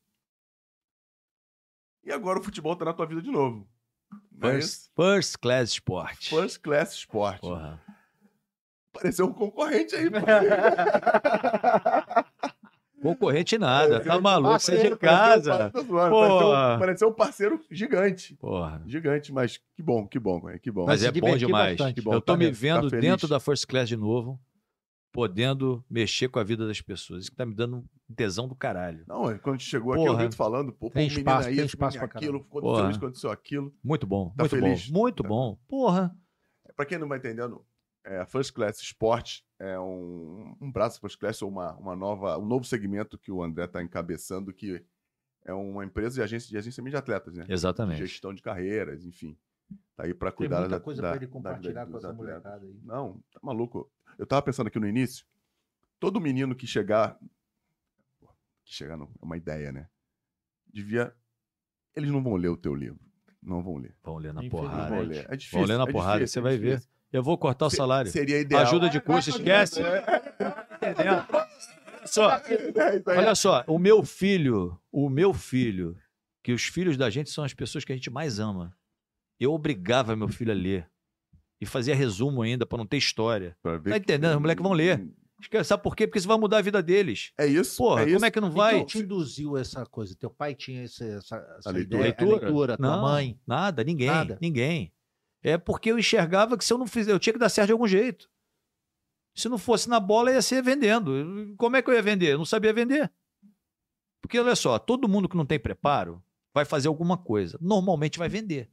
E 2.03 2.11
agora 2.11 2.39
o 2.39 2.43
futebol 2.43 2.75
tá 2.75 2.85
na 2.85 2.93
tua 2.93 3.07
vida 3.07 3.21
de 3.21 3.31
novo. 3.31 3.67
É 4.11 4.39
First, 4.39 4.91
first 4.95 5.37
Class 5.39 5.71
Sport. 5.71 6.29
First 6.29 6.61
Class 6.61 6.93
Sport. 6.93 7.41
Porra. 7.41 7.81
Pareceu 8.91 9.25
um 9.25 9.33
concorrente 9.33 9.95
aí. 9.95 10.09
Concorrente 13.03 13.57
nada, 13.57 13.99
tá 13.99 14.19
maluco, 14.19 14.59
sai 14.59 14.77
de 14.77 14.95
parceiro, 14.95 14.97
pareceu 14.97 15.53
um 15.53 15.57
casa. 15.59 15.69
Porra. 16.09 16.09
Pareceu, 16.09 16.79
pareceu 16.79 17.07
um 17.09 17.13
parceiro 17.13 17.61
gigante. 17.69 18.35
Porra. 18.37 18.81
Gigante, 18.87 19.31
mas 19.31 19.59
que 19.75 19.83
bom, 19.83 20.07
que 20.07 20.17
bom, 20.17 20.41
que 20.61 20.71
bom. 20.71 20.85
Mas 20.85 21.01
se 21.01 21.07
é 21.07 21.11
bom 21.11 21.35
demais. 21.37 21.77
bom, 22.03 22.13
eu 22.13 22.21
tô 22.21 22.33
tá 22.33 22.37
me 22.37 22.47
tá 22.47 22.57
vendo 22.57 22.89
feliz. 22.89 23.01
dentro 23.05 23.27
da 23.27 23.39
First 23.39 23.67
Class 23.67 23.87
de 23.87 23.97
novo, 23.97 24.39
podendo 25.11 25.83
mexer 25.89 26.27
com 26.27 26.39
a 26.39 26.43
vida 26.43 26.65
das 26.65 26.81
pessoas. 26.81 27.23
Isso 27.23 27.31
que 27.31 27.37
tá 27.37 27.45
me 27.45 27.53
dando 27.53 27.77
um 28.09 28.15
tesão 28.15 28.47
do 28.47 28.55
caralho. 28.55 29.03
Não, 29.07 29.29
é, 29.29 29.37
quando 29.37 29.55
a 29.55 29.57
gente 29.59 29.69
chegou 29.69 29.93
aqui, 29.93 30.05
eu 30.05 30.17
vi 30.17 30.35
falando, 30.35 30.71
pô, 30.73 30.89
Tem 30.89 31.07
pô, 31.07 31.17
espaço, 31.17 31.47
menina 31.47 31.61
tem 31.61 31.65
espaço 31.67 31.97
pra 31.97 32.05
aquilo, 32.07 32.37
aconteceu 32.49 32.89
isso, 32.89 32.97
aconteceu 32.99 33.31
aquilo. 33.31 33.73
Muito 33.83 34.07
bom, 34.07 34.29
Tá 34.35 34.43
muito 34.43 34.49
feliz? 34.55 34.89
bom, 34.89 34.99
muito 34.99 35.23
Tá. 35.23 35.29
bom. 35.29 35.57
Porra. 35.67 36.15
Pra 36.75 36.85
quem 36.85 36.97
não 36.97 37.07
vai 37.07 37.19
entendendo, 37.19 37.63
é, 38.03 38.19
a 38.19 38.25
First 38.25 38.53
Class 38.53 38.81
Sport 38.81 39.41
é 39.59 39.79
um, 39.79 40.55
um 40.59 40.71
braço 40.71 40.99
First 40.99 41.17
Class, 41.17 41.41
ou 41.41 41.49
uma, 41.49 41.73
uma 41.75 41.95
nova, 41.95 42.37
um 42.37 42.45
novo 42.45 42.65
segmento 42.65 43.17
que 43.17 43.31
o 43.31 43.41
André 43.41 43.65
está 43.65 43.81
encabeçando, 43.81 44.53
que 44.53 44.85
é 45.45 45.53
uma 45.53 45.85
empresa 45.85 46.15
de 46.15 46.21
agência 46.21 46.49
de 46.49 46.57
agenciamento 46.57 46.91
de 46.91 46.97
atletas, 46.97 47.33
né? 47.33 47.45
Exatamente. 47.47 47.99
Gestão 47.99 48.33
de 48.33 48.41
carreiras, 48.41 49.05
enfim. 49.05 49.37
Tá 49.95 50.03
aí 50.03 50.13
para 50.13 50.31
Tem 50.31 50.37
cuidar 50.37 50.59
muita 50.59 50.75
da, 50.77 50.79
coisa 50.79 51.01
da, 51.01 51.09
pra 51.09 51.17
ele 51.17 51.27
da 51.27 51.31
compartilhar 51.31 51.85
vida 51.85 51.91
com 51.91 51.97
essa 51.97 52.09
atletas. 52.09 52.43
molecada 52.43 52.65
aí. 52.65 52.79
Não, 52.83 53.23
tá 53.31 53.39
maluco. 53.41 53.91
Eu 54.17 54.25
tava 54.25 54.41
pensando 54.41 54.67
aqui 54.67 54.79
no 54.79 54.87
início, 54.87 55.25
todo 55.99 56.19
menino 56.19 56.55
que 56.55 56.67
chegar, 56.67 57.17
que 58.63 58.73
chegar 58.73 58.97
não, 58.97 59.05
é 59.05 59.25
uma 59.25 59.37
ideia, 59.37 59.71
né? 59.71 59.89
Devia, 60.67 61.15
eles 61.95 62.11
não 62.11 62.21
vão 62.21 62.35
ler 62.35 62.49
o 62.49 62.57
teu 62.57 62.75
livro, 62.75 62.99
não 63.41 63.63
vão 63.63 63.77
ler. 63.77 63.95
Vão 64.03 64.17
ler 64.17 64.33
na 64.33 64.47
porrada. 64.49 64.89
vão 64.89 65.01
ler. 65.01 65.25
É 65.29 65.35
difícil. 65.35 65.59
Vão 65.59 65.67
ler 65.67 65.77
na 65.77 65.89
é 65.89 65.91
porrada, 65.91 66.19
difícil, 66.19 66.33
você 66.33 66.39
é 66.39 66.51
vai 66.51 66.57
ver. 66.57 66.83
Eu 67.13 67.21
vou 67.23 67.37
cortar 67.37 67.67
o 67.67 67.69
salário. 67.69 68.09
Seria 68.11 68.39
ideal. 68.39 68.63
Ajuda 68.63 68.89
de 68.89 68.99
custo, 68.99 69.29
esquece. 69.29 69.81
Só, 72.05 72.41
olha 73.07 73.35
só, 73.35 73.63
o 73.67 73.79
meu 73.79 74.03
filho, 74.03 74.77
o 74.91 75.09
meu 75.09 75.33
filho, 75.33 75.97
que 76.43 76.51
os 76.51 76.63
filhos 76.63 76.97
da 76.97 77.09
gente 77.09 77.29
são 77.29 77.43
as 77.43 77.53
pessoas 77.53 77.85
que 77.85 77.93
a 77.93 77.95
gente 77.95 78.09
mais 78.09 78.39
ama. 78.39 78.75
Eu 79.39 79.53
obrigava 79.53 80.15
meu 80.15 80.27
filho 80.27 80.51
a 80.51 80.55
ler. 80.55 80.89
E 81.61 81.65
fazia 81.65 81.95
resumo 81.95 82.41
ainda, 82.41 82.65
pra 82.65 82.77
não 82.77 82.85
ter 82.85 82.97
história. 82.97 83.55
Pra 83.61 83.77
ver 83.77 83.91
Tá 83.91 83.99
que- 83.99 84.03
entendendo? 84.03 84.35
Os 84.35 84.41
moleques 84.41 84.61
vão 84.63 84.73
ler. 84.73 85.07
Esquece, 85.41 85.69
Sabe 85.69 85.83
por 85.83 85.95
quê? 85.95 86.05
Porque 86.07 86.19
isso 86.19 86.27
vai 86.27 86.37
mudar 86.37 86.57
a 86.57 86.61
vida 86.61 86.81
deles. 86.83 87.31
É 87.37 87.45
isso. 87.45 87.77
Porra, 87.77 88.01
é 88.01 88.05
isso. 88.05 88.13
como 88.15 88.25
é 88.25 88.31
que 88.31 88.39
não 88.41 88.51
vai? 88.51 88.75
Quem 88.75 88.85
te 88.85 88.97
induziu 88.99 89.57
essa 89.57 89.85
coisa? 89.85 90.15
Teu 90.17 90.29
pai 90.29 90.53
tinha 90.55 90.83
esse- 90.83 91.03
essa, 91.17 91.37
essa 91.57 91.69
leitura? 91.71 92.07
ideia? 92.07 92.15
A 92.17 92.23
leitura, 92.41 92.77
tua 92.77 92.85
Não, 92.87 93.01
mãe? 93.01 93.39
Nada, 93.47 93.83
ninguém, 93.83 94.07
Nada? 94.07 94.37
ninguém. 94.41 94.91
É 95.43 95.57
porque 95.57 95.91
eu 95.91 95.99
enxergava 95.99 96.57
que 96.57 96.63
se 96.63 96.71
eu 96.71 96.77
não 96.77 96.87
fizer, 96.87 97.11
eu 97.11 97.19
tinha 97.19 97.33
que 97.33 97.39
dar 97.39 97.49
certo 97.49 97.67
de 97.67 97.73
algum 97.73 97.87
jeito. 97.87 98.29
Se 99.35 99.49
não 99.49 99.57
fosse 99.57 99.89
na 99.89 99.99
bola, 99.99 100.31
ia 100.31 100.41
ser 100.41 100.61
vendendo. 100.63 101.53
Como 101.57 101.75
é 101.75 101.81
que 101.81 101.89
eu 101.89 101.93
ia 101.93 102.01
vender? 102.01 102.33
Eu 102.33 102.37
não 102.37 102.45
sabia 102.45 102.71
vender. 102.71 103.11
Porque 104.21 104.39
olha 104.39 104.55
só, 104.55 104.79
todo 104.79 105.07
mundo 105.09 105.27
que 105.27 105.35
não 105.35 105.45
tem 105.45 105.59
preparo 105.59 106.23
vai 106.53 106.63
fazer 106.63 106.87
alguma 106.87 107.17
coisa. 107.17 107.57
Normalmente 107.59 108.17
vai 108.17 108.29
vender. 108.29 108.71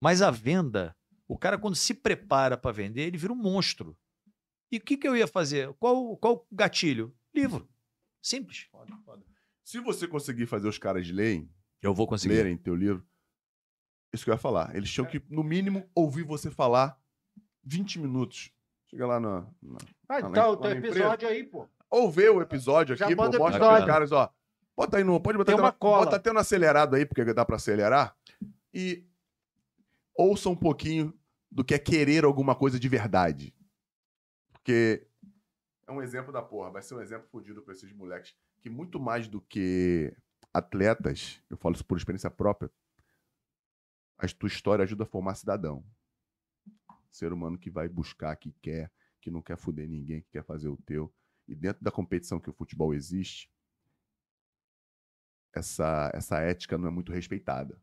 Mas 0.00 0.20
a 0.20 0.30
venda, 0.30 0.94
o 1.26 1.38
cara 1.38 1.56
quando 1.56 1.76
se 1.76 1.94
prepara 1.94 2.56
para 2.56 2.72
vender, 2.72 3.02
ele 3.02 3.16
vira 3.16 3.32
um 3.32 3.36
monstro. 3.36 3.96
E 4.70 4.76
o 4.78 4.80
que, 4.80 4.96
que 4.96 5.06
eu 5.06 5.16
ia 5.16 5.26
fazer? 5.26 5.72
Qual 5.74 6.16
qual 6.16 6.46
o 6.50 6.54
gatilho? 6.54 7.14
Livro. 7.34 7.68
Simples. 8.20 8.68
Se 9.64 9.78
você 9.80 10.06
conseguir 10.08 10.46
fazer 10.46 10.68
os 10.68 10.76
caras 10.78 11.08
lerem, 11.08 11.48
Eu 11.80 11.94
vou 11.94 12.06
conseguir. 12.06 12.34
lerem 12.34 12.56
teu 12.56 12.74
livro, 12.74 13.06
isso 14.12 14.24
que 14.24 14.30
eu 14.30 14.34
ia 14.34 14.38
falar. 14.38 14.74
Eles 14.76 14.90
tinham 14.90 15.06
que, 15.06 15.22
no 15.30 15.42
mínimo, 15.42 15.88
ouvir 15.94 16.22
você 16.22 16.50
falar 16.50 16.98
20 17.64 17.98
minutos. 17.98 18.52
Chega 18.86 19.06
lá 19.06 19.18
na. 19.20 19.40
na- 19.62 19.78
Ah, 20.08 20.18
então, 20.18 20.30
na- 20.30 20.48
o 20.48 20.56
teu 20.56 20.70
episódio 20.72 21.28
aí, 21.28 21.44
pô. 21.44 21.66
Ou 21.90 22.10
ver 22.10 22.30
o 22.30 22.40
episódio 22.42 22.94
Já 22.96 23.06
aqui, 23.06 23.14
pô, 23.16 23.22
mostra 23.24 23.38
pros 23.58 23.84
caras, 23.86 24.12
ó. 24.12 24.32
Bota 24.76 24.96
aí 24.98 25.04
no. 25.04 25.20
Pode 25.20 25.36
botar 25.38 25.52
Tem 25.52 25.54
até 25.54 25.62
uma 25.62 25.70
no- 25.72 25.78
cola. 25.78 26.04
Bota 26.04 26.16
até 26.16 26.32
no 26.32 26.38
acelerado 26.38 26.96
aí, 26.96 27.04
porque 27.06 27.24
dá 27.32 27.44
pra 27.44 27.56
acelerar. 27.56 28.16
E 28.72 29.04
ouça 30.14 30.48
um 30.48 30.56
pouquinho 30.56 31.12
do 31.50 31.62
que 31.64 31.74
é 31.74 31.78
querer 31.78 32.24
alguma 32.24 32.54
coisa 32.54 32.78
de 32.80 32.88
verdade. 32.88 33.54
Porque 34.52 35.06
é 35.86 35.92
um 35.92 36.00
exemplo 36.02 36.32
da 36.32 36.40
porra. 36.42 36.70
Vai 36.70 36.82
ser 36.82 36.94
um 36.94 37.00
exemplo 37.00 37.26
fodido 37.30 37.62
pra 37.62 37.74
esses 37.74 37.92
moleques. 37.92 38.34
Que 38.60 38.70
muito 38.70 38.98
mais 39.00 39.26
do 39.28 39.40
que 39.40 40.14
atletas, 40.54 41.40
eu 41.50 41.56
falo 41.56 41.74
isso 41.74 41.84
por 41.84 41.96
experiência 41.98 42.30
própria, 42.30 42.70
a 44.18 44.28
tua 44.28 44.46
história 44.46 44.82
ajuda 44.82 45.04
a 45.04 45.06
formar 45.06 45.34
cidadão. 45.34 45.84
Ser 47.10 47.32
humano 47.32 47.58
que 47.58 47.70
vai 47.70 47.88
buscar, 47.88 48.34
que 48.36 48.52
quer, 48.62 48.90
que 49.20 49.30
não 49.30 49.42
quer 49.42 49.56
foder 49.56 49.88
ninguém, 49.88 50.22
que 50.22 50.30
quer 50.30 50.44
fazer 50.44 50.68
o 50.68 50.76
teu. 50.76 51.12
E 51.46 51.54
dentro 51.54 51.82
da 51.82 51.90
competição 51.90 52.40
que 52.40 52.50
o 52.50 52.52
futebol 52.52 52.94
existe, 52.94 53.50
essa, 55.52 56.10
essa 56.14 56.38
ética 56.40 56.78
não 56.78 56.88
é 56.88 56.90
muito 56.90 57.12
respeitada. 57.12 57.78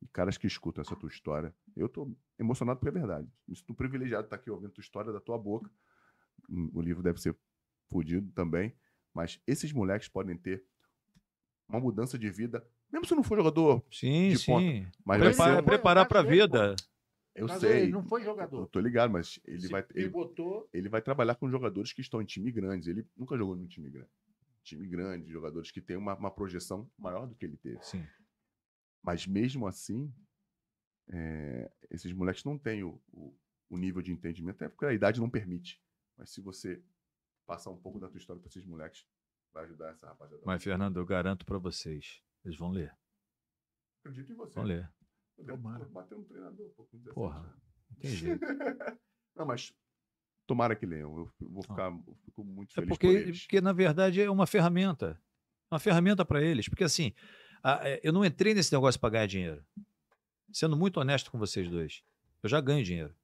E 0.00 0.08
caras 0.08 0.36
que 0.36 0.46
escutam 0.46 0.82
essa 0.82 0.94
tua 0.94 1.08
história, 1.08 1.54
eu 1.74 1.88
tô 1.88 2.14
emocionado 2.38 2.78
porque 2.78 2.96
é 2.96 3.00
verdade. 3.00 3.28
Me 3.48 3.56
sinto 3.56 3.74
privilegiado 3.74 4.24
de 4.24 4.26
estar 4.26 4.36
aqui 4.36 4.50
ouvindo 4.50 4.72
tua 4.72 4.82
história 4.82 5.12
da 5.12 5.20
tua 5.20 5.38
boca. 5.38 5.70
O 6.72 6.80
livro 6.80 7.02
deve 7.02 7.20
ser 7.20 7.36
fodido 7.88 8.30
também, 8.32 8.76
mas 9.12 9.40
esses 9.46 9.72
moleques 9.72 10.08
podem 10.08 10.36
ter 10.36 10.64
uma 11.68 11.80
mudança 11.80 12.18
de 12.18 12.30
vida, 12.30 12.66
mesmo 12.92 13.06
se 13.06 13.14
não 13.14 13.22
for 13.22 13.36
jogador, 13.36 13.82
Sim, 13.90 14.30
de 14.30 14.38
sim. 14.38 14.86
mas 15.04 15.18
vai 15.20 15.28
Prepara- 15.30 15.54
ser 15.56 15.62
um- 15.62 15.64
preparar 15.64 16.06
para 16.08 16.20
a 16.20 16.22
Vai 16.22 16.32
ser, 16.36 16.42
vida. 16.42 16.76
Eu 17.34 17.48
Mas 17.48 17.60
sei. 17.60 17.82
ele 17.82 17.90
não 17.92 18.04
foi 18.04 18.20
Eu 18.20 18.26
jogador. 18.26 18.66
tô 18.68 18.78
ligado, 18.78 19.10
mas 19.10 19.40
ele 19.44 19.62
Se 19.62 19.68
vai, 19.68 19.84
ele, 19.94 20.04
pivotou. 20.06 20.68
ele 20.72 20.88
vai 20.88 21.02
trabalhar 21.02 21.34
com 21.34 21.50
jogadores 21.50 21.92
que 21.92 22.00
estão 22.00 22.22
em 22.22 22.24
time 22.24 22.52
grandes. 22.52 22.86
Ele 22.86 23.04
nunca 23.16 23.36
jogou 23.36 23.56
num 23.56 23.66
time 23.66 23.90
grande. 23.90 24.10
Time 24.62 24.86
grande, 24.86 25.32
jogadores 25.32 25.72
que 25.72 25.80
têm 25.80 25.96
uma, 25.96 26.14
uma 26.14 26.30
projeção 26.30 26.88
maior 26.96 27.26
do 27.26 27.34
que 27.34 27.44
ele 27.44 27.56
teve. 27.56 27.82
Sim. 27.82 28.06
Mas 29.02 29.26
mesmo 29.26 29.66
assim, 29.66 30.14
é, 31.08 31.70
esses 31.90 32.12
moleques 32.12 32.44
não 32.44 32.56
têm 32.56 32.82
o, 32.84 33.00
o, 33.12 33.36
o 33.68 33.76
nível 33.76 34.00
de 34.00 34.12
entendimento, 34.12 34.54
até 34.56 34.68
porque 34.68 34.86
a 34.86 34.92
idade 34.92 35.20
não 35.20 35.28
permite. 35.28 35.82
Mas 36.16 36.30
se 36.30 36.40
você 36.40 36.80
passar 37.46 37.70
um 37.70 37.76
pouco 37.76 37.98
da 37.98 38.08
tua 38.08 38.18
história 38.18 38.40
para 38.40 38.48
esses 38.48 38.64
moleques, 38.64 39.04
vai 39.52 39.64
ajudar 39.64 39.90
essa 39.90 40.06
rapaziada. 40.06 40.42
Mas, 40.46 40.62
Fernando, 40.62 40.96
eu 40.98 41.04
garanto 41.04 41.44
para 41.44 41.58
vocês, 41.58 42.22
eles 42.44 42.58
vão 42.58 42.70
ler. 42.70 42.94
acredito 44.00 44.32
em 44.32 44.34
você. 44.36 44.54
Vão 44.54 44.64
ler. 44.64 44.92
Tomara. 45.46 45.84
bater 45.86 46.14
um 46.16 46.24
treinador, 46.24 46.70
pô, 46.76 46.84
com 46.84 46.96
17 46.98 47.14
Porra. 47.14 47.38
anos. 47.40 47.56
Não 47.90 47.96
tem 47.98 48.10
jeito. 48.10 48.40
Não, 49.36 49.44
mas 49.46 49.74
tomara 50.46 50.76
que 50.76 50.86
leiam. 50.86 51.16
Eu 51.40 51.50
vou 51.50 51.62
ficar, 51.62 51.90
eu 51.90 52.14
fico 52.24 52.44
muito 52.44 52.70
É 52.72 52.74
feliz 52.74 52.88
porque, 52.90 53.06
por 53.08 53.16
eles. 53.16 53.40
porque, 53.42 53.60
na 53.60 53.72
verdade, 53.72 54.20
é 54.20 54.30
uma 54.30 54.46
ferramenta. 54.46 55.20
Uma 55.70 55.80
ferramenta 55.80 56.24
para 56.24 56.40
eles. 56.42 56.68
Porque, 56.68 56.84
assim, 56.84 57.12
a- 57.62 57.80
é, 57.88 58.00
eu 58.04 58.12
não 58.12 58.24
entrei 58.24 58.54
nesse 58.54 58.72
negócio 58.72 59.00
para 59.00 59.10
ganhar 59.10 59.26
dinheiro. 59.26 59.66
Sendo 60.52 60.76
muito 60.76 61.00
honesto 61.00 61.30
com 61.32 61.38
vocês 61.38 61.68
dois. 61.68 62.04
Eu 62.42 62.48
já 62.48 62.60
ganho 62.60 62.84
dinheiro. 62.84 63.16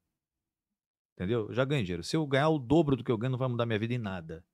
Entendeu? 1.15 1.49
Eu 1.49 1.55
já 1.55 1.65
ganho 1.65 1.85
dinheiro. 1.85 2.03
Se 2.03 2.17
eu 2.17 2.27
ganhar 2.27 2.49
o 2.49 2.59
dobro 2.59 2.97
do 2.97 3.05
que 3.05 3.13
eu 3.13 3.19
ganho, 3.19 3.33
não 3.33 3.39
vai 3.39 3.49
mudar 3.49 3.67
minha 3.67 3.79
vida 3.79 3.95
em 3.95 3.99
nada. 3.99 4.45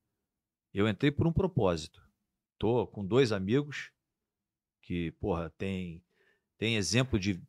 Eu 0.75 0.87
entrei 0.89 1.11
por 1.11 1.27
um 1.27 1.33
propósito. 1.33 2.03
Tô 2.59 2.87
com 2.87 3.07
dois 3.07 3.33
amigos 3.33 3.91
que, 4.87 5.11
porra, 5.13 5.51
tem, 5.59 6.01
tem 6.57 6.77
exemplo 6.77 7.19
de 7.19 7.43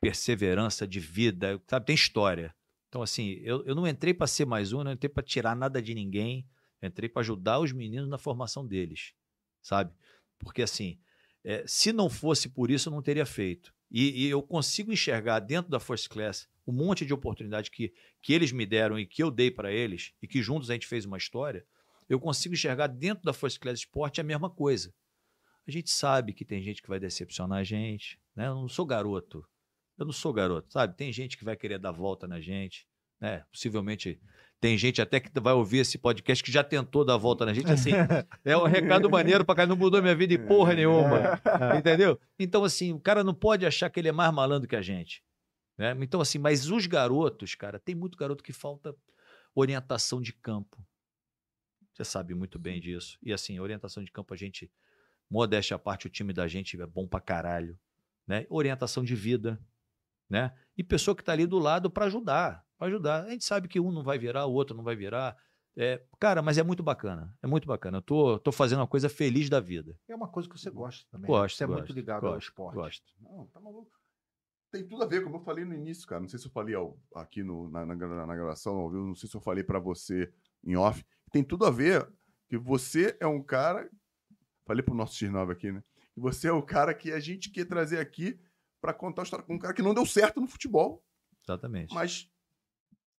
perseverança, 0.00 0.86
de 0.86 1.00
vida, 1.00 1.60
sabe? 1.66 1.84
Tem 1.84 1.96
história. 1.96 2.54
Então, 2.88 3.02
assim, 3.02 3.40
eu, 3.42 3.64
eu 3.66 3.74
não 3.74 3.88
entrei 3.88 4.14
para 4.14 4.28
ser 4.28 4.46
mais 4.46 4.72
um, 4.72 4.84
não 4.84 4.92
entrei 4.92 5.08
para 5.08 5.22
tirar 5.24 5.56
nada 5.56 5.82
de 5.82 5.92
ninguém. 5.92 6.46
Entrei 6.80 7.08
para 7.08 7.22
ajudar 7.22 7.58
os 7.58 7.72
meninos 7.72 8.08
na 8.08 8.18
formação 8.18 8.64
deles, 8.64 9.14
sabe? 9.60 9.92
Porque, 10.38 10.62
assim, 10.62 11.00
é, 11.42 11.64
se 11.66 11.92
não 11.92 12.08
fosse 12.08 12.48
por 12.48 12.70
isso, 12.70 12.88
eu 12.88 12.92
não 12.92 13.02
teria 13.02 13.26
feito. 13.26 13.74
E, 13.90 14.24
e 14.24 14.30
eu 14.30 14.40
consigo 14.40 14.92
enxergar 14.92 15.40
dentro 15.40 15.68
da 15.68 15.80
First 15.80 16.08
Class 16.08 16.48
um 16.64 16.72
monte 16.72 17.04
de 17.04 17.12
oportunidade 17.12 17.68
que, 17.68 17.92
que 18.22 18.32
eles 18.32 18.52
me 18.52 18.64
deram 18.64 18.96
e 18.96 19.04
que 19.04 19.24
eu 19.24 19.30
dei 19.30 19.50
para 19.50 19.72
eles, 19.72 20.12
e 20.22 20.28
que 20.28 20.40
juntos 20.40 20.70
a 20.70 20.74
gente 20.74 20.86
fez 20.86 21.04
uma 21.04 21.18
história. 21.18 21.66
Eu 22.08 22.20
consigo 22.20 22.54
enxergar 22.54 22.86
dentro 22.86 23.24
da 23.24 23.32
First 23.32 23.58
Class 23.58 23.80
Sport 23.80 24.20
a 24.20 24.22
mesma 24.22 24.48
coisa. 24.48 24.94
A 25.66 25.70
gente 25.70 25.90
sabe 25.90 26.32
que 26.32 26.44
tem 26.44 26.62
gente 26.62 26.80
que 26.80 26.88
vai 26.88 27.00
decepcionar 27.00 27.58
a 27.58 27.64
gente, 27.64 28.20
né? 28.34 28.46
Eu 28.46 28.54
não 28.54 28.68
sou 28.68 28.86
garoto. 28.86 29.44
Eu 29.98 30.04
não 30.04 30.12
sou 30.12 30.32
garoto, 30.32 30.72
sabe? 30.72 30.96
Tem 30.96 31.12
gente 31.12 31.36
que 31.36 31.44
vai 31.44 31.56
querer 31.56 31.78
dar 31.78 31.90
volta 31.90 32.28
na 32.28 32.40
gente, 32.40 32.86
né? 33.20 33.44
Possivelmente 33.50 34.20
tem 34.60 34.76
gente 34.78 35.02
até 35.02 35.20
que 35.20 35.28
vai 35.38 35.52
ouvir 35.52 35.78
esse 35.78 35.98
podcast 35.98 36.42
que 36.42 36.50
já 36.50 36.64
tentou 36.64 37.04
dar 37.04 37.16
volta 37.16 37.44
na 37.44 37.52
gente. 37.52 37.70
Assim, 37.70 37.90
é 38.44 38.56
um 38.56 38.64
recado 38.64 39.10
maneiro 39.10 39.44
pra 39.44 39.54
cá, 39.54 39.66
não 39.66 39.76
mudou 39.76 40.00
minha 40.00 40.14
vida 40.14 40.34
e 40.34 40.38
porra 40.38 40.74
nenhuma. 40.74 41.40
Entendeu? 41.78 42.18
Então, 42.38 42.64
assim, 42.64 42.92
o 42.92 43.00
cara 43.00 43.22
não 43.22 43.34
pode 43.34 43.66
achar 43.66 43.90
que 43.90 44.00
ele 44.00 44.08
é 44.08 44.12
mais 44.12 44.32
malandro 44.32 44.68
que 44.68 44.76
a 44.76 44.82
gente. 44.82 45.22
Né? 45.76 45.94
Então, 46.00 46.20
assim, 46.20 46.38
mas 46.38 46.70
os 46.70 46.86
garotos, 46.86 47.54
cara, 47.54 47.78
tem 47.78 47.94
muito 47.94 48.16
garoto 48.16 48.42
que 48.42 48.52
falta 48.52 48.94
orientação 49.54 50.20
de 50.20 50.32
campo. 50.32 50.84
Você 51.92 52.04
sabe 52.04 52.34
muito 52.34 52.58
bem 52.58 52.80
disso. 52.80 53.18
E 53.22 53.32
assim, 53.32 53.58
orientação 53.60 54.02
de 54.02 54.10
campo, 54.10 54.32
a 54.32 54.36
gente, 54.36 54.70
modéstia 55.30 55.76
à 55.76 55.78
parte, 55.78 56.06
o 56.06 56.10
time 56.10 56.32
da 56.32 56.46
gente 56.46 56.80
é 56.80 56.86
bom 56.86 57.06
pra 57.06 57.20
caralho. 57.20 57.78
Né? 58.26 58.46
Orientação 58.50 59.04
de 59.04 59.14
vida, 59.14 59.60
né? 60.28 60.52
E 60.76 60.82
pessoa 60.82 61.14
que 61.14 61.22
está 61.22 61.32
ali 61.32 61.46
do 61.46 61.58
lado 61.58 61.88
para 61.90 62.06
ajudar, 62.06 62.64
para 62.76 62.88
ajudar. 62.88 63.24
A 63.24 63.30
gente 63.30 63.44
sabe 63.44 63.68
que 63.68 63.78
um 63.78 63.92
não 63.92 64.02
vai 64.02 64.18
virar, 64.18 64.46
o 64.46 64.52
outro 64.52 64.76
não 64.76 64.82
vai 64.82 64.96
virar. 64.96 65.36
É, 65.78 66.02
cara, 66.18 66.42
mas 66.42 66.58
é 66.58 66.62
muito 66.62 66.82
bacana. 66.82 67.36
É 67.42 67.46
muito 67.46 67.68
bacana. 67.68 67.98
Eu 67.98 68.02
tô, 68.02 68.38
tô 68.38 68.50
fazendo 68.50 68.80
uma 68.80 68.86
coisa 68.86 69.08
feliz 69.08 69.48
da 69.48 69.60
vida. 69.60 69.96
É 70.08 70.14
uma 70.16 70.26
coisa 70.28 70.48
que 70.48 70.58
você 70.58 70.70
gosta 70.70 71.06
também. 71.10 71.28
Gosto, 71.30 71.56
Você 71.58 71.64
é 71.64 71.66
muito 71.66 71.80
gosto, 71.82 71.92
ligado 71.94 72.26
ao 72.26 72.32
gosto, 72.32 72.48
esporte. 72.48 72.74
Gosto. 72.74 73.12
Não, 73.20 73.46
tá 73.46 73.60
maluco. 73.60 73.90
Tem 74.72 74.84
tudo 74.86 75.04
a 75.04 75.06
ver, 75.06 75.22
como 75.22 75.36
eu 75.36 75.40
falei 75.44 75.64
no 75.64 75.74
início, 75.74 76.06
cara. 76.08 76.20
Não 76.20 76.28
sei 76.28 76.38
se 76.40 76.46
eu 76.46 76.50
falei 76.50 76.74
ao- 76.74 76.98
aqui 77.14 77.42
no- 77.44 77.68
na, 77.70 77.86
na, 77.86 77.94
na 77.94 78.34
gravação, 78.34 78.74
ao 78.76 78.90
vivo, 78.90 79.06
não 79.06 79.14
sei 79.14 79.28
se 79.28 79.36
eu 79.36 79.40
falei 79.40 79.62
pra 79.62 79.78
você 79.78 80.32
em 80.64 80.74
off. 80.76 81.04
Tem 81.30 81.44
tudo 81.44 81.64
a 81.64 81.70
ver 81.70 82.10
que 82.48 82.56
você 82.58 83.16
é 83.20 83.26
um 83.26 83.42
cara. 83.42 83.88
Falei 84.66 84.82
pro 84.82 84.94
nosso 84.94 85.14
X9 85.14 85.52
aqui, 85.52 85.70
né? 85.72 85.82
Que 86.12 86.20
você 86.20 86.48
é 86.48 86.52
o 86.52 86.62
cara 86.62 86.92
que 86.92 87.12
a 87.12 87.20
gente 87.20 87.50
quer 87.50 87.64
trazer 87.66 87.98
aqui 87.98 88.38
pra 88.80 88.92
contar 88.92 89.22
a 89.22 89.24
história 89.24 89.44
com 89.44 89.54
um 89.54 89.58
cara 89.58 89.72
que 89.72 89.82
não 89.82 89.94
deu 89.94 90.04
certo 90.04 90.40
no 90.40 90.46
futebol, 90.46 91.02
Exatamente. 91.46 91.94
mas 91.94 92.28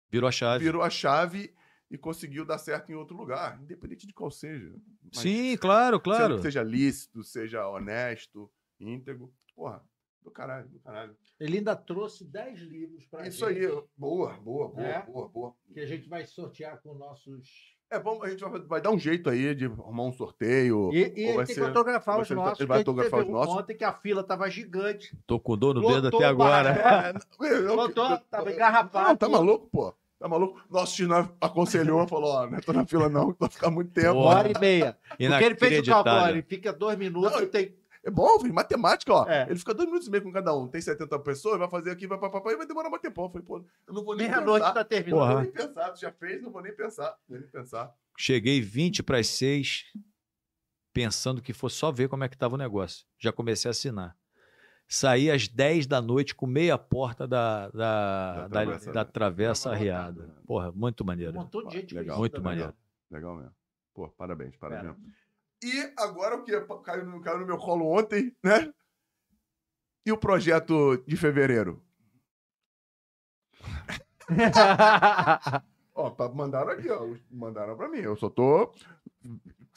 Virou 0.10 0.28
a 0.28 0.32
chave. 0.32 0.64
virou 0.64 0.82
a 0.82 0.90
chave 0.90 1.54
e 1.90 1.98
conseguiu 1.98 2.46
dar 2.46 2.58
certo 2.58 2.92
em 2.92 2.96
outro 2.96 3.16
lugar, 3.16 3.62
independente 3.62 4.06
de 4.06 4.14
qual 4.14 4.30
seja. 4.30 4.74
Mas 5.04 5.20
Sim, 5.22 5.56
claro, 5.58 6.00
claro. 6.00 6.36
que 6.38 6.42
seja 6.44 6.62
lícito, 6.64 7.24
seja 7.24 7.68
honesto, 7.68 8.52
íntegro. 8.80 9.34
Porra, 9.56 9.82
do 10.22 10.30
caralho, 10.32 10.68
do 10.70 10.80
caralho. 10.80 11.18
Ele 11.40 11.58
ainda 11.60 11.76
trouxe 11.76 12.26
10 12.26 12.60
livros 12.62 13.06
para 13.08 13.28
Isso 13.28 13.46
aí, 13.46 13.66
boa, 13.98 14.34
boa, 14.38 14.68
boa, 14.70 14.82
É? 14.86 15.02
boa, 15.06 15.30
boa. 15.30 15.56
Que 15.74 15.80
a 15.80 15.86
gente 15.86 16.08
vai 16.10 16.26
sortear 16.26 16.82
com 16.82 16.94
nossos. 16.94 17.77
É 17.90 17.98
bom, 17.98 18.22
a 18.22 18.30
gente 18.30 18.44
vai, 18.44 18.60
vai 18.62 18.82
dar 18.82 18.92
um 18.92 19.00
jeito 19.00 19.30
aí 19.30 19.56
de 19.56 19.66
arrumar 19.66 20.04
um 20.04 20.12
sorteio. 20.12 20.90
E, 20.92 20.98
e 20.98 21.04
ou 21.04 21.08
ele 21.30 21.34
vai 21.38 21.46
tem 21.46 21.56
ser- 21.56 21.62
que 21.62 21.68
autografar 21.68 22.20
os 22.20 22.28
ser- 22.28 22.34
ele 22.34 22.42
nossos. 22.42 22.58
vai 22.60 22.68
que 22.68 22.74
a 22.74 22.78
gente 22.78 22.88
autografar 22.90 23.20
os 23.22 23.30
nossos? 23.30 23.56
Ontem 23.56 23.78
que 23.78 23.84
a 23.86 23.94
fila 23.94 24.24
tava 24.24 24.50
gigante. 24.50 25.18
Tô 25.26 25.40
com 25.40 25.58
dor 25.58 25.76
no 25.76 25.82
dedo 25.82 26.04
Lotou 26.04 26.20
até 26.20 26.28
o 26.28 26.30
agora. 26.30 27.16
Lotou, 27.74 28.18
tava 28.30 28.52
engarrafado. 28.52 29.08
Não, 29.10 29.16
tá 29.16 29.30
maluco, 29.30 29.70
pô? 29.72 29.94
Tá 30.20 30.28
maluco? 30.28 30.60
Nosso 30.70 31.02
X9 31.02 31.30
aconselhou, 31.40 32.08
falou, 32.08 32.32
ó, 32.32 32.48
não 32.48 32.60
tô 32.60 32.74
na 32.74 32.86
fila 32.86 33.08
não, 33.08 33.36
vai 33.40 33.50
ficar 33.50 33.70
muito 33.70 33.92
tempo. 33.92 34.14
Uma 34.20 34.36
hora 34.36 34.52
e 34.52 34.60
meia. 34.60 34.98
Porque 35.10 35.24
ele 35.24 35.56
fez 35.56 35.88
o 35.88 36.28
ele 36.30 36.42
fica 36.42 36.74
dois 36.74 36.98
minutos 36.98 37.32
Não, 37.32 37.42
e 37.44 37.48
tem. 37.48 37.76
É 38.08 38.12
bom, 38.12 38.40
filho, 38.40 38.54
matemática, 38.54 39.12
ó. 39.14 39.28
É. 39.28 39.44
Ele 39.50 39.60
fica 39.60 39.74
dois 39.74 39.86
minutos 39.88 40.08
e 40.08 40.12
meio 40.12 40.24
com 40.24 40.32
cada 40.32 40.56
um. 40.56 40.66
Tem 40.68 40.80
70 40.80 41.20
pessoas, 41.20 41.60
vai 41.60 41.70
fazer 41.70 41.92
aqui, 41.92 42.08
vai 42.08 42.18
papapá, 42.18 42.54
e 42.54 42.56
vai 42.56 42.66
demorar 42.66 42.90
mais 42.90 43.02
tempo. 43.02 43.22
Eu 43.26 43.30
falei, 43.30 43.46
pô, 43.46 43.58
eu 43.86 43.94
não 43.94 44.04
vou 44.06 44.16
nem 44.16 44.28
Meia-noite 44.30 44.62
pensar. 44.62 44.74
tá 44.74 44.84
terminando. 44.86 45.20
Não 45.20 45.34
vou 45.34 45.42
nem 45.42 45.52
pensar, 45.52 45.90
tu 45.92 46.00
já 46.00 46.12
fez, 46.14 46.42
não 46.42 46.50
vou 46.52 46.62
nem 46.62 46.74
pensar. 46.74 47.10
Não 47.28 47.38
vou 47.38 47.40
nem 47.40 47.50
pensar. 47.50 47.94
Cheguei 48.18 48.62
20 48.62 49.04
para 49.04 49.18
as 49.18 49.28
6, 49.28 49.86
pensando 50.94 51.42
que 51.42 51.52
fosse 51.54 51.76
só 51.76 51.92
ver 51.92 52.08
como 52.08 52.24
é 52.24 52.30
que 52.30 52.36
estava 52.36 52.56
o 52.56 52.58
negócio. 52.58 53.06
Já 53.20 53.32
comecei 53.32 53.68
a 53.70 53.72
assinar. 53.72 54.16
Saí 54.88 55.30
às 55.30 55.48
10 55.50 55.86
da 55.86 56.02
noite 56.02 56.34
com 56.34 56.48
meia 56.48 56.78
porta 56.78 57.28
da, 57.28 57.68
da, 57.70 58.36
Da 58.36 58.42
da, 58.44 58.50
travessa- 58.50 58.92
da 58.94 59.06
travessa 59.06 59.64
Tava 59.66 59.76
arriada. 59.76 60.28
né? 60.28 60.34
Porra, 60.46 60.72
muito 60.72 61.04
Um 61.04 61.08
maneiro. 61.08 61.34
montão 61.34 61.62
de 61.68 61.74
gente 61.76 61.94
Legal. 61.94 62.18
Muito 62.18 62.42
maneiro. 62.42 62.74
Legal 63.12 63.36
mesmo. 63.36 63.52
Pô, 63.94 64.08
parabéns, 64.10 64.56
parabéns. 64.56 64.96
Pera. 64.96 64.98
E 65.64 65.94
agora 65.98 66.36
o 66.36 66.44
que 66.44 66.60
caiu 66.84 67.06
no, 67.06 67.22
caiu 67.22 67.40
no 67.40 67.46
meu 67.46 67.58
colo 67.58 67.88
ontem, 67.88 68.36
né? 68.44 68.72
E 70.06 70.12
o 70.12 70.18
projeto 70.18 71.04
de 71.08 71.18
fevereiro? 71.18 71.84
Ó, 75.94 76.14
mandaram 76.34 76.72
aqui, 76.72 76.90
ó. 76.90 77.10
Mandaram 77.32 77.76
pra 77.76 77.90
mim. 77.90 77.98
Eu 77.98 78.16
só 78.16 78.30
tô 78.30 78.72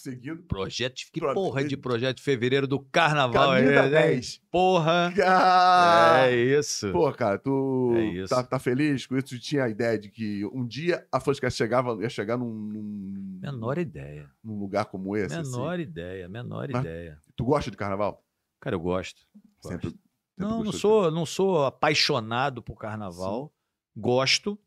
seguindo. 0.01 0.43
Projeto, 0.45 1.01
que 1.13 1.21
Pro- 1.21 1.35
porra 1.35 1.65
de 1.65 1.77
projeto 1.77 2.17
de 2.19 2.23
fevereiro 2.23 2.67
do 2.67 2.81
carnaval 2.81 3.55
é, 3.55 3.73
da 3.75 3.83
né? 3.85 3.89
10. 3.91 4.41
Porra! 4.51 5.13
Ah! 5.25 6.27
É 6.27 6.35
isso. 6.59 6.91
Pô, 6.93 7.11
cara, 7.13 7.39
tu 7.39 7.93
É. 7.97 8.25
Tá, 8.27 8.43
tá 8.43 8.59
feliz 8.59 9.07
com 9.07 9.17
isso? 9.17 9.29
Tu 9.29 9.39
tinha 9.39 9.65
a 9.65 9.69
ideia 9.69 9.99
de 9.99 10.09
que 10.11 10.45
um 10.47 10.67
dia 10.67 11.07
a 11.13 11.21
Fosca 11.21 11.49
chegava, 11.51 11.97
ia 12.03 12.09
chegar 12.09 12.37
num, 12.37 12.53
num, 12.53 13.39
Menor 13.41 13.79
ideia. 13.79 14.29
num 14.43 14.59
lugar 14.59 14.87
como 14.87 15.17
esse? 15.17 15.35
assim? 15.35 15.51
Menor 15.51 15.79
ideia, 15.81 16.29
menor 16.29 16.69
Mas- 16.73 16.85
ideia. 16.85 17.19
Tu 17.37 17.45
gosta 17.45 17.71
de 17.71 17.77
carnaval? 17.77 18.23
Cara, 18.61 18.75
eu 18.77 18.81
gosto. 18.81 19.23
Gosto. 19.63 19.69
sempre 19.81 19.99
Não, 20.37 20.63
não 20.65 20.73
sou, 20.73 21.11
não 21.11 21.25
sou 21.27 21.65
apaixonado 21.65 22.63
por 22.63 22.77
carnaval. 22.77 23.53
Gosto. 23.97 24.59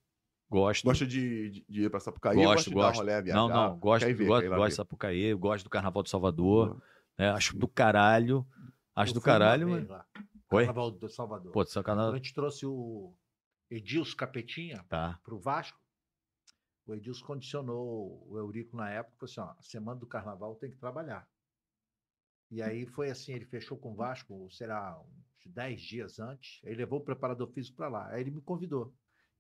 Gosto. 0.53 0.83
Gosta 0.83 1.07
de, 1.07 1.49
de, 1.49 1.65
de 1.67 1.82
ir 1.82 1.90
pra 1.90 1.99
Sapucaí? 1.99 2.35
Gosto, 2.35 2.45
gosta 2.45 2.69
de 2.69 2.75
dar 2.75 2.82
gosto. 2.83 2.99
rolê, 2.99 3.22
viajar? 3.23 3.40
Não, 3.40 3.49
não, 3.49 3.80
gosto, 3.80 4.06
ver, 4.06 4.25
gosto, 4.25 4.49
gosto 4.49 4.69
de 4.69 4.75
Sapucaí, 4.75 5.33
gosto 5.33 5.64
do 5.64 5.69
Carnaval 5.72 6.03
de 6.03 6.11
Salvador, 6.11 6.80
né? 7.17 7.32
acho 7.32 7.57
do 7.57 7.67
caralho, 7.67 8.45
acho 8.95 9.09
Eu 9.09 9.15
do 9.15 9.22
caralho, 9.22 9.67
mas... 9.67 9.90
Oi? 10.51 10.65
Carnaval 10.65 10.91
do 10.91 11.09
Salvador. 11.09 11.51
Pô, 11.51 11.65
sacanagem. 11.65 12.14
A 12.14 12.17
gente 12.17 12.35
trouxe 12.35 12.67
o 12.67 13.15
Edilson 13.67 14.15
Capetinha 14.15 14.85
Tá, 14.88 15.19
para 15.23 15.33
o 15.33 15.40
Vasco. 15.40 15.80
O 16.85 16.93
Edilson 16.93 17.25
condicionou 17.25 18.23
o 18.30 18.38
Eurico 18.38 18.77
na 18.77 18.91
época, 18.91 19.17
falou 19.17 19.32
assim, 19.32 19.41
ó, 19.41 19.59
a 19.59 19.64
semana 19.64 19.99
do 19.99 20.06
carnaval 20.06 20.56
tem 20.56 20.69
que 20.69 20.77
trabalhar. 20.77 21.27
E 22.51 22.61
aí 22.61 22.85
foi 22.85 23.09
assim, 23.09 23.33
ele 23.33 23.45
fechou 23.45 23.75
com 23.75 23.93
o 23.93 23.95
Vasco, 23.95 24.48
será, 24.51 24.99
uns 24.99 25.51
10 25.51 25.82
dias 25.82 26.19
antes, 26.19 26.61
aí 26.64 26.75
levou 26.75 26.99
o 26.99 27.03
preparador 27.03 27.48
físico 27.48 27.77
para 27.77 27.90
lá. 27.90 28.09
Aí 28.09 28.22
ele 28.22 28.30
me 28.30 28.41
convidou. 28.41 28.93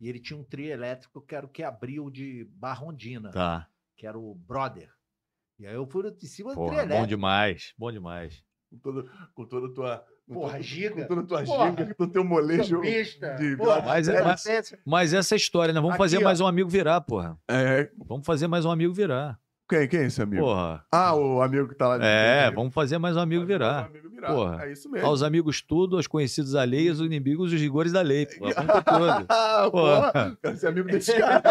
E 0.03 0.09
ele 0.09 0.19
tinha 0.19 0.37
um 0.37 0.43
trio 0.43 0.69
elétrico 0.69 1.21
que 1.21 1.33
era 1.33 1.45
o 1.45 1.49
que 1.49 1.63
abriu 1.63 2.09
de 2.09 2.45
Barrondina, 2.55 3.31
tá. 3.31 3.67
que 3.95 4.05
era 4.05 4.19
o 4.19 4.35
Brother. 4.35 4.89
E 5.57 5.65
aí 5.65 5.73
eu 5.75 5.87
fui 5.87 6.05
em 6.09 6.25
cima 6.27 6.49
do 6.49 6.55
trio 6.55 6.65
Porra, 6.65 6.75
bom 6.75 6.83
elétrico. 6.83 7.07
demais, 7.07 7.73
bom 7.77 7.89
demais. 7.89 8.43
Com 8.69 8.77
toda, 8.79 9.09
com 9.33 9.45
toda 9.45 9.67
a 9.67 9.73
tua. 9.73 10.05
com 10.27 10.33
Porra, 10.33 10.53
todo- 10.55 10.61
giga. 10.63 10.95
Com 10.95 11.07
toda 11.07 11.21
a 11.21 11.25
tua 11.25 11.43
Porra. 11.45 11.69
giga, 11.69 11.85
com 11.85 11.93
todo 11.93 12.09
o 12.09 12.11
teu 12.11 12.23
molejo. 12.25 12.75
Campista, 12.81 13.35
de- 13.35 13.55
porra, 13.55 13.81
Mas 13.81 14.07
é- 14.09 14.23
mas- 14.23 14.45
é- 14.45 14.61
Mas 14.85 15.13
essa 15.13 15.33
é 15.33 15.35
a 15.35 15.37
história, 15.37 15.73
né? 15.73 15.79
Vamos 15.79 15.91
Aqui, 15.95 15.99
fazer 15.99 16.17
ó. 16.17 16.21
mais 16.21 16.41
um 16.41 16.47
amigo 16.47 16.67
virar, 16.69 16.99
porra. 16.99 17.39
É. 17.47 17.89
Vamos 18.05 18.25
fazer 18.25 18.47
mais 18.47 18.65
um 18.65 18.71
amigo 18.71 18.93
virar. 18.93 19.39
Quem, 19.69 19.87
quem 19.87 19.99
é 20.01 20.05
esse 20.07 20.21
amigo? 20.21 20.43
Porra. 20.43 20.85
Ah, 20.91 21.15
o 21.15 21.41
amigo 21.41 21.69
que 21.69 21.75
tá 21.75 21.87
lá. 21.87 22.05
É, 22.05 22.51
vamos 22.51 22.73
fazer 22.73 22.97
mais 22.97 23.15
um 23.15 23.21
amigo 23.21 23.39
mais 23.41 23.49
um 23.49 23.53
virar. 23.57 23.85
amigo 23.85 24.09
Porra. 24.27 24.65
É 24.65 24.71
isso 24.71 24.89
mesmo. 24.89 25.07
Aos 25.07 25.23
amigos 25.23 25.61
tudo, 25.61 25.97
aos 25.97 26.07
conhecidos 26.07 26.55
alheios, 26.55 26.99
aos 26.99 27.07
inimigos 27.07 27.51
os 27.51 27.59
rigores 27.59 27.91
da 27.91 28.01
lei. 28.01 28.25
Com 28.37 28.49
tudo. 28.49 29.71
Porra. 29.71 30.37
Quero 30.41 30.57
ser 30.57 30.67
amigo 30.67 30.87
desse 30.87 31.13
cara. 31.19 31.41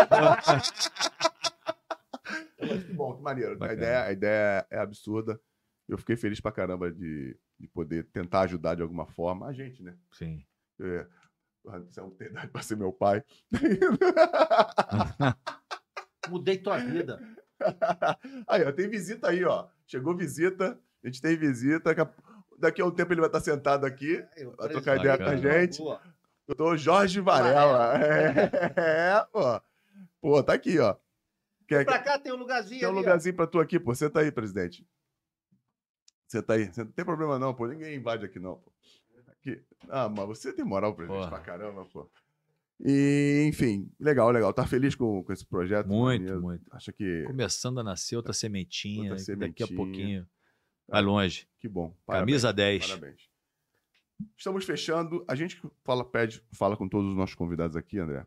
Mas 2.61 2.85
que 2.85 2.93
bom, 2.93 3.17
que 3.17 3.23
maneiro. 3.23 3.63
A 3.63 3.73
ideia, 3.73 4.05
a 4.05 4.13
ideia 4.13 4.67
é 4.71 4.79
absurda. 4.79 5.41
Eu 5.89 5.99
fiquei 5.99 6.17
feliz 6.17 6.41
pra 6.41 6.53
caramba 6.53 6.91
de, 6.91 7.37
de 7.59 7.69
poder 7.69 8.05
tentar 8.13 8.43
ajudar 8.43 8.77
de 8.77 8.83
alguma 8.83 9.07
forma 9.07 9.47
a 9.47 9.53
gente, 9.53 9.83
né? 9.83 9.95
Sim. 10.13 10.45
É, 10.81 11.07
você 11.65 12.01
não 12.01 12.11
tem 12.11 12.29
idade 12.29 12.49
pra 12.49 12.63
ser 12.63 12.77
meu 12.77 12.93
pai. 12.93 13.23
Mudei 16.29 16.59
tua 16.59 16.79
vida. 16.79 17.21
aí, 18.49 18.65
ó, 18.65 18.73
tem 18.73 18.89
visita 18.89 19.29
aí, 19.29 19.45
ó. 19.45 19.69
Chegou 19.87 20.17
visita, 20.17 20.79
a 21.03 21.07
gente 21.07 21.21
tem 21.21 21.37
visita. 21.37 21.95
Daqui 22.59 22.81
a, 22.81 22.87
um 22.87 22.91
tempo 22.91 23.13
ele 23.13 23.21
vai 23.21 23.29
estar 23.29 23.41
sentado 23.41 23.85
aqui, 23.85 24.25
vai 24.57 24.69
trocar 24.69 24.99
ideia 24.99 25.19
com 25.19 25.25
a 25.25 25.37
gente. 25.37 25.79
Boa. 25.79 26.01
Doutor 26.47 26.77
Jorge 26.77 27.21
Varela. 27.21 27.99
É, 27.99 28.51
é, 29.21 29.25
pô. 29.33 29.61
Pô, 30.21 30.43
tá 30.43 30.53
aqui, 30.55 30.79
ó. 30.79 30.97
Quer, 31.67 31.85
Pra 31.85 31.99
cá 31.99 32.19
tem 32.19 32.33
um 32.33 32.37
lugarzinho 32.37 32.81
tem 32.81 32.89
um 32.89 32.91
ali, 32.91 32.99
ó. 32.99 33.01
lugarzinho 33.01 33.35
pra 33.35 33.47
tu 33.47 33.59
aqui, 33.61 33.79
pô. 33.81 33.95
Senta 33.95 34.21
aí, 34.21 34.31
presidente. 34.31 34.87
Senta 36.29 36.55
aí. 36.55 36.67
Senta- 36.67 36.85
Não 36.85 36.93
tem 36.93 37.05
problema 37.05 37.39
não, 37.39 37.55
pô. 37.55 37.67
Ninguém 37.67 37.97
invade 37.97 38.25
aqui, 38.25 38.39
não, 38.39 38.57
pô. 38.57 38.73
Aqui. 39.29 39.63
Ah, 39.89 40.09
mas 40.09 40.27
você 40.27 40.53
tem 40.53 40.65
moral, 40.65 40.95
presidente, 40.95 41.19
Porra. 41.19 41.31
pra 41.31 41.41
caramba, 41.41 41.85
pô. 41.87 42.09
E, 42.85 43.45
enfim, 43.49 43.91
legal, 44.01 44.31
legal. 44.31 44.53
Tá 44.53 44.67
feliz 44.67 44.95
com, 44.95 45.23
com 45.23 45.33
esse 45.33 45.47
projeto? 45.47 45.87
Muito, 45.89 46.41
muito. 46.41 46.65
Acha 46.73 46.93
que... 46.93 47.23
Começando 47.27 47.79
a 47.79 47.85
nascer 47.85 48.17
outra 48.17 48.33
sementinha, 48.33 49.13
Outra 49.13 49.25
que 49.25 49.37
daqui 49.37 49.63
a 49.63 49.67
sementinha. 49.67 49.77
pouquinho 49.77 50.29
vai 50.93 51.03
longe. 51.03 51.49
Que 51.59 51.69
bom. 51.69 51.97
Camisa 52.07 52.53
10. 52.53 52.87
Parabéns. 52.87 53.31
Estamos 54.37 54.65
fechando. 54.65 55.25
A 55.27 55.35
gente 55.35 55.61
fala, 55.83 56.05
pede, 56.05 56.45
fala 56.53 56.77
com 56.77 56.89
todos 56.89 57.11
os 57.11 57.17
nossos 57.17 57.35
convidados 57.35 57.77
aqui, 57.77 57.99
André. 57.99 58.27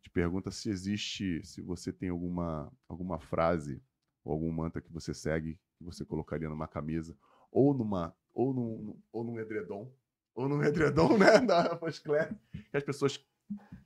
Te 0.00 0.10
pergunta 0.10 0.50
se 0.50 0.70
existe, 0.70 1.44
se 1.44 1.60
você 1.60 1.92
tem 1.92 2.08
alguma, 2.08 2.72
alguma 2.88 3.20
frase 3.20 3.82
ou 4.24 4.32
algum 4.32 4.50
mantra 4.50 4.80
que 4.80 4.92
você 4.92 5.12
segue, 5.12 5.58
que 5.76 5.84
você 5.84 6.04
colocaria 6.04 6.48
numa 6.48 6.66
camisa, 6.66 7.16
ou 7.50 7.74
numa, 7.74 8.14
ou 8.32 8.52
num, 8.52 9.00
ou 9.12 9.24
num 9.24 9.38
edredom, 9.38 9.92
ou 10.34 10.48
num 10.48 10.62
edredom, 10.64 11.16
né, 11.18 11.38
da 11.40 11.76
Class, 11.76 12.34
que 12.70 12.76
as 12.76 12.82
pessoas 12.82 13.24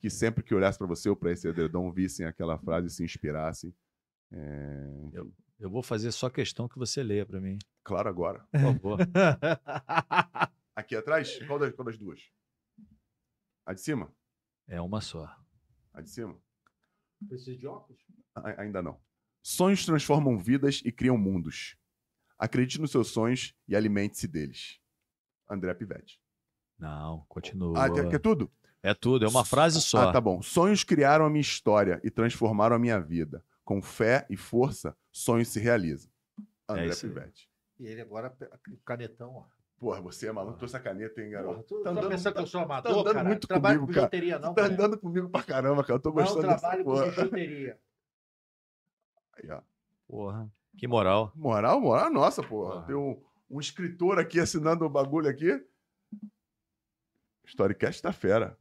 que 0.01 0.11
sempre 0.11 0.45
que 0.45 0.55
olhassem 0.55 0.79
para 0.79 0.87
você 0.87 1.09
ou 1.09 1.17
para 1.17 1.33
esse 1.33 1.49
edredom 1.49 1.91
vissem 1.91 2.27
aquela 2.27 2.59
frase 2.59 2.87
e 2.87 2.91
se 2.91 3.03
inspirassem. 3.03 3.75
É, 4.31 4.89
Eu 5.13 5.33
vou 5.61 5.83
fazer 5.83 6.13
só 6.13 6.29
questão 6.29 6.69
que 6.69 6.79
você 6.79 7.03
leia 7.03 7.25
pra 7.25 7.41
mim, 7.41 7.59
claro, 7.83 8.09
agora. 8.09 8.47
por 8.51 8.61
favor. 8.61 8.99
Aqui 10.77 10.97
atrás, 10.97 11.39
qual 11.47 11.59
das, 11.59 11.73
qual 11.75 11.85
das 11.87 11.97
duas? 11.99 12.21
A 13.67 13.73
de 13.73 13.81
cima? 13.81 14.13
é 14.67 14.81
uma 14.81 15.01
só. 15.01 15.31
A 15.93 16.01
de 16.01 16.11
cima? 16.11 16.37
Precisa 17.29 17.57
de 17.57 17.67
óculos? 17.67 18.01
A- 18.35 18.63
ainda 18.63 18.83
não. 18.83 18.99
Sonhos 19.43 19.85
transformam 19.87 20.37
vidas 20.39 20.81
e 20.85 20.91
criam 20.91 21.17
mundos. 21.19 21.77
Acredite 22.39 22.81
nos 22.81 22.91
seus 22.91 23.09
sonhos 23.09 23.55
e 23.69 23.77
alimente-se 23.77 24.27
deles. 24.27 24.81
André 25.49 25.73
Pivete. 25.75 26.21
Não, 26.79 27.25
continua. 27.29 27.85
Ah, 27.85 27.91
quer, 27.91 28.09
quer 28.09 28.19
tudo? 28.19 28.51
É 28.83 28.93
tudo, 28.93 29.25
é 29.25 29.29
uma 29.29 29.45
frase 29.45 29.81
só. 29.81 30.09
Ah, 30.09 30.13
tá 30.13 30.21
bom. 30.21 30.43
Sonhos 30.43 30.83
criaram 30.83 31.25
a 31.25 31.31
minha 31.31 31.41
história 31.41 32.01
e 32.03 32.11
transformaram 32.11 32.75
a 32.77 32.79
minha 32.79 33.01
vida. 33.01 33.45
Com 33.65 33.81
fé 33.81 34.27
e 34.29 34.37
força, 34.37 34.97
sonhos 35.15 35.49
se 35.49 35.61
realizam. 35.61 36.11
André 36.69 36.87
isso 36.87 37.07
aí. 37.07 37.13
Pivete. 37.13 37.51
E 37.79 37.87
ele 37.87 38.01
agora, 38.01 38.37
o 38.71 38.77
canetão, 38.79 39.35
ó. 39.35 39.45
Porra, 39.79 40.01
você 40.01 40.29
é 40.29 40.33
maluco, 40.33 40.57
trouxe 40.59 40.77
a 40.77 40.81
caneta, 40.81 41.21
hein, 41.21 41.31
garoto? 41.31 41.55
Porra, 41.55 41.65
tu 41.65 41.77
tá 41.79 41.85
tá 41.85 41.91
andando, 41.91 42.09
pensando 42.09 42.35
que 42.35 42.41
eu 42.41 42.47
sou 42.47 42.61
amador, 42.61 42.93
andando 42.93 43.13
cara? 43.15 43.29
muito 43.29 43.47
Trabalho 43.47 43.81
comigo, 43.81 43.93
com 43.93 44.01
cara. 44.01 44.09
bijuteria, 44.09 44.39
não, 44.39 44.55
tá 44.55 44.63
cara. 44.63 44.75
andando 44.75 44.99
comigo 44.99 45.29
pra 45.31 45.43
caramba, 45.43 45.83
cara. 45.83 45.95
Eu 45.95 46.01
tô 46.03 46.09
Não 46.11 46.17
gostando 46.17 46.47
dessa 46.47 46.59
trabalho 46.61 46.85
com 46.85 46.91
porra. 46.93 47.07
bijuteria. 47.07 47.81
Aí, 49.33 49.51
ó. 49.51 49.63
Porra, 50.07 50.53
que 50.79 50.87
moral. 50.87 51.33
Moral, 51.35 51.81
moral 51.81 52.11
nossa, 52.11 52.43
porra. 52.43 52.75
Porra. 52.75 52.87
Tem 52.87 52.97
um, 52.97 53.23
um 53.51 53.61
escritor 53.61 54.19
aqui 54.19 54.41
assinando 54.41 54.85
o 54.85 54.91
bagulho 54.91 55.29
aqui. 55.29 55.65
Storycast 57.45 58.01
tá 58.03 58.13
fera. 58.13 58.57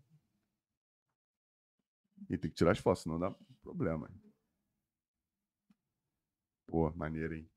E 2.29 2.37
tem 2.37 2.49
que 2.49 2.55
tirar 2.55 2.71
as 2.71 2.79
fotos, 2.79 3.03
senão 3.03 3.19
dá 3.19 3.33
problema. 3.61 4.09
Pô, 6.73 6.89
maneiro, 6.95 7.35
hein? 7.35 7.47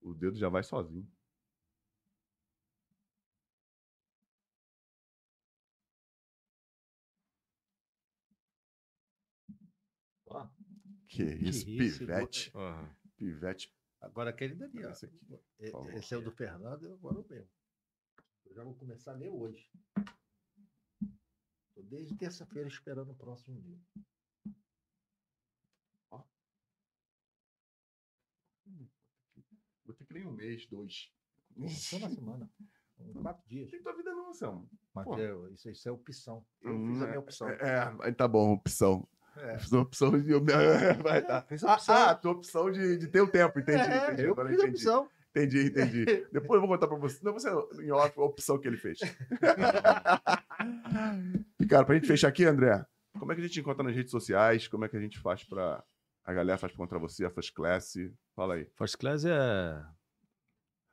O 0.00 0.14
dedo 0.14 0.38
já 0.38 0.48
vai 0.48 0.62
sozinho. 0.62 1.10
Ó, 10.26 10.48
Que 11.08 11.24
isso, 11.24 11.68
isso, 11.68 11.98
pivete. 11.98 12.52
Pivete. 13.16 13.74
Agora 14.00 14.30
aquele 14.30 14.54
dali, 14.54 14.86
ó. 14.86 14.90
Esse 14.92 15.06
aqui. 15.06 15.18
Esse 15.58 16.14
é 16.14 16.16
o 16.16 16.22
do 16.22 16.30
Fernando, 16.30 16.92
agora 16.92 17.18
o 17.18 17.26
meu. 17.28 17.48
Eu 18.44 18.54
já 18.54 18.62
vou 18.62 18.76
começar 18.76 19.14
a 19.14 19.16
ler 19.16 19.30
hoje. 19.30 19.68
Tô 21.74 21.82
desde 21.82 22.16
terça-feira 22.16 22.68
esperando 22.68 23.10
o 23.10 23.16
próximo 23.16 23.60
dia. 23.60 23.80
Ler 30.18 30.26
um 30.26 30.32
mês, 30.32 30.66
dois. 30.66 31.10
Só 31.68 31.96
uma 31.98 32.08
semana. 32.10 32.50
Quatro 33.20 33.42
dias. 33.48 33.70
Tem 33.70 33.82
tua 33.82 33.94
vida 33.94 34.10
não. 34.10 34.66
Mas 34.94 35.04
Pô. 35.04 35.18
é, 35.18 35.52
isso, 35.52 35.70
isso 35.70 35.88
é 35.88 35.92
opção. 35.92 36.44
Eu 36.62 36.72
Hum, 36.74 36.92
fiz 36.94 37.02
a 37.02 37.06
minha 37.06 37.18
opção. 37.18 37.48
É, 37.48 37.92
é, 38.04 38.12
tá 38.12 38.26
bom, 38.26 38.52
opção. 38.52 39.06
É. 39.36 39.58
Fiz 39.58 39.70
uma 39.72 39.82
opção 39.82 40.18
de. 40.18 40.32
Vai, 41.02 41.22
tá. 41.22 41.42
Fiz 41.42 41.62
a 41.62 41.72
Ah, 41.72 41.74
opção. 41.74 41.94
ah, 41.94 42.14
tua 42.14 42.32
opção 42.32 42.70
de, 42.72 42.96
de 42.96 43.06
ter 43.08 43.20
o 43.20 43.28
tempo, 43.30 43.58
entendi. 43.58 43.82
É, 43.82 44.04
entendi 44.06 44.22
eu 44.22 44.32
agora 44.32 44.48
fiz 44.48 44.58
a 44.60 44.62
entendi. 44.62 44.76
opção. 44.76 45.10
Entendi, 45.30 45.66
entendi. 45.66 46.04
Depois 46.32 46.54
eu 46.60 46.66
vou 46.66 46.68
contar 46.68 46.88
pra 46.88 46.96
você. 46.96 47.18
Não, 47.22 47.34
você 47.34 47.50
em 47.82 47.90
off 47.90 48.18
a 48.18 48.22
opção 48.22 48.58
que 48.58 48.66
ele 48.66 48.78
fez. 48.78 48.98
e, 51.60 51.66
cara, 51.66 51.84
pra 51.84 51.94
gente 51.94 52.06
fechar 52.06 52.28
aqui, 52.28 52.44
André, 52.44 52.84
como 53.18 53.32
é 53.32 53.34
que 53.34 53.40
a 53.42 53.44
gente 53.46 53.60
encontra 53.60 53.82
nas 53.84 53.94
redes 53.94 54.10
sociais? 54.10 54.66
Como 54.68 54.84
é 54.84 54.88
que 54.88 54.96
a 54.96 55.00
gente 55.00 55.18
faz 55.18 55.44
pra. 55.44 55.84
A 56.24 56.32
galera 56.32 56.58
faz 56.58 56.72
pra 56.72 56.76
encontrar 56.82 56.98
você, 56.98 57.24
a 57.24 57.30
First 57.30 57.54
Class? 57.54 57.94
Fala 58.34 58.54
aí. 58.54 58.66
First 58.76 58.96
Class 58.96 59.24
é. 59.24 59.84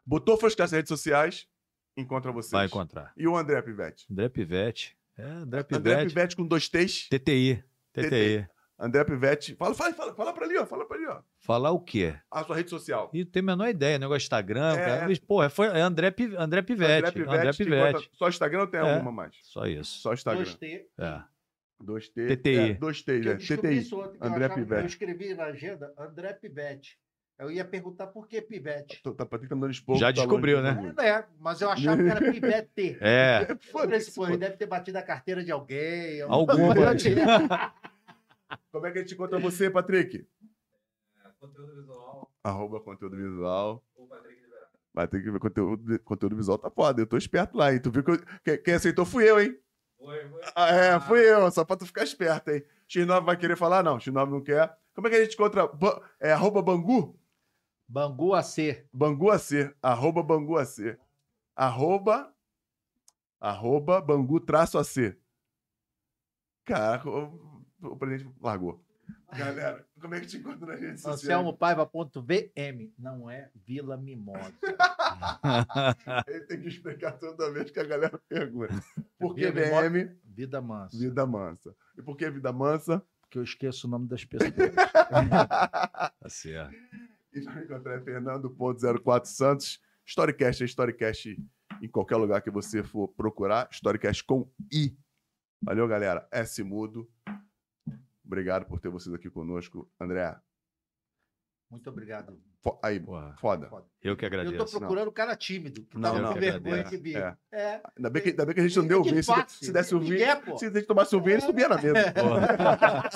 Botou 0.06 0.38
First 0.38 0.56
Class 0.58 0.72
nas 0.72 0.78
redes 0.78 0.90
sociais, 0.90 1.48
encontra 1.96 2.32
vocês. 2.32 2.52
Vai 2.52 2.66
encontrar. 2.66 3.14
E 3.16 3.28
o 3.28 3.36
André 3.38 3.62
Pivete? 3.62 4.06
André 4.12 4.30
Pivete. 4.30 4.98
É, 5.18 5.24
André 5.24 5.60
André 5.60 5.64
Pivete. 5.64 6.08
Pivete 6.08 6.36
com 6.36 6.46
dois 6.46 6.68
T's. 6.68 7.08
TTI. 7.10 7.64
TTI. 7.94 8.48
André 8.80 9.04
Pivete. 9.06 9.56
Fala, 9.56 9.74
fala, 9.76 9.94
fala, 9.94 10.14
fala 10.16 10.34
pra 10.34 10.46
ali, 10.46 10.58
ó. 10.58 10.66
Fala 10.66 10.86
pra 10.86 10.98
ali, 10.98 11.06
ó. 11.06 11.22
Falar 11.40 11.72
o 11.72 11.80
quê? 11.80 12.16
A 12.30 12.44
sua 12.44 12.56
rede 12.56 12.70
social. 12.70 13.10
E 13.14 13.24
não 13.24 13.32
tenho 13.32 13.46
a 13.46 13.56
menor 13.56 13.68
ideia, 13.70 14.00
negócio 14.00 14.20
de 14.20 14.24
Instagram. 14.26 14.74
É. 14.74 14.86
Cara, 14.86 15.14
porra, 15.28 15.50
foi, 15.50 15.68
é 15.68 15.80
André, 15.80 16.10
Pi- 16.12 16.36
André 16.36 16.62
Pivete. 16.64 17.08
André 17.20 17.24
André 17.38 17.52
te 17.52 17.58
Pivete. 17.64 17.90
encontra- 17.92 18.10
Só 18.14 18.28
Instagram 18.28 18.62
ou 18.62 18.68
tem 18.68 18.80
É. 18.82 18.92
alguma 18.94 19.12
mais? 19.12 19.36
Só 19.44 19.66
isso. 19.68 20.00
Só 20.02 20.14
Instagram. 20.14 20.44
2T. 20.44 20.86
É. 20.98 21.22
Dois 21.80 22.10
T. 22.10 22.28
TTI. 22.38 22.58
É, 22.72 22.74
dois 22.74 23.02
T, 23.04 23.20
Que 23.22 23.28
eu 23.28 23.32
né? 23.34 23.38
descobri 23.38 23.62
TTI. 23.70 23.78
isso 23.78 24.00
ontem, 24.02 24.18
André 24.22 24.50
Pivete. 24.50 24.82
Eu 24.82 24.88
escrevi 24.88 25.34
na 25.36 25.44
agenda 25.46 25.94
André 25.98 26.34
Pivete. 26.34 26.98
Eu 27.44 27.52
ia 27.52 27.64
perguntar 27.66 28.08
por 28.08 28.28
que 28.28 28.42
Pivete. 28.42 29.02
Tô- 29.04 29.14
Tá, 29.14 29.26
Patrick 29.26 29.50
tá 29.50 29.56
me 29.56 29.62
dando 29.62 29.72
esporro. 29.72 30.00
Já 30.00 30.08
tá 30.08 30.12
descobriu, 30.14 30.62
né? 30.62 30.72
bagulho. 30.74 31.00
É, 31.02 31.26
mas 31.40 31.62
eu 31.62 31.70
achava 31.70 32.02
que 32.02 32.10
era 32.10 32.32
Pivete. 32.32 32.98
É. 33.02 33.56
Foda-se, 33.72 34.10
assim, 34.10 34.16
pô, 34.20 34.28
ele 34.28 34.38
deve 34.38 34.58
ter 34.58 34.66
batido 34.66 34.98
a 34.98 35.02
carteira 35.02 35.44
de 35.44 35.52
alguém. 35.52 36.22
Alguma. 36.22 36.74
Como 38.72 38.86
é 38.88 38.92
que 38.92 38.98
a 39.00 39.02
gente 39.02 39.14
encontra 39.14 39.40
você, 39.40 39.70
Patrick? 39.70 40.26
É, 41.26 41.30
conteúdo 41.40 41.76
visual, 41.76 42.32
Arroba 42.44 42.80
conteúdo 42.80 43.16
visual. 43.16 43.84
o 43.96 44.06
Patrick 44.08 44.42
Liberado. 44.42 44.68
Vai 44.94 45.08
ter 45.08 45.22
que 45.24 45.32
ver 45.32 45.40
conteúdo, 45.40 46.00
conteúdo 46.00 46.36
visual, 46.36 46.58
tá 46.58 46.70
foda. 46.70 47.02
Eu 47.02 47.08
tô 47.08 47.18
esperto 47.18 47.58
lá, 47.58 47.74
hein? 47.74 47.80
Tu 47.80 47.92
viu 47.92 48.04
que 48.04 48.12
eu- 48.12 48.20
quem, 48.44 48.58
quem 48.62 48.74
aceitou 48.74 49.06
fui 49.06 49.30
eu, 49.30 49.40
hein? 49.42 49.58
Foi, 49.98 50.28
foi. 50.28 50.42
Ah, 50.56 50.70
é, 50.70 51.00
fui 51.00 51.20
eu, 51.22 51.50
só 51.52 51.64
pra 51.64 51.78
tu 51.78 51.86
ficar 51.86 52.04
esperto, 52.04 52.52
hein? 52.52 52.64
X9 52.90 53.24
vai 53.26 53.38
querer 53.38 53.56
falar? 53.56 53.82
Não, 53.84 53.98
X9 53.98 54.30
não 54.30 54.42
quer. 54.42 54.76
Como 54.94 55.08
é 55.08 55.10
que 55.10 55.16
a 55.16 55.24
gente 55.24 55.34
encontra? 55.34 55.70
É 56.20 56.32
arroba 56.34 56.62
Bangu? 56.62 57.18
Bangu 57.88 58.34
AC. 58.34 58.86
Bangu 58.94 59.32
AC. 59.32 59.74
Arroba 59.82 60.24
Bangu 60.24 60.58
AC. 60.58 60.98
Arroba. 61.56 62.34
Arroba 63.40 64.02
Bangu 64.02 64.40
traço 64.40 64.78
AC. 64.78 65.18
Caraca, 66.66 67.10
o, 67.10 67.64
o 67.82 67.96
presidente 67.98 68.34
largou. 68.42 68.84
Galera, 69.38 69.86
como 70.00 70.16
é 70.16 70.20
que 70.20 70.28
te 70.28 70.38
encontra 70.38 70.66
nas 70.68 70.80
redes 70.80 71.02
sociais? 71.02 71.38
AnselmoPaiva.vm. 71.40 72.94
Não 72.98 73.30
é 73.30 73.50
Vila 73.56 73.98
Mimosa. 73.98 74.54
Ele 76.28 76.42
tem 76.42 76.62
que 76.62 76.68
explicar 76.68 77.14
toda 77.14 77.52
vez 77.52 77.72
que 77.72 77.80
a 77.80 77.84
galera 77.84 78.18
pergunta. 78.30 78.74
Por 79.20 79.36
que 79.36 79.52
VM? 79.52 80.16
Vida 80.24 80.62
Mansa. 80.62 80.98
Vida 80.98 81.26
mansa. 81.26 81.76
E 81.98 82.02
por 82.02 82.16
que 82.16 82.30
vida 82.30 82.52
mansa? 82.52 83.04
Porque 83.22 83.40
eu 83.40 83.44
esqueço 83.44 83.88
o 83.88 83.90
nome 83.90 84.08
das 84.08 84.24
pessoas. 84.24 84.54
Tá 86.20 86.30
certo. 86.30 86.76
E 87.34 87.42
vai 87.42 87.64
encontrar 87.64 87.96
é 87.96 88.02
Fernando.04 88.02 89.26
Santos. 89.26 89.82
Storycast 90.06 90.64
é 90.64 90.66
Storycast 90.66 91.38
em 91.82 91.88
qualquer 91.88 92.18
lugar 92.18 92.42
que 92.42 92.52
você 92.52 92.84
for 92.84 93.08
procurar. 93.10 93.68
Storycast 93.72 94.24
com 94.24 94.50
I. 94.72 94.96
Valeu, 95.62 95.88
galera. 95.88 96.28
S 96.32 96.62
mudo. 96.64 97.10
Obrigado 98.26 98.66
por 98.66 98.80
ter 98.80 98.90
vocês 98.90 99.14
aqui 99.14 99.30
conosco. 99.30 99.90
André, 100.00 100.36
Muito 101.70 101.90
obrigado. 101.90 102.38
fo- 102.62 102.80
aí, 102.84 103.00
Porra, 103.00 103.36
foda. 103.40 103.70
Eu 104.02 104.16
que 104.16 104.26
Eu 104.26 104.30
tô 104.30 104.36
agradeço. 104.36 104.80
procurando 104.80 105.08
o 105.08 105.12
cara 105.12 105.36
tímido, 105.36 105.84
que 105.86 105.96
Não, 105.98 106.02
tava 106.12 106.22
não. 106.22 106.34
com 106.34 106.40
vergonha 106.40 106.76
agradeço. 106.82 106.98
de 106.98 107.04
vir. 107.04 107.18
É. 107.18 107.38
É. 107.52 107.82
Ainda 107.98 108.10
bem 108.10 108.22
que, 108.22 108.30
ainda 108.30 108.46
bem 108.46 108.56
que 108.56 108.62
a 108.62 108.68
gente 108.68 108.78
não 108.78 108.88
deu 108.88 109.02
o 109.02 109.04
vinho. 109.04 109.24
Se, 109.24 109.32
se 109.66 109.72
desse 109.74 109.96
o 109.96 110.00
vinho, 110.00 110.42
pô. 110.46 110.58
se 110.58 110.66
a 110.66 110.70
gente 110.70 110.86
tomasse 110.86 111.16
o 111.16 111.22
vinho, 111.22 111.36
ele 111.36 111.42
subia 111.42 111.68
na 111.70 111.76
mesa. 111.82 112.12
Porra. 112.14 113.10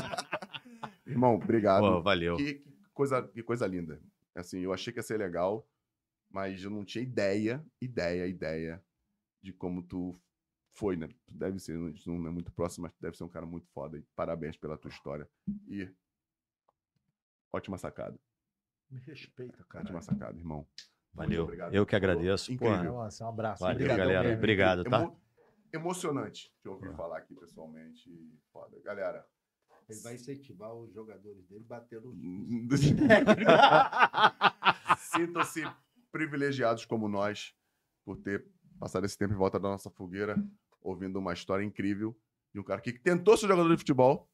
Irmão, 1.06 1.36
obrigado. 1.36 1.82
Porra, 1.82 2.02
valeu. 2.02 2.36
Que, 2.38 2.54
que 2.56 2.77
coisa, 2.98 3.28
que 3.28 3.44
coisa 3.44 3.68
linda. 3.68 4.02
Assim, 4.36 4.60
eu 4.60 4.74
achei 4.74 4.92
que 4.92 5.00
ia 5.00 5.04
ser 5.04 5.18
legal, 5.18 5.68
mas 6.30 6.64
eu 6.64 6.70
não 6.70 6.84
tinha 6.84 7.04
ideia, 7.04 7.66
ideia, 7.80 8.28
ideia 8.28 8.84
de 9.42 9.54
como 9.54 9.82
tu 9.84 10.20
foi, 10.74 10.96
né? 10.98 11.08
Deve 11.28 11.60
ser, 11.60 11.78
não 12.06 12.28
é 12.28 12.32
muito 12.32 12.52
próximo, 12.52 12.84
mas 12.84 12.94
deve 13.00 13.16
ser 13.16 13.24
um 13.24 13.30
cara 13.30 13.46
muito 13.46 13.68
foda. 13.70 13.98
E 13.98 14.02
parabéns 14.16 14.58
pela 14.58 14.78
tua 14.78 14.90
história. 14.90 15.30
E 15.68 15.90
ótima 17.54 17.78
sacada. 17.78 18.20
Me 18.90 19.00
respeita, 19.02 19.64
cara. 19.70 19.84
Ótima 19.84 20.02
sacada, 20.02 20.38
irmão. 20.38 20.68
Valeu. 21.14 21.44
obrigado. 21.44 21.74
Eu 21.74 21.86
que 21.86 21.96
agradeço. 21.96 22.52
Incrível. 22.52 22.94
Nossa, 22.94 23.26
um 23.26 23.30
abraço. 23.30 23.62
Valeu, 23.64 23.76
Obrigadão 23.76 24.06
galera. 24.06 24.24
mesmo. 24.28 24.38
Obrigado, 24.40 24.84
tá? 24.84 25.02
Emo- 25.02 25.22
Emocionante 25.74 26.54
te 26.62 26.70
ouvir 26.70 26.96
falar 26.96 27.18
aqui 27.18 27.36
pessoalmente. 27.36 28.10
Foda. 28.54 28.80
Galera. 28.82 29.28
Ele 29.90 30.00
vai 30.02 30.16
incentivar 30.16 30.74
os 30.74 30.94
jogadores 30.94 31.46
dele 31.48 31.64
batendo. 31.64 32.14
Sintam-se 34.98 35.64
privilegiados 36.12 36.86
como 36.86 37.08
nós 37.08 37.56
por 38.04 38.18
ter 38.18 38.46
passado 38.80 39.06
esse 39.06 39.18
tempo 39.18 39.34
em 39.34 39.38
volta 39.38 39.60
da 39.60 39.70
nossa 39.70 39.90
fogueira, 39.90 40.36
ouvindo 40.82 41.20
uma 41.20 41.34
história 41.34 41.64
incrível 41.64 42.18
de 42.54 42.60
um 42.60 42.64
cara 42.64 42.82
que 42.82 42.94
tentou 42.94 43.38
ser 43.38 43.48
jogador 43.48 43.70
de 43.70 43.78
futebol, 43.78 44.30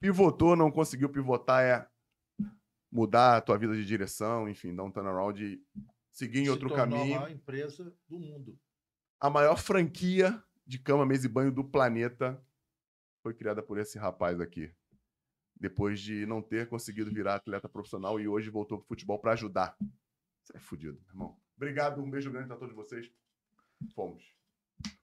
pivotou, 0.00 0.56
não 0.56 0.70
conseguiu 0.70 1.08
pivotar, 1.08 1.62
é 1.62 1.88
mudar 2.90 3.36
a 3.36 3.40
tua 3.40 3.58
vida 3.58 3.74
de 3.74 3.84
direção, 3.84 4.48
enfim, 4.48 4.74
dar 4.74 4.82
um 4.82 4.90
turnaround 4.90 5.42
e 5.44 5.62
seguir 6.10 6.40
em 6.40 6.44
Se 6.44 6.50
outro 6.50 6.74
caminho. 6.74 7.16
a 7.16 7.20
maior 7.20 7.30
empresa 7.30 7.94
do 8.08 8.18
mundo. 8.18 8.58
A 9.20 9.30
maior 9.30 9.56
franquia 9.56 10.42
de 10.66 10.78
cama, 10.78 11.06
mesa 11.06 11.26
e 11.26 11.28
banho 11.28 11.52
do 11.52 11.62
planeta 11.62 12.42
foi 13.22 13.34
criada 13.34 13.62
por 13.62 13.78
esse 13.78 13.98
rapaz 13.98 14.40
aqui. 14.40 14.72
Depois 15.58 16.00
de 16.00 16.24
não 16.26 16.40
ter 16.40 16.68
conseguido 16.68 17.12
virar 17.12 17.34
atleta 17.34 17.68
profissional 17.68 18.18
e 18.18 18.26
hoje 18.26 18.48
voltou 18.48 18.78
pro 18.78 18.88
futebol 18.88 19.18
para 19.18 19.32
ajudar. 19.32 19.76
Você 20.42 20.56
é 20.56 20.60
fudido, 20.60 20.98
meu 21.02 21.10
irmão. 21.10 21.36
Obrigado, 21.56 22.02
um 22.02 22.10
beijo 22.10 22.30
grande 22.30 22.48
pra 22.48 22.56
todos 22.56 22.74
vocês. 22.74 23.10
Fomos. 23.94 24.24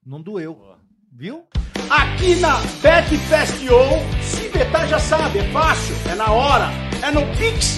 Não 0.04 0.20
doeu. 0.20 0.76
Viu? 1.12 1.46
Aqui 1.90 2.34
na 2.40 2.56
Bet 2.82 3.16
Fest 3.28 3.62
On, 3.70 4.22
se 4.22 4.48
betar 4.50 4.86
já 4.88 4.98
sabe, 4.98 5.38
é 5.38 5.52
fácil, 5.52 5.94
é 6.10 6.14
na 6.14 6.30
hora, 6.30 6.66
é 7.02 7.10
no 7.10 7.22
Pix 7.38 7.76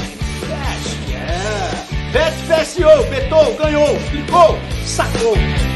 Cash, 0.49 1.11
é. 1.13 1.91
Bet 2.13 3.11
betou, 3.11 3.57
ganhou, 3.57 3.87
clicou, 4.11 4.57
sacou. 4.85 5.70